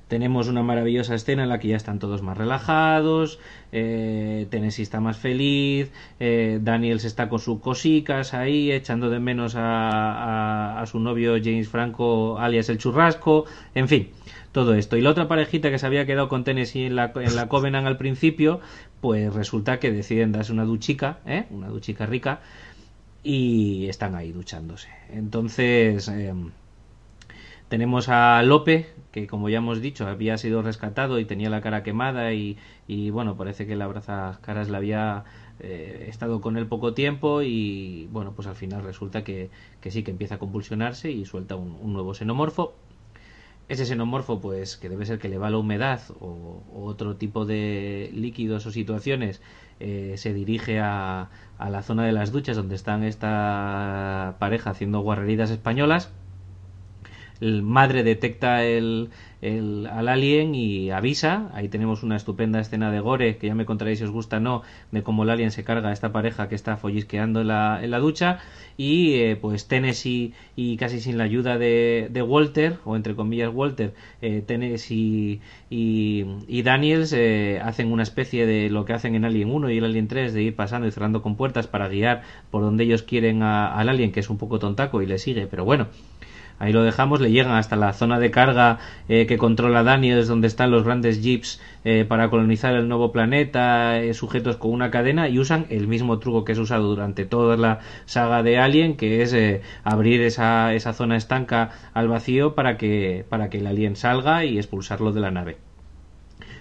tenemos 0.09 0.47
una 0.47 0.63
maravillosa 0.63 1.15
escena 1.15 1.43
en 1.43 1.49
la 1.49 1.59
que 1.59 1.69
ya 1.69 1.77
están 1.77 1.99
todos 1.99 2.23
más 2.23 2.37
relajados, 2.37 3.39
eh, 3.71 4.47
Tennessee 4.49 4.81
está 4.81 4.99
más 4.99 5.17
feliz, 5.17 5.91
eh, 6.19 6.59
Daniels 6.61 7.05
está 7.05 7.29
con 7.29 7.39
sus 7.39 7.61
cosicas 7.61 8.33
ahí, 8.33 8.71
echando 8.71 9.09
de 9.11 9.19
menos 9.19 9.55
a, 9.55 9.61
a, 9.61 10.81
a, 10.81 10.85
su 10.87 10.99
novio 10.99 11.35
James 11.41 11.69
Franco, 11.69 12.39
alias 12.39 12.69
el 12.69 12.79
churrasco, 12.79 13.45
en 13.75 13.87
fin, 13.87 14.09
todo 14.51 14.73
esto. 14.73 14.97
Y 14.97 15.01
la 15.01 15.11
otra 15.11 15.27
parejita 15.27 15.69
que 15.69 15.77
se 15.77 15.85
había 15.85 16.07
quedado 16.07 16.27
con 16.27 16.43
Tennessee 16.43 16.85
en 16.85 16.95
la, 16.95 17.13
en 17.15 17.35
la 17.35 17.47
Covenant 17.47 17.85
al 17.85 17.97
principio, 17.97 18.61
pues 19.01 19.31
resulta 19.31 19.79
que 19.79 19.91
deciden 19.91 20.31
darse 20.31 20.51
una 20.51 20.65
duchica, 20.65 21.19
¿eh? 21.27 21.45
una 21.51 21.67
duchica 21.67 22.07
rica, 22.07 22.41
y 23.23 23.87
están 23.87 24.15
ahí 24.15 24.31
duchándose. 24.31 24.89
Entonces... 25.13 26.07
Eh, 26.07 26.33
tenemos 27.69 28.09
a 28.09 28.41
Lope, 28.43 28.87
que 29.11 29.27
como 29.27 29.47
ya 29.47 29.59
hemos 29.59 29.79
dicho, 29.81 30.07
había 30.07 30.37
sido 30.37 30.61
rescatado 30.61 31.19
y 31.19 31.25
tenía 31.25 31.49
la 31.49 31.61
cara 31.61 31.83
quemada 31.83 32.33
y, 32.33 32.57
bueno, 33.11 33.37
parece 33.37 33.65
que 33.67 33.75
la 33.75 34.37
caras 34.41 34.69
le 34.69 34.77
había 34.77 35.23
eh, 35.59 36.07
estado 36.09 36.41
con 36.41 36.57
él 36.57 36.67
poco 36.67 36.93
tiempo 36.93 37.41
y 37.43 38.07
bueno, 38.11 38.33
pues 38.35 38.47
al 38.47 38.55
final 38.55 38.83
resulta 38.83 39.23
que, 39.23 39.49
que 39.81 39.91
sí 39.91 40.03
que 40.03 40.11
empieza 40.11 40.35
a 40.35 40.39
convulsionarse 40.39 41.11
y 41.11 41.25
suelta 41.25 41.55
un, 41.55 41.93
nuevo 41.93 42.13
xenomorfo. 42.13 42.73
Ese 43.67 43.85
xenomorfo, 43.85 44.41
pues 44.41 44.77
que 44.77 44.89
debe 44.89 45.05
ser 45.05 45.19
que 45.19 45.29
le 45.29 45.37
va 45.37 45.51
la 45.51 45.59
humedad 45.59 46.01
o, 46.19 46.63
o 46.73 46.85
otro 46.85 47.17
tipo 47.17 47.45
de 47.45 48.09
líquidos 48.13 48.65
o 48.65 48.71
situaciones, 48.71 49.41
eh, 49.79 50.15
se 50.17 50.33
dirige 50.33 50.79
a, 50.79 51.29
a 51.59 51.69
la 51.69 51.83
zona 51.83 52.03
de 52.03 52.13
las 52.13 52.31
duchas 52.31 52.57
donde 52.57 52.73
están 52.75 53.03
esta 53.03 54.37
pareja 54.39 54.71
haciendo 54.71 55.01
guarreridas 55.01 55.51
españolas 55.51 56.11
el 57.41 57.61
madre 57.63 58.03
detecta 58.03 58.63
el, 58.63 59.09
el, 59.41 59.87
al 59.87 60.07
alien 60.07 60.55
y 60.55 60.91
avisa. 60.91 61.49
Ahí 61.53 61.69
tenemos 61.69 62.03
una 62.03 62.15
estupenda 62.15 62.59
escena 62.59 62.91
de 62.91 62.99
gore, 62.99 63.37
que 63.37 63.47
ya 63.47 63.55
me 63.55 63.65
contaréis 63.65 63.99
si 63.99 64.05
os 64.05 64.11
gusta 64.11 64.37
o 64.37 64.39
no, 64.39 64.63
de 64.91 65.03
cómo 65.03 65.23
el 65.23 65.29
alien 65.29 65.51
se 65.51 65.63
carga 65.63 65.89
a 65.89 65.93
esta 65.93 66.11
pareja 66.11 66.49
que 66.49 66.55
está 66.55 66.77
follisqueando 66.77 67.41
en 67.41 67.47
la, 67.47 67.79
en 67.81 67.91
la 67.91 67.99
ducha. 67.99 68.39
Y 68.77 69.15
eh, 69.15 69.37
pues 69.39 69.67
Tennessee 69.67 70.33
y 70.55 70.77
casi 70.77 70.99
sin 71.01 71.17
la 71.17 71.25
ayuda 71.25 71.57
de, 71.57 72.07
de 72.11 72.21
Walter, 72.21 72.77
o 72.85 72.95
entre 72.95 73.15
comillas 73.15 73.51
Walter, 73.53 73.93
eh, 74.21 74.41
Tennessee 74.45 75.41
y, 75.69 76.61
Daniels 76.63 77.13
eh, 77.13 77.59
hacen 77.63 77.91
una 77.91 78.03
especie 78.03 78.45
de 78.45 78.69
lo 78.69 78.85
que 78.85 78.93
hacen 78.93 79.15
en 79.15 79.25
Alien 79.25 79.51
1 79.51 79.69
y 79.71 79.77
el 79.77 79.85
Alien 79.85 80.07
3, 80.07 80.33
de 80.33 80.43
ir 80.43 80.55
pasando 80.55 80.87
y 80.87 80.91
cerrando 80.91 81.21
con 81.21 81.35
puertas 81.35 81.67
para 81.67 81.87
guiar 81.89 82.23
por 82.51 82.61
donde 82.61 82.83
ellos 82.83 83.03
quieren 83.03 83.43
a, 83.43 83.73
al 83.73 83.89
alien, 83.89 84.11
que 84.11 84.19
es 84.19 84.29
un 84.29 84.37
poco 84.37 84.59
tontaco 84.59 85.01
y 85.01 85.05
le 85.07 85.17
sigue, 85.17 85.47
pero 85.47 85.65
bueno 85.65 85.87
ahí 86.59 86.71
lo 86.73 86.83
dejamos, 86.83 87.21
le 87.21 87.31
llegan 87.31 87.53
hasta 87.53 87.75
la 87.75 87.93
zona 87.93 88.19
de 88.19 88.31
carga 88.31 88.77
eh, 89.07 89.25
que 89.25 89.37
controla 89.37 89.83
Daniels, 89.83 90.27
donde 90.27 90.47
están 90.47 90.71
los 90.71 90.83
grandes 90.83 91.21
jeeps 91.23 91.59
eh, 91.85 92.05
para 92.07 92.29
colonizar 92.29 92.73
el 92.75 92.87
nuevo 92.87 93.11
planeta, 93.11 93.99
eh, 93.99 94.13
sujetos 94.13 94.57
con 94.57 94.71
una 94.71 94.91
cadena, 94.91 95.29
y 95.29 95.39
usan 95.39 95.65
el 95.69 95.87
mismo 95.87 96.19
truco 96.19 96.43
que 96.43 96.51
es 96.51 96.59
usado 96.59 96.87
durante 96.87 97.25
toda 97.25 97.57
la 97.57 97.79
saga 98.05 98.43
de 98.43 98.59
Alien, 98.59 98.97
que 98.97 99.21
es 99.21 99.33
eh, 99.33 99.61
abrir 99.83 100.21
esa, 100.21 100.73
esa 100.73 100.93
zona 100.93 101.15
estanca 101.15 101.71
al 101.93 102.07
vacío 102.07 102.55
para 102.55 102.77
que, 102.77 103.25
para 103.29 103.49
que 103.49 103.59
el 103.59 103.67
alien 103.67 103.95
salga 103.95 104.45
y 104.45 104.57
expulsarlo 104.57 105.11
de 105.11 105.21
la 105.21 105.31
nave. 105.31 105.68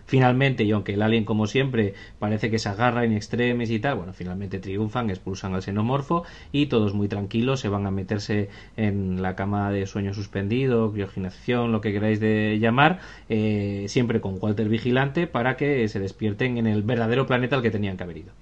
Finalmente, 0.09 0.65
y 0.65 0.71
aunque 0.71 0.95
el 0.95 1.03
alien, 1.03 1.27
como 1.27 1.47
siempre, 1.47 1.93
parece 2.19 2.51
que 2.51 2.59
se 2.59 2.71
agarra 2.71 3.05
en 3.05 3.13
extremes 3.13 3.71
y 3.71 3.79
tal, 3.79 3.97
bueno, 3.97 4.15
finalmente 4.15 4.59
triunfan, 4.59 5.11
expulsan 5.11 5.55
al 5.55 5.61
xenomorfo 5.61 6.25
y 6.51 6.65
todos 6.65 6.95
muy 6.95 7.09
tranquilos 7.09 7.61
se 7.61 7.69
van 7.69 7.85
a 7.85 7.91
meterse 7.91 8.49
en 8.79 9.21
la 9.21 9.37
cama 9.37 9.71
de 9.71 9.85
sueño 9.87 10.15
suspendido, 10.15 10.91
criogenización, 10.93 11.73
lo 11.73 11.83
que 11.83 11.93
queráis 11.93 12.21
de 12.21 12.57
llamar, 12.59 13.01
eh, 13.29 13.85
siempre 13.89 14.23
con 14.23 14.39
Walter 14.41 14.71
vigilante 14.71 15.27
para 15.27 15.59
que 15.59 15.87
se 15.89 16.01
despierten 16.01 16.57
en 16.57 16.67
el 16.67 16.83
verdadero 16.83 17.27
planeta 17.27 17.57
al 17.57 17.63
que 17.63 17.71
tenían 17.71 17.99
que 17.99 18.05
haber 18.05 18.17
ido. 18.17 18.33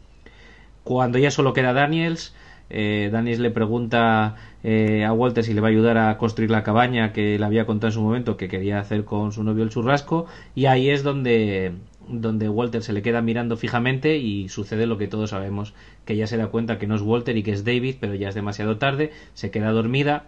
Cuando 0.84 1.18
ya 1.18 1.32
solo 1.32 1.52
queda 1.52 1.72
Daniels, 1.72 2.32
eh, 2.70 3.08
Daniels 3.12 3.40
le 3.40 3.50
pregunta 3.50 4.34
eh, 4.64 5.04
a 5.04 5.12
Walter 5.12 5.44
si 5.44 5.54
le 5.54 5.60
va 5.60 5.68
a 5.68 5.70
ayudar 5.70 5.98
a 5.98 6.18
construir 6.18 6.50
la 6.50 6.62
cabaña 6.62 7.12
que 7.12 7.38
le 7.38 7.44
había 7.44 7.66
contado 7.66 7.88
en 7.88 7.92
su 7.92 8.02
momento 8.02 8.36
que 8.36 8.48
quería 8.48 8.80
hacer 8.80 9.04
con 9.04 9.32
su 9.32 9.44
novio 9.44 9.62
el 9.62 9.70
churrasco 9.70 10.26
y 10.54 10.66
ahí 10.66 10.90
es 10.90 11.02
donde 11.02 11.72
donde 12.08 12.48
Walter 12.48 12.82
se 12.82 12.92
le 12.92 13.02
queda 13.02 13.20
mirando 13.20 13.56
fijamente 13.56 14.18
y 14.18 14.48
sucede 14.48 14.86
lo 14.86 14.96
que 14.96 15.08
todos 15.08 15.30
sabemos 15.30 15.74
que 16.04 16.14
ella 16.14 16.26
se 16.26 16.36
da 16.36 16.48
cuenta 16.48 16.78
que 16.78 16.86
no 16.86 16.94
es 16.94 17.02
Walter 17.02 17.36
y 17.36 17.42
que 17.42 17.52
es 17.52 17.64
David 17.64 17.96
pero 18.00 18.14
ya 18.14 18.28
es 18.28 18.34
demasiado 18.34 18.78
tarde 18.78 19.12
se 19.34 19.50
queda 19.50 19.70
dormida 19.70 20.26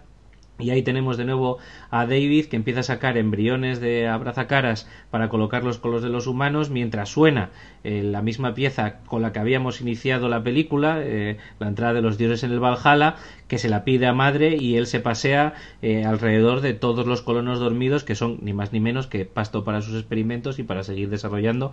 Y 0.60 0.70
ahí 0.70 0.82
tenemos 0.82 1.16
de 1.16 1.24
nuevo 1.24 1.58
a 1.88 2.04
David 2.04 2.46
que 2.46 2.56
empieza 2.56 2.80
a 2.80 2.82
sacar 2.82 3.16
embriones 3.16 3.80
de 3.80 4.08
abrazacaras 4.08 4.88
para 5.08 5.28
colocarlos 5.28 5.78
con 5.78 5.92
los 5.92 6.02
de 6.02 6.08
los 6.08 6.26
humanos 6.26 6.68
mientras 6.68 7.10
suena 7.10 7.50
eh, 7.84 8.02
la 8.02 8.22
misma 8.22 8.54
pieza 8.54 8.98
con 9.06 9.22
la 9.22 9.32
que 9.32 9.38
habíamos 9.38 9.80
iniciado 9.80 10.28
la 10.28 10.42
película, 10.42 11.00
eh, 11.00 11.36
la 11.60 11.68
entrada 11.68 11.94
de 11.94 12.02
los 12.02 12.18
dioses 12.18 12.42
en 12.42 12.50
el 12.50 12.58
Valhalla, 12.58 13.14
que 13.46 13.58
se 13.58 13.68
la 13.68 13.84
pide 13.84 14.08
a 14.08 14.12
madre 14.12 14.56
y 14.56 14.74
él 14.74 14.88
se 14.88 14.98
pasea 14.98 15.54
eh, 15.80 16.04
alrededor 16.04 16.60
de 16.60 16.74
todos 16.74 17.06
los 17.06 17.22
colonos 17.22 17.60
dormidos 17.60 18.02
que 18.02 18.16
son 18.16 18.38
ni 18.42 18.52
más 18.52 18.72
ni 18.72 18.80
menos 18.80 19.06
que 19.06 19.26
pasto 19.26 19.62
para 19.62 19.80
sus 19.80 19.94
experimentos 19.94 20.58
y 20.58 20.64
para 20.64 20.82
seguir 20.82 21.08
desarrollando 21.08 21.72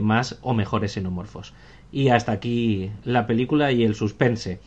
más 0.00 0.38
o 0.42 0.52
mejores 0.52 0.92
xenomorfos. 0.92 1.54
Y 1.92 2.08
hasta 2.08 2.32
aquí 2.32 2.90
la 3.04 3.26
película 3.26 3.70
y 3.72 3.84
el 3.84 3.94
suspense. 3.94 4.58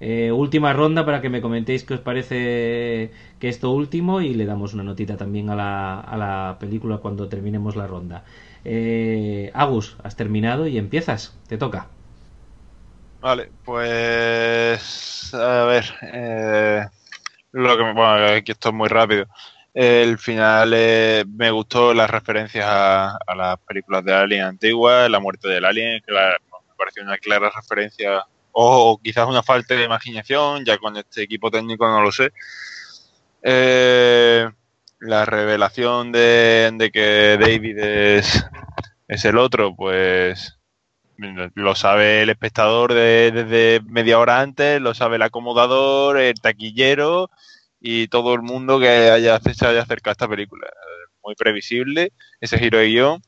Eh, 0.00 0.30
última 0.30 0.72
ronda 0.72 1.04
para 1.04 1.20
que 1.20 1.28
me 1.28 1.40
comentéis 1.40 1.82
qué 1.82 1.94
os 1.94 2.00
parece 2.00 3.10
que 3.40 3.48
esto 3.48 3.72
último 3.72 4.20
y 4.20 4.32
le 4.34 4.46
damos 4.46 4.72
una 4.74 4.84
notita 4.84 5.16
también 5.16 5.50
a 5.50 5.56
la, 5.56 6.00
a 6.00 6.16
la 6.16 6.56
película 6.60 6.98
cuando 6.98 7.28
terminemos 7.28 7.74
la 7.74 7.86
ronda. 7.86 8.24
Eh, 8.64 9.50
Agus, 9.54 9.96
has 10.04 10.14
terminado 10.14 10.68
y 10.68 10.78
empiezas, 10.78 11.36
te 11.48 11.58
toca. 11.58 11.88
Vale, 13.20 13.50
pues 13.64 15.34
a 15.34 15.64
ver, 15.64 15.84
eh, 16.02 16.86
lo 17.52 17.76
que 17.76 17.82
bueno, 17.82 18.26
aquí 18.36 18.52
esto 18.52 18.68
es 18.68 18.74
muy 18.74 18.88
rápido. 18.88 19.26
El 19.74 20.18
final 20.18 20.70
me 21.26 21.50
gustó 21.50 21.92
las 21.94 22.10
referencias 22.10 22.66
a, 22.68 23.18
las 23.36 23.58
películas 23.60 24.04
de 24.04 24.14
Alien 24.14 24.44
antiguas, 24.44 25.10
la 25.10 25.20
muerte 25.20 25.48
del 25.48 25.64
Alien, 25.64 26.00
que 26.04 26.12
me 26.12 26.74
pareció 26.76 27.02
una 27.02 27.18
clara 27.18 27.50
referencia 27.54 28.24
o 28.60 28.98
quizás 29.00 29.28
una 29.28 29.44
falta 29.44 29.74
de 29.74 29.84
imaginación, 29.84 30.64
ya 30.64 30.78
con 30.78 30.96
este 30.96 31.22
equipo 31.22 31.48
técnico 31.48 31.86
no 31.86 32.02
lo 32.02 32.10
sé. 32.10 32.32
Eh, 33.40 34.48
la 34.98 35.24
revelación 35.24 36.10
de, 36.10 36.90
que 36.92 37.38
David 37.40 37.78
es, 37.78 38.44
es, 39.06 39.24
el 39.24 39.38
otro, 39.38 39.76
pues 39.76 40.58
lo 41.54 41.76
sabe 41.76 42.22
el 42.22 42.30
espectador 42.30 42.94
desde 42.94 43.80
media 43.84 44.18
hora 44.18 44.40
antes, 44.40 44.80
lo 44.80 44.92
sabe 44.92 45.16
el 45.16 45.22
acomodador, 45.22 46.18
el 46.18 46.40
taquillero 46.40 47.30
y 47.80 48.08
todo 48.08 48.34
el 48.34 48.42
mundo 48.42 48.80
que 48.80 48.88
haya, 48.88 49.38
se 49.38 49.66
haya 49.66 49.82
acercado 49.82 50.10
a 50.10 50.16
esta 50.18 50.28
película. 50.28 50.66
Muy 51.22 51.36
previsible 51.36 52.12
ese 52.40 52.58
giro 52.58 52.78
de 52.78 52.88
guion. 52.88 53.22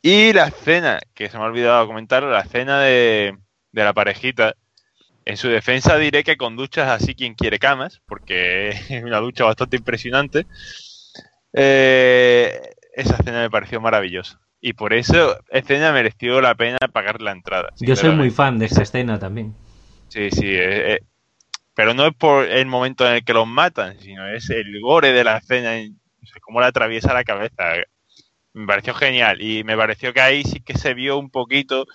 Y 0.00 0.32
la 0.32 0.46
escena, 0.46 1.00
que 1.12 1.28
se 1.28 1.36
me 1.36 1.44
ha 1.44 1.48
olvidado 1.48 1.86
comentar, 1.86 2.22
la 2.22 2.40
escena 2.40 2.80
de, 2.80 3.36
de 3.72 3.84
la 3.84 3.92
parejita. 3.92 4.54
En 5.24 5.36
su 5.36 5.48
defensa 5.48 5.96
diré 5.98 6.24
que 6.24 6.36
con 6.36 6.56
duchas 6.56 6.88
así 6.88 7.14
quien 7.14 7.34
quiere 7.34 7.58
camas, 7.58 8.00
porque 8.06 8.70
es 8.88 9.02
una 9.02 9.18
ducha 9.18 9.44
bastante 9.44 9.76
impresionante. 9.76 10.46
Eh, 11.52 12.60
esa 12.94 13.16
escena 13.16 13.40
me 13.40 13.50
pareció 13.50 13.80
maravillosa. 13.80 14.40
Y 14.60 14.74
por 14.74 14.92
eso 14.92 15.36
escena 15.50 15.92
mereció 15.92 16.40
la 16.40 16.54
pena 16.54 16.78
pagar 16.92 17.20
la 17.20 17.32
entrada. 17.32 17.70
Yo 17.80 17.96
soy 17.96 18.14
muy 18.14 18.30
fan 18.30 18.58
de 18.58 18.66
esa 18.66 18.82
escena 18.82 19.18
también. 19.18 19.54
Sí, 20.08 20.30
sí. 20.30 20.46
Eh, 20.46 20.94
eh, 20.94 21.00
pero 21.74 21.94
no 21.94 22.06
es 22.06 22.14
por 22.14 22.44
el 22.44 22.66
momento 22.66 23.06
en 23.06 23.14
el 23.14 23.24
que 23.24 23.32
los 23.32 23.46
matan, 23.46 23.98
sino 23.98 24.28
es 24.28 24.50
el 24.50 24.80
gore 24.80 25.12
de 25.12 25.24
la 25.24 25.38
escena, 25.38 25.72
cómo 26.42 26.60
la 26.60 26.68
atraviesa 26.68 27.12
la 27.12 27.24
cabeza. 27.24 27.72
Me 28.52 28.66
pareció 28.66 28.94
genial. 28.94 29.42
Y 29.42 29.64
me 29.64 29.76
pareció 29.76 30.12
que 30.12 30.20
ahí 30.20 30.44
sí 30.44 30.60
que 30.60 30.78
se 30.78 30.94
vio 30.94 31.18
un 31.18 31.30
poquito 31.30 31.86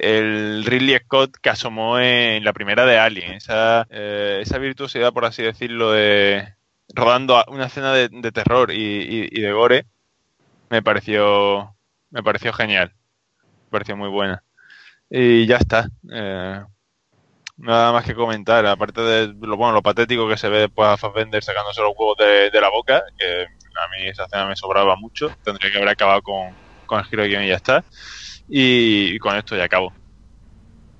el 0.00 0.64
Ridley 0.64 0.98
Scott 0.98 1.36
que 1.40 1.50
asomó 1.50 1.98
en 1.98 2.44
la 2.44 2.52
primera 2.52 2.86
de 2.86 2.98
Alien. 2.98 3.32
Esa, 3.32 3.86
eh, 3.90 4.40
esa 4.42 4.58
virtuosidad, 4.58 5.12
por 5.12 5.24
así 5.24 5.42
decirlo, 5.42 5.92
de 5.92 6.54
rodando 6.94 7.44
una 7.48 7.66
escena 7.66 7.92
de, 7.92 8.32
terror 8.32 8.72
y, 8.72 9.28
de 9.28 9.52
gore, 9.52 9.86
me 10.70 10.82
pareció, 10.82 11.74
me 12.10 12.22
pareció 12.22 12.52
genial. 12.52 12.92
Me 13.66 13.70
pareció 13.70 13.96
muy 13.96 14.08
buena. 14.08 14.42
Y 15.10 15.46
ya 15.46 15.56
está. 15.56 15.88
Eh, 16.10 16.64
nada 17.58 17.92
más 17.92 18.04
que 18.04 18.14
comentar, 18.14 18.64
aparte 18.66 19.02
de 19.02 19.34
lo 19.40 19.56
bueno, 19.56 19.74
lo 19.74 19.82
patético 19.82 20.28
que 20.28 20.38
se 20.38 20.48
ve 20.48 20.60
después 20.60 20.88
a 20.88 20.96
Fassbender 20.96 21.42
sacándose 21.42 21.82
los 21.82 21.92
huevos 21.96 22.16
de, 22.16 22.60
la 22.60 22.70
boca, 22.70 23.02
que 23.18 23.42
a 23.44 23.88
mí 23.88 24.08
esa 24.08 24.24
escena 24.24 24.46
me 24.46 24.56
sobraba 24.56 24.96
mucho, 24.96 25.30
tendría 25.44 25.70
que 25.70 25.76
haber 25.76 25.90
acabado 25.90 26.22
con, 26.22 26.54
con 26.86 27.00
el 27.00 27.04
giro 27.06 27.22
de 27.22 27.44
y 27.44 27.48
ya 27.48 27.56
está. 27.56 27.84
Y, 28.50 29.18
con 29.20 29.36
esto 29.36 29.56
ya 29.56 29.64
acabo. 29.64 29.92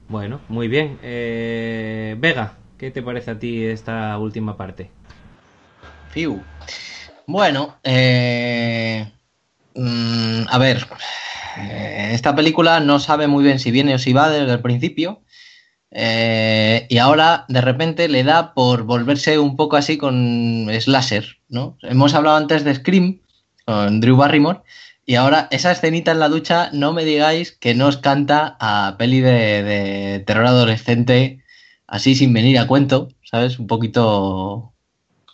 Bueno, 0.09 0.41
muy 0.49 0.69
bien. 0.69 0.99
Eh, 1.03 2.15
Vega, 2.19 2.55
¿qué 2.79 2.93
te 2.93 3.03
parece 3.03 3.33
a 3.33 3.39
ti 3.39 3.65
esta 3.65 4.17
última 4.19 4.57
parte? 4.57 4.91
Fiu. 6.11 6.41
Bueno, 7.27 7.77
eh, 7.83 9.11
mm, 9.75 10.43
a 10.49 10.59
ver, 10.59 10.87
eh, 11.59 12.11
esta 12.13 12.35
película 12.37 12.79
no 12.79 13.01
sabe 13.01 13.27
muy 13.27 13.43
bien 13.43 13.59
si 13.59 13.73
viene 13.73 13.95
o 13.95 13.99
si 13.99 14.13
va 14.13 14.31
desde 14.31 14.53
el 14.53 14.61
principio. 14.61 15.23
y 15.93 16.99
ahora 16.99 17.47
de 17.49 17.61
repente 17.61 18.09
le 18.09 18.23
da 18.23 18.55
por 18.55 18.85
volverse 18.85 19.39
un 19.41 19.57
poco 19.57 19.77
así 19.77 19.99
con 19.99 20.69
slasher, 20.81 21.39
¿no? 21.49 21.77
Hemos 21.83 22.15
hablado 22.15 22.37
antes 22.37 22.63
de 22.63 22.77
Scream 22.77 23.21
con 23.65 24.01
Drew 24.01 24.17
Barrymore 24.17 24.61
y 25.11 25.17
ahora, 25.17 25.49
esa 25.51 25.73
escenita 25.73 26.13
en 26.13 26.21
la 26.21 26.29
ducha, 26.29 26.71
no 26.73 26.93
me 26.93 27.05
digáis 27.05 27.51
que 27.51 27.75
no 27.75 27.89
os 27.89 27.97
canta 27.97 28.57
a 28.61 28.95
peli 28.97 29.21
de, 29.21 30.23
terror 30.25 30.47
adolescente, 30.47 31.43
así 31.89 32.15
sin 32.15 32.33
venir 32.33 32.61
a 32.61 32.69
cuento, 32.69 33.09
¿sabes? 33.25 33.59
Un 33.59 33.67
poquito. 33.67 34.73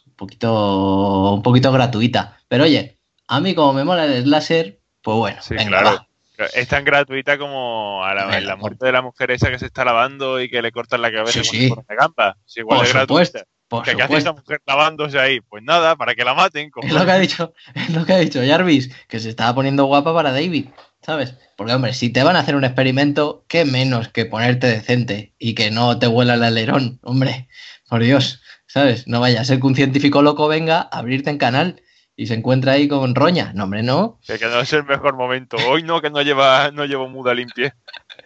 Un 0.07 0.13
poquito. 0.17 1.35
Un 1.35 1.43
poquito 1.43 1.73
gratuita. 1.73 2.39
Pero 2.49 2.65
oye, 2.65 2.97
a 3.29 3.39
mí 3.41 3.55
como 3.55 3.75
me 3.75 3.85
mola 3.85 4.07
el 4.07 4.25
slasher, 4.25 4.81
pues 5.03 5.19
bueno. 5.19 5.43
Sí, 5.43 5.57
claro. 5.57 6.09
Es 6.55 6.69
tan 6.69 6.83
gratuita 6.83 7.37
como 7.37 8.03
a 8.03 8.15
la, 8.15 8.57
muerte 8.57 8.87
de 8.87 8.93
la 8.93 9.03
mujer 9.03 9.31
esa 9.31 9.51
que 9.51 9.59
se 9.59 9.67
está 9.67 9.85
lavando 9.85 10.41
y 10.41 10.49
que 10.49 10.63
le 10.63 10.73
cortan 10.73 11.03
la 11.03 11.13
cabeza 11.13 11.45
sí, 11.45 11.69
con 11.69 11.85
una 11.87 12.01
gamba. 12.01 12.39
igual 12.55 12.79
Por 12.79 12.87
de 12.87 12.93
gratuita. 12.95 13.45
¿Qué, 13.85 14.01
hace 14.01 14.17
esa 14.17 14.33
mujer 14.33 14.62
lavándose 14.67 15.19
ahí? 15.19 15.41
Pues 15.41 15.62
nada, 15.62 15.97
para 15.97 16.15
que 16.15 16.25
la 16.25 16.35
maten. 16.35 16.70
Es 16.83 16.93
lo 16.93 17.05
que 17.05 17.11
ha 17.11 17.19
dicho, 17.19 17.53
es 17.75 17.91
lo 17.91 18.05
que 18.05 18.12
ha 18.12 18.19
dicho 18.19 18.41
Jarvis, 18.47 18.95
que 19.09 19.19
se 19.19 19.28
estaba 19.28 19.55
poniendo 19.55 19.85
guapa 19.86 20.15
para 20.15 20.33
David, 20.33 20.67
¿sabes? 21.03 21.35
Porque, 21.57 21.73
hombre, 21.73 21.93
si 21.93 22.11
te 22.11 22.23
van 22.23 22.36
a 22.36 22.41
hacer 22.41 22.55
un 22.55 22.65
experimento, 22.65 23.45
qué 23.49 23.65
menos 23.65 24.09
que 24.09 24.25
ponerte 24.25 24.69
decente 24.69 25.35
y 25.39 25.55
que 25.55 25.70
no 25.70 25.99
te 25.99 26.07
huela 26.07 26.35
el 26.35 26.45
alerón, 26.45 27.01
hombre, 27.03 27.49
por 27.89 28.03
Dios, 28.03 28.43
¿sabes? 28.67 29.09
No 29.09 29.20
vaya 29.20 29.41
a 29.41 29.45
ser 29.45 29.59
que 29.59 29.67
un 29.67 29.75
científico 29.75 30.23
loco 30.23 30.49
venga 30.49 30.89
a 30.91 30.99
abrirte 30.99 31.31
en 31.31 31.39
canal 31.39 31.83
y 32.15 32.27
se 32.27 32.35
encuentra 32.35 32.73
ahí 32.73 32.89
con 32.89 33.15
roña. 33.15 33.53
No, 33.55 33.65
hombre, 33.65 33.83
no. 33.83 34.19
Que, 34.27 34.39
no 34.39 34.61
es 34.61 34.73
el 34.73 34.85
mejor 34.85 35.17
momento. 35.17 35.57
Hoy 35.69 35.83
no, 35.83 36.01
que 36.01 36.11
no 36.11 36.23
lleva, 36.23 36.70
no 36.70 36.86
llevo 36.86 37.09
muda 37.09 37.35
limpia. 37.35 37.77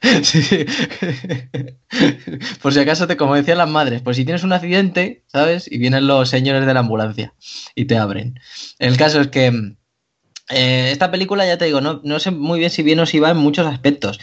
Por 2.62 2.72
si 2.72 2.80
acaso 2.80 3.06
te, 3.06 3.16
como 3.16 3.34
decían 3.34 3.58
las 3.58 3.68
madres, 3.68 4.00
pues 4.02 4.16
si 4.16 4.24
tienes 4.24 4.44
un 4.44 4.52
accidente, 4.52 5.24
¿sabes? 5.26 5.70
Y 5.70 5.78
vienen 5.78 6.06
los 6.06 6.30
señores 6.30 6.66
de 6.66 6.74
la 6.74 6.80
ambulancia 6.80 7.34
y 7.74 7.84
te 7.84 7.98
abren. 7.98 8.40
El 8.78 8.96
caso 8.96 9.20
es 9.20 9.28
que 9.28 9.74
eh, 10.48 10.90
esta 10.90 11.10
película, 11.10 11.46
ya 11.46 11.58
te 11.58 11.66
digo, 11.66 11.80
no, 11.80 12.00
no, 12.02 12.18
sé 12.18 12.30
muy 12.30 12.58
bien 12.58 12.70
si 12.70 12.82
viene 12.82 13.02
o 13.02 13.06
si 13.06 13.20
va 13.20 13.30
en 13.30 13.36
muchos 13.36 13.66
aspectos. 13.66 14.18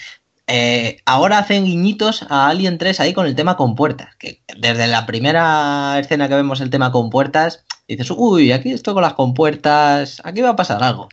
Eh, 0.47 0.97
ahora 1.05 1.39
hacen 1.39 1.65
guiñitos 1.65 2.23
a 2.29 2.47
Alien 2.47 2.77
3 2.77 2.99
ahí 3.01 3.13
con 3.13 3.27
el 3.27 3.35
tema 3.35 3.57
con 3.57 3.75
puertas. 3.75 4.15
Que 4.17 4.41
desde 4.57 4.87
la 4.87 5.05
primera 5.05 5.99
escena 5.99 6.27
que 6.27 6.35
vemos 6.35 6.61
el 6.61 6.69
tema 6.69 6.91
con 6.91 7.09
puertas, 7.09 7.65
dices, 7.87 8.09
uy, 8.11 8.51
aquí 8.51 8.71
estoy 8.71 8.93
con 8.93 9.03
las 9.03 9.13
compuertas, 9.13 10.21
aquí 10.23 10.41
va 10.41 10.49
a 10.49 10.55
pasar 10.55 10.83
algo. 10.83 11.09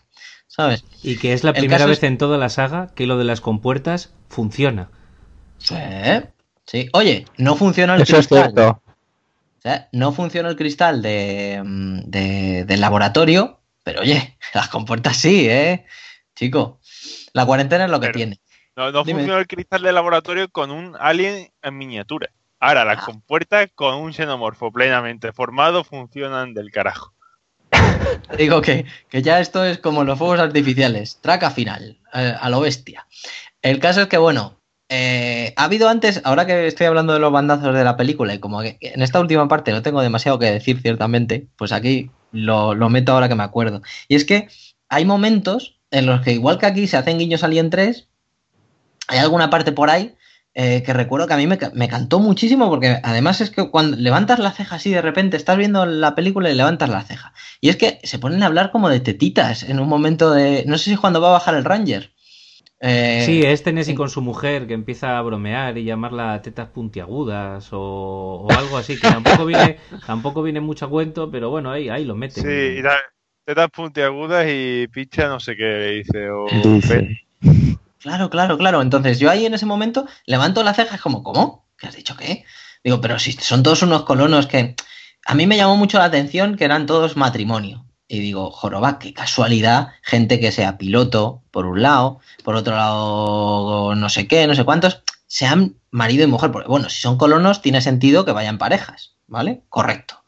¿Sabes? 0.56 0.84
Y 1.02 1.16
que 1.16 1.32
es 1.32 1.42
la 1.42 1.52
primera 1.52 1.84
vez 1.84 2.00
en 2.04 2.16
toda 2.16 2.38
la 2.38 2.48
saga 2.48 2.94
que 2.94 3.08
lo 3.08 3.18
de 3.18 3.24
las 3.24 3.40
compuertas 3.40 4.14
funciona. 4.28 4.88
Sí, 5.58 5.74
sí. 6.64 6.88
Oye, 6.92 7.24
no 7.38 7.56
funciona 7.56 7.96
el 7.96 8.04
cristal. 8.04 8.54
no 9.90 10.12
funciona 10.12 10.48
el 10.48 10.54
cristal 10.54 11.02
de, 11.02 11.60
del 12.68 12.80
laboratorio, 12.80 13.62
pero 13.82 14.02
oye, 14.02 14.38
las 14.54 14.68
compuertas 14.68 15.16
sí, 15.16 15.48
¿eh? 15.48 15.86
Chico, 16.36 16.78
la 17.32 17.46
cuarentena 17.46 17.86
es 17.86 17.90
lo 17.90 17.98
que 17.98 18.10
tiene. 18.10 18.38
No, 18.76 18.92
no 18.92 19.04
funciona 19.04 19.38
el 19.38 19.48
cristal 19.48 19.82
del 19.82 19.96
laboratorio 19.96 20.48
con 20.50 20.70
un 20.70 20.96
alien 21.00 21.52
en 21.62 21.76
miniatura. 21.76 22.30
Ahora, 22.60 22.84
las 22.84 22.98
ah. 23.00 23.06
compuertas 23.06 23.70
con 23.74 23.96
un 23.96 24.12
xenomorfo 24.12 24.70
plenamente 24.70 25.32
formado 25.32 25.82
funcionan 25.82 26.54
del 26.54 26.70
carajo. 26.70 27.12
Digo 28.38 28.60
que, 28.60 28.84
ya 29.12 29.40
esto 29.40 29.64
es 29.64 29.78
como 29.78 30.04
los 30.04 30.18
fuegos 30.18 30.40
artificiales, 30.40 31.18
traca 31.20 31.50
final, 31.50 31.98
eh, 32.12 32.34
a 32.38 32.50
lo 32.50 32.60
bestia. 32.60 33.06
El 33.62 33.78
caso 33.80 34.02
es 34.02 34.08
que, 34.08 34.18
bueno, 34.18 34.60
eh, 34.88 35.54
ha 35.56 35.64
habido 35.64 35.88
antes, 35.88 36.20
ahora 36.24 36.46
que 36.46 36.66
estoy 36.66 36.86
hablando 36.86 37.12
de 37.12 37.18
los 37.18 37.32
bandazos 37.32 37.74
de 37.74 37.84
la 37.84 37.96
película 37.96 38.34
y 38.34 38.38
como 38.38 38.60
que 38.60 38.78
en 38.80 39.02
esta 39.02 39.20
última 39.20 39.48
parte 39.48 39.72
no 39.72 39.82
tengo 39.82 40.02
demasiado 40.02 40.38
que 40.38 40.50
decir, 40.50 40.80
ciertamente, 40.80 41.46
pues 41.56 41.72
aquí 41.72 42.10
lo, 42.32 42.74
lo 42.74 42.88
meto 42.88 43.12
ahora 43.12 43.28
que 43.28 43.34
me 43.34 43.42
acuerdo. 43.42 43.82
Y 44.08 44.16
es 44.16 44.24
que 44.24 44.48
hay 44.88 45.04
momentos 45.04 45.80
en 45.90 46.06
los 46.06 46.20
que, 46.20 46.32
igual 46.32 46.58
que 46.58 46.66
aquí 46.66 46.86
se 46.86 46.96
hacen 46.96 47.18
guiños 47.18 47.44
Alien 47.44 47.70
3, 47.70 48.08
hay 49.08 49.18
alguna 49.18 49.50
parte 49.50 49.72
por 49.72 49.90
ahí 49.90 50.14
eh, 50.54 50.82
que 50.84 50.92
recuerdo 50.92 51.26
que 51.26 51.34
a 51.34 51.36
mí 51.36 51.46
me, 51.46 51.58
me 51.74 51.88
cantó 51.88 52.20
muchísimo 52.20 52.68
porque 52.70 52.98
además 53.02 53.40
es 53.40 53.50
que 53.50 53.68
cuando 53.70 53.96
levantas 53.96 54.38
la 54.38 54.52
ceja 54.52 54.76
así 54.76 54.90
de 54.90 55.02
repente, 55.02 55.36
estás 55.36 55.56
viendo 55.56 55.84
la 55.86 56.14
película 56.14 56.50
y 56.50 56.54
levantas 56.54 56.88
la 56.88 57.02
ceja. 57.02 57.32
Y 57.60 57.68
es 57.70 57.76
que 57.76 57.98
se 58.04 58.18
ponen 58.18 58.42
a 58.42 58.46
hablar 58.46 58.70
como 58.70 58.88
de 58.88 59.00
tetitas 59.00 59.62
en 59.64 59.80
un 59.80 59.88
momento 59.88 60.32
de... 60.32 60.64
No 60.66 60.78
sé 60.78 60.90
si 60.90 60.96
cuando 60.96 61.20
va 61.20 61.28
a 61.28 61.32
bajar 61.32 61.54
el 61.56 61.64
Ranger. 61.64 62.12
Eh, 62.80 63.22
Sí, 63.24 63.42
es 63.42 63.62
Tennessee 63.62 63.94
con 63.94 64.10
su 64.10 64.20
mujer 64.20 64.66
que 64.66 64.74
empieza 64.74 65.16
a 65.16 65.22
bromear 65.22 65.78
y 65.78 65.84
llamarla 65.84 66.42
tetas 66.42 66.68
puntiagudas 66.68 67.68
o, 67.72 67.78
o 68.46 68.50
algo 68.52 68.76
así, 68.76 68.94
que 68.96 69.08
tampoco 69.08 69.46
viene, 69.46 69.78
tampoco 70.06 70.42
viene 70.42 70.60
mucho 70.60 70.86
a 70.86 70.90
cuento, 70.90 71.30
pero 71.30 71.50
bueno, 71.50 71.70
ahí, 71.70 71.88
ahí 71.88 72.04
lo 72.04 72.14
meten. 72.14 72.44
Sí, 72.44 72.48
y 72.78 72.82
da- 72.82 72.98
tetas 73.46 73.70
puntiagudas 73.70 74.46
y 74.48 74.86
picha 74.88 75.28
no 75.28 75.40
sé 75.40 75.56
qué 75.56 75.62
le 75.64 75.90
dice. 75.92 76.30
O 76.30 76.46
Dulce. 76.62 77.20
Claro, 78.04 78.28
claro, 78.28 78.58
claro. 78.58 78.82
Entonces 78.82 79.18
yo 79.18 79.30
ahí 79.30 79.46
en 79.46 79.54
ese 79.54 79.64
momento 79.64 80.06
levanto 80.26 80.62
la 80.62 80.74
ceja 80.74 80.92
y 80.92 80.96
es 80.96 81.00
como, 81.00 81.22
¿cómo? 81.22 81.66
¿Qué 81.78 81.86
has 81.86 81.96
dicho 81.96 82.14
qué? 82.18 82.44
Digo, 82.84 83.00
pero 83.00 83.18
si 83.18 83.32
son 83.32 83.62
todos 83.62 83.80
unos 83.80 84.04
colonos 84.04 84.46
que... 84.46 84.76
A 85.24 85.34
mí 85.34 85.46
me 85.46 85.56
llamó 85.56 85.78
mucho 85.78 85.96
la 85.96 86.04
atención 86.04 86.56
que 86.56 86.66
eran 86.66 86.84
todos 86.84 87.16
matrimonio. 87.16 87.86
Y 88.06 88.18
digo, 88.18 88.50
joroba, 88.50 88.98
qué 88.98 89.14
casualidad, 89.14 89.88
gente 90.02 90.38
que 90.38 90.52
sea 90.52 90.76
piloto, 90.76 91.44
por 91.50 91.64
un 91.64 91.80
lado, 91.80 92.20
por 92.44 92.56
otro 92.56 92.76
lado, 92.76 93.94
no 93.94 94.10
sé 94.10 94.28
qué, 94.28 94.46
no 94.46 94.54
sé 94.54 94.64
cuántos, 94.64 95.02
sean 95.26 95.76
marido 95.90 96.24
y 96.24 96.26
mujer. 96.26 96.52
Porque, 96.52 96.68
bueno, 96.68 96.90
si 96.90 97.00
son 97.00 97.16
colonos, 97.16 97.62
tiene 97.62 97.80
sentido 97.80 98.26
que 98.26 98.32
vayan 98.32 98.58
parejas, 98.58 99.14
¿vale? 99.28 99.62
Correcto. 99.70 100.22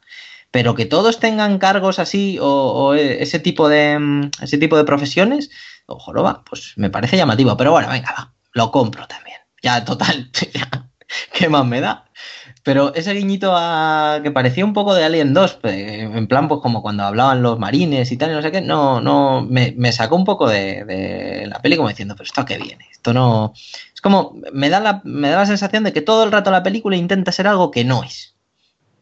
Pero 0.50 0.74
que 0.74 0.86
todos 0.86 1.20
tengan 1.20 1.58
cargos 1.58 1.98
así 1.98 2.38
o, 2.40 2.46
o 2.46 2.94
ese 2.94 3.38
tipo 3.38 3.68
de 3.68 3.98
mm, 3.98 4.30
ese 4.40 4.56
tipo 4.56 4.78
de 4.78 4.84
profesiones, 4.84 5.50
o 5.86 5.98
joroba, 5.98 6.42
pues 6.48 6.74
me 6.76 6.90
parece 6.90 7.16
llamativo. 7.16 7.56
Pero 7.56 7.72
bueno, 7.72 7.88
venga, 7.88 8.12
va, 8.16 8.32
lo 8.52 8.70
compro 8.70 9.06
también. 9.06 9.38
Ya, 9.62 9.84
total, 9.84 10.30
ya, 10.54 10.88
¿qué 11.32 11.48
más 11.48 11.64
me 11.66 11.80
da? 11.80 12.04
Pero 12.62 12.92
ese 12.94 13.14
guiñito 13.14 13.54
que 14.24 14.30
parecía 14.32 14.64
un 14.64 14.72
poco 14.72 14.94
de 14.94 15.04
Alien 15.04 15.32
2, 15.34 15.60
eh, 15.64 16.10
en 16.12 16.26
plan, 16.26 16.48
pues 16.48 16.60
como 16.60 16.82
cuando 16.82 17.04
hablaban 17.04 17.40
los 17.40 17.60
marines 17.60 18.10
y 18.10 18.16
tal, 18.16 18.30
y 18.30 18.34
no 18.34 18.42
sé 18.42 18.50
qué, 18.50 18.60
no, 18.60 19.00
no, 19.00 19.42
me, 19.42 19.92
sacó 19.92 20.16
un 20.16 20.24
poco 20.24 20.48
de, 20.48 21.44
la 21.46 21.62
peli 21.62 21.76
como 21.76 21.88
diciendo, 21.88 22.16
pero 22.16 22.26
esto 22.26 22.40
a 22.40 22.44
qué 22.44 22.58
viene, 22.58 22.86
esto 22.90 23.12
no. 23.14 23.52
Es 23.94 24.00
como, 24.00 24.34
me 24.52 24.68
da, 24.68 24.80
la, 24.80 25.00
me 25.04 25.28
da 25.28 25.36
la 25.38 25.46
sensación 25.46 25.84
de 25.84 25.92
que 25.92 26.02
todo 26.02 26.24
el 26.24 26.32
rato 26.32 26.50
la 26.50 26.64
película 26.64 26.96
intenta 26.96 27.30
ser 27.30 27.46
algo 27.46 27.70
que 27.70 27.84
no 27.84 28.02
es. 28.02 28.34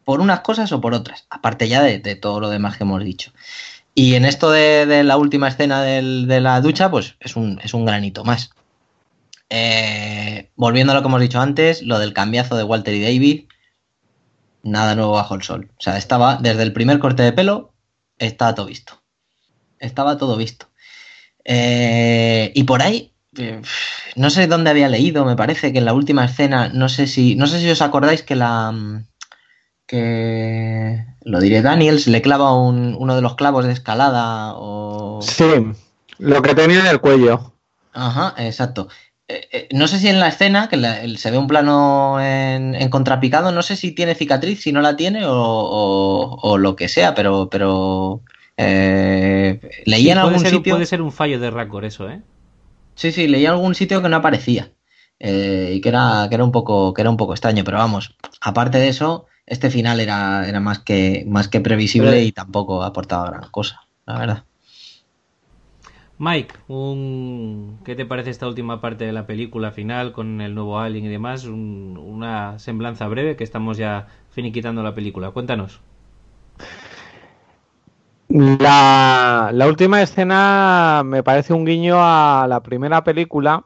Por 0.03 0.21
unas 0.21 0.41
cosas 0.41 0.71
o 0.71 0.79
por 0.79 0.93
otras, 0.93 1.25
aparte 1.31 1.67
ya 1.67 1.81
de 1.81 2.15
todo 2.15 2.39
lo 2.39 2.49
demás 2.49 2.77
que 2.77 2.83
hemos 2.83 3.03
dicho. 3.03 3.31
Y 3.97 4.15
en 4.15 4.25
esto 4.25 4.51
de, 4.51 5.03
la 5.05 5.15
última 5.15 5.47
escena 5.47 5.81
de 5.81 6.41
la 6.41 6.59
ducha, 6.59 6.91
pues 6.91 7.15
es 7.21 7.35
un, 7.37 7.85
granito 7.85 8.25
más. 8.25 8.51
Eh, 9.49 10.51
volviendo 10.57 10.91
a 10.91 10.95
lo 10.95 11.01
que 11.01 11.07
hemos 11.07 11.21
dicho 11.21 11.39
antes, 11.39 11.81
lo 11.81 11.97
del 11.97 12.13
cambiazo 12.13 12.57
de 12.57 12.65
Walter 12.65 12.93
y 12.93 13.01
David, 13.01 13.45
nada 14.63 14.95
nuevo 14.95 15.13
bajo 15.13 15.35
el 15.35 15.43
sol. 15.43 15.71
O 15.77 15.81
sea, 15.81 15.97
estaba 15.97 16.37
desde 16.41 16.63
el 16.63 16.73
primer 16.73 16.99
corte 16.99 17.23
de 17.23 17.31
pelo, 17.31 17.73
estaba 18.17 18.53
todo 18.53 18.65
visto. 18.65 19.01
Estaba 19.79 20.17
todo 20.17 20.35
visto. 20.35 20.67
Eh, 21.45 22.51
y 22.53 22.65
por 22.65 22.81
ahí, 22.81 23.13
eh, 23.37 23.61
no 24.17 24.29
sé 24.29 24.47
dónde 24.47 24.71
había 24.71 24.89
leído, 24.89 25.23
me 25.23 25.37
parece 25.37 25.71
que 25.71 25.79
en 25.79 25.85
la 25.85 25.93
última 25.93 26.25
escena, 26.25 26.67
no 26.67 26.89
sé 26.89 27.07
si, 27.07 27.35
no 27.35 27.47
sé 27.47 27.61
si 27.61 27.69
os 27.69 27.81
acordáis 27.81 28.23
que 28.23 28.35
la 28.35 28.73
que 29.87 31.05
lo 31.25 31.39
diré, 31.39 31.61
Daniels 31.61 32.07
le 32.07 32.21
clava 32.21 32.53
un- 32.57 32.95
uno 32.97 33.15
de 33.15 33.21
los 33.21 33.35
clavos 33.35 33.65
de 33.65 33.73
escalada 33.73 34.53
o 34.55 35.19
Sí, 35.21 35.45
lo 36.19 36.41
que 36.41 36.55
tenía 36.55 36.79
en 36.79 36.87
el 36.87 37.01
cuello. 37.01 37.53
Ajá, 37.93 38.33
exacto. 38.37 38.87
Eh, 39.27 39.47
eh, 39.51 39.67
no 39.71 39.87
sé 39.87 39.97
si 39.99 40.07
en 40.07 40.19
la 40.19 40.27
escena, 40.27 40.69
que 40.69 40.77
la- 40.77 41.01
el- 41.01 41.17
se 41.17 41.31
ve 41.31 41.37
un 41.37 41.47
plano 41.47 42.21
en, 42.21 42.75
en 42.75 42.89
contrapicado, 42.89 43.51
no 43.51 43.63
sé 43.63 43.75
si 43.75 43.93
tiene 43.93 44.13
cicatriz, 44.15 44.61
si 44.61 44.71
no 44.71 44.81
la 44.81 44.95
tiene 44.95 45.25
o, 45.25 45.33
o- 45.35 46.37
o 46.41 46.57
lo 46.57 46.75
que 46.75 46.87
sea, 46.89 47.15
pero, 47.15 47.49
pero 47.49 48.21
eh, 48.57 49.59
leí 49.85 50.03
Sí, 50.03 50.09
en 50.11 50.17
algún 50.19 50.39
ser, 50.41 50.51
sitio. 50.51 50.75
puede 50.75 50.85
ser 50.85 51.01
un 51.01 51.11
fallo 51.11 51.39
de 51.39 51.49
Raccord 51.49 51.85
eso, 51.85 52.09
¿eh? 52.09 52.21
Sí, 52.95 53.11
sí, 53.11 53.27
leí 53.27 53.45
en 53.45 53.51
algún 53.51 53.75
sitio 53.75 54.01
que 54.01 54.09
no 54.09 54.17
aparecía. 54.17 54.71
eh, 55.17 55.71
y 55.75 55.81
que 55.81 55.87
era, 55.89 56.25
que 56.27 56.35
era 56.35 56.43
un 56.43 56.51
poco, 56.51 56.93
que 56.93 57.01
era 57.01 57.09
un 57.09 57.15
poco 57.15 57.31
extraño, 57.33 57.63
pero 57.63 57.77
vamos, 57.77 58.15
aparte 58.41 58.79
de 58.79 58.89
eso, 58.89 59.27
este 59.45 59.69
final 59.69 59.99
era, 59.99 60.47
era 60.47 60.59
más 60.59 60.79
que, 60.79 61.25
más 61.27 61.47
que 61.47 61.61
previsible 61.61 62.11
Pero- 62.11 62.21
y 62.23 62.31
tampoco 62.31 62.83
aportaba 62.83 63.29
gran 63.29 63.49
cosa, 63.51 63.81
la 64.05 64.17
verdad. 64.19 64.43
Mike, 66.17 66.55
un... 66.69 67.79
¿qué 67.83 67.93
te 67.95 68.05
parece 68.05 68.29
esta 68.29 68.47
última 68.47 68.79
parte 68.79 69.05
de 69.05 69.11
la 69.11 69.27
película 69.27 69.71
final 69.71 70.13
con 70.13 70.39
el 70.39 70.55
nuevo 70.55 70.79
Alien 70.79 71.05
y 71.05 71.09
demás? 71.09 71.43
Un- 71.45 71.97
Una 72.01 72.57
semblanza 72.57 73.05
breve 73.07 73.35
que 73.35 73.43
estamos 73.43 73.77
ya 73.77 74.07
finiquitando 74.31 74.81
la 74.81 74.95
película. 74.95 75.31
Cuéntanos. 75.31 75.81
La, 78.29 79.51
la 79.53 79.67
última 79.67 80.01
escena 80.01 81.03
me 81.05 81.21
parece 81.23 81.53
un 81.53 81.65
guiño 81.65 81.97
a 81.99 82.45
la 82.47 82.61
primera 82.63 83.03
película. 83.03 83.65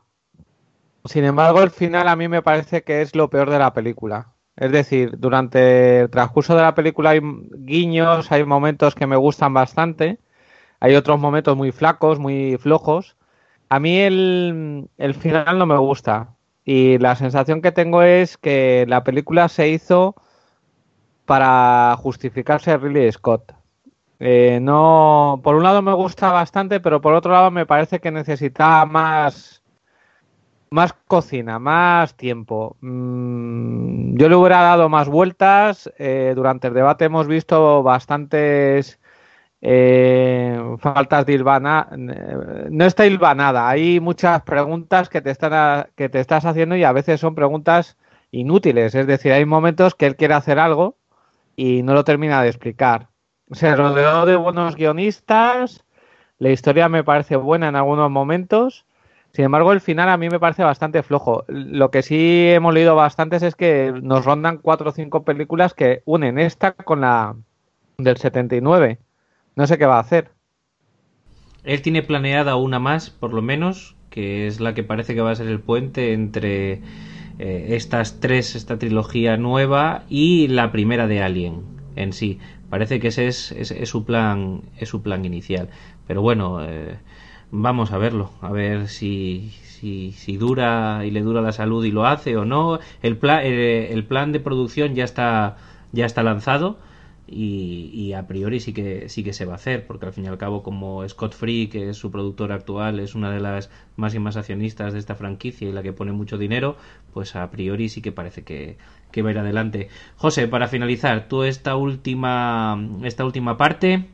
Sin 1.06 1.24
embargo, 1.24 1.62
el 1.62 1.72
final 1.72 2.08
a 2.08 2.16
mí 2.16 2.28
me 2.28 2.42
parece 2.42 2.84
que 2.84 3.02
es 3.02 3.16
lo 3.16 3.30
peor 3.30 3.50
de 3.50 3.60
la 3.60 3.74
película. 3.74 4.34
Es 4.60 4.74
decir, 4.74 5.18
durante 5.18 6.02
el 6.02 6.10
transcurso 6.10 6.54
de 6.54 6.64
la 6.64 6.76
película 6.76 7.12
hay 7.12 7.22
guiños, 7.24 8.30
hay 8.30 8.44
momentos 8.44 8.94
que 8.94 9.08
me 9.08 9.16
gustan 9.16 9.54
bastante, 9.54 10.20
hay 10.82 10.96
otros 10.96 11.18
momentos 11.18 11.56
muy 11.56 11.72
flacos, 11.72 12.20
muy 12.20 12.58
flojos. 12.58 13.16
A 13.70 13.80
mí 13.80 14.00
el, 14.00 14.90
el 14.98 15.14
final 15.14 15.58
no 15.58 15.66
me 15.66 15.78
gusta 15.78 16.36
y 16.66 16.98
la 16.98 17.16
sensación 17.16 17.62
que 17.62 17.72
tengo 17.72 18.02
es 18.04 18.38
que 18.38 18.86
la 18.90 19.06
película 19.06 19.48
se 19.48 19.70
hizo 19.70 20.16
para 21.26 21.96
justificarse 21.98 22.72
a 22.72 22.78
Ridley 22.78 23.10
Scott. 23.14 23.54
Eh, 24.20 24.60
no, 24.62 25.40
por 25.42 25.56
un 25.56 25.64
lado 25.64 25.82
me 25.82 25.94
gusta 25.94 26.34
bastante, 26.34 26.82
pero 26.82 27.00
por 27.00 27.14
otro 27.14 27.32
lado 27.32 27.50
me 27.50 27.66
parece 27.66 28.00
que 28.02 28.12
necesitaba 28.12 28.86
más, 28.86 29.59
más 30.72 30.94
cocina, 31.08 31.60
más 31.60 32.16
tiempo. 32.16 32.78
Mm, 32.82 34.16
yo 34.18 34.30
le 34.30 34.36
hubiera 34.36 34.62
dado 34.62 34.90
más 34.90 35.10
vueltas. 35.10 35.92
eh, 35.98 36.34
durante 36.36 36.68
el 36.68 36.74
debate 36.74 37.06
hemos 37.06 37.28
visto 37.28 37.84
bastantes 37.84 39.00
eh, 39.62 40.60
faltas 40.80 41.26
de 41.26 41.34
hilvana. 41.34 41.90
eh, 41.94 42.68
No 42.72 42.86
está 42.86 43.06
hilvanada. 43.06 43.70
Hay 43.70 44.00
muchas 44.00 44.42
preguntas 44.44 45.10
que 45.10 45.22
te 45.22 45.32
están 45.32 45.88
que 45.96 46.10
te 46.10 46.20
estás 46.20 46.46
haciendo 46.46 46.76
y 46.76 46.84
a 46.84 46.92
veces 46.94 47.20
son 47.20 47.36
preguntas 47.36 47.98
inútiles. 48.32 48.96
Es 48.96 49.08
decir, 49.08 49.32
hay 49.34 49.46
momentos 49.46 49.96
que 49.96 50.06
él 50.08 50.16
quiere 50.16 50.36
hacer 50.36 50.60
algo 50.60 50.98
y 51.56 51.84
no 51.84 51.94
lo 51.94 52.04
termina 52.04 52.42
de 52.42 52.50
explicar. 52.50 53.10
Se 53.52 53.76
rodeó 53.76 54.26
de 54.26 54.36
buenos 54.36 54.76
guionistas, 54.76 55.84
la 56.40 56.50
historia 56.52 56.90
me 56.90 57.04
parece 57.04 57.36
buena 57.36 57.70
en 57.70 57.76
algunos 57.76 58.12
momentos, 58.12 58.86
sin 59.34 59.46
embargo 59.46 59.72
el 59.72 59.82
final 59.82 60.10
a 60.10 60.18
mí 60.18 60.30
me 60.30 60.40
parece 60.40 60.64
bastante 60.64 61.04
flojo. 61.04 61.46
Lo 61.48 61.92
que 61.92 62.02
sí 62.02 62.50
hemos 62.50 62.74
leído 62.74 62.96
bastantes 62.96 63.44
es 63.44 63.56
que 63.56 63.94
nos 64.02 64.26
rondan 64.26 64.58
cuatro 64.58 64.90
o 64.90 64.94
cinco 64.94 65.24
películas 65.24 65.74
que 65.74 66.02
unen 66.06 66.40
esta 66.40 66.74
con 66.74 67.02
la 67.02 67.36
del 67.98 68.18
79. 68.18 69.00
No 69.56 69.68
sé 69.68 69.78
qué 69.78 69.86
va 69.86 69.98
a 69.98 70.02
hacer. 70.02 70.32
Él 71.64 71.82
tiene 71.82 72.02
planeada 72.02 72.56
una 72.56 72.80
más, 72.80 73.10
por 73.10 73.34
lo 73.34 73.42
menos, 73.42 73.96
que 74.10 74.48
es 74.48 74.60
la 74.60 74.74
que 74.74 74.84
parece 74.84 75.14
que 75.14 75.22
va 75.22 75.32
a 75.32 75.36
ser 75.36 75.48
el 75.48 75.60
puente 75.60 76.14
entre 76.14 76.82
eh, 77.38 77.68
estas 77.70 78.20
tres, 78.20 78.56
esta 78.56 78.80
trilogía 78.80 79.38
nueva 79.38 80.04
y 80.10 80.48
la 80.48 80.72
primera 80.72 81.08
de 81.08 81.22
Alien 81.22 81.62
en 81.96 82.14
sí. 82.14 82.40
Parece 82.70 83.00
que 83.00 83.10
ese 83.10 83.28
es, 83.28 83.54
su 83.86 84.06
plan, 84.06 84.62
es 84.78 84.90
su 84.90 85.02
plan 85.02 85.26
inicial. 85.26 85.70
Pero 86.08 86.22
bueno, 86.22 86.64
eh, 86.64 86.98
vamos 87.52 87.92
a 87.92 87.98
verlo, 87.98 88.32
a 88.42 88.52
ver 88.52 88.88
si, 88.90 89.52
si, 89.64 90.12
si 90.14 90.38
dura 90.38 91.02
y 91.06 91.12
le 91.12 91.22
dura 91.22 91.42
la 91.42 91.52
salud 91.52 91.84
y 91.86 91.92
lo 91.92 92.06
hace 92.06 92.38
o 92.38 92.46
no. 92.46 92.80
El, 93.02 93.18
pla- 93.18 93.44
eh, 93.46 93.92
el 93.94 94.06
plan 94.06 94.32
de 94.32 94.40
producción 94.40 94.96
ya 94.96 95.04
está, 95.04 95.58
ya 95.92 96.06
está 96.06 96.24
lanzado 96.24 96.78
y, 97.32 98.14
a 98.14 98.26
priori 98.26 98.60
sí 98.60 98.74
que 98.74 99.08
sí 99.08 99.24
que 99.24 99.34
se 99.34 99.46
va 99.46 99.54
a 99.54 99.56
hacer 99.58 99.86
porque 99.86 100.08
al 100.08 100.14
fin 100.14 100.26
y 100.26 100.28
al 100.28 100.40
cabo 100.40 100.64
como 100.64 101.08
Scott 101.08 101.34
Free 101.36 101.68
que 101.68 101.90
es 101.90 101.98
su 101.98 102.10
productor 102.10 102.52
actual 102.52 103.00
es 103.00 103.14
una 103.14 103.32
de 103.32 103.40
las 103.40 103.70
máximas 103.98 104.36
accionistas 104.36 104.94
de 104.94 105.00
esta 105.00 105.14
franquicia 105.14 105.70
y 105.70 105.72
la 105.72 105.84
que 105.84 105.94
pone 105.94 106.12
mucho 106.12 106.40
dinero 106.40 106.76
pues 107.14 107.36
a 107.36 107.50
priori 107.52 107.88
sí 107.90 108.02
que 108.02 108.12
parece 108.12 108.44
que, 108.44 108.78
que 109.12 109.22
va 109.22 109.30
a 109.30 109.32
ir 109.34 109.38
adelante 109.40 109.90
José 110.16 110.48
para 110.48 110.68
finalizar 110.68 111.28
tú 111.28 111.44
esta 111.44 111.76
última 111.76 112.80
esta 113.04 113.26
última 113.26 113.58
parte 113.58 114.08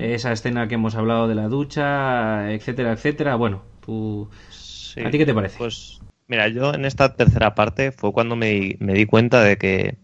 esa 0.00 0.32
escena 0.32 0.68
que 0.68 0.74
hemos 0.74 0.94
hablado 0.94 1.28
de 1.28 1.34
la 1.34 1.48
ducha 1.48 2.52
etcétera 2.52 2.92
etcétera 2.92 3.36
bueno 3.36 3.62
tú 3.84 4.28
Sí, 4.50 5.00
¿A 5.02 5.10
ti 5.10 5.16
qué 5.18 5.24
te 5.26 5.32
parece? 5.34 5.56
Pues 5.58 6.00
mira, 6.28 6.48
yo 6.48 6.74
en 6.74 6.84
esta 6.84 7.16
tercera 7.16 7.54
parte 7.54 7.92
fue 7.92 8.12
cuando 8.12 8.36
me, 8.36 8.46
di- 8.50 8.76
me 8.78 8.92
di 8.92 9.06
cuenta 9.06 9.42
de 9.42 9.56
que 9.56 9.96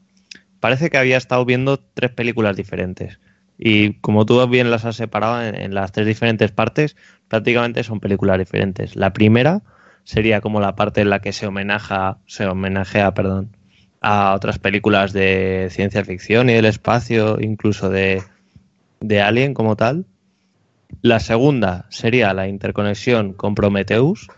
parece 0.60 0.88
que 0.88 0.96
había 0.98 1.18
estado 1.18 1.44
viendo 1.44 1.78
tres 1.78 2.10
películas 2.10 2.56
diferentes. 2.56 3.20
Y 3.58 3.94
como 4.00 4.24
tú 4.24 4.46
bien 4.48 4.70
las 4.70 4.84
has 4.86 4.96
separado 4.96 5.42
en, 5.42 5.54
en 5.56 5.74
las 5.74 5.92
tres 5.92 6.06
diferentes 6.06 6.52
partes, 6.52 6.96
prácticamente 7.28 7.82
son 7.84 8.00
películas 8.00 8.38
diferentes. 8.38 8.96
La 8.96 9.12
primera 9.12 9.62
sería 10.04 10.40
como 10.40 10.58
la 10.60 10.74
parte 10.74 11.02
en 11.02 11.10
la 11.10 11.20
que 11.20 11.32
se 11.34 11.46
homenaja, 11.46 12.18
se 12.26 12.46
homenajea, 12.46 13.12
perdón, 13.12 13.56
a 14.00 14.32
otras 14.34 14.58
películas 14.58 15.12
de 15.12 15.68
ciencia 15.70 16.02
ficción 16.04 16.48
y 16.48 16.54
del 16.54 16.64
espacio, 16.64 17.38
incluso 17.40 17.90
de, 17.90 18.22
de 19.00 19.20
Alien 19.20 19.54
como 19.54 19.76
tal. 19.76 20.06
La 21.02 21.20
segunda 21.20 21.86
sería 21.90 22.32
la 22.32 22.48
interconexión 22.48 23.32
con 23.34 23.54
Prometheus, 23.54 24.28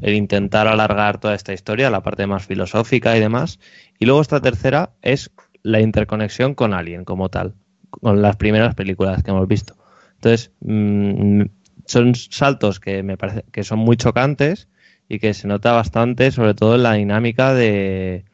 el 0.00 0.14
intentar 0.14 0.66
alargar 0.66 1.18
toda 1.20 1.34
esta 1.34 1.52
historia, 1.52 1.90
la 1.90 2.02
parte 2.02 2.26
más 2.26 2.46
filosófica 2.46 3.16
y 3.16 3.20
demás. 3.20 3.60
Y 3.98 4.06
luego 4.06 4.20
esta 4.20 4.40
tercera 4.40 4.90
es 5.02 5.30
la 5.62 5.80
interconexión 5.80 6.54
con 6.54 6.74
Alien 6.74 7.04
como 7.04 7.28
tal, 7.28 7.54
con 7.90 8.20
las 8.20 8.36
primeras 8.36 8.74
películas 8.74 9.22
que 9.22 9.30
hemos 9.30 9.46
visto. 9.46 9.76
Entonces, 10.14 10.52
mm, 10.60 11.42
son 11.86 12.14
saltos 12.14 12.80
que 12.80 13.02
me 13.02 13.16
parece 13.16 13.44
que 13.52 13.64
son 13.64 13.78
muy 13.78 13.96
chocantes 13.96 14.68
y 15.08 15.18
que 15.18 15.34
se 15.34 15.48
nota 15.48 15.72
bastante, 15.72 16.30
sobre 16.30 16.54
todo 16.54 16.76
en 16.76 16.82
la 16.82 16.94
dinámica 16.94 17.54
de, 17.54 18.24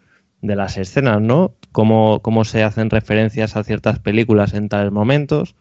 de 0.42 0.56
las 0.56 0.76
escenas, 0.76 1.20
¿no? 1.20 1.54
Cómo, 1.72 2.20
cómo 2.20 2.44
se 2.44 2.62
hacen 2.62 2.90
referencias 2.90 3.56
a 3.56 3.64
ciertas 3.64 3.98
películas 3.98 4.54
en 4.54 4.68
tales 4.68 4.92
momentos. 4.92 5.54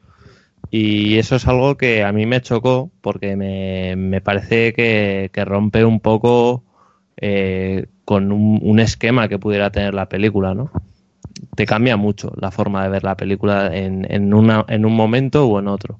Y 0.70 1.18
eso 1.18 1.36
es 1.38 1.48
algo 1.48 1.78
que 1.78 2.04
a 2.04 2.12
mí 2.12 2.26
me 2.26 2.42
chocó 2.42 2.92
porque 3.02 3.36
me, 3.36 3.96
me 3.96 4.22
parece 4.22 4.74
que, 4.74 5.32
rompe 5.46 5.86
un 5.86 6.00
poco 6.00 6.64
eh, 7.18 7.88
con 8.06 8.32
un, 8.32 8.80
esquema 8.80 9.28
que 9.28 9.40
pudiera 9.40 9.72
tener 9.72 9.94
la 9.94 10.10
película, 10.10 10.54
¿no? 10.54 10.72
Te 11.56 11.66
cambia 11.66 11.98
mucho 11.98 12.34
la 12.38 12.52
forma 12.52 12.84
de 12.84 12.90
ver 12.90 13.04
la 13.04 13.16
película 13.16 13.76
en, 13.76 14.06
en, 14.12 14.34
una, 14.34 14.66
en 14.68 14.86
un 14.86 14.96
momento 14.96 15.48
o 15.48 15.60
en 15.60 15.68
otro 15.68 16.00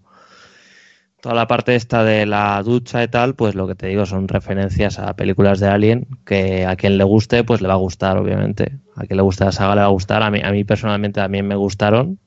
toda 1.22 1.36
la 1.36 1.48
parte 1.48 1.76
esta 1.76 2.04
de 2.04 2.26
la 2.26 2.62
ducha 2.64 3.04
y 3.04 3.08
tal, 3.08 3.36
pues 3.36 3.56
lo 3.56 3.68
que 3.68 3.76
te 3.76 3.88
digo 3.88 4.06
son 4.06 4.28
referencias 4.28 5.00
a 5.00 5.16
películas 5.16 5.60
de 5.60 5.68
Alien 5.68 6.08
que 6.26 6.66
a 6.66 6.76
quien 6.76 6.98
le 6.98 7.04
guste, 7.04 7.44
pues 7.44 7.62
le 7.62 7.68
va 7.68 7.74
a 7.74 7.78
gustar, 7.78 8.18
obviamente. 8.18 8.78
A 8.96 9.06
quien 9.06 9.18
le 9.18 9.24
guste 9.24 9.46
la 9.46 9.52
saga 9.52 9.76
le 9.76 9.82
va 9.82 9.88
a 9.88 9.92
gustar. 9.92 10.24
A 10.24 10.32
mí, 10.32 10.42
a 10.44 10.52
mí 10.52 10.64
personalmente 10.64 11.20
también 11.20 11.48
me 11.48 11.56
gustaron, 11.56 12.20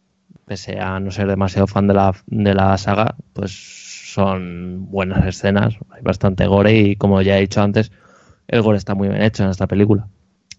pese 0.50 0.80
a 0.80 0.98
no 0.98 1.12
ser 1.12 1.28
demasiado 1.28 1.68
fan 1.68 1.86
de 1.86 1.94
la, 1.94 2.12
de 2.26 2.54
la 2.54 2.76
saga, 2.76 3.14
pues 3.34 3.52
son 4.12 4.90
buenas 4.90 5.24
escenas, 5.24 5.76
hay 5.90 6.02
bastante 6.02 6.44
gore 6.48 6.76
y 6.76 6.96
como 6.96 7.22
ya 7.22 7.38
he 7.38 7.42
dicho 7.42 7.62
antes, 7.62 7.92
el 8.48 8.60
gore 8.60 8.76
está 8.76 8.96
muy 8.96 9.06
bien 9.06 9.22
hecho 9.22 9.44
en 9.44 9.50
esta 9.50 9.68
película. 9.68 10.08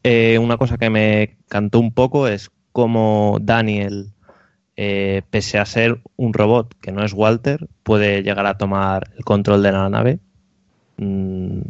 Eh, 0.02 0.40
una 0.40 0.56
cosa 0.56 0.78
que 0.78 0.90
me 0.90 1.36
cantó 1.50 1.82
un 1.82 1.92
poco 1.92 2.30
es 2.30 2.52
cómo 2.72 3.38
Daniel 3.42 4.14
eh, 4.78 5.24
pese 5.30 5.60
a 5.60 5.66
ser 5.66 6.00
un 6.16 6.32
robot 6.32 6.74
que 6.80 6.94
no 6.94 7.04
es 7.04 7.12
Walter, 7.12 7.68
puede 7.84 8.24
llegar 8.24 8.46
a 8.46 8.58
tomar 8.58 9.10
el 9.18 9.26
control 9.26 9.62
de 9.62 9.74
la 9.74 9.90
nave. 9.90 10.20
Mm, 10.96 11.64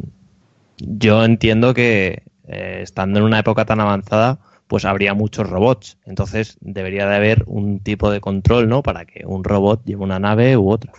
yo 0.78 1.24
entiendo 1.24 1.74
que 1.74 2.22
eh, 2.46 2.78
estando 2.82 3.18
en 3.18 3.24
una 3.24 3.40
época 3.40 3.64
tan 3.64 3.80
avanzada, 3.80 4.38
pues 4.72 4.86
habría 4.86 5.12
muchos 5.12 5.50
robots. 5.50 5.98
Entonces 6.06 6.56
debería 6.62 7.06
de 7.06 7.14
haber 7.14 7.44
un 7.46 7.80
tipo 7.80 8.10
de 8.10 8.22
control, 8.22 8.70
¿no? 8.70 8.82
Para 8.82 9.04
que 9.04 9.26
un 9.26 9.44
robot 9.44 9.84
lleve 9.84 10.02
una 10.02 10.18
nave 10.18 10.56
u 10.56 10.70
otra. 10.70 10.90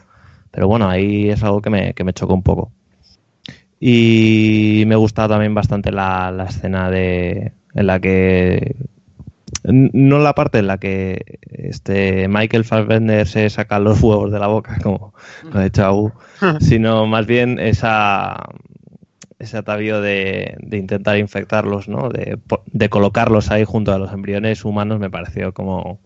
Pero 0.51 0.67
bueno, 0.67 0.87
ahí 0.87 1.31
es 1.31 1.41
algo 1.41 1.59
que 1.59 1.71
me, 1.71 1.95
que 1.95 2.03
me 2.03 2.13
chocó 2.13 2.35
un 2.35 2.43
poco. 2.43 2.71
Y 3.79 4.83
me 4.85 4.95
gusta 4.95 5.27
también 5.27 5.55
bastante 5.55 5.91
la, 5.91 6.29
la 6.29 6.43
escena 6.43 6.91
de, 6.91 7.51
en 7.73 7.87
la 7.87 7.99
que 7.99 8.75
no 9.63 10.19
la 10.19 10.35
parte 10.35 10.59
en 10.59 10.67
la 10.67 10.77
que 10.77 11.39
este 11.49 12.27
Michael 12.27 12.65
Fassbender 12.65 13.25
se 13.27 13.49
saca 13.49 13.79
los 13.79 14.03
huevos 14.03 14.31
de 14.31 14.37
la 14.37 14.45
boca, 14.45 14.77
como 14.83 15.15
lo 15.51 15.59
ha 15.59 15.63
dicho 15.63 16.13
sino 16.59 17.07
más 17.07 17.25
bien 17.25 17.57
esa 17.57 18.37
ese 19.43 19.57
atavío 19.57 20.01
de, 20.01 20.57
intentar 20.71 21.17
infectarlos, 21.17 21.87
¿no? 21.87 22.09
De, 22.09 22.89
colocarlos 22.89 23.51
ahí 23.51 23.63
junto 23.63 23.93
a 23.93 23.97
los 23.97 24.11
embriones 24.11 24.65
humanos 24.65 24.99
me 24.99 25.09
pareció 25.09 25.53
como 25.53 25.99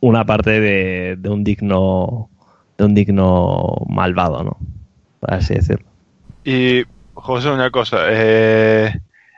una 0.00 0.24
parte 0.24 0.60
de, 0.60 1.28
un 1.28 1.44
digno 1.44 2.30
de 2.76 2.84
un 2.84 2.94
digno 2.94 3.76
malvado, 3.88 4.42
¿no? 4.42 4.58
Por 5.20 5.32
así 5.32 5.54
decirlo. 5.54 5.86
Y 6.44 6.82
José, 7.14 7.50
una 7.50 7.70
cosa, 7.70 7.98
eh, 8.08 8.92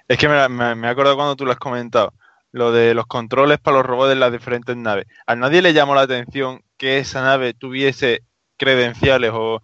es 0.08 0.18
que 0.18 0.28
me, 0.28 0.75
me, 0.75 0.89
acuerdo 0.89 1.16
cuando 1.16 1.36
tú 1.36 1.44
lo 1.44 1.52
has 1.52 1.58
comentado 1.58 2.15
lo 2.52 2.73
de 2.73 2.94
los 2.94 3.07
controles 3.07 3.58
para 3.58 3.76
los 3.76 3.86
robots 3.86 4.08
de 4.08 4.16
las 4.16 4.33
diferentes 4.33 4.75
naves. 4.76 5.07
A 5.26 5.36
nadie 5.36 5.60
le 5.60 5.75
llamó 5.75 5.94
la 5.94 6.02
atención 6.02 6.62
que 6.78 6.99
esa 6.99 7.23
nave 7.23 7.52
tuviese 7.52 8.23
credenciales 8.57 9.31
o 9.34 9.62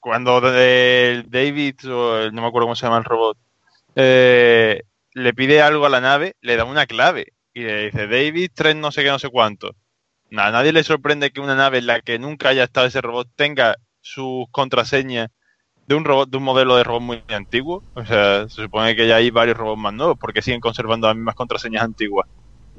cuando 0.00 0.40
David, 0.40 1.90
o 1.90 2.30
no 2.30 2.42
me 2.42 2.48
acuerdo 2.48 2.66
cómo 2.66 2.76
se 2.76 2.86
llama 2.86 2.98
el 2.98 3.04
robot, 3.04 3.38
eh, 3.96 4.82
le 5.12 5.34
pide 5.34 5.62
algo 5.62 5.86
a 5.86 5.90
la 5.90 6.00
nave, 6.00 6.36
le 6.40 6.56
da 6.56 6.64
una 6.64 6.86
clave 6.86 7.32
y 7.54 7.62
le 7.62 7.84
dice 7.86 8.06
David 8.08 8.50
3 8.54 8.76
no 8.76 8.90
sé 8.90 9.02
qué, 9.02 9.10
no 9.10 9.18
sé 9.18 9.28
cuánto. 9.30 9.74
A 10.36 10.50
nadie 10.50 10.72
le 10.72 10.82
sorprende 10.82 11.30
que 11.30 11.40
una 11.40 11.54
nave 11.54 11.78
en 11.78 11.86
la 11.86 12.00
que 12.00 12.18
nunca 12.18 12.48
haya 12.48 12.64
estado 12.64 12.86
ese 12.86 13.00
robot 13.00 13.28
tenga 13.36 13.76
sus 14.00 14.46
contraseñas 14.50 15.30
de 15.86 15.94
un 15.94 16.04
robot, 16.04 16.28
de 16.28 16.36
un 16.36 16.42
modelo 16.44 16.76
de 16.76 16.84
robot 16.84 17.02
muy 17.02 17.22
antiguo. 17.28 17.82
O 17.94 18.04
sea, 18.04 18.48
se 18.48 18.62
supone 18.62 18.96
que 18.96 19.06
ya 19.06 19.16
hay 19.16 19.30
varios 19.30 19.56
robots 19.56 19.80
más 19.80 19.94
nuevos 19.94 20.18
porque 20.18 20.42
siguen 20.42 20.60
conservando 20.60 21.06
las 21.06 21.16
mismas 21.16 21.34
contraseñas 21.34 21.84
antiguas. 21.84 22.28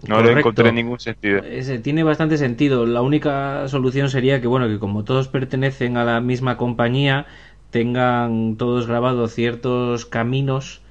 No 0.08 0.22
le 0.22 0.32
encontré 0.34 0.72
ningún 0.72 1.00
sentido. 1.00 1.44
Ese, 1.44 1.80
tiene 1.80 2.04
bastante 2.04 2.38
sentido. 2.38 2.86
La 2.86 3.02
única 3.02 3.68
solución 3.68 4.10
sería 4.10 4.42
que, 4.42 4.48
bueno, 4.48 4.68
que 4.68 4.80
como 4.80 5.04
todos 5.04 5.28
pertenecen 5.28 5.98
a 5.98 6.04
la 6.04 6.22
misma 6.22 6.58
compañía, 6.58 7.26
tengan 7.72 8.56
todos 8.58 8.88
grabados 8.88 9.34
ciertos 9.34 10.06
caminos 10.06 10.82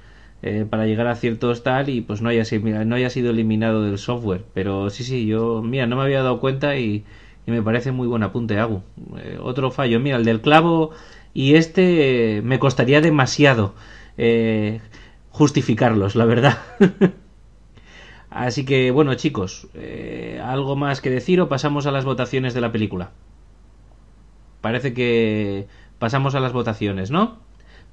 eh, 0.41 0.65
para 0.69 0.85
llegar 0.85 1.07
a 1.07 1.15
ciertos 1.15 1.63
tal 1.63 1.89
y 1.89 2.01
pues 2.01 2.21
no 2.21 2.29
haya, 2.29 2.43
no 2.85 2.95
haya 2.95 3.09
sido 3.09 3.31
eliminado 3.31 3.83
del 3.83 3.97
software. 3.97 4.43
Pero 4.53 4.89
sí, 4.89 5.03
sí, 5.03 5.25
yo, 5.25 5.61
mira, 5.63 5.87
no 5.87 5.95
me 5.95 6.03
había 6.03 6.21
dado 6.21 6.39
cuenta 6.39 6.77
y, 6.77 7.05
y 7.47 7.51
me 7.51 7.61
parece 7.61 7.91
muy 7.91 8.07
buen 8.07 8.23
apunte, 8.23 8.59
hago. 8.59 8.83
Eh, 9.17 9.39
otro 9.41 9.71
fallo, 9.71 9.99
mira, 9.99 10.17
el 10.17 10.25
del 10.25 10.41
clavo 10.41 10.91
y 11.33 11.55
este 11.55 12.41
me 12.43 12.59
costaría 12.59 13.01
demasiado 13.01 13.75
eh, 14.17 14.81
justificarlos, 15.29 16.15
la 16.15 16.25
verdad. 16.25 16.57
Así 18.35 18.65
que 18.65 18.91
bueno 18.91 19.13
chicos, 19.15 19.67
eh, 19.73 20.41
¿algo 20.43 20.75
más 20.75 20.99
que 20.99 21.09
decir 21.09 21.39
o 21.39 21.47
pasamos 21.47 21.85
a 21.87 21.91
las 21.91 22.03
votaciones 22.03 22.53
de 22.53 22.61
la 22.61 22.71
película? 22.71 23.11
Parece 24.61 24.93
que 24.93 25.67
pasamos 25.99 26.35
a 26.35 26.39
las 26.41 26.51
votaciones, 26.51 27.11
¿no? 27.11 27.37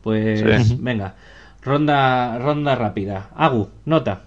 Pues 0.02 0.40
sí. 0.66 0.76
venga, 0.80 1.14
ronda, 1.62 2.38
ronda 2.38 2.74
rápida. 2.74 3.30
Agu, 3.36 3.68
nota. 3.84 4.24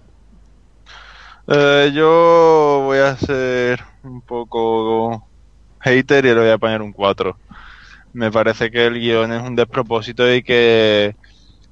Eh, 1.48 1.92
yo 1.94 2.82
voy 2.86 3.00
a 3.00 3.18
ser 3.18 3.84
un 4.04 4.22
poco 4.22 5.28
hater 5.82 6.26
y 6.26 6.30
le 6.30 6.40
voy 6.40 6.50
a 6.50 6.58
poner 6.58 6.82
un 6.82 6.94
4 6.94 7.38
me 8.14 8.32
parece 8.32 8.72
que 8.72 8.86
el 8.86 9.00
guion 9.00 9.34
es 9.34 9.44
un 9.44 9.56
despropósito 9.56 10.34
y 10.34 10.42
que 10.42 11.16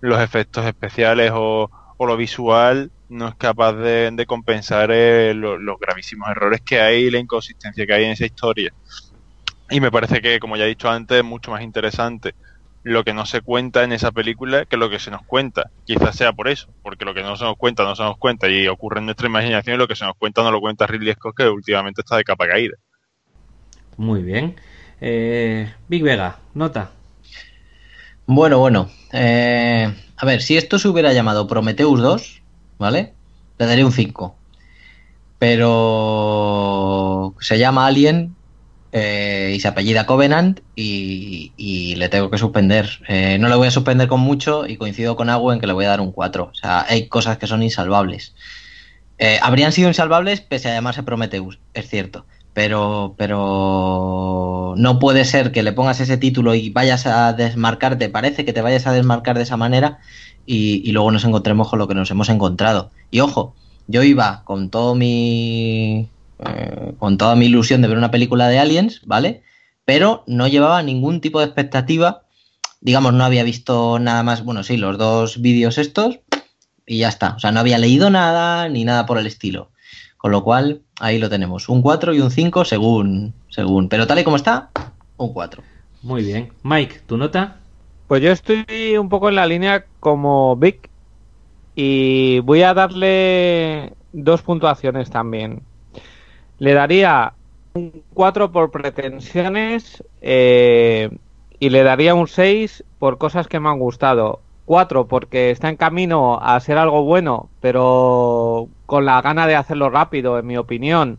los 0.01 0.19
efectos 0.19 0.65
especiales 0.65 1.31
o, 1.33 1.71
o 1.97 2.05
lo 2.05 2.17
visual 2.17 2.91
no 3.13 3.27
es 3.27 3.35
capaz 3.35 3.73
de, 3.73 4.11
de 4.11 4.25
compensar 4.25 4.91
el, 4.91 5.39
los 5.39 5.79
gravísimos 5.79 6.29
errores 6.29 6.61
que 6.61 6.81
hay 6.81 7.03
y 7.03 7.11
la 7.11 7.19
inconsistencia 7.19 7.85
que 7.85 7.93
hay 7.93 8.05
en 8.05 8.11
esa 8.11 8.25
historia. 8.25 8.73
Y 9.69 9.79
me 9.79 9.91
parece 9.91 10.21
que, 10.21 10.39
como 10.39 10.57
ya 10.57 10.65
he 10.65 10.69
dicho 10.69 10.89
antes, 10.89 11.19
es 11.19 11.23
mucho 11.23 11.51
más 11.51 11.61
interesante 11.61 12.35
lo 12.83 13.05
que 13.05 13.13
no 13.13 13.25
se 13.25 13.41
cuenta 13.41 13.83
en 13.83 13.93
esa 13.93 14.11
película 14.11 14.65
que 14.65 14.77
lo 14.77 14.89
que 14.89 14.99
se 14.99 15.09
nos 15.09 15.23
cuenta. 15.23 15.71
Quizás 15.85 16.15
sea 16.15 16.33
por 16.33 16.49
eso, 16.49 16.67
porque 16.81 17.05
lo 17.05 17.13
que 17.13 17.23
no 17.23 17.35
se 17.37 17.45
nos 17.45 17.55
cuenta 17.55 17.83
no 17.83 17.95
se 17.95 18.03
nos 18.03 18.17
cuenta 18.17 18.49
y 18.49 18.67
ocurre 18.67 18.99
en 18.99 19.05
nuestra 19.05 19.27
imaginación 19.27 19.75
y 19.75 19.77
lo 19.77 19.87
que 19.87 19.95
se 19.95 20.05
nos 20.05 20.15
cuenta 20.17 20.43
no 20.43 20.51
lo 20.51 20.59
cuenta 20.59 20.85
Ridley 20.85 21.13
Scott, 21.13 21.35
que 21.37 21.47
últimamente 21.47 22.01
está 22.01 22.17
de 22.17 22.25
capa 22.25 22.47
caída. 22.47 22.75
Muy 23.95 24.21
bien. 24.21 24.55
Eh, 24.99 25.73
Big 25.87 26.03
Vega, 26.03 26.39
nota. 26.53 26.91
Bueno, 28.25 28.59
bueno. 28.59 28.89
Eh, 29.11 29.93
a 30.17 30.25
ver, 30.25 30.41
si 30.41 30.57
esto 30.57 30.77
se 30.77 30.87
hubiera 30.87 31.13
llamado 31.13 31.47
Prometheus 31.47 32.01
2, 32.01 32.42
¿vale? 32.83 33.13
Le 33.57 33.65
daría 33.65 33.85
un 33.85 33.93
5. 33.93 34.35
Pero 35.39 37.33
se 37.39 37.57
llama 37.57 37.87
Alien 37.87 38.35
eh, 38.91 39.53
y 39.55 39.59
se 39.61 39.69
apellida 39.69 40.05
Covenant 40.05 40.59
y, 40.75 41.53
y 41.55 41.95
le 41.95 42.09
tengo 42.09 42.29
que 42.29 42.37
suspender. 42.37 42.89
Eh, 43.07 43.37
no 43.39 43.47
le 43.47 43.55
voy 43.55 43.67
a 43.67 43.71
suspender 43.71 44.09
con 44.09 44.19
mucho 44.19 44.67
y 44.67 44.75
coincido 44.75 45.15
con 45.15 45.29
Agua 45.29 45.53
en 45.53 45.61
que 45.61 45.67
le 45.67 45.73
voy 45.73 45.85
a 45.85 45.89
dar 45.89 46.01
un 46.01 46.11
4. 46.11 46.51
O 46.51 46.55
sea, 46.55 46.85
hay 46.87 47.07
cosas 47.07 47.37
que 47.37 47.47
son 47.47 47.63
insalvables. 47.63 48.35
Eh, 49.17 49.39
habrían 49.41 49.71
sido 49.71 49.87
insalvables 49.87 50.41
pese 50.41 50.69
a 50.69 50.73
llamarse 50.73 51.03
Prometheus, 51.03 51.59
es 51.73 51.87
cierto 51.87 52.25
pero, 52.53 53.15
pero 53.17 54.75
no 54.77 54.99
puede 54.99 55.25
ser 55.25 55.51
que 55.51 55.63
le 55.63 55.73
pongas 55.73 55.99
ese 55.99 56.17
título 56.17 56.53
y 56.53 56.69
vayas 56.69 57.07
a 57.07 57.33
desmarcarte, 57.33 58.09
parece 58.09 58.45
que 58.45 58.53
te 58.53 58.61
vayas 58.61 58.85
a 58.85 58.93
desmarcar 58.93 59.37
de 59.37 59.43
esa 59.43 59.57
manera 59.57 59.99
y, 60.45 60.91
luego 60.91 61.11
nos 61.11 61.25
encontremos 61.25 61.69
con 61.69 61.79
lo 61.79 61.87
que 61.87 61.95
nos 61.95 62.11
hemos 62.11 62.29
encontrado. 62.29 62.91
Y 63.11 63.19
ojo, 63.19 63.55
yo 63.87 64.03
iba 64.03 64.43
con 64.43 64.69
todo 64.69 64.95
mi 64.95 66.09
eh, 66.39 66.93
con 66.99 67.17
toda 67.17 67.35
mi 67.35 67.45
ilusión 67.45 67.81
de 67.81 67.87
ver 67.87 67.97
una 67.97 68.11
película 68.11 68.47
de 68.47 68.59
aliens, 68.59 69.01
¿vale? 69.05 69.43
Pero 69.85 70.23
no 70.27 70.47
llevaba 70.47 70.83
ningún 70.83 71.21
tipo 71.21 71.39
de 71.39 71.45
expectativa 71.45 72.23
digamos, 72.83 73.13
no 73.13 73.23
había 73.23 73.43
visto 73.43 73.97
nada 73.97 74.23
más, 74.23 74.43
bueno, 74.43 74.61
sí, 74.61 74.75
los 74.75 74.97
dos 74.97 75.41
vídeos 75.41 75.77
estos 75.77 76.19
y 76.85 76.99
ya 76.99 77.07
está. 77.07 77.35
O 77.35 77.39
sea, 77.39 77.51
no 77.51 77.61
había 77.61 77.77
leído 77.77 78.09
nada 78.09 78.67
ni 78.67 78.83
nada 78.83 79.05
por 79.05 79.17
el 79.17 79.25
estilo. 79.25 79.71
Con 80.17 80.31
lo 80.31 80.43
cual, 80.43 80.81
ahí 80.99 81.17
lo 81.17 81.29
tenemos. 81.29 81.69
Un 81.69 81.81
4 81.81 82.13
y 82.13 82.19
un 82.19 82.29
5 82.29 82.65
según, 82.65 83.33
según. 83.49 83.87
Pero 83.87 84.05
tal 84.05 84.19
y 84.19 84.23
como 84.23 84.35
está, 84.35 84.69
un 85.17 85.33
4. 85.33 85.63
Muy 86.01 86.23
bien. 86.23 86.51
Mike, 86.63 87.01
¿tu 87.07 87.17
nota? 87.17 87.57
Pues 88.13 88.21
yo 88.21 88.31
estoy 88.31 88.95
un 88.95 89.09
poco 89.09 89.29
en 89.29 89.33
la 89.33 89.47
línea 89.47 89.85
como 89.99 90.55
Vic 90.55 90.87
y 91.73 92.41
voy 92.41 92.61
a 92.61 92.75
darle 92.75 93.93
dos 94.11 94.43
puntuaciones 94.43 95.09
también. 95.09 95.63
Le 96.59 96.75
daría 96.75 97.33
un 97.73 98.03
4 98.13 98.51
por 98.51 98.69
pretensiones 98.69 100.03
eh, 100.21 101.09
y 101.57 101.71
le 101.71 101.81
daría 101.81 102.13
un 102.13 102.27
6 102.27 102.83
por 102.99 103.17
cosas 103.17 103.47
que 103.47 103.59
me 103.59 103.69
han 103.69 103.79
gustado. 103.79 104.41
4 104.65 105.07
porque 105.07 105.49
está 105.49 105.69
en 105.69 105.75
camino 105.75 106.39
a 106.39 106.59
ser 106.59 106.77
algo 106.77 107.01
bueno, 107.05 107.49
pero 107.61 108.69
con 108.85 109.05
la 109.05 109.23
gana 109.23 109.47
de 109.47 109.55
hacerlo 109.55 109.89
rápido, 109.89 110.37
en 110.37 110.45
mi 110.45 110.57
opinión. 110.57 111.17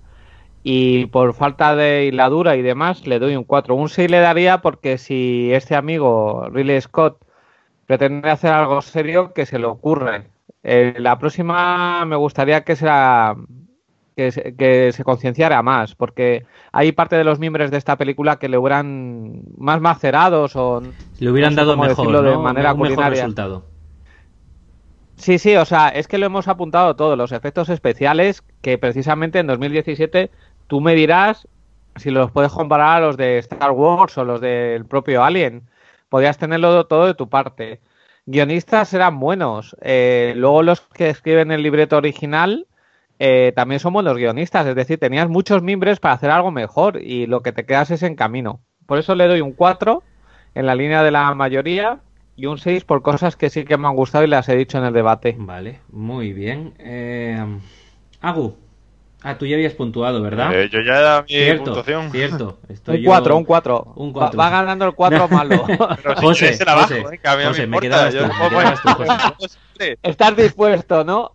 Y 0.66 1.06
por 1.06 1.34
falta 1.34 1.76
de 1.76 2.06
hiladura 2.06 2.56
y 2.56 2.62
demás, 2.62 3.06
le 3.06 3.18
doy 3.18 3.36
un 3.36 3.44
4. 3.44 3.74
Un 3.74 3.90
6 3.90 4.10
le 4.10 4.18
daría 4.18 4.62
porque 4.62 4.96
si 4.96 5.52
este 5.52 5.76
amigo, 5.76 6.48
Riley 6.50 6.80
Scott, 6.80 7.18
pretende 7.86 8.30
hacer 8.30 8.50
algo 8.50 8.80
serio, 8.80 9.34
que 9.34 9.44
se 9.44 9.58
le 9.58 9.66
ocurre. 9.66 10.28
Eh, 10.62 10.94
la 10.98 11.18
próxima 11.18 12.06
me 12.06 12.16
gustaría 12.16 12.64
que 12.64 12.76
sea 12.76 13.36
que 14.16 14.32
se, 14.32 14.56
que 14.56 14.92
se 14.92 15.04
concienciara 15.04 15.62
más, 15.62 15.94
porque 15.94 16.46
hay 16.72 16.92
parte 16.92 17.16
de 17.16 17.24
los 17.24 17.38
miembros 17.38 17.70
de 17.70 17.76
esta 17.76 17.96
película 17.96 18.36
que 18.36 18.48
le 18.48 18.56
hubieran 18.56 19.42
más 19.58 19.82
macerados 19.82 20.56
o 20.56 20.82
le 21.18 21.30
hubieran 21.30 21.54
no 21.54 21.60
sé 21.60 21.66
dado 21.66 21.76
mejor, 21.76 22.22
de 22.22 22.38
manera 22.38 22.72
un 22.72 22.80
mejor 22.80 23.10
resultado. 23.10 23.66
Sí, 25.16 25.38
sí, 25.38 25.56
o 25.56 25.64
sea, 25.64 25.88
es 25.88 26.08
que 26.08 26.18
lo 26.18 26.26
hemos 26.26 26.48
apuntado 26.48 26.96
todo, 26.96 27.16
los 27.16 27.32
efectos 27.32 27.68
especiales 27.68 28.42
que 28.62 28.78
precisamente 28.78 29.38
en 29.38 29.46
2017 29.46 30.30
tú 30.66 30.80
me 30.80 30.94
dirás 30.94 31.48
si 31.96 32.10
los 32.10 32.30
puedes 32.30 32.52
comparar 32.52 32.96
a 32.96 33.06
los 33.06 33.16
de 33.16 33.38
Star 33.38 33.70
Wars 33.70 34.16
o 34.18 34.24
los 34.24 34.40
del 34.40 34.84
propio 34.86 35.22
Alien. 35.22 35.62
Podrías 36.08 36.38
tenerlo 36.38 36.86
todo 36.86 37.06
de 37.06 37.14
tu 37.14 37.28
parte. 37.28 37.80
Guionistas 38.26 38.92
eran 38.94 39.20
buenos. 39.20 39.76
eh, 39.80 40.32
luego 40.36 40.62
los 40.62 40.80
que 40.80 41.10
escriben 41.10 41.50
el 41.52 41.62
libreto 41.62 41.96
original 41.96 42.66
eh, 43.18 43.52
también 43.54 43.80
son 43.80 43.92
buenos 43.92 44.16
guionistas. 44.16 44.66
Es 44.66 44.74
decir, 44.74 44.98
tenías 44.98 45.28
muchos 45.28 45.62
mimbres 45.62 46.00
para 46.00 46.14
hacer 46.14 46.30
algo 46.30 46.50
mejor 46.50 47.00
y 47.00 47.26
lo 47.26 47.42
que 47.42 47.52
te 47.52 47.64
quedas 47.64 47.90
es 47.90 48.02
en 48.02 48.16
camino. 48.16 48.60
Por 48.86 48.98
eso 48.98 49.14
le 49.14 49.28
doy 49.28 49.40
un 49.40 49.52
4 49.52 50.02
en 50.54 50.66
la 50.66 50.74
línea 50.74 51.02
de 51.02 51.10
la 51.10 51.32
mayoría 51.34 52.00
y 52.36 52.46
un 52.46 52.58
6 52.58 52.84
por 52.84 53.02
cosas 53.02 53.36
que 53.36 53.50
sí 53.50 53.64
que 53.64 53.76
me 53.76 53.86
han 53.86 53.94
gustado 53.96 54.24
y 54.24 54.28
las 54.28 54.48
he 54.48 54.56
dicho 54.56 54.78
en 54.78 54.84
el 54.84 54.92
debate. 54.92 55.36
Vale, 55.38 55.80
muy 55.90 56.32
bien. 56.32 56.74
Eh, 56.78 57.44
Agu, 58.20 58.56
ah, 59.24 59.36
tú 59.38 59.46
ya 59.46 59.56
habías 59.56 59.72
puntuado, 59.74 60.22
¿verdad? 60.22 60.54
Eh, 60.54 60.68
yo 60.70 60.80
ya 60.82 61.00
era 61.00 61.22
mi 61.22 61.28
cierto, 61.28 61.64
puntuación. 61.64 62.10
cierto. 62.12 62.58
Estoy 62.68 62.96
Un 62.98 63.02
yo- 63.02 63.10
4, 63.10 63.36
un 63.36 63.44
4. 63.44 63.92
Un 63.96 64.08
Va, 64.10 64.12
cuatro, 64.12 64.38
va 64.38 64.50
ganando 64.50 64.84
el 64.86 64.94
4 64.94 65.28
malo. 65.28 65.64
Pero 65.66 66.16
si 66.16 66.22
José, 66.22 66.38
quieres 66.40 66.58
se 66.58 66.64
la 66.64 66.74
bajo, 66.74 66.88
José, 66.88 67.14
eh, 67.14 67.18
que 67.18 67.28
a 67.28 67.36
mí 67.36 67.44
José, 67.44 67.66
me 67.66 67.80
quedabas 67.80 68.14
yo 68.14 68.20
tú, 68.28 68.32
me 68.40 68.48
quedabas 68.48 68.82
tú, 68.82 68.88
Hombre, 69.74 69.98
Estás 70.02 70.36
dispuesto, 70.36 71.04
¿no? 71.04 71.32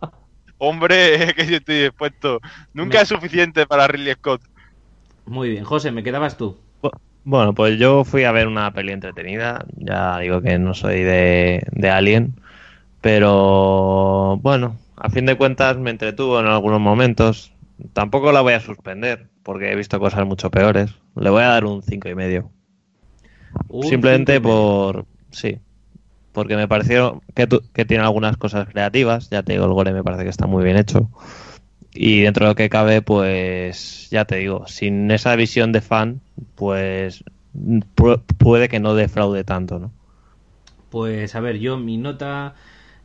Hombre, 0.58 1.34
que 1.36 1.46
yo 1.46 1.56
estoy 1.56 1.82
dispuesto. 1.82 2.40
Nunca 2.72 2.98
Me- 2.98 3.02
es 3.02 3.08
suficiente 3.08 3.66
para 3.66 3.86
Ridley 3.86 4.14
Scott. 4.14 4.40
Muy 5.26 5.50
bien, 5.50 5.64
José, 5.64 5.90
me 5.92 6.02
quedabas 6.02 6.36
tú. 6.36 6.56
Bueno, 7.22 7.52
pues 7.54 7.78
yo 7.78 8.04
fui 8.04 8.24
a 8.24 8.32
ver 8.32 8.46
una 8.46 8.72
peli 8.72 8.92
entretenida. 8.92 9.64
Ya 9.76 10.18
digo 10.18 10.40
que 10.40 10.58
no 10.58 10.72
soy 10.74 11.02
de, 11.02 11.62
de 11.70 11.90
Alien. 11.90 12.34
Pero 13.02 14.38
bueno, 14.42 14.76
a 14.96 15.08
fin 15.10 15.26
de 15.26 15.36
cuentas 15.36 15.76
me 15.78 15.90
entretuvo 15.90 16.40
en 16.40 16.46
algunos 16.46 16.80
momentos. 16.80 17.52
Tampoco 17.92 18.32
la 18.32 18.40
voy 18.40 18.52
a 18.54 18.60
suspender, 18.60 19.28
porque 19.42 19.70
he 19.72 19.76
visto 19.76 19.98
cosas 19.98 20.26
mucho 20.26 20.50
peores. 20.50 20.90
Le 21.16 21.30
voy 21.30 21.42
a 21.42 21.48
dar 21.48 21.64
un 21.64 21.82
cinco 21.82 22.08
y 22.08 22.14
medio. 22.14 22.50
Un 23.68 23.82
Simplemente 23.84 24.34
cinco 24.34 24.48
y 24.48 24.52
medio. 24.52 24.66
por. 24.92 25.06
Sí. 25.30 25.58
Porque 26.32 26.56
me 26.56 26.68
pareció 26.68 27.22
que, 27.34 27.46
tu- 27.46 27.62
que 27.72 27.84
tiene 27.84 28.04
algunas 28.04 28.36
cosas 28.36 28.68
creativas. 28.68 29.30
Ya 29.30 29.42
te 29.42 29.52
digo, 29.52 29.64
el 29.66 29.72
gore 29.72 29.92
me 29.92 30.04
parece 30.04 30.24
que 30.24 30.30
está 30.30 30.46
muy 30.46 30.62
bien 30.64 30.76
hecho. 30.76 31.10
Y 31.92 32.20
dentro 32.22 32.46
de 32.46 32.52
lo 32.52 32.54
que 32.56 32.70
cabe, 32.70 33.02
pues 33.02 34.08
ya 34.10 34.24
te 34.24 34.36
digo, 34.36 34.66
sin 34.68 35.10
esa 35.10 35.34
visión 35.36 35.72
de 35.72 35.80
fan, 35.80 36.20
pues 36.54 37.24
pu- 37.96 38.22
puede 38.38 38.68
que 38.68 38.78
no 38.80 38.94
defraude 38.94 39.42
tanto, 39.44 39.78
¿no? 39.80 39.90
Pues 40.90 41.34
a 41.34 41.40
ver, 41.40 41.58
yo 41.58 41.76
mi 41.78 41.96
nota, 41.96 42.54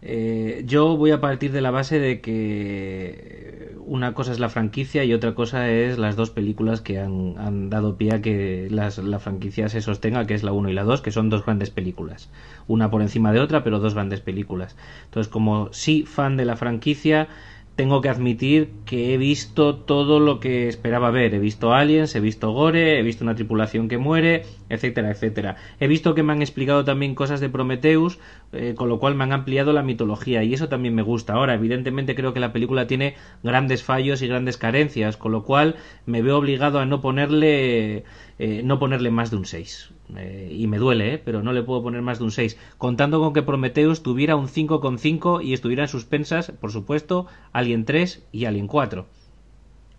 eh, 0.08 0.62
yo 0.66 0.96
voy 0.98 1.12
a 1.12 1.20
partir 1.20 1.52
de 1.52 1.62
la 1.62 1.72
base 1.72 2.00
de 2.00 2.22
que 2.22 3.74
una 3.80 4.14
cosa 4.14 4.32
es 4.32 4.40
la 4.40 4.50
franquicia 4.50 5.04
y 5.04 5.14
otra 5.14 5.34
cosa 5.34 5.70
es 5.70 5.98
las 5.98 6.16
dos 6.16 6.30
películas 6.32 6.82
que 6.82 7.00
han, 7.00 7.70
dado 7.70 7.98
pie 7.98 8.14
a 8.14 8.22
que 8.22 8.68
las- 8.72 8.98
la 9.00 9.20
franquicia 9.20 9.70
se 9.70 9.82
sostenga, 9.82 10.26
que 10.26 10.34
es 10.34 10.44
la 10.44 10.52
1 10.52 10.70
y 10.70 10.74
la 10.74 10.84
2, 10.84 11.02
que 11.02 11.12
son 11.12 11.30
dos 11.30 11.44
grandes 11.46 11.70
películas. 11.70 12.30
Una 12.68 12.90
por 12.90 13.02
encima 13.02 13.32
de 13.32 13.40
otra, 13.40 13.64
pero 13.64 13.80
dos 13.80 13.94
grandes 13.94 14.22
películas. 14.22 14.76
Entonces, 15.06 15.32
como 15.32 15.70
sí 15.72 16.04
fan 16.06 16.38
de 16.38 16.46
la 16.46 16.56
franquicia, 16.56 17.28
tengo 17.76 18.00
que 18.02 18.10
admitir 18.10 18.72
que 18.86 19.14
he 19.14 19.18
visto 19.18 19.76
todo 19.76 20.20
lo 20.20 20.40
que 20.40 20.68
esperaba 20.70 21.12
ver. 21.12 21.34
He 21.34 21.40
visto 21.40 21.74
aliens, 21.74 22.16
he 22.16 22.22
visto 22.22 22.52
gore, 22.52 23.00
he 23.00 23.04
visto 23.04 23.24
una 23.24 23.36
tripulación 23.36 23.90
que 23.90 23.98
muere, 23.98 24.46
etcétera, 24.70 25.12
etcétera. 25.12 25.58
He 25.80 25.88
visto 25.88 26.16
que 26.16 26.24
me 26.24 26.32
han 26.32 26.42
explicado 26.42 26.86
también 26.86 27.16
cosas 27.16 27.42
de 27.42 27.50
Prometheus, 27.50 28.20
eh, 28.54 28.76
con 28.78 28.88
lo 28.88 29.00
cual 29.00 29.16
me 29.16 29.26
han 29.26 29.34
ampliado 29.34 29.74
la 29.74 29.84
mitología 29.84 30.44
y 30.44 30.54
eso 30.54 30.70
también 30.70 30.96
me 30.96 31.02
gusta. 31.02 31.34
Ahora, 31.34 31.56
evidentemente 31.56 32.16
creo 32.16 32.34
que 32.34 32.40
la 32.40 32.54
película 32.54 32.88
tiene 32.88 33.16
grandes 33.44 33.84
fallos 33.84 34.22
y 34.22 34.28
grandes 34.28 34.58
carencias, 34.58 35.18
con 35.18 35.34
lo 35.34 35.44
cual 35.44 35.76
me 36.06 36.22
veo 36.22 36.38
obligado 36.38 36.80
a 36.80 36.86
no 36.86 37.02
ponerle 37.02 38.06
eh, 38.40 38.62
no 38.64 38.80
ponerle 38.80 39.12
más 39.12 39.32
de 39.32 39.38
un 39.38 39.46
6. 39.46 39.95
Eh, 40.16 40.56
y 40.56 40.68
me 40.68 40.78
duele, 40.78 41.16
¿eh? 41.16 41.18
pero 41.18 41.42
no 41.42 41.52
le 41.52 41.64
puedo 41.64 41.82
poner 41.82 42.02
más 42.02 42.20
de 42.20 42.26
un 42.26 42.32
6. 42.32 42.58
Contando 42.78 43.20
con 43.20 43.34
que 43.34 43.42
Prometheus 43.42 44.04
tuviera 44.04 44.36
un 44.36 44.48
5,5 44.48 45.44
y 45.44 45.54
estuviera 45.54 45.84
en 45.84 45.90
suspensas, 45.90 46.52
por 46.52 46.72
supuesto, 46.72 47.28
Alien 47.54 47.86
3 47.86 48.28
y 48.32 48.46
Alien 48.46 48.68
4. 48.68 49.06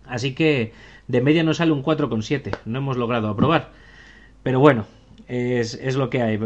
Así 0.05 0.33
que 0.33 0.71
de 1.07 1.21
media 1.21 1.43
nos 1.43 1.57
sale 1.57 1.71
un 1.71 1.83
4,7. 1.83 2.57
No 2.65 2.79
hemos 2.79 2.97
logrado 2.97 3.27
aprobar. 3.27 3.71
Pero 4.43 4.59
bueno, 4.59 4.85
es, 5.27 5.73
es 5.73 5.95
lo 5.95 6.09
que 6.09 6.21
hay. 6.21 6.39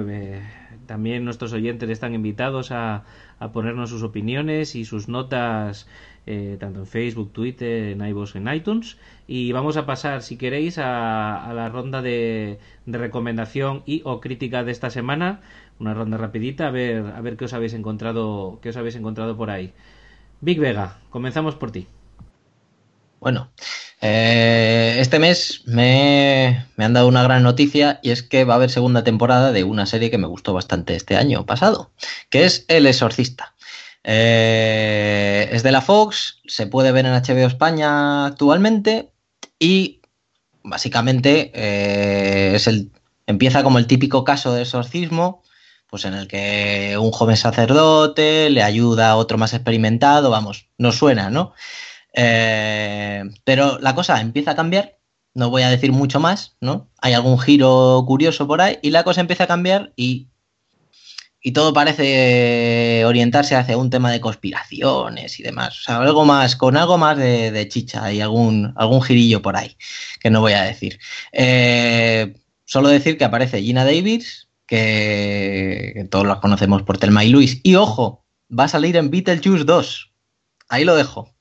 También 0.88 1.24
nuestros 1.24 1.54
oyentes 1.54 1.90
están 1.90 2.16
invitados 2.16 2.72
a, 2.72 3.04
a 3.40 3.52
ponernos 3.52 3.90
sus 3.90 4.04
opiniones 4.04 4.76
y 4.76 4.86
sus 4.86 5.08
notas 5.08 5.88
eh, 6.26 6.58
tanto 6.60 6.80
en 6.80 6.88
Facebook, 6.88 7.34
Twitter, 7.34 7.92
en 7.92 8.06
iVoox, 8.06 8.36
en 8.36 8.48
iTunes. 8.54 8.98
Y 9.28 9.52
vamos 9.52 9.78
a 9.78 9.86
pasar, 9.86 10.22
si 10.22 10.38
queréis, 10.38 10.78
a, 10.78 11.52
la 11.54 11.70
ronda 11.70 12.02
de, 12.02 12.60
de 12.86 12.98
recomendación 12.98 13.84
y 13.86 14.02
o 14.06 14.20
crítica 14.22 14.64
de 14.64 14.72
esta 14.72 14.90
semana. 14.90 15.42
Una 15.80 15.94
ronda 15.94 16.18
rapidita, 16.18 16.68
a 16.68 16.72
ver, 16.72 17.06
a 17.06 17.22
ver 17.22 17.38
qué 17.38 17.46
os 17.46 17.54
habéis 17.54 17.74
encontrado, 17.74 18.60
qué 18.62 18.70
os 18.70 18.78
habéis 18.78 18.96
encontrado 18.96 19.36
por 19.36 19.50
ahí. 19.50 19.74
Big 20.42 20.60
Vega, 20.60 21.00
comenzamos 21.10 21.56
por 21.56 21.72
ti. 21.72 21.88
Bueno, 23.20 23.52
eh, 24.02 24.96
este 24.98 25.20
mes 25.20 25.62
me, 25.68 26.66
me 26.76 26.86
han 26.86 26.94
dado 26.94 27.08
una 27.08 27.22
gran 27.22 27.44
noticia 27.44 28.00
y 28.02 28.10
es 28.10 28.24
que 28.24 28.46
va 28.46 28.56
a 28.56 28.58
haber 28.58 28.72
segunda 28.72 29.04
temporada 29.04 29.52
de 29.52 29.64
una 29.64 29.86
serie 29.86 30.10
que 30.10 30.18
me 30.18 30.26
gustó 30.26 30.54
bastante 30.54 30.96
este 30.96 31.16
año 31.16 31.46
pasado, 31.46 31.92
que 32.32 32.46
es 32.46 32.66
El 32.68 32.88
Exorcista. 32.88 33.51
Eh, 34.04 35.50
es 35.52 35.64
de 35.64 35.72
la 35.72 35.82
Fox, 35.82 36.42
se 36.46 36.68
puede 36.68 36.92
ver 36.92 37.06
en 37.06 37.14
HBO 37.14 37.48
España 37.48 38.26
actualmente 38.26 39.12
y 39.60 40.02
básicamente 40.64 41.52
eh, 41.54 42.56
es 42.56 42.68
el, 42.68 42.92
empieza 43.28 43.64
como 43.64 43.80
el 43.80 43.88
típico 43.88 44.24
caso 44.24 44.54
de 44.54 44.64
exorcismo, 44.64 45.44
pues 45.90 46.06
en 46.06 46.14
el 46.14 46.28
que 46.28 46.98
un 47.00 47.12
joven 47.12 47.38
sacerdote 47.38 48.50
le 48.50 48.64
ayuda 48.64 49.12
a 49.12 49.18
otro 49.18 49.38
más 49.38 49.54
experimentado, 49.54 50.30
vamos, 50.30 50.70
no 50.78 50.92
suena, 50.92 51.30
¿no? 51.30 51.54
Eh, 52.14 53.24
pero 53.44 53.80
la 53.80 53.96
cosa 53.96 54.20
empieza 54.22 54.52
a 54.52 54.56
cambiar, 54.56 54.98
no 55.34 55.50
voy 55.50 55.64
a 55.64 55.70
decir 55.70 55.92
mucho 55.92 56.20
más, 56.20 56.56
¿no? 56.60 56.90
Hay 57.00 57.14
algún 57.14 57.40
giro 57.40 58.04
curioso 58.08 58.48
por 58.48 58.62
ahí 58.62 58.80
y 58.82 58.92
la 58.92 59.04
cosa 59.04 59.22
empieza 59.22 59.46
a 59.46 59.48
cambiar 59.48 59.94
y, 59.96 60.28
y 61.44 61.54
todo 61.54 61.74
parece 61.74 63.04
orientarse 63.06 63.56
hacia 63.56 63.78
un 63.78 63.90
tema 63.90 64.12
de 64.12 64.22
conspiraciones 64.22 65.40
y 65.40 65.44
demás. 65.44 65.80
O 65.80 65.84
sea, 65.84 65.98
algo 65.98 66.24
más, 66.24 66.56
con 66.56 66.78
algo 66.78 66.98
más 67.00 67.18
de, 67.18 67.68
chicha 67.68 68.12
y 68.14 68.22
algún, 68.22 68.74
algún 68.76 69.02
girillo 69.02 69.42
por 69.42 69.58
ahí, 69.58 69.76
que 70.20 70.30
no 70.30 70.42
voy 70.42 70.54
a 70.54 70.62
decir. 70.62 71.00
Eh, 71.32 72.36
solo 72.66 72.90
decir 72.90 73.18
que 73.18 73.26
aparece 73.26 73.62
Gina 73.62 73.86
Davis, 73.86 74.50
que, 74.68 76.08
todos 76.12 76.28
los 76.28 76.40
conocemos 76.40 76.84
por 76.84 77.00
Telma 77.00 77.26
y 77.26 77.30
Luis. 77.30 77.60
Y 77.64 77.76
ojo, 77.76 78.24
va 78.58 78.66
a 78.66 78.70
salir 78.70 78.96
en 78.96 79.10
Beetlejuice 79.10 79.66
2. 79.66 80.12
Ahí 80.70 80.86
lo 80.86 80.96
dejo. 80.96 81.34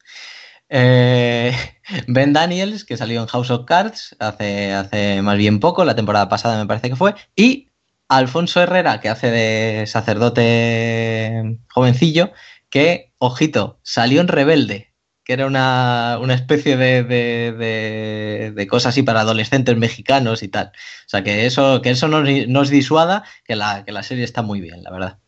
Eh, 0.70 1.54
ben 2.06 2.32
Daniels, 2.32 2.86
que 2.86 2.96
salió 2.96 3.20
en 3.20 3.26
House 3.26 3.50
of 3.50 3.66
Cards 3.66 4.16
hace, 4.18 4.72
hace 4.72 5.20
más 5.20 5.36
bien 5.36 5.60
poco, 5.60 5.84
la 5.84 5.94
temporada 5.94 6.30
pasada 6.30 6.58
me 6.58 6.66
parece 6.66 6.88
que 6.88 6.96
fue, 6.96 7.14
y 7.36 7.69
Alfonso 8.10 8.60
Herrera, 8.60 9.00
que 9.00 9.08
hace 9.08 9.30
de 9.30 9.86
sacerdote 9.86 11.58
jovencillo, 11.72 12.32
que, 12.68 13.12
ojito, 13.18 13.78
salió 13.82 14.20
en 14.20 14.26
Rebelde, 14.26 14.88
que 15.24 15.32
era 15.34 15.46
una, 15.46 16.18
una 16.20 16.34
especie 16.34 16.76
de, 16.76 17.04
de, 17.04 17.52
de, 17.52 18.52
de, 18.52 18.66
cosa 18.66 18.88
así 18.88 19.04
para 19.04 19.20
adolescentes 19.20 19.76
mexicanos 19.76 20.42
y 20.42 20.48
tal. 20.48 20.72
O 21.06 21.08
sea, 21.08 21.22
que 21.22 21.46
eso, 21.46 21.82
que 21.82 21.90
eso 21.90 22.08
nos, 22.08 22.28
nos 22.48 22.68
disuada, 22.68 23.22
que 23.44 23.54
la, 23.54 23.84
que 23.84 23.92
la 23.92 24.02
serie 24.02 24.24
está 24.24 24.42
muy 24.42 24.60
bien, 24.60 24.82
la 24.82 24.90
verdad. 24.90 25.18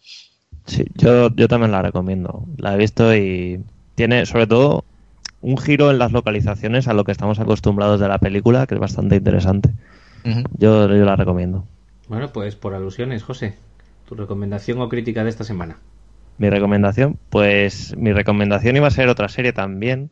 Sí, 0.66 0.84
yo, 0.96 1.32
yo 1.36 1.46
también 1.46 1.70
la 1.70 1.82
recomiendo. 1.82 2.46
La 2.56 2.74
he 2.74 2.78
visto 2.78 3.14
y 3.14 3.60
tiene, 3.94 4.26
sobre 4.26 4.48
todo, 4.48 4.84
un 5.40 5.56
giro 5.56 5.92
en 5.92 5.98
las 5.98 6.10
localizaciones 6.10 6.88
a 6.88 6.94
lo 6.94 7.04
que 7.04 7.12
estamos 7.12 7.38
acostumbrados 7.38 8.00
de 8.00 8.08
la 8.08 8.18
película, 8.18 8.66
que 8.66 8.74
es 8.74 8.80
bastante 8.80 9.14
interesante. 9.14 9.70
Uh 10.24 10.30
-huh. 10.30 10.44
yo, 10.58 10.88
yo 10.88 11.04
la 11.04 11.14
recomiendo. 11.14 11.64
Bueno, 12.12 12.28
pues 12.30 12.56
por 12.56 12.74
alusiones, 12.74 13.22
José, 13.22 13.54
tu 14.06 14.14
recomendación 14.14 14.78
o 14.82 14.88
crítica 14.90 15.24
de 15.24 15.30
esta 15.30 15.44
semana. 15.44 15.78
Mi 16.36 16.50
recomendación, 16.50 17.18
pues 17.30 17.96
mi 17.96 18.12
recomendación 18.12 18.76
iba 18.76 18.86
a 18.86 18.90
ser 18.90 19.08
otra 19.08 19.30
serie 19.30 19.54
también, 19.54 20.10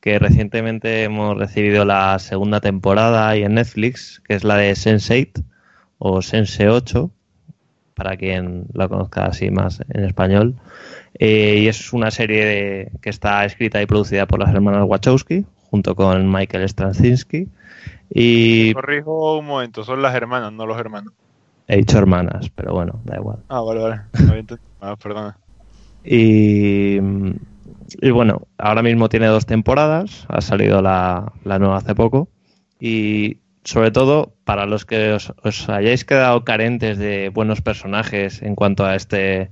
que 0.00 0.18
recientemente 0.18 1.04
hemos 1.04 1.38
recibido 1.38 1.84
la 1.84 2.18
segunda 2.18 2.60
temporada 2.60 3.28
ahí 3.28 3.44
en 3.44 3.54
Netflix, 3.54 4.20
que 4.26 4.34
es 4.34 4.42
la 4.42 4.56
de 4.56 4.72
Sense8 4.72 5.44
o 5.98 6.20
Sense 6.20 6.68
8, 6.68 7.12
para 7.94 8.16
quien 8.16 8.64
la 8.72 8.88
conozca 8.88 9.26
así 9.26 9.52
más 9.52 9.84
en 9.88 10.02
español. 10.02 10.56
Eh, 11.14 11.58
y 11.60 11.68
es 11.68 11.92
una 11.92 12.10
serie 12.10 12.44
de, 12.44 12.92
que 13.02 13.10
está 13.10 13.44
escrita 13.44 13.80
y 13.80 13.86
producida 13.86 14.26
por 14.26 14.40
las 14.40 14.52
hermanas 14.52 14.82
Wachowski, 14.84 15.46
junto 15.70 15.94
con 15.94 16.28
Michael 16.28 16.68
Straczynski. 16.68 17.46
Y... 18.12 18.74
Corrijo 18.74 19.38
un 19.38 19.46
momento, 19.46 19.84
son 19.84 20.02
las 20.02 20.12
hermanas, 20.16 20.52
no 20.52 20.66
los 20.66 20.76
hermanos. 20.76 21.14
He 21.70 21.76
dicho 21.76 21.98
hermanas, 21.98 22.50
pero 22.52 22.74
bueno, 22.74 23.00
da 23.04 23.16
igual. 23.16 23.38
Ah, 23.48 23.60
vale, 23.60 23.80
vale. 23.80 24.00
Ah, 24.82 24.96
perdona. 24.96 25.36
Y, 26.02 26.96
y, 26.96 28.10
bueno, 28.10 28.48
ahora 28.58 28.82
mismo 28.82 29.08
tiene 29.10 29.26
dos 29.26 29.46
temporadas, 29.46 30.24
ha 30.28 30.40
salido 30.40 30.82
la, 30.82 31.32
la 31.44 31.58
nueva 31.60 31.76
hace 31.76 31.94
poco. 31.94 32.28
Y 32.80 33.36
sobre 33.62 33.92
todo, 33.92 34.32
para 34.44 34.66
los 34.66 34.84
que 34.84 35.12
os, 35.12 35.32
os, 35.44 35.68
hayáis 35.68 36.04
quedado 36.04 36.44
carentes 36.44 36.98
de 36.98 37.28
buenos 37.28 37.60
personajes 37.60 38.42
en 38.42 38.56
cuanto 38.56 38.84
a 38.84 38.96
este 38.96 39.50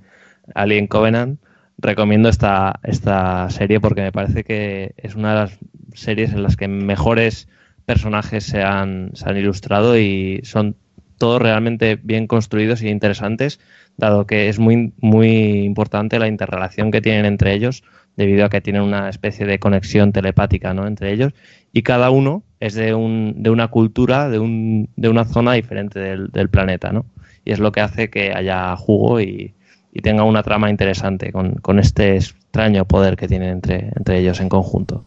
Alien 0.55 0.89
Covenant, 0.89 1.39
recomiendo 1.77 2.31
esta, 2.31 2.81
esta 2.83 3.49
serie 3.51 3.81
porque 3.81 4.01
me 4.01 4.13
parece 4.13 4.43
que 4.43 4.95
es 4.97 5.15
una 5.15 5.35
de 5.35 5.41
las 5.41 5.59
series 5.93 6.33
en 6.33 6.43
las 6.43 6.57
que 6.57 6.67
mejores 6.67 7.49
personajes 7.85 8.45
se 8.45 8.63
han, 8.63 9.11
se 9.15 9.29
han 9.29 9.37
ilustrado 9.37 9.97
y 9.99 10.41
son 10.43 10.75
todos 11.19 11.43
realmente 11.43 11.99
bien 12.03 12.27
construidos 12.27 12.83
y 12.83 12.89
interesantes, 12.89 13.61
dado 13.97 14.27
que 14.27 14.49
es 14.49 14.59
muy, 14.59 14.93
muy 15.01 15.65
importante 15.65 16.19
la 16.19 16.29
interrelación 16.29 16.91
que 16.91 17.01
tienen 17.01 17.27
entre 17.27 17.53
ellos, 17.53 17.83
debido 18.17 18.45
a 18.45 18.49
que 18.49 18.61
tienen 18.61 18.83
una 18.83 19.09
especie 19.09 19.47
de 19.47 19.59
conexión 19.59 20.13
telepática 20.13 20.75
¿no? 20.75 20.87
entre 20.87 21.13
ellos, 21.13 21.33
y 21.73 21.83
cada 21.83 22.11
uno 22.11 22.43
es 22.61 22.75
de, 22.75 22.95
un, 22.95 23.35
de 23.37 23.51
una 23.51 23.69
cultura, 23.69 24.29
de, 24.29 24.39
un, 24.39 24.89
de 24.97 25.09
una 25.09 25.25
zona 25.25 25.53
diferente 25.53 26.01
del, 26.01 26.29
del, 26.29 26.49
planeta, 26.49 26.93
¿no? 26.93 27.07
Y 27.45 27.53
es 27.53 27.61
lo 27.61 27.71
que 27.71 27.81
hace 27.81 28.11
que 28.11 28.33
haya 28.33 28.75
jugo 28.77 29.21
y, 29.21 29.55
y 29.93 30.01
tenga 30.01 30.25
una 30.25 30.43
trama 30.43 30.71
interesante 30.71 31.33
con, 31.33 31.55
con, 31.55 31.79
este 31.79 32.17
extraño 32.17 32.85
poder 32.85 33.17
que 33.17 33.29
tienen 33.29 33.51
entre, 33.51 33.91
entre 33.97 34.19
ellos 34.19 34.41
en 34.41 34.49
conjunto. 34.49 35.05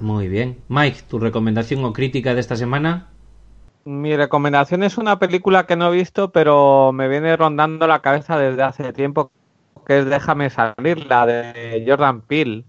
Muy 0.00 0.28
bien. 0.28 0.58
Mike, 0.68 1.00
¿tu 1.08 1.18
recomendación 1.18 1.84
o 1.84 1.92
crítica 1.92 2.34
de 2.34 2.40
esta 2.40 2.56
semana? 2.56 3.08
Mi 3.84 4.16
recomendación 4.16 4.82
es 4.82 4.98
una 4.98 5.18
película 5.18 5.66
que 5.66 5.76
no 5.76 5.92
he 5.92 5.96
visto, 5.96 6.30
pero 6.30 6.92
me 6.92 7.08
viene 7.08 7.36
rondando 7.36 7.86
la 7.86 8.00
cabeza 8.00 8.38
desde 8.38 8.62
hace 8.62 8.92
tiempo, 8.92 9.30
que 9.86 10.00
es 10.00 10.06
Déjame 10.06 10.50
salir, 10.50 11.06
la 11.06 11.26
de 11.26 11.84
Jordan 11.86 12.20
Peele. 12.20 12.64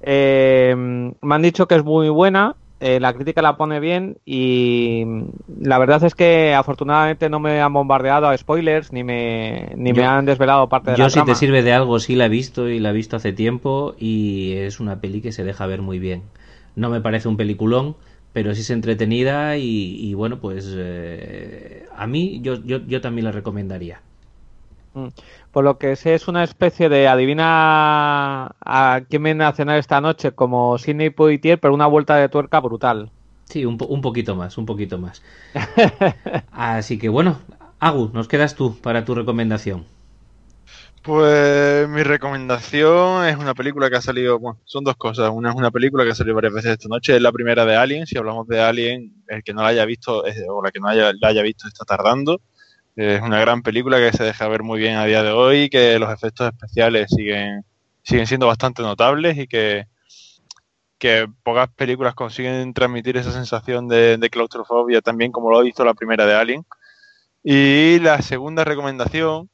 Eh, 0.00 0.74
me 1.20 1.34
han 1.34 1.42
dicho 1.42 1.66
que 1.68 1.74
es 1.74 1.84
muy 1.84 2.08
buena, 2.08 2.56
eh, 2.80 3.00
la 3.00 3.12
crítica 3.12 3.42
la 3.42 3.56
pone 3.56 3.80
bien 3.80 4.18
y 4.24 5.04
la 5.60 5.78
verdad 5.78 6.04
es 6.04 6.14
que 6.14 6.54
afortunadamente 6.54 7.28
no 7.28 7.40
me 7.40 7.60
han 7.60 7.72
bombardeado 7.72 8.28
a 8.28 8.38
spoilers 8.38 8.92
ni 8.92 9.02
me, 9.02 9.72
ni 9.74 9.92
yo, 9.92 9.96
me 9.96 10.06
han 10.06 10.24
desvelado 10.26 10.68
parte 10.68 10.92
de 10.92 10.96
yo 10.96 11.04
la 11.04 11.10
si 11.10 11.14
trama. 11.14 11.26
te 11.32 11.34
sirve 11.34 11.62
de 11.64 11.72
algo 11.72 11.98
sí 11.98 12.14
la 12.14 12.26
he 12.26 12.28
visto 12.28 12.68
y 12.68 12.78
la 12.78 12.90
he 12.90 12.92
visto 12.92 13.16
hace 13.16 13.32
tiempo 13.32 13.96
y 13.98 14.52
es 14.52 14.78
una 14.78 15.00
peli 15.00 15.20
que 15.20 15.32
se 15.32 15.42
deja 15.42 15.66
ver 15.66 15.82
muy 15.82 15.98
bien. 15.98 16.22
No 16.76 16.88
me 16.90 17.00
parece 17.00 17.26
un 17.26 17.36
peliculón, 17.36 17.96
pero 18.32 18.54
sí 18.54 18.60
es 18.62 18.70
entretenida 18.70 19.56
y, 19.56 19.96
y 20.00 20.14
bueno, 20.14 20.38
pues 20.40 20.66
eh, 20.76 21.86
a 21.96 22.06
mí 22.06 22.40
yo, 22.42 22.62
yo, 22.64 22.78
yo 22.78 23.00
también 23.00 23.24
la 23.24 23.32
recomendaría. 23.32 24.00
Mm. 24.94 25.08
Por 25.50 25.64
lo 25.64 25.78
que 25.78 25.96
sé 25.96 26.14
es 26.14 26.28
una 26.28 26.44
especie 26.44 26.88
de 26.88 27.08
adivina 27.08 28.56
a 28.60 29.00
quién 29.08 29.22
viene 29.22 29.44
a 29.44 29.52
cenar 29.52 29.78
esta 29.78 30.00
noche 30.00 30.32
como 30.32 30.78
Sidney 30.78 31.10
Poitier, 31.10 31.58
pero 31.60 31.74
una 31.74 31.86
vuelta 31.86 32.16
de 32.16 32.28
tuerca 32.28 32.60
brutal. 32.60 33.10
Sí, 33.44 33.64
un, 33.64 33.78
po 33.78 33.86
un 33.86 34.02
poquito 34.02 34.36
más, 34.36 34.58
un 34.58 34.66
poquito 34.66 34.98
más. 34.98 35.22
Así 36.50 36.98
que 36.98 37.08
bueno, 37.08 37.38
Agu, 37.80 38.10
nos 38.12 38.28
quedas 38.28 38.54
tú 38.54 38.76
para 38.80 39.04
tu 39.04 39.14
recomendación. 39.14 39.86
Pues 41.08 41.88
mi 41.88 42.02
recomendación 42.02 43.24
es 43.26 43.36
una 43.38 43.54
película 43.54 43.88
que 43.88 43.96
ha 43.96 44.02
salido, 44.02 44.38
bueno, 44.38 44.60
son 44.66 44.84
dos 44.84 44.94
cosas. 44.96 45.30
Una 45.32 45.48
es 45.48 45.56
una 45.56 45.70
película 45.70 46.04
que 46.04 46.10
ha 46.10 46.14
salido 46.14 46.34
varias 46.34 46.52
veces 46.52 46.72
esta 46.72 46.86
noche, 46.86 47.16
es 47.16 47.22
la 47.22 47.32
primera 47.32 47.64
de 47.64 47.76
Alien. 47.76 48.06
Si 48.06 48.18
hablamos 48.18 48.46
de 48.46 48.60
Alien, 48.60 49.24
el 49.26 49.42
que 49.42 49.54
no 49.54 49.62
la 49.62 49.68
haya 49.68 49.86
visto 49.86 50.22
o 50.22 50.62
la 50.62 50.70
que 50.70 50.80
no 50.80 50.88
haya, 50.88 51.14
la 51.18 51.28
haya 51.28 51.40
visto 51.40 51.66
está 51.66 51.86
tardando. 51.86 52.42
Es 52.94 53.22
una 53.22 53.40
gran 53.40 53.62
película 53.62 53.96
que 53.96 54.14
se 54.14 54.22
deja 54.22 54.48
ver 54.48 54.62
muy 54.62 54.80
bien 54.80 54.96
a 54.96 55.06
día 55.06 55.22
de 55.22 55.30
hoy, 55.30 55.70
que 55.70 55.98
los 55.98 56.12
efectos 56.12 56.46
especiales 56.46 57.08
siguen, 57.08 57.64
siguen 58.02 58.26
siendo 58.26 58.46
bastante 58.46 58.82
notables 58.82 59.38
y 59.38 59.46
que, 59.46 59.86
que 60.98 61.26
pocas 61.42 61.70
películas 61.70 62.14
consiguen 62.14 62.74
transmitir 62.74 63.16
esa 63.16 63.32
sensación 63.32 63.88
de, 63.88 64.18
de 64.18 64.28
claustrofobia 64.28 65.00
también 65.00 65.32
como 65.32 65.50
lo 65.50 65.58
ha 65.58 65.62
visto 65.62 65.86
la 65.86 65.94
primera 65.94 66.26
de 66.26 66.34
Alien. 66.34 66.66
Y 67.42 67.98
la 68.00 68.20
segunda 68.20 68.62
recomendación 68.62 69.48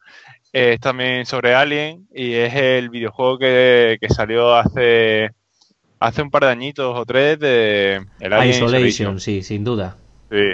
es 0.55 0.79
también 0.79 1.27
sobre 1.27 1.53
Alien 1.53 2.07
y 2.15 2.35
es 2.35 2.55
el 2.55 2.89
videojuego 2.89 3.39
que, 3.39 3.99
que 4.01 4.09
salió 4.09 4.55
hace, 4.55 5.31
hace 5.99 6.23
un 6.23 6.31
par 6.31 6.45
de 6.45 6.51
añitos 6.51 6.97
o 6.97 7.05
tres 7.05 7.41
de 7.41 8.01
el 8.21 8.33
Alien 8.33 8.55
Isolation, 8.55 8.87
Isolation. 8.87 9.21
sí, 9.21 9.43
sin 9.43 9.65
duda. 9.65 9.97
Sí. 10.31 10.53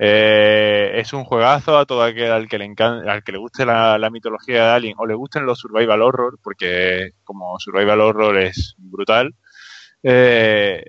Eh, 0.00 0.92
es 0.96 1.12
un 1.12 1.22
juegazo 1.22 1.78
a 1.78 1.86
todo 1.86 2.02
aquel 2.02 2.32
al 2.32 2.48
que 2.48 2.58
le 2.58 2.64
encanta, 2.64 3.12
al 3.12 3.22
que 3.22 3.30
le 3.30 3.38
guste 3.38 3.64
la, 3.64 3.98
la, 3.98 4.10
mitología 4.10 4.64
de 4.64 4.70
Alien 4.70 4.94
o 4.98 5.06
le 5.06 5.14
gusten 5.14 5.46
los 5.46 5.60
survival 5.60 6.02
horror, 6.02 6.40
porque 6.42 7.10
como 7.22 7.56
survival 7.60 8.00
horror 8.00 8.36
es 8.36 8.74
brutal, 8.78 9.36
eh, 10.02 10.82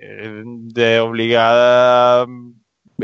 de 0.44 0.98
obligada 0.98 2.26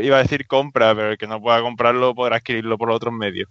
iba 0.01 0.17
a 0.17 0.21
decir 0.21 0.47
compra, 0.47 0.93
pero 0.95 1.11
el 1.11 1.17
que 1.17 1.27
no 1.27 1.41
pueda 1.41 1.61
comprarlo 1.61 2.13
podrá 2.15 2.37
adquirirlo 2.37 2.77
por 2.77 2.91
otros 2.91 3.13
medios. 3.13 3.49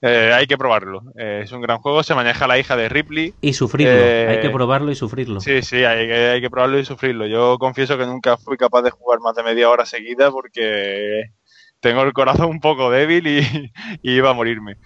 Eh, 0.00 0.32
hay 0.34 0.46
que 0.46 0.58
probarlo. 0.58 1.02
Eh, 1.16 1.42
es 1.44 1.52
un 1.52 1.60
gran 1.60 1.78
juego, 1.78 2.02
se 2.02 2.14
maneja 2.14 2.46
la 2.46 2.58
hija 2.58 2.76
de 2.76 2.88
Ripley. 2.88 3.34
Y 3.40 3.52
sufrirlo, 3.52 3.92
eh, 3.92 4.28
hay 4.28 4.40
que 4.40 4.50
probarlo 4.50 4.90
y 4.90 4.94
sufrirlo. 4.94 5.40
Sí, 5.40 5.62
sí, 5.62 5.84
hay 5.84 6.06
que, 6.06 6.14
hay 6.14 6.40
que 6.40 6.50
probarlo 6.50 6.78
y 6.78 6.84
sufrirlo. 6.84 7.26
Yo 7.26 7.58
confieso 7.58 7.96
que 7.98 8.06
nunca 8.06 8.36
fui 8.36 8.56
capaz 8.56 8.82
de 8.82 8.90
jugar 8.90 9.20
más 9.20 9.34
de 9.34 9.42
media 9.42 9.70
hora 9.70 9.86
seguida 9.86 10.30
porque 10.30 11.24
tengo 11.80 12.02
el 12.02 12.12
corazón 12.12 12.50
un 12.50 12.60
poco 12.60 12.90
débil 12.90 13.26
y, 13.26 13.40
y 14.02 14.12
iba 14.12 14.30
a 14.30 14.34
morirme. 14.34 14.76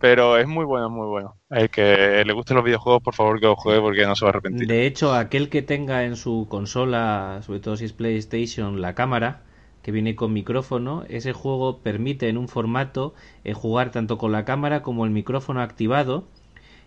Pero 0.00 0.38
es 0.38 0.48
muy 0.48 0.64
bueno, 0.64 0.88
muy 0.88 1.06
bueno. 1.06 1.36
El 1.50 1.68
que 1.68 2.24
le 2.24 2.32
gusten 2.32 2.56
los 2.56 2.64
videojuegos, 2.64 3.02
por 3.02 3.14
favor 3.14 3.38
que 3.38 3.44
lo 3.44 3.54
juegue 3.54 3.82
porque 3.82 4.06
no 4.06 4.16
se 4.16 4.24
va 4.24 4.30
a 4.30 4.32
arrepentir. 4.32 4.66
De 4.66 4.86
hecho, 4.86 5.12
aquel 5.12 5.50
que 5.50 5.60
tenga 5.60 6.04
en 6.04 6.16
su 6.16 6.46
consola, 6.48 7.40
sobre 7.44 7.60
todo 7.60 7.76
si 7.76 7.84
es 7.84 7.92
PlayStation, 7.92 8.80
la 8.80 8.94
cámara, 8.94 9.42
que 9.82 9.92
viene 9.92 10.14
con 10.16 10.32
micrófono, 10.32 11.04
ese 11.08 11.32
juego 11.32 11.78
permite 11.78 12.28
en 12.28 12.36
un 12.36 12.48
formato 12.48 13.14
eh, 13.44 13.54
jugar 13.54 13.90
tanto 13.90 14.18
con 14.18 14.32
la 14.32 14.44
cámara 14.44 14.82
como 14.82 15.04
el 15.04 15.10
micrófono 15.10 15.62
activado. 15.62 16.24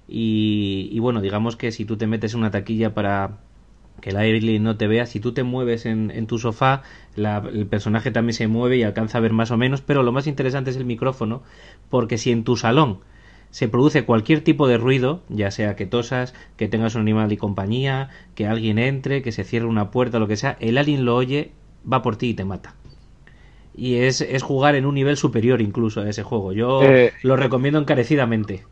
Y, 0.08 0.90
y, 0.92 1.00
bueno, 1.00 1.22
digamos 1.22 1.56
que 1.56 1.72
si 1.72 1.86
tú 1.86 1.98
te 1.98 2.08
metes 2.08 2.34
en 2.34 2.42
una 2.42 2.52
taquilla 2.52 2.94
para 2.94 3.40
que 4.02 4.10
el 4.10 4.18
aire 4.18 4.60
no 4.60 4.76
te 4.76 4.88
vea, 4.88 5.06
si 5.06 5.20
tú 5.20 5.34
te 5.34 5.44
mueves 5.44 5.86
en, 5.86 6.12
en 6.12 6.28
tu 6.28 6.38
sofá, 6.38 6.82
la, 7.16 7.38
el 7.38 7.68
personaje 7.68 8.12
también 8.12 8.34
se 8.34 8.48
mueve 8.48 8.78
y 8.78 8.84
alcanza 8.84 9.18
a 9.18 9.22
ver 9.22 9.34
más 9.34 9.52
o 9.52 9.58
menos, 9.58 9.82
pero 9.82 10.04
lo 10.04 10.12
más 10.12 10.28
interesante 10.28 10.72
es 10.72 10.78
el 10.78 10.86
micrófono, 10.86 11.42
porque 11.90 12.18
si 12.18 12.32
en 12.32 12.44
tu 12.44 12.58
salón 12.58 13.00
se 13.50 13.70
produce 13.70 14.04
cualquier 14.04 14.42
tipo 14.44 14.68
de 14.68 14.78
ruido, 14.78 15.22
ya 15.30 15.52
sea 15.52 15.76
que 15.76 15.86
tosas, 15.86 16.34
que 16.58 16.68
tengas 16.68 16.96
un 16.96 17.02
animal 17.02 17.32
y 17.32 17.38
compañía, 17.38 18.10
que 18.36 18.48
alguien 18.48 18.78
entre, 18.78 19.22
que 19.22 19.32
se 19.32 19.44
cierre 19.44 19.68
una 19.68 19.92
puerta, 19.92 20.20
lo 20.20 20.28
que 20.28 20.38
sea, 20.38 20.58
el 20.60 20.78
alien 20.78 21.06
lo 21.06 21.16
oye, 21.16 21.52
va 21.90 22.02
por 22.02 22.18
ti 22.18 22.30
y 22.30 22.34
te 22.34 22.46
mata 22.46 22.76
y 23.76 23.96
es, 23.96 24.22
es, 24.22 24.44
jugar 24.44 24.76
en 24.76 24.86
un 24.86 24.96
nivel 24.96 25.18
superior 25.18 25.62
incluso 25.62 26.02
a 26.02 26.10
ese 26.10 26.24
juego. 26.24 26.54
Yo 26.54 26.84
eh, 26.84 27.14
lo 27.24 27.36
recomiendo 27.36 27.80
encarecidamente. 27.80 28.66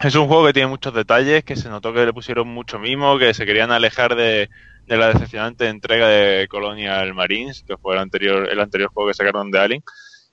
Es 0.00 0.14
un 0.16 0.26
juego 0.26 0.46
que 0.46 0.52
tiene 0.52 0.68
muchos 0.68 0.92
detalles, 0.92 1.44
que 1.44 1.56
se 1.56 1.68
notó 1.68 1.92
que 1.92 2.04
le 2.04 2.12
pusieron 2.12 2.48
mucho 2.48 2.78
mimo, 2.78 3.18
que 3.18 3.32
se 3.32 3.46
querían 3.46 3.70
alejar 3.70 4.16
de, 4.16 4.50
de 4.86 4.96
la 4.96 5.08
decepcionante 5.08 5.68
entrega 5.68 6.08
de 6.08 6.48
Colonial 6.48 7.14
Marines, 7.14 7.64
que 7.66 7.76
fue 7.76 7.94
el 7.94 8.00
anterior, 8.00 8.48
el 8.50 8.60
anterior 8.60 8.90
juego 8.92 9.08
que 9.08 9.14
sacaron 9.14 9.50
de 9.50 9.58
Alien. 9.58 9.82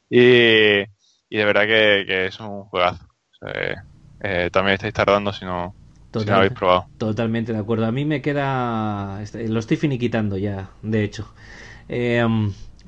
Y, 0.09 0.81
y 1.30 1.38
de 1.38 1.45
verdad 1.45 1.61
que, 1.61 2.03
que 2.06 2.25
es 2.25 2.40
un 2.40 2.64
juegazo. 2.65 3.06
O 3.06 3.45
sea, 3.45 3.85
eh, 4.22 4.49
también 4.51 4.73
estáis 4.73 4.93
tardando 4.93 5.31
si 5.31 5.45
no, 5.45 5.73
si 6.11 6.19
no 6.19 6.25
lo 6.25 6.35
habéis 6.35 6.53
probado. 6.53 6.88
Totalmente 6.98 7.53
de 7.53 7.59
acuerdo. 7.59 7.85
A 7.85 7.91
mí 7.91 8.03
me 8.03 8.22
queda. 8.22 9.23
Lo 9.33 9.59
estoy 9.59 9.77
finiquitando 9.77 10.38
ya, 10.38 10.72
de 10.81 11.03
hecho. 11.03 11.33
Eh, 11.88 12.25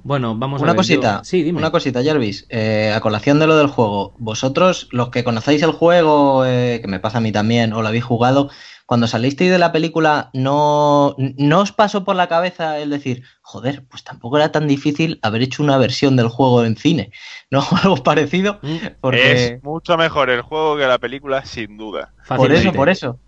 bueno, 0.03 0.35
vamos 0.37 0.61
a 0.61 0.63
Una 0.63 0.73
ver, 0.73 0.77
cosita, 0.77 1.17
yo- 1.19 1.23
Sí, 1.23 1.43
dime. 1.43 1.57
una 1.59 1.71
cosita, 1.71 2.03
Jarvis. 2.03 2.45
Eh, 2.49 2.91
a 2.95 2.99
colación 2.99 3.39
de 3.39 3.47
lo 3.47 3.57
del 3.57 3.67
juego, 3.67 4.13
vosotros, 4.19 4.87
los 4.91 5.09
que 5.09 5.23
conocéis 5.23 5.63
el 5.63 5.71
juego, 5.71 6.45
eh, 6.45 6.79
que 6.81 6.87
me 6.87 6.99
pasa 6.99 7.17
a 7.19 7.21
mí 7.21 7.31
también, 7.31 7.73
o 7.73 7.81
lo 7.81 7.87
habéis 7.87 8.03
jugado, 8.03 8.49
cuando 8.85 9.07
salisteis 9.07 9.49
de 9.49 9.59
la 9.59 9.71
película, 9.71 10.29
¿no, 10.33 11.15
¿no 11.17 11.59
os 11.61 11.71
pasó 11.71 12.03
por 12.03 12.15
la 12.17 12.27
cabeza 12.27 12.77
el 12.79 12.89
decir, 12.89 13.23
joder, 13.41 13.85
pues 13.89 14.03
tampoco 14.03 14.37
era 14.37 14.51
tan 14.51 14.67
difícil 14.67 15.19
haber 15.23 15.41
hecho 15.41 15.63
una 15.63 15.77
versión 15.77 16.15
del 16.17 16.27
juego 16.27 16.65
en 16.65 16.75
cine? 16.75 17.11
¿No? 17.49 17.61
Algo 17.83 18.03
parecido. 18.03 18.59
Mm, 18.61 18.77
Porque... 18.99 19.45
Es 19.55 19.63
mucho 19.63 19.97
mejor 19.97 20.29
el 20.29 20.41
juego 20.41 20.75
que 20.77 20.85
la 20.85 20.99
película, 20.99 21.45
sin 21.45 21.77
duda. 21.77 22.13
Por 22.27 22.51
eso, 22.51 22.73
por 22.73 22.89
eso. 22.89 23.19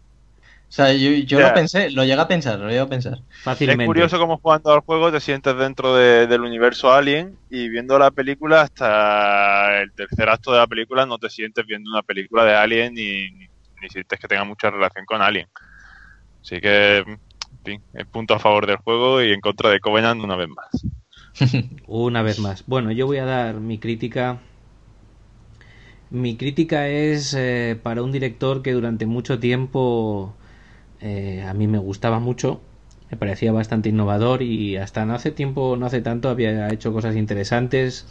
O 0.70 0.72
sea, 0.76 0.94
yo, 0.94 1.12
yo 1.12 1.40
Ya. 1.40 1.48
lo 1.48 1.54
pensé, 1.54 1.90
lo 1.92 2.04
llegué 2.04 2.20
a 2.22 2.28
pensar, 2.28 2.60
lo 2.60 2.68
llegué 2.68 2.80
a 2.80 2.90
pensar. 2.90 3.20
Fácilmente. 3.44 3.84
Es 3.84 3.88
curioso 3.88 4.18
cómo 4.20 4.38
jugando 4.40 4.72
al 4.74 4.80
juego 4.82 5.12
te 5.12 5.20
sientes 5.20 5.56
dentro 5.58 5.96
de- 5.96 6.28
del 6.28 6.42
universo 6.42 6.92
Alien 6.92 7.38
y 7.50 7.70
viendo 7.70 7.98
la 8.00 8.12
película 8.12 8.62
hasta 8.62 9.82
el 9.82 9.94
tercer 9.94 10.30
acto 10.30 10.52
de 10.52 10.60
la 10.60 10.68
película 10.68 11.06
no 11.06 11.18
te 11.20 11.30
sientes 11.30 11.66
viendo 11.66 11.90
una 11.92 12.02
película 12.04 12.44
de 12.46 12.56
Alien 12.56 12.94
ni, 12.94 13.30
ni, 13.32 13.46
ni 13.82 13.90
sientes 13.90 14.20
que 14.20 14.28
tenga 14.28 14.44
mucha 14.44 14.70
relación 14.72 15.06
con 15.06 15.22
Alien. 15.22 15.48
Así 16.42 16.62
que, 16.62 16.98
en 17.00 17.20
fin, 17.66 17.86
el 17.94 18.08
punto 18.08 18.36
a 18.36 18.40
favor 18.40 18.68
del 18.68 18.78
juego 18.78 19.22
y 19.24 19.32
en 19.34 19.42
contra 19.42 19.70
de 19.72 19.80
Covenant 19.82 20.24
una 20.24 20.36
vez 20.38 20.50
más. 20.50 20.88
Una 21.88 22.22
vez 22.22 22.40
más. 22.40 22.64
Bueno, 22.68 22.92
yo 22.92 23.06
voy 23.08 23.18
a 23.18 23.26
dar 23.26 23.56
mi 23.56 23.78
crítica. 23.78 24.40
Mi 26.10 26.38
crítica 26.38 26.88
es 26.88 27.34
eh, 27.38 27.78
para 27.82 28.04
un 28.04 28.12
director 28.12 28.62
que 28.62 28.74
durante 28.74 29.06
mucho 29.06 29.40
tiempo 29.40 30.36
eh, 31.02 31.44
a 31.48 31.54
mí 31.54 31.68
me 31.68 31.78
gustaba 31.78 32.20
mucho, 32.20 32.62
me 33.12 33.18
parecía 33.18 33.52
bastante 33.52 33.90
innovador 33.90 34.42
y 34.42 34.78
hasta 34.78 35.06
no 35.06 35.14
hace 35.14 35.32
tiempo, 35.32 35.78
no 35.78 35.86
hace 35.86 36.02
tanto, 36.02 36.30
había 36.30 36.70
hecho 36.70 36.94
cosas 36.94 37.16
interesantes. 37.16 38.08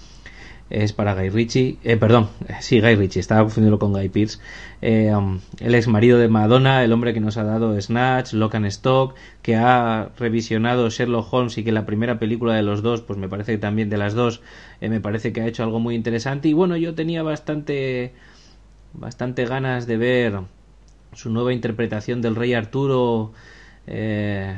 Es 0.71 0.95
para 0.95 1.15
Guy 1.15 1.29
Ritchie, 1.29 1.79
eh, 1.85 1.99
perdón, 1.99 2.31
sí, 2.61 2.81
Guy 2.81 2.95
Ritchie, 2.95 3.21
estaba 3.21 3.43
confundiendo 3.43 3.79
con 3.79 3.93
Guy 3.93 4.09
Pearce. 4.09 4.39
Eh, 4.81 5.15
um, 5.15 5.41
el 5.61 5.75
ex 5.75 5.89
marido 5.89 6.19
de 6.19 6.29
Madonna, 6.29 6.83
el 6.83 6.93
hombre 6.93 7.13
que 7.13 7.21
nos 7.21 7.37
ha 7.37 7.45
dado 7.45 7.79
Snatch, 7.79 8.33
Lock 8.33 8.55
and 8.55 8.67
Stock, 8.67 9.15
que 9.43 9.57
ha 9.57 10.11
revisionado 10.17 10.89
Sherlock 10.89 11.31
Holmes 11.33 11.59
y 11.59 11.65
que 11.65 11.73
la 11.73 11.85
primera 11.85 12.19
película 12.19 12.55
de 12.55 12.63
los 12.63 12.83
dos, 12.83 13.03
pues 13.03 13.19
me 13.19 13.29
parece 13.29 13.53
que 13.53 13.59
también 13.59 13.91
de 13.91 13.99
las 13.99 14.15
dos, 14.15 14.41
eh, 14.81 14.89
me 14.89 15.01
parece 15.01 15.35
que 15.35 15.43
ha 15.43 15.47
hecho 15.47 15.65
algo 15.65 15.81
muy 15.81 15.95
interesante. 15.95 16.49
Y 16.49 16.55
bueno, 16.55 16.79
yo 16.79 16.95
tenía 16.95 17.23
bastante, 17.23 18.15
bastante 18.95 19.45
ganas 19.45 19.87
de 19.87 19.97
ver 19.99 20.41
su 21.15 21.31
nueva 21.31 21.53
interpretación 21.53 22.23
del 22.23 22.37
Rey 22.37 22.55
Arturo. 22.55 23.33
eh, 23.87 24.57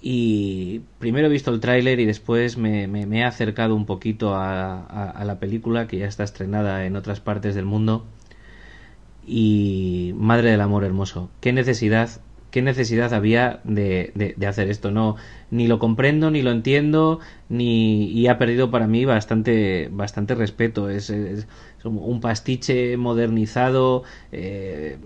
y 0.00 0.80
primero 0.98 1.26
he 1.26 1.30
visto 1.30 1.50
el 1.52 1.60
tráiler 1.60 1.98
y 2.00 2.04
después 2.06 2.56
me, 2.58 2.84
he 3.18 3.24
acercado 3.24 3.74
un 3.74 3.86
poquito 3.86 4.34
a, 4.36 5.22
la 5.24 5.38
película 5.40 5.86
que 5.88 5.98
ya 5.98 6.06
está 6.06 6.22
estrenada 6.24 6.84
en 6.86 6.96
otras 6.96 7.20
partes 7.20 7.54
del 7.54 7.64
mundo. 7.64 8.06
Y 9.26 10.12
madre 10.16 10.50
del 10.52 10.60
amor 10.60 10.84
hermoso, 10.84 11.30
qué 11.40 11.52
necesidad, 11.52 12.08
qué 12.52 12.62
necesidad 12.62 13.12
había 13.12 13.60
de, 13.64 14.12
de- 14.14 14.34
hacer 14.46 14.68
esto. 14.70 14.92
No, 14.92 15.16
ni 15.50 15.66
lo 15.66 15.80
comprendo, 15.80 16.30
ni 16.30 16.42
lo 16.42 16.52
entiendo, 16.52 17.18
ni 17.48 18.04
y 18.10 18.28
ha 18.28 18.38
perdido 18.38 18.70
para 18.70 18.86
mí 18.86 19.04
bastante, 19.04 19.88
bastante 19.92 20.34
respeto. 20.36 20.88
Es, 20.90 21.10
es- 21.10 21.48
es 21.78 21.84
un 21.84 22.20
pastiche 22.20 22.96
modernizado. 22.96 24.04
eh, 24.32 24.98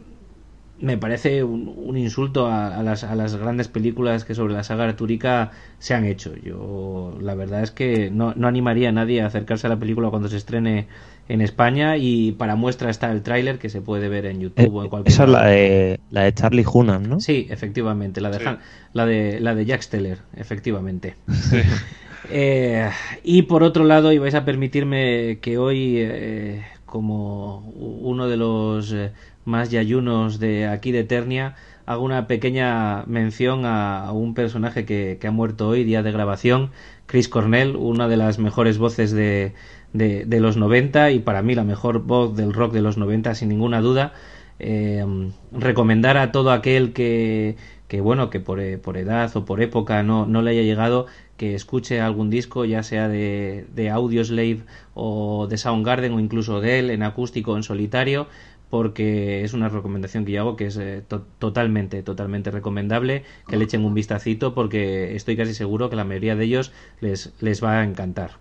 me 0.80 0.96
parece 0.98 1.44
un, 1.44 1.72
un 1.76 1.96
insulto 1.96 2.46
a, 2.46 2.76
a 2.78 2.82
las, 2.82 3.04
a 3.04 3.14
las 3.14 3.36
grandes 3.36 3.68
películas 3.68 4.24
que 4.24 4.34
sobre 4.34 4.54
la 4.54 4.64
saga 4.64 4.84
artúrica 4.84 5.50
se 5.78 5.94
han 5.94 6.04
hecho. 6.04 6.34
Yo 6.36 7.16
la 7.20 7.34
verdad 7.34 7.62
es 7.62 7.70
que 7.70 8.10
no, 8.10 8.34
no 8.36 8.48
animaría 8.48 8.88
a 8.90 8.92
nadie 8.92 9.22
a 9.22 9.26
acercarse 9.26 9.66
a 9.66 9.70
la 9.70 9.78
película 9.78 10.10
cuando 10.10 10.28
se 10.28 10.36
estrene 10.36 10.86
en 11.28 11.40
España 11.40 11.96
y 11.96 12.32
para 12.32 12.56
muestra 12.56 12.90
está 12.90 13.10
el 13.12 13.22
tráiler 13.22 13.58
que 13.58 13.68
se 13.68 13.80
puede 13.82 14.08
ver 14.08 14.26
en 14.26 14.40
Eh, 14.40 14.40
YouTube 14.40 14.74
o 14.76 14.82
en 14.82 14.88
cualquier 14.88 15.12
esa 15.12 15.24
es 15.24 15.30
la 15.30 15.46
de, 15.46 16.00
la 16.10 16.22
de 16.22 16.34
Charlie 16.34 16.64
Hunnam, 16.72 17.02
¿no? 17.08 17.20
Sí, 17.20 17.46
efectivamente, 17.50 18.20
la 18.20 18.30
de, 18.30 18.38
Sí. 18.38 18.44
Han- 18.46 18.58
la 18.92 19.06
de 19.06 19.40
la 19.40 19.54
de 19.54 19.64
Jack 19.64 19.82
Steller, 19.82 20.18
efectivamente. 20.36 21.14
Eh, 22.32 22.88
y 23.24 23.42
por 23.42 23.62
otro 23.62 23.84
lado, 23.84 24.12
y 24.12 24.18
vais 24.18 24.34
a 24.34 24.44
permitirme 24.44 25.38
que 25.40 25.58
hoy, 25.58 25.94
eh, 25.98 26.64
como 26.84 27.60
uno 27.70 28.28
de 28.28 28.36
los 28.36 28.92
eh, 28.92 29.12
más 29.44 29.70
yayunos 29.70 30.38
de 30.38 30.66
aquí 30.66 30.92
de 30.92 31.00
Eternia, 31.00 31.56
hago 31.86 32.04
una 32.04 32.26
pequeña 32.26 33.04
mención 33.06 33.64
a, 33.64 34.12
un 34.12 34.34
personaje 34.34 34.84
que, 34.84 35.18
que 35.20 35.26
ha 35.26 35.30
muerto 35.30 35.68
hoy, 35.68 35.84
día 35.84 36.02
de 36.02 36.12
grabación, 36.12 36.70
Chris 37.06 37.28
Cornell, 37.28 37.76
una 37.76 38.08
de 38.08 38.16
las 38.16 38.38
mejores 38.38 38.78
voces 38.78 39.10
de, 39.10 39.54
de, 39.92 40.40
los 40.40 40.56
90 40.56 41.10
y 41.10 41.18
para 41.20 41.42
mí 41.42 41.54
la 41.54 41.64
mejor 41.64 42.02
voz 42.02 42.36
del 42.36 42.52
rock 42.52 42.72
de 42.72 42.82
los 42.82 42.96
90, 42.96 43.34
sin 43.34 43.48
ninguna 43.48 43.80
duda. 43.80 44.12
Eh, 44.58 45.04
recomendar 45.52 46.18
a 46.18 46.32
todo 46.32 46.52
aquel 46.52 46.92
que, 46.92 47.56
que 47.88 48.00
bueno, 48.00 48.30
que 48.30 48.40
por, 48.40 48.60
eh, 48.60 48.78
por 48.78 48.96
edad 48.96 49.34
o 49.36 49.44
por 49.44 49.62
época 49.62 50.02
no, 50.02 50.26
no 50.26 50.42
le 50.42 50.50
haya 50.50 50.62
llegado, 50.62 51.06
que 51.36 51.54
escuche 51.54 52.00
algún 52.00 52.28
disco, 52.28 52.66
ya 52.66 52.82
sea 52.82 53.08
de, 53.08 53.66
de 53.74 53.88
Audioslave 53.88 54.60
o 54.94 55.46
de 55.48 55.56
Soundgarden 55.56 56.12
o 56.12 56.20
incluso 56.20 56.60
de 56.60 56.78
él 56.78 56.90
en 56.90 57.02
acústico 57.02 57.56
en 57.56 57.62
solitario, 57.62 58.28
porque 58.70 59.44
es 59.44 59.52
una 59.52 59.68
recomendación 59.68 60.24
que 60.24 60.32
yo 60.32 60.40
hago 60.42 60.56
que 60.56 60.66
es 60.66 60.76
eh, 60.76 61.02
to- 61.06 61.26
totalmente, 61.38 62.02
totalmente 62.02 62.50
recomendable 62.50 63.24
que 63.48 63.56
le 63.56 63.64
echen 63.64 63.84
un 63.84 63.94
vistacito 63.94 64.54
porque 64.54 65.14
estoy 65.16 65.36
casi 65.36 65.54
seguro 65.54 65.90
que 65.90 65.96
la 65.96 66.04
mayoría 66.04 66.36
de 66.36 66.44
ellos 66.44 66.72
les, 67.00 67.32
les 67.40 67.62
va 67.62 67.80
a 67.80 67.84
encantar. 67.84 68.32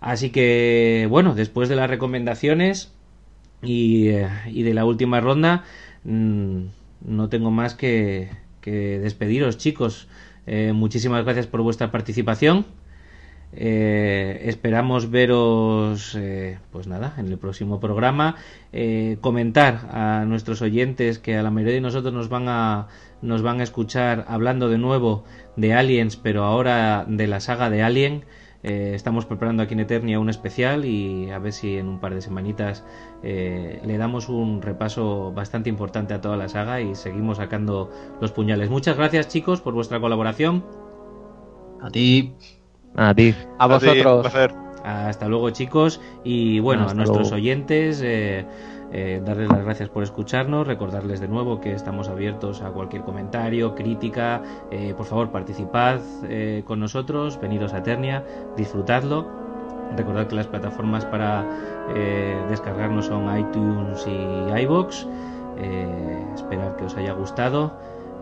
Así 0.00 0.30
que, 0.30 1.06
bueno, 1.08 1.34
después 1.34 1.68
de 1.68 1.76
las 1.76 1.88
recomendaciones 1.88 2.92
y, 3.62 4.08
eh, 4.08 4.28
y 4.48 4.62
de 4.62 4.74
la 4.74 4.84
última 4.84 5.20
ronda, 5.20 5.64
mm, 6.04 6.58
no 7.06 7.28
tengo 7.28 7.50
más 7.50 7.74
que, 7.74 8.30
que 8.60 8.98
despediros, 8.98 9.58
chicos. 9.58 10.08
Eh, 10.46 10.72
muchísimas 10.74 11.24
gracias 11.24 11.46
por 11.46 11.62
vuestra 11.62 11.90
participación. 11.92 12.66
Eh, 13.54 14.42
esperamos 14.44 15.10
veros, 15.10 16.14
eh, 16.18 16.58
pues 16.70 16.86
nada, 16.86 17.14
en 17.18 17.28
el 17.28 17.38
próximo 17.38 17.80
programa. 17.80 18.36
Eh, 18.72 19.18
comentar 19.20 19.88
a 19.90 20.24
nuestros 20.26 20.62
oyentes 20.62 21.18
que 21.18 21.36
a 21.36 21.42
la 21.42 21.50
mayoría 21.50 21.74
de 21.74 21.80
nosotros 21.82 22.14
nos 22.14 22.28
van 22.28 22.48
a 22.48 22.88
nos 23.20 23.42
van 23.42 23.60
a 23.60 23.62
escuchar 23.62 24.24
hablando 24.26 24.68
de 24.68 24.78
nuevo 24.78 25.24
de 25.56 25.74
Aliens, 25.74 26.16
pero 26.16 26.44
ahora 26.44 27.04
de 27.06 27.26
la 27.26 27.40
saga 27.40 27.70
de 27.70 27.82
Alien. 27.82 28.24
Estamos 28.64 29.26
preparando 29.26 29.64
aquí 29.64 29.74
en 29.74 29.80
Eternia 29.80 30.20
un 30.20 30.28
especial 30.28 30.84
y 30.84 31.30
a 31.30 31.40
ver 31.40 31.52
si 31.52 31.78
en 31.78 31.88
un 31.88 31.98
par 31.98 32.14
de 32.14 32.20
semanitas 32.20 32.84
le 33.24 33.98
damos 33.98 34.28
un 34.28 34.62
repaso 34.62 35.32
bastante 35.32 35.68
importante 35.68 36.14
a 36.14 36.20
toda 36.20 36.36
la 36.36 36.48
saga 36.48 36.80
y 36.80 36.94
seguimos 36.94 37.38
sacando 37.38 37.90
los 38.20 38.30
puñales. 38.30 38.70
Muchas 38.70 38.96
gracias 38.96 39.26
chicos 39.26 39.60
por 39.60 39.74
vuestra 39.74 39.98
colaboración. 39.98 40.64
A 41.80 41.90
ti. 41.90 42.36
A 42.96 43.14
ti. 43.14 43.34
A 43.58 43.68
A 43.68 43.78
ti, 43.78 44.06
un 44.08 44.22
vosotros. 44.22 44.26
Hasta 44.84 45.28
luego 45.28 45.50
chicos 45.50 46.00
y 46.24 46.58
bueno, 46.60 46.82
Hasta 46.82 46.92
a 46.92 46.94
nuestros 46.94 47.30
luego. 47.30 47.36
oyentes 47.36 48.02
eh, 48.04 48.44
eh, 48.92 49.22
darles 49.24 49.48
las 49.48 49.64
gracias 49.64 49.88
por 49.88 50.02
escucharnos, 50.02 50.66
recordarles 50.66 51.20
de 51.20 51.28
nuevo 51.28 51.60
que 51.60 51.72
estamos 51.72 52.08
abiertos 52.08 52.62
a 52.62 52.70
cualquier 52.70 53.02
comentario, 53.02 53.74
crítica, 53.76 54.42
eh, 54.70 54.92
por 54.96 55.06
favor 55.06 55.30
participad 55.30 56.00
eh, 56.24 56.64
con 56.66 56.80
nosotros, 56.80 57.40
venidos 57.40 57.72
a 57.74 57.78
Eternia, 57.78 58.24
disfrutadlo. 58.56 59.26
Recordad 59.96 60.26
que 60.26 60.34
las 60.34 60.46
plataformas 60.48 61.04
para 61.04 61.44
eh, 61.94 62.44
descargarnos 62.48 63.06
son 63.06 63.38
iTunes 63.38 64.06
y 64.06 64.60
iBox. 64.62 65.06
Eh, 65.58 66.24
esperar 66.34 66.76
que 66.76 66.84
os 66.86 66.96
haya 66.96 67.12
gustado, 67.12 67.72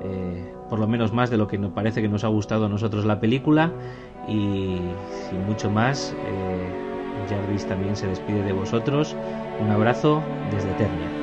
eh, 0.02 0.52
por 0.70 0.78
lo 0.78 0.86
menos 0.86 1.12
más 1.12 1.28
de 1.28 1.36
lo 1.36 1.48
que 1.48 1.58
nos 1.58 1.72
parece 1.72 2.00
que 2.00 2.08
nos 2.08 2.24
ha 2.24 2.28
gustado 2.28 2.66
a 2.66 2.68
nosotros 2.68 3.04
la 3.04 3.20
película. 3.20 3.72
Y 4.28 4.78
sin 5.28 5.44
mucho 5.46 5.70
más, 5.70 6.14
eh, 6.26 7.26
Jarvis 7.28 7.66
también 7.66 7.96
se 7.96 8.06
despide 8.06 8.42
de 8.42 8.52
vosotros. 8.52 9.16
Un 9.60 9.70
abrazo 9.70 10.22
desde 10.50 10.70
Eternia. 10.70 11.19